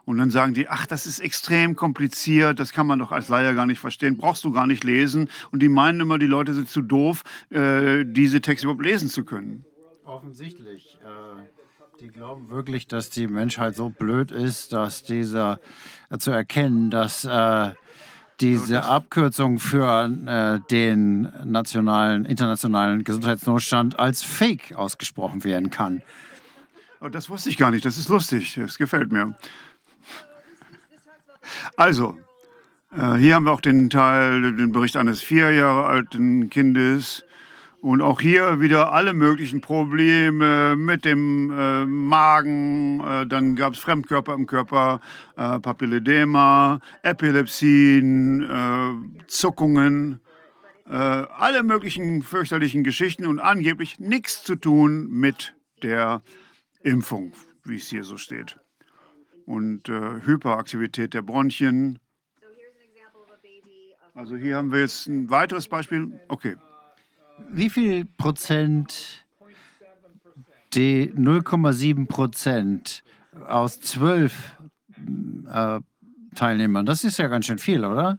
und 0.04 0.18
dann 0.18 0.30
sagen 0.30 0.52
die, 0.52 0.68
ach, 0.68 0.86
das 0.86 1.06
ist 1.06 1.20
extrem 1.20 1.74
kompliziert, 1.74 2.60
das 2.60 2.74
kann 2.74 2.86
man 2.86 2.98
doch 2.98 3.10
als 3.10 3.30
Laie 3.30 3.54
gar 3.54 3.64
nicht 3.64 3.78
verstehen, 3.78 4.18
brauchst 4.18 4.44
du 4.44 4.52
gar 4.52 4.66
nicht 4.66 4.84
lesen. 4.84 5.30
Und 5.50 5.62
die 5.62 5.70
meinen 5.70 6.00
immer, 6.00 6.18
die 6.18 6.26
Leute 6.26 6.52
sind 6.52 6.68
zu 6.68 6.82
doof, 6.82 7.22
äh, 7.48 8.04
diese 8.04 8.42
Texte 8.42 8.66
überhaupt 8.66 8.84
lesen 8.84 9.08
zu 9.08 9.24
können. 9.24 9.64
Offensichtlich. 10.04 10.98
Äh 11.02 11.63
die 12.00 12.08
glauben 12.08 12.50
wirklich, 12.50 12.86
dass 12.86 13.10
die 13.10 13.26
Menschheit 13.26 13.76
so 13.76 13.88
blöd 13.88 14.30
ist, 14.30 14.72
dass 14.72 15.04
dieser 15.04 15.60
äh, 16.10 16.18
zu 16.18 16.30
erkennen, 16.32 16.90
dass 16.90 17.24
äh, 17.24 17.70
diese 18.40 18.84
Abkürzung 18.84 19.60
für 19.60 20.10
äh, 20.26 20.60
den 20.70 21.32
nationalen, 21.44 22.24
internationalen 22.24 23.04
Gesundheitsnotstand 23.04 23.98
als 23.98 24.22
Fake 24.22 24.74
ausgesprochen 24.74 25.44
werden 25.44 25.70
kann. 25.70 26.02
Oh, 27.00 27.08
das 27.08 27.30
wusste 27.30 27.50
ich 27.50 27.56
gar 27.56 27.70
nicht. 27.70 27.84
Das 27.84 27.96
ist 27.96 28.08
lustig. 28.08 28.54
Das 28.56 28.76
gefällt 28.76 29.12
mir. 29.12 29.36
Also, 31.76 32.18
äh, 32.96 33.14
hier 33.14 33.36
haben 33.36 33.44
wir 33.44 33.52
auch 33.52 33.60
den 33.60 33.88
Teil, 33.88 34.40
den 34.56 34.72
Bericht 34.72 34.96
eines 34.96 35.22
vier 35.22 35.52
Jahre 35.52 35.86
alten 35.86 36.50
Kindes. 36.50 37.24
Und 37.84 38.00
auch 38.00 38.18
hier 38.18 38.62
wieder 38.62 38.94
alle 38.94 39.12
möglichen 39.12 39.60
Probleme 39.60 40.74
mit 40.74 41.04
dem 41.04 41.50
äh, 41.50 41.84
Magen. 41.84 43.00
Äh, 43.00 43.26
dann 43.26 43.56
gab 43.56 43.74
es 43.74 43.78
Fremdkörper 43.78 44.32
im 44.32 44.46
Körper, 44.46 45.02
äh, 45.36 45.60
Papilledema, 45.60 46.80
Epilepsien, 47.02 48.42
äh, 48.42 49.26
Zuckungen. 49.26 50.18
Äh, 50.86 50.94
alle 50.94 51.62
möglichen 51.62 52.22
fürchterlichen 52.22 52.84
Geschichten 52.84 53.26
und 53.26 53.38
angeblich 53.38 53.98
nichts 53.98 54.42
zu 54.42 54.56
tun 54.56 55.10
mit 55.10 55.54
der 55.82 56.22
Impfung, 56.84 57.34
wie 57.64 57.76
es 57.76 57.88
hier 57.88 58.04
so 58.04 58.16
steht. 58.16 58.56
Und 59.44 59.90
äh, 59.90 60.22
Hyperaktivität 60.24 61.12
der 61.12 61.20
Bronchien. 61.20 61.98
Also 64.14 64.36
hier 64.36 64.56
haben 64.56 64.72
wir 64.72 64.80
jetzt 64.80 65.06
ein 65.06 65.28
weiteres 65.28 65.68
Beispiel. 65.68 66.18
Okay. 66.28 66.56
Wie 67.50 67.70
viel 67.70 68.04
Prozent 68.04 69.24
die 70.74 71.12
0,7 71.12 72.06
Prozent 72.06 73.04
aus 73.46 73.80
zwölf 73.80 74.56
äh, 75.52 75.80
Teilnehmern, 76.34 76.86
das 76.86 77.04
ist 77.04 77.18
ja 77.18 77.28
ganz 77.28 77.46
schön 77.46 77.58
viel, 77.58 77.84
oder? 77.84 78.18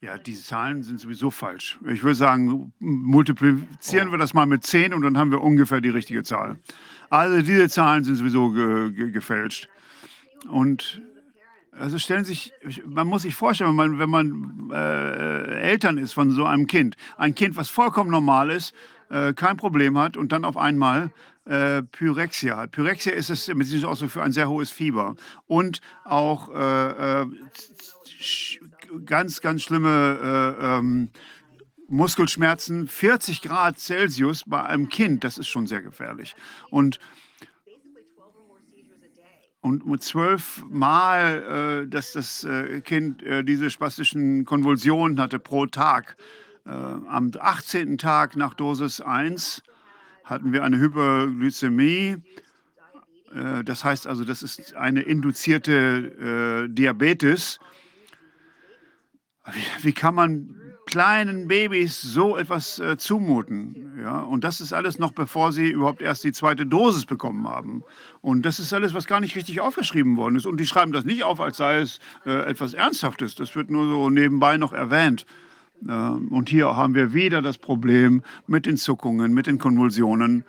Ja, 0.00 0.18
diese 0.18 0.42
Zahlen 0.42 0.82
sind 0.82 0.98
sowieso 0.98 1.30
falsch. 1.30 1.78
Ich 1.86 2.02
würde 2.02 2.16
sagen, 2.16 2.72
multiplizieren 2.80 4.10
wir 4.10 4.18
das 4.18 4.34
mal 4.34 4.46
mit 4.46 4.64
10 4.64 4.94
und 4.94 5.02
dann 5.02 5.16
haben 5.16 5.30
wir 5.30 5.40
ungefähr 5.40 5.80
die 5.80 5.90
richtige 5.90 6.24
Zahl. 6.24 6.58
Also 7.08 7.40
diese 7.42 7.68
Zahlen 7.68 8.02
sind 8.02 8.16
sowieso 8.16 8.50
ge 8.50 8.90
ge 8.90 9.10
gefälscht. 9.12 9.68
Und 10.48 11.00
also 11.78 11.98
stellen 11.98 12.24
sich, 12.24 12.52
man 12.84 13.06
muss 13.06 13.22
sich 13.22 13.34
vorstellen, 13.34 13.70
wenn 13.70 13.76
man, 13.76 13.98
wenn 13.98 14.10
man 14.10 14.70
äh, 14.72 15.60
Eltern 15.60 15.98
ist 15.98 16.12
von 16.12 16.30
so 16.30 16.44
einem 16.44 16.66
Kind, 16.66 16.96
ein 17.16 17.34
Kind, 17.34 17.56
was 17.56 17.68
vollkommen 17.68 18.10
normal 18.10 18.50
ist, 18.50 18.74
äh, 19.08 19.32
kein 19.32 19.56
Problem 19.56 19.98
hat 19.98 20.16
und 20.16 20.32
dann 20.32 20.44
auf 20.44 20.56
einmal 20.56 21.10
äh, 21.44 21.82
Pyrexia 21.82 22.56
hat. 22.56 22.72
Pyrexia 22.72 23.12
ist 23.12 23.30
es 23.30 23.48
mit 23.48 23.84
auch 23.84 23.96
so 23.96 24.08
für 24.08 24.22
ein 24.22 24.32
sehr 24.32 24.48
hohes 24.48 24.70
Fieber 24.70 25.16
und 25.46 25.80
auch 26.04 26.50
äh, 26.54 27.22
äh, 27.22 27.26
ganz, 29.04 29.40
ganz 29.40 29.62
schlimme 29.62 30.56
äh, 30.60 30.78
ähm, 30.78 31.10
Muskelschmerzen, 31.88 32.88
40 32.88 33.42
Grad 33.42 33.78
Celsius 33.78 34.44
bei 34.46 34.62
einem 34.62 34.88
Kind, 34.88 35.24
das 35.24 35.36
ist 35.36 35.48
schon 35.48 35.66
sehr 35.66 35.82
gefährlich. 35.82 36.34
Und 36.70 36.98
und 39.62 40.02
zwölf 40.02 40.64
Mal, 40.68 41.84
äh, 41.84 41.88
dass 41.88 42.12
das 42.12 42.42
äh, 42.44 42.80
Kind 42.80 43.22
äh, 43.22 43.44
diese 43.44 43.70
spastischen 43.70 44.44
Konvulsionen 44.44 45.20
hatte 45.20 45.38
pro 45.38 45.66
Tag. 45.66 46.16
Äh, 46.66 46.70
am 46.70 47.30
18. 47.38 47.96
Tag 47.96 48.36
nach 48.36 48.54
Dosis 48.54 49.00
1 49.00 49.62
hatten 50.24 50.52
wir 50.52 50.64
eine 50.64 50.78
Hyperglykämie. 50.78 52.16
Das 53.64 53.82
heißt 53.82 54.06
also, 54.06 54.24
das 54.24 54.42
ist 54.42 54.74
eine 54.74 55.00
induzierte 55.00 56.68
Diabetes. 56.68 57.58
Wie 59.80 59.92
kann 59.94 60.14
man 60.14 60.61
kleinen 60.86 61.48
Babys 61.48 62.00
so 62.00 62.36
etwas 62.36 62.78
äh, 62.78 62.96
zumuten. 62.96 63.92
Ja? 64.00 64.20
Und 64.20 64.44
das 64.44 64.60
ist 64.60 64.72
alles 64.72 64.98
noch 64.98 65.12
bevor 65.12 65.52
sie 65.52 65.70
überhaupt 65.70 66.02
erst 66.02 66.24
die 66.24 66.32
zweite 66.32 66.66
Dosis 66.66 67.06
bekommen 67.06 67.48
haben. 67.48 67.82
Und 68.20 68.44
das 68.44 68.58
ist 68.58 68.72
alles, 68.72 68.94
was 68.94 69.06
gar 69.06 69.20
nicht 69.20 69.36
richtig 69.36 69.60
aufgeschrieben 69.60 70.16
worden 70.16 70.36
ist. 70.36 70.46
Und 70.46 70.58
die 70.58 70.66
schreiben 70.66 70.92
das 70.92 71.04
nicht 71.04 71.24
auf, 71.24 71.40
als 71.40 71.56
sei 71.56 71.80
es 71.80 71.98
äh, 72.26 72.48
etwas 72.48 72.74
Ernsthaftes. 72.74 73.34
Das 73.34 73.54
wird 73.54 73.70
nur 73.70 73.86
so 73.86 74.10
nebenbei 74.10 74.56
noch 74.56 74.72
erwähnt. 74.72 75.26
Äh, 75.86 75.92
und 75.92 76.48
hier 76.48 76.76
haben 76.76 76.94
wir 76.94 77.14
wieder 77.14 77.42
das 77.42 77.58
Problem 77.58 78.22
mit 78.46 78.66
den 78.66 78.76
Zuckungen, 78.76 79.32
mit 79.32 79.46
den 79.46 79.58
Konvulsionen. 79.58 80.44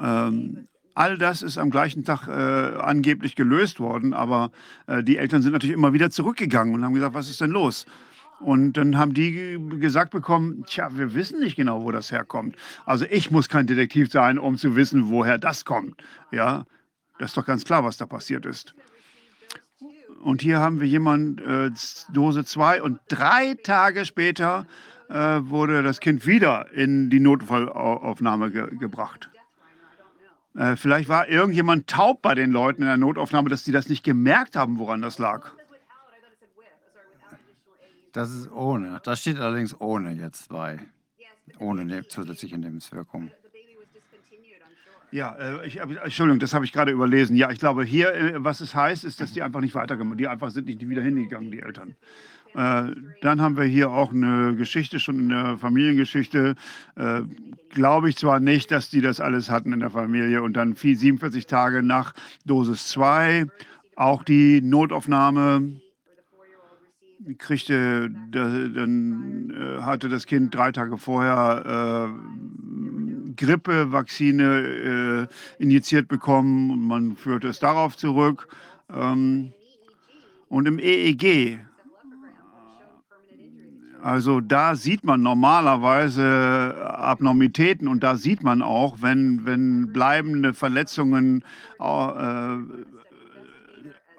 Ähm, 0.00 0.68
All 0.98 1.16
das 1.16 1.42
ist 1.42 1.58
am 1.58 1.70
gleichen 1.70 2.04
Tag 2.04 2.26
äh, 2.26 2.32
angeblich 2.32 3.36
gelöst 3.36 3.78
worden, 3.78 4.14
aber 4.14 4.50
äh, 4.88 5.04
die 5.04 5.16
Eltern 5.16 5.42
sind 5.42 5.52
natürlich 5.52 5.76
immer 5.76 5.92
wieder 5.92 6.10
zurückgegangen 6.10 6.74
und 6.74 6.84
haben 6.84 6.92
gesagt, 6.92 7.14
was 7.14 7.30
ist 7.30 7.40
denn 7.40 7.52
los? 7.52 7.86
Und 8.40 8.74
dann 8.74 8.96
haben 8.96 9.14
die 9.14 9.58
gesagt 9.80 10.12
bekommen, 10.12 10.64
tja, 10.66 10.90
wir 10.96 11.14
wissen 11.14 11.40
nicht 11.40 11.56
genau, 11.56 11.82
wo 11.82 11.90
das 11.90 12.12
herkommt. 12.12 12.56
Also 12.86 13.04
ich 13.10 13.30
muss 13.30 13.48
kein 13.48 13.66
Detektiv 13.66 14.12
sein, 14.12 14.38
um 14.38 14.56
zu 14.56 14.76
wissen, 14.76 15.08
woher 15.08 15.38
das 15.38 15.64
kommt. 15.64 16.02
Ja, 16.30 16.64
das 17.18 17.30
ist 17.30 17.36
doch 17.36 17.46
ganz 17.46 17.64
klar, 17.64 17.84
was 17.84 17.96
da 17.96 18.06
passiert 18.06 18.46
ist. 18.46 18.74
Und 20.20 20.42
hier 20.42 20.60
haben 20.60 20.80
wir 20.80 20.86
jemanden, 20.86 21.38
äh, 21.38 21.70
Dose 22.12 22.44
2, 22.44 22.82
und 22.82 23.00
drei 23.08 23.54
Tage 23.62 24.04
später 24.04 24.66
äh, 25.08 25.14
wurde 25.14 25.82
das 25.82 26.00
Kind 26.00 26.26
wieder 26.26 26.72
in 26.72 27.10
die 27.10 27.20
Notfallaufnahme 27.20 28.50
ge 28.50 28.76
gebracht. 28.76 29.30
Äh, 30.56 30.76
vielleicht 30.76 31.08
war 31.08 31.28
irgendjemand 31.28 31.86
taub 31.86 32.20
bei 32.22 32.34
den 32.34 32.50
Leuten 32.50 32.82
in 32.82 32.88
der 32.88 32.96
Notaufnahme, 32.96 33.48
dass 33.48 33.64
sie 33.64 33.72
das 33.72 33.88
nicht 33.88 34.04
gemerkt 34.04 34.56
haben, 34.56 34.78
woran 34.78 35.02
das 35.02 35.18
lag. 35.18 35.52
Das 38.18 38.32
ist 38.32 38.50
ohne. 38.50 39.00
Das 39.04 39.20
steht 39.20 39.38
allerdings 39.38 39.80
ohne 39.80 40.10
jetzt 40.10 40.48
bei. 40.48 40.80
Ohne 41.60 41.84
ne 41.84 42.04
zusätzliche 42.04 42.58
Nebenwirkungen. 42.58 43.30
Ja, 45.12 45.36
äh, 45.36 45.64
ich, 45.64 45.78
Entschuldigung, 45.78 46.40
das 46.40 46.52
habe 46.52 46.64
ich 46.64 46.72
gerade 46.72 46.90
überlesen. 46.90 47.36
Ja, 47.36 47.52
ich 47.52 47.60
glaube, 47.60 47.84
hier, 47.84 48.12
äh, 48.12 48.32
was 48.42 48.60
es 48.60 48.74
heißt, 48.74 49.04
ist, 49.04 49.20
dass 49.20 49.34
die 49.34 49.42
einfach 49.42 49.60
nicht 49.60 49.76
weitergemacht 49.76 50.18
Die 50.18 50.26
einfach 50.26 50.50
sind 50.50 50.66
nicht 50.66 50.86
wieder 50.88 51.00
hingegangen, 51.00 51.52
die 51.52 51.60
Eltern. 51.60 51.94
Äh, 52.54 52.92
dann 53.22 53.40
haben 53.40 53.56
wir 53.56 53.62
hier 53.62 53.92
auch 53.92 54.10
eine 54.10 54.56
Geschichte, 54.56 54.98
schon 54.98 55.20
in 55.20 55.28
der 55.28 55.56
Familiengeschichte. 55.56 56.56
Äh, 56.96 57.20
glaube 57.70 58.10
ich 58.10 58.16
zwar 58.16 58.40
nicht, 58.40 58.72
dass 58.72 58.90
die 58.90 59.00
das 59.00 59.20
alles 59.20 59.48
hatten 59.48 59.72
in 59.72 59.78
der 59.78 59.90
Familie. 59.90 60.42
Und 60.42 60.54
dann 60.54 60.74
47 60.74 61.46
Tage 61.46 61.84
nach 61.84 62.14
Dosis 62.44 62.88
2 62.88 63.46
auch 63.94 64.24
die 64.24 64.60
Notaufnahme 64.60 65.80
kriegte, 67.38 68.10
dann 68.30 69.50
äh, 69.50 69.82
hatte 69.82 70.08
das 70.08 70.26
Kind 70.26 70.54
drei 70.54 70.72
Tage 70.72 70.98
vorher 70.98 72.10
äh, 72.10 73.34
Grippevakzine 73.36 75.28
äh, 75.58 75.62
injiziert 75.62 76.08
bekommen 76.08 76.70
und 76.70 76.82
man 76.82 77.16
führte 77.16 77.48
es 77.48 77.58
darauf 77.58 77.96
zurück. 77.96 78.48
Ähm, 78.94 79.52
und 80.48 80.66
im 80.66 80.78
EEG, 80.78 81.60
also 84.02 84.40
da 84.40 84.76
sieht 84.76 85.04
man 85.04 85.22
normalerweise 85.22 86.74
Abnormitäten 86.98 87.88
und 87.88 88.02
da 88.02 88.16
sieht 88.16 88.42
man 88.42 88.62
auch, 88.62 88.98
wenn, 89.00 89.44
wenn 89.44 89.92
bleibende 89.92 90.54
Verletzungen 90.54 91.44
äh, 91.80 92.56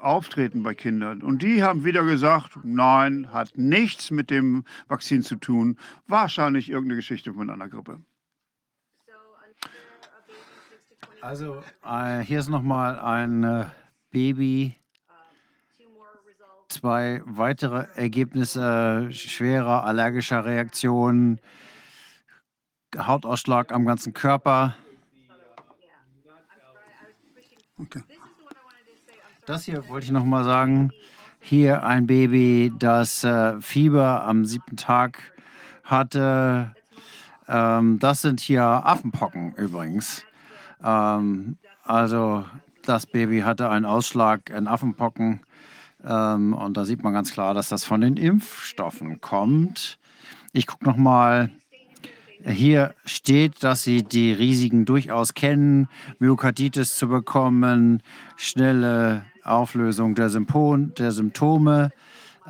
auftreten 0.02 0.64
bei 0.64 0.74
Kindern. 0.74 1.22
Und 1.22 1.42
die 1.42 1.64
haben 1.64 1.84
wieder 1.84 2.04
gesagt, 2.04 2.58
nein, 2.64 3.32
hat 3.32 3.58
nichts 3.58 4.12
mit 4.12 4.30
dem 4.30 4.64
Vakzin 4.88 5.24
zu 5.24 5.36
tun. 5.36 5.78
Wahrscheinlich 6.08 6.70
irgendeine 6.70 6.98
Geschichte 6.98 7.34
von 7.34 7.50
einer 7.50 7.68
Grippe. 7.68 8.00
Also 11.22 11.62
äh, 11.86 12.20
hier 12.20 12.40
ist 12.40 12.50
nochmal 12.50 12.98
ein 13.00 13.44
äh, 13.44 13.66
Baby. 14.10 14.76
Zwei 16.70 17.22
weitere 17.26 17.88
Ergebnisse 17.96 19.10
schwerer 19.12 19.86
allergischer 19.86 20.46
Reaktionen, 20.46 21.42
Hautausschlag 22.96 23.72
am 23.72 23.86
ganzen 23.86 24.14
Körper. 24.14 24.76
Okay. 27.78 28.04
Das 29.50 29.64
hier 29.64 29.90
wollte 29.90 30.06
ich 30.06 30.12
noch 30.12 30.26
mal 30.26 30.44
sagen. 30.44 30.92
Hier 31.40 31.84
ein 31.84 32.06
Baby, 32.06 32.72
das 32.78 33.24
äh, 33.24 33.60
Fieber 33.60 34.24
am 34.24 34.46
siebten 34.46 34.78
Tag 34.78 35.24
hatte. 35.84 36.76
Ähm, 37.48 37.98
das 37.98 38.22
sind 38.22 38.42
hier 38.42 38.62
Affenpocken 38.62 39.56
übrigens. 39.56 40.24
Ähm, 40.84 41.58
also 41.84 42.46
das 42.86 43.08
Baby 43.08 43.40
hatte 43.40 43.72
einen 43.72 43.86
Ausschlag 43.86 44.52
in 44.52 44.68
Affenpocken. 44.68 45.42
Ähm, 46.06 46.54
und 46.54 46.78
da 46.78 46.86
sieht 46.86 47.02
man 47.02 47.14
ganz 47.14 47.34
klar, 47.34 47.56
dass 47.56 47.70
das 47.70 47.86
von 47.86 48.02
den 48.02 48.18
Impfstoffen 48.18 49.20
kommt. 49.20 49.98
Ich 50.54 50.68
gucke 50.68 50.86
noch 50.86 50.98
mal 50.98 51.50
hier 52.46 52.94
steht, 53.04 53.64
dass 53.64 53.84
Sie 53.84 54.04
die 54.04 54.32
Risiken 54.32 54.86
durchaus 54.86 55.34
kennen, 55.34 55.90
Myokarditis 56.20 56.96
zu 56.96 57.10
bekommen, 57.10 58.02
schnelle 58.38 59.26
Auflösung 59.50 60.16
der, 60.16 60.30
Symptom, 60.30 60.94
der 60.96 61.12
Symptome, 61.12 61.92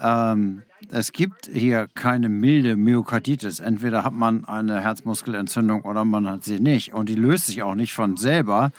Ähm, 0.02 0.64
es 0.92 1.12
gibt 1.12 1.50
hier 1.52 1.88
keine 1.94 2.30
milde 2.30 2.76
Myokarditis. 2.76 3.60
Entweder 3.60 4.04
hat 4.04 4.14
man 4.14 4.46
eine 4.46 4.82
Herzmuskelentzündung 4.82 5.82
oder 5.82 6.06
man 6.06 6.30
hat 6.30 6.44
sie 6.44 6.60
nicht. 6.60 6.94
Und 6.94 7.10
die 7.10 7.16
löst 7.16 7.48
sich 7.48 7.64
auch 7.64 7.76
nicht 7.76 7.94
von 7.94 8.18
selber. 8.18 8.72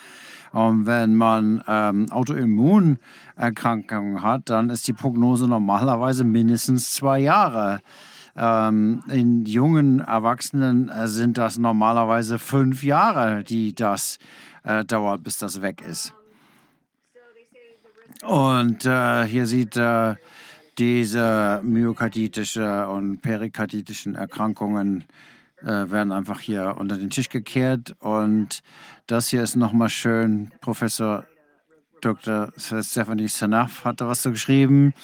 Und 0.52 0.86
wenn 0.86 1.15
man 1.15 1.62
ähm, 1.68 2.10
Autoimmunerkrankungen 2.10 4.23
hat, 4.23 4.50
dann 4.50 4.70
ist 4.70 4.89
die 4.89 4.92
Prognose 4.92 5.47
normalerweise 5.47 6.24
mindestens 6.24 6.92
zwei 6.92 7.20
Jahre. 7.20 7.81
Ähm, 8.36 9.02
in 9.08 9.44
jungen 9.44 10.00
Erwachsenen 10.00 10.89
äh, 10.89 11.07
sind 11.07 11.39
das 11.39 11.58
normalerweise 11.58 12.39
fünf 12.39 12.82
Jahre, 12.82 13.44
die 13.44 13.74
das 13.74 14.18
äh, 14.65 14.84
dauert, 14.84 15.23
bis 15.23 15.39
das 15.39 15.62
weg 15.62 15.82
ist. 15.86 16.15
Und 18.23 18.84
äh, 18.84 19.24
hier 19.24 19.47
sieht 19.47 19.76
äh, 19.76 20.15
diese 20.78 21.60
myokarditische 21.62 22.89
und 22.89 23.20
perikarditischen 23.20 24.15
Erkrankungen 24.15 25.05
äh, 25.62 25.66
werden 25.66 26.12
einfach 26.12 26.40
hier 26.40 26.76
unter 26.78 26.97
den 26.97 27.10
Tisch 27.10 27.28
gekehrt. 27.28 27.97
Und 28.00 28.62
das 29.07 29.28
hier 29.28 29.42
ist 29.42 29.57
nochmal 29.57 29.89
schön. 29.89 30.52
Professor 30.60 31.24
Dr. 32.00 32.52
Stephanie 32.57 33.28
Sanaf 33.28 33.84
hatte 33.84 34.07
was 34.07 34.23
so 34.23 34.31
geschrieben. 34.31 34.94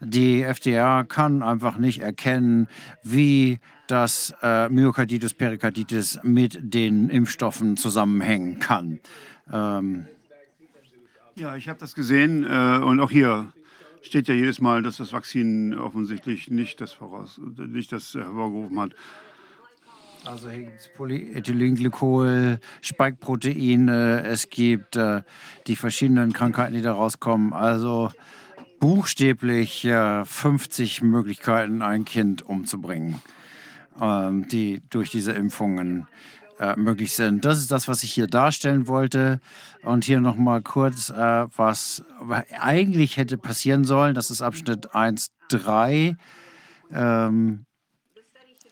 Die 0.00 0.42
FDA 0.42 1.04
kann 1.04 1.42
einfach 1.42 1.76
nicht 1.76 2.00
erkennen, 2.00 2.68
wie 3.02 3.58
das 3.86 4.34
äh, 4.42 4.68
Myokarditis, 4.68 5.34
Perikarditis 5.34 6.18
mit 6.22 6.58
den 6.60 7.10
Impfstoffen 7.10 7.76
zusammenhängen 7.76 8.58
kann. 8.58 9.00
Ähm, 9.52 10.06
Ja, 11.36 11.54
ich 11.54 11.68
habe 11.68 11.78
das 11.78 11.94
gesehen 11.94 12.44
äh, 12.44 12.78
und 12.82 12.98
auch 12.98 13.10
hier 13.10 13.52
steht 14.00 14.26
ja 14.26 14.34
jedes 14.34 14.58
Mal, 14.58 14.82
dass 14.82 14.96
das 14.96 15.12
Vakzin 15.12 15.78
offensichtlich 15.78 16.48
nicht 16.48 16.80
das, 16.80 16.94
voraus, 16.94 17.38
nicht 17.58 17.92
das 17.92 18.14
hervorgerufen 18.14 18.80
hat. 18.80 18.92
Also 20.24 20.48
hier 20.48 20.62
gibt 20.62 20.80
es 20.80 20.88
Polyethylenglykol, 20.96 22.58
Spike-Proteine, 22.80 24.24
es 24.24 24.48
gibt 24.48 24.96
äh, 24.96 25.22
die 25.66 25.76
verschiedenen 25.76 26.32
Krankheiten, 26.32 26.72
die 26.72 26.80
da 26.80 26.94
rauskommen. 26.94 27.52
Also 27.52 28.10
buchstäblich 28.80 29.84
äh, 29.84 30.24
50 30.24 31.02
Möglichkeiten, 31.02 31.82
ein 31.82 32.06
Kind 32.06 32.46
umzubringen, 32.46 33.20
ähm, 34.00 34.48
die 34.48 34.80
durch 34.88 35.10
diese 35.10 35.32
Impfungen 35.32 36.08
äh, 36.60 36.76
möglich 36.76 37.14
sind. 37.14 37.44
Das 37.44 37.58
ist 37.58 37.70
das, 37.70 37.88
was 37.88 38.02
ich 38.02 38.12
hier 38.12 38.26
darstellen 38.26 38.86
wollte. 38.86 39.40
Und 39.82 40.04
hier 40.04 40.20
nochmal 40.20 40.62
kurz, 40.62 41.10
äh, 41.10 41.46
was 41.56 42.04
eigentlich 42.58 43.16
hätte 43.16 43.38
passieren 43.38 43.84
sollen. 43.84 44.14
Das 44.14 44.30
ist 44.30 44.42
Abschnitt 44.42 44.90
1.3. 44.90 46.16
Ähm, 46.92 47.66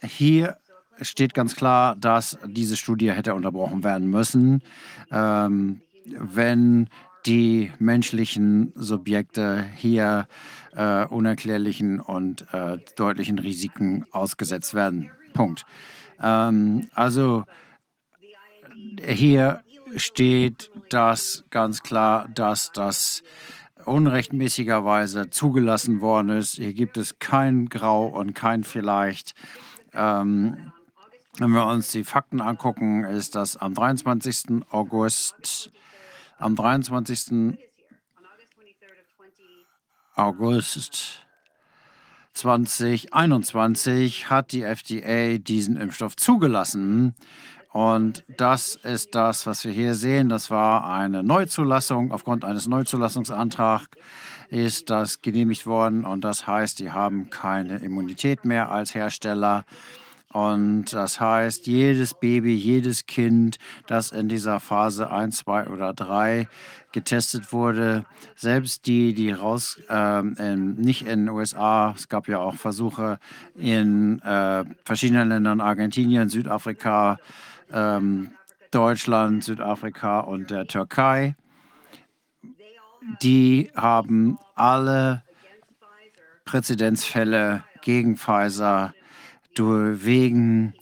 hier 0.02 0.56
steht 1.00 1.34
ganz 1.34 1.56
klar, 1.56 1.96
dass 1.96 2.38
diese 2.46 2.76
Studie 2.76 3.12
hätte 3.12 3.34
unterbrochen 3.34 3.84
werden 3.84 4.08
müssen, 4.08 4.62
ähm, 5.10 5.80
wenn 6.04 6.88
die 7.26 7.72
menschlichen 7.78 8.72
Subjekte 8.74 9.64
hier 9.76 10.26
äh, 10.76 11.06
unerklärlichen 11.06 12.00
und 12.00 12.46
äh, 12.52 12.78
deutlichen 12.96 13.38
Risiken 13.38 14.04
ausgesetzt 14.10 14.74
werden. 14.74 15.10
Punkt. 15.32 15.64
Ähm, 16.20 16.88
also 16.94 17.44
hier 19.06 19.62
steht 19.96 20.70
das 20.90 21.44
ganz 21.50 21.82
klar, 21.82 22.28
dass 22.28 22.72
das 22.72 23.22
unrechtmäßigerweise 23.84 25.30
zugelassen 25.30 26.00
worden 26.00 26.30
ist. 26.30 26.54
Hier 26.54 26.72
gibt 26.72 26.96
es 26.96 27.18
kein 27.18 27.68
Grau 27.68 28.06
und 28.06 28.34
kein 28.34 28.64
Vielleicht. 28.64 29.34
Ähm, 29.92 30.72
wenn 31.38 31.50
wir 31.50 31.66
uns 31.66 31.90
die 31.90 32.04
Fakten 32.04 32.40
angucken, 32.40 33.04
ist 33.04 33.34
das 33.34 33.56
am 33.56 33.74
23. 33.74 34.62
August, 34.70 35.70
am 36.38 36.54
23. 36.54 37.58
August 40.14 41.24
2021 42.34 44.30
hat 44.30 44.52
die 44.52 44.62
FDA 44.62 45.38
diesen 45.38 45.76
Impfstoff 45.76 46.16
zugelassen. 46.16 47.14
Und 47.74 48.22
das 48.28 48.76
ist 48.76 49.16
das, 49.16 49.48
was 49.48 49.64
wir 49.64 49.72
hier 49.72 49.96
sehen. 49.96 50.28
Das 50.28 50.48
war 50.48 50.88
eine 50.88 51.24
Neuzulassung. 51.24 52.12
Aufgrund 52.12 52.44
eines 52.44 52.68
Neuzulassungsantrags 52.68 53.88
ist 54.48 54.90
das 54.90 55.22
genehmigt 55.22 55.66
worden. 55.66 56.04
Und 56.04 56.22
das 56.22 56.46
heißt, 56.46 56.78
die 56.78 56.92
haben 56.92 57.30
keine 57.30 57.78
Immunität 57.78 58.44
mehr 58.44 58.70
als 58.70 58.94
Hersteller. 58.94 59.64
Und 60.32 60.92
das 60.92 61.18
heißt, 61.18 61.66
jedes 61.66 62.14
Baby, 62.14 62.54
jedes 62.54 63.06
Kind, 63.06 63.58
das 63.88 64.12
in 64.12 64.28
dieser 64.28 64.60
Phase 64.60 65.10
1, 65.10 65.38
2 65.38 65.66
oder 65.66 65.92
3 65.94 66.46
getestet 66.92 67.52
wurde, 67.52 68.04
selbst 68.36 68.86
die, 68.86 69.14
die 69.14 69.32
raus, 69.32 69.80
ähm, 69.88 70.36
in, 70.38 70.74
nicht 70.76 71.02
in 71.08 71.26
den 71.26 71.28
USA, 71.28 71.92
es 71.96 72.08
gab 72.08 72.28
ja 72.28 72.38
auch 72.38 72.54
Versuche 72.54 73.18
in 73.56 74.22
äh, 74.22 74.64
verschiedenen 74.84 75.28
Ländern, 75.28 75.60
Argentinien, 75.60 76.28
Südafrika, 76.28 77.18
ähm, 77.72 78.32
Deutschland, 78.70 79.44
Südafrika 79.44 80.20
und 80.20 80.50
der 80.50 80.66
Türkei, 80.66 81.36
die 83.22 83.70
haben 83.76 84.38
alle 84.54 85.22
Präzedenzfälle 86.44 87.64
gegen 87.82 88.16
Pfizer 88.16 88.94
wegen 89.56 90.74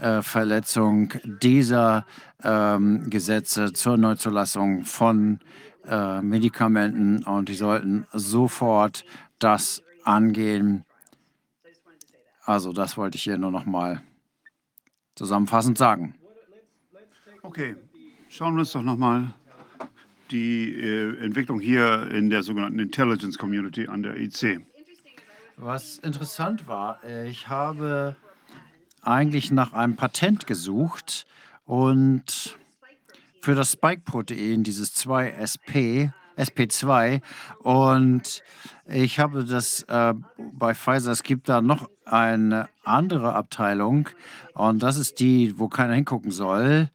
äh, 0.00 0.20
Verletzung 0.20 1.14
dieser 1.24 2.04
ähm, 2.42 3.08
Gesetze 3.08 3.72
zur 3.72 3.96
Neuzulassung 3.96 4.84
von 4.84 5.40
äh, 5.86 6.20
Medikamenten 6.20 7.24
und 7.24 7.48
die 7.48 7.54
sollten 7.54 8.06
sofort 8.12 9.04
das 9.38 9.82
angehen. 10.04 10.84
Also 12.44 12.72
das 12.72 12.96
wollte 12.96 13.16
ich 13.16 13.22
hier 13.22 13.38
nur 13.38 13.50
noch 13.50 13.64
mal 13.64 14.02
zusammenfassend 15.14 15.78
sagen. 15.78 16.19
Okay, 17.50 17.74
schauen 18.28 18.54
wir 18.54 18.60
uns 18.60 18.70
doch 18.70 18.82
nochmal 18.82 19.34
die 20.30 20.72
äh, 20.72 21.18
Entwicklung 21.18 21.58
hier 21.58 22.08
in 22.12 22.30
der 22.30 22.44
sogenannten 22.44 22.78
Intelligence 22.78 23.36
Community 23.36 23.88
an 23.88 24.04
der 24.04 24.16
IC. 24.16 24.60
Was 25.56 25.98
interessant 25.98 26.68
war, 26.68 27.02
ich 27.26 27.48
habe 27.48 28.14
eigentlich 29.02 29.50
nach 29.50 29.72
einem 29.72 29.96
Patent 29.96 30.46
gesucht 30.46 31.26
und 31.64 32.56
für 33.40 33.56
das 33.56 33.72
Spike-Protein, 33.72 34.62
dieses 34.62 34.94
2SP, 34.94 36.12
SP2, 36.38 37.20
und 37.64 38.44
ich 38.86 39.18
habe 39.18 39.44
das 39.44 39.82
äh, 39.88 40.14
bei 40.52 40.72
Pfizer, 40.76 41.10
es 41.10 41.24
gibt 41.24 41.48
da 41.48 41.60
noch 41.60 41.90
eine 42.04 42.68
andere 42.84 43.34
Abteilung 43.34 44.08
und 44.54 44.84
das 44.84 44.96
ist 44.96 45.18
die, 45.18 45.58
wo 45.58 45.66
keiner 45.66 45.94
hingucken 45.94 46.30
soll. 46.30 46.90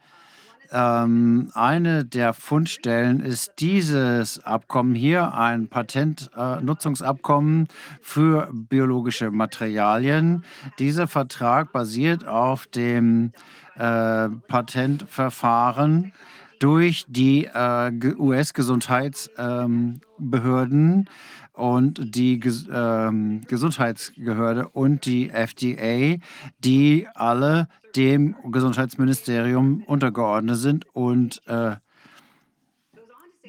Ähm, 0.71 1.51
eine 1.53 2.05
der 2.05 2.33
Fundstellen 2.33 3.19
ist 3.19 3.53
dieses 3.59 4.43
Abkommen 4.43 4.95
hier, 4.95 5.33
ein 5.33 5.67
Patentnutzungsabkommen 5.67 7.65
äh, 7.65 7.67
für 8.01 8.49
biologische 8.51 9.29
Materialien. 9.31 10.43
Dieser 10.79 11.07
Vertrag 11.07 11.71
basiert 11.71 12.27
auf 12.27 12.65
dem 12.67 13.31
äh, 13.77 14.29
Patentverfahren 14.47 16.13
durch 16.59 17.05
die 17.07 17.45
äh, 17.45 17.91
US-Gesundheitsbehörden 18.17 21.09
und 21.53 22.15
die 22.15 22.39
Ges 22.39 22.67
ähm, 22.71 23.41
Gesundheitsbehörde 23.47 24.69
und 24.69 25.05
die 25.05 25.29
FDA, 25.29 26.17
die 26.59 27.07
alle 27.13 27.67
dem 27.95 28.35
Gesundheitsministerium 28.51 29.83
untergeordnet 29.83 30.57
sind. 30.57 30.85
Und 30.93 31.41
äh, 31.48 31.77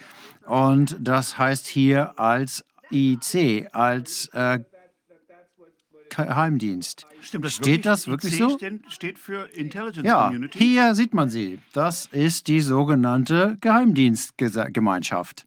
Und 0.47 0.97
das 1.01 1.39
heißt 1.39 1.69
hier 1.69 2.19
als 2.19 2.65
IC, 2.91 3.69
als 3.73 4.29
äh, 4.33 4.59
Geheimdienst. 6.11 7.07
Stimmt 7.21 7.45
das 7.45 7.55
Steht 7.55 7.67
wirklich? 7.67 7.83
das 7.83 8.07
wirklich 8.09 8.33
IC 8.35 8.39
so? 8.39 8.57
Steht, 8.57 8.93
steht 8.93 9.19
für 9.19 9.45
Intelligence 9.55 10.07
Ja, 10.07 10.27
Community. 10.27 10.59
hier 10.59 10.95
sieht 10.95 11.15
man 11.15 11.31
sie. 11.31 11.59
Das 11.73 12.07
ist 12.07 12.49
die 12.49 12.61
sogenannte 12.61 13.57
Geheimdienstgemeinschaft. 13.61 15.47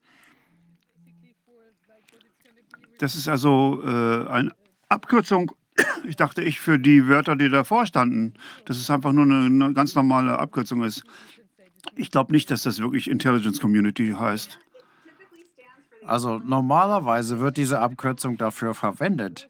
Das 3.00 3.16
ist 3.16 3.28
also 3.28 3.82
äh, 3.86 4.28
eine 4.30 4.52
Abkürzung 4.90 5.52
Ich 6.06 6.16
dachte, 6.16 6.44
ich 6.44 6.60
für 6.60 6.80
die 6.80 7.08
Wörter, 7.08 7.36
die 7.36 7.50
davor 7.50 7.86
standen, 7.86 8.34
dass 8.66 8.78
es 8.78 8.90
einfach 8.90 9.12
nur 9.12 9.26
eine, 9.26 9.46
eine 9.46 9.74
ganz 9.74 9.96
normale 9.96 10.38
Abkürzung 10.38 10.84
ist. 10.84 11.04
Ich 11.96 12.12
glaube 12.12 12.32
nicht, 12.32 12.50
dass 12.52 12.64
das 12.64 12.80
wirklich 12.80 13.10
Intelligence 13.10 13.60
Community 13.60 14.16
heißt. 14.18 14.60
Also 16.06 16.40
normalerweise 16.40 17.40
wird 17.40 17.58
diese 17.58 17.80
Abkürzung 17.80 18.38
dafür 18.38 18.74
verwendet. 18.74 19.50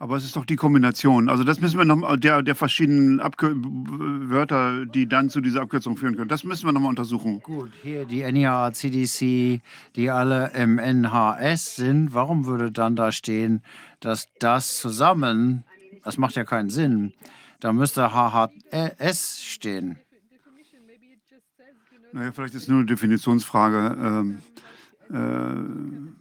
Aber 0.00 0.16
es 0.16 0.24
ist 0.24 0.36
doch 0.36 0.44
die 0.44 0.56
Kombination. 0.56 1.28
Also 1.28 1.42
das 1.42 1.60
müssen 1.60 1.78
wir 1.78 1.84
noch 1.84 2.16
der, 2.16 2.42
der 2.42 2.54
verschiedenen 2.54 3.20
Abkür 3.20 3.54
Wörter, 3.56 4.86
die 4.86 5.08
dann 5.08 5.28
zu 5.28 5.40
dieser 5.40 5.62
Abkürzung 5.62 5.96
führen 5.96 6.16
können. 6.16 6.28
Das 6.28 6.44
müssen 6.44 6.66
wir 6.66 6.72
noch 6.72 6.80
mal 6.80 6.88
untersuchen. 6.88 7.40
Gut, 7.40 7.72
hier 7.82 8.04
die 8.04 8.22
NIA, 8.30 8.72
CDC, 8.72 9.60
die 9.96 10.10
alle 10.10 10.52
im 10.54 10.78
NHS 10.78 11.76
sind. 11.76 12.14
Warum 12.14 12.46
würde 12.46 12.70
dann 12.70 12.94
da 12.94 13.10
stehen, 13.10 13.62
dass 13.98 14.28
das 14.38 14.78
zusammen, 14.78 15.64
das 16.04 16.16
macht 16.16 16.36
ja 16.36 16.44
keinen 16.44 16.70
Sinn. 16.70 17.12
Da 17.58 17.72
müsste 17.72 18.12
HHS 18.12 19.42
stehen. 19.42 19.98
Naja, 22.12 22.32
vielleicht 22.32 22.54
ist 22.54 22.62
es 22.62 22.68
nur 22.68 22.78
eine 22.78 22.86
Definitionsfrage. 22.86 23.96
Ähm, 24.00 24.38
äh, 25.10 26.17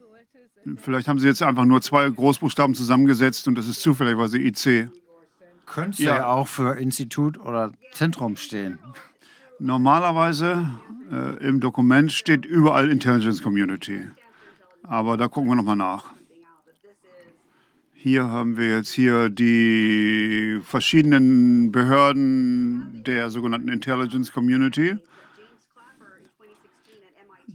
Vielleicht 0.75 1.07
haben 1.07 1.19
Sie 1.19 1.27
jetzt 1.27 1.41
einfach 1.41 1.65
nur 1.65 1.81
zwei 1.81 2.09
Großbuchstaben 2.09 2.75
zusammengesetzt 2.75 3.47
und 3.47 3.57
das 3.57 3.67
ist 3.67 3.81
zufälligerweise 3.81 4.37
IC. 4.37 4.89
Könnte 5.65 6.03
ja. 6.03 6.17
ja 6.17 6.27
auch 6.27 6.47
für 6.47 6.77
Institut 6.77 7.39
oder 7.39 7.71
Zentrum 7.93 8.35
stehen. 8.35 8.79
Normalerweise 9.59 10.69
äh, 11.11 11.43
im 11.45 11.59
Dokument 11.59 12.11
steht 12.11 12.45
überall 12.45 12.89
Intelligence 12.89 13.41
Community. 13.41 14.07
Aber 14.83 15.17
da 15.17 15.27
gucken 15.27 15.49
wir 15.49 15.55
nochmal 15.55 15.75
nach. 15.75 16.13
Hier 17.93 18.25
haben 18.25 18.57
wir 18.57 18.69
jetzt 18.77 18.91
hier 18.91 19.29
die 19.29 20.61
verschiedenen 20.63 21.71
Behörden 21.71 23.03
der 23.05 23.29
sogenannten 23.29 23.69
Intelligence 23.69 24.31
Community. 24.31 24.97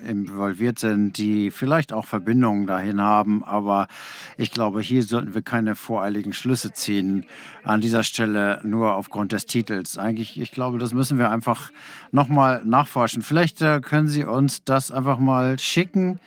involviert 0.08 0.78
sind, 0.78 1.16
die 1.16 1.50
vielleicht 1.50 1.92
auch 1.92 2.06
Verbindungen 2.06 2.66
dahin 2.66 3.00
haben. 3.00 3.42
Aber 3.44 3.88
ich 4.36 4.50
glaube, 4.50 4.82
hier 4.82 5.02
sollten 5.02 5.34
wir 5.34 5.42
keine 5.42 5.74
voreiligen 5.74 6.32
Schlüsse 6.32 6.72
ziehen 6.72 7.26
an 7.64 7.80
dieser 7.80 8.02
Stelle 8.02 8.60
nur 8.62 8.94
aufgrund 8.94 9.32
des 9.32 9.46
Titels. 9.46 9.98
Eigentlich, 9.98 10.40
ich 10.40 10.52
glaube, 10.52 10.78
das 10.78 10.94
müssen 10.94 11.18
wir 11.18 11.30
einfach 11.30 11.70
nochmal 12.10 12.62
nachforschen. 12.64 13.22
Vielleicht 13.22 13.62
äh, 13.62 13.80
können 13.80 14.08
Sie 14.08 14.24
uns 14.24 14.64
das 14.64 14.90
einfach 14.90 15.18
mal 15.18 15.58
schicken. 15.58 16.20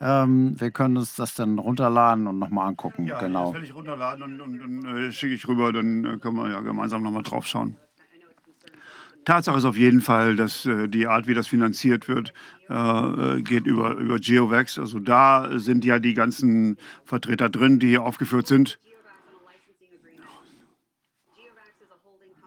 Ähm, 0.00 0.60
wir 0.60 0.70
können 0.70 0.96
uns 0.96 1.16
das 1.16 1.34
dann 1.34 1.58
runterladen 1.58 2.26
und 2.26 2.38
nochmal 2.38 2.68
angucken. 2.68 3.06
Ja, 3.06 3.20
genau. 3.20 3.46
das 3.46 3.54
werde 3.54 3.66
ich 3.66 3.74
runterladen 3.74 4.22
und, 4.22 4.40
und, 4.40 4.60
und 4.60 4.84
äh, 4.84 5.12
schicke 5.12 5.34
ich 5.34 5.48
rüber, 5.48 5.72
dann 5.72 6.04
äh, 6.04 6.18
können 6.18 6.36
wir 6.36 6.50
ja 6.50 6.60
gemeinsam 6.60 7.02
nochmal 7.02 7.22
drauf 7.22 7.46
schauen. 7.46 7.76
Tatsache 9.24 9.58
ist 9.58 9.64
auf 9.64 9.76
jeden 9.76 10.00
Fall, 10.00 10.36
dass 10.36 10.66
äh, 10.66 10.88
die 10.88 11.06
Art, 11.06 11.26
wie 11.26 11.34
das 11.34 11.46
finanziert 11.46 12.08
wird, 12.08 12.32
äh, 12.68 13.40
geht 13.42 13.66
über, 13.66 13.94
über 13.96 14.18
GeoVax. 14.18 14.78
Also 14.78 14.98
da 14.98 15.58
sind 15.58 15.84
ja 15.84 15.98
die 15.98 16.14
ganzen 16.14 16.76
Vertreter 17.04 17.48
drin, 17.48 17.78
die 17.78 17.88
hier 17.88 18.02
aufgeführt 18.02 18.46
sind. 18.46 18.78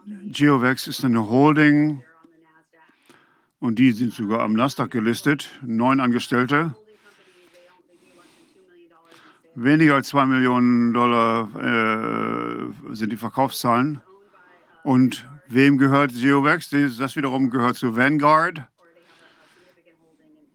GeoVax 0.06 0.86
ist 0.86 1.04
eine 1.04 1.28
Holding 1.28 2.02
und 3.60 3.78
die 3.78 3.92
sind 3.92 4.12
sogar 4.12 4.40
am 4.40 4.52
Nasdaq 4.54 4.90
gelistet. 4.90 5.50
Neun 5.62 6.00
Angestellte. 6.00 6.74
Weniger 9.54 9.96
als 9.96 10.08
zwei 10.08 10.24
Millionen 10.24 10.92
Dollar 10.92 11.48
äh, 11.56 12.94
sind 12.94 13.10
die 13.10 13.16
Verkaufszahlen. 13.16 14.00
Und 14.84 15.26
Wem 15.48 15.78
gehört 15.78 16.12
GeoVax? 16.12 16.70
Das 16.98 17.16
wiederum 17.16 17.48
gehört 17.50 17.76
zu 17.76 17.96
Vanguard. 17.96 18.62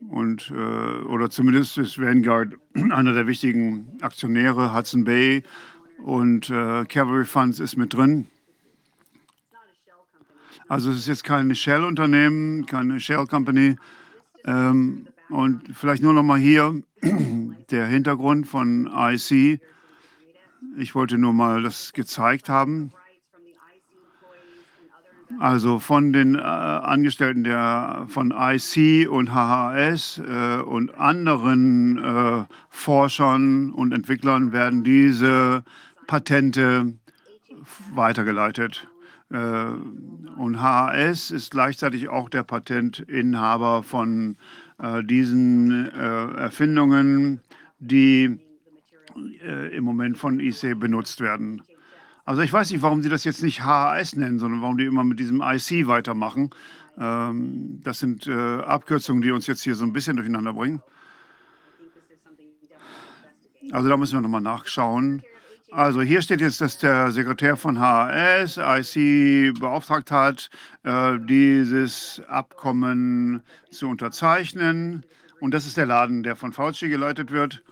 Und, 0.10 0.52
äh, 0.52 1.04
oder 1.06 1.30
zumindest 1.30 1.78
ist 1.78 2.00
Vanguard 2.00 2.54
einer 2.76 3.14
der 3.14 3.26
wichtigen 3.26 3.98
Aktionäre, 4.02 4.76
Hudson 4.76 5.04
Bay 5.04 5.44
und 6.04 6.50
äh, 6.50 6.86
Cavalry 6.86 7.26
Funds 7.26 7.60
ist 7.60 7.78
mit 7.78 7.94
drin. 7.94 8.28
Also 10.68 10.92
es 10.92 11.00
ist 11.00 11.08
jetzt 11.08 11.24
kein 11.24 11.54
Shell-Unternehmen, 11.56 12.66
keine 12.66 13.00
Shell-Company. 13.00 13.78
Ähm, 14.46 15.08
und 15.30 15.76
vielleicht 15.76 16.04
nur 16.04 16.14
noch 16.14 16.24
mal 16.24 16.40
hier 16.40 16.84
der 17.72 17.88
Hintergrund 17.88 18.48
von 18.48 18.92
IC. 18.94 19.60
Ich 20.78 20.94
wollte 20.94 21.18
nur 21.18 21.34
mal 21.34 21.64
das 21.64 21.94
gezeigt 21.94 22.50
haben. 22.50 22.92
Also 25.40 25.80
von 25.80 26.14
den 26.14 26.36
äh, 26.36 26.40
Angestellten 26.40 27.44
der, 27.44 28.06
von 28.10 28.32
IC 28.32 29.10
und 29.10 29.34
HHS 29.34 30.20
äh, 30.20 30.62
und 30.62 30.96
anderen 30.96 31.98
äh, 31.98 32.46
Forschern 32.70 33.72
und 33.72 33.94
Entwicklern 33.94 34.52
werden 34.52 34.84
diese 34.84 35.64
Patente 36.08 36.94
weitergeleitet. 37.94 38.88
Äh, 39.32 39.66
und 40.38 40.62
HHS 40.62 41.32
ist 41.32 41.52
gleichzeitig 41.52 42.10
auch 42.10 42.30
der 42.30 42.44
Patentinhaber 42.44 43.84
von 43.84 44.38
äh, 44.82 45.04
diesen 45.04 45.90
äh, 45.92 46.34
Erfindungen, 46.36 47.42
die 47.80 48.40
im 49.72 49.84
Moment 49.84 50.18
von 50.18 50.40
IC 50.40 50.80
benutzt 50.80 51.22
werden. 51.22 51.62
Also 52.26 52.42
ich 52.42 52.54
weiß 52.54 52.72
nicht, 52.72 52.82
warum 52.82 53.02
Sie 53.02 53.10
das 53.10 53.26
jetzt 53.26 53.44
nicht 53.44 53.64
HAS 53.64 54.16
nennen, 54.16 54.40
sondern 54.40 54.62
warum 54.62 54.78
die 54.78 54.86
immer 54.86 55.04
mit 55.04 55.20
diesem 55.20 55.42
IC 55.42 55.88
weitermachen. 55.88 56.52
Ähm, 56.98 57.82
das 57.84 58.00
sind 58.00 58.28
äh, 58.28 58.62
Abkürzungen, 58.62 59.22
die 59.22 59.32
uns 59.32 59.48
jetzt 59.48 59.64
hier 59.64 59.76
so 59.76 59.84
ein 59.84 59.92
bisschen 59.92 60.16
durcheinander 60.16 60.54
bringen. 60.54 60.82
Also 63.72 63.90
da 63.90 63.98
müssen 63.98 64.14
wir 64.14 64.22
nochmal 64.22 64.42
nachschauen. 64.42 65.22
Also 65.72 66.02
hier 66.02 66.22
steht 66.22 66.40
jetzt, 66.40 66.62
dass 66.62 66.78
der 66.78 67.12
Sekretär 67.12 67.58
von 67.58 67.80
HAS 67.80 68.58
IC 68.58 69.60
beauftragt 69.60 70.12
hat, 70.12 70.50
äh, 70.84 71.18
dieses 71.20 72.22
Abkommen 72.28 73.42
zu 73.72 73.90
unterzeichnen. 73.90 75.04
Und 75.42 75.54
das 75.54 75.66
ist 75.66 75.76
der 75.76 75.88
Laden, 75.88 76.24
der 76.24 76.38
von 76.38 76.54
Fauci 76.54 76.88
geleitet 76.88 77.32
wird. 77.32 77.64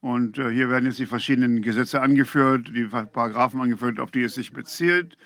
Und 0.00 0.38
äh, 0.38 0.50
hier 0.50 0.70
werden 0.70 0.86
jetzt 0.86 0.98
die 0.98 1.06
verschiedenen 1.06 1.62
Gesetze 1.62 2.00
angeführt, 2.00 2.68
die 2.74 2.84
Paragraphen 2.84 3.60
angeführt, 3.60 3.98
auf 3.98 4.10
die 4.10 4.22
es 4.22 4.34
sich 4.34 4.52
bezieht. 4.52 5.16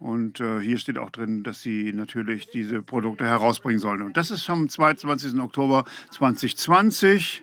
Und 0.00 0.38
äh, 0.38 0.60
hier 0.60 0.76
steht 0.76 0.98
auch 0.98 1.08
drin, 1.08 1.44
dass 1.44 1.62
sie 1.62 1.92
natürlich 1.94 2.48
diese 2.48 2.82
Produkte 2.82 3.24
herausbringen 3.24 3.78
sollen. 3.78 4.02
Und 4.02 4.18
das 4.18 4.30
ist 4.30 4.44
vom 4.44 4.68
22. 4.68 5.40
Oktober 5.40 5.84
2020. 6.10 7.42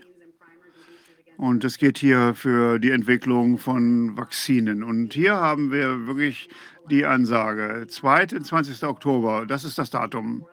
Und 1.38 1.64
es 1.64 1.80
geht 1.80 1.98
hier 1.98 2.36
für 2.36 2.78
die 2.78 2.92
Entwicklung 2.92 3.58
von 3.58 4.16
Vakzinen. 4.16 4.84
Und 4.84 5.14
hier 5.14 5.38
haben 5.38 5.72
wir 5.72 6.06
wirklich 6.06 6.50
die 6.92 7.04
Ansage. 7.04 7.88
22. 7.88 8.84
Oktober, 8.84 9.48
das 9.48 9.64
ist 9.64 9.80
das 9.80 9.90
Datum. 9.90 10.46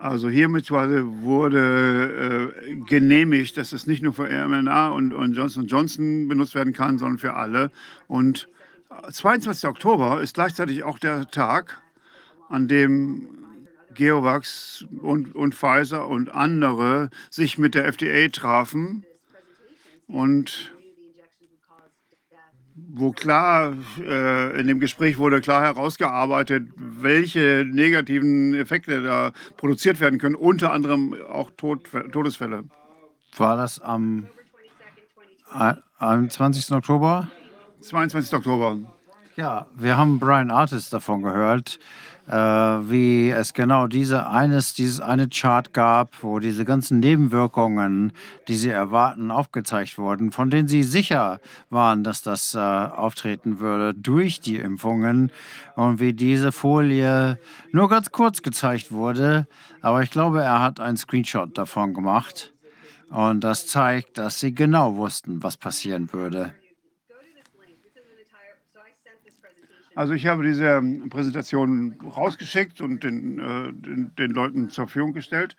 Also 0.00 0.28
hiermit 0.28 0.70
wurde 0.70 2.52
äh, 2.68 2.74
genehmigt, 2.86 3.56
dass 3.56 3.72
es 3.72 3.86
nicht 3.86 4.02
nur 4.02 4.12
für 4.12 4.28
mRNA 4.28 4.90
und, 4.90 5.12
und 5.12 5.34
Johnson 5.34 5.66
Johnson 5.66 6.28
benutzt 6.28 6.54
werden 6.54 6.72
kann, 6.72 6.98
sondern 6.98 7.18
für 7.18 7.34
alle. 7.34 7.72
Und 8.06 8.48
22. 9.10 9.68
Oktober 9.68 10.22
ist 10.22 10.34
gleichzeitig 10.34 10.84
auch 10.84 10.98
der 10.98 11.28
Tag, 11.28 11.80
an 12.48 12.68
dem 12.68 13.28
Geovax 13.94 14.86
und, 15.02 15.34
und 15.34 15.54
Pfizer 15.54 16.06
und 16.08 16.30
andere 16.30 17.10
sich 17.30 17.58
mit 17.58 17.74
der 17.74 17.86
FDA 17.86 18.28
trafen 18.28 19.04
und 20.06 20.72
wo 22.90 23.12
klar 23.12 23.74
äh, 24.00 24.58
in 24.58 24.66
dem 24.66 24.80
Gespräch 24.80 25.18
wurde 25.18 25.40
klar 25.40 25.62
herausgearbeitet, 25.62 26.68
welche 26.76 27.64
negativen 27.70 28.54
Effekte 28.54 29.02
da 29.02 29.32
produziert 29.56 30.00
werden 30.00 30.18
können, 30.18 30.34
unter 30.34 30.72
anderem 30.72 31.14
auch 31.28 31.50
Tod, 31.56 31.82
Todesfälle. 32.12 32.64
War 33.36 33.56
das 33.56 33.78
am, 33.80 34.28
am 35.98 36.30
20. 36.30 36.72
Oktober? 36.72 37.28
22. 37.80 38.32
Oktober. 38.34 38.78
Ja, 39.38 39.68
wir 39.76 39.96
haben 39.96 40.18
Brian 40.18 40.50
Artist 40.50 40.92
davon 40.92 41.22
gehört, 41.22 41.78
äh, 42.26 42.34
wie 42.34 43.30
es 43.30 43.54
genau 43.54 43.86
diese 43.86 44.28
eines, 44.28 44.74
dieses 44.74 45.00
eine 45.00 45.28
Chart 45.28 45.72
gab, 45.72 46.24
wo 46.24 46.40
diese 46.40 46.64
ganzen 46.64 46.98
Nebenwirkungen, 46.98 48.12
die 48.48 48.56
sie 48.56 48.70
erwarten, 48.70 49.30
aufgezeigt 49.30 49.96
wurden, 49.96 50.32
von 50.32 50.50
denen 50.50 50.66
sie 50.66 50.82
sicher 50.82 51.38
waren, 51.70 52.02
dass 52.02 52.22
das 52.22 52.56
äh, 52.56 52.58
auftreten 52.58 53.60
würde 53.60 53.94
durch 53.94 54.40
die 54.40 54.56
Impfungen 54.56 55.30
und 55.76 56.00
wie 56.00 56.14
diese 56.14 56.50
Folie 56.50 57.38
nur 57.70 57.88
ganz 57.88 58.10
kurz 58.10 58.42
gezeigt 58.42 58.90
wurde. 58.90 59.46
Aber 59.82 60.02
ich 60.02 60.10
glaube, 60.10 60.42
er 60.42 60.60
hat 60.60 60.80
einen 60.80 60.96
Screenshot 60.96 61.56
davon 61.56 61.94
gemacht 61.94 62.52
und 63.08 63.44
das 63.44 63.68
zeigt, 63.68 64.18
dass 64.18 64.40
sie 64.40 64.52
genau 64.52 64.96
wussten, 64.96 65.44
was 65.44 65.56
passieren 65.56 66.12
würde. 66.12 66.54
Also 69.98 70.12
ich 70.12 70.28
habe 70.28 70.44
diese 70.44 70.64
ähm, 70.64 71.10
Präsentation 71.10 71.96
rausgeschickt 72.16 72.80
und 72.80 73.02
den, 73.02 73.40
äh, 73.40 73.72
den, 73.72 74.12
den, 74.16 74.30
Leuten 74.30 74.70
zur 74.70 74.86
Verfügung 74.86 75.12
gestellt. 75.12 75.56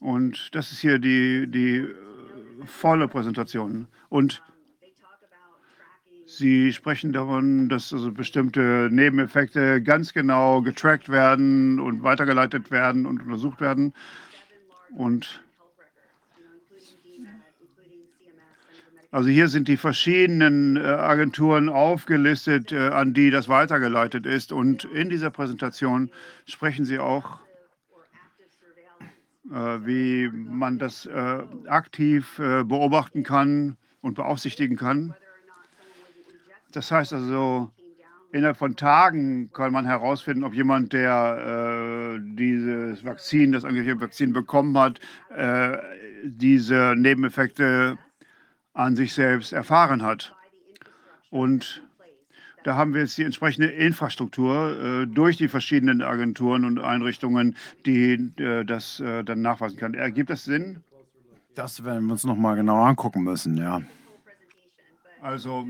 Und 0.00 0.52
das 0.56 0.72
ist 0.72 0.80
hier 0.80 0.98
die, 0.98 1.46
die 1.48 1.76
äh, 1.76 1.94
volle 2.66 3.06
Präsentation. 3.06 3.86
Und 4.08 4.42
Sie 6.26 6.72
sprechen 6.72 7.12
davon, 7.12 7.68
dass 7.68 7.92
also 7.92 8.10
bestimmte 8.10 8.88
Nebeneffekte 8.90 9.80
ganz 9.82 10.12
genau 10.12 10.60
getrackt 10.60 11.08
werden 11.08 11.78
und 11.78 12.02
weitergeleitet 12.02 12.72
werden 12.72 13.06
und 13.06 13.22
untersucht 13.22 13.60
werden. 13.60 13.94
Und 14.90 15.44
Also 19.10 19.30
hier 19.30 19.48
sind 19.48 19.68
die 19.68 19.78
verschiedenen 19.78 20.76
äh, 20.76 20.80
Agenturen 20.80 21.70
aufgelistet, 21.70 22.72
äh, 22.72 22.88
an 22.88 23.14
die 23.14 23.30
das 23.30 23.48
weitergeleitet 23.48 24.26
ist. 24.26 24.52
Und 24.52 24.84
in 24.84 25.08
dieser 25.08 25.30
Präsentation 25.30 26.10
sprechen 26.44 26.84
Sie 26.84 26.98
auch, 26.98 27.40
äh, 29.50 29.54
wie 29.54 30.28
man 30.30 30.78
das 30.78 31.08
aktiv 31.66 32.36
beobachten 32.36 33.22
kann 33.22 33.78
und 34.02 34.14
beaufsichtigen 34.14 34.76
kann. 34.76 35.14
Das 36.72 36.92
heißt 36.92 37.14
also, 37.14 37.70
innerhalb 38.30 38.58
von 38.58 38.76
Tagen 38.76 39.50
kann 39.52 39.72
man 39.72 39.86
herausfinden, 39.86 40.44
ob 40.44 40.52
jemand, 40.52 40.92
der 40.92 42.18
dieses 42.20 43.02
Vakzin, 43.04 43.52
das 43.52 43.64
angebliche 43.64 43.98
Vakzin 44.00 44.34
bekommen 44.34 44.76
hat, 44.76 45.00
diese 46.24 46.94
Nebeneffekte 46.96 47.96
an 48.78 48.94
sich 48.94 49.12
selbst 49.12 49.52
erfahren 49.52 50.02
hat. 50.02 50.34
Und 51.30 51.82
da 52.64 52.76
haben 52.76 52.94
wir 52.94 53.02
jetzt 53.02 53.18
die 53.18 53.24
entsprechende 53.24 53.68
Infrastruktur 53.68 55.02
äh, 55.02 55.06
durch 55.06 55.36
die 55.36 55.48
verschiedenen 55.48 56.00
Agenturen 56.00 56.64
und 56.64 56.78
Einrichtungen, 56.78 57.56
die 57.86 58.12
äh, 58.38 58.64
das 58.64 59.00
äh, 59.00 59.24
dann 59.24 59.42
nachweisen 59.42 59.78
können. 59.78 59.94
Ergibt 59.94 60.30
das 60.30 60.44
Sinn? 60.44 60.82
Das 61.54 61.84
werden 61.84 62.06
wir 62.06 62.12
uns 62.12 62.24
noch 62.24 62.36
mal 62.36 62.54
genau 62.54 62.82
angucken 62.84 63.24
müssen, 63.24 63.56
ja. 63.56 63.82
Also 65.20 65.66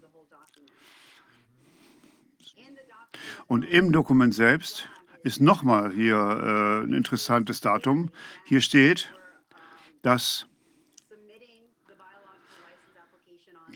Und 3.46 3.64
im 3.64 3.92
Dokument 3.92 4.34
selbst 4.34 4.88
ist 5.22 5.40
nochmal 5.40 5.92
hier 5.92 6.16
äh, 6.16 6.84
ein 6.84 6.94
interessantes 6.94 7.60
Datum. 7.60 8.10
Hier 8.46 8.60
steht, 8.60 9.12
dass 10.00 10.46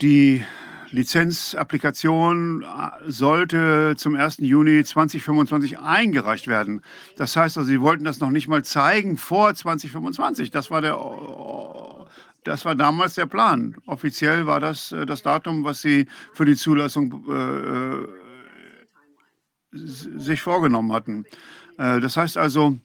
die 0.01 0.43
Lizenzapplikation 0.91 2.63
äh, 2.63 2.65
sollte 3.11 3.95
zum 3.97 4.15
1. 4.15 4.37
Juni 4.39 4.83
2025 4.83 5.79
eingereicht 5.79 6.47
werden. 6.47 6.81
Das 7.17 7.35
heißt 7.35 7.57
also, 7.57 7.67
Sie 7.67 7.81
wollten 7.81 8.03
das 8.03 8.19
noch 8.19 8.29
nicht 8.29 8.47
mal 8.47 8.63
zeigen 8.63 9.17
vor 9.17 9.53
2025. 9.53 10.51
Das 10.51 10.71
war, 10.71 10.81
der, 10.81 10.97
das 12.43 12.65
war 12.65 12.75
damals 12.75 13.15
der 13.15 13.25
Plan. 13.25 13.75
Offiziell 13.85 14.45
war 14.47 14.59
das 14.59 14.91
äh, 14.91 15.05
das 15.05 15.23
Datum, 15.23 15.63
was 15.63 15.81
Sie 15.81 16.07
für 16.33 16.45
die 16.45 16.55
Zulassung 16.55 17.25
äh, 17.29 18.07
sich 19.71 20.41
vorgenommen 20.41 20.93
hatten. 20.93 21.25
Äh, 21.77 21.99
das 21.99 22.17
heißt 22.17 22.37
also, 22.37 22.77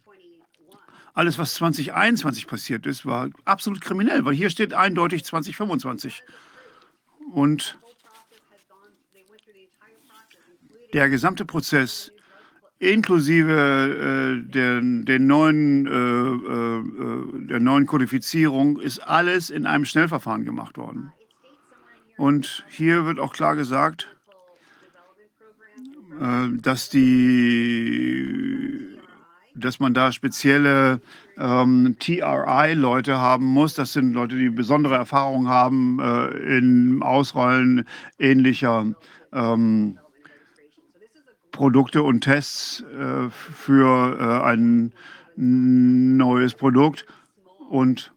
alles, 1.14 1.38
was 1.38 1.54
2021 1.54 2.46
passiert 2.46 2.86
ist, 2.86 3.04
war 3.04 3.28
absolut 3.44 3.80
kriminell, 3.80 4.24
weil 4.24 4.34
hier 4.34 4.50
steht 4.50 4.72
eindeutig 4.72 5.24
2025. 5.24 6.22
Und 7.32 7.78
der 10.92 11.08
gesamte 11.08 11.44
Prozess 11.44 12.12
inklusive 12.78 14.42
äh, 14.44 14.50
der, 14.50 14.80
den 14.80 15.26
neuen, 15.26 15.86
äh, 15.86 15.90
äh, 15.90 17.46
der 17.46 17.60
neuen 17.60 17.86
Kodifizierung 17.86 18.80
ist 18.80 18.98
alles 18.98 19.50
in 19.50 19.66
einem 19.66 19.84
Schnellverfahren 19.84 20.44
gemacht 20.44 20.76
worden. 20.76 21.12
Und 22.16 22.64
hier 22.68 23.06
wird 23.06 23.20
auch 23.20 23.32
klar 23.32 23.54
gesagt, 23.54 24.08
äh, 26.20 26.48
dass 26.60 26.90
die 26.90 28.52
dass 29.54 29.80
man 29.80 29.92
da 29.94 30.12
spezielle 30.12 31.00
ähm, 31.38 31.96
TRI-Leute 31.98 33.18
haben 33.18 33.44
muss. 33.44 33.74
Das 33.74 33.92
sind 33.92 34.14
Leute, 34.14 34.36
die 34.36 34.48
besondere 34.48 34.94
Erfahrung 34.94 35.48
haben 35.48 35.98
äh, 36.00 36.58
im 36.58 37.02
Ausrollen 37.02 37.86
ähnlicher 38.18 38.94
ähm, 39.32 39.98
Produkte 41.52 42.02
und 42.02 42.22
Tests 42.22 42.80
äh, 42.80 43.30
für 43.30 44.18
äh, 44.18 44.44
ein 44.44 44.92
neues 45.36 46.54
Produkt. 46.54 47.06
Und 47.70 48.12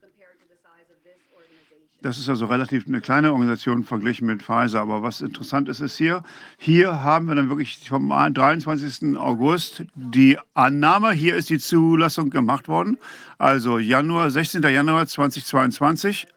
das 2.05 2.19
ist 2.19 2.29
also 2.29 2.45
relativ 2.45 2.85
eine 2.87 3.01
kleine 3.01 3.31
Organisation 3.31 3.83
verglichen 3.83 4.27
mit 4.27 4.43
Pfizer. 4.43 4.79
Aber 4.79 5.01
was 5.01 5.21
interessant 5.21 5.67
ist, 5.69 5.79
ist 5.79 5.97
hier, 5.97 6.23
hier 6.57 7.01
haben 7.01 7.27
wir 7.27 7.33
dann 7.33 7.49
wirklich 7.49 7.89
vom 7.89 8.09
23. 8.09 9.17
August 9.17 9.83
die 9.95 10.37
Annahme, 10.53 11.13
hier 11.13 11.35
ist 11.35 11.49
die 11.49 11.57
Zulassung 11.57 12.29
gemacht 12.29 12.67
worden, 12.67 12.99
also 13.39 13.79
Januar, 13.79 14.29
16. 14.29 14.61
Januar 14.61 15.07
2022. 15.07 16.27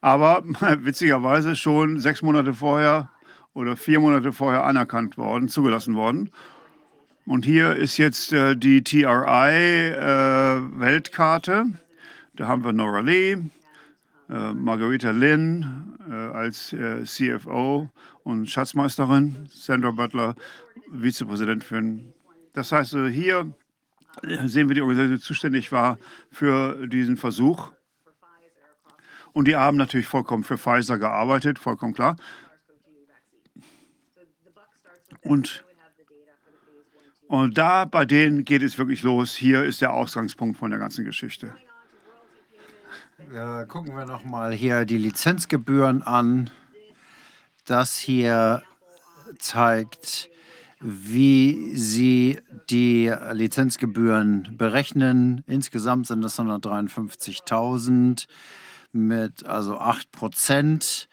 Aber 0.00 0.42
witzigerweise 0.78 1.56
schon 1.56 2.00
sechs 2.00 2.22
Monate 2.22 2.54
vorher 2.54 3.10
oder 3.54 3.76
vier 3.76 4.00
Monate 4.00 4.32
vorher 4.32 4.64
anerkannt 4.64 5.16
worden, 5.18 5.48
zugelassen 5.48 5.94
worden. 5.94 6.30
Und 7.26 7.44
hier 7.44 7.76
ist 7.76 7.98
jetzt 7.98 8.32
äh, 8.32 8.56
die 8.56 8.82
TRI-Weltkarte. 8.82 11.52
Äh, 11.52 11.64
da 12.34 12.48
haben 12.48 12.64
wir 12.64 12.72
Nora 12.72 13.00
Lee, 13.00 13.36
äh, 14.28 14.52
Margarita 14.54 15.10
Lin 15.10 15.98
äh, 16.10 16.14
als 16.14 16.72
äh, 16.72 17.04
CFO 17.04 17.90
und 18.24 18.50
Schatzmeisterin, 18.50 19.50
Sandra 19.52 19.90
Butler, 19.90 20.34
Vizepräsident 20.90 21.62
für. 21.62 22.00
Das 22.54 22.72
heißt, 22.72 22.96
hier 23.12 23.52
sehen 24.44 24.68
wir 24.68 24.74
die 24.74 24.82
Organisation, 24.82 25.16
die 25.16 25.22
zuständig 25.22 25.72
war 25.72 25.98
für 26.30 26.86
diesen 26.86 27.16
Versuch. 27.16 27.72
Und 29.32 29.48
die 29.48 29.56
haben 29.56 29.78
natürlich 29.78 30.06
vollkommen 30.06 30.44
für 30.44 30.58
Pfizer 30.58 30.98
gearbeitet, 30.98 31.58
vollkommen 31.58 31.94
klar. 31.94 32.16
Und, 35.22 35.64
und 37.28 37.56
da 37.56 37.84
bei 37.84 38.04
denen 38.04 38.44
geht 38.44 38.62
es 38.62 38.78
wirklich 38.78 39.02
los. 39.02 39.34
Hier 39.34 39.64
ist 39.64 39.80
der 39.80 39.92
Ausgangspunkt 39.92 40.58
von 40.58 40.70
der 40.70 40.78
ganzen 40.78 41.04
Geschichte. 41.04 41.54
Ja, 43.32 43.64
gucken 43.64 43.96
wir 43.96 44.04
noch 44.04 44.24
mal 44.24 44.52
hier 44.52 44.84
die 44.84 44.98
Lizenzgebühren 44.98 46.02
an. 46.02 46.50
Das 47.64 47.96
hier 47.96 48.62
zeigt, 49.38 50.28
wie 50.80 51.76
sie 51.76 52.40
die 52.68 53.14
Lizenzgebühren 53.32 54.56
berechnen. 54.56 55.44
Insgesamt 55.46 56.08
sind 56.08 56.22
das 56.22 56.38
153.000 56.38 58.26
mit 58.92 59.46
also 59.46 59.78
8 59.78 60.10
Prozent. 60.10 61.08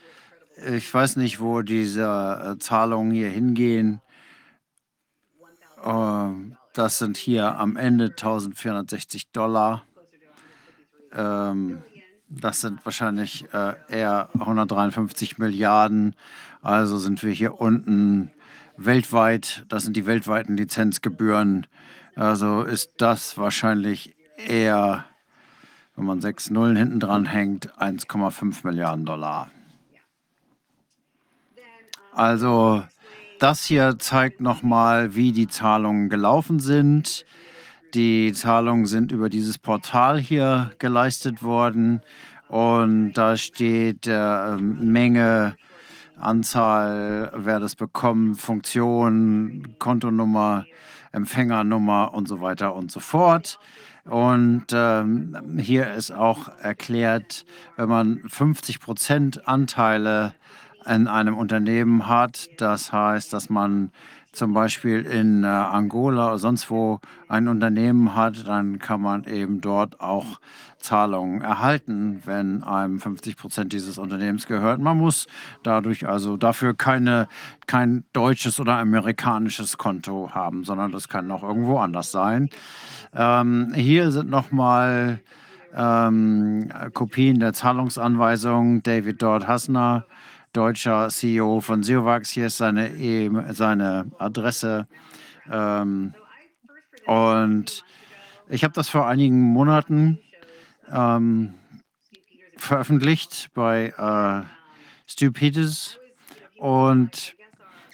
Ich 0.68 0.94
weiß 0.94 1.16
nicht, 1.16 1.40
wo 1.40 1.62
diese 1.62 2.56
äh, 2.56 2.60
Zahlungen 2.60 3.12
hier 3.12 3.30
hingehen. 3.30 4.02
Ähm, 5.84 6.58
das 6.74 7.00
sind 7.00 7.18
hier 7.18 7.58
am 7.58 7.78
Ende 7.78 8.06
1460 8.06 9.32
Dollar. 9.32 9.84
Ähm, 11.14 11.82
das 12.28 12.62
sind 12.62 12.86
wahrscheinlich 12.86 13.46
äh, 13.54 13.74
eher 13.90 14.30
153 14.34 15.38
Milliarden. 15.38 16.16
Also 16.62 16.98
sind 16.98 17.24
wir 17.24 17.32
hier 17.32 17.60
unten 17.60 18.32
weltweit. 18.78 19.66
Das 19.68 19.84
sind 19.84 19.96
die 19.96 20.06
weltweiten 20.06 20.58
Lizenzgebühren. 20.58 21.68
Also 22.16 22.64
ist 22.64 22.92
das 22.98 23.38
wahrscheinlich 23.38 24.16
eher, 24.38 25.06
wenn 25.96 26.06
man 26.06 26.22
sechs 26.22 26.50
Nullen 26.50 26.76
hinten 26.76 27.00
dran 27.00 27.26
hängt, 27.26 27.74
1,5 27.80 28.66
Milliarden 28.66 29.06
Dollar. 29.06 29.50
Also 32.14 32.84
das 33.40 33.66
hier 33.66 33.98
zeigt 34.00 34.42
nochmal, 34.42 35.16
wie 35.16 35.32
die 35.32 35.48
Zahlungen 35.48 36.10
gelaufen 36.10 36.60
sind. 36.60 37.26
Die 37.94 38.34
Zahlungen 38.34 38.86
sind 38.86 39.12
über 39.12 39.30
dieses 39.30 39.58
Portal 39.58 40.20
hier 40.20 40.72
geleistet 40.78 41.42
worden 41.42 42.02
und 42.50 43.14
da 43.14 43.38
steht 43.38 44.08
äh, 44.08 44.58
Menge, 44.58 45.56
Anzahl, 46.20 47.32
wer 47.36 47.60
das 47.60 47.76
bekommt, 47.76 48.42
Funktion, 48.42 49.76
Kontonummer, 49.80 50.66
Empfängernummer 51.12 52.14
und 52.14 52.28
so 52.28 52.42
weiter 52.42 52.76
und 52.76 52.92
so 52.92 53.00
fort. 53.00 53.60
Und 54.04 54.66
ähm, 54.74 55.58
hier 55.60 55.94
ist 55.94 56.12
auch 56.12 56.50
erklärt, 56.62 57.46
wenn 57.78 57.90
man 57.90 58.22
50 58.28 58.80
Prozent 58.80 59.48
Anteile 59.48 60.34
in 60.90 61.08
einem 61.08 61.38
Unternehmen 61.38 62.08
hat, 62.08 62.50
das 62.58 62.92
heißt, 62.92 63.32
dass 63.34 63.50
man 63.50 63.92
zum 64.32 64.54
Beispiel 64.54 65.02
in 65.02 65.44
äh, 65.44 65.48
Angola 65.48 66.28
oder 66.28 66.38
sonst 66.38 66.70
wo 66.70 67.00
ein 67.28 67.48
Unternehmen 67.48 68.16
hat, 68.16 68.48
dann 68.48 68.80
kann 68.80 69.02
man 69.02 69.24
eben 69.26 69.60
dort 69.60 70.00
auch 70.00 70.40
Zahlungen 70.78 71.42
erhalten, 71.42 72.22
wenn 72.26 72.64
einem 72.64 73.00
50 73.00 73.38
Prozent 73.38 73.74
dieses 73.74 73.98
Unternehmens 73.98 74.48
gehört. 74.48 74.80
Man 74.80 74.98
muss 74.98 75.28
dadurch 75.64 76.08
also 76.08 76.38
dafür 76.38 76.74
keine, 76.74 77.28
kein 77.68 78.06
deutsches 78.14 78.60
oder 78.60 78.78
amerikanisches 78.78 79.78
Konto 79.78 80.32
haben, 80.34 80.64
sondern 80.64 80.92
das 80.92 81.10
kann 81.10 81.30
auch 81.32 81.44
irgendwo 81.44 81.80
anders 81.80 82.12
sein. 82.12 82.50
Ähm, 83.14 83.74
hier 83.74 84.12
sind 84.12 84.30
nochmal 84.30 85.20
ähm, 85.76 86.72
Kopien 86.94 87.40
der 87.40 87.54
Zahlungsanweisungen. 87.54 88.84
David 88.84 89.22
Dort 89.22 89.48
Hassner 89.48 90.06
deutscher 90.54 91.10
CEO 91.10 91.62
von 91.62 91.84
Siovax. 91.84 92.30
Hier 92.30 92.48
ist 92.48 92.58
seine, 92.58 92.90
e 92.96 93.30
seine 93.52 94.12
Adresse. 94.18 94.88
Ähm, 95.52 96.14
und 97.06 97.84
ich 98.50 98.64
habe 98.64 98.74
das 98.74 98.90
vor 98.90 99.08
einigen 99.08 99.42
Monaten 99.42 100.20
ähm, 100.92 101.54
veröffentlicht 102.58 103.50
bei 103.54 103.94
äh, 103.98 104.46
Stu 105.10 105.32
Peters. 105.32 106.00
Und 106.58 107.36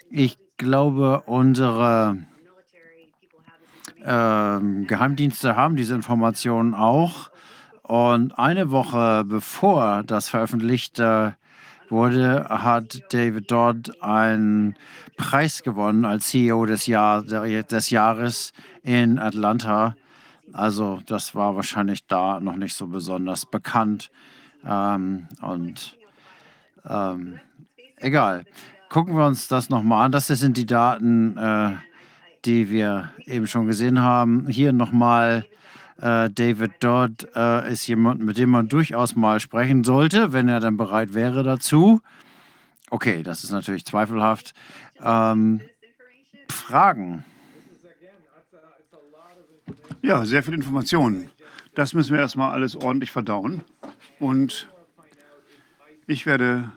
ich 0.10 0.38
glaube, 0.58 1.24
unsere 1.26 2.18
ähm, 4.04 4.88
Geheimdienste 4.88 5.56
haben 5.56 5.76
diese 5.76 5.96
Informationen 5.96 6.74
auch. 6.74 7.30
Und 7.84 8.38
eine 8.40 8.72
Woche 8.72 9.24
bevor 9.26 10.04
das 10.04 10.30
veröffentlichte 10.30 11.36
wurde, 11.90 12.48
hat 12.50 13.02
David 13.14 13.52
Dodd 13.52 13.92
einen 14.02 14.76
Preis 15.18 15.64
gewonnen 15.64 16.06
als 16.06 16.30
CEO 16.30 16.66
des, 16.66 16.88
Jahr, 16.88 17.24
des 17.24 17.90
Jahres 17.90 18.54
in 18.84 19.20
Atlanta. 19.20 19.96
Also 20.54 21.02
das 21.06 21.36
war 21.36 21.56
wahrscheinlich 21.56 22.06
da 22.08 22.40
noch 22.40 22.56
nicht 22.56 22.76
so 22.76 22.88
besonders 22.88 23.46
bekannt. 23.46 24.10
Ähm, 24.66 25.28
und 25.42 25.98
ähm, 26.88 27.40
egal. 27.98 28.46
Gucken 28.90 29.18
wir 29.18 29.26
uns 29.26 29.48
das 29.48 29.70
nochmal 29.70 30.06
an. 30.06 30.12
Das 30.12 30.28
sind 30.28 30.58
die 30.58 30.66
Daten, 30.66 31.38
äh, 31.38 31.72
die 32.46 32.70
wir 32.70 33.12
eben 33.26 33.48
schon 33.48 33.68
gesehen 33.68 34.02
haben. 34.02 34.48
Hier 34.48 34.72
nochmal 34.74 35.46
äh, 35.46 35.56
David 35.98 36.84
Dodd 36.84 37.28
äh, 37.36 37.72
ist 37.72 37.88
jemand, 37.88 38.22
mit 38.22 38.38
dem 38.38 38.50
man 38.50 38.68
durchaus 38.68 39.16
mal 39.16 39.40
sprechen 39.40 39.84
sollte, 39.84 40.34
wenn 40.34 40.50
er 40.50 40.60
dann 40.60 40.78
bereit 40.78 41.14
wäre 41.14 41.44
dazu. 41.44 42.02
Okay, 42.90 43.24
das 43.24 43.44
ist 43.44 43.52
natürlich 43.52 43.86
zweifelhaft. 43.86 44.54
Ähm, 45.02 45.62
Fragen? 46.50 47.24
Ja, 50.02 50.26
sehr 50.26 50.44
viel 50.44 50.54
Informationen. 50.54 51.32
Das 51.74 51.94
müssen 51.94 52.14
wir 52.14 52.20
erstmal 52.20 52.52
alles 52.52 52.76
ordentlich 52.76 53.12
verdauen. 53.12 53.64
Und 54.20 54.68
ich 56.08 56.26
werde 56.26 56.72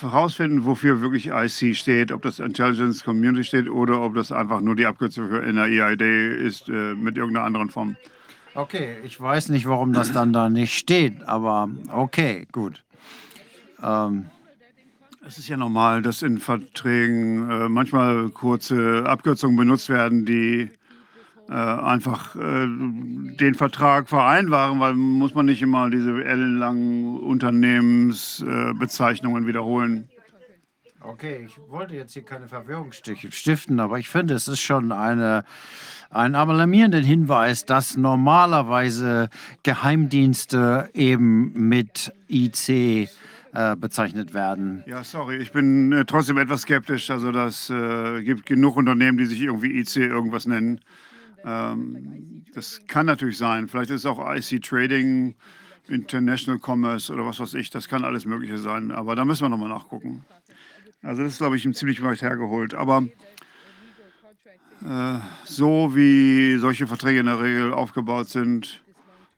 herausfinden, 0.00 0.64
wofür 0.64 1.00
wirklich 1.00 1.28
IC 1.28 1.76
steht, 1.76 2.12
ob 2.12 2.22
das 2.22 2.38
Intelligence 2.38 3.04
Community 3.04 3.44
steht 3.44 3.68
oder 3.68 4.00
ob 4.00 4.14
das 4.14 4.32
einfach 4.32 4.60
nur 4.60 4.74
die 4.76 4.86
Abkürzung 4.86 5.28
für 5.28 5.42
NREID 5.42 6.00
ist 6.00 6.68
äh, 6.68 6.94
mit 6.94 7.16
irgendeiner 7.16 7.46
anderen 7.46 7.70
Form. 7.70 7.96
Okay, 8.54 8.96
ich 9.04 9.20
weiß 9.20 9.48
nicht, 9.48 9.66
warum 9.66 9.92
das 9.92 10.12
dann 10.12 10.32
da 10.32 10.48
nicht 10.50 10.76
steht, 10.76 11.22
aber 11.26 11.70
okay, 11.88 12.46
gut. 12.52 12.82
Ähm, 13.82 14.26
Es 15.26 15.38
ist 15.38 15.48
ja 15.48 15.56
normal, 15.56 16.02
dass 16.02 16.22
in 16.22 16.38
Verträgen 16.38 17.48
äh, 17.48 17.68
manchmal 17.68 18.28
kurze 18.30 19.04
Abkürzungen 19.06 19.56
benutzt 19.56 19.88
werden, 19.88 20.26
die 20.26 20.68
einfach 21.54 22.34
äh, 22.36 22.66
den 22.66 23.54
Vertrag 23.54 24.08
vereinbaren, 24.08 24.80
weil 24.80 24.94
muss 24.94 25.34
man 25.34 25.44
nicht 25.46 25.62
immer 25.62 25.90
diese 25.90 26.24
ellenlangen 26.24 27.18
Unternehmensbezeichnungen 27.18 29.46
wiederholen. 29.46 30.08
Okay, 31.04 31.46
ich 31.46 31.58
wollte 31.68 31.96
jetzt 31.96 32.12
hier 32.12 32.24
keine 32.24 32.46
Verwirrung 32.46 32.92
stiften, 32.92 33.80
aber 33.80 33.98
ich 33.98 34.08
finde, 34.08 34.34
es 34.34 34.46
ist 34.46 34.60
schon 34.60 34.92
eine, 34.92 35.44
ein 36.10 36.36
alarmierender 36.36 37.00
Hinweis, 37.00 37.64
dass 37.64 37.96
normalerweise 37.96 39.28
Geheimdienste 39.64 40.90
eben 40.94 41.52
mit 41.68 42.12
IC 42.28 43.08
äh, 43.54 43.76
bezeichnet 43.76 44.32
werden. 44.32 44.84
Ja, 44.86 45.02
sorry, 45.02 45.38
ich 45.38 45.52
bin 45.52 45.92
äh, 45.92 46.04
trotzdem 46.04 46.38
etwas 46.38 46.62
skeptisch. 46.62 47.10
Also 47.10 47.32
das 47.32 47.68
äh, 47.68 48.22
gibt 48.22 48.46
genug 48.46 48.76
Unternehmen, 48.76 49.18
die 49.18 49.26
sich 49.26 49.40
irgendwie 49.40 49.78
IC 49.78 49.96
irgendwas 49.96 50.46
nennen. 50.46 50.80
Ähm, 51.44 52.44
das 52.54 52.80
kann 52.86 53.06
natürlich 53.06 53.38
sein. 53.38 53.68
Vielleicht 53.68 53.90
ist 53.90 54.00
es 54.00 54.06
auch 54.06 54.18
IC 54.18 54.62
Trading, 54.62 55.34
International 55.88 56.60
Commerce 56.60 57.12
oder 57.12 57.26
was 57.26 57.40
weiß 57.40 57.54
ich. 57.54 57.70
Das 57.70 57.88
kann 57.88 58.04
alles 58.04 58.24
Mögliche 58.24 58.58
sein. 58.58 58.90
Aber 58.90 59.16
da 59.16 59.24
müssen 59.24 59.42
wir 59.42 59.48
nochmal 59.48 59.68
nachgucken. 59.68 60.24
Also 61.02 61.22
das 61.22 61.32
ist, 61.32 61.38
glaube 61.38 61.56
ich, 61.56 61.74
ziemlich 61.74 62.02
weit 62.02 62.22
hergeholt. 62.22 62.74
Aber 62.74 63.06
äh, 64.84 65.18
so 65.44 65.94
wie 65.94 66.56
solche 66.58 66.86
Verträge 66.86 67.20
in 67.20 67.26
der 67.26 67.40
Regel 67.40 67.72
aufgebaut 67.72 68.28
sind, 68.28 68.82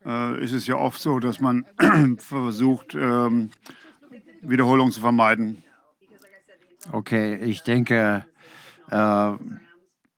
äh, 0.05 0.43
ist 0.43 0.53
es 0.53 0.67
ja 0.67 0.77
oft 0.77 1.01
so, 1.01 1.19
dass 1.19 1.41
man 1.41 1.65
versucht, 2.19 2.95
ähm, 2.95 3.51
Wiederholungen 4.43 4.93
zu 4.93 5.01
vermeiden. 5.01 5.65
Okay, 6.93 7.37
ich 7.37 7.63
denke, 7.63 8.27
äh, 8.91 9.33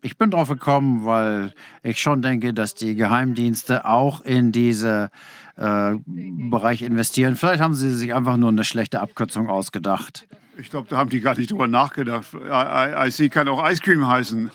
ich 0.06 0.16
bin 0.16 0.30
drauf 0.30 0.48
gekommen, 0.48 1.04
weil 1.04 1.52
ich 1.82 2.00
schon 2.00 2.22
denke, 2.22 2.54
dass 2.54 2.74
die 2.74 2.94
Geheimdienste 2.94 3.86
auch 3.86 4.20
in 4.20 4.52
diese 4.52 5.10
äh, 5.56 5.96
Bereich 6.06 6.82
investieren. 6.82 7.34
Vielleicht 7.34 7.60
haben 7.60 7.74
sie 7.74 7.92
sich 7.92 8.14
einfach 8.14 8.36
nur 8.36 8.50
eine 8.50 8.62
schlechte 8.62 9.00
Abkürzung 9.00 9.50
ausgedacht. 9.50 10.28
Ich 10.58 10.70
glaube, 10.70 10.86
da 10.88 10.96
haben 10.96 11.10
die 11.10 11.20
gar 11.20 11.36
nicht 11.36 11.50
drüber 11.50 11.66
nachgedacht. 11.66 12.28
IC 12.32 13.32
kann 13.32 13.48
auch 13.48 13.68
Ice 13.68 13.82
Cream 13.82 14.06
heißen 14.06 14.48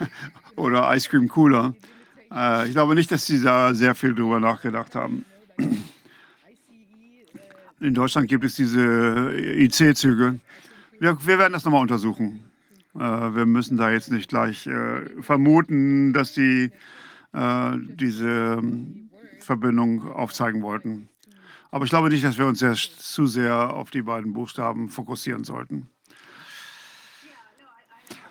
oder 0.56 0.92
Ice 0.94 1.08
Cream 1.08 1.28
Cooler. 1.28 1.74
Äh, 2.34 2.66
ich 2.66 2.72
glaube 2.72 2.96
nicht, 2.96 3.12
dass 3.12 3.24
sie 3.24 3.40
da 3.40 3.72
sehr 3.74 3.94
viel 3.94 4.16
drüber 4.16 4.40
nachgedacht 4.40 4.96
haben. 4.96 5.24
In 7.78 7.94
Deutschland 7.94 8.26
gibt 8.26 8.44
es 8.44 8.56
diese 8.56 9.32
IC-Züge. 9.32 10.40
Wir, 10.98 11.16
wir 11.24 11.38
werden 11.38 11.52
das 11.52 11.64
nochmal 11.64 11.82
untersuchen. 11.82 12.47
Äh, 12.98 13.34
wir 13.34 13.46
müssen 13.46 13.76
da 13.76 13.90
jetzt 13.90 14.10
nicht 14.10 14.28
gleich 14.28 14.66
äh, 14.66 15.22
vermuten, 15.22 16.12
dass 16.12 16.32
die 16.34 16.70
äh, 17.32 17.72
diese 17.94 18.58
ähm, 18.58 19.10
Verbindung 19.40 20.10
aufzeigen 20.12 20.62
wollten. 20.62 21.08
Aber 21.70 21.84
ich 21.84 21.90
glaube 21.90 22.08
nicht, 22.08 22.24
dass 22.24 22.38
wir 22.38 22.46
uns 22.46 22.58
sehr, 22.58 22.74
zu 22.74 23.26
sehr 23.26 23.74
auf 23.74 23.90
die 23.90 24.02
beiden 24.02 24.32
Buchstaben 24.32 24.88
fokussieren 24.88 25.44
sollten. 25.44 25.88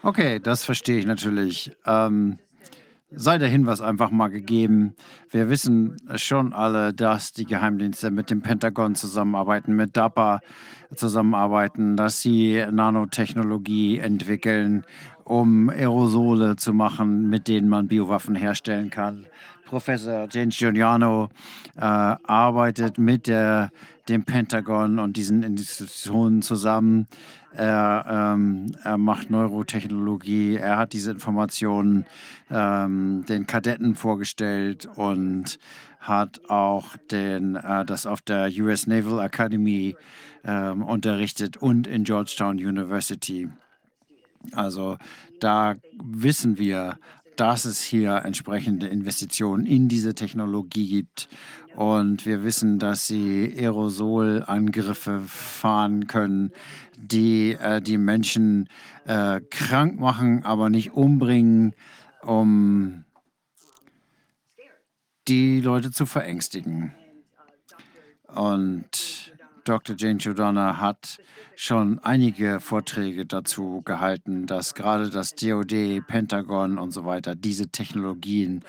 Okay, 0.03 0.39
das 0.39 0.65
verstehe 0.65 0.99
ich 0.99 1.05
natürlich. 1.05 1.71
Ähm, 1.85 2.39
sei 3.11 3.37
der 3.37 3.47
Hinweis 3.47 3.81
einfach 3.81 4.11
mal 4.11 4.27
gegeben. 4.29 4.95
Wir 5.29 5.49
wissen 5.49 5.97
schon 6.15 6.53
alle, 6.53 6.93
dass 6.93 7.31
die 7.31 7.45
Geheimdienste 7.45 8.11
mit 8.11 8.29
dem 8.29 8.41
Pentagon 8.41 8.95
zusammenarbeiten, 8.95 9.75
mit 9.75 9.95
DAPA 9.95 10.41
zusammenarbeiten, 10.95 11.95
dass 11.95 12.21
sie 12.21 12.65
Nanotechnologie 12.69 13.99
entwickeln, 13.99 14.83
um 15.23 15.69
Aerosole 15.69 16.55
zu 16.55 16.73
machen, 16.73 17.29
mit 17.29 17.47
denen 17.47 17.69
man 17.69 17.87
Biowaffen 17.87 18.35
herstellen 18.35 18.89
kann. 18.89 19.25
Professor 19.65 20.27
James 20.31 20.57
Giuliano 20.57 21.27
äh, 21.75 21.81
arbeitet 21.81 22.97
mit 22.97 23.27
der, 23.27 23.69
dem 24.07 24.23
Pentagon 24.23 24.99
und 24.99 25.17
diesen 25.17 25.43
Institutionen 25.43 26.41
zusammen. 26.41 27.07
Er, 27.53 28.33
ähm, 28.35 28.75
er 28.83 28.97
macht 28.97 29.29
Neurotechnologie. 29.29 30.55
Er 30.55 30.77
hat 30.77 30.93
diese 30.93 31.11
Informationen 31.11 32.05
ähm, 32.51 33.25
den 33.27 33.47
Kadetten 33.47 33.95
vorgestellt 33.95 34.87
und 34.95 35.57
hat 35.99 36.41
auch 36.49 36.95
den, 37.11 37.55
äh, 37.55 37.85
das 37.85 38.05
auf 38.05 38.21
der 38.21 38.49
US 38.59 38.87
Naval 38.87 39.25
Academy 39.25 39.95
ähm, 40.43 40.83
unterrichtet 40.83 41.57
und 41.57 41.87
in 41.87 42.03
Georgetown 42.03 42.57
University. 42.57 43.49
Also 44.53 44.97
da 45.39 45.75
wissen 46.01 46.57
wir, 46.57 46.97
dass 47.35 47.65
es 47.65 47.83
hier 47.83 48.23
entsprechende 48.25 48.87
Investitionen 48.87 49.65
in 49.65 49.87
diese 49.87 50.15
Technologie 50.15 50.87
gibt. 50.87 51.29
Und 51.75 52.25
wir 52.25 52.43
wissen, 52.43 52.79
dass 52.79 53.05
sie 53.05 53.53
Aerosolangriffe 53.55 55.21
fahren 55.27 56.07
können, 56.07 56.51
die 56.97 57.53
äh, 57.53 57.81
die 57.81 57.97
Menschen 57.97 58.69
äh, 59.05 59.39
krank 59.49 59.99
machen, 59.99 60.43
aber 60.43 60.69
nicht 60.69 60.91
umbringen, 60.91 61.73
um 62.21 63.05
die 65.27 65.61
Leute 65.61 65.91
zu 65.91 66.05
verängstigen. 66.05 66.93
Und 68.27 69.33
Dr. 69.63 69.95
Jane 69.97 70.17
Giordana 70.17 70.79
hat 70.79 71.17
schon 71.55 71.99
einige 71.99 72.59
Vorträge 72.59 73.25
dazu 73.25 73.81
gehalten, 73.83 74.45
dass 74.45 74.75
gerade 74.75 75.09
das 75.09 75.35
DoD, 75.35 76.05
Pentagon 76.05 76.77
und 76.77 76.91
so 76.91 77.03
weiter 77.03 77.35
diese 77.35 77.69
Technologien 77.69 78.63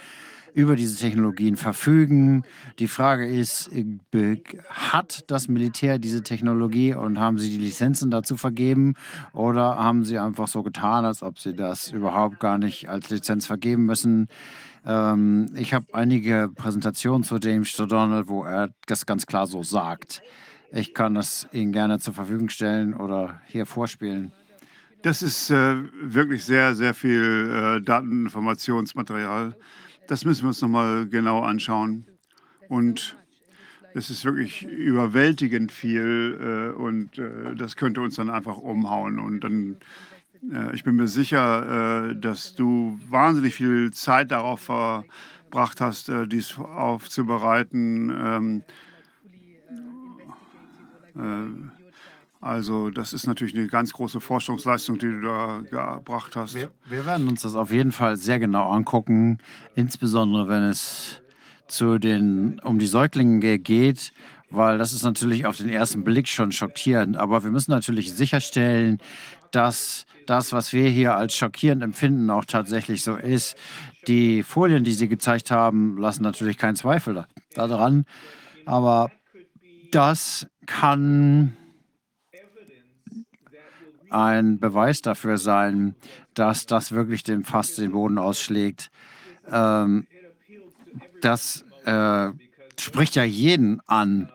über 0.59 0.75
diese 0.75 0.99
Technologien 0.99 1.57
verfügen. 1.57 2.43
Die 2.81 2.89
Frage 2.89 3.29
ist, 3.29 3.71
äh, 3.73 4.43
hat 4.69 5.23
das 5.29 5.47
Militär 5.47 6.01
diese 6.01 6.25
Technologie 6.25 6.95
und 6.95 7.21
haben 7.21 7.39
sie 7.39 7.49
die 7.49 7.65
Lizenzen 7.65 8.11
dazu 8.11 8.37
vergeben 8.37 8.95
oder 9.33 9.77
haben 9.77 10.05
sie 10.05 10.19
einfach 10.19 10.49
so 10.49 10.65
getan, 10.65 11.05
als 11.05 11.23
ob 11.23 11.39
sie 11.39 11.55
das 11.55 11.93
überhaupt 11.93 12.41
gar 12.41 12.59
nicht 12.59 12.89
als 12.89 13.09
Lizenz 13.09 13.47
vergeben 13.47 13.87
müssen? 13.87 14.27
Ähm, 14.85 15.47
ich 15.55 15.75
habe 15.75 15.87
einige 15.93 16.51
Präsentationen 16.53 17.23
zu 17.23 17.37
James 17.37 17.73
Donald, 17.77 18.27
wo 18.27 18.43
er 18.43 18.71
das 18.89 19.07
ganz 19.07 19.27
klar 19.27 19.47
so 19.47 19.63
sagt. 19.63 20.23
Ich 20.73 20.93
kann 20.93 21.15
das 21.15 21.47
Ihnen 21.53 21.71
gerne 21.71 22.01
zur 22.01 22.15
Verfügung 22.15 22.49
stellen 22.49 22.95
oder 22.95 23.41
hier 23.47 23.65
vorspielen. 23.65 24.33
Das 25.03 25.23
ist 25.23 25.51
äh, 25.51 25.77
wirklich 26.03 26.45
sehr, 26.45 26.75
sehr 26.75 26.95
viel 26.95 27.77
äh, 27.79 27.81
Dateninformationsmaterial. 27.81 29.55
Das 30.09 30.25
müssen 30.25 30.45
wir 30.45 30.49
uns 30.49 30.63
nochmal 30.63 31.07
genau 31.07 31.43
anschauen. 31.43 32.07
Und 32.69 33.17
es 33.95 34.09
ist 34.09 34.25
wirklich 34.25 34.65
überwältigend 34.65 35.71
viel 35.71 36.73
äh, 36.75 36.77
und 36.77 37.19
äh, 37.19 37.55
das 37.55 37.77
könnte 37.77 38.01
uns 38.01 38.17
dann 38.17 38.31
einfach 38.31 38.57
umhauen. 38.57 39.19
Und 39.19 39.41
dann, 39.41 39.77
äh, 40.51 40.75
ich 40.75 40.83
bin 40.83 40.97
mir 40.97 41.09
sicher, 41.09 42.09
äh, 42.11 42.17
dass 42.17 42.55
du 42.55 42.99
wahnsinnig 43.09 43.55
viel 43.55 43.91
Zeit 43.93 44.31
darauf 44.31 44.63
verbracht 44.63 45.81
hast, 45.81 46.09
äh, 46.09 46.27
dies 46.27 46.59
aufzubereiten. 46.59 48.11
Ähm, 48.11 48.63
äh, 51.17 51.78
also 52.41 52.91
das 52.91 53.13
ist 53.13 53.27
natürlich 53.27 53.55
eine 53.55 53.67
ganz 53.67 53.93
große 53.93 54.21
Forschungsleistung, 54.21 54.99
die 54.99 55.07
du 55.07 55.21
da 55.23 55.97
gebracht 55.97 56.37
hast. 56.37 56.55
Wir, 56.55 56.71
wir 56.89 57.05
werden 57.05 57.29
uns 57.29 57.43
das 57.43 57.55
auf 57.57 57.73
jeden 57.73 57.93
Fall 57.93 58.17
sehr 58.17 58.39
genau 58.39 58.71
angucken, 58.71 59.39
insbesondere 59.75 60.49
wenn 60.49 60.63
es 60.63 61.21
zu 61.67 61.99
den, 61.99 62.61
um 62.61 62.79
die 62.79 62.87
Säuglinge 62.87 63.41
ge- 63.41 63.59
geht, 63.59 64.13
weil 64.51 64.79
das 64.79 64.93
ist 64.95 65.03
natürlich 65.03 65.45
auf 65.45 65.57
den 65.59 65.69
ersten 65.69 66.05
Blick 66.05 66.29
schon 66.29 66.53
schockierend. 66.53 67.17
Aber 67.17 67.45
wir 67.45 67.51
müssen 67.51 67.73
natürlich 67.73 68.15
sicherstellen, 68.15 68.99
dass 69.51 70.07
das, 70.27 70.53
was 70.53 70.73
wir 70.73 70.89
hier 70.89 71.17
als 71.17 71.35
schockierend 71.35 71.83
empfinden, 71.83 72.31
auch 72.31 72.45
tatsächlich 72.47 73.03
so 73.03 73.17
ist. 73.17 73.57
Die 74.07 74.43
Folien, 74.43 74.85
die 74.85 74.93
Sie 74.93 75.09
gezeigt 75.09 75.51
haben, 75.51 75.99
lassen 75.99 76.23
natürlich 76.23 76.57
keinen 76.57 76.77
Zweifel 76.77 77.15
da- 77.15 77.27
daran. 77.67 78.07
Aber 78.65 79.11
das 79.91 80.47
kann 80.65 81.58
ein 84.11 84.59
Beweis 84.59 85.03
dafür 85.03 85.39
sein, 85.39 85.95
dass 86.35 86.67
das 86.67 86.93
wirklich 86.93 87.23
dem 87.23 87.45
Fass 87.45 87.75
den 87.75 87.93
Boden 87.93 88.19
ausschlägt. 88.19 88.91
Ähm, 89.51 90.07
das 91.21 91.65
äh, 91.85 92.31
spricht 92.79 93.17
ja 93.17 93.25
jeden 93.25 93.81
an, 93.87 94.31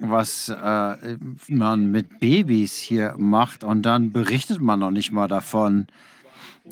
was 0.00 0.48
äh, 0.48 1.16
man 1.48 1.90
mit 1.90 2.20
Babys 2.20 2.76
hier 2.76 3.14
macht 3.16 3.64
und 3.64 3.82
dann 3.82 4.12
berichtet 4.12 4.60
man 4.60 4.80
noch 4.80 4.90
nicht 4.90 5.12
mal 5.12 5.28
davon. 5.28 5.86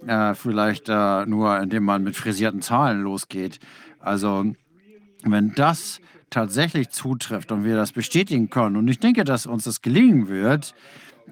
Äh, 0.07 0.35
vielleicht 0.35 0.89
äh, 0.89 1.27
nur, 1.27 1.59
indem 1.61 1.85
man 1.85 2.03
mit 2.03 2.17
frisierten 2.17 2.63
Zahlen 2.63 3.03
losgeht. 3.03 3.61
Also, 4.01 4.53
wenn 5.23 5.55
das 5.55 6.01
tatsächlich 6.31 6.89
zutrifft 6.91 7.53
und 7.53 7.65
wir 7.65 7.77
das 7.77 7.93
bestätigen 7.93 8.49
können, 8.49 8.77
und 8.77 8.89
ich 8.89 8.99
denke, 8.99 9.25
dass 9.25 9.47
uns 9.47 9.65
das 9.65 9.83
gelingen 9.83 10.29
wird, 10.29 10.75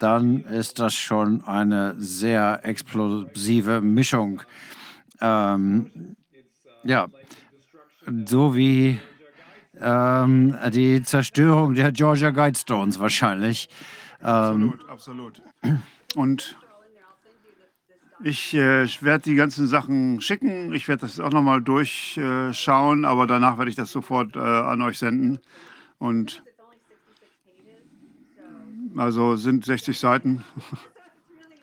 dann 0.02 0.44
ist 0.44 0.78
das 0.78 0.94
schon 0.94 1.44
eine 1.44 1.94
sehr 1.98 2.60
explosive 2.64 3.80
Mischung. 3.80 4.42
Ähm, 5.20 6.16
ja, 6.84 7.06
so 8.26 8.54
wie 8.54 8.98
ähm, 9.80 10.56
die 10.72 11.02
Zerstörung 11.02 11.74
der 11.74 11.92
Georgia 11.92 12.30
Guidestones 12.30 12.98
wahrscheinlich. 12.98 13.68
Ähm, 14.22 14.74
Absolut, 14.88 14.88
absolut. 14.88 15.42
Und 16.14 16.56
ich 18.22 18.54
äh, 18.54 18.86
werde 19.00 19.24
die 19.24 19.34
ganzen 19.34 19.66
Sachen 19.66 20.20
schicken. 20.20 20.74
Ich 20.74 20.88
werde 20.88 21.02
das 21.02 21.20
auch 21.20 21.30
nochmal 21.30 21.62
durchschauen, 21.62 23.04
aber 23.04 23.26
danach 23.26 23.56
werde 23.56 23.70
ich 23.70 23.76
das 23.76 23.90
sofort 23.90 24.36
äh, 24.36 24.40
an 24.40 24.82
euch 24.82 24.98
senden. 24.98 25.38
Und 25.98 26.42
also 28.96 29.36
sind 29.36 29.64
60 29.64 29.98
Seiten. 29.98 30.44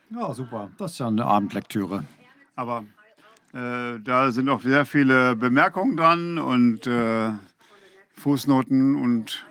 Ja, 0.10 0.33
super. 0.33 0.69
Das 0.77 0.93
ist 0.93 0.99
ja 0.99 1.08
eine 1.08 1.26
Abendlektüre. 1.26 2.06
Aber 2.56 2.85
äh, 3.53 3.99
da 3.99 4.31
sind 4.31 4.49
auch 4.49 4.61
sehr 4.61 4.85
viele 4.85 5.35
Bemerkungen 5.35 5.97
dran 5.97 6.38
und 6.38 6.88
äh, 6.88 7.31
Fußnoten 8.13 8.95
und, 8.95 9.45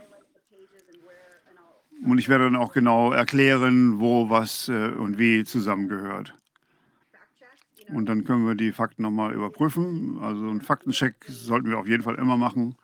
und 2.04 2.18
ich 2.18 2.28
werde 2.28 2.44
dann 2.44 2.56
auch 2.56 2.72
genau 2.72 3.12
erklären, 3.12 4.00
wo 4.00 4.30
was 4.30 4.68
äh, 4.68 4.88
und 4.88 5.18
wie 5.18 5.44
zusammengehört. 5.44 6.34
Und 7.88 8.08
dann 8.08 8.24
können 8.24 8.46
wir 8.46 8.54
die 8.54 8.72
Fakten 8.72 9.02
nochmal 9.02 9.32
überprüfen. 9.32 10.18
Also 10.20 10.48
einen 10.48 10.60
Faktencheck 10.60 11.14
sollten 11.28 11.70
wir 11.70 11.78
auf 11.78 11.86
jeden 11.86 12.02
Fall 12.02 12.16
immer 12.16 12.36
machen. 12.36 12.76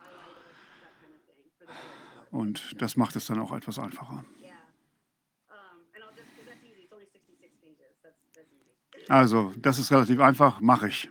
Und 2.31 2.81
das 2.81 2.95
macht 2.97 3.15
es 3.15 3.27
dann 3.27 3.39
auch 3.39 3.51
etwas 3.51 3.77
einfacher. 3.77 4.23
Also, 9.09 9.53
das 9.57 9.79
ist 9.79 9.91
relativ 9.91 10.19
einfach, 10.19 10.59
mache 10.61 10.87
ich. 10.89 11.09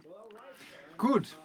Gut. 0.97 1.39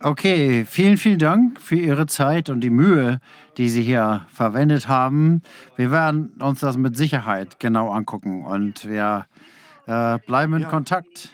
Okay, 0.00 0.64
vielen, 0.64 0.96
vielen 0.96 1.18
Dank 1.20 1.60
für 1.60 1.76
Ihre 1.76 2.06
Zeit 2.06 2.50
und 2.50 2.60
die 2.60 2.70
Mühe, 2.70 3.20
die 3.56 3.68
Sie 3.68 3.82
hier 3.82 4.26
verwendet 4.32 4.88
haben. 4.88 5.42
Wir 5.76 5.92
werden 5.92 6.30
uns 6.40 6.58
das 6.60 6.76
mit 6.76 6.96
Sicherheit 6.96 7.60
genau 7.60 7.90
angucken 7.90 8.44
und 8.44 8.84
wir 8.88 9.26
äh, 9.86 10.18
bleiben 10.26 10.54
in 10.54 10.62
Ja. 10.62 10.68
Kontakt. 10.68 11.30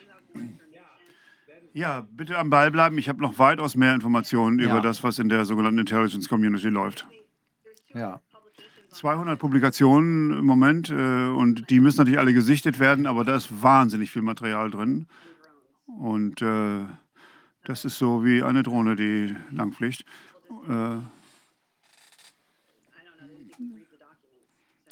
Ja, 1.73 2.07
bitte 2.11 2.37
am 2.37 2.51
Ball 2.51 2.71
bleiben. 2.71 2.99
Ich 2.99 3.09
habe 3.09 3.23
noch 3.23 3.39
weitaus 3.39 3.75
mehr 3.75 3.95
Informationen 3.95 4.59
Ja. 4.59 4.67
über 4.67 4.81
das, 4.83 5.03
was 5.03 5.19
in 5.19 5.29
der 5.31 5.45
sogenannten 5.47 5.79
Intelligence 5.79 6.29
Community 6.29 6.69
läuft. 6.69 7.07
Ja. 7.95 8.21
200 8.99 9.39
Publikationen 9.39 10.39
im 10.41 10.45
Moment 10.45 10.91
äh, 10.91 11.29
und 11.29 11.71
die 11.71 11.79
müssen 11.79 11.99
natürlich 11.99 12.19
alle 12.19 12.35
gesichtet 12.35 12.81
werden, 12.81 13.07
aber 13.07 13.25
da 13.25 13.37
ist 13.37 13.63
wahnsinnig 13.63 14.11
viel 14.11 14.23
Material 14.23 14.71
drin. 14.71 15.07
Und 15.87 16.43
äh, 16.43 16.85
das 17.65 17.85
ist 17.85 17.97
so 17.97 18.25
wie 18.25 18.43
eine 18.43 18.65
Drohne, 18.65 18.97
die 18.97 19.37
langfliegt. 19.53 20.05
Äh, 20.69 20.97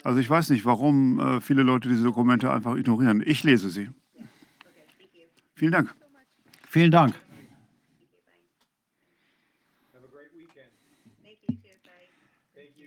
also 0.05 0.21
ich 0.21 0.31
weiß 0.31 0.51
nicht, 0.51 0.65
warum 0.65 1.19
äh, 1.19 1.41
viele 1.41 1.65
Leute 1.65 1.89
diese 1.89 2.05
Dokumente 2.05 2.53
einfach 2.53 2.77
ignorieren. 2.77 3.25
Ich 3.27 3.43
lese 3.43 3.71
sie. 3.71 3.89
Vielen 5.57 5.73
Dank. 5.73 5.93
Vielen 6.69 6.93
Dank. 6.93 7.15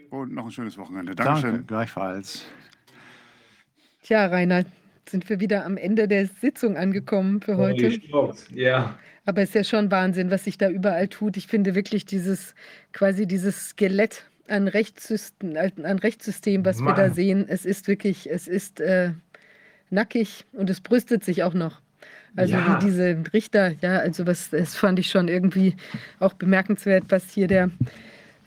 Und 0.09 0.33
noch 0.33 0.45
ein 0.45 0.51
schönes 0.51 0.77
Wochenende. 0.77 1.15
Danke, 1.15 1.41
Dankeschön. 1.41 1.67
gleichfalls. 1.67 2.45
Tja, 4.03 4.25
Rainer, 4.27 4.65
sind 5.07 5.29
wir 5.29 5.39
wieder 5.39 5.65
am 5.65 5.77
Ende 5.77 6.07
der 6.07 6.27
Sitzung 6.27 6.77
angekommen 6.77 7.41
für 7.41 7.57
heute. 7.57 7.99
Ja. 8.53 8.97
Aber 9.25 9.41
es 9.41 9.49
ist 9.49 9.55
ja 9.55 9.63
schon 9.63 9.91
Wahnsinn, 9.91 10.31
was 10.31 10.45
sich 10.45 10.57
da 10.57 10.69
überall 10.69 11.07
tut. 11.07 11.37
Ich 11.37 11.47
finde 11.47 11.75
wirklich 11.75 12.05
dieses, 12.05 12.55
quasi 12.93 13.27
dieses 13.27 13.69
Skelett 13.69 14.25
an 14.47 14.67
Rechtssystem, 14.67 15.55
an 15.57 15.99
Rechtssystem, 15.99 16.65
was 16.65 16.79
wir 16.79 16.93
da 16.93 17.03
Mann. 17.03 17.13
sehen, 17.13 17.45
es 17.47 17.65
ist 17.65 17.87
wirklich, 17.87 18.29
es 18.29 18.47
ist 18.47 18.79
äh, 18.79 19.11
nackig 19.91 20.45
und 20.53 20.69
es 20.71 20.81
brüstet 20.81 21.23
sich 21.23 21.43
auch 21.43 21.53
noch. 21.53 21.81
Also 22.35 22.53
Ja. 22.55 22.79
wie 22.81 22.85
diese 22.85 23.23
Richter, 23.33 23.73
ja, 23.81 23.97
also 23.99 24.25
was, 24.25 24.49
das 24.49 24.75
fand 24.75 24.97
ich 24.99 25.09
schon 25.09 25.27
irgendwie 25.27 25.75
auch 26.19 26.33
bemerkenswert, 26.33 27.05
was 27.09 27.29
hier 27.29 27.47
der, 27.47 27.69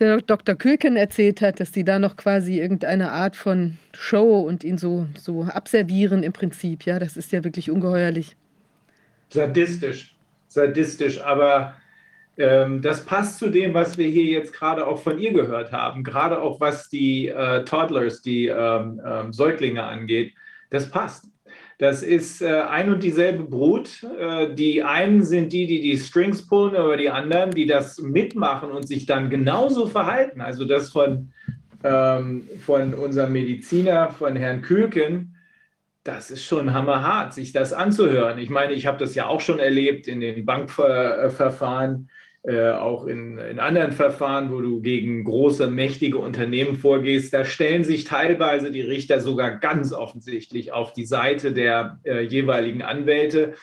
der 0.02 0.20
Dr. 0.20 0.56
Külken 0.56 0.96
erzählt 0.96 1.40
hat, 1.40 1.60
dass 1.60 1.70
die 1.70 1.84
da 1.84 1.98
noch 1.98 2.16
quasi 2.16 2.58
irgendeine 2.58 3.12
Art 3.12 3.36
von 3.36 3.78
Show 3.94 4.40
und 4.40 4.64
ihn 4.64 4.76
so, 4.76 5.06
so 5.16 5.44
abservieren 5.44 6.24
im 6.24 6.32
Prinzip. 6.32 6.84
Ja, 6.84 6.98
das 6.98 7.16
ist 7.16 7.30
ja 7.30 7.44
wirklich 7.44 7.70
ungeheuerlich. 7.70 8.36
Sadistisch, 9.30 10.14
sadistisch, 10.48 11.20
aber 11.22 11.74
ähm, 12.36 12.82
das 12.82 13.04
passt 13.04 13.38
zu 13.38 13.48
dem, 13.48 13.74
was 13.74 13.96
wir 13.96 14.08
hier 14.08 14.24
jetzt 14.24 14.52
gerade 14.52 14.86
auch 14.86 15.00
von 15.00 15.18
ihr 15.18 15.32
gehört 15.32 15.70
haben, 15.70 16.02
gerade 16.02 16.42
auch 16.42 16.58
was 16.60 16.88
die 16.88 17.28
äh, 17.28 17.64
Toddlers, 17.64 18.22
die 18.22 18.48
ähm, 18.48 19.00
ähm, 19.06 19.32
Säuglinge 19.32 19.84
angeht. 19.84 20.34
Das 20.70 20.90
passt. 20.90 21.26
Das 21.82 22.04
ist 22.04 22.40
äh, 22.42 22.60
ein 22.60 22.92
und 22.92 23.02
dieselbe 23.02 23.42
Brut. 23.42 24.04
Äh, 24.16 24.54
die 24.54 24.84
einen 24.84 25.24
sind 25.24 25.52
die, 25.52 25.66
die 25.66 25.80
die 25.80 25.98
Strings 25.98 26.46
pullen, 26.46 26.76
aber 26.76 26.96
die 26.96 27.10
anderen, 27.10 27.50
die 27.50 27.66
das 27.66 27.98
mitmachen 27.98 28.70
und 28.70 28.86
sich 28.86 29.04
dann 29.04 29.30
genauso 29.30 29.88
verhalten. 29.88 30.40
Also 30.40 30.64
das 30.64 30.90
von, 30.90 31.32
ähm, 31.82 32.48
von 32.64 32.94
unserem 32.94 33.32
Mediziner, 33.32 34.10
von 34.10 34.36
Herrn 34.36 34.62
Kühlken, 34.62 35.34
das 36.04 36.30
ist 36.30 36.44
schon 36.44 36.72
hammerhart, 36.72 37.34
sich 37.34 37.50
das 37.50 37.72
anzuhören. 37.72 38.38
Ich 38.38 38.48
meine, 38.48 38.74
ich 38.74 38.86
habe 38.86 38.98
das 38.98 39.16
ja 39.16 39.26
auch 39.26 39.40
schon 39.40 39.58
erlebt 39.58 40.06
in 40.06 40.20
den 40.20 40.44
Bankverfahren, 40.44 42.10
äh, 42.44 42.70
auch 42.70 43.06
in, 43.06 43.38
in 43.38 43.60
anderen 43.60 43.92
Verfahren, 43.92 44.50
wo 44.50 44.60
du 44.60 44.80
gegen 44.80 45.22
große, 45.22 45.68
mächtige 45.68 46.18
Unternehmen 46.18 46.76
vorgehst. 46.76 47.32
Da 47.32 47.44
stellen 47.44 47.84
sich 47.84 48.04
teilweise 48.04 48.72
die 48.72 48.80
Richter 48.80 49.20
sogar 49.20 49.58
ganz 49.58 49.92
offensichtlich 49.92 50.72
auf 50.72 50.92
die 50.92 51.04
Seite 51.04 51.52
der 51.52 52.00
äh, 52.04 52.22
jeweiligen 52.22 52.82
Anwälte, 52.82 53.54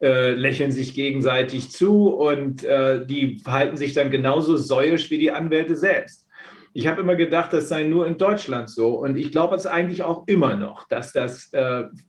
äh, 0.00 0.30
lächeln 0.30 0.70
sich 0.70 0.94
gegenseitig 0.94 1.70
zu 1.70 2.14
und 2.14 2.62
äh, 2.62 3.04
die 3.04 3.40
verhalten 3.42 3.76
sich 3.76 3.94
dann 3.94 4.12
genauso 4.12 4.56
säuisch 4.56 5.10
wie 5.10 5.18
die 5.18 5.32
Anwälte 5.32 5.74
selbst. 5.74 6.28
Ich 6.72 6.86
habe 6.86 7.00
immer 7.00 7.16
gedacht, 7.16 7.52
das 7.52 7.68
sei 7.68 7.82
nur 7.82 8.06
in 8.06 8.18
Deutschland 8.18 8.70
so. 8.70 9.00
Und 9.00 9.16
ich 9.16 9.32
glaube 9.32 9.56
es 9.56 9.66
eigentlich 9.66 10.04
auch 10.04 10.28
immer 10.28 10.54
noch, 10.54 10.86
dass 10.86 11.12
das 11.12 11.52
äh, 11.52 11.58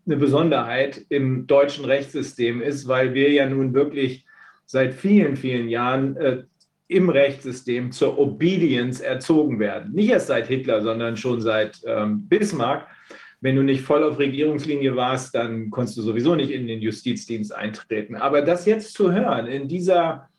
eine 0.06 0.18
Besonderheit 0.18 1.04
im 1.10 1.48
deutschen 1.48 1.86
Rechtssystem 1.86 2.62
ist, 2.62 2.88
weil 2.88 3.16
wir 3.16 3.32
ja 3.32 3.50
nun 3.50 3.74
wirklich 3.74 4.26
seit 4.70 4.94
vielen, 4.94 5.36
vielen 5.36 5.68
Jahren 5.68 6.16
äh, 6.18 6.44
im 6.88 7.10
Rechtssystem 7.10 7.92
zur 7.92 8.20
Obedience 8.20 9.02
erzogen 9.02 9.60
werden. 9.60 9.94
Nicht 9.94 10.12
erst 10.12 10.28
seit 10.28 10.48
Hitler, 10.48 10.84
sondern 10.84 11.18
schon 11.18 11.42
seit 11.42 11.82
ähm, 11.86 12.28
Bismarck. 12.28 12.88
Wenn 13.42 13.56
du 13.56 13.64
nicht 13.64 13.82
voll 13.82 14.04
auf 14.04 14.20
Regierungslinie 14.20 14.96
warst, 14.96 15.34
dann 15.34 15.72
konntest 15.72 15.98
du 15.98 16.04
sowieso 16.04 16.36
nicht 16.36 16.52
in 16.52 16.68
den 16.68 16.82
Justizdienst 16.82 17.56
eintreten. 17.56 18.16
Aber 18.16 18.44
das 18.44 18.66
jetzt 18.66 18.94
zu 18.94 19.12
hören, 19.12 19.48
in 19.48 19.68
dieser 19.68 20.30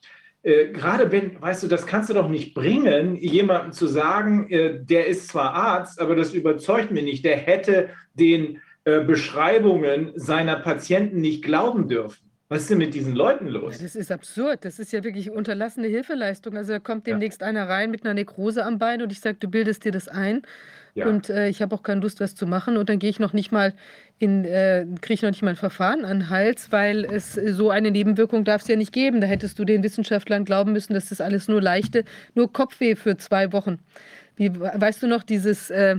äh, 0.43 0.69
gerade 0.69 1.11
wenn, 1.11 1.41
weißt 1.41 1.65
du, 1.65 1.67
das 1.67 1.87
kannst 1.87 2.09
du 2.09 2.15
doch 2.15 2.29
nicht 2.29 2.55
bringen, 2.55 3.17
jemandem 3.17 3.73
zu 3.73 3.89
sagen, 3.89 4.49
äh, 4.49 4.79
der 4.81 5.09
ist 5.09 5.29
zwar 5.29 5.55
Arzt, 5.55 6.01
aber 6.01 6.15
das 6.15 6.33
überzeugt 6.35 6.93
mich 6.93 7.05
nicht, 7.05 7.25
der 7.25 7.37
hätte 7.37 7.91
den 8.15 8.61
äh, 8.85 9.01
Beschreibungen 9.01 10.13
seiner 10.15 10.57
Patienten 10.57 11.21
nicht 11.21 11.43
glauben 11.43 11.89
dürfen. 11.89 12.30
Was 12.51 12.63
ist 12.63 12.71
denn 12.71 12.79
mit 12.79 12.95
diesen 12.95 13.15
Leuten 13.15 13.47
los? 13.47 13.79
Das 13.79 13.95
ist 13.95 14.11
absurd. 14.11 14.65
Das 14.65 14.81
ist 14.81 14.93
ja 14.93 15.05
wirklich 15.05 15.31
unterlassene 15.31 15.87
Hilfeleistung. 15.87 16.57
Also 16.57 16.73
da 16.73 16.79
kommt 16.81 17.07
demnächst 17.07 17.45
einer 17.45 17.69
rein 17.69 17.93
mit 17.93 18.05
einer 18.05 18.13
Nekrose 18.13 18.65
am 18.67 18.79
Bein 18.79 19.03
und 19.03 19.13
ich 19.13 19.21
sage, 19.21 19.37
du 19.39 19.47
bildest 19.47 19.85
dir 19.85 19.93
das 19.93 20.09
ein. 20.09 20.43
Ja. 20.97 21.07
Und 21.07 21.31
äh, 21.31 21.49
ich 21.49 21.63
habe 21.63 21.73
auch 21.77 21.85
keine 21.85 22.01
Lust, 22.01 22.19
was 22.19 22.35
zu 22.35 22.49
machen. 22.49 22.77
Und 22.77 22.89
dann 22.89 22.99
gehe 22.99 23.09
ich 23.09 23.21
noch 23.21 23.35
nicht 23.35 23.53
mal 23.53 23.73
in, 24.19 24.45
äh, 24.45 24.85
kriege 25.01 25.15
ich 25.15 25.23
noch 25.23 25.31
nicht 25.31 25.43
mal 25.43 25.51
ein 25.51 25.57
Verfahren 25.57 26.05
an 26.05 26.19
den 26.19 26.31
Hals, 26.31 26.73
weil 26.73 27.05
es 27.05 27.35
so 27.35 27.71
eine 27.71 27.93
Nebenwirkung 27.93 28.45
darf 28.45 28.63
es 28.63 28.69
ja 28.69 28.75
nicht 28.75 28.93
geben. 28.93 29.21
Da 29.21 29.29
hättest 29.29 29.57
du 29.61 29.65
den 29.65 29.85
Wissenschaftlern 29.85 30.45
glauben 30.45 30.73
müssen, 30.73 30.93
dass 30.95 31.11
das 31.11 31.21
alles 31.21 31.47
nur 31.47 31.63
leichte, 31.63 32.05
nur 32.35 32.53
Kopfweh 32.53 32.97
für 32.97 33.17
zwei 33.17 33.53
Wochen. 33.53 33.79
Wie, 34.41 34.51
weißt 34.59 35.03
du 35.03 35.07
noch, 35.07 35.23
dieses, 35.23 35.69
äh, 35.69 35.97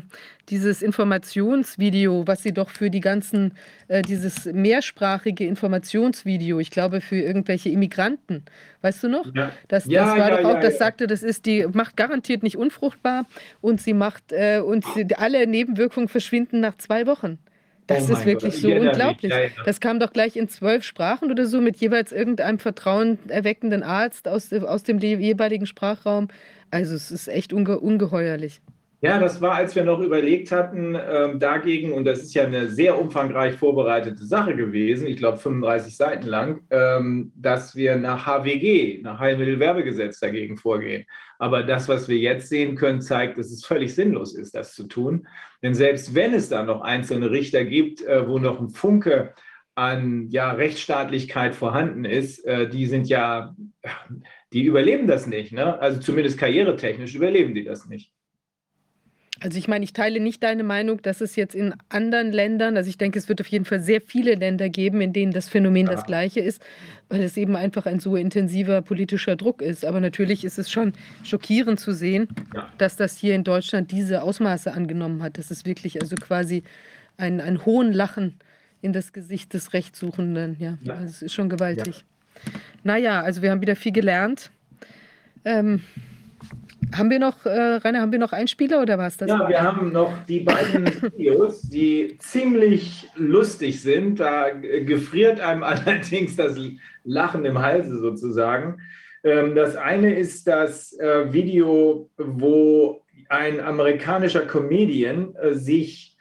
dieses 0.50 0.82
Informationsvideo, 0.82 2.26
was 2.26 2.42
sie 2.42 2.52
doch 2.54 2.72
für 2.72 2.90
die 2.90 3.00
ganzen, 3.00 3.54
äh, 3.88 4.02
dieses 4.02 4.46
mehrsprachige 4.46 5.46
Informationsvideo, 5.46 6.60
ich 6.60 6.72
glaube 6.72 7.02
für 7.02 7.18
irgendwelche 7.18 7.70
Immigranten, 7.70 8.44
weißt 8.82 9.04
du 9.04 9.10
noch? 9.10 9.28
Ja. 9.36 9.52
Das, 9.68 9.86
Ja, 9.86 10.06
das 10.06 10.18
war 10.18 10.30
ja, 10.32 10.38
doch 10.38 10.50
auch, 10.50 10.60
das 10.60 10.80
sagte, 10.80 11.06
das 11.06 11.22
ist 11.22 11.46
die, 11.46 11.68
macht 11.72 11.96
garantiert 11.98 12.42
nicht 12.42 12.58
unfruchtbar 12.58 13.28
und 13.62 13.80
sie 13.80 13.94
macht, 13.94 14.32
äh, 14.32 14.60
und 14.60 14.86
sie, 14.96 15.06
alle 15.16 15.46
Nebenwirkungen 15.46 16.08
verschwinden 16.08 16.62
nach 16.62 16.76
zwei 16.78 17.06
Wochen. 17.06 17.38
Das 17.86 18.10
Oh 18.10 18.14
ist 18.14 18.26
wirklich 18.26 18.54
Gott, 18.54 18.62
so 18.62 18.68
mich, 18.70 18.80
unglaublich. 18.80 19.32
ja. 19.32 19.50
Das 19.66 19.80
kam 19.80 20.00
doch 20.00 20.14
gleich 20.14 20.36
in 20.36 20.48
zwölf 20.50 20.84
Sprachen 20.84 21.30
oder 21.30 21.46
so 21.46 21.62
mit 21.62 21.78
jeweils 21.78 22.12
irgendeinem 22.12 22.58
vertrauenerweckenden 22.58 23.84
Arzt 23.84 24.28
aus, 24.28 24.52
aus 24.54 24.84
dem 24.84 25.00
jeweiligen 25.00 25.66
Sprachraum. 25.68 26.30
Also 26.72 26.96
es 26.96 27.12
ist 27.12 27.28
echt 27.28 27.54
unge 27.54 27.80
ungeheuerlich. 27.80 28.62
Ja, 29.04 29.18
das 29.18 29.42
war, 29.42 29.56
als 29.56 29.76
wir 29.76 29.84
noch 29.84 30.00
überlegt 30.00 30.52
hatten, 30.52 30.96
ähm, 30.96 31.40
dagegen, 31.40 31.92
und 31.92 32.06
das 32.06 32.20
ist 32.20 32.36
ja 32.36 32.44
eine 32.44 32.70
sehr 32.70 33.00
umfangreich 33.02 33.56
vorbereitete 33.56 34.24
Sache 34.24 34.56
gewesen, 34.56 35.08
ich 35.08 35.18
glaube 35.18 35.40
35 35.40 35.98
Seiten 35.98 36.28
lang, 36.28 36.62
ähm, 36.70 37.32
dass 37.36 37.76
wir 37.76 37.96
nach 37.96 38.28
HWG, 38.28 39.02
nach 39.02 39.20
Heilmittelwerbegesetz 39.20 40.20
dagegen 40.20 40.56
vorgehen. 40.56 41.06
Aber 41.40 41.64
das, 41.64 41.90
was 41.90 42.08
wir 42.08 42.18
jetzt 42.18 42.50
sehen 42.50 42.76
können, 42.76 43.02
zeigt, 43.02 43.40
dass 43.40 43.50
es 43.50 43.66
völlig 43.66 43.96
sinnlos 43.96 44.36
ist, 44.36 44.54
das 44.54 44.76
zu 44.76 44.84
tun. 44.84 45.28
Denn 45.64 45.74
selbst 45.74 46.14
wenn 46.14 46.36
es 46.36 46.50
da 46.50 46.62
noch 46.62 46.82
einzelne 46.82 47.32
Richter 47.32 47.66
gibt, 47.66 48.04
äh, 48.04 48.28
wo 48.28 48.38
noch 48.38 48.62
ein 48.62 48.70
Funke 48.70 49.34
an 49.74 50.28
ja, 50.30 50.52
Rechtsstaatlichkeit 50.52 51.56
vorhanden 51.56 52.06
ist, 52.06 52.46
äh, 52.46 52.70
die 52.70 52.86
sind 52.86 53.08
ja, 53.10 53.56
die 54.54 54.64
überleben 54.64 55.08
das 55.08 55.28
nicht. 55.28 55.52
Ne? 55.54 55.80
Also 55.80 56.00
zumindest 56.00 56.38
karrieretechnisch 56.38 57.16
überleben 57.16 57.56
die 57.56 57.64
das 57.64 57.88
nicht. 57.88 58.12
Also 59.44 59.58
ich 59.58 59.68
meine, 59.68 59.84
ich 59.84 59.94
teile 59.94 60.20
nicht 60.20 60.44
deine 60.44 60.64
Meinung, 60.64 61.02
dass 61.02 61.20
es 61.20 61.36
jetzt 61.36 61.56
in 61.56 61.74
anderen 61.90 62.32
Ländern, 62.32 62.78
also 62.78 62.88
ich 62.92 63.00
denke, 63.00 63.18
es 63.18 63.28
wird 63.28 63.42
auf 63.42 63.48
jeden 63.48 63.66
Fall 63.66 63.80
sehr 63.80 64.00
viele 64.00 64.36
Länder 64.36 64.70
geben, 64.70 65.02
in 65.02 65.14
denen 65.14 65.32
das 65.32 65.50
Phänomen 65.50 65.88
das 65.88 66.06
gleiche 66.06 66.42
ist, 66.42 66.62
weil 67.10 67.22
es 67.24 67.38
eben 67.38 67.56
einfach 67.56 67.88
ein 67.88 68.00
so 68.00 68.16
intensiver 68.16 68.84
politischer 68.84 69.36
Druck 69.36 69.64
ist. 69.64 69.84
Aber 69.84 70.00
natürlich 70.00 70.44
ist 70.46 70.60
es 70.60 70.70
schon 70.70 70.94
schockierend 71.24 71.80
zu 71.80 71.92
sehen, 71.92 72.28
dass 72.78 72.98
das 72.98 73.18
hier 73.18 73.34
in 73.34 73.44
Deutschland 73.44 73.92
diese 73.92 74.22
Ausmaße 74.22 74.74
angenommen 74.74 75.24
hat. 75.24 75.40
Das 75.40 75.50
ist 75.50 75.66
wirklich 75.66 76.00
also 76.00 76.16
quasi 76.18 76.62
ein, 77.18 77.42
ein 77.42 77.66
hohen 77.66 77.94
Lachen 77.94 78.38
in 78.82 78.94
das 78.94 79.12
Gesicht 79.12 79.56
des 79.56 79.74
Rechtssuchenden. 79.74 80.56
Ja, 80.60 80.78
Ja. 80.84 80.96
also 80.96 81.06
es 81.06 81.22
ist 81.24 81.34
schon 81.34 81.50
gewaltig. 81.50 82.06
Naja, 82.84 83.22
also 83.22 83.42
wir 83.42 83.52
haben 83.52 83.62
wieder 83.62 83.76
viel 83.76 83.92
gelernt. 83.92 84.52
Ähm, 85.46 85.82
haben 86.96 87.10
wir 87.10 87.20
noch, 87.20 87.46
äh, 87.46 87.50
Rainer, 87.76 88.02
haben 88.02 88.12
wir 88.12 88.20
noch 88.20 88.34
Einspieler 88.34 88.82
oder 88.82 88.98
was 88.98 89.18
das? 89.18 89.30
Ja, 89.30 89.48
wir 89.48 89.62
haben 89.62 89.92
noch 89.92 90.14
die 90.26 90.42
beiden 90.42 90.86
Videos, 91.02 91.62
die 91.62 92.18
ziemlich 92.20 93.10
lustig 93.16 93.82
sind. 93.82 94.20
Da 94.20 94.50
gefriert 94.50 95.40
einem 95.40 95.64
allerdings 95.64 96.36
das 96.36 96.58
Lachen 97.04 97.46
im 97.46 97.60
Halse 97.60 98.00
sozusagen. 98.00 98.82
Ähm, 99.24 99.56
Das 99.56 99.76
eine 99.76 100.16
ist 100.16 100.48
das 100.48 100.94
äh, 101.00 101.32
Video, 101.32 102.10
wo 102.18 103.02
ein 103.30 103.60
amerikanischer 103.62 104.42
Comedian 104.42 105.36
äh, 105.36 105.54
sich 105.54 106.18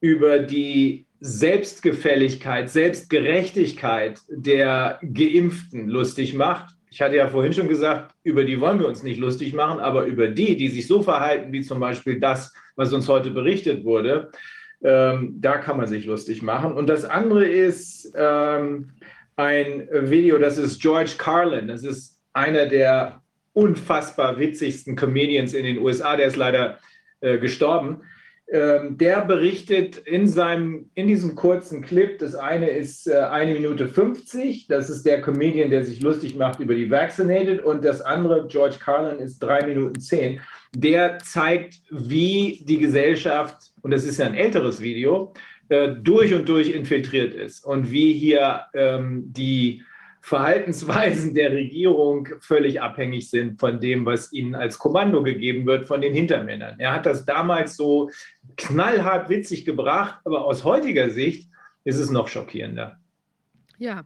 über 0.00 0.38
die 0.38 1.06
Selbstgefälligkeit, 1.26 2.68
Selbstgerechtigkeit 2.68 4.20
der 4.28 4.98
Geimpften 5.00 5.88
lustig 5.88 6.34
macht. 6.34 6.74
Ich 6.90 7.00
hatte 7.00 7.16
ja 7.16 7.30
vorhin 7.30 7.54
schon 7.54 7.66
gesagt, 7.66 8.14
über 8.24 8.44
die 8.44 8.60
wollen 8.60 8.78
wir 8.78 8.86
uns 8.86 9.02
nicht 9.02 9.18
lustig 9.18 9.54
machen, 9.54 9.80
aber 9.80 10.04
über 10.04 10.28
die, 10.28 10.54
die 10.54 10.68
sich 10.68 10.86
so 10.86 11.02
verhalten, 11.02 11.50
wie 11.50 11.62
zum 11.62 11.80
Beispiel 11.80 12.20
das, 12.20 12.52
was 12.76 12.92
uns 12.92 13.08
heute 13.08 13.30
berichtet 13.30 13.84
wurde, 13.84 14.32
ähm, 14.82 15.36
da 15.40 15.56
kann 15.56 15.78
man 15.78 15.86
sich 15.86 16.04
lustig 16.04 16.42
machen. 16.42 16.74
Und 16.74 16.88
das 16.88 17.06
andere 17.06 17.46
ist 17.46 18.12
ähm, 18.14 18.90
ein 19.36 19.88
Video, 19.90 20.36
das 20.36 20.58
ist 20.58 20.82
George 20.82 21.12
Carlin. 21.16 21.68
Das 21.68 21.84
ist 21.84 22.20
einer 22.34 22.66
der 22.66 23.22
unfassbar 23.54 24.38
witzigsten 24.38 24.94
Comedians 24.94 25.54
in 25.54 25.64
den 25.64 25.78
USA. 25.78 26.16
Der 26.16 26.26
ist 26.26 26.36
leider 26.36 26.80
äh, 27.20 27.38
gestorben. 27.38 28.02
Ähm, 28.46 28.98
der 28.98 29.24
berichtet 29.24 29.96
in, 29.96 30.28
seinem, 30.28 30.90
in 30.94 31.06
diesem 31.06 31.34
kurzen 31.34 31.80
Clip, 31.80 32.18
das 32.18 32.34
eine 32.34 32.68
ist 32.68 33.06
äh, 33.06 33.16
eine 33.16 33.54
Minute 33.54 33.88
50, 33.88 34.66
das 34.66 34.90
ist 34.90 35.06
der 35.06 35.22
Comedian, 35.22 35.70
der 35.70 35.82
sich 35.82 36.02
lustig 36.02 36.36
macht 36.36 36.60
über 36.60 36.74
die 36.74 36.90
Vaccinated. 36.90 37.64
Und 37.64 37.84
das 37.84 38.02
andere, 38.02 38.46
George 38.46 38.76
Carlin, 38.78 39.18
ist 39.18 39.38
drei 39.38 39.66
Minuten 39.66 39.98
zehn. 39.98 40.40
Der 40.76 41.18
zeigt, 41.20 41.80
wie 41.90 42.62
die 42.64 42.78
Gesellschaft, 42.78 43.72
und 43.80 43.92
das 43.92 44.04
ist 44.04 44.18
ja 44.18 44.26
ein 44.26 44.34
älteres 44.34 44.80
Video, 44.82 45.32
äh, 45.70 45.94
durch 46.02 46.34
und 46.34 46.46
durch 46.46 46.68
infiltriert 46.68 47.34
ist. 47.34 47.64
Und 47.64 47.90
wie 47.90 48.12
hier 48.12 48.66
ähm, 48.74 49.24
die 49.32 49.82
Verhaltensweisen 50.24 51.34
der 51.34 51.52
Regierung 51.52 52.26
völlig 52.40 52.80
abhängig 52.80 53.28
sind 53.28 53.60
von 53.60 53.78
dem, 53.78 54.06
was 54.06 54.32
ihnen 54.32 54.54
als 54.54 54.78
Kommando 54.78 55.22
gegeben 55.22 55.66
wird 55.66 55.86
von 55.86 56.00
den 56.00 56.14
Hintermännern. 56.14 56.76
Er 56.80 56.94
hat 56.94 57.04
das 57.04 57.26
damals 57.26 57.76
so 57.76 58.10
knallhart 58.56 59.28
witzig 59.28 59.66
gebracht, 59.66 60.20
aber 60.24 60.46
aus 60.46 60.64
heutiger 60.64 61.10
Sicht 61.10 61.50
ist 61.84 61.98
es 61.98 62.08
noch 62.08 62.28
schockierender. 62.28 62.98
Ja, 63.76 64.04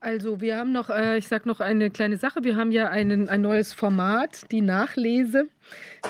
also 0.00 0.40
wir 0.40 0.56
haben 0.56 0.72
noch, 0.72 0.90
äh, 0.90 1.18
ich 1.18 1.28
sage 1.28 1.48
noch 1.48 1.60
eine 1.60 1.88
kleine 1.92 2.16
Sache. 2.16 2.42
Wir 2.42 2.56
haben 2.56 2.72
ja 2.72 2.88
einen, 2.88 3.28
ein 3.28 3.40
neues 3.40 3.72
Format, 3.72 4.50
die 4.50 4.60
Nachlese. 4.60 5.46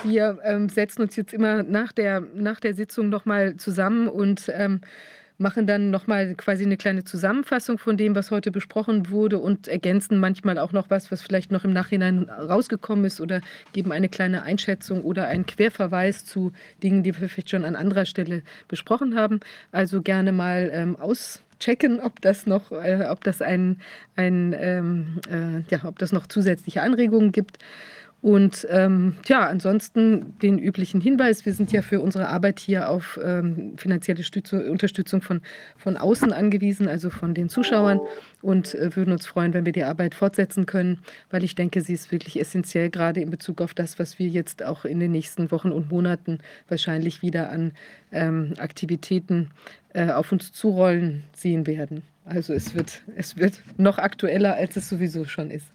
Wir 0.03 0.39
ähm, 0.43 0.69
setzen 0.69 1.03
uns 1.03 1.15
jetzt 1.15 1.35
immer 1.35 1.61
nach 1.61 1.91
der, 1.91 2.19
nach 2.19 2.59
der 2.59 2.73
Sitzung 2.73 3.09
nochmal 3.09 3.57
zusammen 3.57 4.07
und 4.07 4.51
ähm, 4.51 4.81
machen 5.37 5.67
dann 5.67 5.91
nochmal 5.91 6.35
quasi 6.35 6.63
eine 6.63 6.77
kleine 6.77 7.03
Zusammenfassung 7.03 7.77
von 7.77 7.97
dem, 7.97 8.15
was 8.15 8.31
heute 8.31 8.51
besprochen 8.51 9.09
wurde 9.09 9.39
und 9.39 9.67
ergänzen 9.67 10.19
manchmal 10.19 10.57
auch 10.57 10.71
noch 10.71 10.89
was, 10.89 11.11
was 11.11 11.21
vielleicht 11.21 11.51
noch 11.51 11.65
im 11.65 11.73
Nachhinein 11.73 12.29
rausgekommen 12.29 13.05
ist 13.05 13.19
oder 13.19 13.41
geben 13.73 13.91
eine 13.91 14.09
kleine 14.09 14.43
Einschätzung 14.43 15.03
oder 15.03 15.27
einen 15.27 15.45
Querverweis 15.45 16.25
zu 16.25 16.51
Dingen, 16.81 17.03
die 17.03 17.19
wir 17.19 17.29
vielleicht 17.29 17.49
schon 17.49 17.65
an 17.65 17.75
anderer 17.75 18.05
Stelle 18.05 18.43
besprochen 18.67 19.15
haben. 19.15 19.39
Also 19.71 20.01
gerne 20.01 20.31
mal 20.31 20.69
ähm, 20.73 20.95
auschecken, 20.95 21.99
ob 21.99 22.21
das 22.21 22.45
noch, 22.45 22.71
äh, 22.71 23.05
ob 23.09 23.23
das 23.23 23.41
ein, 23.41 23.81
ein 24.15 24.55
ähm, 24.57 25.19
äh, 25.29 25.69
ja, 25.69 25.83
ob 25.83 25.99
das 25.99 26.11
noch 26.11 26.27
zusätzliche 26.27 26.81
Anregungen 26.81 27.31
gibt. 27.31 27.59
Und 28.25 28.65
ähm, 28.71 29.17
ja, 29.27 29.45
ansonsten 29.45 30.35
den 30.39 30.57
üblichen 30.57 30.99
Hinweis, 30.99 31.45
wir 31.45 31.53
sind 31.53 31.71
ja 31.71 31.83
für 31.83 32.01
unsere 32.01 32.27
Arbeit 32.27 32.59
hier 32.59 32.89
auf 32.89 33.19
ähm, 33.23 33.77
finanzielle 33.77 34.23
Stütze, 34.23 34.71
Unterstützung 34.71 35.21
von, 35.21 35.41
von 35.77 35.95
außen 35.95 36.33
angewiesen, 36.33 36.87
also 36.87 37.11
von 37.11 37.35
den 37.35 37.49
Zuschauern 37.49 37.99
und 38.41 38.73
äh, 38.73 38.95
würden 38.95 39.11
uns 39.11 39.27
freuen, 39.27 39.53
wenn 39.53 39.65
wir 39.65 39.73
die 39.73 39.83
Arbeit 39.83 40.15
fortsetzen 40.15 40.65
können, 40.65 41.01
weil 41.29 41.43
ich 41.43 41.53
denke, 41.53 41.81
sie 41.81 41.93
ist 41.93 42.11
wirklich 42.11 42.39
essentiell, 42.39 42.89
gerade 42.89 43.21
in 43.21 43.29
Bezug 43.29 43.61
auf 43.61 43.75
das, 43.75 43.99
was 43.99 44.17
wir 44.17 44.27
jetzt 44.27 44.63
auch 44.63 44.85
in 44.85 44.99
den 44.99 45.11
nächsten 45.11 45.51
Wochen 45.51 45.71
und 45.71 45.91
Monaten 45.91 46.39
wahrscheinlich 46.67 47.21
wieder 47.21 47.51
an 47.51 47.73
ähm, 48.11 48.55
Aktivitäten 48.57 49.51
äh, 49.93 50.09
auf 50.09 50.31
uns 50.31 50.51
zurollen 50.51 51.25
sehen 51.35 51.67
werden. 51.67 52.01
Also 52.23 52.53
es 52.53 52.73
wird, 52.73 53.03
es 53.15 53.37
wird 53.37 53.61
noch 53.77 53.99
aktueller, 53.99 54.55
als 54.55 54.77
es 54.77 54.89
sowieso 54.89 55.25
schon 55.25 55.51
ist. 55.51 55.67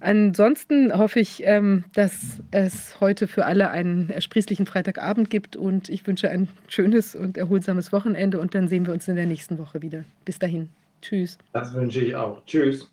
Ansonsten 0.00 0.96
hoffe 0.96 1.20
ich, 1.20 1.42
ähm, 1.44 1.84
dass 1.92 2.38
es 2.50 2.98
heute 3.00 3.28
für 3.28 3.44
alle 3.44 3.70
einen 3.70 4.08
ersprießlichen 4.08 4.64
Freitagabend 4.64 5.28
gibt 5.28 5.56
und 5.56 5.90
ich 5.90 6.06
wünsche 6.06 6.30
ein 6.30 6.48
schönes 6.68 7.14
und 7.14 7.36
erholsames 7.36 7.92
Wochenende 7.92 8.40
und 8.40 8.54
dann 8.54 8.68
sehen 8.68 8.86
wir 8.86 8.94
uns 8.94 9.06
in 9.08 9.16
der 9.16 9.26
nächsten 9.26 9.58
Woche 9.58 9.82
wieder. 9.82 10.04
Bis 10.24 10.38
dahin. 10.38 10.70
Tschüss. 11.02 11.36
Das 11.52 11.74
wünsche 11.74 12.00
ich 12.00 12.16
auch. 12.16 12.42
Tschüss. 12.46 12.90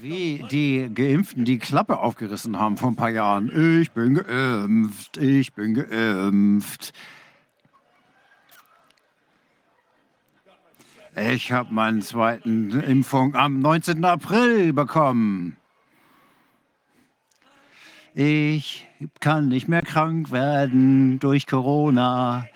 Wie 0.00 0.44
die 0.50 0.90
Geimpften 0.92 1.44
die 1.44 1.58
Klappe 1.58 1.98
aufgerissen 1.98 2.58
haben 2.58 2.76
vor 2.76 2.90
ein 2.90 2.96
paar 2.96 3.10
Jahren. 3.10 3.80
Ich 3.80 3.90
bin 3.92 4.14
geimpft, 4.14 5.16
ich 5.18 5.52
bin 5.52 5.74
geimpft. 5.74 6.92
Ich 11.16 11.52
habe 11.52 11.72
meinen 11.72 12.02
zweiten 12.02 12.70
Impfung 12.80 13.36
am 13.36 13.60
19. 13.60 14.04
April 14.04 14.72
bekommen. 14.72 15.56
Ich 18.14 18.86
kann 19.20 19.48
nicht 19.48 19.68
mehr 19.68 19.82
krank 19.82 20.32
werden 20.32 21.20
durch 21.20 21.46
Corona. 21.46 22.48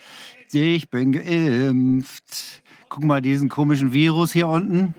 Ich 0.53 0.91
bin 0.91 1.13
geimpft. 1.13 2.63
Guck 2.89 3.05
mal 3.05 3.23
diesen 3.23 3.49
komischen 3.49 3.93
Virus 3.93 4.33
hier 4.33 4.49
unten. 4.49 4.95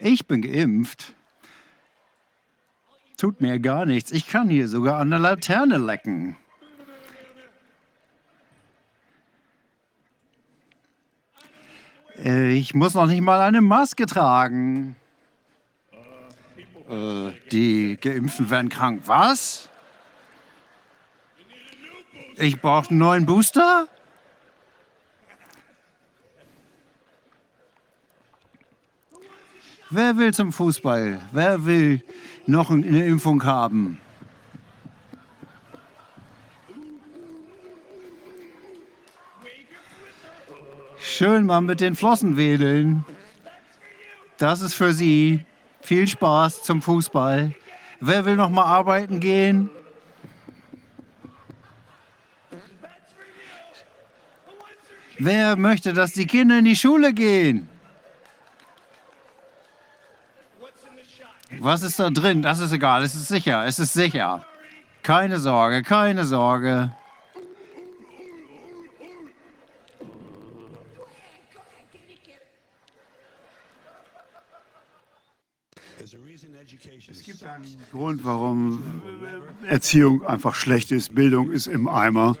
Ich 0.00 0.26
bin 0.26 0.42
geimpft. 0.42 1.14
Tut 3.16 3.40
mir 3.40 3.60
gar 3.60 3.86
nichts. 3.86 4.10
Ich 4.10 4.26
kann 4.26 4.48
hier 4.48 4.68
sogar 4.68 4.98
an 4.98 5.10
der 5.10 5.18
Laterne 5.20 5.78
lecken. 5.78 6.36
Äh, 12.24 12.52
Ich 12.52 12.74
muss 12.74 12.94
noch 12.94 13.06
nicht 13.06 13.20
mal 13.20 13.40
eine 13.40 13.60
Maske 13.60 14.06
tragen. 14.06 14.96
Äh, 16.88 17.32
die 17.52 17.98
Geimpften 18.00 18.50
werden 18.50 18.68
krank. 18.68 19.02
Was? 19.06 19.68
Ich 22.36 22.60
brauche 22.60 22.90
einen 22.90 22.98
neuen 22.98 23.26
Booster? 23.26 23.88
Wer 29.90 30.16
will 30.18 30.34
zum 30.34 30.52
Fußball? 30.52 31.20
Wer 31.32 31.64
will 31.64 32.02
noch 32.46 32.70
eine 32.70 33.06
Impfung 33.06 33.42
haben? 33.44 34.00
Schön 41.10 41.46
mal 41.46 41.62
mit 41.62 41.80
den 41.80 41.96
Flossen 41.96 42.36
wedeln. 42.36 43.04
Das 44.36 44.60
ist 44.60 44.74
für 44.74 44.92
Sie. 44.92 45.44
Viel 45.80 46.06
Spaß 46.06 46.62
zum 46.62 46.82
Fußball. 46.82 47.54
Wer 48.00 48.24
will 48.26 48.36
noch 48.36 48.50
mal 48.50 48.66
arbeiten 48.66 49.18
gehen? 49.18 49.70
Wer 55.18 55.56
möchte, 55.56 55.94
dass 55.94 56.12
die 56.12 56.26
Kinder 56.26 56.58
in 56.58 56.66
die 56.66 56.76
Schule 56.76 57.14
gehen? 57.14 57.68
Was 61.58 61.82
ist 61.82 61.98
da 61.98 62.10
drin? 62.10 62.42
Das 62.42 62.60
ist 62.60 62.70
egal. 62.70 63.02
Es 63.02 63.14
ist 63.14 63.28
sicher. 63.28 63.64
Es 63.64 63.78
ist 63.78 63.94
sicher. 63.94 64.44
Keine 65.02 65.40
Sorge, 65.40 65.82
keine 65.82 66.26
Sorge. 66.26 66.92
Es 77.10 77.22
gibt 77.22 77.42
einen 77.42 77.77
Grund, 77.92 78.24
warum 78.24 78.82
Erziehung 79.66 80.24
einfach 80.26 80.54
schlecht 80.54 80.92
ist. 80.92 81.14
Bildung 81.14 81.50
ist 81.50 81.66
im 81.66 81.88
Eimer, 81.88 82.36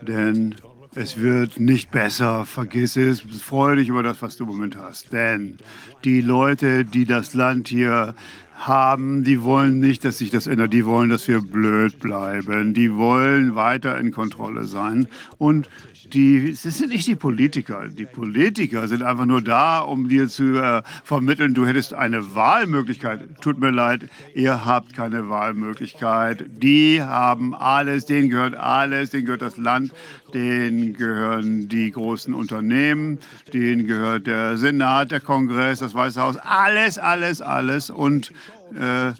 denn 0.00 0.54
es 0.94 1.18
wird 1.18 1.58
nicht 1.58 1.90
besser. 1.90 2.46
Vergiss 2.46 2.96
es. 2.96 3.20
Freue 3.20 3.76
dich 3.76 3.88
über 3.88 4.02
das, 4.02 4.22
was 4.22 4.36
du 4.36 4.44
im 4.44 4.50
Moment 4.50 4.76
hast. 4.76 5.12
Denn 5.12 5.58
die 6.04 6.20
Leute, 6.20 6.84
die 6.84 7.04
das 7.04 7.34
Land 7.34 7.68
hier 7.68 8.14
haben, 8.54 9.24
die 9.24 9.42
wollen 9.42 9.80
nicht, 9.80 10.04
dass 10.04 10.18
sich 10.18 10.30
das 10.30 10.46
ändert. 10.46 10.72
Die 10.72 10.86
wollen, 10.86 11.10
dass 11.10 11.26
wir 11.26 11.40
blöd 11.40 11.98
bleiben. 11.98 12.74
Die 12.74 12.94
wollen 12.94 13.56
weiter 13.56 13.98
in 13.98 14.12
Kontrolle 14.12 14.64
sein. 14.64 15.08
Und 15.38 15.68
die, 16.12 16.50
es 16.50 16.62
sind 16.62 16.90
nicht 16.90 17.06
die 17.06 17.16
Politiker. 17.16 17.88
Die 17.88 18.04
Politiker 18.04 18.86
sind 18.88 19.02
einfach 19.02 19.24
nur 19.24 19.42
da, 19.42 19.80
um 19.80 20.08
dir 20.08 20.28
zu 20.28 20.58
äh, 20.58 20.82
vermitteln, 21.04 21.54
du 21.54 21.66
hättest 21.66 21.94
eine 21.94 22.34
Wahlmöglichkeit. 22.34 23.40
Tut 23.40 23.58
mir 23.58 23.70
leid, 23.70 24.08
ihr 24.34 24.64
habt 24.64 24.94
keine 24.94 25.28
Wahlmöglichkeit. 25.28 26.44
Die 26.48 27.02
haben 27.02 27.54
alles, 27.54 28.06
denen 28.06 28.28
gehört 28.28 28.54
alles, 28.54 29.10
denen 29.10 29.26
gehört 29.26 29.42
das 29.42 29.56
Land, 29.56 29.92
denen 30.34 30.94
gehören 30.94 31.68
die 31.68 31.90
großen 31.90 32.34
Unternehmen, 32.34 33.18
denen 33.52 33.86
gehört 33.86 34.26
der 34.26 34.56
Senat, 34.56 35.10
der 35.10 35.20
Kongress, 35.20 35.78
das 35.80 35.94
Weiße 35.94 36.20
Haus, 36.20 36.36
alles, 36.36 36.98
alles, 36.98 37.40
alles. 37.40 37.90
Und 37.90 38.32
äh, 38.74 39.12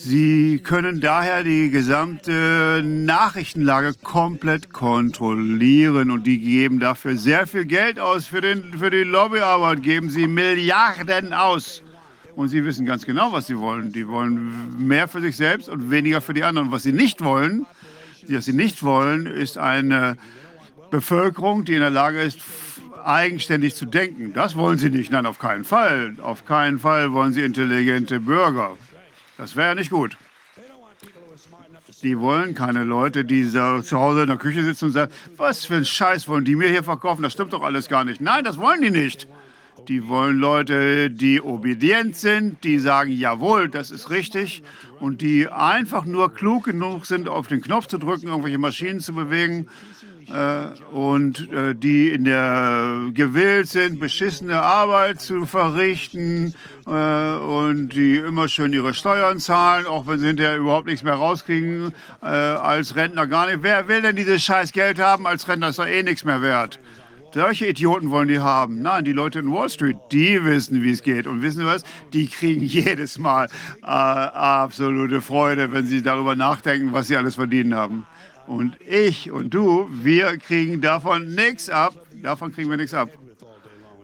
Sie 0.00 0.60
können 0.60 1.00
daher 1.00 1.42
die 1.42 1.70
gesamte 1.70 2.84
Nachrichtenlage 2.84 3.94
komplett 4.04 4.72
kontrollieren 4.72 6.12
und 6.12 6.24
die 6.24 6.38
geben 6.38 6.78
dafür 6.78 7.16
sehr 7.16 7.48
viel 7.48 7.64
Geld 7.64 7.98
aus. 7.98 8.28
Für, 8.28 8.40
den, 8.40 8.78
für 8.78 8.90
die 8.90 9.02
Lobbyarbeit 9.02 9.82
geben 9.82 10.08
sie 10.08 10.28
Milliarden 10.28 11.32
aus. 11.32 11.82
Und 12.36 12.50
sie 12.50 12.64
wissen 12.64 12.86
ganz 12.86 13.06
genau, 13.06 13.32
was 13.32 13.48
sie 13.48 13.58
wollen. 13.58 13.92
Die 13.92 14.06
wollen 14.06 14.86
mehr 14.86 15.08
für 15.08 15.20
sich 15.20 15.36
selbst 15.36 15.68
und 15.68 15.90
weniger 15.90 16.20
für 16.20 16.32
die 16.32 16.44
anderen. 16.44 16.70
Was 16.70 16.84
sie 16.84 16.92
nicht 16.92 17.20
wollen, 17.24 17.66
was 18.28 18.44
sie 18.44 18.52
nicht 18.52 18.84
wollen, 18.84 19.26
ist 19.26 19.58
eine 19.58 20.16
Bevölkerung, 20.92 21.64
die 21.64 21.74
in 21.74 21.80
der 21.80 21.90
Lage 21.90 22.20
ist, 22.22 22.38
eigenständig 23.04 23.74
zu 23.74 23.84
denken. 23.84 24.32
Das 24.32 24.54
wollen 24.54 24.78
sie 24.78 24.90
nicht. 24.90 25.10
Nein, 25.10 25.26
auf 25.26 25.40
keinen 25.40 25.64
Fall. 25.64 26.14
Auf 26.22 26.44
keinen 26.44 26.78
Fall 26.78 27.12
wollen 27.12 27.32
sie 27.32 27.42
intelligente 27.42 28.20
Bürger. 28.20 28.76
Das 29.38 29.54
wäre 29.54 29.68
ja 29.68 29.74
nicht 29.76 29.90
gut. 29.90 30.18
Die 32.02 32.18
wollen 32.18 32.54
keine 32.54 32.82
Leute, 32.82 33.24
die 33.24 33.44
so 33.44 33.80
zu 33.82 33.98
Hause 33.98 34.22
in 34.22 34.26
der 34.26 34.36
Küche 34.36 34.64
sitzen 34.64 34.86
und 34.86 34.92
sagen, 34.92 35.12
was 35.36 35.64
für 35.64 35.76
ein 35.76 35.84
Scheiß 35.84 36.28
wollen 36.28 36.44
die 36.44 36.56
mir 36.56 36.68
hier 36.68 36.82
verkaufen? 36.82 37.22
Das 37.22 37.32
stimmt 37.32 37.52
doch 37.52 37.62
alles 37.62 37.88
gar 37.88 38.04
nicht. 38.04 38.20
Nein, 38.20 38.42
das 38.44 38.58
wollen 38.58 38.82
die 38.82 38.90
nicht. 38.90 39.28
Die 39.86 40.06
wollen 40.08 40.38
Leute, 40.38 41.08
die 41.08 41.40
obedient 41.40 42.16
sind, 42.16 42.62
die 42.64 42.78
sagen, 42.80 43.12
jawohl, 43.12 43.68
das 43.68 43.92
ist 43.92 44.10
richtig 44.10 44.62
und 44.98 45.22
die 45.22 45.48
einfach 45.48 46.04
nur 46.04 46.34
klug 46.34 46.64
genug 46.64 47.06
sind, 47.06 47.28
auf 47.28 47.46
den 47.46 47.62
Knopf 47.62 47.86
zu 47.86 47.98
drücken, 47.98 48.26
irgendwelche 48.26 48.58
Maschinen 48.58 49.00
zu 49.00 49.14
bewegen 49.14 49.68
und 50.92 51.50
äh, 51.52 51.74
die 51.74 52.10
in 52.10 52.24
der 52.24 53.10
gewillt 53.14 53.68
sind, 53.68 53.98
beschissene 53.98 54.60
Arbeit 54.60 55.20
zu 55.20 55.46
verrichten 55.46 56.54
äh, 56.86 56.90
und 56.90 57.90
die 57.90 58.16
immer 58.16 58.48
schön 58.48 58.72
ihre 58.72 58.92
Steuern 58.92 59.38
zahlen, 59.38 59.86
auch 59.86 60.06
wenn 60.06 60.18
sie 60.18 60.26
hinterher 60.26 60.58
überhaupt 60.58 60.86
nichts 60.86 61.02
mehr 61.02 61.14
rauskriegen, 61.14 61.94
äh, 62.22 62.26
als 62.26 62.94
Rentner 62.94 63.26
gar 63.26 63.46
nicht. 63.46 63.62
Wer 63.62 63.88
will 63.88 64.02
denn 64.02 64.16
dieses 64.16 64.42
scheiß 64.42 64.72
Geld 64.72 64.98
haben? 64.98 65.26
Als 65.26 65.48
Rentner 65.48 65.70
ist 65.70 65.78
doch 65.78 65.86
eh 65.86 66.02
nichts 66.02 66.24
mehr 66.24 66.42
wert. 66.42 66.78
Solche 67.34 67.66
Idioten 67.66 68.10
wollen 68.10 68.28
die 68.28 68.38
haben. 68.38 68.80
Nein, 68.80 69.04
die 69.04 69.12
Leute 69.12 69.40
in 69.40 69.52
Wall 69.52 69.68
Street, 69.68 69.98
die 70.10 70.42
wissen, 70.44 70.82
wie 70.82 70.92
es 70.92 71.02
geht. 71.02 71.26
Und 71.26 71.42
wissen 71.42 71.60
Sie 71.60 71.66
was? 71.66 71.84
Die 72.12 72.26
kriegen 72.26 72.62
jedes 72.64 73.18
Mal 73.18 73.48
äh, 73.82 73.86
absolute 73.86 75.20
Freude, 75.20 75.72
wenn 75.72 75.86
sie 75.86 76.02
darüber 76.02 76.36
nachdenken, 76.36 76.92
was 76.92 77.08
sie 77.08 77.16
alles 77.16 77.34
verdient 77.34 77.74
haben. 77.74 78.06
Und 78.48 78.78
ich 78.80 79.30
und 79.30 79.52
du, 79.52 79.90
wir 79.92 80.38
kriegen 80.38 80.80
davon 80.80 81.34
nichts 81.34 81.68
ab. 81.68 81.94
Davon 82.22 82.50
kriegen 82.50 82.70
wir 82.70 82.78
nichts 82.78 82.94
ab. 82.94 83.10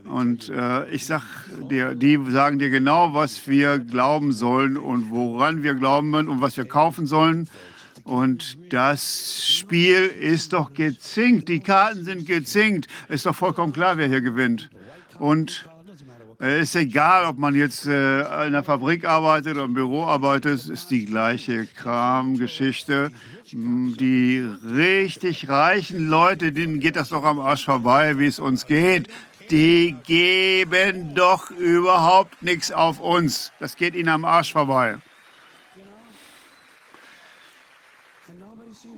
Und 0.05 0.51
äh, 0.51 0.87
ich 0.91 1.07
sag 1.07 1.23
dir, 1.71 1.95
die 1.95 2.21
sagen 2.29 2.59
dir 2.59 2.69
genau, 2.69 3.15
was 3.15 3.49
wir 3.49 3.79
glauben 3.79 4.33
sollen 4.33 4.77
und 4.77 5.11
woran 5.11 5.63
wir 5.63 5.75
glauben 5.75 6.15
und 6.15 6.43
was 6.43 6.59
wir 6.59 6.67
kaufen 6.67 7.07
sollen. 7.07 7.49
Und 8.05 8.59
das 8.71 9.47
Spiel 9.49 10.09
ist 10.09 10.53
doch 10.53 10.75
gezinkt. 10.75 11.49
Die 11.49 11.61
Karten 11.61 12.05
sind 12.05 12.27
gezinkt. 12.27 12.87
Ist 13.09 13.25
doch 13.25 13.35
vollkommen 13.35 13.73
klar, 13.73 13.97
wer 13.97 14.09
hier 14.09 14.21
gewinnt. 14.21 14.69
Und 15.19 15.67
es 16.39 16.75
ist 16.75 16.77
egal, 16.77 17.25
ob 17.25 17.39
man 17.39 17.55
jetzt 17.55 17.87
äh, 17.87 18.21
in 18.21 18.27
einer 18.27 18.63
Fabrik 18.63 19.07
arbeitet 19.07 19.55
oder 19.55 19.65
im 19.65 19.73
Büro 19.73 20.05
arbeitet, 20.05 20.53
es 20.53 20.69
ist 20.69 20.91
die 20.91 21.07
gleiche 21.07 21.67
Kramgeschichte. 21.67 23.11
Die 23.53 24.49
richtig 24.65 25.49
reichen 25.49 26.09
Leute, 26.09 26.53
denen 26.53 26.81
geht 26.81 26.97
das 26.97 27.11
doch 27.11 27.25
am 27.25 27.41
Arsch 27.41 27.67
vorbei, 27.67 28.19
wie 28.19 28.27
es 28.27 28.39
uns 28.39 28.67
geht. 28.67 29.09
Die 29.51 29.95
geben 30.05 31.15
doch 31.15 31.51
überhaupt 31.51 32.43
nichts 32.43 32.73
auf 32.73 33.01
uns. 33.01 33.53
Das 33.61 33.77
geht 33.77 33.95
ihnen 33.95 34.09
am 34.09 34.25
Arsch 34.25 34.53
vorbei. 34.53 34.97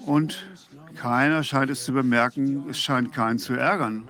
Und 0.05 0.47
keiner 0.95 1.43
scheint 1.43 1.71
es 1.71 1.85
zu 1.85 1.93
bemerken, 1.93 2.67
es 2.71 2.79
scheint 2.79 3.13
keinen 3.13 3.41
zu 3.41 3.55
ärgern. 3.55 4.09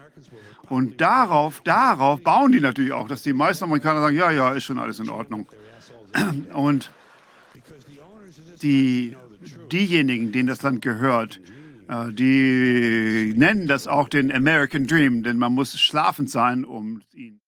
Und 0.69 1.01
darauf, 1.01 1.63
darauf 1.63 2.23
bauen 2.23 2.53
die 2.53 2.61
natürlich 2.61 2.93
auch, 2.93 3.09
dass 3.09 3.23
die 3.23 3.33
meisten 3.33 3.65
Amerikaner 3.65 4.01
sagen, 4.01 4.17
ja, 4.17 4.31
ja, 4.31 4.53
ist 4.53 4.65
schon 4.65 4.79
alles 4.79 4.99
in 4.99 5.09
Ordnung. 5.09 5.49
Und 6.53 6.91
die, 8.63 9.17
diejenigen, 9.73 10.33
denen 10.33 10.49
das 10.49 10.63
Land 10.63 10.83
gehört, 10.83 11.41
äh, 11.89 12.13
die 12.13 13.35
nennen 13.37 13.67
das 13.67 13.87
auch 13.87 14.09
den 14.09 14.33
American 14.33 14.87
Dream, 14.87 15.23
denn 15.23 15.39
man 15.39 15.53
muss 15.55 15.79
schlafend 15.79 16.31
sein, 16.31 16.65
um 16.65 17.03
ihn 17.13 17.41